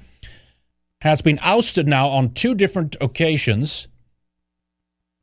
has 1.01 1.23
been 1.23 1.39
ousted 1.41 1.89
now 1.89 2.09
on 2.09 2.35
two 2.35 2.55
different 2.55 2.97
occasions, 3.01 3.89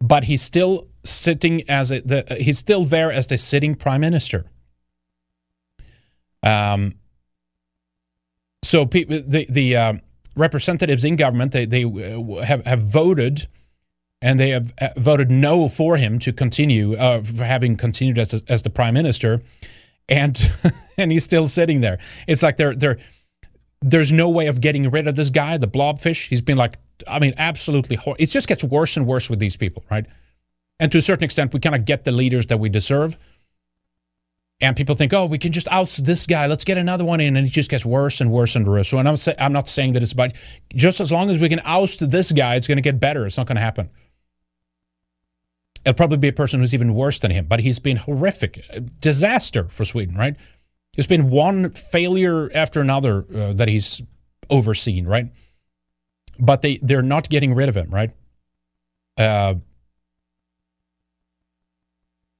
but 0.01 0.23
he's 0.23 0.41
still 0.41 0.87
sitting 1.03 1.61
as 1.69 1.91
a, 1.91 2.01
the, 2.01 2.37
he's 2.39 2.57
still 2.57 2.85
there 2.85 3.11
as 3.11 3.27
the 3.27 3.37
sitting 3.37 3.75
prime 3.75 4.01
minister. 4.01 4.45
Um, 6.41 6.95
so 8.63 8.85
the 8.85 9.45
the 9.49 9.75
uh, 9.75 9.93
representatives 10.35 11.05
in 11.05 11.15
government 11.15 11.51
they 11.51 11.65
they 11.65 11.83
uh, 11.83 12.41
have 12.41 12.65
have 12.65 12.81
voted 12.81 13.47
and 14.21 14.39
they 14.39 14.49
have 14.49 14.73
uh, 14.81 14.89
voted 14.97 15.29
no 15.29 15.67
for 15.69 15.97
him 15.97 16.17
to 16.17 16.33
continue, 16.33 16.95
uh, 16.95 17.21
for 17.21 17.43
having 17.43 17.77
continued 17.77 18.17
as, 18.17 18.41
as 18.47 18.63
the 18.63 18.69
prime 18.69 18.95
minister, 18.95 19.41
and 20.09 20.51
and 20.97 21.11
he's 21.11 21.23
still 21.23 21.47
sitting 21.47 21.81
there. 21.81 21.99
It's 22.27 22.43
like 22.43 22.57
they're 22.57 22.75
they're 22.75 22.97
there's 23.81 24.11
no 24.11 24.29
way 24.29 24.47
of 24.47 24.61
getting 24.61 24.89
rid 24.89 25.07
of 25.07 25.15
this 25.15 25.29
guy, 25.29 25.57
the 25.57 25.67
blobfish. 25.67 26.29
He's 26.29 26.41
been 26.41 26.57
like, 26.57 26.77
I 27.05 27.19
mean, 27.19 27.33
absolutely. 27.37 27.97
Hor- 27.97 28.15
it 28.17 28.27
just 28.27 28.47
gets 28.47 28.63
worse 28.63 28.95
and 28.95 29.05
worse 29.05 29.29
with 29.29 29.39
these 29.39 29.57
people, 29.57 29.83
right? 29.91 30.05
And 30.79 30.91
to 30.93 30.97
a 30.99 31.01
certain 31.01 31.25
extent, 31.25 31.53
we 31.53 31.59
kind 31.59 31.75
of 31.75 31.83
get 31.85 32.05
the 32.05 32.11
leaders 32.11 32.45
that 32.47 32.59
we 32.59 32.69
deserve. 32.69 33.17
And 34.61 34.77
people 34.77 34.95
think, 34.95 35.11
oh, 35.13 35.25
we 35.25 35.37
can 35.37 35.51
just 35.51 35.67
oust 35.69 36.05
this 36.05 36.25
guy. 36.25 36.47
Let's 36.47 36.63
get 36.63 36.77
another 36.77 37.03
one 37.03 37.19
in, 37.19 37.35
and 37.35 37.45
it 37.45 37.49
just 37.49 37.69
gets 37.69 37.85
worse 37.85 38.21
and 38.21 38.31
worse 38.31 38.55
and 38.55 38.65
worse. 38.65 38.87
So, 38.87 38.97
and 38.97 39.07
I'm, 39.09 39.17
say- 39.17 39.35
I'm 39.37 39.51
not 39.51 39.67
saying 39.67 39.93
that 39.93 40.03
it's 40.03 40.13
about 40.13 40.31
just 40.73 41.01
as 41.01 41.11
long 41.11 41.29
as 41.29 41.37
we 41.39 41.49
can 41.49 41.61
oust 41.65 42.09
this 42.09 42.31
guy, 42.31 42.55
it's 42.55 42.67
going 42.67 42.77
to 42.77 42.81
get 42.81 42.99
better. 42.99 43.25
It's 43.25 43.35
not 43.35 43.47
going 43.47 43.57
to 43.57 43.61
happen. 43.61 43.89
It'll 45.85 45.95
probably 45.95 46.17
be 46.17 46.29
a 46.29 46.33
person 46.33 46.61
who's 46.61 46.73
even 46.73 46.93
worse 46.93 47.19
than 47.19 47.31
him, 47.31 47.45
but 47.45 47.59
he's 47.59 47.79
been 47.79 47.97
horrific, 47.97 48.63
disaster 48.99 49.67
for 49.69 49.83
Sweden, 49.83 50.15
right? 50.15 50.35
There's 50.95 51.07
been 51.07 51.29
one 51.29 51.71
failure 51.71 52.49
after 52.53 52.79
another 52.79 53.25
uh, 53.35 53.53
that 53.53 53.67
he's 53.67 54.01
overseen, 54.49 55.05
right? 55.05 55.31
But 56.39 56.61
they 56.61 56.77
they're 56.81 57.01
not 57.01 57.29
getting 57.29 57.53
rid 57.53 57.69
of 57.69 57.75
him, 57.75 57.89
right? 57.89 58.11
Uh, 59.17 59.55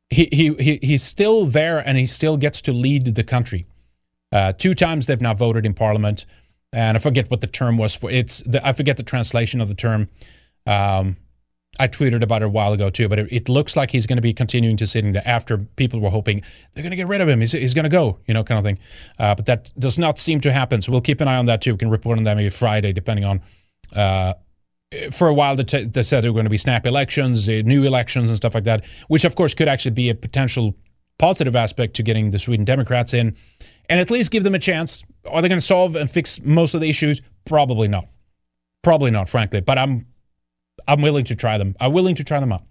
he, 0.10 0.30
he, 0.32 0.54
he 0.56 0.80
he's 0.82 1.04
still 1.04 1.46
there 1.46 1.80
and 1.80 1.98
he 1.98 2.06
still 2.06 2.38
gets 2.38 2.62
to 2.62 2.74
lead 2.74 3.16
the 3.16 3.24
country. 3.24 3.66
Uh, 4.32 4.54
two 4.54 4.74
times 4.74 5.08
they've 5.08 5.22
now 5.22 5.34
voted 5.34 5.66
in 5.66 5.74
parliament, 5.74 6.26
and 6.72 6.98
I 6.98 7.00
forget 7.00 7.30
what 7.30 7.42
the 7.42 7.48
term 7.48 7.78
was 7.78 7.94
for. 7.96 8.10
It's 8.10 8.42
the, 8.46 8.66
I 8.66 8.74
forget 8.74 8.98
the 8.98 9.04
translation 9.04 9.62
of 9.62 9.68
the 9.68 9.76
term. 9.76 10.10
Um, 10.66 11.18
I 11.80 11.88
tweeted 11.88 12.22
about 12.22 12.44
it 12.44 12.46
a 12.46 12.50
while 12.50 12.72
ago 12.74 12.90
too, 12.90 13.10
but 13.10 13.18
it, 13.18 13.32
it 13.32 13.50
looks 13.50 13.76
like 13.76 13.92
he's 13.92 14.06
going 14.06 14.18
to 14.18 14.22
be 14.22 14.34
continuing 14.34 14.78
to 14.78 14.86
sit 14.86 15.04
in 15.04 15.14
there 15.14 15.28
after 15.28 15.58
people 15.58 16.00
were 16.00 16.12
hoping 16.12 16.44
they're 16.74 16.84
going 16.84 16.92
to 16.92 16.96
get 16.98 17.08
rid 17.08 17.20
of 17.20 17.28
him. 17.28 17.40
He's, 17.40 17.52
he's 17.52 17.74
going 17.74 17.84
to 17.84 17.90
go, 17.90 18.20
you 18.28 18.34
know, 18.34 18.44
kind 18.44 18.60
of 18.60 18.64
thing. 18.64 18.78
Uh, 19.18 19.34
but 19.34 19.48
that 19.48 19.72
does 19.80 19.98
not 19.98 20.20
seem 20.20 20.40
to 20.42 20.54
happen. 20.54 20.82
So 20.82 20.92
we'll 20.92 21.02
keep 21.02 21.20
an 21.20 21.28
eye 21.28 21.38
on 21.38 21.48
that 21.48 21.62
too. 21.62 21.74
We 21.74 21.80
can 21.80 21.90
report 21.90 22.18
on 22.18 22.26
that 22.26 22.38
maybe 22.38 22.50
Friday, 22.50 22.94
depending 22.94 23.26
on. 23.26 23.42
Uh, 23.92 24.34
for 25.12 25.28
a 25.28 25.34
while, 25.34 25.56
they, 25.56 25.64
t- 25.64 25.86
they 25.86 26.04
said 26.04 26.24
there 26.24 26.32
were 26.32 26.38
going 26.38 26.46
to 26.46 26.52
be 26.52 26.58
snap 26.60 26.86
elections, 26.86 27.50
uh, 27.50 27.64
new 27.66 27.84
elections, 27.84 28.30
and 28.30 28.38
stuff 28.38 28.54
like 28.54 28.66
that, 28.66 28.86
which 29.08 29.26
of 29.26 29.36
course 29.36 29.56
could 29.56 29.68
actually 29.68 29.92
be 29.92 30.10
a 30.10 30.16
potential 30.16 30.76
positive 31.18 31.56
aspect 31.56 31.96
to 31.96 32.04
getting 32.04 32.30
the 32.32 32.40
Sweden 32.40 32.66
Democrats 32.66 33.14
in, 33.14 33.36
and 33.90 34.00
at 34.00 34.12
least 34.12 34.30
give 34.30 34.44
them 34.44 34.54
a 34.54 34.60
chance. 34.60 35.04
Are 35.28 35.42
they 35.42 35.48
going 35.50 35.60
to 35.60 35.66
solve 35.66 35.96
and 35.96 36.10
fix 36.10 36.40
most 36.42 36.74
of 36.74 36.82
the 36.82 36.90
issues? 36.90 37.22
Probably 37.46 37.88
not. 37.88 38.08
Probably 38.84 39.10
not, 39.10 39.30
frankly. 39.30 39.62
But 39.62 39.80
I'm 39.80 40.06
I'm 40.88 41.02
willing 41.02 41.26
to 41.26 41.36
try 41.36 41.58
them. 41.58 41.76
I'm 41.80 41.94
willing 41.94 42.16
to 42.16 42.24
try 42.24 42.40
them 42.40 42.52
out. 42.52 42.64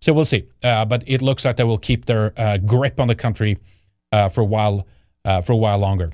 So 0.00 0.12
we'll 0.12 0.24
see. 0.24 0.48
Uh, 0.62 0.84
but 0.84 1.02
it 1.06 1.22
looks 1.22 1.44
like 1.44 1.56
they 1.56 1.64
will 1.64 1.78
keep 1.78 2.06
their 2.06 2.32
uh, 2.38 2.58
grip 2.58 3.00
on 3.00 3.08
the 3.08 3.14
country 3.14 3.58
uh, 4.12 4.28
for 4.28 4.42
a 4.42 4.44
while 4.44 4.86
uh, 5.24 5.40
for 5.40 5.52
a 5.52 5.56
while 5.56 5.78
longer. 5.78 6.12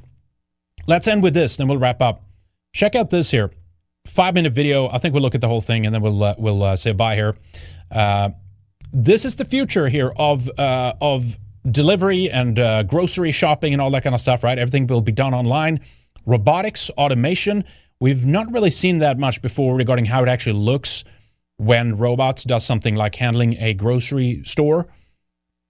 Let's 0.87 1.07
end 1.07 1.23
with 1.23 1.35
this, 1.35 1.57
then 1.57 1.69
we'll 1.69 1.79
wrap 1.79 2.03
up. 2.03 2.25
Check 2.73 2.95
out 2.95 3.11
this 3.11 3.31
here, 3.31 3.53
five 4.07 4.35
minute 4.35 4.53
video. 4.53 4.89
I 4.89 4.99
think 4.99 5.15
we'll 5.15 5.23
look 5.23 5.35
at 5.35 5.41
the 5.41 5.49
whole 5.49 5.61
thing 5.61 5.87
and 5.87 5.95
then 5.95 6.03
we'll 6.03 6.23
uh, 6.23 6.35
we'll 6.39 6.63
uh, 6.63 6.77
say 6.77 6.93
bye 6.93 7.15
here. 7.15 7.37
this 8.93 9.25
is 9.25 9.37
the 9.37 9.45
future 9.45 9.89
here 9.89 10.13
of 10.17 10.49
of 10.59 11.39
delivery 11.71 12.31
and 12.31 12.57
grocery 12.89 13.33
shopping 13.33 13.73
and 13.73 13.81
all 13.81 13.91
that 13.91 14.03
kind 14.03 14.15
of 14.15 14.21
stuff. 14.21 14.43
Right, 14.43 14.59
everything 14.59 14.87
will 14.87 15.01
be 15.01 15.13
done 15.13 15.35
online. 15.35 15.81
Robotics, 16.27 16.91
automation. 16.91 17.65
We've 18.01 18.27
not 18.27 18.53
really 18.53 18.71
seen 18.71 18.99
that 18.99 19.19
much 19.19 19.41
before 19.41 19.77
regarding 19.77 20.07
how 20.07 20.23
it 20.23 20.29
actually 20.29 20.59
looks 20.59 21.05
when 21.57 21.97
robots 21.97 22.45
does 22.45 22.65
something 22.65 22.95
like 22.95 23.15
handling 23.17 23.57
a 23.59 23.75
grocery 23.75 24.43
store. 24.45 24.87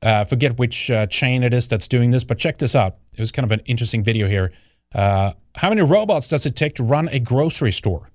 Uh, 0.02 0.24
forget 0.24 0.58
which 0.58 0.90
uh, 0.90 1.06
chain 1.06 1.42
it 1.42 1.54
is 1.54 1.66
that's 1.66 1.88
doing 1.88 2.10
this, 2.10 2.24
but 2.24 2.38
check 2.38 2.58
this 2.58 2.74
out. 2.74 2.96
It 3.14 3.20
was 3.20 3.30
kind 3.30 3.44
of 3.44 3.52
an 3.52 3.60
interesting 3.64 4.04
video 4.04 4.28
here. 4.28 4.52
Uh, 4.94 5.32
how 5.56 5.70
many 5.70 5.82
robots 5.82 6.28
does 6.28 6.46
it 6.46 6.56
take 6.56 6.74
to 6.76 6.82
run 6.82 7.08
a 7.08 7.18
grocery 7.18 7.72
store? 7.72 8.10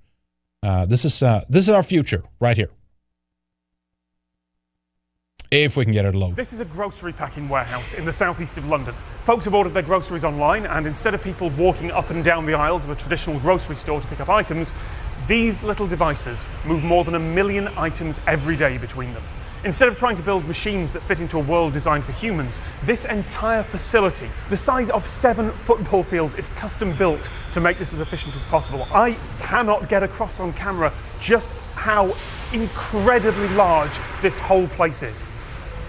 Uh, 0.62 0.86
this 0.86 1.06
is 1.06 1.24
uh, 1.24 1.46
this 1.50 1.66
is 1.66 1.70
our 1.70 1.84
future 1.84 2.24
right 2.40 2.58
here. 2.58 2.70
If 5.52 5.78
we 5.78 5.84
can 5.84 5.94
get 5.94 6.06
it 6.06 6.14
alone. 6.14 6.36
This 6.36 6.54
is 6.54 6.60
a 6.60 6.66
grocery 6.66 7.12
packing 7.12 7.50
warehouse 7.50 7.96
in 7.96 8.06
the 8.06 8.14
southeast 8.14 8.60
of 8.60 8.68
London. 8.68 8.94
Folks 9.24 9.46
have 9.46 9.56
ordered 9.56 9.74
their 9.74 9.82
groceries 9.82 10.24
online, 10.24 10.68
and 10.68 10.86
instead 10.86 11.16
of 11.16 11.24
people 11.24 11.50
walking 11.52 11.90
up 11.90 12.12
and 12.12 12.24
down 12.24 12.46
the 12.46 12.54
aisles 12.54 12.86
of 12.86 12.92
a 12.92 12.96
traditional 12.96 13.40
grocery 13.40 13.76
store 13.76 14.00
to 14.00 14.08
pick 14.08 14.20
up 14.20 14.30
items, 14.30 14.72
these 15.30 15.62
little 15.62 15.86
devices 15.86 16.44
move 16.66 16.84
more 16.84 17.04
than 17.04 17.14
a 17.14 17.20
million 17.20 17.68
items 17.78 18.20
every 18.26 18.58
day 18.58 18.80
between 18.80 19.14
them. 19.14 19.22
Instead 19.64 19.88
of 19.88 19.96
trying 19.96 20.16
to 20.16 20.24
build 20.24 20.44
machines 20.48 20.92
that 20.92 21.04
fit 21.04 21.20
into 21.20 21.38
a 21.38 21.40
world 21.40 21.72
designed 21.72 22.04
for 22.04 22.14
humans, 22.14 22.60
this 22.84 23.06
entire 23.06 23.62
facility, 23.62 24.28
the 24.50 24.58
size 24.58 24.90
of 24.90 25.08
seven 25.08 25.52
football 25.52 26.02
fields, 26.02 26.34
is 26.34 26.48
custom 26.50 26.98
built 26.98 27.30
to 27.54 27.62
make 27.62 27.78
this 27.78 27.94
as 27.94 28.00
efficient 28.00 28.36
as 28.36 28.44
possible. 28.46 28.88
I 28.92 29.18
cannot 29.38 29.88
get 29.88 30.02
across 30.02 30.40
on 30.40 30.52
camera 30.54 30.92
just 31.22 31.52
how 31.76 32.16
incredibly 32.52 33.50
large 33.50 33.92
this 34.24 34.40
whole 34.40 34.68
place 34.70 35.04
is. 35.04 35.28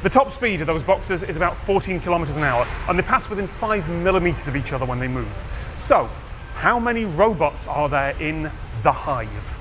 The 0.02 0.10
top 0.10 0.30
speed 0.30 0.60
of 0.60 0.66
those 0.66 0.82
boxes 0.82 1.22
is 1.22 1.38
about 1.38 1.56
14 1.56 2.00
kilometers 2.00 2.36
an 2.36 2.42
hour, 2.42 2.66
and 2.90 2.98
they 2.98 3.02
pass 3.02 3.30
within 3.30 3.46
5 3.46 3.88
millimeters 3.88 4.48
of 4.48 4.56
each 4.56 4.74
other 4.74 4.84
when 4.84 4.98
they 4.98 5.08
move. 5.08 5.42
So, 5.76 6.10
how 6.56 6.78
many 6.78 7.06
robots 7.06 7.66
are 7.66 7.88
there 7.88 8.14
in 8.20 8.50
the 8.82 8.92
hive? 8.92 9.56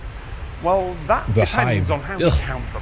Well, 0.63 0.95
that 1.07 1.27
The 1.27 1.41
depends 1.45 1.89
hive. 1.89 1.99
on 1.99 2.05
how 2.05 2.17
you 2.17 2.31
count 2.31 2.73
them. 2.73 2.81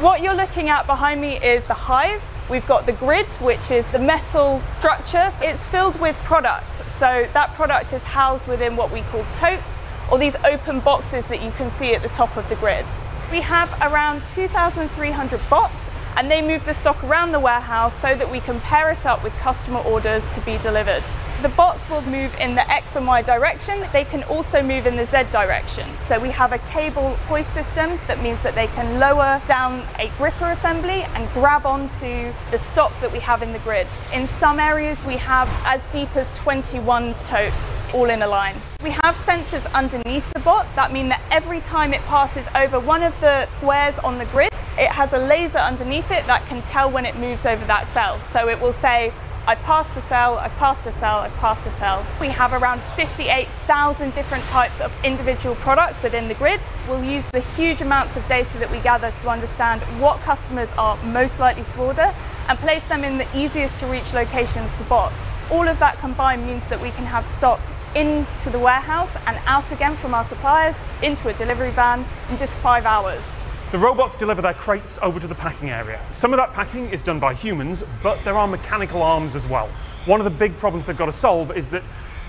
What 0.00 0.20
you're 0.22 0.34
looking 0.34 0.68
at 0.68 0.86
behind 0.86 1.20
me 1.20 1.38
is 1.38 1.64
the 1.66 1.74
hive. 1.74 2.22
We've 2.50 2.66
got 2.66 2.86
the 2.86 2.92
grid, 2.92 3.32
which 3.34 3.70
is 3.70 3.86
the 3.88 3.98
metal 3.98 4.60
structure. 4.66 5.32
It's 5.40 5.66
filled 5.66 5.98
with 5.98 6.14
products. 6.18 6.88
So 6.92 7.26
that 7.32 7.54
product 7.54 7.92
is 7.92 8.04
housed 8.04 8.46
within 8.46 8.76
what 8.76 8.92
we 8.92 9.00
call 9.02 9.24
totes, 9.32 9.82
or 10.10 10.18
these 10.18 10.36
open 10.44 10.80
boxes 10.80 11.24
that 11.26 11.42
you 11.42 11.50
can 11.52 11.70
see 11.72 11.94
at 11.94 12.02
the 12.02 12.08
top 12.10 12.36
of 12.36 12.48
the 12.48 12.56
grid. 12.56 12.86
We 13.32 13.40
have 13.40 13.72
around 13.82 14.24
2,300 14.28 15.40
bots, 15.50 15.90
and 16.16 16.30
they 16.30 16.40
move 16.40 16.64
the 16.64 16.72
stock 16.72 17.02
around 17.02 17.32
the 17.32 17.40
warehouse 17.40 18.00
so 18.00 18.14
that 18.14 18.30
we 18.30 18.38
can 18.38 18.60
pair 18.60 18.88
it 18.92 19.04
up 19.04 19.24
with 19.24 19.34
customer 19.38 19.80
orders 19.80 20.30
to 20.30 20.40
be 20.42 20.58
delivered. 20.58 21.02
The 21.42 21.48
bots 21.48 21.90
will 21.90 22.02
move 22.02 22.32
in 22.38 22.54
the 22.54 22.70
X 22.70 22.94
and 22.94 23.04
Y 23.04 23.22
direction. 23.22 23.84
They 23.92 24.04
can 24.04 24.22
also 24.24 24.62
move 24.62 24.86
in 24.86 24.94
the 24.94 25.04
Z 25.04 25.24
direction. 25.32 25.88
So 25.98 26.20
we 26.20 26.30
have 26.30 26.52
a 26.52 26.58
cable 26.70 27.16
hoist 27.26 27.52
system 27.52 27.98
that 28.06 28.22
means 28.22 28.44
that 28.44 28.54
they 28.54 28.68
can 28.68 29.00
lower 29.00 29.42
down 29.46 29.82
a 29.98 30.08
gripper 30.16 30.52
assembly 30.52 31.02
and 31.02 31.28
grab 31.32 31.66
onto 31.66 32.32
the 32.52 32.58
stock 32.58 32.92
that 33.00 33.10
we 33.10 33.18
have 33.18 33.42
in 33.42 33.52
the 33.52 33.58
grid. 33.58 33.88
In 34.14 34.28
some 34.28 34.60
areas, 34.60 35.04
we 35.04 35.16
have 35.16 35.48
as 35.64 35.84
deep 35.86 36.14
as 36.14 36.30
21 36.34 37.14
totes 37.24 37.76
all 37.92 38.08
in 38.08 38.22
a 38.22 38.28
line. 38.28 38.54
We 38.82 38.90
have 38.90 39.16
sensors 39.16 39.66
underneath 39.72 40.30
the 40.32 40.40
bot 40.40 40.66
that 40.76 40.92
mean 40.92 41.08
that 41.08 41.22
every 41.30 41.60
time 41.60 41.94
it 41.94 42.02
passes 42.02 42.48
over 42.54 42.78
one 42.78 43.02
of 43.02 43.18
the 43.20 43.46
squares 43.46 43.98
on 43.98 44.18
the 44.18 44.26
grid, 44.26 44.52
it 44.78 44.90
has 44.90 45.12
a 45.12 45.18
laser 45.18 45.58
underneath 45.58 46.10
it 46.10 46.26
that 46.26 46.44
can 46.46 46.62
tell 46.62 46.90
when 46.90 47.06
it 47.06 47.16
moves 47.16 47.46
over 47.46 47.64
that 47.64 47.86
cell. 47.86 48.20
So 48.20 48.48
it 48.48 48.60
will 48.60 48.72
say, 48.72 49.12
I've 49.46 49.58
passed 49.60 49.96
a 49.96 50.00
cell, 50.00 50.38
I've 50.38 50.54
passed 50.56 50.86
a 50.86 50.92
cell, 50.92 51.18
I've 51.18 51.34
passed 51.38 51.66
a 51.66 51.70
cell. 51.70 52.06
We 52.20 52.28
have 52.28 52.52
around 52.52 52.80
58,000 52.96 54.12
different 54.12 54.44
types 54.44 54.80
of 54.80 54.92
individual 55.04 55.54
products 55.56 56.02
within 56.02 56.28
the 56.28 56.34
grid. 56.34 56.60
We'll 56.86 57.02
use 57.02 57.26
the 57.26 57.40
huge 57.40 57.80
amounts 57.80 58.16
of 58.16 58.26
data 58.28 58.58
that 58.58 58.70
we 58.70 58.80
gather 58.80 59.10
to 59.10 59.28
understand 59.28 59.82
what 60.00 60.20
customers 60.20 60.72
are 60.74 60.96
most 61.04 61.40
likely 61.40 61.64
to 61.64 61.80
order 61.80 62.14
and 62.48 62.58
place 62.58 62.84
them 62.84 63.04
in 63.04 63.18
the 63.18 63.26
easiest 63.34 63.78
to 63.78 63.86
reach 63.86 64.12
locations 64.12 64.76
for 64.76 64.84
bots. 64.84 65.34
All 65.50 65.66
of 65.66 65.78
that 65.78 65.98
combined 65.98 66.46
means 66.46 66.68
that 66.68 66.80
we 66.80 66.90
can 66.90 67.06
have 67.06 67.24
stock 67.24 67.60
into 67.96 68.50
the 68.50 68.58
warehouse 68.58 69.16
and 69.26 69.38
out 69.46 69.72
again 69.72 69.96
from 69.96 70.12
our 70.12 70.22
suppliers 70.22 70.84
into 71.02 71.30
a 71.30 71.32
delivery 71.32 71.70
van 71.70 72.04
in 72.28 72.36
just 72.36 72.54
five 72.58 72.84
hours. 72.84 73.40
The 73.72 73.78
robots 73.78 74.16
deliver 74.16 74.42
their 74.42 74.52
crates 74.52 74.98
over 75.00 75.18
to 75.18 75.26
the 75.26 75.34
packing 75.34 75.70
area. 75.70 75.98
Some 76.10 76.34
of 76.34 76.36
that 76.36 76.52
packing 76.52 76.90
is 76.90 77.02
done 77.02 77.18
by 77.18 77.32
humans, 77.32 77.82
but 78.02 78.22
there 78.22 78.36
are 78.36 78.46
mechanical 78.46 79.02
arms 79.02 79.34
as 79.34 79.46
well. 79.46 79.68
One 80.04 80.20
of 80.20 80.24
the 80.24 80.30
big 80.30 80.58
problems 80.58 80.84
they've 80.84 80.96
got 80.96 81.06
to 81.06 81.12
solve 81.12 81.56
is 81.56 81.70
that 81.70 81.82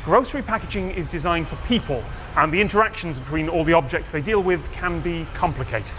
grocery 0.06 0.42
packaging 0.42 0.92
is 0.92 1.06
designed 1.06 1.50
for 1.50 1.58
people, 1.68 2.02
and 2.38 2.52
the 2.52 2.62
interactions 2.62 3.20
between 3.20 3.50
all 3.50 3.66
the 3.66 3.74
objects 3.74 4.12
they 4.12 4.22
deal 4.22 4.42
with 4.42 4.72
can 4.72 5.02
be 5.02 5.28
complicated. 5.34 5.92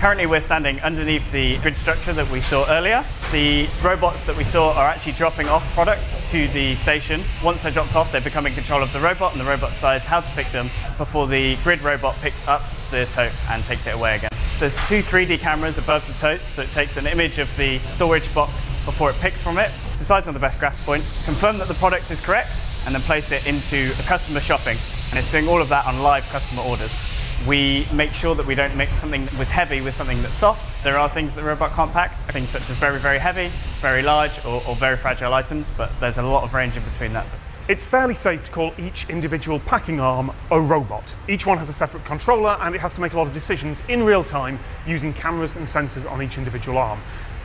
Currently, 0.00 0.24
we're 0.24 0.40
standing 0.40 0.80
underneath 0.80 1.30
the 1.30 1.58
grid 1.58 1.76
structure 1.76 2.14
that 2.14 2.30
we 2.30 2.40
saw 2.40 2.64
earlier. 2.70 3.04
The 3.32 3.68
robots 3.82 4.22
that 4.22 4.34
we 4.34 4.44
saw 4.44 4.72
are 4.72 4.88
actually 4.88 5.12
dropping 5.12 5.50
off 5.50 5.74
products 5.74 6.16
to 6.30 6.48
the 6.48 6.74
station. 6.74 7.20
Once 7.44 7.62
they're 7.62 7.70
dropped 7.70 7.94
off, 7.94 8.10
they 8.10 8.20
become 8.20 8.46
in 8.46 8.54
control 8.54 8.82
of 8.82 8.90
the 8.94 8.98
robot, 8.98 9.32
and 9.32 9.40
the 9.42 9.44
robot 9.44 9.68
decides 9.68 10.06
how 10.06 10.20
to 10.20 10.30
pick 10.30 10.46
them 10.52 10.70
before 10.96 11.26
the 11.26 11.54
grid 11.56 11.82
robot 11.82 12.16
picks 12.22 12.48
up 12.48 12.62
the 12.90 13.04
tote 13.10 13.30
and 13.50 13.62
takes 13.62 13.86
it 13.86 13.94
away 13.94 14.16
again. 14.16 14.30
There's 14.58 14.76
two 14.88 15.00
3D 15.00 15.38
cameras 15.38 15.76
above 15.76 16.06
the 16.06 16.14
totes, 16.14 16.46
so 16.46 16.62
it 16.62 16.72
takes 16.72 16.96
an 16.96 17.06
image 17.06 17.38
of 17.38 17.54
the 17.58 17.78
storage 17.80 18.32
box 18.32 18.74
before 18.86 19.10
it 19.10 19.16
picks 19.16 19.42
from 19.42 19.58
it, 19.58 19.70
decides 19.98 20.26
on 20.28 20.32
the 20.32 20.40
best 20.40 20.58
grasp 20.58 20.80
point, 20.86 21.02
confirm 21.26 21.58
that 21.58 21.68
the 21.68 21.74
product 21.74 22.10
is 22.10 22.22
correct, 22.22 22.64
and 22.86 22.94
then 22.94 23.02
place 23.02 23.32
it 23.32 23.46
into 23.46 23.92
a 23.98 24.02
customer 24.04 24.40
shopping. 24.40 24.78
And 25.10 25.18
it's 25.18 25.30
doing 25.30 25.46
all 25.46 25.60
of 25.60 25.68
that 25.68 25.84
on 25.84 26.00
live 26.00 26.26
customer 26.30 26.62
orders. 26.62 27.09
We 27.46 27.86
make 27.92 28.12
sure 28.12 28.34
that 28.34 28.46
we 28.46 28.54
don't 28.54 28.76
mix 28.76 28.98
something 28.98 29.24
that 29.24 29.38
was 29.38 29.50
heavy 29.50 29.80
with 29.80 29.94
something 29.94 30.20
that's 30.20 30.34
soft. 30.34 30.84
There 30.84 30.98
are 30.98 31.08
things 31.08 31.34
that 31.34 31.40
the 31.40 31.46
robot 31.46 31.72
can't 31.72 31.90
pack, 31.90 32.14
things 32.30 32.50
such 32.50 32.68
as 32.68 32.76
very, 32.76 32.98
very 32.98 33.18
heavy, 33.18 33.48
very 33.80 34.02
large, 34.02 34.44
or, 34.44 34.62
or 34.68 34.76
very 34.76 34.96
fragile 34.96 35.32
items, 35.32 35.70
but 35.70 35.90
there's 36.00 36.18
a 36.18 36.22
lot 36.22 36.44
of 36.44 36.52
range 36.52 36.76
in 36.76 36.84
between 36.84 37.14
that. 37.14 37.26
It's 37.66 37.86
fairly 37.86 38.14
safe 38.14 38.44
to 38.44 38.50
call 38.50 38.74
each 38.78 39.08
individual 39.08 39.60
packing 39.60 40.00
arm 40.00 40.32
a 40.50 40.60
robot. 40.60 41.14
Each 41.28 41.46
one 41.46 41.56
has 41.58 41.68
a 41.68 41.72
separate 41.72 42.04
controller 42.04 42.58
and 42.60 42.74
it 42.74 42.80
has 42.80 42.92
to 42.94 43.00
make 43.00 43.14
a 43.14 43.16
lot 43.16 43.26
of 43.26 43.32
decisions 43.32 43.82
in 43.88 44.02
real 44.02 44.24
time 44.24 44.58
using 44.86 45.14
cameras 45.14 45.56
and 45.56 45.66
sensors 45.66 46.10
on 46.10 46.20
each 46.22 46.36
individual 46.36 46.76
arm. 46.76 47.00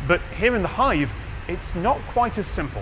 But 0.08 0.20
here 0.38 0.56
in 0.56 0.62
the 0.62 0.68
Hive, 0.68 1.14
it's 1.48 1.76
not 1.76 2.00
quite 2.08 2.38
as 2.38 2.48
simple. 2.48 2.82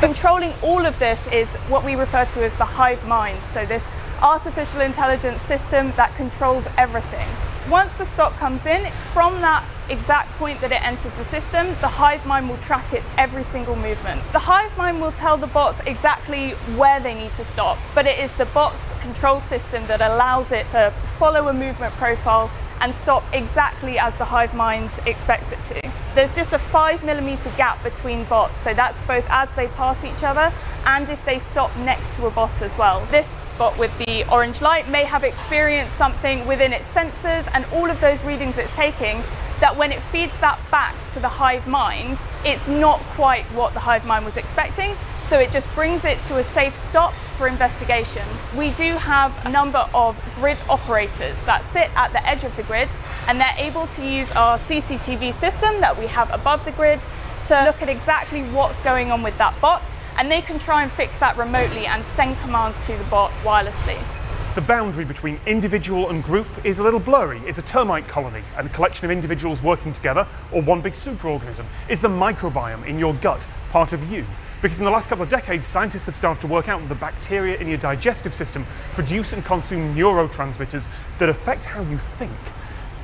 Controlling 0.00 0.52
all 0.62 0.84
of 0.84 0.98
this 0.98 1.26
is 1.28 1.54
what 1.68 1.84
we 1.84 1.94
refer 1.94 2.24
to 2.24 2.44
as 2.44 2.56
the 2.56 2.64
hive 2.64 3.06
mind. 3.06 3.42
So, 3.44 3.64
this 3.64 3.88
artificial 4.22 4.80
intelligence 4.80 5.42
system 5.42 5.92
that 5.96 6.14
controls 6.16 6.68
everything. 6.76 7.28
Once 7.70 7.98
the 7.98 8.04
stock 8.04 8.32
comes 8.36 8.66
in, 8.66 8.90
from 9.12 9.40
that 9.40 9.64
exact 9.90 10.30
point 10.38 10.60
that 10.60 10.72
it 10.72 10.82
enters 10.82 11.12
the 11.14 11.24
system, 11.24 11.68
the 11.80 11.88
hive 11.88 12.24
mind 12.26 12.48
will 12.48 12.56
track 12.58 12.92
its 12.92 13.08
every 13.18 13.42
single 13.42 13.76
movement. 13.76 14.20
The 14.32 14.38
hive 14.38 14.76
mind 14.76 15.00
will 15.00 15.12
tell 15.12 15.36
the 15.36 15.46
bots 15.46 15.80
exactly 15.80 16.50
where 16.76 17.00
they 17.00 17.14
need 17.14 17.34
to 17.34 17.44
stop, 17.44 17.78
but 17.94 18.06
it 18.06 18.18
is 18.18 18.32
the 18.34 18.46
bot's 18.46 18.92
control 19.00 19.40
system 19.40 19.86
that 19.86 20.00
allows 20.00 20.52
it 20.52 20.70
to 20.72 20.92
follow 21.18 21.48
a 21.48 21.52
movement 21.52 21.92
profile 21.94 22.50
and 22.80 22.94
stop 22.94 23.22
exactly 23.32 23.98
as 23.98 24.16
the 24.16 24.24
hive 24.24 24.54
mind 24.54 24.98
expects 25.06 25.52
it 25.52 25.62
to. 25.64 25.92
There's 26.14 26.34
just 26.34 26.52
a 26.52 26.58
five 26.58 27.04
millimeter 27.04 27.50
gap 27.56 27.82
between 27.82 28.24
bots, 28.24 28.58
so 28.58 28.74
that's 28.74 29.00
both 29.02 29.26
as 29.30 29.48
they 29.52 29.68
pass 29.68 30.04
each 30.04 30.24
other 30.24 30.52
and 30.86 31.08
if 31.08 31.24
they 31.24 31.38
stop 31.38 31.74
next 31.78 32.14
to 32.14 32.26
a 32.26 32.30
bot 32.30 32.62
as 32.62 32.76
well. 32.76 33.00
This 33.06 33.32
bot 33.58 33.78
with 33.78 33.96
the 33.98 34.24
orange 34.32 34.60
light 34.60 34.88
may 34.88 35.04
have 35.04 35.22
experienced 35.22 35.96
something 35.96 36.46
within 36.46 36.72
its 36.72 36.92
sensors 36.92 37.48
and 37.54 37.64
all 37.66 37.90
of 37.90 38.00
those 38.00 38.24
readings 38.24 38.58
it's 38.58 38.72
taking 38.72 39.22
that 39.60 39.76
when 39.76 39.92
it 39.92 40.02
feeds 40.02 40.38
that 40.40 40.58
back 40.70 40.98
to 41.10 41.20
the 41.20 41.28
hive 41.28 41.66
mind, 41.66 42.18
it's 42.44 42.66
not 42.66 42.98
quite 43.14 43.44
what 43.46 43.74
the 43.74 43.80
hive 43.80 44.04
mind 44.06 44.24
was 44.24 44.36
expecting. 44.36 44.96
So 45.22 45.38
it 45.38 45.52
just 45.52 45.72
brings 45.74 46.04
it 46.04 46.22
to 46.24 46.38
a 46.38 46.42
safe 46.42 46.74
stop 46.74 47.12
for 47.36 47.46
investigation. 47.46 48.26
We 48.56 48.70
do 48.70 48.96
have 48.96 49.34
a 49.46 49.50
number 49.50 49.86
of 49.94 50.20
grid 50.34 50.58
operators 50.68 51.40
that 51.42 51.62
sit 51.72 51.94
at 51.96 52.12
the 52.12 52.26
edge 52.26 52.42
of 52.44 52.56
the 52.56 52.62
grid 52.62 52.88
and 53.28 53.40
they're 53.40 53.54
able 53.56 53.86
to 53.88 54.04
use 54.04 54.32
our 54.32 54.58
CCTV 54.58 55.32
system 55.32 55.80
that 55.80 55.96
we 55.96 56.06
have 56.06 56.32
above 56.32 56.64
the 56.64 56.72
grid 56.72 57.00
to 57.46 57.64
look 57.64 57.80
at 57.82 57.88
exactly 57.88 58.42
what's 58.42 58.80
going 58.80 59.10
on 59.10 59.22
with 59.22 59.36
that 59.38 59.58
bot 59.60 59.82
and 60.18 60.30
they 60.30 60.42
can 60.42 60.58
try 60.58 60.82
and 60.82 60.90
fix 60.90 61.18
that 61.18 61.36
remotely 61.36 61.86
and 61.86 62.04
send 62.04 62.38
commands 62.40 62.80
to 62.86 62.96
the 62.96 63.04
bot 63.04 63.30
wirelessly. 63.42 64.19
The 64.56 64.60
boundary 64.62 65.04
between 65.04 65.38
individual 65.46 66.10
and 66.10 66.24
group 66.24 66.48
is 66.64 66.80
a 66.80 66.82
little 66.82 66.98
blurry. 66.98 67.40
Is 67.46 67.58
a 67.58 67.62
termite 67.62 68.08
colony 68.08 68.42
and 68.56 68.66
a 68.66 68.70
collection 68.72 69.04
of 69.04 69.12
individuals 69.12 69.62
working 69.62 69.92
together, 69.92 70.26
or 70.50 70.60
one 70.60 70.80
big 70.80 70.94
superorganism? 70.94 71.64
Is 71.88 72.00
the 72.00 72.08
microbiome 72.08 72.84
in 72.84 72.98
your 72.98 73.14
gut 73.14 73.46
part 73.70 73.92
of 73.92 74.10
you? 74.10 74.26
Because 74.60 74.80
in 74.80 74.84
the 74.84 74.90
last 74.90 75.08
couple 75.08 75.22
of 75.22 75.30
decades, 75.30 75.68
scientists 75.68 76.06
have 76.06 76.16
started 76.16 76.40
to 76.40 76.48
work 76.48 76.68
out 76.68 76.80
that 76.80 76.88
the 76.88 76.96
bacteria 76.96 77.58
in 77.58 77.68
your 77.68 77.78
digestive 77.78 78.34
system 78.34 78.66
produce 78.92 79.32
and 79.32 79.44
consume 79.44 79.94
neurotransmitters 79.94 80.88
that 81.18 81.28
affect 81.28 81.66
how 81.66 81.82
you 81.82 81.98
think. 81.98 82.32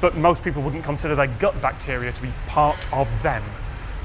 But 0.00 0.16
most 0.16 0.42
people 0.42 0.62
wouldn't 0.62 0.82
consider 0.82 1.14
their 1.14 1.28
gut 1.28 1.62
bacteria 1.62 2.10
to 2.10 2.22
be 2.22 2.32
part 2.48 2.92
of 2.92 3.08
them. 3.22 3.44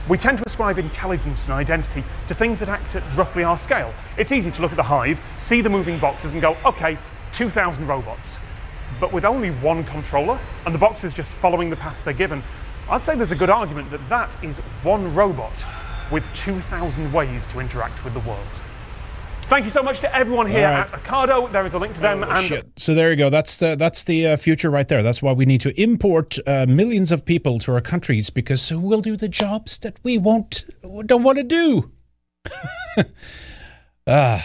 We 0.08 0.18
tend 0.18 0.40
to 0.40 0.44
ascribe 0.48 0.80
intelligence 0.80 1.46
and 1.46 1.54
identity 1.54 2.04
to 2.28 2.34
things 2.34 2.60
that 2.60 2.70
act 2.70 2.96
at 2.96 3.04
roughly 3.16 3.44
our 3.44 3.56
scale. 3.56 3.94
It's 4.18 4.32
easy 4.32 4.50
to 4.52 4.62
look 4.62 4.72
at 4.72 4.78
the 4.78 4.84
hive, 4.84 5.22
see 5.38 5.62
the 5.62 5.70
moving 5.70 6.00
boxes, 6.00 6.34
and 6.34 6.42
go, 6.42 6.58
okay, 6.66 6.98
2,000 7.34 7.88
robots. 7.88 8.38
But 9.00 9.14
with 9.14 9.26
only 9.26 9.52
one 9.52 9.84
controller, 9.86 10.40
and 10.66 10.76
the 10.76 10.80
boxes 10.80 11.14
just 11.14 11.34
following 11.34 11.70
the 11.70 11.76
paths 11.76 12.02
they're 12.02 12.14
given, 12.14 12.44
I'd 12.90 13.04
say 13.04 13.16
there's 13.16 13.32
a 13.32 13.36
good 13.36 13.50
argument 13.50 13.90
that 13.92 14.08
that 14.10 14.36
is 14.44 14.58
one 14.84 15.14
robot 15.16 15.54
with 16.12 16.28
2,000 16.36 17.12
ways 17.14 17.46
to 17.48 17.60
interact 17.60 18.04
with 18.04 18.14
the 18.14 18.20
world. 18.22 18.48
Thank 19.44 19.66
you 19.66 19.72
so 19.72 19.84
much 19.84 20.00
to 20.00 20.16
everyone 20.16 20.48
here 20.48 20.64
right. 20.64 20.80
at 20.80 20.92
Ocado. 20.92 21.52
There 21.52 21.66
is 21.66 21.74
a 21.74 21.80
link 21.80 21.94
to 21.96 22.02
them. 22.02 22.24
Oh, 22.24 22.30
and 22.30 22.46
shit. 22.46 22.72
So 22.78 22.94
there 22.94 23.10
you 23.10 23.18
go. 23.18 23.30
That's 23.30 23.58
the, 23.58 23.76
that's 23.76 24.04
the 24.04 24.28
uh, 24.28 24.38
future 24.38 24.70
right 24.70 24.88
there. 24.88 25.04
That's 25.04 25.22
why 25.22 25.34
we 25.34 25.46
need 25.46 25.60
to 25.62 25.82
import 25.82 26.38
uh, 26.48 26.66
millions 26.70 27.12
of 27.12 27.26
people 27.26 27.60
to 27.60 27.74
our 27.74 27.82
countries 27.82 28.30
because 28.30 28.70
who 28.70 28.80
will 28.80 29.02
do 29.02 29.18
the 29.18 29.28
jobs 29.28 29.78
that 29.80 29.98
we 30.04 30.18
won't 30.18 30.64
don't 31.06 31.24
want 31.24 31.38
to 31.38 31.44
do. 31.44 31.92
Ah, 34.08 34.44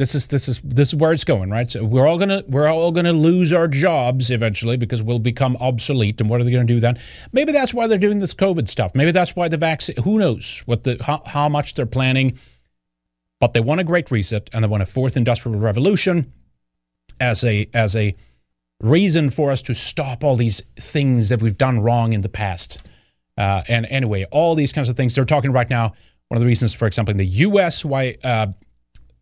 this 0.00 0.14
is 0.14 0.28
this 0.28 0.48
is 0.48 0.62
this 0.64 0.88
is 0.88 0.94
where 0.94 1.12
it's 1.12 1.24
going, 1.24 1.50
right? 1.50 1.70
So 1.70 1.84
we're 1.84 2.06
all 2.06 2.16
gonna 2.16 2.42
we're 2.48 2.66
all 2.68 2.90
gonna 2.90 3.12
lose 3.12 3.52
our 3.52 3.68
jobs 3.68 4.30
eventually 4.30 4.78
because 4.78 5.02
we'll 5.02 5.18
become 5.18 5.58
obsolete. 5.60 6.18
And 6.22 6.30
what 6.30 6.40
are 6.40 6.44
they 6.44 6.50
gonna 6.50 6.64
do 6.64 6.80
then? 6.80 6.98
Maybe 7.32 7.52
that's 7.52 7.74
why 7.74 7.86
they're 7.86 7.98
doing 7.98 8.18
this 8.18 8.32
COVID 8.32 8.66
stuff. 8.66 8.94
Maybe 8.94 9.10
that's 9.10 9.36
why 9.36 9.48
the 9.48 9.58
vaccine. 9.58 9.96
Who 10.02 10.18
knows 10.18 10.62
what 10.64 10.84
the 10.84 10.96
how, 11.02 11.22
how 11.26 11.50
much 11.50 11.74
they're 11.74 11.84
planning. 11.84 12.38
But 13.40 13.52
they 13.52 13.60
want 13.60 13.82
a 13.82 13.84
great 13.84 14.10
reset 14.10 14.48
and 14.54 14.64
they 14.64 14.68
want 14.68 14.82
a 14.82 14.86
fourth 14.86 15.18
industrial 15.18 15.58
revolution 15.58 16.32
as 17.20 17.44
a 17.44 17.68
as 17.74 17.94
a 17.94 18.16
reason 18.82 19.28
for 19.28 19.50
us 19.50 19.60
to 19.62 19.74
stop 19.74 20.24
all 20.24 20.34
these 20.34 20.62
things 20.78 21.28
that 21.28 21.42
we've 21.42 21.58
done 21.58 21.78
wrong 21.78 22.14
in 22.14 22.22
the 22.22 22.30
past. 22.30 22.82
Uh, 23.36 23.64
and 23.68 23.84
anyway, 23.90 24.24
all 24.32 24.54
these 24.54 24.72
kinds 24.72 24.88
of 24.88 24.96
things. 24.96 25.14
They're 25.14 25.26
talking 25.26 25.52
right 25.52 25.68
now. 25.68 25.92
One 26.28 26.36
of 26.36 26.40
the 26.40 26.46
reasons, 26.46 26.72
for 26.72 26.86
example, 26.86 27.10
in 27.10 27.18
the 27.18 27.26
U.S., 27.26 27.84
why 27.84 28.16
uh, 28.24 28.46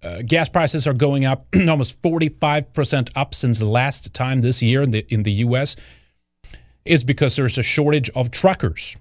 uh, 0.03 0.23
gas 0.25 0.49
prices 0.49 0.87
are 0.87 0.95
going 0.95 1.25
up 1.25 1.47
almost 1.69 2.01
45% 2.03 3.11
up 3.15 3.35
since 3.35 3.63
last 3.63 4.15
time 4.15 4.41
this 4.41 4.63
year 4.63 4.83
in 4.83 4.91
the 4.91 5.07
in 5.13 5.25
the 5.25 5.33
US 5.33 5.77
is 6.85 7.05
because 7.05 7.37
there's 7.37 7.59
a 7.59 7.63
shortage 7.63 8.11
of 8.11 8.31
truckers. 8.31 8.97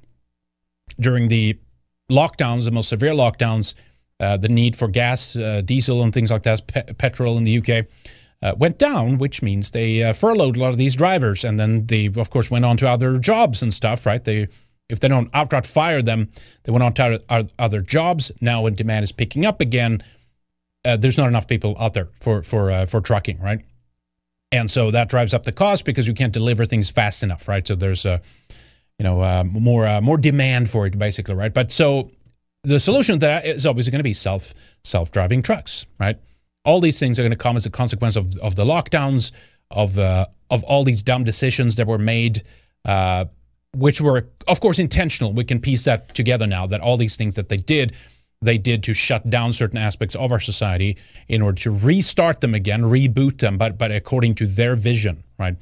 During 0.99 1.27
the 1.27 1.57
lockdowns, 2.11 2.65
the 2.65 2.71
most 2.71 2.89
severe 2.89 3.13
lockdowns, 3.13 3.73
uh, 4.19 4.37
the 4.37 4.49
need 4.49 4.75
for 4.75 4.87
gas, 4.87 5.35
uh, 5.35 5.61
diesel, 5.63 6.03
and 6.03 6.13
things 6.13 6.31
like 6.31 6.43
that, 6.43 6.67
pe- 6.67 6.93
petrol 6.93 7.37
in 7.37 7.43
the 7.43 7.57
UK, 7.59 7.85
uh, 8.41 8.55
went 8.57 8.77
down, 8.77 9.17
which 9.17 9.41
means 9.41 9.71
they 9.71 10.03
uh, 10.03 10.13
furloughed 10.13 10.57
a 10.57 10.59
lot 10.59 10.69
of 10.69 10.77
these 10.77 10.95
drivers, 10.95 11.43
and 11.43 11.59
then 11.59 11.87
they, 11.87 12.07
of 12.07 12.29
course, 12.29 12.51
went 12.51 12.65
on 12.65 12.77
to 12.77 12.89
other 12.89 13.17
jobs 13.19 13.61
and 13.61 13.73
stuff. 13.73 14.05
Right? 14.05 14.23
They, 14.23 14.47
if 14.89 14.99
they 14.99 15.07
don't 15.07 15.29
outright 15.33 15.65
fire 15.65 16.01
them, 16.01 16.29
they 16.63 16.71
went 16.71 16.83
on 16.83 16.93
to 16.93 17.49
other 17.59 17.81
jobs. 17.81 18.31
Now, 18.41 18.61
when 18.61 18.75
demand 18.75 19.03
is 19.03 19.11
picking 19.11 19.45
up 19.45 19.59
again, 19.61 20.01
uh, 20.87 20.95
there's 20.95 21.17
not 21.17 21.27
enough 21.27 21.47
people 21.47 21.75
out 21.79 21.93
there 21.93 22.07
for 22.19 22.41
for 22.43 22.71
uh, 22.71 22.85
for 22.85 23.01
trucking, 23.01 23.39
right? 23.41 23.59
And 24.51 24.71
so 24.71 24.91
that 24.91 25.09
drives 25.09 25.33
up 25.33 25.43
the 25.43 25.51
cost 25.51 25.83
because 25.83 26.07
you 26.07 26.13
can't 26.13 26.31
deliver 26.31 26.65
things 26.65 26.89
fast 26.89 27.21
enough, 27.21 27.47
right? 27.47 27.67
So 27.67 27.75
there's 27.75 28.05
a 28.05 28.21
you 28.97 29.03
know 29.03 29.21
uh, 29.21 29.43
more 29.43 29.85
uh, 29.85 30.01
more 30.01 30.17
demand 30.17 30.69
for 30.69 30.87
it, 30.87 30.97
basically, 30.97 31.35
right? 31.35 31.53
But 31.53 31.71
so 31.71 32.11
the 32.63 32.79
solution 32.79 33.15
to 33.15 33.25
that 33.25 33.45
is 33.45 33.65
obviously 33.65 33.91
going 33.91 33.99
to 33.99 34.03
be 34.03 34.13
self 34.13 34.53
self 34.83 35.11
driving 35.11 35.41
trucks, 35.41 35.85
right? 35.99 36.17
All 36.63 36.79
these 36.79 36.99
things 36.99 37.19
are 37.19 37.21
going 37.21 37.31
to 37.31 37.37
come 37.37 37.57
as 37.57 37.65
a 37.65 37.69
consequence 37.69 38.15
of 38.15 38.37
of 38.37 38.55
the 38.55 38.63
lockdowns, 38.63 39.33
of 39.69 39.99
uh, 39.99 40.27
of 40.49 40.63
all 40.63 40.85
these 40.85 41.03
dumb 41.03 41.25
decisions 41.25 41.75
that 41.75 41.87
were 41.87 41.99
made. 41.99 42.43
Uh, 42.85 43.25
which 43.75 44.01
were, 44.01 44.27
of 44.47 44.59
course, 44.59 44.79
intentional. 44.79 45.33
We 45.33 45.43
can 45.43 45.59
piece 45.59 45.83
that 45.83 46.15
together 46.15 46.47
now 46.47 46.65
that 46.67 46.81
all 46.81 46.97
these 46.97 47.15
things 47.15 47.35
that 47.35 47.49
they 47.49 47.57
did 47.57 47.93
they 48.41 48.57
did 48.57 48.83
to 48.83 48.93
shut 48.93 49.29
down 49.29 49.53
certain 49.53 49.77
aspects 49.77 50.15
of 50.15 50.31
our 50.31 50.39
society 50.39 50.97
in 51.27 51.41
order 51.41 51.59
to 51.61 51.71
restart 51.71 52.41
them 52.41 52.53
again, 52.53 52.83
reboot 52.83 53.39
them, 53.39 53.57
but 53.57 53.77
but 53.77 53.91
according 53.91 54.35
to 54.35 54.47
their 54.47 54.75
vision, 54.75 55.23
right? 55.39 55.55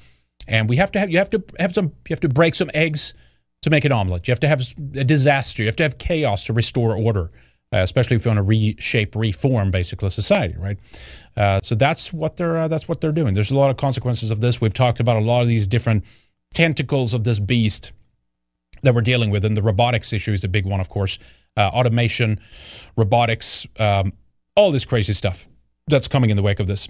And 0.48 0.70
we 0.70 0.76
have 0.78 0.92
to 0.92 1.00
have 1.00 1.10
you 1.10 1.18
have 1.18 1.30
to 1.32 1.44
have 1.60 1.74
some 1.74 1.86
you 1.86 2.12
have 2.12 2.20
to 2.22 2.30
break 2.30 2.56
some 2.56 2.70
eggs 2.74 3.14
to 3.62 3.70
make 3.70 3.86
an 3.86 3.92
omelet. 3.92 4.28
You 4.28 4.32
have 4.32 4.40
to 4.42 4.48
have 4.48 4.62
a 4.96 5.04
disaster. 5.04 5.64
You 5.64 5.68
have 5.68 5.76
to 5.78 5.84
have 5.84 5.98
chaos 5.98 6.46
to 6.46 6.54
restore 6.54 6.96
order, 6.96 7.32
uh, 7.74 7.78
especially 7.78 8.18
if 8.18 8.26
you 8.26 8.30
want 8.30 8.38
to 8.40 8.44
reshape, 8.44 9.16
reform 9.16 9.72
basically 9.72 10.10
society, 10.10 10.56
right? 10.58 10.78
Uh, 11.36 11.60
so 11.64 11.76
that's 11.76 12.12
what 12.12 12.36
they're 12.36 12.58
uh, 12.58 12.68
that's 12.68 12.90
what 12.90 13.00
they're 13.00 13.14
doing. 13.14 13.34
There's 13.34 13.52
a 13.52 13.56
lot 13.56 13.70
of 13.70 13.78
consequences 13.78 14.32
of 14.32 14.42
this. 14.42 14.60
We've 14.60 14.74
talked 14.74 15.00
about 15.00 15.16
a 15.16 15.22
lot 15.22 15.42
of 15.42 15.48
these 15.48 15.68
different 15.68 16.04
tentacles 16.54 17.14
of 17.14 17.24
this 17.24 17.40
beast 17.40 17.94
that 18.84 18.94
we're 18.94 19.02
dealing 19.02 19.30
with, 19.30 19.46
and 19.46 19.56
the 19.56 19.64
robotics 19.64 20.12
issue 20.12 20.34
is 20.34 20.44
a 20.44 20.50
big 20.50 20.66
one, 20.66 20.82
of 20.82 20.90
course 20.90 21.18
uh, 21.58 21.70
automation, 21.74 22.40
robotics, 22.96 23.66
um, 23.80 24.14
all 24.56 24.72
this 24.72 24.86
crazy 24.86 25.14
stuff 25.14 25.48
that's 25.88 26.08
coming 26.08 26.30
in 26.30 26.38
the 26.38 26.44
wake 26.44 26.60
of 26.60 26.68
this. 26.68 26.88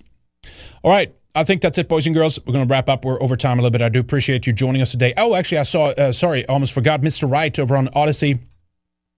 All 0.84 0.92
right. 0.92 1.14
I 1.38 1.44
think 1.44 1.62
that's 1.62 1.78
it, 1.78 1.90
boys 1.90 2.06
and 2.06 2.16
girls. 2.16 2.40
We're 2.46 2.54
going 2.54 2.66
to 2.66 2.72
wrap 2.72 2.88
up. 2.88 3.04
We're 3.04 3.22
over 3.22 3.36
time 3.36 3.60
a 3.60 3.62
little 3.62 3.72
bit. 3.72 3.82
I 3.82 3.90
do 3.90 4.00
appreciate 4.00 4.48
you 4.48 4.54
joining 4.54 4.82
us 4.82 4.92
today. 4.92 5.14
Oh, 5.18 5.36
actually, 5.36 5.58
I 5.58 5.64
saw, 5.64 5.88
uh, 5.88 6.14
sorry, 6.14 6.48
I 6.48 6.54
almost 6.54 6.72
forgot 6.72 7.02
Mr. 7.02 7.30
Wright 7.30 7.58
over 7.60 7.76
on 7.76 7.90
Odysee. 7.94 8.40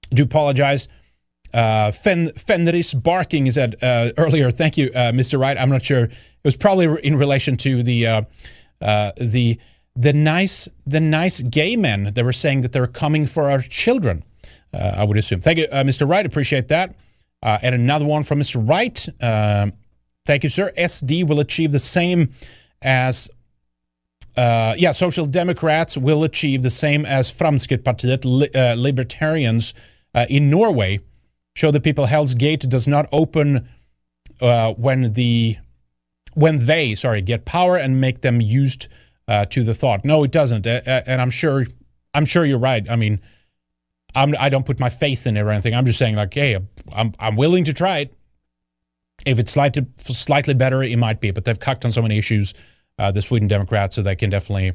Do 0.09 0.23
apologize. 0.23 0.87
Uh, 1.53 1.91
Fen, 1.91 2.31
Fenris 2.33 2.93
barking 2.93 3.45
is 3.45 3.57
at 3.57 3.81
uh, 3.83 4.11
earlier. 4.17 4.49
Thank 4.49 4.77
you, 4.77 4.87
uh, 4.95 5.11
Mr. 5.11 5.39
Wright. 5.39 5.57
I'm 5.57 5.69
not 5.69 5.85
sure. 5.85 6.05
It 6.05 6.13
was 6.43 6.57
probably 6.57 6.85
in 7.03 7.17
relation 7.17 7.55
to 7.57 7.83
the 7.83 8.07
uh, 8.07 8.21
uh, 8.81 9.11
the 9.17 9.59
the 9.95 10.13
nice 10.13 10.67
the 10.85 10.99
nice 10.99 11.41
gay 11.41 11.75
men 11.75 12.13
that 12.13 12.23
were 12.23 12.33
saying 12.33 12.61
that 12.61 12.73
they're 12.73 12.87
coming 12.87 13.25
for 13.25 13.49
our 13.49 13.61
children. 13.61 14.23
Uh, 14.73 14.77
I 14.97 15.03
would 15.03 15.17
assume. 15.17 15.41
Thank 15.41 15.59
you, 15.59 15.67
uh, 15.71 15.83
Mr. 15.83 16.07
Wright. 16.07 16.25
Appreciate 16.25 16.67
that. 16.67 16.95
Uh, 17.41 17.57
and 17.61 17.73
another 17.75 18.05
one 18.05 18.23
from 18.23 18.39
Mr. 18.39 18.67
Wright. 18.67 19.07
thank 20.25 20.43
you, 20.43 20.49
sir. 20.49 20.71
SD 20.77 21.25
will 21.25 21.39
achieve 21.39 21.71
the 21.71 21.79
same 21.79 22.33
as 22.81 23.29
uh, 24.35 24.75
yeah, 24.77 24.91
Social 24.91 25.25
Democrats 25.25 25.97
will 25.97 26.23
achieve 26.23 26.61
the 26.61 26.69
same 26.69 27.07
as 27.07 27.31
Fremskrittspartiet, 27.31 28.23
li- 28.23 28.49
uh, 28.53 28.75
libertarians 28.75 29.73
uh, 30.13 30.27
in 30.29 30.49
Norway. 30.51 30.99
Show 31.55 31.71
the 31.71 31.79
people 31.79 32.05
Hell's 32.05 32.35
Gate 32.35 32.69
does 32.69 32.87
not 32.87 33.09
open 33.11 33.67
when 34.39 35.13
the 35.13 35.57
when 36.35 36.67
they 36.67 36.93
sorry 36.93 37.23
get 37.23 37.45
power 37.45 37.77
and 37.77 37.99
make 37.99 38.21
them 38.21 38.39
used 38.39 38.87
to 39.27 39.63
the 39.63 39.73
thought. 39.73 40.05
No, 40.05 40.23
it 40.23 40.29
doesn't, 40.29 40.67
and 40.67 41.19
I'm 41.19 41.31
sure 41.31 41.65
I'm 42.13 42.25
sure 42.25 42.45
you're 42.45 42.59
right. 42.59 42.87
I 42.87 42.95
mean, 42.95 43.19
I'm, 44.15 44.35
I 44.39 44.49
don't 44.49 44.65
put 44.65 44.79
my 44.79 44.89
faith 44.89 45.27
in 45.27 45.37
it 45.37 45.41
or 45.41 45.51
anything. 45.51 45.75
I'm 45.75 45.85
just 45.85 45.99
saying, 45.99 46.15
like, 46.15 46.33
hey, 46.33 46.57
I'm, 46.91 47.13
I'm 47.19 47.35
willing 47.35 47.63
to 47.65 47.73
try 47.73 47.99
it. 47.99 48.13
If 49.25 49.39
it's 49.39 49.51
slightly 49.51 49.85
slightly 49.97 50.53
better, 50.53 50.83
it 50.83 50.97
might 50.97 51.19
be. 51.19 51.31
But 51.31 51.45
they've 51.45 51.59
cut 51.59 51.83
on 51.83 51.91
so 51.91 52.01
many 52.01 52.17
issues, 52.17 52.53
uh, 52.99 53.11
the 53.11 53.21
Sweden 53.21 53.47
Democrats, 53.47 53.95
so 53.95 54.01
they 54.01 54.15
can 54.15 54.29
definitely. 54.29 54.73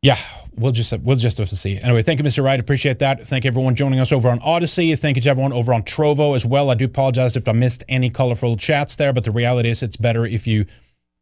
Yeah, 0.00 0.18
we'll 0.56 0.72
just 0.72 0.92
we'll 1.00 1.16
just 1.16 1.38
have 1.38 1.50
to 1.50 1.56
see. 1.56 1.78
Anyway, 1.78 2.02
thank 2.02 2.18
you, 2.18 2.24
Mr. 2.24 2.42
Wright. 2.42 2.58
Appreciate 2.58 2.98
that. 3.00 3.26
Thank 3.26 3.44
you, 3.44 3.48
everyone 3.48 3.74
joining 3.74 4.00
us 4.00 4.10
over 4.10 4.30
on 4.30 4.40
Odysee. 4.40 4.96
Thank 4.98 5.16
you 5.16 5.22
to 5.22 5.30
everyone 5.30 5.52
over 5.52 5.74
on 5.74 5.82
Trovo 5.82 6.34
as 6.34 6.46
well. 6.46 6.70
I 6.70 6.74
do 6.74 6.86
apologize 6.86 7.36
if 7.36 7.46
I 7.46 7.52
missed 7.52 7.84
any 7.88 8.08
colorful 8.08 8.56
chats 8.56 8.96
there, 8.96 9.12
but 9.12 9.24
the 9.24 9.32
reality 9.32 9.68
is 9.68 9.82
it's 9.82 9.96
better 9.96 10.24
if 10.24 10.46
you 10.46 10.64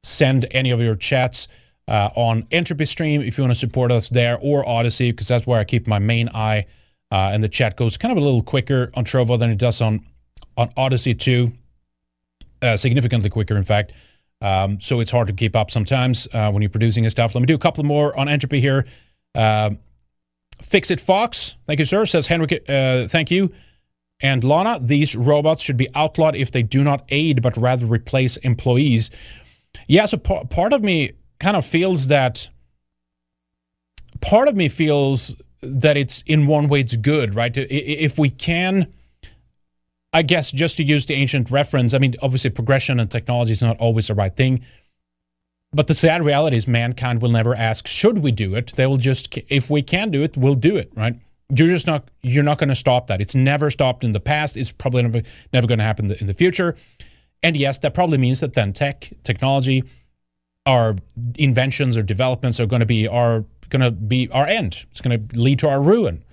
send 0.04 0.46
any 0.52 0.70
of 0.70 0.80
your 0.80 0.94
chats 0.94 1.48
uh, 1.88 2.10
on 2.16 2.46
Entropy 2.50 2.84
Stream 2.84 3.22
if 3.22 3.38
you 3.38 3.44
want 3.44 3.52
to 3.52 3.58
support 3.58 3.92
us 3.92 4.08
there, 4.08 4.38
or 4.40 4.64
Odysee, 4.64 5.10
because 5.10 5.28
that's 5.28 5.46
where 5.46 5.60
I 5.60 5.64
keep 5.64 5.86
my 5.86 5.98
main 5.98 6.28
eye. 6.30 6.66
Uh, 7.12 7.30
and 7.32 7.42
the 7.42 7.48
chat 7.48 7.76
goes 7.76 7.96
kind 7.96 8.10
of 8.10 8.18
a 8.18 8.20
little 8.20 8.42
quicker 8.42 8.90
on 8.94 9.04
Trovo 9.04 9.38
than 9.38 9.50
it 9.50 9.58
does 9.58 9.80
on 9.80 10.04
on 10.56 10.70
Odysee 10.76 11.14
too, 11.14 11.52
uh, 12.62 12.76
significantly 12.76 13.30
quicker, 13.30 13.56
in 13.56 13.62
fact. 13.62 13.92
Um, 14.40 14.80
so 14.80 15.00
it's 15.00 15.10
hard 15.10 15.28
to 15.28 15.32
keep 15.32 15.54
up 15.54 15.70
sometimes 15.70 16.26
uh, 16.32 16.50
when 16.50 16.62
you're 16.62 16.70
producing 16.70 17.08
stuff. 17.10 17.34
Let 17.34 17.40
me 17.40 17.46
do 17.46 17.54
a 17.54 17.58
couple 17.58 17.84
more 17.84 18.18
on 18.18 18.28
Entropy 18.28 18.60
here. 18.60 18.86
Uh, 19.34 19.70
Fix 20.62 20.90
It 20.90 21.00
Fox, 21.00 21.56
thank 21.66 21.78
you, 21.78 21.84
sir. 21.84 22.06
Says 22.06 22.26
Henrik, 22.26 22.52
uh, 22.68 23.06
thank 23.08 23.30
you. 23.30 23.52
And 24.20 24.42
Lana, 24.42 24.78
these 24.80 25.14
robots 25.14 25.62
should 25.62 25.76
be 25.76 25.88
outlawed 25.94 26.34
if 26.34 26.50
they 26.50 26.62
do 26.62 26.82
not 26.82 27.04
aid 27.10 27.42
but 27.42 27.56
rather 27.56 27.84
replace 27.84 28.38
employees. 28.38 29.10
Yeah, 29.88 30.06
so 30.06 30.16
p- 30.16 30.44
part 30.48 30.72
of 30.72 30.82
me 30.82 31.12
kind 31.38 31.56
of 31.56 31.64
feels 31.64 32.06
that 32.08 32.48
part 34.20 34.48
of 34.48 34.56
me 34.56 34.68
feels 34.68 35.34
that 35.62 35.96
it's 35.96 36.22
in 36.26 36.46
one 36.46 36.68
way 36.68 36.80
it's 36.80 36.96
good, 36.96 37.34
right? 37.34 37.52
If 37.56 38.18
we 38.18 38.30
can, 38.30 38.92
I 40.12 40.22
guess, 40.22 40.50
just 40.50 40.76
to 40.78 40.82
use 40.82 41.06
the 41.06 41.14
ancient 41.14 41.50
reference, 41.50 41.94
I 41.94 41.98
mean, 41.98 42.14
obviously 42.22 42.50
progression 42.50 43.00
and 43.00 43.10
technology 43.10 43.52
is 43.52 43.62
not 43.62 43.78
always 43.78 44.08
the 44.08 44.14
right 44.14 44.34
thing. 44.34 44.64
But 45.72 45.88
the 45.88 45.94
sad 45.94 46.24
reality 46.24 46.56
is 46.56 46.66
mankind 46.66 47.20
will 47.20 47.30
never 47.30 47.54
ask, 47.54 47.86
should 47.86 48.18
we 48.18 48.30
do 48.30 48.54
it? 48.54 48.72
They 48.76 48.86
will 48.86 48.96
just, 48.96 49.36
if 49.48 49.68
we 49.68 49.82
can 49.82 50.10
do 50.10 50.22
it, 50.22 50.36
we'll 50.36 50.54
do 50.54 50.76
it, 50.76 50.90
right? 50.94 51.16
You're 51.54 51.68
just 51.68 51.86
not, 51.86 52.08
you're 52.22 52.44
not 52.44 52.58
going 52.58 52.70
to 52.70 52.76
stop 52.76 53.08
that. 53.08 53.20
It's 53.20 53.34
never 53.34 53.70
stopped 53.70 54.02
in 54.02 54.12
the 54.12 54.20
past. 54.20 54.56
It's 54.56 54.72
probably 54.72 55.02
never, 55.02 55.22
never 55.52 55.66
going 55.66 55.78
to 55.78 55.84
happen 55.84 56.10
in 56.12 56.26
the 56.26 56.34
future. 56.34 56.76
And 57.42 57.56
yes, 57.56 57.78
that 57.78 57.94
probably 57.94 58.18
means 58.18 58.40
that 58.40 58.54
then 58.54 58.72
tech, 58.72 59.12
technology, 59.22 59.84
our 60.66 60.96
inventions 61.36 61.96
or 61.96 62.02
developments 62.02 62.60
are 62.60 62.66
going 62.66 62.80
to 62.80 62.86
be 62.86 63.06
our 63.08 63.44
going 63.68 63.82
to 63.82 63.90
be 63.90 64.28
our 64.30 64.46
end. 64.46 64.86
It's 64.90 65.00
going 65.00 65.28
to 65.28 65.38
lead 65.38 65.58
to 65.60 65.68
our 65.68 65.80
ruin. 65.80 66.24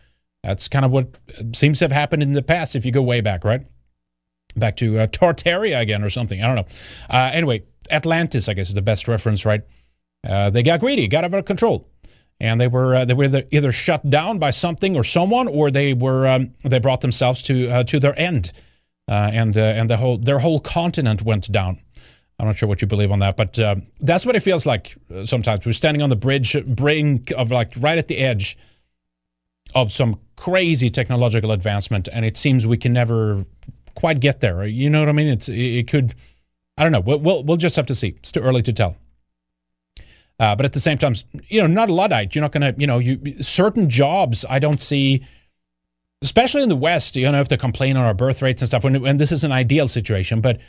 That's 0.43 0.67
kind 0.67 0.83
of 0.83 0.91
what 0.91 1.17
seems 1.53 1.79
to 1.79 1.85
have 1.85 1.91
happened 1.91 2.21
in 2.21 2.33
the 2.33 2.41
past 2.41 2.75
if 2.75 2.85
you 2.85 2.91
go 2.91 3.01
way 3.01 3.21
back, 3.21 3.45
right? 3.45 3.61
Back 4.55 4.75
to 4.77 4.99
uh, 4.99 5.07
Tartaria 5.07 5.79
again 5.79 6.03
or 6.03 6.09
something. 6.09 6.43
I 6.43 6.47
don't 6.47 6.55
know. 6.55 6.65
Uh, 7.09 7.31
anyway, 7.33 7.63
Atlantis, 7.89 8.49
I 8.49 8.53
guess, 8.53 8.69
is 8.69 8.75
the 8.75 8.81
best 8.81 9.07
reference, 9.07 9.45
right? 9.45 9.61
Uh, 10.27 10.49
they 10.49 10.63
got 10.63 10.79
greedy, 10.79 11.07
got 11.07 11.23
out 11.23 11.33
of 11.33 11.45
control, 11.45 11.87
and 12.39 12.59
they 12.59 12.67
were 12.67 12.95
uh, 12.95 13.05
they 13.05 13.13
were 13.13 13.43
either, 13.51 13.71
shut 13.71 14.09
down 14.09 14.39
by 14.39 14.51
something 14.51 14.95
or 14.95 15.03
someone, 15.03 15.47
or 15.47 15.71
they 15.71 15.93
were 15.93 16.27
um, 16.27 16.53
they 16.63 16.79
brought 16.79 17.01
themselves 17.01 17.41
to 17.43 17.69
uh, 17.69 17.83
to 17.85 17.99
their 17.99 18.17
end, 18.19 18.51
uh, 19.09 19.31
and 19.33 19.55
and 19.57 19.89
the 19.89 19.97
whole 19.97 20.17
their 20.17 20.39
whole 20.39 20.59
continent 20.59 21.23
went 21.23 21.51
down. 21.51 21.79
I'm 22.39 22.47
not 22.47 22.57
sure 22.57 22.67
what 22.67 22.81
you 22.81 22.87
believe 22.87 23.11
on 23.11 23.19
that, 23.19 23.37
but 23.37 23.57
uh, 23.59 23.75
that's 24.01 24.25
what 24.25 24.35
it 24.35 24.41
feels 24.41 24.65
like 24.65 24.95
uh, 25.13 25.25
sometimes. 25.25 25.65
We're 25.65 25.73
standing 25.73 26.01
on 26.01 26.09
the 26.09 26.15
bridge, 26.15 26.57
brink 26.65 27.31
of 27.31 27.51
like 27.51 27.73
right 27.77 27.97
at 27.97 28.07
the 28.07 28.17
edge 28.17 28.57
of 29.75 29.91
some 29.91 30.19
crazy 30.35 30.89
technological 30.89 31.51
advancement, 31.51 32.09
and 32.11 32.25
it 32.25 32.37
seems 32.37 32.65
we 32.65 32.77
can 32.77 32.93
never 32.93 33.45
quite 33.95 34.19
get 34.19 34.39
there. 34.41 34.65
You 34.65 34.89
know 34.89 34.99
what 34.99 35.09
I 35.09 35.13
mean? 35.13 35.27
It's 35.27 35.47
it 35.49 35.87
could. 35.87 36.15
I 36.77 36.83
don't 36.83 36.91
know. 36.91 37.01
We'll 37.01 37.19
we'll, 37.19 37.43
we'll 37.43 37.57
just 37.57 37.75
have 37.75 37.85
to 37.87 37.95
see. 37.95 38.15
It's 38.17 38.31
too 38.31 38.41
early 38.41 38.63
to 38.63 38.73
tell. 38.73 38.97
Uh, 40.39 40.55
but 40.55 40.65
at 40.65 40.73
the 40.73 40.79
same 40.79 40.97
time, 40.97 41.13
you 41.47 41.61
know, 41.61 41.67
not 41.67 41.89
a 41.89 41.93
luddite. 41.93 42.33
You're 42.33 42.41
not 42.41 42.51
going 42.51 42.73
to, 42.73 42.79
you 42.79 42.87
know, 42.87 42.97
you 42.97 43.41
certain 43.41 43.89
jobs. 43.89 44.43
I 44.49 44.57
don't 44.57 44.81
see, 44.81 45.23
especially 46.23 46.63
in 46.63 46.69
the 46.69 46.75
West. 46.75 47.15
You 47.15 47.31
know, 47.31 47.39
if 47.39 47.49
they 47.49 47.57
complain 47.57 47.95
on 47.95 48.03
our 48.03 48.15
birth 48.15 48.41
rates 48.41 48.61
and 48.61 48.67
stuff, 48.67 48.83
and 48.83 49.19
this 49.19 49.31
is 49.31 49.43
an 49.43 49.51
ideal 49.51 49.87
situation, 49.87 50.41
but 50.41 50.59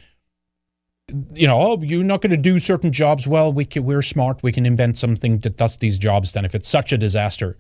you 1.09 1.47
know, 1.47 1.61
oh, 1.61 1.83
you're 1.83 2.03
not 2.03 2.23
going 2.23 2.31
to 2.31 2.37
do 2.37 2.59
certain 2.59 2.93
jobs. 2.93 3.27
Well, 3.27 3.53
we 3.53 3.65
can, 3.65 3.85
we're 3.85 4.03
smart. 4.03 4.43
We 4.43 4.53
can 4.53 4.67
invent 4.67 4.99
something 4.99 5.39
that 5.41 5.57
does 5.57 5.77
these 5.77 5.99
jobs 5.99 6.33
then 6.33 6.45
if 6.45 6.55
it's 6.55 6.69
such 6.69 6.93
a 6.93 6.99
disaster. 6.99 7.57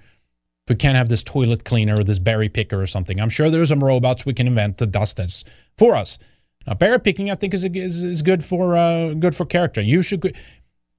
we 0.68 0.74
can't 0.74 0.96
have 0.96 1.08
this 1.08 1.22
toilet 1.22 1.64
cleaner 1.64 2.00
or 2.00 2.04
this 2.04 2.18
berry 2.18 2.48
picker 2.48 2.80
or 2.80 2.86
something. 2.86 3.20
I'm 3.20 3.28
sure 3.28 3.50
there's 3.50 3.68
some 3.68 3.84
robots 3.84 4.24
we 4.24 4.32
can 4.34 4.46
invent 4.46 4.78
to 4.78 4.86
dust 4.86 5.16
this 5.16 5.44
for 5.76 5.94
us. 5.94 6.18
Now, 6.66 6.74
berry 6.74 6.98
picking, 6.98 7.30
I 7.30 7.34
think, 7.34 7.52
is 7.52 7.64
is, 7.64 8.02
is 8.02 8.22
good 8.22 8.44
for 8.44 8.76
uh, 8.76 9.12
good 9.14 9.36
for 9.36 9.44
character. 9.44 9.82
You 9.82 10.00
should. 10.02 10.24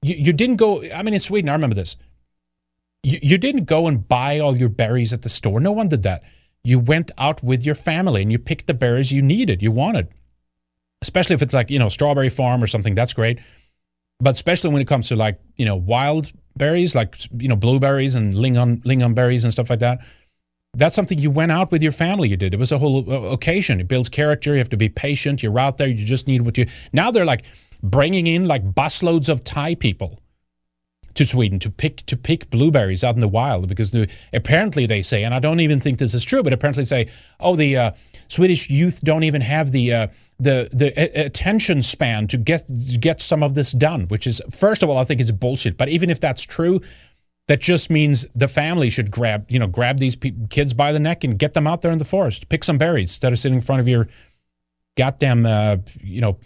You, 0.02 0.14
you 0.16 0.32
didn't 0.32 0.56
go. 0.56 0.84
I 0.92 1.02
mean, 1.02 1.14
in 1.14 1.20
Sweden, 1.20 1.48
I 1.48 1.52
remember 1.54 1.74
this. 1.74 1.96
You, 3.02 3.18
you 3.22 3.38
didn't 3.38 3.64
go 3.64 3.88
and 3.88 4.06
buy 4.06 4.38
all 4.38 4.56
your 4.56 4.68
berries 4.68 5.12
at 5.12 5.22
the 5.22 5.28
store. 5.28 5.58
No 5.58 5.72
one 5.72 5.88
did 5.88 6.04
that. 6.04 6.22
You 6.62 6.78
went 6.78 7.10
out 7.18 7.42
with 7.42 7.64
your 7.64 7.74
family 7.74 8.22
and 8.22 8.30
you 8.30 8.38
picked 8.38 8.66
the 8.66 8.74
berries 8.74 9.10
you 9.10 9.22
needed, 9.22 9.62
you 9.62 9.72
wanted. 9.72 10.08
Especially 11.02 11.34
if 11.34 11.42
it's 11.42 11.54
like 11.54 11.70
you 11.70 11.78
know 11.78 11.88
strawberry 11.88 12.28
farm 12.28 12.62
or 12.62 12.66
something. 12.66 12.94
That's 12.94 13.12
great. 13.12 13.38
But 14.18 14.34
especially 14.34 14.70
when 14.70 14.80
it 14.80 14.88
comes 14.88 15.08
to 15.08 15.16
like 15.16 15.40
you 15.56 15.66
know 15.66 15.76
wild 15.76 16.32
berries, 16.56 16.94
like 16.94 17.16
you 17.38 17.48
know 17.48 17.56
blueberries 17.56 18.14
and 18.14 18.34
lingon 18.34 18.82
lingon 18.84 19.14
berries 19.14 19.44
and 19.44 19.52
stuff 19.52 19.70
like 19.70 19.80
that. 19.80 19.98
That's 20.74 20.94
something 20.94 21.18
you 21.18 21.30
went 21.30 21.52
out 21.52 21.70
with 21.70 21.82
your 21.82 21.92
family. 21.92 22.28
You 22.28 22.36
did. 22.36 22.52
It 22.52 22.58
was 22.58 22.70
a 22.70 22.78
whole 22.78 23.10
uh, 23.10 23.30
occasion. 23.30 23.80
It 23.80 23.88
builds 23.88 24.10
character. 24.10 24.52
You 24.52 24.58
have 24.58 24.68
to 24.70 24.76
be 24.76 24.90
patient. 24.90 25.42
You're 25.42 25.58
out 25.58 25.78
there. 25.78 25.88
You 25.88 26.04
just 26.04 26.26
need 26.26 26.42
what 26.42 26.58
you. 26.58 26.66
Now 26.92 27.10
they're 27.10 27.24
like 27.24 27.44
bringing 27.82 28.26
in 28.26 28.46
like 28.46 28.74
busloads 28.74 29.28
of 29.28 29.44
Thai 29.44 29.74
people 29.74 30.20
to 31.14 31.24
Sweden 31.24 31.58
to 31.60 31.70
pick 31.70 32.04
to 32.06 32.16
pick 32.16 32.50
blueberries 32.50 33.02
out 33.02 33.14
in 33.14 33.20
the 33.20 33.28
wild 33.28 33.68
because 33.68 33.94
apparently 34.32 34.86
they 34.86 35.02
say, 35.02 35.24
and 35.24 35.34
I 35.34 35.38
don't 35.38 35.60
even 35.60 35.80
think 35.80 35.98
this 35.98 36.14
is 36.14 36.24
true, 36.24 36.42
but 36.42 36.52
apparently 36.52 36.84
they 36.84 36.88
say, 36.88 37.12
oh, 37.40 37.56
the 37.56 37.76
uh, 37.76 37.90
Swedish 38.28 38.68
youth 38.70 39.00
don't 39.02 39.24
even 39.24 39.40
have 39.40 39.72
the 39.72 39.92
uh, 39.92 40.06
the 40.38 40.68
the 40.72 40.88
attention 41.20 41.82
span 41.82 42.26
to 42.28 42.36
get 42.36 43.00
get 43.00 43.20
some 43.20 43.42
of 43.42 43.54
this 43.54 43.72
done. 43.72 44.06
Which 44.08 44.26
is 44.26 44.42
first 44.50 44.82
of 44.82 44.90
all, 44.90 44.98
I 44.98 45.04
think 45.04 45.20
it's 45.20 45.30
bullshit. 45.30 45.76
But 45.76 45.88
even 45.88 46.10
if 46.10 46.20
that's 46.20 46.42
true, 46.42 46.80
that 47.48 47.60
just 47.60 47.90
means 47.90 48.26
the 48.34 48.48
family 48.48 48.90
should 48.90 49.10
grab 49.10 49.46
you 49.50 49.58
know 49.58 49.66
grab 49.66 49.98
these 49.98 50.16
pe- 50.16 50.34
kids 50.50 50.74
by 50.74 50.92
the 50.92 50.98
neck 50.98 51.24
and 51.24 51.38
get 51.38 51.54
them 51.54 51.66
out 51.66 51.82
there 51.82 51.92
in 51.92 51.98
the 51.98 52.04
forest, 52.04 52.48
pick 52.48 52.64
some 52.64 52.78
berries 52.78 53.10
instead 53.10 53.32
of 53.32 53.38
sitting 53.38 53.56
in 53.56 53.62
front 53.62 53.80
of 53.80 53.88
your 53.88 54.08
goddamn 54.96 55.46
uh, 55.46 55.76
you 56.00 56.20
know 56.20 56.38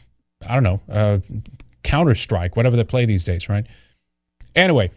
I 0.46 0.54
don't 0.54 0.62
know 0.62 0.80
uh, 0.90 1.18
Counter 1.82 2.14
Strike, 2.14 2.56
whatever 2.56 2.76
they 2.76 2.84
play 2.84 3.06
these 3.06 3.24
days, 3.24 3.48
right? 3.48 3.66
Anyway, 4.54 4.90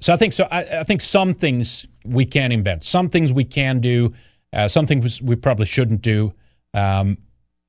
so 0.00 0.12
I 0.12 0.16
think 0.16 0.32
so. 0.32 0.48
I, 0.50 0.80
I, 0.80 0.84
think 0.84 1.00
some 1.00 1.34
things 1.34 1.86
we 2.04 2.24
can 2.24 2.52
invent, 2.52 2.84
some 2.84 3.08
things 3.08 3.32
we 3.32 3.44
can 3.44 3.80
do, 3.80 4.12
uh, 4.52 4.68
some 4.68 4.86
things 4.86 5.20
we 5.22 5.36
probably 5.36 5.66
shouldn't 5.66 6.02
do. 6.02 6.32
Um, 6.74 7.18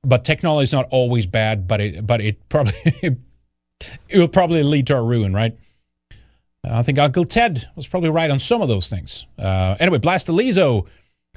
but 0.04 0.24
technology 0.24 0.64
is 0.64 0.72
not 0.72 0.88
always 0.90 1.26
bad, 1.26 1.68
but 1.68 1.80
it 1.80 2.06
but 2.06 2.20
it 2.20 2.48
probably 2.48 2.74
it 4.08 4.18
will 4.18 4.28
probably 4.28 4.62
lead 4.62 4.86
to 4.88 4.94
our 4.94 5.04
ruin, 5.04 5.32
right? 5.32 5.56
I 6.64 6.82
think 6.82 6.98
Uncle 6.98 7.24
Ted 7.24 7.68
was 7.74 7.88
probably 7.88 8.10
right 8.10 8.30
on 8.30 8.38
some 8.38 8.62
of 8.62 8.68
those 8.68 8.86
things. 8.86 9.26
Uh, 9.36 9.74
anyway, 9.80 9.98
Blastalizo, 9.98 10.86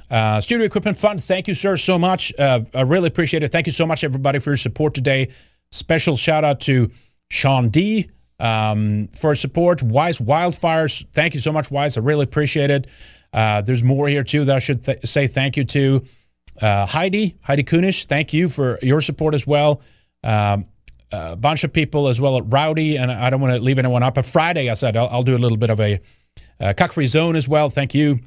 uh, 0.08 0.40
Studio 0.40 0.64
Equipment 0.64 0.98
Fund, 0.98 1.22
thank 1.22 1.48
you, 1.48 1.54
sir, 1.54 1.76
so 1.76 1.98
much. 1.98 2.32
Uh, 2.38 2.60
I 2.72 2.82
really 2.82 3.08
appreciate 3.08 3.42
it. 3.42 3.50
Thank 3.50 3.66
you 3.66 3.72
so 3.72 3.86
much, 3.86 4.04
everybody, 4.04 4.38
for 4.38 4.50
your 4.50 4.56
support 4.56 4.94
today. 4.94 5.28
Special 5.72 6.16
shout 6.16 6.44
out 6.44 6.60
to 6.60 6.90
Sean 7.28 7.70
D 7.70 8.08
um, 8.38 9.08
for 9.16 9.34
support. 9.34 9.82
Wise 9.82 10.18
Wildfires, 10.18 11.04
thank 11.12 11.34
you 11.34 11.40
so 11.40 11.50
much, 11.50 11.72
Wise. 11.72 11.96
I 11.96 12.00
really 12.02 12.24
appreciate 12.24 12.70
it. 12.70 12.86
Uh, 13.36 13.60
there's 13.60 13.82
more 13.82 14.08
here 14.08 14.24
too 14.24 14.46
that 14.46 14.56
I 14.56 14.58
should 14.58 14.84
th- 14.84 15.06
say 15.06 15.26
thank 15.26 15.58
you 15.58 15.64
to. 15.64 16.02
Uh, 16.60 16.86
Heidi, 16.86 17.36
Heidi 17.42 17.62
Kunish, 17.62 18.06
thank 18.06 18.32
you 18.32 18.48
for 18.48 18.78
your 18.80 19.02
support 19.02 19.34
as 19.34 19.46
well. 19.46 19.82
Um, 20.24 20.64
a 21.12 21.36
bunch 21.36 21.62
of 21.62 21.72
people 21.72 22.08
as 22.08 22.18
well 22.18 22.38
at 22.38 22.44
Rowdy, 22.46 22.96
and 22.96 23.12
I 23.12 23.28
don't 23.28 23.40
want 23.42 23.54
to 23.54 23.60
leave 23.60 23.78
anyone 23.78 24.02
up. 24.02 24.14
But 24.14 24.24
Friday, 24.24 24.70
I 24.70 24.74
said 24.74 24.96
I'll, 24.96 25.08
I'll 25.08 25.22
do 25.22 25.36
a 25.36 25.38
little 25.38 25.58
bit 25.58 25.68
of 25.68 25.78
a 25.78 26.00
uh, 26.58 26.72
cuck 26.76 26.92
free 26.92 27.06
zone 27.06 27.36
as 27.36 27.46
well. 27.46 27.68
Thank 27.68 27.94
you 27.94 28.20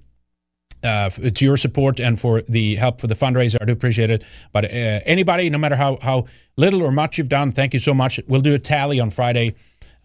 uh, 0.83 1.09
to 1.09 1.43
your 1.43 1.57
support 1.57 1.99
and 1.99 2.19
for 2.19 2.43
the 2.43 2.75
help 2.75 3.01
for 3.01 3.07
the 3.07 3.15
fundraiser. 3.15 3.57
I 3.59 3.65
do 3.65 3.73
appreciate 3.73 4.11
it. 4.11 4.23
But 4.53 4.65
uh, 4.65 5.01
anybody, 5.05 5.49
no 5.49 5.57
matter 5.57 5.75
how 5.75 5.97
how 6.03 6.25
little 6.55 6.83
or 6.83 6.91
much 6.91 7.17
you've 7.17 7.29
done, 7.29 7.51
thank 7.51 7.73
you 7.73 7.79
so 7.79 7.95
much. 7.95 8.19
We'll 8.27 8.41
do 8.41 8.53
a 8.53 8.59
tally 8.59 8.99
on 8.99 9.09
Friday. 9.09 9.55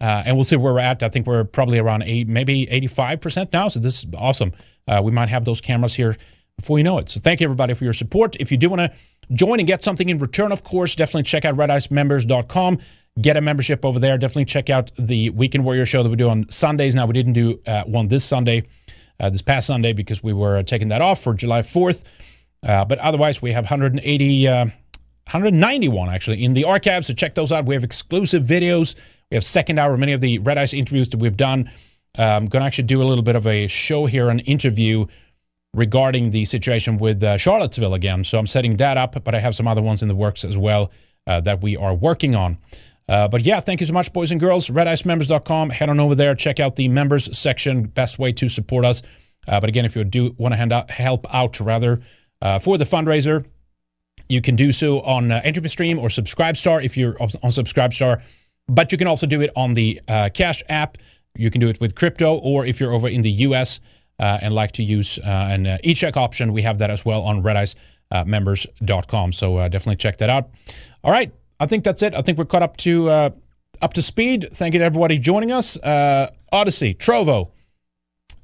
Uh, 0.01 0.23
and 0.25 0.35
we'll 0.35 0.43
see 0.43 0.57
where 0.57 0.73
we're 0.73 0.79
at. 0.79 1.01
I 1.03 1.09
think 1.09 1.25
we're 1.25 1.45
probably 1.45 1.79
around 1.79 2.03
eight, 2.03 2.27
maybe 2.27 2.65
85% 2.67 3.53
now. 3.53 3.69
So 3.69 3.79
this 3.79 4.03
is 4.03 4.09
awesome. 4.17 4.51
Uh, 4.87 5.01
we 5.03 5.11
might 5.11 5.29
have 5.29 5.45
those 5.45 5.61
cameras 5.61 5.95
here 5.95 6.17
before 6.57 6.77
you 6.77 6.83
know 6.83 6.97
it. 6.97 7.09
So 7.09 7.19
thank 7.19 7.41
you, 7.41 7.45
everybody, 7.45 7.73
for 7.73 7.83
your 7.83 7.93
support. 7.93 8.35
If 8.39 8.51
you 8.51 8.57
do 8.57 8.69
want 8.69 8.79
to 8.79 8.91
join 9.33 9.59
and 9.59 9.67
get 9.67 9.83
something 9.83 10.09
in 10.09 10.19
return, 10.19 10.51
of 10.51 10.63
course, 10.63 10.95
definitely 10.95 11.23
check 11.23 11.45
out 11.45 11.55
redicemembers.com. 11.55 12.79
Get 13.21 13.37
a 13.37 13.41
membership 13.41 13.85
over 13.85 13.99
there. 13.99 14.17
Definitely 14.17 14.45
check 14.45 14.69
out 14.69 14.91
the 14.97 15.29
Weekend 15.31 15.63
Warrior 15.63 15.85
show 15.85 16.03
that 16.03 16.09
we 16.09 16.15
do 16.15 16.29
on 16.29 16.49
Sundays. 16.49 16.95
Now, 16.95 17.05
we 17.05 17.13
didn't 17.13 17.33
do 17.33 17.59
uh, 17.65 17.83
one 17.83 18.09
this 18.09 18.25
Sunday, 18.25 18.63
uh, 19.19 19.29
this 19.29 19.41
past 19.41 19.67
Sunday, 19.67 19.93
because 19.93 20.21
we 20.21 20.33
were 20.33 20.61
taking 20.63 20.89
that 20.89 21.01
off 21.01 21.21
for 21.21 21.33
July 21.33 21.61
4th. 21.61 22.03
Uh, 22.61 22.83
but 22.83 22.99
otherwise, 22.99 23.41
we 23.41 23.53
have 23.53 23.65
180, 23.65 24.45
191 24.47 26.07
uh, 26.07 26.11
actually 26.11 26.43
in 26.43 26.53
the 26.53 26.65
archives. 26.65 27.07
So 27.07 27.13
check 27.13 27.35
those 27.35 27.51
out. 27.51 27.65
We 27.65 27.75
have 27.75 27.83
exclusive 27.83 28.43
videos 28.43 28.95
we 29.31 29.35
have 29.35 29.43
second 29.43 29.79
hour, 29.79 29.97
many 29.97 30.13
of 30.13 30.21
the 30.21 30.39
Red 30.39 30.57
Ice 30.57 30.73
interviews 30.73 31.09
that 31.09 31.17
we've 31.17 31.37
done. 31.37 31.71
I'm 32.17 32.43
um, 32.43 32.45
going 32.47 32.61
to 32.61 32.65
actually 32.67 32.85
do 32.85 33.01
a 33.01 33.05
little 33.05 33.23
bit 33.23 33.35
of 33.35 33.45
a 33.45 33.67
show 33.67 34.05
here, 34.05 34.29
an 34.29 34.39
interview 34.39 35.05
regarding 35.73 36.31
the 36.31 36.45
situation 36.45 36.97
with 36.97 37.21
uh, 37.21 37.37
Charlottesville 37.37 37.93
again. 37.93 38.23
So 38.23 38.39
I'm 38.39 38.47
setting 38.47 38.77
that 38.77 38.97
up, 38.97 39.21
but 39.23 39.35
I 39.35 39.39
have 39.39 39.55
some 39.55 39.67
other 39.67 39.81
ones 39.81 40.01
in 40.01 40.07
the 40.07 40.15
works 40.15 40.45
as 40.45 40.57
well 40.57 40.91
uh, 41.27 41.41
that 41.41 41.61
we 41.61 41.75
are 41.75 41.93
working 41.93 42.33
on. 42.33 42.57
Uh, 43.07 43.27
but 43.27 43.41
yeah, 43.41 43.59
thank 43.59 43.81
you 43.81 43.85
so 43.85 43.93
much, 43.93 44.11
boys 44.13 44.31
and 44.31 44.39
girls. 44.39 44.69
RedIceMembers.com. 44.69 45.69
Head 45.69 45.89
on 45.89 45.99
over 45.99 46.15
there. 46.15 46.33
Check 46.35 46.59
out 46.59 46.75
the 46.75 46.87
members 46.87 47.37
section. 47.37 47.83
Best 47.83 48.17
way 48.17 48.31
to 48.33 48.47
support 48.47 48.85
us. 48.85 49.01
Uh, 49.47 49.59
but 49.59 49.69
again, 49.69 49.85
if 49.85 49.95
you 49.95 50.03
do 50.03 50.33
want 50.37 50.53
to 50.55 50.85
help 50.89 51.27
out 51.33 51.59
rather 51.59 52.01
uh, 52.41 52.57
for 52.57 52.77
the 52.77 52.85
fundraiser, 52.85 53.45
you 54.27 54.41
can 54.41 54.55
do 54.55 54.71
so 54.71 55.01
on 55.01 55.31
uh, 55.31 55.41
Entropy 55.43 55.67
Stream 55.67 55.99
or 55.99 56.07
Subscribestar 56.07 56.83
if 56.83 56.97
you're 56.97 57.21
on 57.21 57.29
Subscribestar. 57.29 58.23
But 58.67 58.91
you 58.91 58.97
can 58.97 59.07
also 59.07 59.27
do 59.27 59.41
it 59.41 59.51
on 59.55 59.75
the 59.75 60.01
uh, 60.07 60.29
Cash 60.33 60.63
app. 60.67 60.97
You 61.35 61.51
can 61.51 61.61
do 61.61 61.69
it 61.69 61.79
with 61.79 61.95
crypto, 61.95 62.35
or 62.37 62.65
if 62.65 62.79
you're 62.79 62.93
over 62.93 63.07
in 63.07 63.21
the 63.21 63.31
US 63.31 63.79
uh, 64.19 64.39
and 64.41 64.53
like 64.53 64.71
to 64.73 64.83
use 64.83 65.19
uh, 65.19 65.47
an 65.49 65.67
uh, 65.67 65.77
e-check 65.83 66.17
option, 66.17 66.53
we 66.53 66.61
have 66.61 66.77
that 66.79 66.89
as 66.89 67.05
well 67.05 67.21
on 67.23 67.43
redicemembers.com. 67.43 69.33
So 69.33 69.57
uh, 69.57 69.67
definitely 69.67 69.97
check 69.97 70.17
that 70.19 70.29
out. 70.29 70.49
All 71.03 71.11
right, 71.11 71.33
I 71.59 71.65
think 71.65 71.83
that's 71.83 72.01
it. 72.03 72.13
I 72.13 72.21
think 72.21 72.37
we're 72.37 72.45
caught 72.45 72.63
up 72.63 72.77
to 72.77 73.09
up 73.81 73.93
to 73.93 74.01
speed. 74.01 74.49
Thank 74.53 74.73
you 74.73 74.79
to 74.79 74.85
everybody 74.85 75.19
joining 75.19 75.51
us. 75.51 75.77
Odysee, 75.83 76.97
Trovo, 76.97 77.51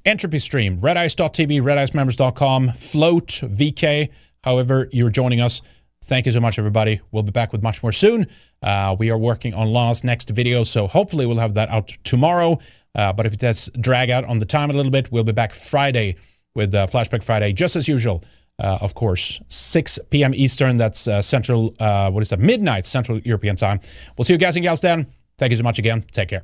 Entropy 0.06 0.40
Stream, 0.40 0.82
redice.tv, 0.82 1.62
redicemembers.com, 1.62 2.70
Flote, 2.70 3.42
VK, 3.50 4.10
however 4.44 4.90
you're 4.92 5.10
joining 5.10 5.40
us. 5.40 5.62
Thank 6.04 6.26
you 6.26 6.32
so 6.32 6.40
much, 6.40 6.58
everybody. 6.58 7.02
We'll 7.12 7.24
be 7.24 7.32
back 7.32 7.52
with 7.52 7.62
much 7.62 7.84
more 7.84 7.92
soon. 7.92 8.26
Uh, 8.64 8.96
we 8.98 9.12
are 9.12 9.18
working 9.18 9.54
on 9.54 9.68
Law's 9.68 10.04
next 10.04 10.30
video, 10.30 10.64
so 10.64 10.88
hopefully 10.88 11.26
we'll 11.26 11.38
have 11.38 11.54
that 11.54 11.70
out 11.70 11.94
tomorrow. 12.04 12.60
Uh, 12.96 13.14
but 13.14 13.26
if 13.26 13.34
it 13.34 13.40
does 13.40 13.70
drag 13.80 14.10
out 14.10 14.26
on 14.26 14.40
the 14.40 14.46
time 14.46 14.70
a 14.70 14.74
little 14.74 14.92
bit, 14.92 15.12
we'll 15.12 15.24
be 15.24 15.32
back 15.32 15.54
Friday 15.54 16.16
with 16.56 16.74
uh, 16.76 16.88
Flashback 16.88 17.24
Friday, 17.24 17.54
just 17.54 17.76
as 17.76 17.88
usual. 17.88 18.24
Uh, 18.60 18.78
of 18.82 18.94
course, 18.94 19.40
6 19.50 20.00
p.m. 20.10 20.36
Eastern. 20.36 20.76
That's 20.78 21.08
uh, 21.08 21.22
Central, 21.22 21.74
uh, 21.80 22.12
what 22.12 22.22
is 22.22 22.30
that? 22.30 22.40
Midnight 22.40 22.86
Central 22.86 23.20
European 23.20 23.56
time. 23.56 23.80
We'll 24.18 24.26
see 24.26 24.34
you 24.34 24.40
guys 24.40 24.56
and 24.56 24.64
gals 24.64 24.82
then. 24.82 25.08
Thank 25.38 25.52
you 25.52 25.58
so 25.58 25.64
much 25.64 25.80
again. 25.80 26.06
Take 26.12 26.30
care. 26.30 26.44